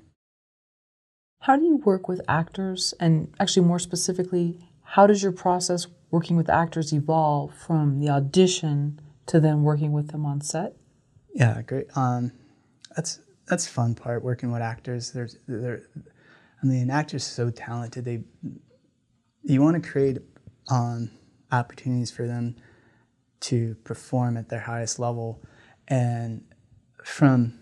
How 1.41 1.55
do 1.55 1.65
you 1.65 1.77
work 1.77 2.07
with 2.07 2.21
actors, 2.27 2.93
and 2.99 3.33
actually 3.39 3.65
more 3.65 3.79
specifically, 3.79 4.59
how 4.83 5.07
does 5.07 5.23
your 5.23 5.31
process 5.31 5.87
working 6.11 6.37
with 6.37 6.49
actors 6.49 6.93
evolve 6.93 7.55
from 7.55 7.99
the 7.99 8.09
audition 8.09 8.99
to 9.25 9.39
then 9.39 9.63
working 9.63 9.91
with 9.91 10.09
them 10.09 10.23
on 10.23 10.41
set? 10.41 10.75
Yeah, 11.33 11.61
great. 11.63 11.87
Um, 11.97 12.31
that's 12.95 13.21
that's 13.47 13.67
fun 13.67 13.95
part 13.95 14.23
working 14.23 14.51
with 14.51 14.61
actors. 14.61 15.11
There's 15.13 15.35
there, 15.47 15.81
I 16.61 16.65
mean, 16.65 16.83
an 16.83 16.91
actors 16.91 17.23
so 17.23 17.49
talented. 17.49 18.05
They 18.05 18.23
you 19.41 19.63
want 19.63 19.81
to 19.81 19.89
create 19.89 20.19
um, 20.69 21.09
opportunities 21.51 22.11
for 22.11 22.27
them 22.27 22.55
to 23.41 23.75
perform 23.83 24.37
at 24.37 24.49
their 24.49 24.59
highest 24.59 24.99
level, 24.99 25.41
and 25.87 26.43
from 27.03 27.57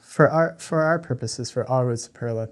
for 0.00 0.30
our 0.30 0.56
for 0.58 0.80
our 0.80 0.98
purposes, 0.98 1.50
for 1.50 1.68
All 1.68 1.84
Roads 1.84 2.08
to 2.08 2.18
Pearla, 2.18 2.48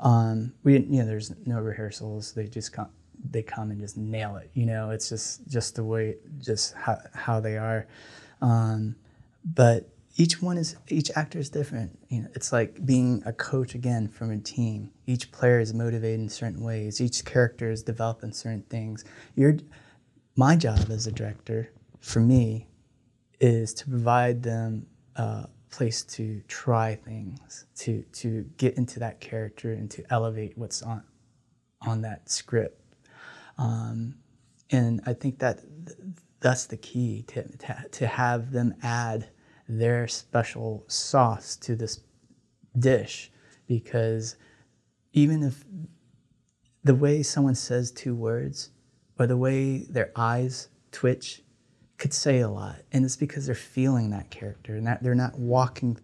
um, 0.00 0.52
we 0.62 0.74
you 0.74 1.00
know 1.00 1.06
there's 1.06 1.32
no 1.46 1.58
rehearsals. 1.60 2.32
They 2.32 2.46
just 2.46 2.72
come 2.72 2.88
they 3.30 3.42
come 3.42 3.70
and 3.70 3.80
just 3.80 3.96
nail 3.96 4.36
it. 4.36 4.50
You 4.54 4.66
know, 4.66 4.90
it's 4.90 5.08
just 5.08 5.46
just 5.48 5.74
the 5.74 5.84
way 5.84 6.16
just 6.38 6.74
how 6.74 6.98
how 7.14 7.40
they 7.40 7.56
are. 7.56 7.86
Um, 8.40 8.96
but 9.44 9.88
each 10.16 10.42
one 10.42 10.58
is 10.58 10.76
each 10.88 11.10
actor 11.16 11.38
is 11.38 11.48
different. 11.48 11.98
You 12.08 12.22
know, 12.22 12.28
it's 12.34 12.52
like 12.52 12.84
being 12.84 13.22
a 13.26 13.32
coach 13.32 13.74
again 13.74 14.08
from 14.08 14.30
a 14.30 14.38
team. 14.38 14.90
Each 15.06 15.30
player 15.30 15.60
is 15.60 15.74
motivated 15.74 16.20
in 16.20 16.28
certain 16.28 16.62
ways. 16.62 17.00
Each 17.00 17.24
character 17.24 17.70
is 17.70 17.82
developing 17.82 18.32
certain 18.32 18.62
things. 18.62 19.04
Your 19.34 19.56
my 20.36 20.56
job 20.56 20.90
as 20.90 21.06
a 21.06 21.12
director, 21.12 21.70
for 22.00 22.20
me, 22.20 22.68
is 23.40 23.74
to 23.74 23.88
provide 23.88 24.42
them 24.42 24.86
a 25.16 25.48
place 25.70 26.02
to 26.02 26.40
try 26.48 26.94
things, 26.94 27.66
to 27.76 28.02
to 28.14 28.44
get 28.56 28.76
into 28.76 28.98
that 29.00 29.20
character 29.20 29.72
and 29.72 29.90
to 29.90 30.04
elevate 30.10 30.56
what's 30.56 30.82
on 30.82 31.02
on 31.82 32.02
that 32.02 32.30
script. 32.30 32.80
Um, 33.56 34.14
and 34.70 35.00
I 35.06 35.14
think 35.14 35.38
that 35.38 35.60
that's 36.40 36.66
the 36.66 36.76
key 36.76 37.24
to, 37.28 37.42
to, 37.58 37.84
to 37.90 38.06
have 38.06 38.52
them 38.52 38.74
add 38.82 39.28
their 39.68 40.06
special 40.08 40.84
sauce 40.88 41.56
to 41.56 41.74
this 41.74 42.00
dish 42.78 43.30
because 43.66 44.36
even 45.12 45.42
if 45.42 45.64
the 46.84 46.94
way 46.94 47.22
someone 47.22 47.54
says 47.54 47.90
two 47.90 48.14
words 48.14 48.70
or 49.18 49.26
the 49.26 49.36
way 49.36 49.78
their 49.90 50.12
eyes 50.16 50.68
twitch 50.92 51.42
could 51.98 52.14
say 52.14 52.40
a 52.40 52.48
lot 52.48 52.76
and 52.92 53.04
it's 53.04 53.16
because 53.16 53.46
they're 53.46 53.54
feeling 53.54 54.10
that 54.10 54.30
character 54.30 54.76
and 54.76 54.86
that 54.86 55.02
they're 55.02 55.14
not 55.14 55.38
walking 55.38 55.98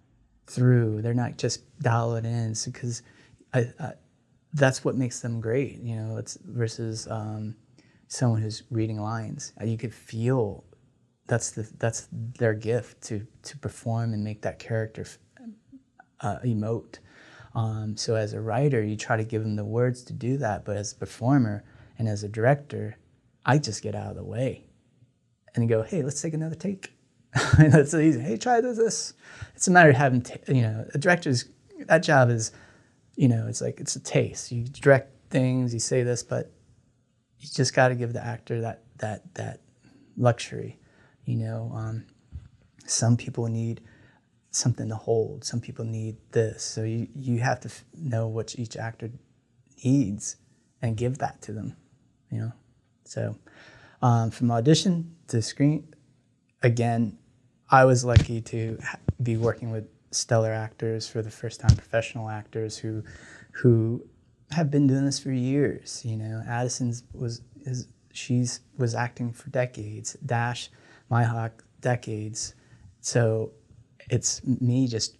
through 0.46 1.00
they're 1.00 1.14
not 1.14 1.38
just 1.38 1.62
dial 1.80 2.16
it 2.16 2.24
in 2.24 2.50
it's 2.50 2.66
because 2.66 3.02
I, 3.52 3.72
I, 3.78 3.92
that's 4.52 4.84
what 4.84 4.96
makes 4.96 5.20
them 5.20 5.40
great 5.40 5.80
you 5.80 5.96
know 5.96 6.16
it's 6.16 6.36
versus 6.44 7.08
um, 7.08 7.56
someone 8.08 8.42
who's 8.42 8.64
reading 8.70 9.00
lines 9.00 9.52
you 9.64 9.78
could 9.78 9.94
feel 9.94 10.64
that's 11.26 11.52
the 11.52 11.70
that's 11.78 12.08
their 12.10 12.54
gift 12.54 13.02
to 13.04 13.26
to 13.42 13.56
perform 13.58 14.12
and 14.12 14.22
make 14.22 14.42
that 14.42 14.58
character 14.58 15.06
uh, 16.20 16.38
emote. 16.44 16.98
Um, 17.54 17.96
so 17.96 18.16
as 18.16 18.32
a 18.32 18.40
writer, 18.40 18.82
you 18.82 18.96
try 18.96 19.16
to 19.16 19.24
give 19.24 19.42
them 19.42 19.56
the 19.56 19.64
words 19.64 20.02
to 20.04 20.12
do 20.12 20.36
that, 20.38 20.64
but 20.64 20.76
as 20.76 20.92
a 20.92 20.96
performer 20.96 21.62
and 21.98 22.08
as 22.08 22.24
a 22.24 22.28
director, 22.28 22.96
I 23.46 23.58
just 23.58 23.82
get 23.82 23.94
out 23.94 24.10
of 24.10 24.16
the 24.16 24.24
way 24.24 24.64
and 25.54 25.68
go, 25.68 25.82
hey, 25.82 26.02
let's 26.02 26.20
take 26.20 26.34
another 26.34 26.54
take. 26.54 26.92
that's 27.58 27.94
easy. 27.94 28.20
Hey, 28.20 28.36
try 28.36 28.60
this. 28.60 28.78
this. 28.78 29.14
It's 29.54 29.68
a 29.68 29.70
matter 29.70 29.90
of 29.90 29.96
having, 29.96 30.22
t- 30.22 30.38
you 30.48 30.62
know, 30.62 30.86
a 30.94 30.98
director's 30.98 31.46
that 31.86 32.02
job 32.02 32.30
is, 32.30 32.52
you 33.16 33.28
know, 33.28 33.46
it's 33.48 33.60
like 33.60 33.80
it's 33.80 33.96
a 33.96 34.00
taste. 34.00 34.52
You 34.52 34.64
direct 34.64 35.30
things, 35.30 35.74
you 35.74 35.80
say 35.80 36.02
this, 36.02 36.22
but 36.22 36.52
you 37.38 37.48
just 37.52 37.74
got 37.74 37.88
to 37.88 37.94
give 37.94 38.12
the 38.12 38.24
actor 38.24 38.60
that 38.60 38.84
that 38.98 39.34
that 39.34 39.60
luxury 40.16 40.78
you 41.24 41.36
know, 41.36 41.70
um, 41.74 42.04
some 42.86 43.16
people 43.16 43.46
need 43.46 43.80
something 44.50 44.88
to 44.88 44.94
hold. 44.94 45.44
Some 45.44 45.60
people 45.60 45.84
need 45.84 46.16
this. 46.32 46.62
So 46.62 46.82
you, 46.82 47.08
you 47.14 47.38
have 47.40 47.60
to 47.60 47.68
f- 47.68 47.84
know 47.94 48.28
what 48.28 48.58
each 48.58 48.76
actor 48.76 49.10
needs 49.82 50.36
and 50.82 50.96
give 50.96 51.18
that 51.18 51.40
to 51.42 51.52
them, 51.52 51.76
you 52.30 52.40
know. 52.40 52.52
So 53.04 53.36
um, 54.04 54.30
from 54.30 54.50
audition 54.50 55.16
to 55.28 55.40
screen, 55.40 55.94
again, 56.62 57.16
I 57.70 57.86
was 57.86 58.04
lucky 58.04 58.42
to 58.42 58.78
be 59.22 59.38
working 59.38 59.70
with 59.70 59.88
stellar 60.10 60.52
actors 60.52 61.08
for 61.08 61.22
the 61.22 61.30
first 61.30 61.60
time, 61.60 61.74
professional 61.74 62.28
actors 62.28 62.76
who 62.76 63.02
who 63.52 64.04
have 64.50 64.70
been 64.70 64.86
doing 64.86 65.06
this 65.06 65.18
for 65.18 65.32
years. 65.32 66.04
You 66.04 66.18
know, 66.18 66.42
Addison's 66.46 67.04
was 67.14 67.40
is 67.62 67.88
she's 68.12 68.60
was 68.76 68.94
acting 68.94 69.32
for 69.32 69.48
decades. 69.48 70.18
Dash 70.26 70.70
Mihok 71.10 71.52
decades. 71.80 72.54
So 73.00 73.52
it's 74.10 74.44
me 74.44 74.86
just 74.86 75.16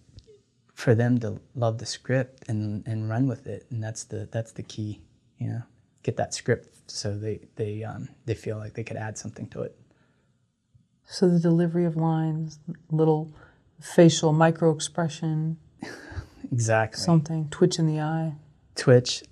for 0.75 0.93
them 0.93 1.17
to 1.19 1.39
love 1.55 1.79
the 1.79 1.85
script 1.87 2.47
and, 2.49 2.85
and 2.85 3.09
run 3.09 3.27
with 3.27 3.47
it. 3.47 3.65
And 3.71 3.81
that's 3.81 4.03
the, 4.03 4.27
that's 4.31 4.51
the 4.51 4.63
key, 4.63 5.01
you 5.37 5.47
know, 5.47 5.61
get 6.05 6.17
that 6.17 6.33
script 6.33 6.69
so 6.87 7.17
they, 7.17 7.39
they, 7.55 7.83
um, 7.83 8.09
they 8.25 8.35
feel 8.35 8.57
like 8.57 8.73
they 8.73 8.83
could 8.83 8.97
add 8.97 9.17
something 9.17 9.47
to 9.47 9.61
it. 9.63 9.75
So 11.07 11.27
the 11.27 11.39
delivery 11.39 11.85
of 11.85 11.95
lines, 11.95 12.59
little 12.91 13.33
facial 13.81 14.31
micro 14.31 14.71
expression. 14.71 15.57
exactly. 16.51 16.99
Something, 16.99 17.49
twitch 17.49 17.79
in 17.79 17.87
the 17.87 17.99
eye. 17.99 18.33
Twitch. 18.75 19.23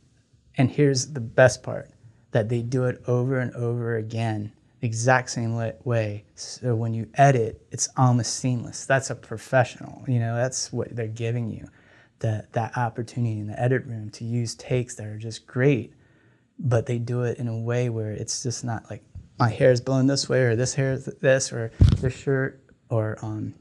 And 0.58 0.72
here's 0.72 1.14
the 1.14 1.22
best 1.22 1.64
part 1.64 1.90
that 2.32 2.50
they 2.50 2.61
do 2.61 2.85
it 2.85 3.02
over 3.08 3.40
and 3.40 3.53
over 3.53 3.95
again 3.95 4.52
exact 4.84 5.30
same 5.30 5.56
way. 5.56 6.26
So 6.35 6.76
when 6.76 6.93
you 6.93 7.08
edit, 7.16 7.66
it's 7.72 7.88
almost 7.95 8.35
seamless. 8.35 8.85
That's 8.85 9.10
a 9.10 9.16
professional. 9.16 10.03
You 10.08 10.19
know, 10.19 10.35
that's 10.35 10.74
what 10.74 10.93
they're 10.95 11.08
giving 11.08 11.50
you, 11.50 11.69
that 12.19 12.52
that 12.53 12.77
opportunity 12.77 13.40
in 13.40 13.48
the 13.48 13.60
edit 13.60 13.85
room 13.85 14.10
to 14.11 14.26
use 14.26 14.56
takes 14.56 14.95
that 14.95 15.08
are 15.08 15.18
just 15.18 15.48
great, 15.48 15.93
but 16.59 16.85
they 16.85 16.98
do 16.98 17.23
it 17.23 17.38
in 17.38 17.48
a 17.48 17.57
way 17.57 17.90
where 17.90 18.11
it's 18.11 18.43
just 18.43 18.64
not 18.64 18.90
like 18.90 19.03
my 19.40 19.49
hair 19.49 19.72
is 19.72 19.82
blown 19.82 20.07
this 20.07 20.30
way 20.30 20.43
or 20.43 20.56
this 20.56 20.75
hair 20.75 20.93
is 20.93 21.06
this 21.06 21.51
or 21.51 21.72
this 21.99 22.14
shirt 22.14 22.64
or 22.90 23.17
um, 23.22 23.56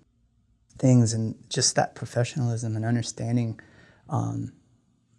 things 0.78 1.12
and 1.12 1.34
just 1.48 1.76
that 1.76 1.94
professionalism 1.94 2.76
and 2.76 2.84
understanding 2.84 3.58
um, 4.08 4.52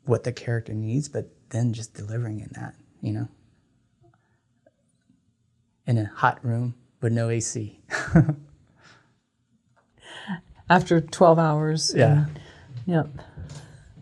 what 0.05 0.23
the 0.23 0.31
character 0.31 0.73
needs, 0.73 1.09
but 1.09 1.29
then 1.49 1.73
just 1.73 1.93
delivering 1.93 2.39
in 2.39 2.49
that, 2.53 2.75
you 3.01 3.11
know 3.11 3.27
in 5.85 5.97
a 5.97 6.05
hot 6.05 6.43
room 6.43 6.75
with 7.01 7.13
no 7.13 7.29
AC. 7.29 7.79
After 10.69 11.01
12 11.01 11.39
hours. 11.39 11.93
Yeah. 11.95 12.25
And, 12.27 12.39
yep. 12.85 13.09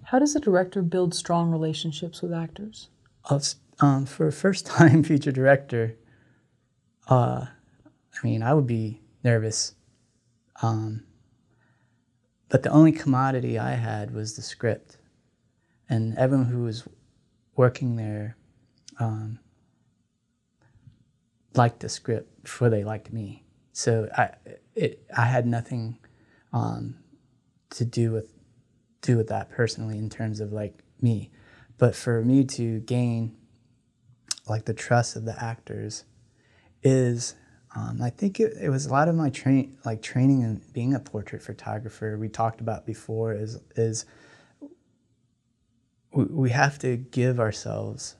How 0.04 0.20
does 0.20 0.36
a 0.36 0.40
director 0.40 0.82
build 0.82 1.16
strong 1.16 1.52
relationships 1.52 2.22
with 2.22 2.34
actors? 2.34 2.90
Um, 3.80 4.06
for 4.06 4.28
a 4.28 4.32
first 4.32 4.66
time 4.66 5.04
feature 5.12 5.32
director, 5.32 5.98
uh, 7.08 7.46
I 7.46 8.26
mean, 8.26 8.44
I 8.44 8.54
would 8.54 8.68
be 8.68 9.02
nervous. 9.24 9.76
Um, 10.62 11.04
but 12.50 12.64
the 12.64 12.70
only 12.70 12.92
commodity 12.92 13.58
I 13.58 13.72
had 13.72 14.14
was 14.14 14.36
the 14.36 14.42
script. 14.42 14.98
And 15.90 16.18
everyone 16.18 16.48
who 16.48 16.64
was 16.64 16.88
working 17.56 17.96
there 17.96 18.38
um, 19.00 19.40
liked 21.56 21.80
the 21.80 21.90
script 21.90 22.44
before 22.44 22.70
they 22.70 22.84
liked 22.84 23.12
me. 23.12 23.44
So 23.74 24.10
I 24.18 24.32
it 24.76 25.04
I 25.16 25.26
had 25.26 25.46
nothing 25.46 25.98
um, 26.54 26.96
to 27.72 27.86
do 27.86 28.12
with 28.12 28.34
do 29.02 29.18
with 29.18 29.28
that 29.28 29.50
personally 29.50 29.98
in 29.98 30.10
terms 30.10 30.40
of 30.40 30.52
like 30.52 30.84
me, 31.02 31.32
but 31.82 31.96
for 31.96 32.24
me 32.24 32.44
to 32.44 32.80
gain 32.82 33.36
like 34.48 34.66
the 34.66 34.74
trust 34.74 35.16
of 35.16 35.26
the 35.26 35.44
actors 35.44 36.06
is 36.84 37.34
um, 37.76 38.00
I 38.04 38.12
think 38.12 38.40
it, 38.40 38.54
it, 38.62 38.70
was 38.70 38.86
a 38.86 38.92
lot 38.92 39.08
of 39.08 39.16
my 39.16 39.32
train 39.32 39.78
like 39.84 40.04
training 40.04 40.44
and 40.44 40.62
being 40.74 40.94
a 40.94 41.00
portrait 41.00 41.42
photographer 41.42 42.18
we 42.20 42.30
talked 42.30 42.62
about 42.62 42.86
before 42.86 43.34
is 43.34 43.58
is 43.76 44.06
we, 46.14 46.26
we 46.26 46.50
have 46.52 46.78
to 46.80 46.98
give 46.98 47.40
ourselves 47.40 48.16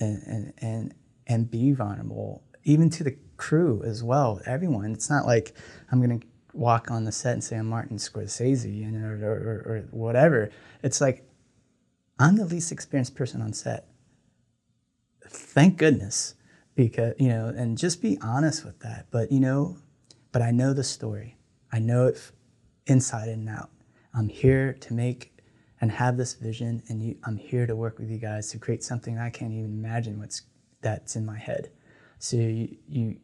and, 0.00 0.22
and 0.26 0.52
and 0.58 0.94
and 1.26 1.50
be 1.50 1.72
vulnerable 1.72 2.44
even 2.64 2.88
to 2.90 3.04
the 3.04 3.16
crew 3.36 3.82
as 3.84 4.02
well, 4.02 4.40
everyone. 4.46 4.92
It's 4.92 5.10
not 5.10 5.26
like 5.26 5.54
I'm 5.92 6.00
to 6.20 6.26
walk 6.54 6.90
on 6.90 7.04
the 7.04 7.12
set 7.12 7.34
and 7.34 7.44
say 7.44 7.56
I'm 7.56 7.66
Martin 7.66 7.98
Scorsese 7.98 8.74
know, 8.90 9.06
or, 9.06 9.62
or, 9.66 9.72
or 9.72 9.88
whatever. 9.90 10.50
It's 10.82 11.00
like 11.00 11.25
I'm 12.18 12.36
the 12.36 12.46
least 12.46 12.72
experienced 12.72 13.14
person 13.14 13.42
on 13.42 13.52
set. 13.52 13.88
Thank 15.28 15.76
goodness, 15.76 16.34
because 16.74 17.14
you 17.18 17.28
know, 17.28 17.48
and 17.48 17.76
just 17.76 18.00
be 18.00 18.18
honest 18.22 18.64
with 18.64 18.78
that. 18.80 19.06
But 19.10 19.30
you 19.30 19.40
know, 19.40 19.78
but 20.32 20.42
I 20.42 20.50
know 20.50 20.72
the 20.72 20.84
story. 20.84 21.36
I 21.72 21.78
know 21.78 22.06
it 22.06 22.32
inside 22.86 23.28
and 23.28 23.48
out. 23.48 23.70
I'm 24.14 24.28
here 24.28 24.72
to 24.72 24.94
make 24.94 25.36
and 25.80 25.90
have 25.90 26.16
this 26.16 26.34
vision, 26.34 26.82
and 26.88 27.02
you, 27.02 27.16
I'm 27.24 27.36
here 27.36 27.66
to 27.66 27.76
work 27.76 27.98
with 27.98 28.10
you 28.10 28.18
guys 28.18 28.50
to 28.50 28.58
create 28.58 28.82
something 28.82 29.18
I 29.18 29.30
can't 29.30 29.52
even 29.52 29.66
imagine 29.66 30.18
what's 30.18 30.42
that's 30.80 31.16
in 31.16 31.26
my 31.26 31.38
head. 31.38 31.70
So 32.18 32.36
you 32.36 32.76
you, 32.88 33.16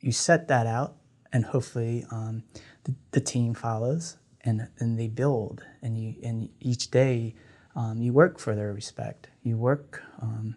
you 0.00 0.12
set 0.12 0.48
that 0.48 0.66
out, 0.66 0.96
and 1.32 1.44
hopefully 1.44 2.04
um, 2.10 2.42
the, 2.84 2.94
the, 3.12 3.20
team 3.20 3.54
follows, 3.54 4.16
and 4.40 4.68
and 4.78 4.98
they 4.98 5.08
build, 5.08 5.64
and 5.80 5.96
you 5.96 6.16
and 6.24 6.48
each 6.60 6.90
day 6.90 7.34
um, 7.74 8.02
you 8.02 8.12
work 8.12 8.38
for 8.38 8.54
their 8.54 8.72
respect. 8.72 9.28
You 9.42 9.56
work 9.56 10.02
um, 10.20 10.56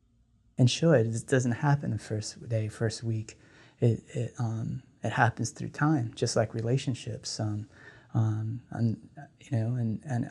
and 0.58 0.70
show 0.70 0.92
it. 0.92 1.08
It 1.08 1.28
doesn't 1.28 1.54
happen 1.54 1.92
the 1.92 2.00
first 2.00 2.48
day, 2.48 2.68
first 2.68 3.04
week. 3.04 3.38
It 3.80 4.04
it 4.14 4.34
um, 4.40 4.84
it 5.04 5.12
happens 5.12 5.52
through 5.52 5.70
time, 5.70 6.12
just 6.16 6.36
like 6.36 6.54
relationships. 6.54 7.40
Um, 7.40 7.68
um, 8.14 8.62
and 8.72 8.98
you 9.40 9.58
know, 9.58 9.76
and 9.76 10.02
and 10.06 10.30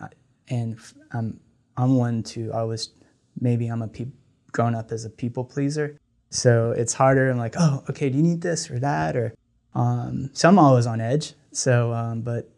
and 0.49 0.79
I'm 1.13 1.41
I'm 1.77 1.97
one 1.97 2.23
to 2.25 2.53
always 2.53 2.91
maybe 3.41 3.69
I'm 3.69 3.83
a 3.83 3.89
pe- 3.89 4.07
grown 4.53 4.75
up 4.75 4.93
as 4.93 5.05
a 5.05 5.11
people 5.11 5.45
pleaser, 5.45 5.99
so 6.31 6.73
it's 6.73 6.95
harder. 6.95 7.31
I'm 7.31 7.39
like, 7.39 7.55
oh, 7.59 7.85
okay, 7.91 8.09
do 8.09 8.17
you 8.17 8.23
need 8.23 8.41
this 8.41 8.71
or 8.71 8.79
that? 8.79 9.17
Or 9.17 9.35
um, 9.75 10.31
so 10.33 10.49
I'm 10.49 10.59
always 10.59 10.87
on 10.87 11.01
edge. 11.01 11.35
So, 11.53 11.93
um, 11.93 12.23
but 12.23 12.51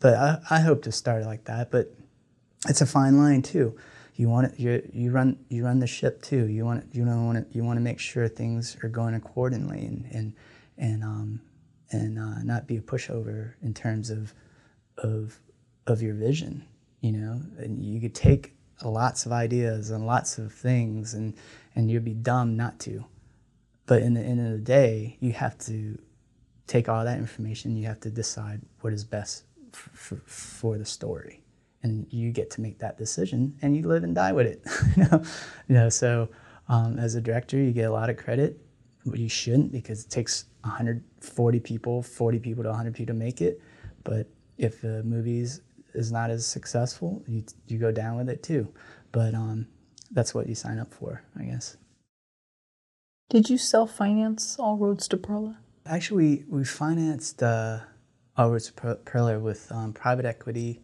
but 0.00 0.14
I, 0.14 0.38
I 0.50 0.60
hope 0.60 0.82
to 0.82 0.92
start 0.92 1.24
like 1.24 1.44
that. 1.44 1.70
But 1.70 1.94
it's 2.66 2.80
a 2.80 2.86
fine 2.86 3.18
line 3.18 3.42
too. 3.42 3.76
You 4.14 4.28
want 4.28 4.48
it, 4.52 4.58
you 4.58 4.88
you 4.92 5.10
run 5.12 5.38
you 5.48 5.64
run 5.64 5.78
the 5.78 5.86
ship 5.86 6.22
too. 6.22 6.46
You 6.46 6.64
want 6.64 6.82
it, 6.82 6.88
you 6.92 7.04
don't 7.04 7.26
want 7.26 7.38
to 7.38 7.56
you 7.56 7.62
want 7.62 7.76
to 7.76 7.80
make 7.82 8.00
sure 8.00 8.26
things 8.26 8.76
are 8.82 8.88
going 8.88 9.14
accordingly 9.14 9.86
and 9.86 10.08
and 10.12 10.34
and 10.76 11.04
um, 11.04 11.40
and 11.90 12.18
uh, 12.18 12.42
not 12.42 12.66
be 12.66 12.76
a 12.76 12.80
pushover 12.80 13.54
in 13.62 13.74
terms 13.74 14.10
of 14.10 14.34
of 14.98 15.38
of 15.86 16.02
your 16.02 16.14
vision. 16.14 16.64
You 17.00 17.12
know, 17.12 17.40
and 17.58 17.84
you 17.84 18.00
could 18.00 18.14
take 18.14 18.54
lots 18.84 19.26
of 19.26 19.32
ideas 19.32 19.90
and 19.90 20.04
lots 20.06 20.38
of 20.38 20.52
things 20.52 21.14
and 21.14 21.34
and 21.76 21.90
you'd 21.90 22.04
be 22.04 22.14
dumb 22.14 22.56
not 22.56 22.80
to. 22.80 23.04
But 23.86 24.02
in 24.02 24.14
the 24.14 24.20
end 24.20 24.44
of 24.44 24.52
the 24.52 24.58
day, 24.58 25.16
you 25.20 25.32
have 25.32 25.56
to 25.60 25.98
take 26.66 26.88
all 26.88 27.04
that 27.04 27.18
information. 27.18 27.76
You 27.76 27.86
have 27.86 28.00
to 28.00 28.10
decide 28.10 28.60
what 28.80 28.92
is 28.92 29.04
best 29.04 29.44
f- 29.72 30.12
f- 30.12 30.22
for 30.26 30.76
the 30.76 30.84
story, 30.84 31.40
and 31.82 32.06
you 32.10 32.32
get 32.32 32.50
to 32.52 32.60
make 32.60 32.78
that 32.78 32.98
decision, 32.98 33.56
and 33.62 33.76
you 33.76 33.82
live 33.82 34.04
and 34.04 34.14
die 34.14 34.32
with 34.32 34.46
it. 34.46 34.62
you 34.96 35.04
know, 35.04 35.22
you 35.68 35.74
know. 35.74 35.88
So 35.88 36.28
um, 36.68 36.98
as 36.98 37.14
a 37.14 37.20
director, 37.20 37.56
you 37.56 37.72
get 37.72 37.84
a 37.84 37.92
lot 37.92 38.10
of 38.10 38.16
credit. 38.16 38.60
But 39.06 39.18
you 39.18 39.28
shouldn't 39.28 39.72
because 39.72 40.04
it 40.04 40.10
takes 40.10 40.44
140 40.62 41.60
people, 41.60 42.02
40 42.02 42.38
people 42.40 42.62
to 42.64 42.68
100 42.68 42.94
people 42.94 43.14
to 43.14 43.18
make 43.18 43.40
it. 43.40 43.60
But 44.04 44.26
if 44.58 44.80
the 44.82 45.02
movies 45.04 45.62
is 45.94 46.12
not 46.12 46.30
as 46.30 46.46
successful, 46.46 47.22
you 47.26 47.44
you 47.66 47.78
go 47.78 47.92
down 47.92 48.16
with 48.16 48.28
it 48.28 48.42
too. 48.42 48.68
But 49.12 49.34
um, 49.34 49.66
that's 50.10 50.34
what 50.34 50.48
you 50.48 50.54
sign 50.54 50.78
up 50.78 50.92
for, 50.92 51.22
I 51.38 51.44
guess. 51.44 51.76
Did 53.30 53.50
you 53.50 53.58
self 53.58 53.94
finance 53.94 54.58
All 54.58 54.76
Roads 54.76 55.08
to 55.08 55.16
Pearla? 55.16 55.56
Actually, 55.86 56.44
we, 56.48 56.58
we 56.58 56.64
financed 56.64 57.42
uh, 57.42 57.80
All 58.36 58.50
Roads 58.50 58.70
to 58.70 58.72
Pearla 58.72 59.40
with 59.40 59.70
um, 59.72 59.92
private 59.92 60.24
equity, 60.24 60.82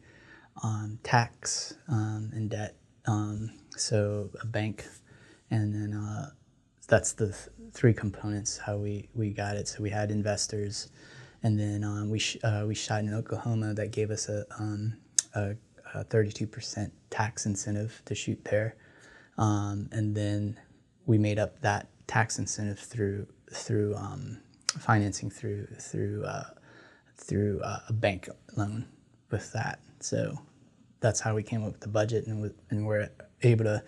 um, 0.63 0.99
tax, 1.03 1.75
um, 1.89 2.31
and 2.35 2.51
debt. 2.51 2.77
Um, 3.07 3.51
so 3.77 4.31
a 4.43 4.47
bank, 4.47 4.87
and 5.51 5.75
then 5.75 5.95
uh, 5.95 6.31
that's 6.89 7.13
the 7.13 7.27
th- 7.27 7.49
three 7.73 7.93
components 7.93 8.59
how 8.59 8.77
we, 8.77 9.09
we 9.15 9.31
got 9.31 9.57
it. 9.57 9.69
So 9.69 9.83
we 9.83 9.91
had 9.91 10.11
investors, 10.11 10.89
and 11.43 11.59
then 11.59 11.85
um, 11.85 12.11
we 12.11 12.19
sh- 12.19 12.39
uh, 12.45 12.65
we 12.67 12.75
shot 12.75 13.01
in 13.01 13.13
Oklahoma 13.13 13.75
that 13.75 13.91
gave 13.91 14.11
us 14.11 14.29
a, 14.29 14.45
um, 14.59 14.97
a, 15.35 15.55
a 15.95 16.05
32% 16.05 16.91
tax 17.11 17.47
incentive 17.47 18.01
to 18.07 18.15
shoot 18.15 18.43
there. 18.45 18.77
Um, 19.37 19.89
and 19.93 20.15
then 20.17 20.59
we 21.07 21.19
made 21.19 21.39
up 21.39 21.61
that 21.61 21.89
tax 22.07 22.39
incentive 22.39 22.79
through 22.79 23.27
through 23.53 23.95
financing 24.79 25.31
through 25.31 25.67
through 25.81 26.25
uh, 26.25 26.45
through 27.17 27.61
uh, 27.63 27.81
a 27.89 27.93
bank 27.93 28.29
loan 28.57 28.87
with 29.31 29.53
that. 29.53 29.81
So 30.05 30.39
that's 31.01 31.21
how 31.21 31.35
we 31.35 31.43
came 31.43 31.65
up 31.65 31.73
with 31.73 31.81
the 31.81 31.89
budget, 31.89 32.27
and, 32.27 32.53
and 32.71 32.87
we're 32.87 33.11
able 33.43 33.65
to 33.65 33.83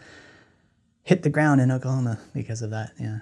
hit 1.03 1.23
the 1.23 1.31
ground 1.31 1.61
in 1.61 1.71
Oklahoma 1.71 2.19
because 2.35 2.63
of 2.63 2.71
that. 2.71 2.93
Yeah. 2.99 3.19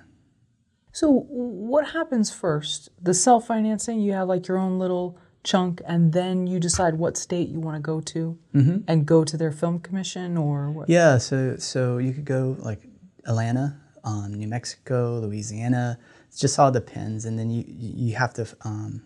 So 0.92 1.26
what 1.28 1.88
happens 1.88 2.32
first? 2.32 2.88
The 3.02 3.14
self 3.14 3.48
financing. 3.48 4.00
You 4.00 4.12
have 4.12 4.28
like 4.28 4.46
your 4.46 4.58
own 4.58 4.78
little 4.78 5.18
chunk 5.42 5.82
and 5.86 6.12
then 6.12 6.46
you 6.46 6.58
decide 6.58 6.94
what 6.94 7.16
state 7.16 7.48
you 7.48 7.60
want 7.60 7.76
to 7.76 7.80
go 7.80 8.00
to 8.00 8.38
mm-hmm. 8.54 8.78
and 8.88 9.04
go 9.04 9.24
to 9.24 9.36
their 9.36 9.52
film 9.52 9.78
commission 9.78 10.38
or 10.38 10.70
what? 10.70 10.88
Yeah, 10.88 11.18
so 11.18 11.56
so 11.58 11.98
you 11.98 12.12
could 12.12 12.24
go 12.24 12.56
like 12.60 12.80
Atlanta, 13.26 13.78
um, 14.04 14.34
New 14.34 14.48
Mexico, 14.48 15.18
Louisiana. 15.20 15.98
It 16.30 16.36
just 16.36 16.58
all 16.58 16.70
depends, 16.70 17.24
and 17.26 17.38
then 17.38 17.50
you 17.50 17.64
you 17.66 18.14
have 18.16 18.32
to 18.34 18.46
um, 18.62 19.02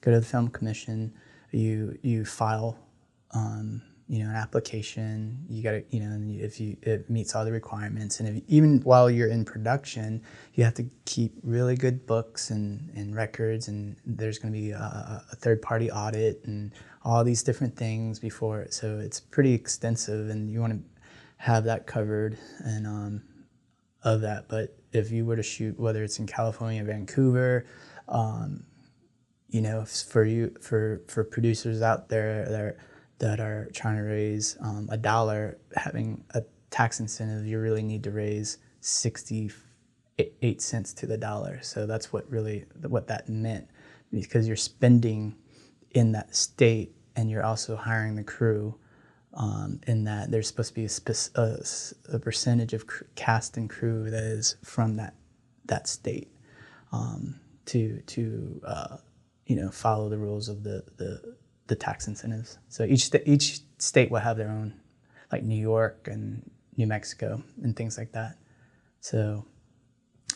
go 0.00 0.10
to 0.12 0.20
the 0.20 0.26
film 0.26 0.48
commission. 0.48 1.12
You 1.50 1.98
you 2.02 2.24
file 2.24 2.78
you 4.08 4.22
know 4.22 4.28
an 4.28 4.36
application 4.36 5.38
you 5.48 5.62
got 5.62 5.70
to 5.70 5.84
you 5.90 6.00
know 6.00 6.18
if 6.42 6.60
you 6.60 6.76
it 6.82 7.08
meets 7.08 7.34
all 7.34 7.44
the 7.44 7.52
requirements 7.52 8.20
and 8.20 8.28
if, 8.28 8.44
even 8.48 8.80
while 8.80 9.08
you're 9.08 9.28
in 9.28 9.44
production 9.44 10.20
you 10.54 10.64
have 10.64 10.74
to 10.74 10.84
keep 11.06 11.32
really 11.42 11.76
good 11.76 12.04
books 12.06 12.50
and, 12.50 12.90
and 12.94 13.14
records 13.14 13.68
and 13.68 13.96
there's 14.04 14.38
going 14.38 14.52
to 14.52 14.58
be 14.58 14.70
a, 14.72 15.24
a, 15.32 15.36
third 15.36 15.62
party 15.62 15.90
audit 15.90 16.42
and 16.44 16.72
all 17.04 17.24
these 17.24 17.42
different 17.42 17.74
things 17.76 18.18
before 18.18 18.66
so 18.70 18.98
it's 18.98 19.20
pretty 19.20 19.54
extensive 19.54 20.28
and 20.28 20.50
you 20.50 20.60
want 20.60 20.72
to 20.72 20.80
have 21.42 21.64
that 21.64 21.86
covered 21.86 22.38
and 22.64 22.86
um, 22.86 23.22
of 24.04 24.20
that. 24.20 24.48
But 24.48 24.76
if 24.92 25.10
you 25.10 25.24
were 25.24 25.36
to 25.36 25.42
shoot, 25.42 25.78
whether 25.78 26.04
it's 26.04 26.18
in 26.18 26.26
California, 26.26 26.84
Vancouver, 26.84 27.66
um, 28.08 28.64
you 29.48 29.60
know, 29.60 29.84
for 29.84 30.24
you 30.24 30.54
for 30.60 31.02
for 31.08 31.24
producers 31.24 31.82
out 31.82 32.08
there 32.08 32.46
that 32.48 32.60
are, 32.60 32.78
that 33.22 33.38
are 33.40 33.70
trying 33.72 33.96
to 33.96 34.02
raise 34.02 34.56
um, 34.60 34.88
a 34.90 34.98
dollar, 34.98 35.58
having 35.74 36.08
a 36.34 36.42
tax 36.70 37.00
incentive, 37.00 37.46
you 37.46 37.58
really 37.58 37.82
need 37.82 38.02
to 38.04 38.10
raise 38.10 38.58
sixty 38.80 39.50
eight 40.18 40.60
cents 40.60 40.92
to 41.00 41.06
the 41.06 41.16
dollar. 41.16 41.54
So 41.62 41.86
that's 41.86 42.12
what 42.12 42.24
really 42.30 42.66
what 42.94 43.06
that 43.06 43.28
meant, 43.28 43.66
because 44.10 44.46
you're 44.46 44.56
spending 44.72 45.34
in 45.92 46.12
that 46.12 46.34
state 46.34 46.90
and 47.16 47.30
you're 47.30 47.46
also 47.50 47.76
hiring 47.76 48.16
the 48.16 48.24
crew. 48.24 48.74
Um, 49.34 49.80
in 49.86 50.04
that 50.04 50.30
there's 50.30 50.48
supposed 50.48 50.74
to 50.74 50.80
be 50.82 50.84
a, 50.84 51.14
a, 51.40 51.56
a 52.16 52.18
percentage 52.18 52.74
of 52.74 52.84
cast 53.14 53.56
and 53.56 53.70
crew 53.70 54.10
that 54.10 54.24
is 54.38 54.56
from 54.62 54.96
that 54.96 55.14
that 55.64 55.88
state 55.88 56.30
um, 56.92 57.40
to 57.64 58.02
to 58.14 58.60
uh, 58.66 58.96
you 59.46 59.56
know 59.56 59.70
follow 59.70 60.10
the 60.10 60.18
rules 60.18 60.50
of 60.50 60.64
the 60.64 60.84
the, 60.98 61.36
the 61.72 61.76
tax 61.76 62.06
incentives. 62.06 62.58
So 62.68 62.84
each 62.84 63.06
st- 63.06 63.26
each 63.26 63.60
state 63.78 64.10
will 64.10 64.20
have 64.20 64.36
their 64.36 64.50
own, 64.50 64.74
like 65.32 65.42
New 65.42 65.62
York 65.72 66.06
and 66.06 66.42
New 66.76 66.86
Mexico 66.86 67.42
and 67.62 67.74
things 67.74 67.96
like 67.96 68.12
that. 68.12 68.36
So 69.00 69.46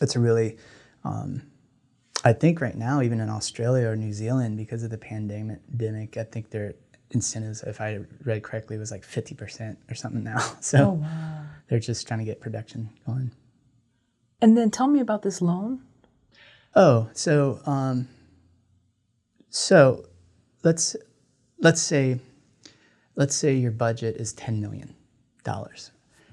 it's 0.00 0.16
a 0.16 0.20
really 0.20 0.56
um, 1.04 1.42
I 2.24 2.32
think 2.32 2.62
right 2.62 2.74
now, 2.74 3.02
even 3.02 3.20
in 3.20 3.28
Australia 3.28 3.86
or 3.88 3.96
New 3.96 4.14
Zealand, 4.14 4.56
because 4.56 4.82
of 4.82 4.88
the 4.90 4.98
pandemic, 4.98 6.16
I 6.16 6.24
think 6.24 6.48
their 6.48 6.74
incentives, 7.10 7.62
if 7.62 7.82
I 7.82 8.00
read 8.24 8.42
correctly, 8.42 8.78
was 8.78 8.90
like 8.90 9.02
50% 9.02 9.76
or 9.90 9.94
something 9.94 10.24
now. 10.24 10.38
So 10.60 10.78
oh, 10.78 10.90
wow. 10.92 11.42
they're 11.68 11.78
just 11.78 12.08
trying 12.08 12.20
to 12.20 12.24
get 12.24 12.40
production 12.40 12.88
going. 13.06 13.30
And 14.40 14.56
then 14.56 14.70
tell 14.70 14.88
me 14.88 15.00
about 15.00 15.22
this 15.22 15.42
loan. 15.42 15.82
Oh, 16.74 17.08
so 17.12 17.60
um, 17.66 18.08
so 19.50 20.06
let's 20.64 20.96
let's 21.58 21.80
say 21.80 22.20
let's 23.14 23.34
say 23.34 23.54
your 23.54 23.72
budget 23.72 24.16
is 24.16 24.32
ten 24.32 24.60
million 24.60 24.94
dollars, 25.44 25.90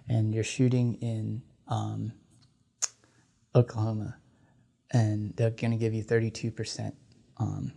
and 0.07 0.33
you're 0.33 0.43
shooting 0.43 0.95
in 0.95 1.41
um, 1.67 2.13
Oklahoma 3.55 4.17
and 4.93 5.33
they're 5.35 5.49
going 5.49 5.71
to 5.71 5.77
give 5.77 5.93
you 5.93 6.03
32%. 6.03 6.93
Um, 7.37 7.73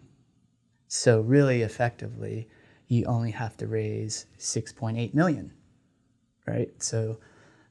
so 0.87 1.21
really 1.23 1.63
effectively, 1.63 2.49
you 2.89 3.05
only 3.07 3.33
have 3.33 3.57
to 3.57 3.67
raise 3.67 4.27
6.8 4.39 5.15
million, 5.15 5.53
right? 6.47 6.71
So, 6.81 7.19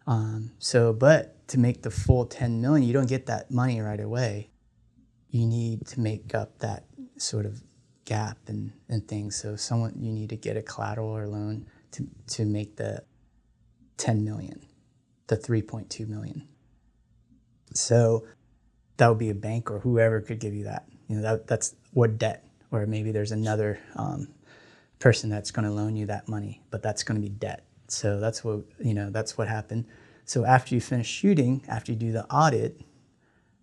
um, 0.07 0.51
so 0.59 0.91
but 0.91 1.47
to 1.49 1.59
make 1.59 1.83
the 1.83 1.91
full 1.91 2.25
10 2.25 2.59
million, 2.59 2.85
you 2.85 2.93
don't 2.93 3.07
get 3.07 3.27
that 3.27 3.51
money 3.51 3.79
right 3.79 3.99
away. 3.99 4.49
You 5.29 5.45
need 5.45 5.85
to 5.87 5.99
make 5.99 6.33
up 6.33 6.59
that 6.59 6.85
sort 7.17 7.45
of 7.45 7.61
gap 8.06 8.38
and, 8.48 8.72
and 8.88 9.08
things. 9.08 9.35
So 9.35 9.56
someone 9.56 9.93
you 10.00 10.11
need 10.11 10.30
to 10.30 10.35
get 10.35 10.58
a 10.58 10.61
collateral 10.61 11.09
or 11.09 11.27
loan 11.27 11.67
to, 11.92 12.08
to 12.27 12.45
make 12.45 12.77
the 12.77 13.03
10 13.98 14.24
million, 14.24 14.61
the 15.27 15.38
3.2 15.38 16.08
million. 16.08 16.48
So 17.74 18.25
that 18.98 19.09
would 19.09 19.17
be 19.17 19.30
a 19.30 19.35
bank 19.35 19.69
or 19.69 19.80
whoever 19.80 20.22
could 20.22 20.40
give 20.40 20.53
you 20.53 20.66
that. 20.66 20.88
You 21.08 21.17
know, 21.17 21.22
that, 21.22 21.48
that's 21.48 21.75
what 21.92 22.17
debt, 22.17 22.48
or 22.72 22.85
maybe 22.85 23.11
there's 23.11 23.32
another 23.32 23.80
um, 23.95 24.27
person 25.00 25.30
that's 25.30 25.51
going 25.51 25.67
to 25.67 25.72
loan 25.72 25.95
you 25.95 26.06
that 26.08 26.27
money, 26.27 26.61
but 26.72 26.82
that's 26.82 27.03
going 27.03 27.22
to 27.22 27.22
be 27.22 27.30
debt. 27.30 27.66
So 27.88 28.19
that's 28.19 28.43
what 28.43 28.61
you 28.80 28.95
know. 28.95 29.11
That's 29.11 29.38
what 29.38 29.48
happened. 29.48 29.85
So 30.25 30.43
after 30.43 30.74
you 30.74 30.82
finish 30.82 31.08
shooting, 31.08 31.64
after 31.67 31.92
you 31.92 31.98
do 31.98 32.11
the 32.11 32.25
audit, 32.34 32.82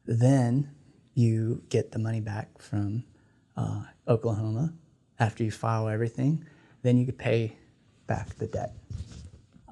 then 0.07 0.71
you 1.15 1.63
get 1.69 1.91
the 1.91 1.99
money 1.99 2.21
back 2.21 2.59
from 2.59 3.05
uh, 3.57 3.83
Oklahoma. 4.09 4.73
After 5.19 5.45
you 5.45 5.51
file 5.51 5.89
everything, 5.89 6.45
then 6.83 6.97
you 6.97 7.07
could 7.07 7.19
pay 7.19 7.57
back 8.07 8.35
the 8.37 8.47
debt. 8.47 8.75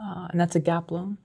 Uh, 0.00 0.28
and 0.31 0.41
that's 0.41 0.55
a 0.55 0.60
gap 0.60 0.91
loan. 0.91 1.18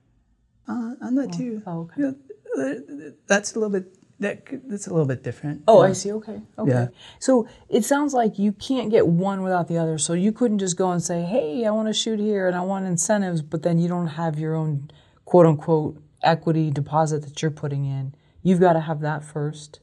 Uh, 0.67 0.95
I'm 1.01 1.15
not 1.15 1.29
oh, 1.33 1.37
too. 1.37 1.61
Oh, 1.67 1.79
okay. 1.81 1.93
You 2.01 2.17
know, 2.55 3.13
that's 3.27 3.55
a 3.55 3.59
little 3.59 3.69
bit 3.69 3.95
that 4.19 4.45
that's 4.69 4.87
a 4.87 4.91
little 4.91 5.05
bit 5.05 5.23
different. 5.23 5.63
Oh, 5.67 5.83
yeah. 5.83 5.89
I 5.89 5.93
see. 5.93 6.11
Okay. 6.13 6.41
Okay. 6.57 6.71
Yeah. 6.71 6.87
So 7.19 7.47
it 7.69 7.83
sounds 7.83 8.13
like 8.13 8.39
you 8.39 8.53
can't 8.53 8.89
get 8.89 9.07
one 9.07 9.43
without 9.43 9.67
the 9.67 9.77
other. 9.77 9.97
So 9.97 10.13
you 10.13 10.31
couldn't 10.31 10.59
just 10.59 10.77
go 10.77 10.91
and 10.91 11.03
say, 11.03 11.23
"Hey, 11.23 11.65
I 11.65 11.71
want 11.71 11.89
to 11.89 11.93
shoot 11.93 12.19
here 12.19 12.47
and 12.47 12.55
I 12.55 12.61
want 12.61 12.85
incentives," 12.85 13.41
but 13.41 13.63
then 13.63 13.77
you 13.77 13.87
don't 13.87 14.07
have 14.07 14.39
your 14.39 14.55
own 14.55 14.89
quote 15.25 15.45
unquote 15.45 16.01
equity 16.23 16.71
deposit 16.71 17.23
that 17.23 17.41
you're 17.41 17.51
putting 17.51 17.85
in. 17.85 18.15
You've 18.41 18.59
got 18.59 18.73
to 18.73 18.81
have 18.81 19.01
that 19.01 19.23
first. 19.23 19.79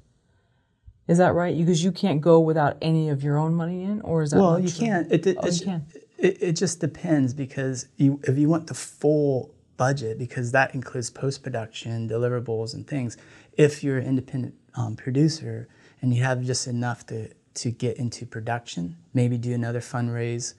Is 1.13 1.19
that 1.19 1.35
right? 1.35 1.57
Because 1.57 1.85
you 1.85 1.93
can't 1.93 2.21
go 2.21 2.41
without 2.41 2.79
any 2.81 3.11
of 3.11 3.23
your 3.23 3.37
own 3.37 3.55
money 3.55 3.85
in, 3.85 4.01
or 4.01 4.23
is 4.23 4.31
that? 4.31 4.41
Well, 4.41 4.59
you 4.59 4.71
true? 4.71 4.87
can't. 4.87 5.13
It, 5.13 5.27
it, 5.27 5.37
oh, 5.39 5.47
you 5.47 5.65
can. 5.65 5.87
It, 6.17 6.43
it 6.43 6.53
just 6.53 6.81
depends 6.81 7.35
because 7.35 7.87
you, 7.97 8.21
if 8.25 8.39
you 8.39 8.49
want 8.49 8.67
the 8.67 8.75
full 8.75 9.55
budget, 9.77 10.19
because 10.19 10.53
that 10.53 10.75
includes 10.75 11.11
post 11.11 11.43
production, 11.43 12.09
deliverables, 12.09 12.73
and 12.75 12.87
things 12.87 13.17
if 13.55 13.85
you're 13.85 13.99
an 13.99 14.07
independent 14.07 14.55
um, 14.75 14.97
producer 14.97 15.69
and 16.01 16.15
you 16.15 16.23
have 16.23 16.43
just 16.43 16.67
enough 16.67 17.07
to, 17.07 17.29
to 17.55 17.71
get 17.71 17.97
into 17.99 18.25
production, 18.25 18.97
maybe 19.13 19.37
do 19.37 19.53
another 19.53 19.81
fundraise 19.81 20.55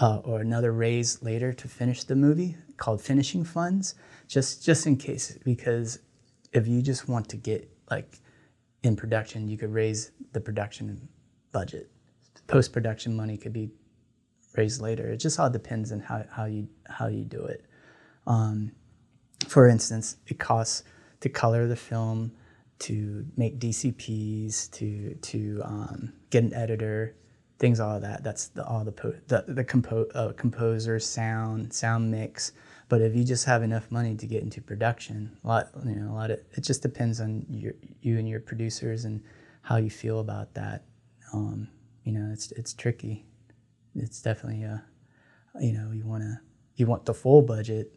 uh, 0.00 0.18
or 0.24 0.40
another 0.40 0.72
raise 0.72 1.22
later 1.22 1.52
to 1.52 1.68
finish 1.68 2.04
the 2.04 2.16
movie 2.16 2.56
called 2.76 3.00
finishing 3.00 3.44
funds, 3.44 3.94
just 4.26 4.64
just 4.64 4.86
in 4.86 4.96
case. 4.96 5.38
Because 5.44 6.00
if 6.52 6.66
you 6.66 6.82
just 6.82 7.08
want 7.08 7.28
to 7.28 7.36
get 7.36 7.68
like 7.90 8.20
in 8.82 8.96
production, 8.96 9.48
you 9.48 9.56
could 9.58 9.72
raise 9.72 10.12
the 10.32 10.40
production 10.40 11.08
budget. 11.52 11.90
Post 12.46 12.72
production 12.72 13.16
money 13.16 13.36
could 13.36 13.52
be 13.52 13.70
raised 14.56 14.80
later. 14.80 15.08
It 15.08 15.18
just 15.18 15.38
all 15.38 15.50
depends 15.50 15.92
on 15.92 16.00
how, 16.00 16.24
how 16.30 16.44
you 16.46 16.68
how 16.88 17.08
you 17.08 17.24
do 17.24 17.44
it. 17.44 17.64
Um, 18.26 18.72
for 19.46 19.68
instance, 19.68 20.16
it 20.26 20.38
costs 20.38 20.84
to 21.20 21.28
color 21.28 21.66
the 21.66 21.76
film, 21.76 22.32
to 22.80 23.26
make 23.36 23.58
DCPs, 23.58 24.70
to 24.72 25.14
to 25.14 25.60
um, 25.64 26.12
get 26.30 26.44
an 26.44 26.54
editor, 26.54 27.16
things 27.58 27.80
all 27.80 27.96
of 27.96 28.02
that. 28.02 28.22
That's 28.22 28.48
the, 28.48 28.64
all 28.64 28.84
the 28.84 28.92
po- 28.92 29.16
the, 29.26 29.44
the 29.48 29.64
compo- 29.64 30.08
uh, 30.14 30.32
composer, 30.32 30.98
sound, 30.98 31.72
sound 31.72 32.10
mix. 32.10 32.52
But 32.88 33.02
if 33.02 33.14
you 33.14 33.24
just 33.24 33.44
have 33.44 33.62
enough 33.62 33.90
money 33.90 34.14
to 34.16 34.26
get 34.26 34.42
into 34.42 34.62
production, 34.62 35.36
a 35.44 35.48
lot 35.48 35.70
you 35.84 35.96
know 35.96 36.12
a 36.12 36.14
lot 36.14 36.30
of 36.30 36.40
it 36.52 36.62
just 36.62 36.82
depends 36.82 37.20
on 37.20 37.44
your 37.50 37.74
you 38.00 38.18
and 38.18 38.28
your 38.28 38.40
producers 38.40 39.04
and 39.04 39.22
how 39.62 39.76
you 39.76 39.90
feel 39.90 40.20
about 40.20 40.54
that. 40.54 40.84
Um, 41.32 41.68
you 42.04 42.12
know, 42.12 42.30
it's 42.32 42.52
it's 42.52 42.72
tricky. 42.72 43.26
It's 43.94 44.22
definitely 44.22 44.62
a, 44.62 44.84
you 45.60 45.72
know, 45.72 45.90
you 45.92 46.06
want 46.06 46.22
to 46.22 46.40
you 46.76 46.86
want 46.86 47.04
the 47.04 47.14
full 47.14 47.42
budget, 47.42 47.94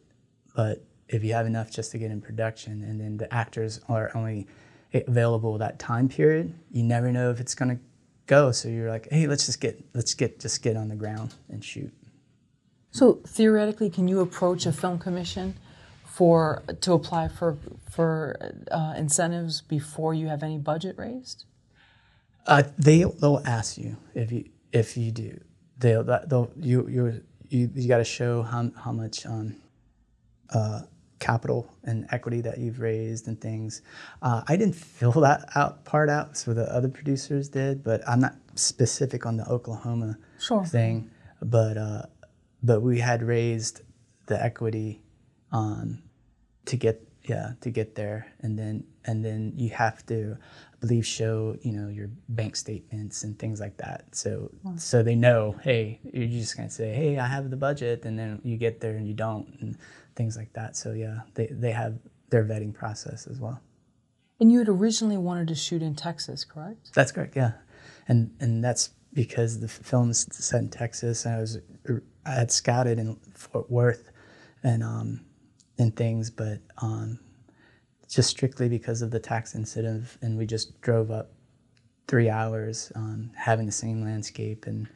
but 0.56 0.84
if 1.12 1.24
you 1.24 1.34
have 1.34 1.46
enough 1.46 1.70
just 1.70 1.92
to 1.92 1.98
get 1.98 2.10
in 2.10 2.22
production 2.22 2.84
and 2.84 3.00
then 3.00 3.18
the 3.18 3.32
actors 3.34 3.82
are 3.90 4.12
only 4.16 4.48
available 4.94 5.58
that 5.58 5.78
time 5.80 6.10
period 6.10 6.54
you 6.72 6.84
never 6.84 7.12
know 7.12 7.30
if 7.30 7.40
it's 7.40 7.56
to 7.56 7.78
go 8.26 8.52
so 8.52 8.68
you're 8.68 8.90
like 8.90 9.08
hey 9.12 9.28
let's 9.28 9.46
just 9.46 9.62
get 9.62 9.84
let's 9.94 10.14
get 10.14 10.40
just 10.40 10.62
get 10.62 10.76
on 10.76 10.88
the 10.88 10.96
ground 10.96 11.34
and 11.50 11.64
shoot 11.64 11.92
so 12.92 13.14
theoretically 13.26 13.90
can 13.90 14.08
you 14.08 14.20
approach 14.20 14.66
a 14.66 14.72
film 14.72 15.00
commission 15.00 15.56
for 16.06 16.62
to 16.82 16.94
apply 16.94 17.28
for 17.28 17.58
for 17.90 18.54
uh, 18.70 18.94
incentives 18.98 19.62
before 19.62 20.14
you 20.14 20.28
have 20.28 20.44
any 20.44 20.58
budget 20.58 20.98
raised 20.98 21.46
uh, 22.48 22.64
they 22.78 23.04
they'll 23.20 23.42
ask 23.46 23.78
you 23.78 23.98
if 24.14 24.32
you 24.32 24.50
if 24.72 24.98
you 24.98 25.12
do 25.12 25.40
they'll 25.78 26.04
they'll 26.04 26.52
you 26.58 26.88
you 26.88 27.22
you, 27.52 27.70
you 27.76 27.88
got 27.88 27.98
to 27.98 28.04
show 28.04 28.42
how, 28.42 28.72
how 28.78 28.92
much 28.92 29.26
um, 29.26 29.56
uh, 30.52 30.82
capital 31.20 31.72
and 31.84 32.08
equity 32.12 32.42
that 32.42 32.58
you've 32.58 32.80
raised 32.80 33.28
and 33.28 33.40
things. 33.40 33.82
Uh, 34.22 34.42
I 34.48 34.56
didn't 34.56 34.76
fill 34.98 35.12
that 35.12 35.50
out 35.56 35.86
part 35.86 36.10
out, 36.10 36.38
so 36.38 36.54
the 36.54 36.74
other 36.74 36.88
producers 36.88 37.50
did, 37.50 37.84
but 37.84 38.02
I'm 38.08 38.22
not 38.22 38.36
specific 38.56 39.26
on 39.26 39.38
the 39.38 39.48
Oklahoma 39.48 40.18
sure. 40.40 40.66
thing. 40.66 41.12
But 41.42 41.78
uh, 41.78 42.04
but 42.64 42.82
we 42.82 43.00
had 43.00 43.24
raised 43.24 43.82
the 44.28 44.42
equity 44.42 45.02
um, 45.52 46.04
to 46.66 46.78
get 46.78 47.02
yeah 47.24 47.54
to 47.62 47.70
get 47.70 47.96
there, 47.96 48.28
and 48.42 48.58
then 48.58 48.84
and 49.06 49.24
then 49.24 49.54
you 49.56 49.70
have 49.70 50.06
to 50.08 50.38
I 50.74 50.78
believe 50.80 51.06
show 51.06 51.58
you 51.62 51.72
know 51.72 51.90
your 51.90 52.10
bank 52.30 52.56
statements 52.56 53.24
and 53.24 53.38
things 53.38 53.60
like 53.60 53.78
that. 53.78 54.16
So 54.16 54.52
wow. 54.64 54.74
so 54.78 55.04
they 55.04 55.16
know 55.16 55.56
hey 55.64 56.00
you're 56.14 56.28
just 56.28 56.58
gonna 56.58 56.70
say 56.70 56.94
hey 56.94 57.18
I 57.18 57.28
have 57.28 57.50
the 57.50 57.58
budget, 57.58 58.06
and 58.06 58.18
then 58.18 58.42
you 58.44 58.58
get 58.58 58.82
there 58.82 58.96
and 58.96 59.08
you 59.08 59.14
don't. 59.14 59.48
And, 59.62 59.78
things 60.16 60.38
like 60.38 60.54
that. 60.54 60.76
So 60.76 60.92
yeah, 60.92 61.22
they, 61.36 61.48
they 61.48 61.72
have 61.72 61.98
their 62.30 62.44
vetting 62.44 62.74
process 62.74 63.28
as 63.28 63.40
well. 63.40 63.62
And 64.40 64.52
you 64.52 64.60
had 64.60 64.70
originally 64.70 65.18
wanted 65.18 65.48
to 65.50 65.56
shoot 65.56 65.82
in 65.82 65.96
Texas, 65.96 66.44
correct? 66.44 66.94
That's 66.94 67.12
correct. 67.12 67.36
Yeah, 67.36 67.54
and 68.08 68.32
and 68.40 68.64
that's 68.64 68.90
because 69.14 69.60
the 69.60 69.68
film's 69.68 70.26
set 70.36 70.62
in 70.62 70.70
Texas. 70.70 71.26
and 71.26 71.36
I 71.36 71.40
was 71.40 71.60
I 72.26 72.32
had 72.32 72.52
scouted 72.52 73.00
in 73.00 73.16
Fort 73.36 73.70
Worth, 73.70 74.12
and 74.64 74.84
um, 74.84 75.22
and 75.78 75.96
things, 75.96 76.30
but 76.30 76.60
um, 76.78 77.20
just 78.10 78.30
strictly 78.30 78.70
because 78.70 79.02
of 79.02 79.12
the 79.12 79.20
tax 79.20 79.56
incentive, 79.56 80.18
and 80.22 80.38
we 80.38 80.46
just 80.46 80.80
drove 80.82 81.12
up 81.12 81.32
three 82.08 82.30
hours, 82.30 82.92
um, 82.96 83.32
having 83.36 83.66
the 83.66 83.72
same 83.72 84.04
landscape, 84.04 84.66
and 84.68 84.88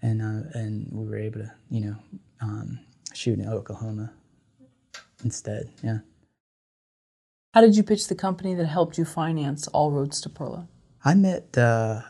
and 0.00 0.22
uh, 0.22 0.58
and 0.58 0.88
we 0.90 1.06
were 1.06 1.18
able 1.18 1.40
to, 1.40 1.52
you 1.70 1.80
know, 1.80 1.96
um, 2.40 2.80
shoot 3.14 3.38
in 3.38 3.48
Oklahoma 3.48 4.12
instead. 5.22 5.70
Yeah. 5.82 5.98
How 7.54 7.60
did 7.60 7.76
you 7.76 7.82
pitch 7.82 8.08
the 8.08 8.14
company 8.14 8.54
that 8.54 8.64
helped 8.66 8.96
you 8.96 9.04
finance 9.04 9.68
All 9.68 9.90
Roads 9.90 10.20
to 10.22 10.30
Pearla? 10.30 10.66
I 11.04 11.14
met 11.14 11.56
uh, 11.58 12.00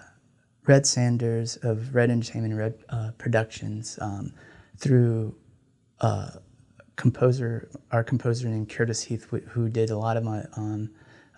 Red 0.66 0.86
Sanders 0.86 1.56
of 1.56 1.94
Red 1.94 2.10
Entertainment 2.10 2.54
Red 2.54 2.74
uh, 2.88 3.10
Productions 3.18 3.98
um, 4.00 4.32
through 4.78 5.34
uh, 6.00 6.30
composer, 6.96 7.68
our 7.90 8.04
composer 8.04 8.48
named 8.48 8.68
Curtis 8.70 9.04
Heath, 9.04 9.28
who 9.30 9.68
did 9.68 9.90
a 9.90 9.96
lot 9.98 10.16
of 10.16 10.24
my 10.24 10.44
um, 10.56 10.90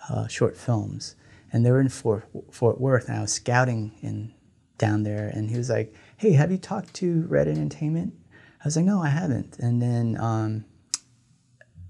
uh, 0.09 0.27
short 0.29 0.57
films. 0.57 1.17
And 1.53 1.65
they 1.65 1.71
were 1.71 1.81
in 1.81 1.89
Fort, 1.89 2.29
Fort 2.51 2.81
Worth, 2.81 3.09
and 3.09 3.19
I 3.19 3.21
was 3.21 3.33
scouting 3.33 3.93
in 4.03 4.35
down 4.77 5.05
there, 5.05 5.29
and 5.33 5.51
he 5.51 5.57
was 5.57 5.71
like, 5.71 5.95
"Hey, 6.17 6.33
have 6.33 6.51
you 6.51 6.59
talked 6.59 6.93
to 6.95 7.27
Red 7.29 7.47
Entertainment?" 7.47 8.13
I 8.61 8.65
was 8.65 8.77
like, 8.77 8.85
"No, 8.85 9.01
I 9.01 9.09
haven't." 9.09 9.59
And 9.61 9.81
then 9.81 10.17
um, 10.21 10.65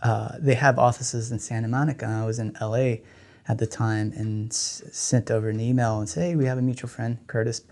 uh, 0.03 0.37
they 0.39 0.55
have 0.55 0.79
offices 0.79 1.33
in 1.33 1.39
Santa 1.39 1.69
Monica. 1.69 2.05
I 2.07 2.27
was 2.27 2.39
in 2.39 2.55
LA 2.61 2.97
at 3.49 3.57
the 3.59 3.67
time 3.67 4.13
and 4.15 4.51
s- 4.51 4.83
sent 4.93 5.31
over 5.31 5.49
an 5.49 5.61
email 5.61 5.99
and 5.99 6.09
said, 6.09 6.25
"Hey, 6.25 6.37
we 6.37 6.45
have 6.45 6.59
a 6.59 6.63
mutual 6.63 6.91
friend, 6.91 7.19
Curtis. 7.27 7.63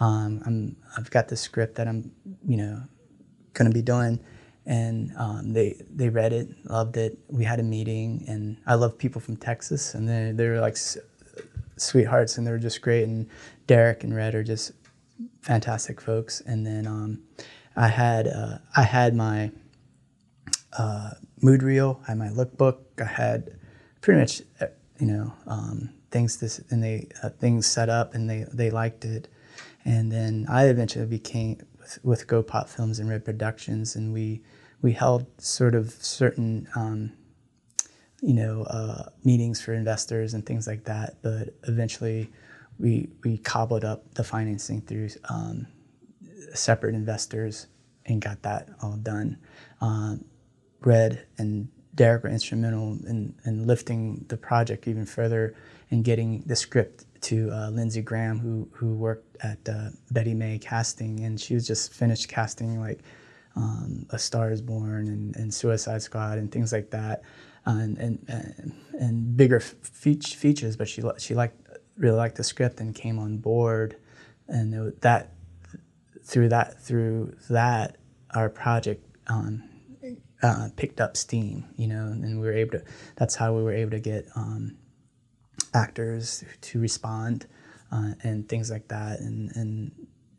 Um, 0.00 0.42
I'm, 0.44 0.76
I've 0.96 1.10
got 1.10 1.28
this 1.28 1.40
script 1.40 1.76
that 1.76 1.86
I'm, 1.86 2.10
you 2.46 2.56
know, 2.56 2.82
to 3.70 3.74
be 3.74 3.82
done. 3.82 4.20
And 4.64 5.12
um, 5.18 5.52
they 5.52 5.82
they 5.90 6.08
read 6.08 6.32
it, 6.32 6.48
loved 6.64 6.96
it. 6.96 7.18
We 7.28 7.44
had 7.44 7.58
a 7.58 7.64
meeting, 7.64 8.24
and 8.28 8.56
I 8.64 8.74
love 8.74 8.96
people 8.96 9.20
from 9.20 9.36
Texas, 9.36 9.94
and 9.94 10.08
they 10.08 10.30
they 10.32 10.48
were 10.48 10.60
like 10.60 10.76
sweethearts, 11.76 12.38
and 12.38 12.46
they 12.46 12.52
were 12.52 12.58
just 12.58 12.80
great. 12.80 13.02
And 13.04 13.28
Derek 13.66 14.04
and 14.04 14.14
Red 14.14 14.36
are 14.36 14.44
just 14.44 14.72
fantastic 15.40 16.00
folks. 16.00 16.40
And 16.42 16.66
then 16.66 16.86
um, 16.86 17.22
I 17.76 17.88
had 17.88 18.28
uh, 18.28 18.58
I 18.76 18.82
had 18.82 19.14
my 19.14 19.50
uh, 20.78 21.10
mood 21.40 21.62
reel, 21.62 22.00
I 22.06 22.12
had 22.12 22.18
my 22.18 22.28
lookbook, 22.28 22.78
I 23.00 23.04
had 23.04 23.58
pretty 24.00 24.20
much 24.20 24.42
uh, 24.60 24.66
you 24.98 25.06
know 25.06 25.32
um, 25.46 25.90
things 26.10 26.38
this 26.38 26.60
and 26.70 26.82
they 26.82 27.08
uh, 27.22 27.30
things 27.30 27.66
set 27.66 27.88
up, 27.88 28.14
and 28.14 28.28
they 28.28 28.46
they 28.52 28.70
liked 28.70 29.04
it. 29.04 29.28
And 29.84 30.12
then 30.12 30.46
I 30.48 30.66
eventually 30.66 31.06
became 31.06 31.58
with, 32.02 32.04
with 32.04 32.26
Go 32.26 32.42
Pop 32.42 32.68
Films 32.68 32.98
and 32.98 33.08
Red 33.08 33.24
Productions, 33.24 33.96
and 33.96 34.12
we 34.12 34.42
we 34.80 34.92
held 34.92 35.26
sort 35.40 35.74
of 35.74 35.90
certain 35.90 36.68
um, 36.74 37.12
you 38.20 38.34
know 38.34 38.62
uh, 38.64 39.08
meetings 39.24 39.60
for 39.60 39.74
investors 39.74 40.34
and 40.34 40.44
things 40.44 40.66
like 40.66 40.84
that. 40.84 41.16
But 41.22 41.54
eventually, 41.68 42.30
we 42.78 43.08
we 43.24 43.38
cobbled 43.38 43.84
up 43.84 44.14
the 44.14 44.24
financing 44.24 44.80
through 44.82 45.10
um, 45.28 45.66
separate 46.54 46.94
investors 46.94 47.66
and 48.06 48.20
got 48.20 48.42
that 48.42 48.68
all 48.82 48.96
done. 48.96 49.38
Um, 49.80 50.24
Red 50.80 51.26
and 51.38 51.68
Derek 51.94 52.24
were 52.24 52.30
instrumental 52.30 52.98
in, 53.06 53.34
in 53.44 53.66
lifting 53.66 54.24
the 54.28 54.36
project 54.36 54.88
even 54.88 55.06
further 55.06 55.54
and 55.90 56.04
getting 56.04 56.42
the 56.46 56.56
script 56.56 57.04
to 57.22 57.50
uh, 57.50 57.70
Lindsay 57.70 58.02
Graham, 58.02 58.38
who 58.38 58.68
who 58.72 58.94
worked 58.94 59.36
at 59.42 59.58
uh, 59.68 59.90
Betty 60.10 60.34
Mae 60.34 60.58
Casting, 60.58 61.20
and 61.20 61.40
she 61.40 61.54
was 61.54 61.66
just 61.66 61.92
finished 61.92 62.28
casting 62.28 62.80
like 62.80 63.00
um, 63.56 64.06
A 64.10 64.18
Star 64.18 64.50
Is 64.50 64.60
Born 64.60 65.08
and, 65.08 65.36
and 65.36 65.52
Suicide 65.52 66.02
Squad 66.02 66.38
and 66.38 66.50
things 66.50 66.72
like 66.72 66.90
that, 66.90 67.22
uh, 67.66 67.70
and, 67.70 67.98
and 67.98 68.74
and 68.92 69.36
bigger 69.36 69.60
fe- 69.60 70.14
features. 70.14 70.76
But 70.76 70.88
she 70.88 71.02
she 71.18 71.34
liked 71.34 71.60
really 71.96 72.16
liked 72.16 72.36
the 72.36 72.44
script 72.44 72.80
and 72.80 72.94
came 72.94 73.18
on 73.18 73.38
board, 73.38 73.96
and 74.48 74.92
that 75.00 75.32
through 76.24 76.48
that 76.50 76.80
through 76.82 77.36
that 77.50 77.96
our 78.34 78.48
project. 78.48 79.04
Um, 79.28 79.68
uh, 80.42 80.68
picked 80.74 81.00
up 81.00 81.16
steam, 81.16 81.64
you 81.76 81.86
know, 81.86 82.06
and 82.06 82.40
we 82.40 82.46
were 82.46 82.52
able 82.52 82.72
to. 82.72 82.84
That's 83.14 83.36
how 83.36 83.54
we 83.54 83.62
were 83.62 83.72
able 83.72 83.92
to 83.92 84.00
get 84.00 84.26
um, 84.34 84.76
actors 85.74 86.44
to 86.60 86.80
respond 86.80 87.46
uh, 87.90 88.12
and 88.22 88.48
things 88.48 88.70
like 88.70 88.88
that, 88.88 89.20
and 89.20 89.50
and 89.56 89.92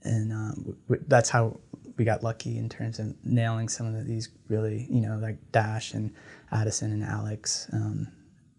and 0.03 0.31
um, 0.31 0.77
that's 1.07 1.29
how 1.29 1.59
we 1.97 2.05
got 2.05 2.23
lucky 2.23 2.57
in 2.57 2.69
terms 2.69 2.99
of 2.99 3.13
nailing 3.23 3.69
some 3.69 3.85
of 3.93 4.05
these 4.07 4.29
really, 4.49 4.87
you 4.89 4.99
know, 5.01 5.17
like 5.21 5.37
Dash 5.51 5.93
and 5.93 6.11
Addison 6.51 6.91
and 6.91 7.03
Alex 7.03 7.67
um, 7.71 8.07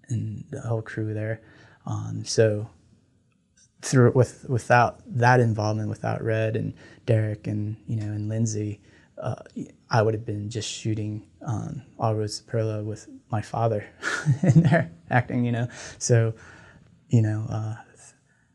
and 0.09 0.45
the 0.51 0.61
whole 0.61 0.83
crew 0.83 1.13
there. 1.15 1.41
Um, 1.87 2.25
so 2.25 2.69
through 3.83 4.13
with 4.13 4.47
without 4.49 5.01
that 5.07 5.41
involvement, 5.41 5.89
without 5.89 6.23
Red 6.23 6.57
and 6.57 6.73
Derek 7.07 7.47
and 7.47 7.77
you 7.87 7.97
know 7.97 8.07
and 8.07 8.29
Lindsay. 8.29 8.81
uh, 9.19 9.35
I 9.91 10.03
would 10.03 10.15
have 10.15 10.27
been 10.27 10.51
just 10.51 10.69
shooting 10.69 11.27
um, 11.47 11.83
All 11.99 12.15
Roads 12.15 12.41
to 12.41 12.51
Pearla 12.51 12.85
with 12.85 13.09
my 13.31 13.43
father 13.43 13.87
in 14.43 14.63
there 14.63 14.91
acting, 15.11 15.45
you 15.45 15.53
know. 15.53 15.69
So, 15.99 16.35
you 17.15 17.23
know, 17.23 17.47
uh, 17.49 17.77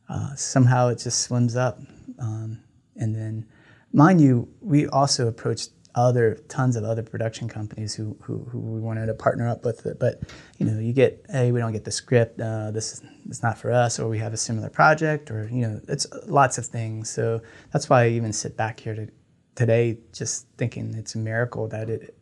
uh, 0.09 0.35
somehow 0.35 0.89
it 0.89 0.97
just 0.97 1.21
swims 1.21 1.55
up. 1.55 1.79
Um, 2.19 2.61
and 2.97 3.15
then, 3.15 3.45
mind 3.93 4.19
you, 4.19 4.49
we 4.59 4.85
also 4.87 5.29
approached 5.29 5.69
other 5.95 6.35
tons 6.49 6.75
of 6.75 6.83
other 6.83 7.01
production 7.01 7.47
companies 7.47 7.95
who, 7.95 8.17
who, 8.21 8.39
who 8.51 8.59
we 8.59 8.81
wanted 8.81 9.05
to 9.05 9.13
partner 9.13 9.47
up 9.47 9.63
with. 9.63 9.85
It. 9.85 9.97
But, 9.97 10.23
you 10.57 10.65
know, 10.65 10.77
you 10.77 10.91
get, 10.91 11.25
hey, 11.29 11.53
we 11.53 11.59
don't 11.61 11.71
get 11.71 11.85
the 11.85 11.91
script. 11.91 12.41
Uh, 12.41 12.71
this 12.71 12.93
is 12.93 13.01
it's 13.29 13.41
not 13.41 13.57
for 13.57 13.71
us, 13.71 13.97
or 13.97 14.09
we 14.09 14.19
have 14.19 14.33
a 14.33 14.37
similar 14.37 14.69
project, 14.69 15.31
or 15.31 15.47
you 15.47 15.61
know, 15.61 15.79
it's 15.87 16.05
lots 16.27 16.57
of 16.57 16.65
things. 16.65 17.09
So 17.09 17.41
that's 17.71 17.89
why 17.89 18.03
I 18.03 18.09
even 18.09 18.33
sit 18.33 18.57
back 18.57 18.81
here 18.81 18.95
to 18.95 19.07
today 19.55 19.99
just 20.11 20.47
thinking 20.57 20.95
it's 20.95 21.15
a 21.15 21.17
miracle 21.17 21.67
that 21.69 21.89
it 21.89 22.17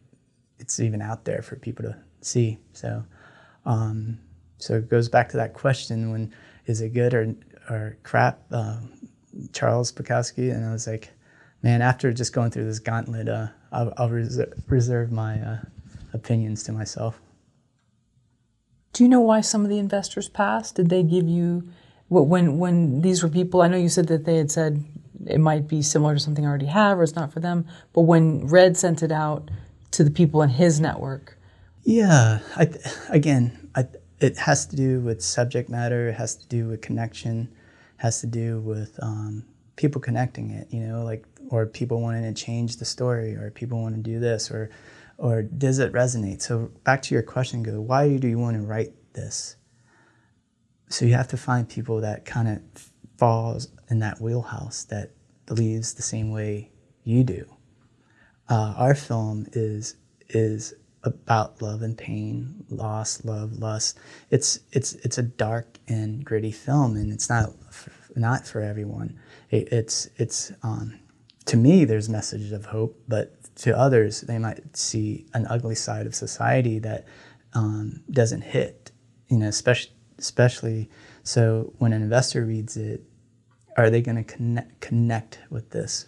it's 0.60 0.80
even 0.80 1.02
out 1.02 1.26
there 1.26 1.42
for 1.42 1.56
people 1.56 1.86
to 1.86 1.98
see. 2.22 2.60
So, 2.74 3.04
um, 3.66 4.20
so 4.58 4.76
it 4.76 4.90
goes 4.90 5.10
back 5.10 5.30
to 5.30 5.38
that 5.38 5.54
question: 5.54 6.12
when 6.12 6.34
is 6.66 6.82
it 6.82 6.94
good 6.94 7.14
or 7.14 7.36
or 7.70 7.98
crap? 8.04 8.40
Uh, 8.52 8.78
Charles 9.54 9.92
Bukowski, 9.92 10.52
and 10.52 10.66
I 10.66 10.72
was 10.72 10.88
like, 10.88 11.12
man, 11.62 11.82
after 11.82 12.12
just 12.12 12.34
going 12.34 12.52
through 12.52 12.66
this 12.66 12.80
gauntlet, 12.80 13.28
uh, 13.30 13.48
I'll, 13.72 13.94
I'll 13.98 14.10
reserve, 14.10 14.54
reserve 14.68 15.12
my 15.12 15.40
uh, 15.40 15.58
opinions 16.14 16.64
to 16.64 16.72
myself. 16.72 17.20
Do 18.94 19.04
you 19.04 19.10
know 19.10 19.22
why 19.22 19.42
some 19.42 19.64
of 19.64 19.70
the 19.70 19.78
investors 19.78 20.28
passed? 20.28 20.76
Did 20.76 20.90
they 20.90 21.04
give 21.04 21.28
you 21.28 21.70
when 22.10 22.58
when 22.58 23.02
these 23.02 23.22
were 23.22 23.30
people? 23.30 23.62
I 23.62 23.68
know 23.68 23.78
you 23.78 23.90
said 23.90 24.08
that 24.08 24.26
they 24.26 24.38
had 24.38 24.50
said 24.50 24.84
it 25.26 25.40
might 25.40 25.68
be 25.68 25.82
similar 25.82 26.16
to 26.16 26.20
something 26.20 26.46
I 26.46 26.50
already 26.50 26.68
have 26.68 26.98
or 26.98 27.04
it's 27.04 27.16
not 27.16 27.32
for 27.32 27.40
them. 27.40 27.68
But 27.94 28.02
when 28.02 28.48
Red 28.48 28.78
sent 28.78 29.04
it 29.04 29.12
out 29.12 29.52
to 29.92 30.04
the 30.04 30.12
people 30.12 30.42
in 30.42 30.50
his 30.50 30.80
network. 30.80 31.38
Yeah, 31.84 32.40
I, 32.56 32.70
again, 33.10 33.67
it 34.20 34.38
has 34.38 34.66
to 34.68 34.76
do 34.76 35.00
with 35.00 35.22
subject 35.22 35.70
matter, 35.70 36.10
it 36.10 36.14
has 36.16 36.36
to 36.36 36.48
do 36.48 36.68
with 36.68 36.82
connection, 36.82 37.50
has 37.98 38.22
to 38.22 38.28
do 38.28 38.60
with 38.62 39.00
um, 39.02 39.46
people 39.76 40.02
connecting 40.02 40.52
it, 40.52 40.68
you 40.72 40.82
know, 40.82 41.04
like, 41.04 41.26
or 41.50 41.66
people 41.66 42.02
wanting 42.02 42.24
to 42.24 42.34
change 42.34 42.78
the 42.78 42.86
story, 42.86 43.36
or 43.36 43.52
people 43.52 43.82
want 43.82 43.96
to 43.96 44.02
do 44.02 44.20
this, 44.20 44.52
or, 44.52 44.70
or 45.18 45.44
does 45.44 45.80
it 45.80 45.94
resonate? 45.94 46.42
So 46.42 46.72
back 46.84 47.02
to 47.04 47.14
your 47.14 47.24
question, 47.24 47.64
go, 47.64 47.80
why 47.80 48.18
do 48.18 48.28
you 48.28 48.40
want 48.40 48.58
to 48.58 48.64
write 48.64 48.94
this? 49.14 49.56
So 50.90 51.06
you 51.06 51.14
have 51.14 51.28
to 51.30 51.38
find 51.38 51.68
people 51.68 52.02
that 52.02 52.26
kind 52.26 52.48
of 52.48 52.92
falls 53.18 53.70
in 53.90 54.00
that 54.00 54.22
wheelhouse 54.22 54.84
that 54.86 55.12
believes 55.46 55.94
the 55.94 56.02
same 56.02 56.32
way 56.32 56.72
you 57.04 57.24
do. 57.24 57.46
Uh, 58.50 58.74
our 58.78 58.96
film 58.96 59.48
is 59.54 59.96
is 60.30 60.74
about 61.08 61.62
love 61.62 61.82
and 61.82 61.98
pain, 61.98 62.64
loss, 62.70 63.26
love, 63.26 63.58
lust. 63.58 63.98
It's 64.30 64.60
it's 64.72 64.94
it's 64.96 65.18
a 65.18 65.24
dark 65.24 65.80
and 65.88 66.24
gritty 66.24 66.52
film, 66.52 66.96
and 66.96 67.12
it's 67.12 67.30
not 67.30 67.54
not 68.16 68.46
for 68.46 68.62
everyone. 68.62 69.20
It, 69.50 69.72
it's 69.72 70.08
it's 70.18 70.52
um, 70.62 71.00
to 71.46 71.58
me 71.58 71.86
there's 71.86 72.10
messages 72.10 72.52
of 72.52 72.66
hope, 72.66 73.02
but 73.08 73.34
to 73.56 73.76
others 73.76 74.22
they 74.22 74.38
might 74.38 74.78
see 74.78 75.26
an 75.34 75.48
ugly 75.48 75.76
side 75.76 76.06
of 76.06 76.14
society 76.14 76.78
that 76.80 77.06
um, 77.54 78.04
doesn't 78.12 78.42
hit. 78.42 78.92
You 79.30 79.38
know, 79.38 79.48
especially 79.48 79.94
especially 80.20 80.90
so 81.24 81.74
when 81.78 81.94
an 81.94 82.02
investor 82.02 82.46
reads 82.46 82.78
it, 82.78 83.04
are 83.76 83.90
they 83.90 84.02
going 84.02 84.18
to 84.18 84.24
connect 84.24 84.80
connect 84.82 85.40
with 85.50 85.72
this? 85.72 86.08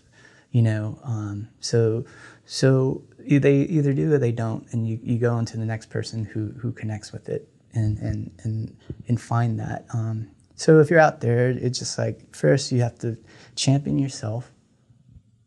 You 0.52 0.62
know, 0.64 1.00
um, 1.04 1.50
so 1.60 2.06
so 2.46 3.04
they 3.28 3.62
either 3.62 3.94
do 3.94 4.14
or 4.14 4.18
they 4.18 4.32
don't, 4.32 4.66
and 4.72 4.88
you, 4.88 5.00
you 5.04 5.18
go 5.18 5.38
into 5.38 5.58
the 5.58 5.66
next 5.66 5.90
person 5.90 6.26
who 6.26 6.54
who 6.60 6.72
connects 6.72 7.12
with 7.12 7.30
it 7.30 7.50
and 7.74 7.98
and 8.00 8.32
and 8.44 8.78
and 9.08 9.22
find 9.22 9.60
that. 9.60 9.86
Um, 9.94 10.30
so 10.56 10.80
if 10.80 10.90
you're 10.90 11.00
out 11.00 11.22
there, 11.22 11.50
it's 11.50 11.80
just 11.80 11.98
like 11.98 12.36
first 12.36 12.72
you 12.72 12.82
have 12.82 12.98
to 13.00 13.18
champion 13.56 14.00
yourself, 14.00 14.52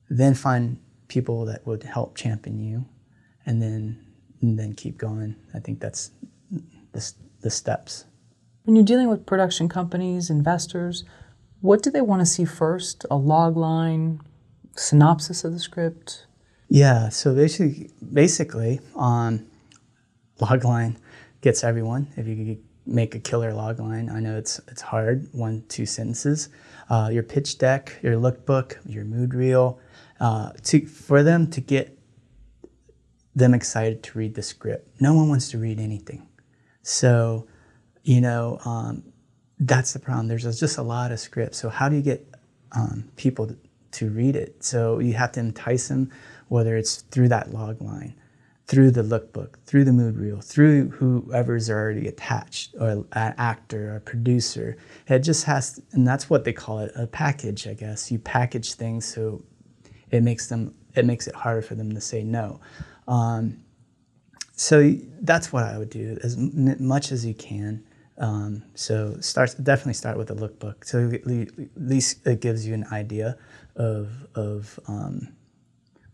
then 0.08 0.34
find 0.34 0.78
people 1.08 1.44
that 1.46 1.66
would 1.66 1.82
help 1.82 2.16
champion 2.16 2.60
you, 2.60 2.86
and 3.46 3.60
then 3.60 4.04
and 4.40 4.58
then 4.58 4.74
keep 4.74 4.98
going. 4.98 5.36
I 5.54 5.58
think 5.58 5.80
that's 5.80 6.10
this 6.92 7.14
the 7.40 7.50
steps. 7.50 8.04
When 8.64 8.76
you're 8.76 8.84
dealing 8.84 9.08
with 9.08 9.26
production 9.26 9.68
companies, 9.68 10.30
investors, 10.30 11.04
what 11.60 11.82
do 11.82 11.90
they 11.90 12.00
want 12.00 12.20
to 12.20 12.26
see 12.26 12.44
first? 12.44 13.04
A 13.10 13.16
log 13.16 13.56
line, 13.56 14.20
synopsis 14.76 15.44
of 15.44 15.52
the 15.52 15.58
script? 15.58 16.26
Yeah, 16.72 17.10
so 17.10 17.34
basically, 17.34 17.90
basically, 18.14 18.80
um, 18.96 19.44
logline 20.40 20.96
gets 21.42 21.64
everyone. 21.64 22.10
If 22.16 22.26
you 22.26 22.62
make 22.86 23.14
a 23.14 23.18
killer 23.18 23.52
logline, 23.52 24.10
I 24.10 24.20
know 24.20 24.38
it's 24.38 24.58
it's 24.68 24.80
hard. 24.80 25.28
One, 25.32 25.64
two 25.68 25.84
sentences. 25.84 26.48
Uh, 26.88 27.10
your 27.12 27.24
pitch 27.24 27.58
deck, 27.58 27.98
your 28.02 28.14
lookbook, 28.14 28.78
your 28.86 29.04
mood 29.04 29.34
reel, 29.34 29.80
uh, 30.18 30.52
to 30.62 30.86
for 30.86 31.22
them 31.22 31.50
to 31.50 31.60
get 31.60 31.98
them 33.36 33.52
excited 33.52 34.02
to 34.04 34.18
read 34.18 34.34
the 34.34 34.42
script. 34.42 34.98
No 34.98 35.12
one 35.12 35.28
wants 35.28 35.50
to 35.50 35.58
read 35.58 35.78
anything, 35.78 36.26
so 36.80 37.46
you 38.02 38.22
know 38.22 38.58
um, 38.64 39.12
that's 39.58 39.92
the 39.92 39.98
problem. 39.98 40.26
There's 40.26 40.58
just 40.58 40.78
a 40.78 40.82
lot 40.82 41.12
of 41.12 41.20
scripts. 41.20 41.58
So 41.58 41.68
how 41.68 41.90
do 41.90 41.96
you 41.96 42.02
get 42.02 42.26
um, 42.74 43.10
people 43.16 43.48
to, 43.48 43.58
to 43.98 44.08
read 44.08 44.36
it? 44.36 44.64
So 44.64 45.00
you 45.00 45.12
have 45.12 45.32
to 45.32 45.40
entice 45.40 45.88
them, 45.88 46.10
whether 46.52 46.76
it's 46.76 47.02
through 47.02 47.28
that 47.28 47.52
log 47.52 47.80
line 47.80 48.14
through 48.66 48.90
the 48.90 49.02
lookbook, 49.02 49.56
through 49.66 49.84
the 49.84 49.92
mood 49.92 50.16
reel, 50.16 50.40
through 50.40 50.88
whoever's 50.90 51.68
already 51.68 52.08
attached, 52.08 52.74
or 52.80 52.88
an 52.88 53.34
actor, 53.36 53.92
or 53.92 53.96
a 53.96 54.00
producer. 54.00 54.76
It 55.08 55.18
just 55.18 55.44
has, 55.44 55.78
and 55.92 56.06
that's 56.06 56.30
what 56.30 56.44
they 56.44 56.52
call 56.52 56.78
it, 56.78 56.92
a 56.94 57.06
package, 57.06 57.66
I 57.66 57.74
guess. 57.74 58.10
You 58.10 58.18
package 58.18 58.72
things 58.74 59.04
so 59.04 59.42
it 60.10 60.22
makes 60.22 60.48
them, 60.48 60.74
it 60.94 61.04
makes 61.04 61.26
it 61.26 61.34
harder 61.34 61.60
for 61.60 61.74
them 61.74 61.92
to 61.92 62.00
say 62.00 62.22
no. 62.22 62.60
Um, 63.08 63.62
so 64.52 64.94
that's 65.20 65.52
what 65.52 65.64
I 65.64 65.76
would 65.76 65.90
do 65.90 66.16
as 66.22 66.38
much 66.38 67.12
as 67.12 67.26
you 67.26 67.34
can. 67.34 67.84
Um, 68.16 68.62
so 68.74 69.16
start 69.20 69.54
definitely 69.62 69.94
start 69.94 70.16
with 70.16 70.30
a 70.30 70.34
lookbook. 70.34 70.84
So 70.84 71.10
at 71.10 71.26
least 71.76 72.26
it 72.26 72.40
gives 72.40 72.66
you 72.66 72.72
an 72.72 72.86
idea 72.92 73.36
of 73.76 74.26
of 74.34 74.78
um, 74.86 75.34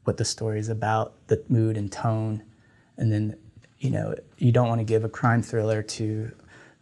what 0.08 0.16
the 0.16 0.24
story 0.24 0.58
is 0.58 0.70
about, 0.70 1.12
the 1.26 1.44
mood 1.50 1.76
and 1.76 1.92
tone, 1.92 2.42
and 2.96 3.12
then 3.12 3.36
you 3.78 3.90
know 3.90 4.14
you 4.38 4.50
don't 4.50 4.66
want 4.66 4.80
to 4.80 4.84
give 4.84 5.04
a 5.04 5.08
crime 5.08 5.42
thriller 5.42 5.82
to 5.82 6.32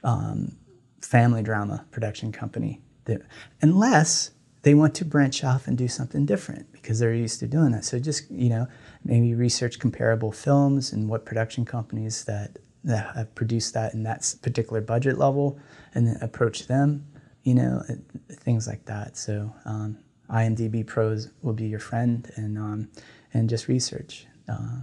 um, 0.05 0.57
family 1.03 1.43
drama 1.43 1.85
production 1.91 2.31
company 2.31 2.81
that, 3.07 3.23
unless 3.63 4.31
they 4.63 4.75
want 4.75 4.95
to 4.95 5.05
branch 5.05 5.43
off 5.43 5.67
and 5.67 5.77
do 5.77 5.89
something 5.89 6.25
different 6.25 6.71
because 6.71 7.01
they're 7.01 7.13
used 7.13 7.41
to 7.41 7.49
doing 7.49 7.73
that. 7.73 7.85
So 7.85 7.99
just 7.99 8.31
you 8.31 8.49
know 8.49 8.69
maybe 9.05 9.35
research 9.35 9.81
comparable 9.81 10.31
films 10.31 10.93
and 10.93 11.09
what 11.09 11.27
production 11.27 11.65
companies 11.65 12.25
that 12.27 12.61
that 12.85 13.17
have 13.17 13.35
produced 13.35 13.75
that 13.75 13.93
in 13.93 14.05
that 14.05 14.37
particular 14.41 14.81
budget 14.81 15.19
level, 15.19 15.59
and 15.97 16.07
then 16.07 16.17
approach 16.23 16.69
them. 16.69 17.05
You 17.43 17.57
know 17.57 17.83
things 18.31 18.69
like 18.69 18.85
that. 18.85 19.17
So 19.17 19.53
um, 19.65 19.99
IMDb 20.31 20.87
Pros 20.87 21.31
will 21.43 21.53
be 21.53 21.67
your 21.67 21.81
friend, 21.81 22.31
and 22.37 22.59
um, 22.59 22.89
and 23.33 23.49
just 23.49 23.69
research, 23.69 24.27
uh, 24.49 24.83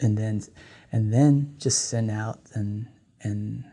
and 0.00 0.16
then 0.16 0.42
and 0.92 1.12
then 1.12 1.54
just 1.58 1.88
send 1.88 2.10
out 2.10 2.40
and 2.54 2.88
and 3.22 3.64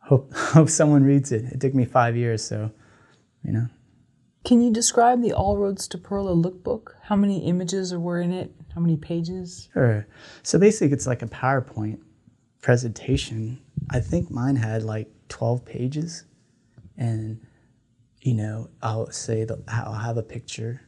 hope 0.00 0.32
hope 0.34 0.68
someone 0.68 1.04
reads 1.04 1.32
it. 1.32 1.44
It 1.44 1.60
took 1.60 1.74
me 1.74 1.84
five 1.84 2.16
years, 2.16 2.44
so 2.44 2.70
you 3.44 3.52
know. 3.52 3.68
Can 4.44 4.62
you 4.62 4.72
describe 4.72 5.22
the 5.22 5.32
All 5.32 5.58
Roads 5.58 5.88
to 5.88 5.98
Pearla 5.98 6.40
lookbook? 6.40 6.92
How 7.02 7.16
many 7.16 7.46
images 7.46 7.92
were 7.92 8.20
in 8.20 8.32
it? 8.32 8.52
How 8.76 8.80
many 8.80 8.96
pages? 8.96 9.68
Sure. 9.72 10.06
So 10.44 10.56
basically, 10.56 10.92
it's 10.92 11.06
like 11.06 11.22
a 11.22 11.26
PowerPoint 11.26 11.98
presentation. 12.62 13.60
I 13.90 13.98
think 13.98 14.30
mine 14.30 14.54
had 14.54 14.84
like 14.84 15.08
12 15.28 15.64
pages. 15.64 16.24
And, 16.96 17.40
you 18.20 18.34
know, 18.34 18.70
I'll 18.82 19.10
say 19.10 19.44
that 19.44 19.58
I'll 19.68 19.92
have 19.94 20.16
a 20.16 20.22
picture 20.22 20.80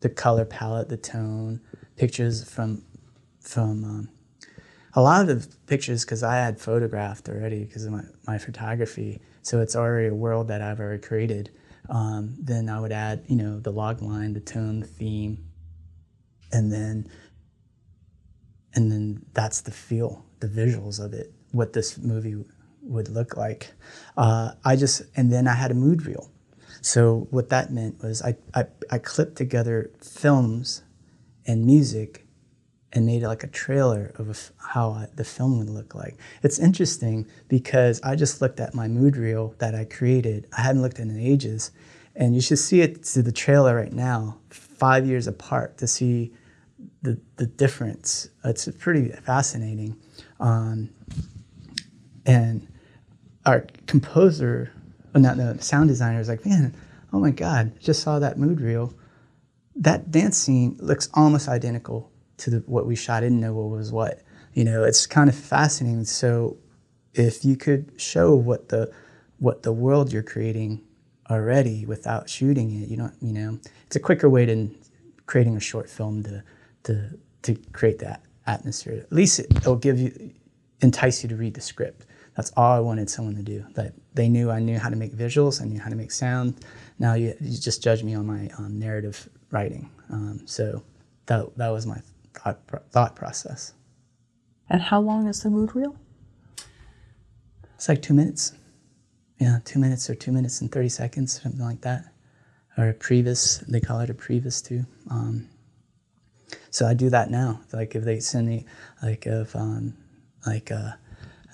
the 0.00 0.08
color 0.08 0.44
palette, 0.44 0.88
the 0.88 0.96
tone, 0.96 1.60
pictures 1.96 2.48
from 2.48 2.82
from 3.40 3.84
um, 3.84 4.08
a 4.94 5.00
lot 5.00 5.28
of 5.28 5.28
the 5.28 5.56
pictures 5.66 6.04
because 6.04 6.22
I 6.22 6.36
had 6.36 6.60
photographed 6.60 7.28
already 7.28 7.64
because 7.64 7.84
of 7.84 7.92
my, 7.92 8.02
my 8.26 8.38
photography. 8.38 9.20
So 9.42 9.60
it's 9.60 9.76
already 9.76 10.08
a 10.08 10.14
world 10.14 10.48
that 10.48 10.60
I've 10.60 10.80
already 10.80 11.00
created. 11.00 11.50
Um, 11.88 12.36
then 12.38 12.68
I 12.68 12.80
would 12.80 12.92
add, 12.92 13.24
you 13.26 13.36
know, 13.36 13.58
the 13.58 13.70
log 13.70 14.02
line, 14.02 14.32
the 14.32 14.40
tone, 14.40 14.80
the 14.80 14.86
theme, 14.86 15.44
and 16.52 16.72
then 16.72 17.08
and 18.74 18.90
then 18.90 19.26
that's 19.34 19.62
the 19.62 19.72
feel, 19.72 20.24
the 20.38 20.46
visuals 20.46 21.04
of 21.04 21.12
it, 21.12 21.32
what 21.50 21.72
this 21.72 21.98
movie 21.98 22.36
would 22.82 23.08
look 23.08 23.36
like. 23.36 23.72
Uh, 24.16 24.52
I 24.64 24.76
just 24.76 25.02
and 25.16 25.32
then 25.32 25.48
I 25.48 25.54
had 25.54 25.70
a 25.70 25.74
mood 25.74 26.06
reel. 26.06 26.30
So 26.80 27.26
what 27.30 27.48
that 27.50 27.72
meant 27.72 28.02
was 28.02 28.22
I, 28.22 28.36
I, 28.54 28.64
I 28.90 28.98
clipped 28.98 29.36
together 29.36 29.90
films 30.00 30.82
and 31.46 31.64
music 31.64 32.26
and 32.92 33.06
made 33.06 33.22
like 33.22 33.44
a 33.44 33.48
trailer 33.48 34.12
of 34.16 34.52
how 34.56 34.90
I, 34.90 35.06
the 35.14 35.24
film 35.24 35.58
would 35.58 35.70
look 35.70 35.94
like. 35.94 36.18
It's 36.42 36.58
interesting 36.58 37.26
because 37.48 38.00
I 38.02 38.16
just 38.16 38.40
looked 38.40 38.60
at 38.60 38.74
my 38.74 38.88
mood 38.88 39.16
reel 39.16 39.54
that 39.58 39.74
I 39.74 39.84
created. 39.84 40.48
I 40.56 40.62
hadn't 40.62 40.82
looked 40.82 40.98
at 40.98 41.06
it 41.06 41.10
in 41.10 41.20
ages, 41.20 41.70
and 42.16 42.34
you 42.34 42.40
should 42.40 42.58
see 42.58 42.80
it 42.80 43.04
to 43.04 43.22
the 43.22 43.32
trailer 43.32 43.76
right 43.76 43.92
now, 43.92 44.38
five 44.50 45.06
years 45.06 45.26
apart, 45.26 45.78
to 45.78 45.86
see 45.86 46.32
the 47.02 47.20
the 47.36 47.46
difference. 47.46 48.28
It's 48.44 48.68
pretty 48.78 49.10
fascinating, 49.10 49.96
um, 50.40 50.90
and 52.26 52.66
our 53.46 53.66
composer 53.86 54.72
Oh, 55.14 55.18
not 55.18 55.36
the 55.36 55.60
sound 55.60 55.88
designer 55.88 56.18
was 56.18 56.28
like, 56.28 56.44
man, 56.46 56.74
oh 57.12 57.18
my 57.18 57.30
God, 57.30 57.72
just 57.80 58.02
saw 58.02 58.18
that 58.18 58.38
mood 58.38 58.60
reel. 58.60 58.94
That 59.76 60.10
dance 60.10 60.36
scene 60.36 60.76
looks 60.80 61.08
almost 61.14 61.48
identical 61.48 62.10
to 62.38 62.50
the, 62.50 62.58
what 62.66 62.86
we 62.86 62.96
shot. 62.96 63.18
I 63.18 63.20
didn't 63.20 63.40
know 63.40 63.54
what 63.54 63.76
was 63.76 63.92
what. 63.92 64.22
You 64.52 64.64
know, 64.64 64.84
it's 64.84 65.06
kind 65.06 65.28
of 65.28 65.34
fascinating. 65.34 66.04
So 66.04 66.58
if 67.14 67.44
you 67.44 67.56
could 67.56 67.92
show 68.00 68.34
what 68.34 68.68
the 68.68 68.92
what 69.38 69.62
the 69.62 69.72
world 69.72 70.12
you're 70.12 70.22
creating 70.22 70.82
already 71.30 71.86
without 71.86 72.28
shooting 72.28 72.82
it, 72.82 72.88
you 72.88 72.96
don't, 72.96 73.14
you 73.22 73.32
know, 73.32 73.58
it's 73.86 73.96
a 73.96 74.00
quicker 74.00 74.28
way 74.28 74.44
to 74.44 74.70
creating 75.26 75.56
a 75.56 75.60
short 75.60 75.88
film 75.88 76.22
to 76.24 76.42
to 76.84 77.18
to 77.42 77.54
create 77.72 78.00
that 78.00 78.22
atmosphere. 78.46 78.94
At 78.94 79.12
least 79.12 79.38
it, 79.38 79.66
will 79.66 79.76
give 79.76 79.98
you 79.98 80.32
entice 80.80 81.22
you 81.22 81.28
to 81.28 81.36
read 81.36 81.54
the 81.54 81.60
script. 81.60 82.06
That's 82.40 82.52
all 82.56 82.72
I 82.72 82.80
wanted 82.80 83.10
someone 83.10 83.36
to 83.36 83.42
do. 83.42 83.66
That 83.74 83.92
they 84.14 84.26
knew 84.26 84.50
I 84.50 84.60
knew 84.60 84.78
how 84.78 84.88
to 84.88 84.96
make 84.96 85.12
visuals, 85.14 85.60
I 85.60 85.66
knew 85.66 85.78
how 85.78 85.90
to 85.90 85.94
make 85.94 86.10
sound. 86.10 86.64
Now 86.98 87.12
you, 87.12 87.34
you 87.38 87.58
just 87.58 87.82
judge 87.82 88.02
me 88.02 88.14
on 88.14 88.24
my 88.26 88.48
um, 88.56 88.78
narrative 88.78 89.28
writing. 89.50 89.90
Um, 90.10 90.40
so 90.46 90.82
that 91.26 91.54
that 91.58 91.68
was 91.68 91.86
my 91.86 92.00
thought, 92.32 92.58
thought 92.92 93.14
process. 93.14 93.74
And 94.70 94.80
how 94.80 95.02
long 95.02 95.26
is 95.26 95.42
the 95.42 95.50
mood 95.50 95.76
reel? 95.76 95.94
It's 97.74 97.90
like 97.90 98.00
two 98.00 98.14
minutes. 98.14 98.54
Yeah, 99.38 99.58
two 99.66 99.78
minutes 99.78 100.08
or 100.08 100.14
two 100.14 100.32
minutes 100.32 100.62
and 100.62 100.72
30 100.72 100.88
seconds, 100.88 101.42
something 101.42 101.60
like 101.60 101.82
that. 101.82 102.06
Or 102.78 102.88
a 102.88 102.94
previs, 102.94 103.66
they 103.66 103.80
call 103.80 104.00
it 104.00 104.08
a 104.08 104.14
previs 104.14 104.66
too. 104.66 104.86
Um, 105.10 105.46
so 106.70 106.86
I 106.86 106.94
do 106.94 107.10
that 107.10 107.30
now. 107.30 107.60
Like 107.70 107.94
if 107.94 108.04
they 108.04 108.18
send 108.18 108.48
me, 108.48 108.64
like 109.02 109.26
if, 109.26 109.54
um, 109.54 109.92
like, 110.46 110.72
uh, 110.72 110.92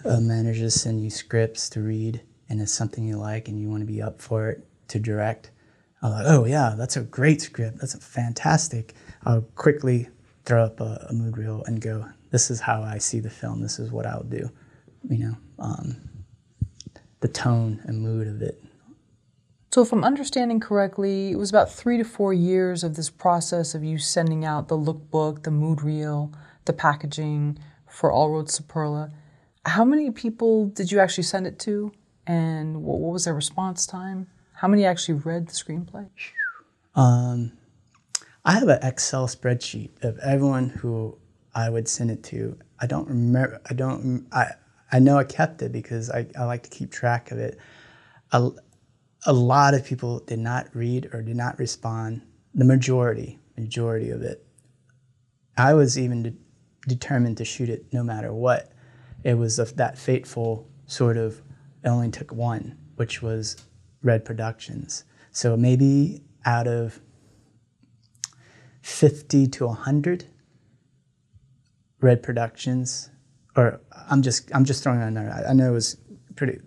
a 0.07 0.21
manager 0.21 0.71
send 0.71 1.03
you 1.03 1.11
scripts 1.11 1.69
to 1.71 1.81
read 1.81 2.23
and 2.49 2.61
it's 2.61 2.73
something 2.73 3.05
you 3.05 3.17
like 3.17 3.49
and 3.49 3.61
you 3.61 3.69
want 3.69 3.83
to 3.83 3.87
be 3.87 4.01
up 4.01 4.21
for 4.21 4.51
it 4.51 4.67
to 4.89 4.99
direct, 4.99 5.51
I'm 6.03 6.13
like, 6.13 6.27
oh 6.27 6.45
yeah, 6.45 6.75
that's 6.77 6.97
a 6.97 7.03
great 7.03 7.41
script. 7.41 7.79
That's 7.81 7.97
fantastic. 8.05 8.95
I'll 9.25 9.43
quickly 9.43 10.09
throw 10.45 10.65
up 10.65 10.81
a, 10.81 11.07
a, 11.11 11.13
mood 11.13 11.37
reel 11.37 11.65
and 11.67 11.81
go, 11.81 12.07
this 12.31 12.51
is 12.51 12.61
how 12.61 12.83
I 12.83 12.99
see 12.99 13.19
the 13.19 13.31
film. 13.31 13.61
This 13.61 13.79
is 13.79 13.91
what 13.91 14.07
I'll 14.07 14.23
do. 14.23 14.49
You 15.09 15.19
know, 15.19 15.37
um, 15.59 15.97
the 17.21 17.29
tone 17.29 17.81
and 17.85 18.01
mood 18.01 18.29
of 18.29 18.43
it. 18.43 18.63
So, 19.73 19.83
if 19.83 19.93
I'm 19.93 20.05
understanding 20.05 20.61
correctly, 20.61 21.33
it 21.33 21.37
was 21.37 21.51
about 21.51 21.71
three 21.71 21.99
to 21.99 22.05
four 22.05 22.33
years 22.33 22.83
of 22.85 22.95
this 22.97 23.11
process 23.11 23.75
of 23.75 23.85
you 23.85 23.99
sending 23.99 24.45
out 24.45 24.69
the 24.69 24.79
lookbook, 24.79 25.43
the 25.43 25.51
mood 25.51 25.83
reel, 25.83 26.33
the 26.65 26.73
packaging 26.73 27.59
for 27.89 28.11
All 28.11 28.31
Roads 28.31 28.57
to 28.57 28.63
Pearla. 28.63 29.13
How 29.67 29.85
many 29.85 30.13
people 30.13 30.67
did 30.67 30.93
you 30.93 31.01
actually 31.01 31.25
send 31.25 31.47
it 31.47 31.59
to, 31.61 31.93
and 32.27 32.83
what, 32.85 33.01
what 33.01 33.13
was 33.13 33.25
their 33.25 33.35
response 33.35 33.85
time? 33.85 34.29
How 34.53 34.69
many 34.69 34.85
actually 34.85 35.19
read 35.19 35.49
the 35.49 35.53
screenplay? 35.53 36.09
Um, 36.95 37.53
I 38.45 38.53
have 38.53 38.69
an 38.69 38.79
Excel 38.83 39.27
spreadsheet 39.27 39.91
of 40.03 40.19
everyone 40.19 40.69
who 40.69 41.19
I 41.53 41.69
would 41.69 41.89
send 41.89 42.13
it 42.13 42.23
to. 42.25 42.57
I 42.79 42.87
don't 42.87 43.09
remember. 43.09 43.61
I 43.69 43.75
don't. 43.75 44.29
I 44.33 44.53
I 44.93 45.01
know 45.01 45.19
I 45.19 45.25
kept 45.25 45.63
it 45.63 45.73
because 45.73 46.11
I, 46.11 46.27
I 46.39 46.45
like 46.45 46.63
to 46.63 46.71
keep 46.71 46.93
track 46.93 47.33
of 47.33 47.39
it. 47.39 47.59
A, 48.31 48.51
a 49.27 49.33
lot 49.33 49.75
of 49.75 49.85
people 49.85 50.21
did 50.21 50.39
not 50.39 50.69
read 50.75 51.11
or 51.13 51.23
did 51.23 51.37
not 51.37 51.59
respond. 51.59 52.23
The 52.55 52.65
majority, 52.65 53.41
majority 53.59 54.11
of 54.11 54.23
it. 54.23 54.47
I 55.59 55.75
was 55.75 55.99
even 55.99 56.23
de- 56.23 56.35
determined 56.87 57.39
to 57.39 57.45
shoot 57.45 57.69
it 57.69 57.93
no 57.93 58.05
matter 58.05 58.33
what 58.33 58.71
it 59.27 59.35
was 59.35 59.57
that 59.57 59.99
fateful 59.99 60.71
sort 60.87 61.17
of. 61.17 61.43
It 61.83 61.89
only 61.89 62.11
took 62.11 62.33
one, 62.33 62.79
which 62.95 63.23
was 63.23 63.57
Red 64.01 64.25
Productions. 64.25 65.03
So 65.33 65.57
maybe 65.57 66.23
out 66.45 66.69
of 66.69 67.01
50 68.83 69.49
to 69.49 69.67
100 69.67 70.27
Red 72.01 72.23
Productions, 72.23 73.11
or 73.57 73.81
I'm 74.09 74.23
just 74.23 74.49
I'm 74.55 74.65
just 74.65 74.85
throwing 74.85 75.03
on 75.03 75.15
there. 75.15 75.45
I 75.49 75.53
know 75.53 75.71
it 75.71 75.75
was 75.75 75.97
pretty. 76.37 76.61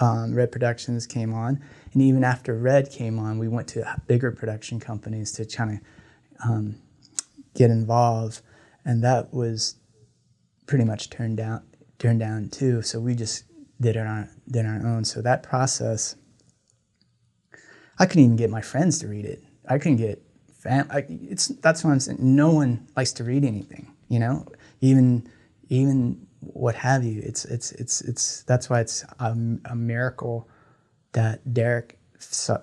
Um, 0.00 0.32
Red 0.32 0.50
Productions 0.50 1.06
came 1.06 1.34
on, 1.34 1.62
and 1.92 2.00
even 2.00 2.24
after 2.24 2.54
Red 2.56 2.90
came 2.90 3.18
on, 3.18 3.38
we 3.38 3.48
went 3.48 3.68
to 3.68 4.00
bigger 4.06 4.30
production 4.30 4.80
companies 4.80 5.30
to 5.32 5.44
kind 5.44 5.72
of 5.72 6.48
um, 6.48 6.76
get 7.54 7.70
involved, 7.70 8.40
and 8.82 9.04
that 9.04 9.34
was 9.34 9.74
pretty 10.66 10.84
much 10.84 11.10
turned 11.10 11.36
down 11.36 11.67
turned 11.98 12.20
down 12.20 12.48
too. 12.48 12.82
So 12.82 13.00
we 13.00 13.14
just 13.14 13.44
did 13.80 13.96
it 13.96 14.06
on 14.06 14.28
did 14.50 14.66
our 14.66 14.86
own. 14.86 15.04
So 15.04 15.22
that 15.22 15.42
process, 15.42 16.16
I 17.98 18.06
couldn't 18.06 18.24
even 18.24 18.36
get 18.36 18.50
my 18.50 18.60
friends 18.60 18.98
to 19.00 19.08
read 19.08 19.24
it. 19.24 19.42
I 19.68 19.78
couldn't 19.78 19.98
get 19.98 20.22
fam. 20.52 20.88
I, 20.90 21.04
it's 21.08 21.48
that's 21.48 21.84
what 21.84 21.90
I'm 21.90 22.00
saying. 22.00 22.18
No 22.20 22.50
one 22.50 22.88
likes 22.96 23.12
to 23.14 23.24
read 23.24 23.44
anything, 23.44 23.94
you 24.08 24.18
know, 24.18 24.46
even 24.80 25.28
even 25.68 26.26
what 26.40 26.74
have 26.76 27.04
you. 27.04 27.20
It's 27.24 27.44
it's 27.44 27.72
it's 27.72 28.00
it's 28.02 28.42
that's 28.44 28.70
why 28.70 28.80
it's 28.80 29.04
a, 29.18 29.36
a 29.66 29.76
miracle 29.76 30.48
that 31.12 31.52
Derek 31.52 31.98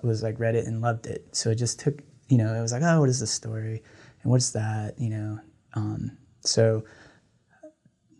was 0.02 0.22
like 0.22 0.38
read 0.38 0.54
it 0.54 0.66
and 0.66 0.80
loved 0.80 1.06
it. 1.06 1.28
So 1.32 1.50
it 1.50 1.56
just 1.56 1.78
took 1.80 2.02
you 2.28 2.38
know 2.38 2.54
it 2.54 2.60
was 2.60 2.72
like 2.72 2.82
oh 2.82 3.00
what 3.00 3.08
is 3.08 3.20
the 3.20 3.26
story 3.26 3.82
and 4.22 4.32
what's 4.32 4.50
that 4.50 4.98
you 4.98 5.10
know 5.10 5.38
um, 5.74 6.16
so 6.40 6.84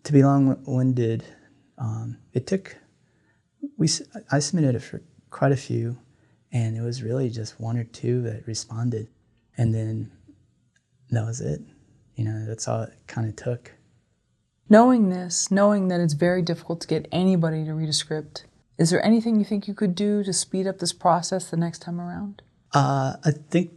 to 0.06 0.12
be 0.12 0.22
long-winded 0.22 1.24
um, 1.78 2.18
it 2.32 2.46
took 2.46 2.76
we 3.76 3.88
I 4.30 4.38
submitted 4.38 4.74
it 4.74 4.80
for 4.82 5.02
quite 5.30 5.52
a 5.52 5.56
few 5.56 5.98
and 6.52 6.76
it 6.76 6.80
was 6.80 7.02
really 7.02 7.28
just 7.28 7.60
one 7.60 7.76
or 7.76 7.84
two 7.84 8.22
that 8.22 8.46
responded. 8.46 9.08
And 9.58 9.74
then 9.74 10.10
that 11.10 11.24
was 11.24 11.40
it. 11.40 11.60
You 12.14 12.24
know 12.24 12.46
that's 12.46 12.66
all 12.66 12.82
it 12.82 12.94
kind 13.06 13.28
of 13.28 13.36
took. 13.36 13.72
Knowing 14.68 15.10
this 15.10 15.50
knowing 15.50 15.88
that 15.88 16.00
it's 16.00 16.14
very 16.14 16.42
difficult 16.42 16.80
to 16.80 16.88
get 16.88 17.06
anybody 17.12 17.64
to 17.64 17.74
read 17.74 17.88
a 17.88 17.92
script 17.92 18.46
is 18.78 18.90
there 18.90 19.04
anything 19.04 19.36
you 19.36 19.44
think 19.44 19.66
you 19.66 19.74
could 19.74 19.94
do 19.94 20.22
to 20.22 20.32
speed 20.34 20.66
up 20.66 20.78
this 20.78 20.92
process 20.92 21.50
the 21.50 21.56
next 21.56 21.80
time 21.80 22.00
around? 22.00 22.42
Uh, 22.72 23.16
i 23.24 23.30
think 23.30 23.70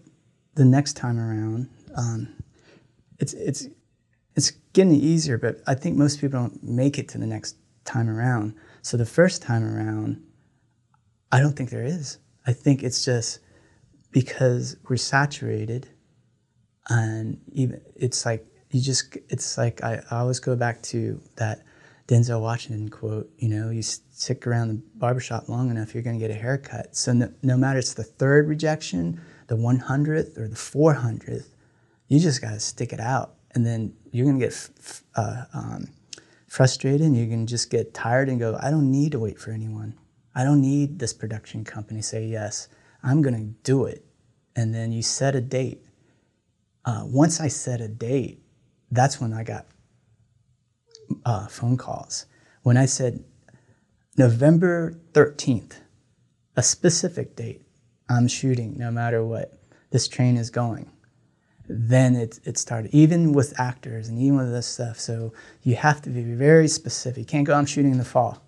the 0.56 0.66
next 0.66 0.94
time 0.94 1.20
around 1.20 1.70
um, 1.96 2.34
it's 3.20 3.34
it's 3.34 3.68
it's 3.68 3.76
getting 4.74 4.94
easier 4.94 5.38
but 5.38 5.62
i 5.68 5.74
think 5.74 5.98
most 5.98 6.20
people 6.22 6.40
don't 6.40 6.64
make 6.64 6.98
it 6.98 7.08
to 7.10 7.18
the 7.18 7.26
next 7.26 7.56
time 7.86 8.10
around. 8.10 8.54
So 8.82 8.98
the 8.98 9.06
first 9.06 9.42
time 9.42 9.64
around 9.64 10.22
i 11.32 11.40
don't 11.40 11.56
think 11.56 11.70
there 11.70 11.84
is. 11.84 12.18
I 12.46 12.54
think 12.54 12.84
it's 12.84 13.06
just 13.06 13.40
because 14.12 14.78
we're 14.88 14.98
saturated 14.98 15.88
and 16.88 17.40
even 17.52 17.82
it's 17.96 18.26
like 18.26 18.46
you 18.72 18.82
just 18.82 19.18
it's 19.30 19.58
like 19.58 19.84
I, 19.84 20.02
I 20.10 20.20
always 20.20 20.40
go 20.40 20.56
back 20.56 20.82
to 20.84 21.22
that 21.36 21.64
denzel 22.08 22.42
washington 22.42 22.90
quote 22.90 23.30
you 23.38 23.48
know 23.48 23.70
you 23.70 23.84
stick 23.84 24.48
around 24.48 24.70
the 24.70 24.82
barbershop 24.96 25.48
long 25.48 25.70
enough 25.70 25.94
you're 25.94 26.02
going 26.02 26.20
to 26.20 26.28
get 26.28 26.36
a 26.36 26.40
haircut. 26.40 26.96
So 26.96 27.14
no, 27.14 27.32
no 27.44 27.58
matter 27.58 27.80
it's 27.80 27.94
the 27.94 28.04
third 28.04 28.48
rejection 28.48 29.22
the 29.48 29.58
100th 29.58 30.38
or 30.38 30.48
the 30.48 30.56
400th 30.56 31.50
you 32.08 32.20
just 32.20 32.42
got 32.42 32.52
to 32.52 32.60
stick 32.60 32.92
it 32.92 33.00
out. 33.00 33.36
And 33.52 33.66
then 33.66 33.94
you're 34.12 34.26
going 34.26 34.40
to 34.40 34.46
get 34.46 34.70
uh, 35.16 35.44
um, 35.54 35.88
frustrated 36.48 37.02
and 37.02 37.16
going 37.16 37.46
to 37.46 37.50
just 37.50 37.70
get 37.70 37.94
tired 37.94 38.30
and 38.30 38.40
go 38.40 38.58
i 38.62 38.70
don't 38.70 38.90
need 38.90 39.12
to 39.12 39.20
wait 39.20 39.40
for 39.40 39.52
anyone 39.52 39.98
i 40.36 40.44
don't 40.44 40.62
need 40.62 41.00
this 41.00 41.14
production 41.14 41.64
company 41.64 42.02
say 42.02 42.26
yes 42.26 42.68
I'm 43.04 43.22
going 43.22 43.36
to 43.36 43.54
do 43.64 43.86
it. 43.86 44.06
And 44.56 44.74
then 44.74 44.92
you 44.92 45.02
set 45.02 45.36
a 45.36 45.42
date. 45.42 45.86
Uh, 46.86 47.04
once 47.06 47.40
I 47.40 47.48
set 47.48 47.82
a 47.82 47.88
date, 47.88 48.42
that's 48.92 49.22
when 49.22 49.34
I 49.34 49.44
got 49.44 49.68
uh, 51.26 51.48
phone 51.48 51.78
calls. 51.78 52.26
When 52.64 52.78
I 52.78 52.86
said 52.86 53.24
November 54.18 55.00
13th, 55.14 55.76
a 56.56 56.64
specific 56.64 57.36
date, 57.36 57.62
I'm 58.10 58.28
shooting 58.28 58.78
no 58.78 58.92
matter 58.92 59.24
what, 59.24 59.54
this 59.92 60.08
train 60.08 60.36
is 60.36 60.50
going. 60.50 60.92
Then 61.70 62.16
it, 62.16 62.40
it 62.46 62.58
started, 62.58 62.90
even 62.94 63.32
with 63.32 63.60
actors 63.60 64.10
and 64.10 64.18
even 64.18 64.38
with 64.38 64.52
this 64.52 64.66
stuff. 64.66 65.00
So 65.00 65.32
you 65.62 65.76
have 65.76 66.02
to 66.02 66.10
be 66.10 66.24
very 66.24 66.68
specific. 66.68 67.20
You 67.20 67.26
can't 67.26 67.46
go, 67.46 67.54
I'm 67.54 67.68
shooting 67.68 67.92
in 67.92 68.00
the 68.00 68.06
fall. 68.06 68.44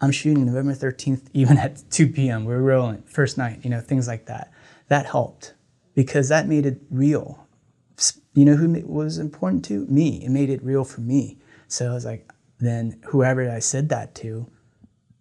I'm 0.00 0.12
shooting 0.12 0.46
November 0.46 0.72
13th, 0.72 1.26
even 1.32 1.58
at 1.58 1.82
2 1.90 2.08
p.m. 2.08 2.44
We're 2.44 2.60
rolling, 2.60 3.02
first 3.02 3.38
night, 3.38 3.60
you 3.62 3.70
know, 3.70 3.80
things 3.80 4.06
like 4.06 4.26
that. 4.26 4.52
That 4.88 5.06
helped 5.06 5.54
because 5.94 6.28
that 6.28 6.46
made 6.46 6.64
it 6.64 6.80
real. 6.90 7.46
You 8.34 8.44
know 8.44 8.56
who 8.56 8.82
was 8.86 9.18
important 9.18 9.64
to? 9.66 9.84
Me. 9.86 10.24
It 10.24 10.30
made 10.30 10.48
it 10.48 10.62
real 10.62 10.84
for 10.84 11.00
me. 11.00 11.38
So 11.68 11.90
I 11.90 11.94
was 11.94 12.04
like, 12.04 12.30
then 12.58 13.00
whoever 13.06 13.50
I 13.50 13.58
said 13.58 13.88
that 13.88 14.14
to, 14.16 14.50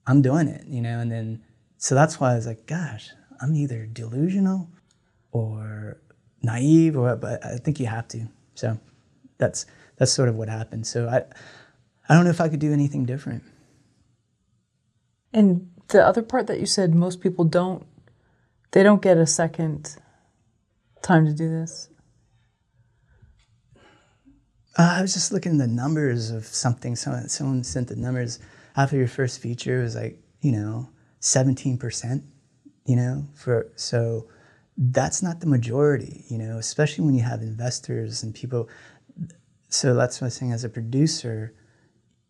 I'm 0.07 0.21
doing 0.21 0.47
it, 0.47 0.65
you 0.67 0.81
know, 0.81 0.99
and 0.99 1.11
then, 1.11 1.43
so 1.77 1.95
that's 1.95 2.19
why 2.19 2.33
I 2.33 2.35
was 2.35 2.47
like, 2.47 2.65
gosh, 2.67 3.09
I'm 3.41 3.55
either 3.55 3.85
delusional 3.85 4.69
or 5.31 5.97
naive 6.41 6.97
or, 6.97 7.15
but 7.15 7.45
I 7.45 7.57
think 7.57 7.79
you 7.79 7.87
have 7.87 8.07
to. 8.09 8.27
So 8.55 8.77
that's, 9.37 9.65
that's 9.97 10.11
sort 10.11 10.29
of 10.29 10.35
what 10.35 10.49
happened. 10.49 10.87
So 10.87 11.07
I, 11.07 11.23
I 12.09 12.15
don't 12.15 12.23
know 12.23 12.31
if 12.31 12.41
I 12.41 12.49
could 12.49 12.59
do 12.59 12.73
anything 12.73 13.05
different. 13.05 13.43
And 15.33 15.69
the 15.89 16.05
other 16.05 16.21
part 16.21 16.47
that 16.47 16.59
you 16.59 16.65
said, 16.65 16.93
most 16.93 17.21
people 17.21 17.45
don't, 17.45 17.85
they 18.71 18.83
don't 18.83 19.01
get 19.01 19.17
a 19.17 19.27
second 19.27 19.97
time 21.01 21.25
to 21.25 21.33
do 21.33 21.49
this. 21.49 21.89
Uh, 24.77 24.95
I 24.97 25.01
was 25.01 25.13
just 25.13 25.33
looking 25.33 25.53
at 25.53 25.57
the 25.57 25.67
numbers 25.67 26.31
of 26.31 26.45
something. 26.45 26.95
Someone, 26.95 27.27
someone 27.27 27.63
sent 27.63 27.89
the 27.89 27.95
numbers 27.95 28.39
after 28.77 28.95
your 28.95 29.07
first 29.07 29.41
feature. 29.41 29.81
It 29.81 29.83
was 29.83 29.95
like 29.95 30.17
you 30.41 30.51
know, 30.51 30.89
seventeen 31.19 31.77
percent. 31.77 32.23
You 32.85 32.95
know, 32.95 33.27
for 33.35 33.71
so 33.75 34.27
that's 34.77 35.21
not 35.21 35.39
the 35.39 35.47
majority. 35.47 36.25
You 36.29 36.37
know, 36.37 36.57
especially 36.57 37.05
when 37.05 37.15
you 37.15 37.23
have 37.23 37.41
investors 37.41 38.23
and 38.23 38.33
people. 38.33 38.69
So 39.69 39.93
that's 39.93 40.19
what 40.19 40.25
I'm 40.25 40.31
saying. 40.31 40.51
As 40.51 40.63
a 40.63 40.69
producer, 40.69 41.53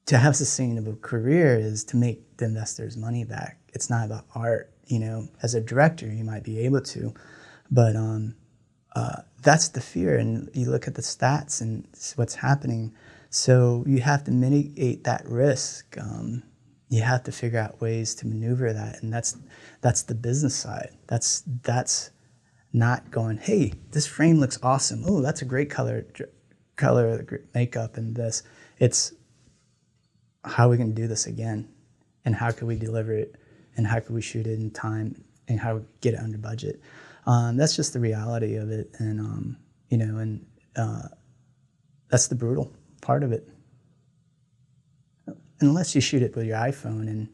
to 0.07 0.17
have 0.17 0.33
a 0.33 0.35
sustainable 0.35 0.95
career 0.95 1.57
is 1.57 1.83
to 1.85 1.97
make 1.97 2.37
the 2.37 2.45
investors 2.45 2.97
money 2.97 3.23
back. 3.23 3.59
It's 3.73 3.89
not 3.89 4.05
about 4.05 4.25
art. 4.35 4.73
You 4.85 4.99
know, 4.99 5.29
as 5.41 5.55
a 5.55 5.61
director, 5.61 6.07
you 6.07 6.23
might 6.23 6.43
be 6.43 6.59
able 6.59 6.81
to, 6.81 7.13
but 7.69 7.95
um, 7.95 8.35
uh, 8.93 9.21
that's 9.41 9.69
the 9.69 9.79
fear. 9.79 10.17
And 10.17 10.49
you 10.53 10.69
look 10.69 10.87
at 10.87 10.95
the 10.95 11.01
stats 11.01 11.61
and 11.61 11.87
what's 12.17 12.35
happening. 12.35 12.93
So 13.29 13.85
you 13.87 14.01
have 14.01 14.25
to 14.25 14.31
mitigate 14.31 15.05
that 15.05 15.25
risk. 15.25 15.95
Um, 15.97 16.43
you 16.89 17.01
have 17.01 17.23
to 17.23 17.31
figure 17.31 17.59
out 17.59 17.79
ways 17.79 18.13
to 18.15 18.27
maneuver 18.27 18.73
that, 18.73 19.01
and 19.01 19.13
that's 19.13 19.37
that's 19.79 20.03
the 20.03 20.15
business 20.15 20.55
side. 20.55 20.89
That's 21.07 21.41
that's 21.63 22.11
not 22.73 23.11
going. 23.11 23.37
Hey, 23.37 23.73
this 23.91 24.07
frame 24.07 24.39
looks 24.39 24.57
awesome. 24.63 25.03
Oh, 25.05 25.21
that's 25.21 25.41
a 25.41 25.45
great 25.45 25.69
color, 25.69 26.05
color, 26.75 27.43
makeup, 27.53 27.97
and 27.97 28.15
this. 28.15 28.43
It's 28.79 29.13
how 30.43 30.67
are 30.67 30.69
we 30.69 30.77
going 30.77 30.93
to 30.93 31.01
do 31.01 31.07
this 31.07 31.27
again? 31.27 31.69
And 32.25 32.35
how 32.35 32.51
could 32.51 32.67
we 32.67 32.75
deliver 32.75 33.13
it? 33.13 33.35
And 33.77 33.85
how 33.85 33.99
could 33.99 34.13
we 34.13 34.21
shoot 34.21 34.47
it 34.47 34.59
in 34.59 34.71
time? 34.71 35.23
And 35.47 35.59
how 35.59 35.75
we 35.75 35.81
get 36.01 36.13
it 36.13 36.19
under 36.19 36.37
budget? 36.37 36.81
Um, 37.25 37.57
that's 37.57 37.75
just 37.75 37.93
the 37.93 37.99
reality 37.99 38.55
of 38.55 38.71
it. 38.71 38.89
And, 38.99 39.19
um, 39.19 39.57
you 39.89 39.97
know, 39.97 40.17
and 40.17 40.45
uh, 40.75 41.03
that's 42.09 42.27
the 42.27 42.35
brutal 42.35 42.73
part 43.01 43.23
of 43.23 43.31
it. 43.31 43.47
Unless 45.59 45.93
you 45.93 46.01
shoot 46.01 46.23
it 46.23 46.35
with 46.35 46.45
your 46.45 46.57
iPhone 46.57 47.07
and, 47.07 47.27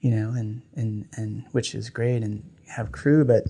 you 0.00 0.10
know, 0.10 0.30
and, 0.30 0.62
and, 0.74 1.08
and 1.16 1.44
which 1.52 1.74
is 1.74 1.90
great 1.90 2.22
and 2.22 2.42
have 2.66 2.90
crew, 2.90 3.24
but 3.24 3.44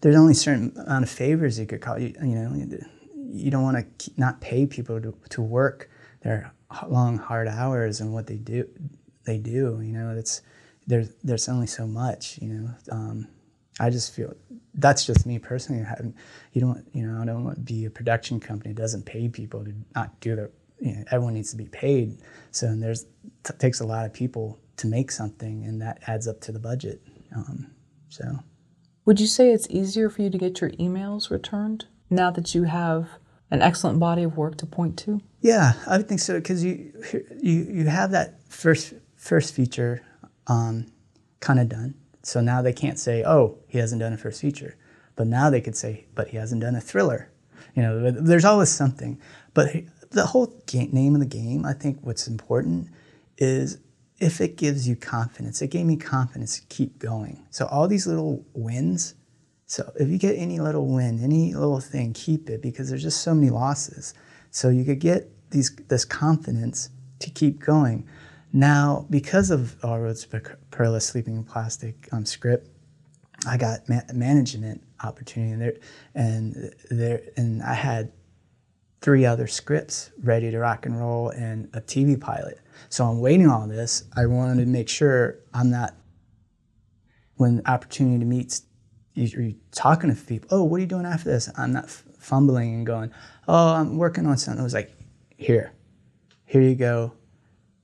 there's 0.00 0.16
only 0.16 0.32
a 0.32 0.36
certain 0.36 0.72
amount 0.76 1.04
of 1.04 1.10
favors 1.10 1.58
you 1.58 1.66
could 1.66 1.80
call 1.80 1.98
you, 1.98 2.14
you 2.22 2.34
know, 2.34 2.78
you 3.14 3.50
don't 3.50 3.62
want 3.62 3.98
to 3.98 4.10
not 4.16 4.40
pay 4.40 4.66
people 4.66 5.00
to, 5.00 5.14
to 5.28 5.42
work 5.42 5.90
their 6.22 6.52
long 6.88 7.18
hard 7.18 7.48
hours 7.48 8.00
and 8.00 8.12
what 8.12 8.26
they 8.26 8.36
do 8.36 8.68
they 9.24 9.38
do 9.38 9.80
you 9.82 9.92
know 9.92 10.14
it's 10.16 10.42
there's 10.86 11.10
there's 11.22 11.48
only 11.48 11.66
so 11.66 11.86
much 11.86 12.38
you 12.40 12.48
know 12.48 12.70
um, 12.90 13.26
I 13.78 13.90
just 13.90 14.14
feel 14.14 14.34
that's 14.74 15.04
just 15.04 15.26
me 15.26 15.38
personally 15.38 15.84
you 16.52 16.60
don't 16.60 16.84
you 16.92 17.06
know 17.06 17.20
I 17.20 17.24
don't 17.24 17.44
want 17.44 17.56
to 17.56 17.62
be 17.62 17.84
a 17.84 17.90
production 17.90 18.40
company 18.40 18.72
that 18.72 18.80
doesn't 18.80 19.04
pay 19.04 19.28
people 19.28 19.64
to 19.64 19.74
not 19.94 20.18
do 20.20 20.36
their 20.36 20.50
you 20.80 20.94
know, 20.94 21.04
everyone 21.10 21.34
needs 21.34 21.50
to 21.50 21.58
be 21.58 21.66
paid. 21.66 22.18
So 22.52 22.66
and 22.66 22.82
there's 22.82 23.04
t- 23.44 23.54
takes 23.58 23.80
a 23.80 23.86
lot 23.86 24.06
of 24.06 24.14
people 24.14 24.58
to 24.78 24.86
make 24.86 25.10
something 25.10 25.64
and 25.64 25.82
that 25.82 26.02
adds 26.06 26.26
up 26.26 26.40
to 26.40 26.52
the 26.52 26.58
budget 26.58 27.02
um, 27.36 27.70
so 28.08 28.24
would 29.04 29.20
you 29.20 29.26
say 29.26 29.52
it's 29.52 29.68
easier 29.70 30.10
for 30.10 30.22
you 30.22 30.30
to 30.30 30.38
get 30.38 30.60
your 30.60 30.70
emails 30.70 31.30
returned 31.30 31.86
now 32.08 32.30
that 32.30 32.54
you 32.54 32.64
have 32.64 33.08
an 33.50 33.62
excellent 33.62 33.98
body 33.98 34.22
of 34.22 34.36
work 34.36 34.56
to 34.58 34.66
point 34.66 34.98
to? 34.98 35.20
Yeah, 35.40 35.72
I 35.86 35.96
would 35.96 36.08
think 36.08 36.20
so 36.20 36.34
because 36.34 36.62
you 36.64 36.92
you 37.40 37.66
you 37.70 37.84
have 37.86 38.10
that 38.10 38.40
first 38.48 38.94
first 39.16 39.54
feature 39.54 40.02
um, 40.46 40.86
kind 41.40 41.58
of 41.60 41.68
done. 41.68 41.94
So 42.22 42.40
now 42.40 42.60
they 42.62 42.72
can't 42.72 42.98
say, 42.98 43.24
"Oh, 43.24 43.58
he 43.66 43.78
hasn't 43.78 44.00
done 44.00 44.12
a 44.12 44.18
first 44.18 44.40
feature," 44.40 44.76
but 45.16 45.26
now 45.26 45.48
they 45.50 45.60
could 45.60 45.76
say, 45.76 46.06
"But 46.14 46.28
he 46.28 46.36
hasn't 46.36 46.60
done 46.60 46.74
a 46.74 46.80
thriller." 46.80 47.30
You 47.74 47.82
know, 47.82 48.10
there's 48.10 48.44
always 48.44 48.68
something. 48.68 49.20
But 49.54 49.74
the 50.10 50.26
whole 50.26 50.48
game, 50.66 50.90
name 50.92 51.14
of 51.14 51.20
the 51.20 51.26
game, 51.26 51.64
I 51.64 51.72
think, 51.72 51.98
what's 52.02 52.26
important 52.26 52.88
is 53.38 53.78
if 54.20 54.40
it 54.40 54.56
gives 54.56 54.86
you 54.86 54.94
confidence. 54.94 55.62
It 55.62 55.68
gave 55.68 55.86
me 55.86 55.96
confidence 55.96 56.60
to 56.60 56.66
keep 56.66 56.98
going. 56.98 57.46
So 57.50 57.66
all 57.66 57.88
these 57.88 58.06
little 58.06 58.44
wins 58.52 59.14
so 59.70 59.92
if 60.00 60.08
you 60.08 60.18
get 60.18 60.34
any 60.34 60.58
little 60.58 60.88
win, 60.88 61.22
any 61.22 61.54
little 61.54 61.78
thing, 61.78 62.12
keep 62.12 62.50
it 62.50 62.60
because 62.60 62.90
there's 62.90 63.04
just 63.04 63.22
so 63.22 63.36
many 63.36 63.50
losses. 63.50 64.14
So 64.50 64.68
you 64.68 64.84
could 64.84 64.98
get 64.98 65.30
these 65.52 65.70
this 65.86 66.04
confidence 66.04 66.90
to 67.20 67.30
keep 67.30 67.60
going. 67.60 68.04
Now, 68.52 69.06
because 69.10 69.52
of 69.52 69.76
All 69.84 70.00
Roads 70.00 70.26
Perilous 70.72 71.06
Sleeping 71.06 71.36
in 71.36 71.44
Plastic 71.44 72.08
um, 72.10 72.26
script, 72.26 72.68
I 73.46 73.56
got 73.56 73.88
ma- 73.88 74.00
management 74.12 74.82
opportunity 75.04 75.54
there, 75.54 75.74
and 76.16 76.74
there, 76.90 77.20
and 77.36 77.62
I 77.62 77.74
had 77.74 78.10
three 79.00 79.24
other 79.24 79.46
scripts 79.46 80.10
ready 80.20 80.50
to 80.50 80.58
rock 80.58 80.84
and 80.84 80.98
roll 80.98 81.28
and 81.28 81.70
a 81.74 81.80
TV 81.80 82.20
pilot. 82.20 82.58
So 82.88 83.04
I'm 83.06 83.20
waiting 83.20 83.48
on 83.48 83.68
this. 83.68 84.04
I 84.16 84.26
wanted 84.26 84.64
to 84.64 84.66
make 84.66 84.88
sure 84.88 85.38
I'm 85.52 85.70
not 85.70 85.94
when 87.36 87.62
opportunity 87.66 88.24
meets 88.24 88.62
you're 89.14 89.52
talking 89.72 90.14
to 90.14 90.20
people. 90.22 90.48
Oh, 90.50 90.64
what 90.64 90.76
are 90.76 90.80
you 90.80 90.86
doing 90.86 91.06
after 91.06 91.30
this? 91.30 91.50
I'm 91.56 91.72
not 91.72 91.90
fumbling 91.90 92.74
and 92.74 92.86
going. 92.86 93.10
Oh, 93.48 93.74
I'm 93.74 93.96
working 93.96 94.26
on 94.26 94.36
something. 94.38 94.60
I 94.60 94.64
was 94.64 94.74
like, 94.74 94.94
here, 95.36 95.72
here 96.44 96.62
you 96.62 96.74
go. 96.74 97.12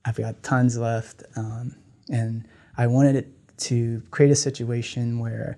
I've 0.05 0.15
got 0.15 0.41
tons 0.41 0.77
left, 0.77 1.23
um, 1.35 1.75
and 2.09 2.47
I 2.77 2.87
wanted 2.87 3.15
it 3.17 3.57
to 3.57 4.01
create 4.09 4.31
a 4.31 4.35
situation 4.35 5.19
where 5.19 5.57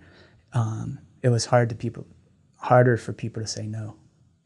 um, 0.54 1.00
it 1.22 1.30
was 1.30 1.46
hard 1.46 1.70
to 1.70 1.76
people, 1.76 2.08
harder 2.56 2.98
for 2.98 3.14
people 3.14 3.44
to 3.44 3.48
say 3.48 3.68
no. 3.68 3.96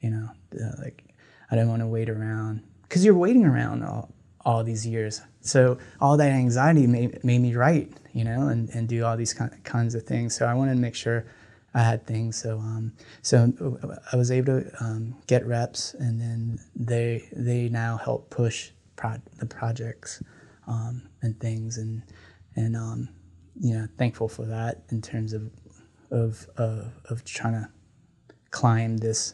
You 0.02 0.10
know, 0.10 0.30
uh, 0.60 0.72
like 0.82 1.06
I 1.50 1.56
didn't 1.56 1.70
want 1.70 1.82
to 1.82 1.88
wait 1.88 2.10
around 2.10 2.64
because 2.82 3.06
you're 3.06 3.16
waiting 3.16 3.46
around 3.46 3.84
all, 3.84 4.14
all 4.46 4.64
these 4.64 4.86
years. 4.86 5.22
So 5.42 5.78
all 6.00 6.18
that 6.18 6.32
anxiety 6.32 6.88
made, 6.88 7.24
made 7.24 7.40
me 7.40 7.56
write 7.56 7.94
you 8.14 8.24
know, 8.24 8.48
and, 8.48 8.70
and 8.70 8.88
do 8.88 9.04
all 9.04 9.18
these 9.18 9.34
kinds 9.34 9.96
of 9.96 10.04
things. 10.04 10.36
So 10.36 10.46
I 10.46 10.54
wanted 10.54 10.76
to 10.76 10.80
make 10.80 10.96
sure 10.96 11.26
I 11.74 11.82
had 11.82 12.06
things. 12.06 12.42
So 12.42 12.60
um, 12.60 12.94
so 13.24 13.52
I 14.12 14.16
was 14.16 14.32
able 14.32 14.62
to 14.62 14.72
um, 14.80 15.16
get 15.28 15.46
reps, 15.46 15.96
and 15.96 16.22
then 16.22 16.60
they 16.76 17.28
they 17.34 17.68
now 17.70 17.98
help 17.98 18.30
push 18.30 18.70
pro- 18.96 19.22
the 19.40 19.48
projects 19.48 20.22
um, 20.68 21.10
and 21.24 21.38
things, 21.40 21.78
and 21.78 22.04
and 22.56 22.76
um, 22.76 23.10
you 23.60 23.74
know 23.74 23.88
thankful 23.98 24.30
for 24.30 24.46
that 24.46 24.84
in 24.90 25.02
terms 25.02 25.34
of 25.34 25.50
of 26.12 26.48
uh, 26.58 26.84
of 27.10 27.26
trying 27.26 27.54
to 27.54 27.70
climb 28.52 28.98
this 28.98 29.34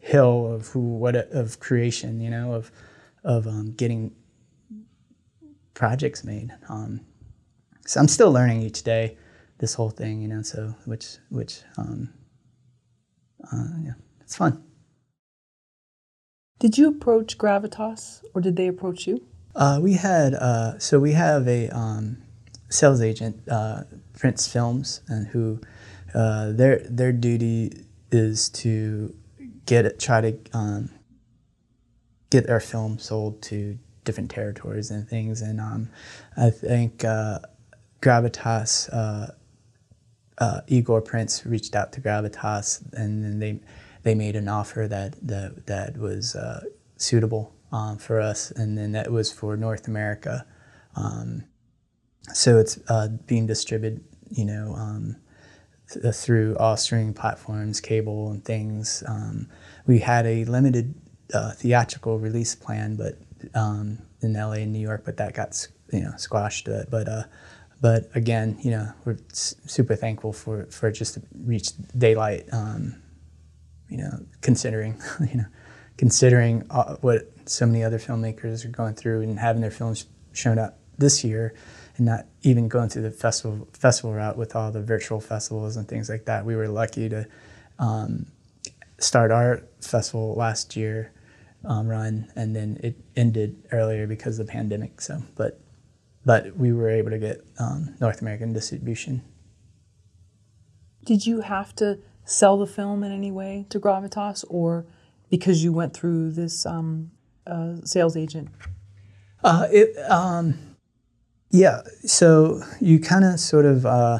hill 0.00 0.52
of 0.52 0.68
who 0.68 0.80
what 0.80 1.16
of 1.16 1.58
creation, 1.58 2.20
you 2.20 2.28
know, 2.28 2.52
of 2.52 2.70
of 3.24 3.46
um, 3.46 3.72
getting 3.72 4.14
projects 5.78 6.24
made. 6.24 6.50
Um, 6.68 7.00
so 7.86 8.00
I'm 8.00 8.08
still 8.08 8.32
learning 8.32 8.62
each 8.62 8.82
day 8.82 9.16
this 9.58 9.74
whole 9.74 9.90
thing, 9.90 10.20
you 10.20 10.28
know. 10.28 10.42
So 10.42 10.74
which 10.84 11.18
which 11.30 11.62
um, 11.78 12.12
uh, 13.50 13.78
yeah, 13.84 13.92
it's 14.20 14.36
fun. 14.36 14.62
Did 16.58 16.76
you 16.76 16.88
approach 16.88 17.38
Gravitas, 17.38 18.22
or 18.34 18.40
did 18.40 18.56
they 18.56 18.66
approach 18.66 19.06
you? 19.06 19.24
Uh, 19.54 19.78
we 19.80 19.94
had 19.94 20.34
uh, 20.34 20.78
so 20.80 20.98
we 20.98 21.12
have 21.12 21.46
a 21.46 21.68
um, 21.70 22.18
sales 22.68 23.00
agent, 23.00 23.48
uh, 23.48 23.84
Prince 24.18 24.48
Films, 24.48 25.00
and 25.08 25.28
who 25.28 25.60
uh, 26.12 26.50
their 26.50 26.80
their 26.90 27.12
duty 27.12 27.84
is 28.10 28.48
to 28.48 29.14
get 29.64 29.86
it, 29.86 30.00
try 30.00 30.20
to 30.20 30.36
um, 30.52 30.90
get 32.30 32.50
our 32.50 32.60
film 32.60 32.98
sold 32.98 33.40
to 33.42 33.78
different 34.08 34.30
territories 34.30 34.90
and 34.90 35.06
things. 35.06 35.42
And 35.42 35.60
um, 35.60 35.90
I 36.34 36.48
think 36.48 37.04
uh, 37.04 37.40
Gravitas, 38.00 38.88
uh, 38.90 39.32
uh, 40.38 40.60
Igor 40.66 41.02
Prince 41.02 41.44
reached 41.44 41.76
out 41.76 41.92
to 41.92 42.00
Gravitas, 42.00 42.82
and 42.94 43.22
then 43.22 43.38
they 43.38 43.60
they 44.04 44.14
made 44.14 44.34
an 44.34 44.48
offer 44.48 44.88
that 44.88 45.14
that 45.20 45.66
that 45.66 45.98
was 45.98 46.34
uh, 46.34 46.62
suitable 46.96 47.52
um, 47.70 47.98
for 47.98 48.18
us, 48.18 48.50
and 48.50 48.78
then 48.78 48.92
that 48.92 49.12
was 49.12 49.30
for 49.30 49.58
North 49.58 49.86
America. 49.88 50.46
Um, 50.96 51.44
so 52.32 52.58
it's 52.58 52.78
uh, 52.88 53.08
being 53.26 53.46
distributed, 53.46 54.02
you 54.30 54.46
know, 54.46 54.74
um, 54.74 55.16
th- 55.92 56.14
through 56.14 56.56
all 56.56 56.78
streaming 56.78 57.12
platforms, 57.12 57.80
cable, 57.82 58.30
and 58.30 58.42
things. 58.42 59.02
Um, 59.06 59.50
we 59.86 59.98
had 59.98 60.24
a 60.24 60.46
limited 60.46 60.94
uh, 61.34 61.52
theatrical 61.52 62.18
release 62.18 62.54
plan, 62.54 62.96
but 62.96 63.18
um, 63.54 63.98
in 64.20 64.34
LA 64.34 64.52
and 64.52 64.72
New 64.72 64.80
York, 64.80 65.02
but 65.04 65.16
that 65.18 65.34
got 65.34 65.68
you 65.92 66.00
know 66.00 66.12
squashed. 66.16 66.68
But 66.90 67.08
uh, 67.08 67.24
but 67.80 68.10
again, 68.14 68.58
you 68.62 68.70
know, 68.70 68.92
we're 69.04 69.18
super 69.32 69.94
thankful 69.94 70.32
for, 70.32 70.64
for 70.66 70.90
just 70.90 71.14
to 71.14 71.22
reach 71.44 71.70
daylight. 71.96 72.46
Um, 72.52 72.96
you 73.88 73.98
know, 73.98 74.20
considering 74.40 75.00
you 75.20 75.38
know, 75.38 75.46
considering 75.96 76.66
uh, 76.70 76.96
what 76.96 77.30
so 77.46 77.66
many 77.66 77.82
other 77.84 77.98
filmmakers 77.98 78.64
are 78.64 78.68
going 78.68 78.94
through 78.94 79.22
and 79.22 79.38
having 79.38 79.62
their 79.62 79.70
films 79.70 80.06
shown 80.32 80.58
up 80.58 80.78
this 80.98 81.22
year, 81.22 81.54
and 81.96 82.06
not 82.06 82.26
even 82.42 82.68
going 82.68 82.88
through 82.88 83.02
the 83.02 83.10
festival 83.10 83.68
festival 83.72 84.12
route 84.12 84.36
with 84.36 84.56
all 84.56 84.70
the 84.70 84.82
virtual 84.82 85.20
festivals 85.20 85.76
and 85.76 85.88
things 85.88 86.08
like 86.08 86.24
that. 86.24 86.44
We 86.44 86.56
were 86.56 86.68
lucky 86.68 87.08
to 87.08 87.26
um, 87.78 88.26
start 88.98 89.30
our 89.30 89.62
festival 89.80 90.34
last 90.34 90.76
year 90.76 91.12
um, 91.64 91.88
run, 91.88 92.30
and 92.36 92.54
then 92.54 92.78
it 92.82 92.96
ended 93.16 93.56
earlier 93.72 94.06
because 94.06 94.38
of 94.38 94.46
the 94.46 94.52
pandemic. 94.52 95.00
So, 95.00 95.22
but 95.36 95.60
but 96.24 96.56
we 96.56 96.72
were 96.72 96.90
able 96.90 97.10
to 97.10 97.18
get 97.18 97.44
um, 97.58 97.94
North 98.00 98.20
American 98.20 98.52
distribution. 98.52 99.22
Did 101.04 101.26
you 101.26 101.40
have 101.40 101.74
to 101.76 101.98
sell 102.24 102.58
the 102.58 102.66
film 102.66 103.02
in 103.02 103.12
any 103.12 103.30
way 103.30 103.66
to 103.70 103.80
Gravitas, 103.80 104.44
or 104.48 104.86
because 105.30 105.64
you 105.64 105.72
went 105.72 105.94
through 105.94 106.32
this 106.32 106.66
um, 106.66 107.10
uh, 107.46 107.76
sales 107.84 108.16
agent? 108.16 108.50
Uh, 109.42 109.66
it, 109.70 109.96
um, 110.10 110.58
yeah. 111.50 111.80
So 112.04 112.60
you 112.80 113.00
kind 113.00 113.24
of 113.24 113.40
sort 113.40 113.64
of 113.64 113.86
uh, 113.86 114.18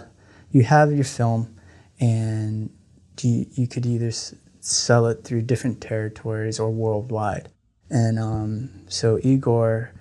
you 0.50 0.62
have 0.62 0.92
your 0.92 1.04
film, 1.04 1.54
and 2.00 2.70
you, 3.20 3.46
you 3.52 3.68
could 3.68 3.84
either 3.84 4.12
sell 4.68 5.06
it 5.06 5.24
through 5.24 5.42
different 5.42 5.80
territories 5.80 6.60
or 6.60 6.70
worldwide. 6.70 7.48
And 7.90 8.18
um, 8.18 8.70
so 8.88 9.18
Igor, 9.22 9.92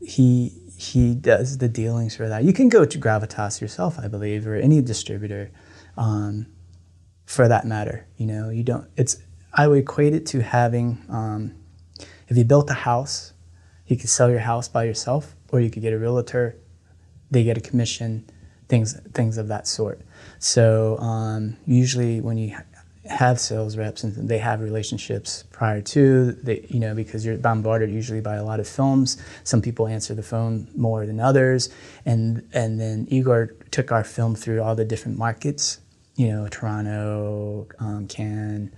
he 0.00 0.60
he 0.76 1.14
does 1.14 1.58
the 1.58 1.68
dealings 1.68 2.16
for 2.16 2.28
that. 2.28 2.44
You 2.44 2.52
can 2.52 2.68
go 2.68 2.84
to 2.84 2.98
Gravitas 2.98 3.60
yourself, 3.60 3.98
I 3.98 4.08
believe, 4.08 4.46
or 4.46 4.56
any 4.56 4.80
distributor, 4.80 5.50
um, 5.96 6.46
for 7.26 7.48
that 7.48 7.66
matter. 7.66 8.06
You 8.16 8.26
know, 8.26 8.50
you 8.50 8.64
don't. 8.64 8.88
It's 8.96 9.18
I 9.52 9.68
would 9.68 9.78
equate 9.78 10.14
it 10.14 10.26
to 10.26 10.42
having 10.42 11.04
um, 11.08 11.54
if 12.28 12.36
you 12.36 12.44
built 12.44 12.70
a 12.70 12.74
house, 12.74 13.32
you 13.86 13.96
could 13.96 14.08
sell 14.08 14.30
your 14.30 14.40
house 14.40 14.68
by 14.68 14.84
yourself, 14.84 15.36
or 15.50 15.60
you 15.60 15.70
could 15.70 15.82
get 15.82 15.92
a 15.92 15.98
realtor. 15.98 16.56
They 17.30 17.44
get 17.44 17.58
a 17.58 17.60
commission, 17.60 18.28
things 18.68 18.98
things 19.12 19.38
of 19.38 19.48
that 19.48 19.66
sort. 19.66 20.00
So 20.38 20.98
um, 20.98 21.56
usually 21.66 22.20
when 22.20 22.38
you 22.38 22.56
have 23.06 23.38
sales 23.38 23.76
reps 23.76 24.02
and 24.02 24.28
they 24.28 24.38
have 24.38 24.60
relationships 24.60 25.44
prior 25.52 25.82
to 25.82 26.32
they 26.32 26.66
you 26.70 26.80
know 26.80 26.94
because 26.94 27.24
you're 27.24 27.36
bombarded 27.36 27.90
usually 27.90 28.20
by 28.20 28.36
a 28.36 28.44
lot 28.44 28.60
of 28.60 28.68
films. 28.68 29.16
Some 29.44 29.60
people 29.60 29.86
answer 29.86 30.14
the 30.14 30.22
phone 30.22 30.68
more 30.74 31.06
than 31.06 31.20
others. 31.20 31.68
And 32.06 32.48
and 32.52 32.80
then 32.80 33.06
igor 33.10 33.54
took 33.70 33.92
our 33.92 34.04
film 34.04 34.34
through 34.34 34.62
all 34.62 34.74
the 34.74 34.84
different 34.84 35.18
markets 35.18 35.80
you 36.16 36.28
know 36.28 36.48
toronto 36.48 37.66
um, 37.78 38.06
cannes 38.08 38.72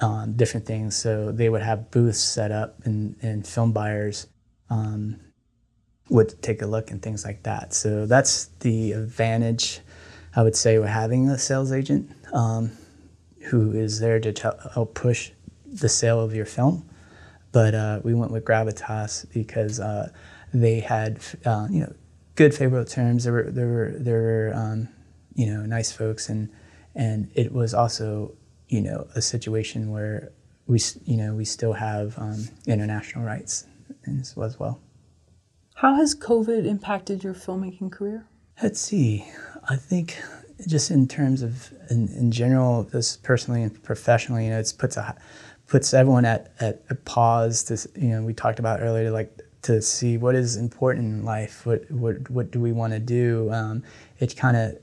um, 0.00 0.32
different 0.32 0.66
things. 0.66 0.96
So 0.96 1.30
they 1.30 1.48
would 1.48 1.62
have 1.62 1.90
booths 1.90 2.20
set 2.20 2.50
up 2.50 2.84
and, 2.84 3.16
and 3.22 3.46
film 3.46 3.72
buyers 3.72 4.26
um, 4.70 5.20
would 6.08 6.40
take 6.42 6.62
a 6.62 6.66
look 6.66 6.90
and 6.90 7.02
things 7.02 7.24
like 7.24 7.44
that. 7.44 7.74
So 7.74 8.06
that's 8.06 8.46
the 8.60 8.92
advantage 8.92 9.80
i 10.36 10.42
would 10.42 10.54
say 10.54 10.78
we're 10.78 10.86
having 10.86 11.28
a 11.30 11.38
sales 11.38 11.72
agent. 11.72 12.10
Um, 12.32 12.70
who 13.48 13.72
is 13.72 14.00
there 14.00 14.20
to 14.20 14.32
tell, 14.32 14.58
help 14.74 14.94
push 14.94 15.30
the 15.66 15.88
sale 15.88 16.20
of 16.20 16.34
your 16.34 16.46
film. 16.46 16.88
But 17.52 17.74
uh, 17.74 18.00
we 18.04 18.14
went 18.14 18.30
with 18.30 18.44
Gravitas 18.44 19.26
because 19.32 19.80
uh, 19.80 20.10
they 20.52 20.80
had, 20.80 21.20
uh, 21.44 21.66
you 21.70 21.80
know, 21.80 21.94
good 22.34 22.54
favorable 22.54 22.84
terms. 22.84 23.24
There 23.24 23.32
were 23.32 23.50
there 23.50 23.66
were 23.66 23.94
there 23.96 24.22
were 24.22 24.52
um, 24.54 24.88
you 25.34 25.46
know 25.46 25.66
nice 25.66 25.90
folks, 25.90 26.28
and 26.28 26.50
and 26.94 27.30
it 27.34 27.52
was 27.52 27.74
also 27.74 28.34
you 28.68 28.80
know 28.80 29.08
a 29.14 29.22
situation 29.22 29.90
where 29.90 30.32
we 30.66 30.78
you 31.04 31.16
know 31.16 31.34
we 31.34 31.44
still 31.44 31.72
have 31.72 32.18
um, 32.18 32.48
international 32.66 33.24
rights 33.24 33.66
as 34.06 34.58
well. 34.58 34.80
How 35.74 35.94
has 35.94 36.14
COVID 36.14 36.66
impacted 36.66 37.24
your 37.24 37.34
filmmaking 37.34 37.92
career? 37.92 38.26
Let's 38.62 38.80
see. 38.80 39.26
I 39.68 39.76
think 39.76 40.20
just 40.66 40.90
in 40.90 41.06
terms 41.06 41.42
of 41.42 41.72
in, 41.90 42.08
in 42.08 42.30
general, 42.30 42.84
just 42.84 43.22
personally 43.22 43.62
and 43.62 43.82
professionally, 43.82 44.44
you 44.44 44.50
know, 44.50 44.58
it's 44.58 44.72
puts 44.72 44.96
a 44.96 45.16
puts 45.66 45.92
everyone 45.92 46.24
at, 46.24 46.52
at 46.60 46.82
a 46.88 46.94
pause 46.94 47.62
to 47.64 48.00
you 48.00 48.08
know 48.08 48.22
we 48.22 48.32
talked 48.32 48.58
about 48.58 48.80
earlier 48.80 49.04
to 49.04 49.10
like 49.10 49.38
to 49.60 49.82
see 49.82 50.16
what 50.16 50.34
is 50.34 50.56
important 50.56 51.04
in 51.04 51.24
life 51.24 51.66
what 51.66 51.90
what 51.90 52.30
what 52.30 52.50
do 52.50 52.58
we 52.58 52.72
want 52.72 52.92
to 52.92 52.98
do 52.98 53.52
um, 53.52 53.82
it 54.18 54.34
kind 54.34 54.56
of 54.56 54.78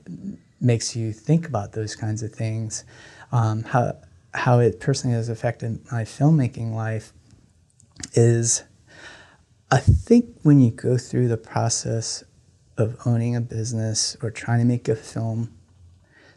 makes 0.60 0.96
you 0.96 1.12
think 1.12 1.46
about 1.46 1.72
those 1.72 1.94
kinds 1.94 2.22
of 2.22 2.32
things. 2.32 2.84
Um, 3.32 3.62
how 3.64 3.96
how 4.34 4.58
it 4.58 4.80
personally 4.80 5.16
has 5.16 5.28
affected 5.28 5.80
my 5.90 6.02
filmmaking 6.02 6.74
life 6.74 7.12
is 8.14 8.64
I 9.70 9.78
think 9.78 10.26
when 10.42 10.60
you 10.60 10.70
go 10.70 10.98
through 10.98 11.28
the 11.28 11.36
process 11.36 12.22
of 12.76 12.98
owning 13.06 13.34
a 13.34 13.40
business 13.40 14.16
or 14.22 14.30
trying 14.30 14.58
to 14.58 14.64
make 14.66 14.88
a 14.88 14.94
film 14.94 15.55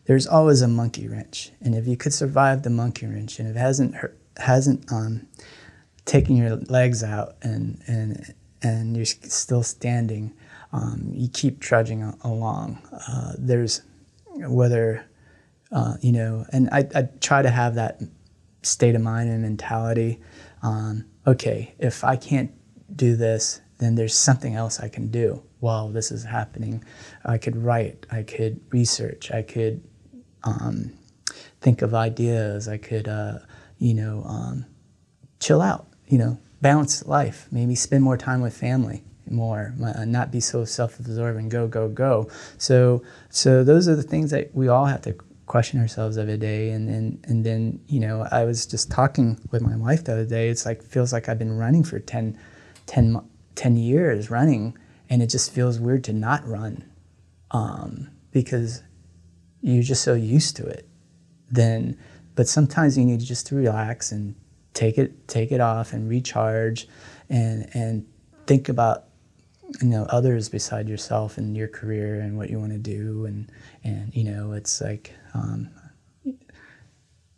there's 0.09 0.25
always 0.25 0.63
a 0.63 0.67
monkey 0.67 1.07
wrench 1.07 1.51
and 1.61 1.75
if 1.75 1.85
you 1.85 1.95
could 1.95 2.11
survive 2.11 2.63
the 2.63 2.69
monkey 2.71 3.05
wrench 3.05 3.37
and 3.37 3.47
if 3.47 3.55
it 3.55 3.59
hasn't 3.59 3.93
hurt, 3.93 4.17
hasn't 4.37 4.91
um, 4.91 5.27
taken 6.05 6.35
your 6.35 6.55
legs 6.55 7.03
out 7.03 7.35
and 7.43 7.79
and 7.85 8.33
and 8.63 8.97
you're 8.97 9.05
still 9.05 9.61
standing, 9.61 10.33
um, 10.73 11.11
you 11.13 11.29
keep 11.29 11.59
trudging 11.59 12.01
along. 12.23 12.81
Uh, 13.07 13.33
there's 13.37 13.83
whether 14.25 15.05
uh, 15.71 15.97
you 16.01 16.11
know, 16.11 16.43
and 16.51 16.69
I, 16.71 16.87
I 16.95 17.03
try 17.21 17.43
to 17.43 17.51
have 17.51 17.75
that 17.75 18.01
state 18.63 18.95
of 18.95 19.03
mind 19.03 19.29
and 19.29 19.43
mentality. 19.43 20.19
Um, 20.63 21.05
okay, 21.27 21.75
if 21.77 22.03
I 22.03 22.15
can't 22.15 22.51
do 22.95 23.15
this, 23.15 23.61
then 23.77 23.93
there's 23.93 24.17
something 24.17 24.55
else 24.55 24.79
I 24.79 24.89
can 24.89 25.11
do 25.11 25.43
while 25.59 25.89
this 25.89 26.11
is 26.11 26.23
happening. 26.23 26.83
I 27.23 27.37
could 27.37 27.55
write, 27.55 28.07
I 28.09 28.23
could 28.23 28.59
research, 28.71 29.29
I 29.29 29.43
could 29.43 29.83
um, 30.43 30.91
think 31.61 31.81
of 31.81 31.93
ideas, 31.93 32.67
I 32.67 32.77
could 32.77 33.07
uh, 33.07 33.39
you 33.79 33.93
know, 33.93 34.23
um, 34.25 34.65
chill 35.39 35.61
out, 35.61 35.87
you 36.07 36.17
know, 36.17 36.37
balance 36.61 37.05
life, 37.05 37.47
maybe 37.51 37.73
spend 37.73 38.03
more 38.03 38.17
time 38.17 38.41
with 38.41 38.55
family 38.55 39.03
more, 39.31 39.73
uh, 39.83 40.05
not 40.05 40.31
be 40.31 40.39
so 40.39 40.65
self-absorbed 40.65 41.49
go, 41.49 41.67
go, 41.67 41.87
go. 41.87 42.29
So, 42.57 43.03
so 43.29 43.63
those 43.63 43.87
are 43.87 43.95
the 43.95 44.03
things 44.03 44.31
that 44.31 44.53
we 44.53 44.67
all 44.67 44.85
have 44.85 45.01
to 45.03 45.15
question 45.45 45.79
ourselves 45.79 46.17
every 46.17 46.37
day. 46.37 46.71
And 46.71 46.89
then, 46.89 47.19
and 47.23 47.45
then, 47.45 47.79
you 47.87 47.99
know, 47.99 48.27
I 48.31 48.43
was 48.43 48.65
just 48.65 48.91
talking 48.91 49.39
with 49.51 49.61
my 49.61 49.75
wife 49.75 50.03
the 50.03 50.13
other 50.13 50.25
day. 50.25 50.49
It's 50.49 50.65
like, 50.65 50.81
feels 50.81 51.13
like 51.13 51.29
I've 51.29 51.39
been 51.39 51.57
running 51.57 51.83
for 51.83 51.99
10, 51.99 52.37
10, 52.87 53.23
10 53.55 53.75
years 53.77 54.29
running. 54.29 54.77
And 55.09 55.21
it 55.21 55.27
just 55.27 55.51
feels 55.51 55.79
weird 55.79 56.03
to 56.05 56.13
not 56.13 56.45
run 56.47 56.83
um, 57.51 58.09
because 58.31 58.81
you're 59.61 59.83
just 59.83 60.03
so 60.03 60.13
used 60.13 60.55
to 60.57 60.65
it. 60.65 60.87
Then 61.51 61.97
but 62.35 62.47
sometimes 62.47 62.97
you 62.97 63.03
need 63.03 63.19
just 63.19 63.47
to 63.47 63.55
relax 63.55 64.11
and 64.11 64.35
take 64.73 64.97
it 64.97 65.27
take 65.27 65.51
it 65.51 65.59
off 65.59 65.91
and 65.93 66.07
recharge 66.07 66.87
and 67.29 67.69
and 67.73 68.05
think 68.47 68.69
about 68.69 69.05
you 69.81 69.89
know 69.89 70.03
others 70.09 70.47
beside 70.49 70.87
yourself 70.87 71.37
and 71.37 71.57
your 71.57 71.67
career 71.67 72.21
and 72.21 72.37
what 72.37 72.49
you 72.49 72.59
want 72.59 72.71
to 72.71 72.77
do 72.77 73.25
and 73.25 73.51
and 73.83 74.15
you 74.15 74.23
know 74.23 74.53
it's 74.53 74.79
like 74.79 75.13
um, 75.33 75.69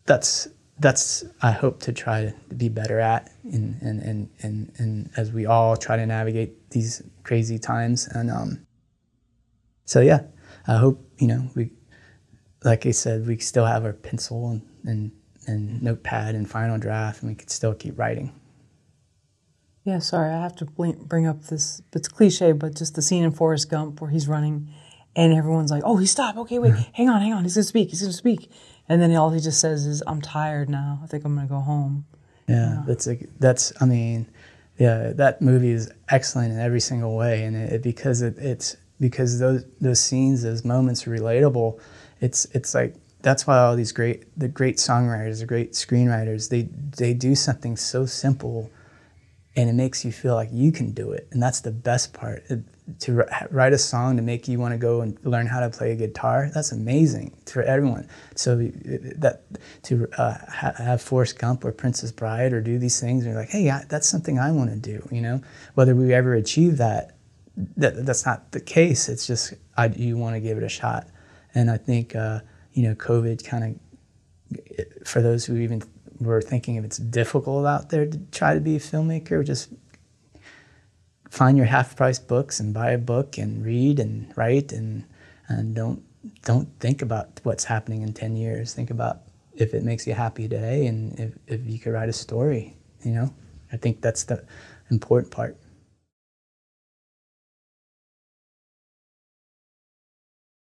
that's 0.05 0.47
that's 0.79 1.23
I 1.41 1.51
hope 1.51 1.79
to 1.81 1.93
try 1.93 2.25
to 2.25 2.55
be 2.55 2.69
better 2.69 2.99
at 2.99 3.31
and 3.43 3.81
and 3.81 4.01
and 4.01 4.29
and, 4.41 4.71
and 4.77 5.09
as 5.17 5.31
we 5.31 5.45
all 5.45 5.75
try 5.77 5.95
to 5.95 6.05
navigate 6.05 6.69
these 6.69 7.01
crazy 7.23 7.59
times 7.59 8.07
and 8.07 8.29
um 8.29 8.65
so 9.85 9.99
yeah 10.01 10.21
I 10.67 10.77
hope 10.77 11.03
you 11.17 11.27
know 11.27 11.49
we 11.55 11.71
like 12.63 12.85
I 12.85 12.91
said 12.91 13.27
we 13.27 13.37
still 13.37 13.65
have 13.65 13.85
our 13.85 13.93
pencil 13.93 14.49
and 14.49 14.61
and, 14.83 15.11
and 15.47 15.81
notepad 15.81 16.35
and 16.35 16.49
final 16.49 16.77
draft, 16.77 17.21
and 17.21 17.29
we 17.29 17.35
could 17.35 17.49
still 17.49 17.73
keep 17.73 17.97
writing. 17.97 18.33
Yeah, 19.83 19.99
sorry, 19.99 20.31
I 20.31 20.41
have 20.41 20.55
to 20.57 20.65
bring 20.65 21.25
up 21.25 21.43
this. 21.45 21.81
It's 21.93 22.07
cliche, 22.07 22.51
but 22.51 22.75
just 22.75 22.95
the 22.95 23.01
scene 23.01 23.23
in 23.23 23.31
Forrest 23.31 23.69
Gump 23.69 23.99
where 23.99 24.11
he's 24.11 24.27
running, 24.27 24.69
and 25.15 25.33
everyone's 25.33 25.71
like, 25.71 25.83
"Oh, 25.85 25.97
he 25.97 26.05
stopped. 26.05 26.37
Okay, 26.37 26.59
wait, 26.59 26.73
mm-hmm. 26.73 26.91
hang 26.93 27.09
on, 27.09 27.21
hang 27.21 27.33
on. 27.33 27.43
He's 27.43 27.55
gonna 27.55 27.63
speak. 27.63 27.89
He's 27.89 28.01
gonna 28.01 28.13
speak." 28.13 28.51
And 28.87 29.01
then 29.01 29.15
all 29.15 29.31
he 29.31 29.39
just 29.39 29.59
says 29.59 29.85
is, 29.85 30.03
"I'm 30.05 30.21
tired 30.21 30.69
now. 30.69 30.99
I 31.03 31.07
think 31.07 31.25
I'm 31.25 31.35
gonna 31.35 31.47
go 31.47 31.59
home." 31.59 32.05
Yeah, 32.47 32.83
that's 32.85 33.07
a, 33.07 33.17
that's. 33.39 33.73
I 33.81 33.85
mean, 33.85 34.27
yeah, 34.77 35.13
that 35.13 35.41
movie 35.41 35.71
is 35.71 35.91
excellent 36.09 36.53
in 36.53 36.59
every 36.59 36.79
single 36.79 37.15
way, 37.15 37.43
and 37.43 37.55
it, 37.55 37.81
because 37.81 38.21
it, 38.21 38.37
it's 38.37 38.77
because 38.99 39.39
those 39.39 39.65
those 39.79 39.99
scenes, 39.99 40.43
those 40.43 40.63
moments 40.63 41.07
are 41.07 41.11
relatable. 41.11 41.79
It's 42.21 42.45
it's 42.53 42.73
like 42.73 42.95
that's 43.21 43.45
why 43.45 43.59
all 43.59 43.75
these 43.75 43.91
great 43.91 44.25
the 44.39 44.47
great 44.47 44.77
songwriters 44.77 45.41
the 45.41 45.45
great 45.45 45.73
screenwriters 45.73 46.49
they 46.49 46.63
they 46.97 47.13
do 47.13 47.35
something 47.35 47.77
so 47.77 48.05
simple 48.05 48.71
and 49.55 49.69
it 49.69 49.73
makes 49.73 50.05
you 50.05 50.11
feel 50.11 50.35
like 50.35 50.49
you 50.51 50.71
can 50.71 50.91
do 50.91 51.11
it. 51.11 51.27
And 51.31 51.43
that's 51.43 51.59
the 51.59 51.71
best 51.71 52.13
part. 52.13 52.43
To 52.99 53.25
write 53.49 53.73
a 53.73 53.77
song 53.77 54.15
to 54.15 54.21
make 54.21 54.47
you 54.47 54.59
want 54.59 54.73
to 54.73 54.77
go 54.77 55.01
and 55.01 55.17
learn 55.23 55.45
how 55.45 55.59
to 55.59 55.69
play 55.69 55.91
a 55.91 55.95
guitar 55.95 56.49
that's 56.53 56.71
amazing 56.71 57.35
for 57.45 57.61
everyone. 57.63 58.07
So 58.35 58.55
that 58.55 59.43
to 59.83 60.07
uh, 60.17 60.37
have 60.49 61.01
Forrest 61.01 61.37
Gump 61.37 61.65
or 61.65 61.71
Princess 61.71 62.11
Bride 62.11 62.53
or 62.53 62.61
do 62.61 62.79
these 62.79 62.99
things 62.99 63.23
and 63.23 63.33
you're 63.33 63.41
like 63.41 63.49
hey 63.49 63.69
I, 63.69 63.83
that's 63.87 64.07
something 64.07 64.39
I 64.39 64.51
want 64.51 64.69
to 64.69 64.75
do 64.77 65.07
you 65.11 65.21
know? 65.21 65.41
Whether 65.75 65.95
we 65.95 66.13
ever 66.13 66.33
achieve 66.33 66.77
that, 66.77 67.15
that 67.77 68.05
that's 68.05 68.25
not 68.25 68.51
the 68.51 68.61
case. 68.61 69.09
It's 69.09 69.27
just 69.27 69.53
I, 69.77 69.87
you 69.87 70.17
want 70.17 70.35
to 70.35 70.39
give 70.39 70.57
it 70.57 70.63
a 70.63 70.69
shot 70.69 71.07
and 71.53 71.69
I 71.69 71.77
think 71.77 72.15
uh, 72.15 72.41
you 72.73 72.83
know, 72.83 72.95
COVID 72.95 73.45
kind 73.45 73.79
of, 74.49 75.07
for 75.07 75.21
those 75.21 75.45
who 75.45 75.57
even 75.57 75.83
were 76.19 76.41
thinking 76.41 76.75
if 76.75 76.85
it's 76.85 76.97
difficult 76.97 77.65
out 77.65 77.89
there 77.89 78.05
to 78.05 78.17
try 78.31 78.53
to 78.53 78.59
be 78.59 78.75
a 78.75 78.79
filmmaker, 78.79 79.45
just 79.45 79.69
find 81.29 81.57
your 81.57 81.67
half 81.67 81.95
price 81.95 82.19
books 82.19 82.59
and 82.59 82.73
buy 82.73 82.91
a 82.91 82.97
book 82.97 83.37
and 83.37 83.65
read 83.65 83.99
and 83.99 84.31
write 84.35 84.71
and, 84.71 85.05
and 85.47 85.75
don't, 85.75 86.03
don't 86.43 86.67
think 86.79 87.01
about 87.01 87.39
what's 87.43 87.63
happening 87.63 88.01
in 88.01 88.13
10 88.13 88.35
years. 88.35 88.73
Think 88.73 88.89
about 88.89 89.21
if 89.53 89.73
it 89.73 89.83
makes 89.83 90.05
you 90.05 90.13
happy 90.13 90.47
today 90.47 90.87
and 90.87 91.17
if, 91.19 91.33
if 91.47 91.67
you 91.67 91.79
could 91.79 91.93
write 91.93 92.09
a 92.09 92.13
story, 92.13 92.75
you 93.03 93.11
know? 93.11 93.33
I 93.73 93.77
think 93.77 94.01
that's 94.01 94.25
the 94.25 94.43
important 94.89 95.31
part. 95.31 95.57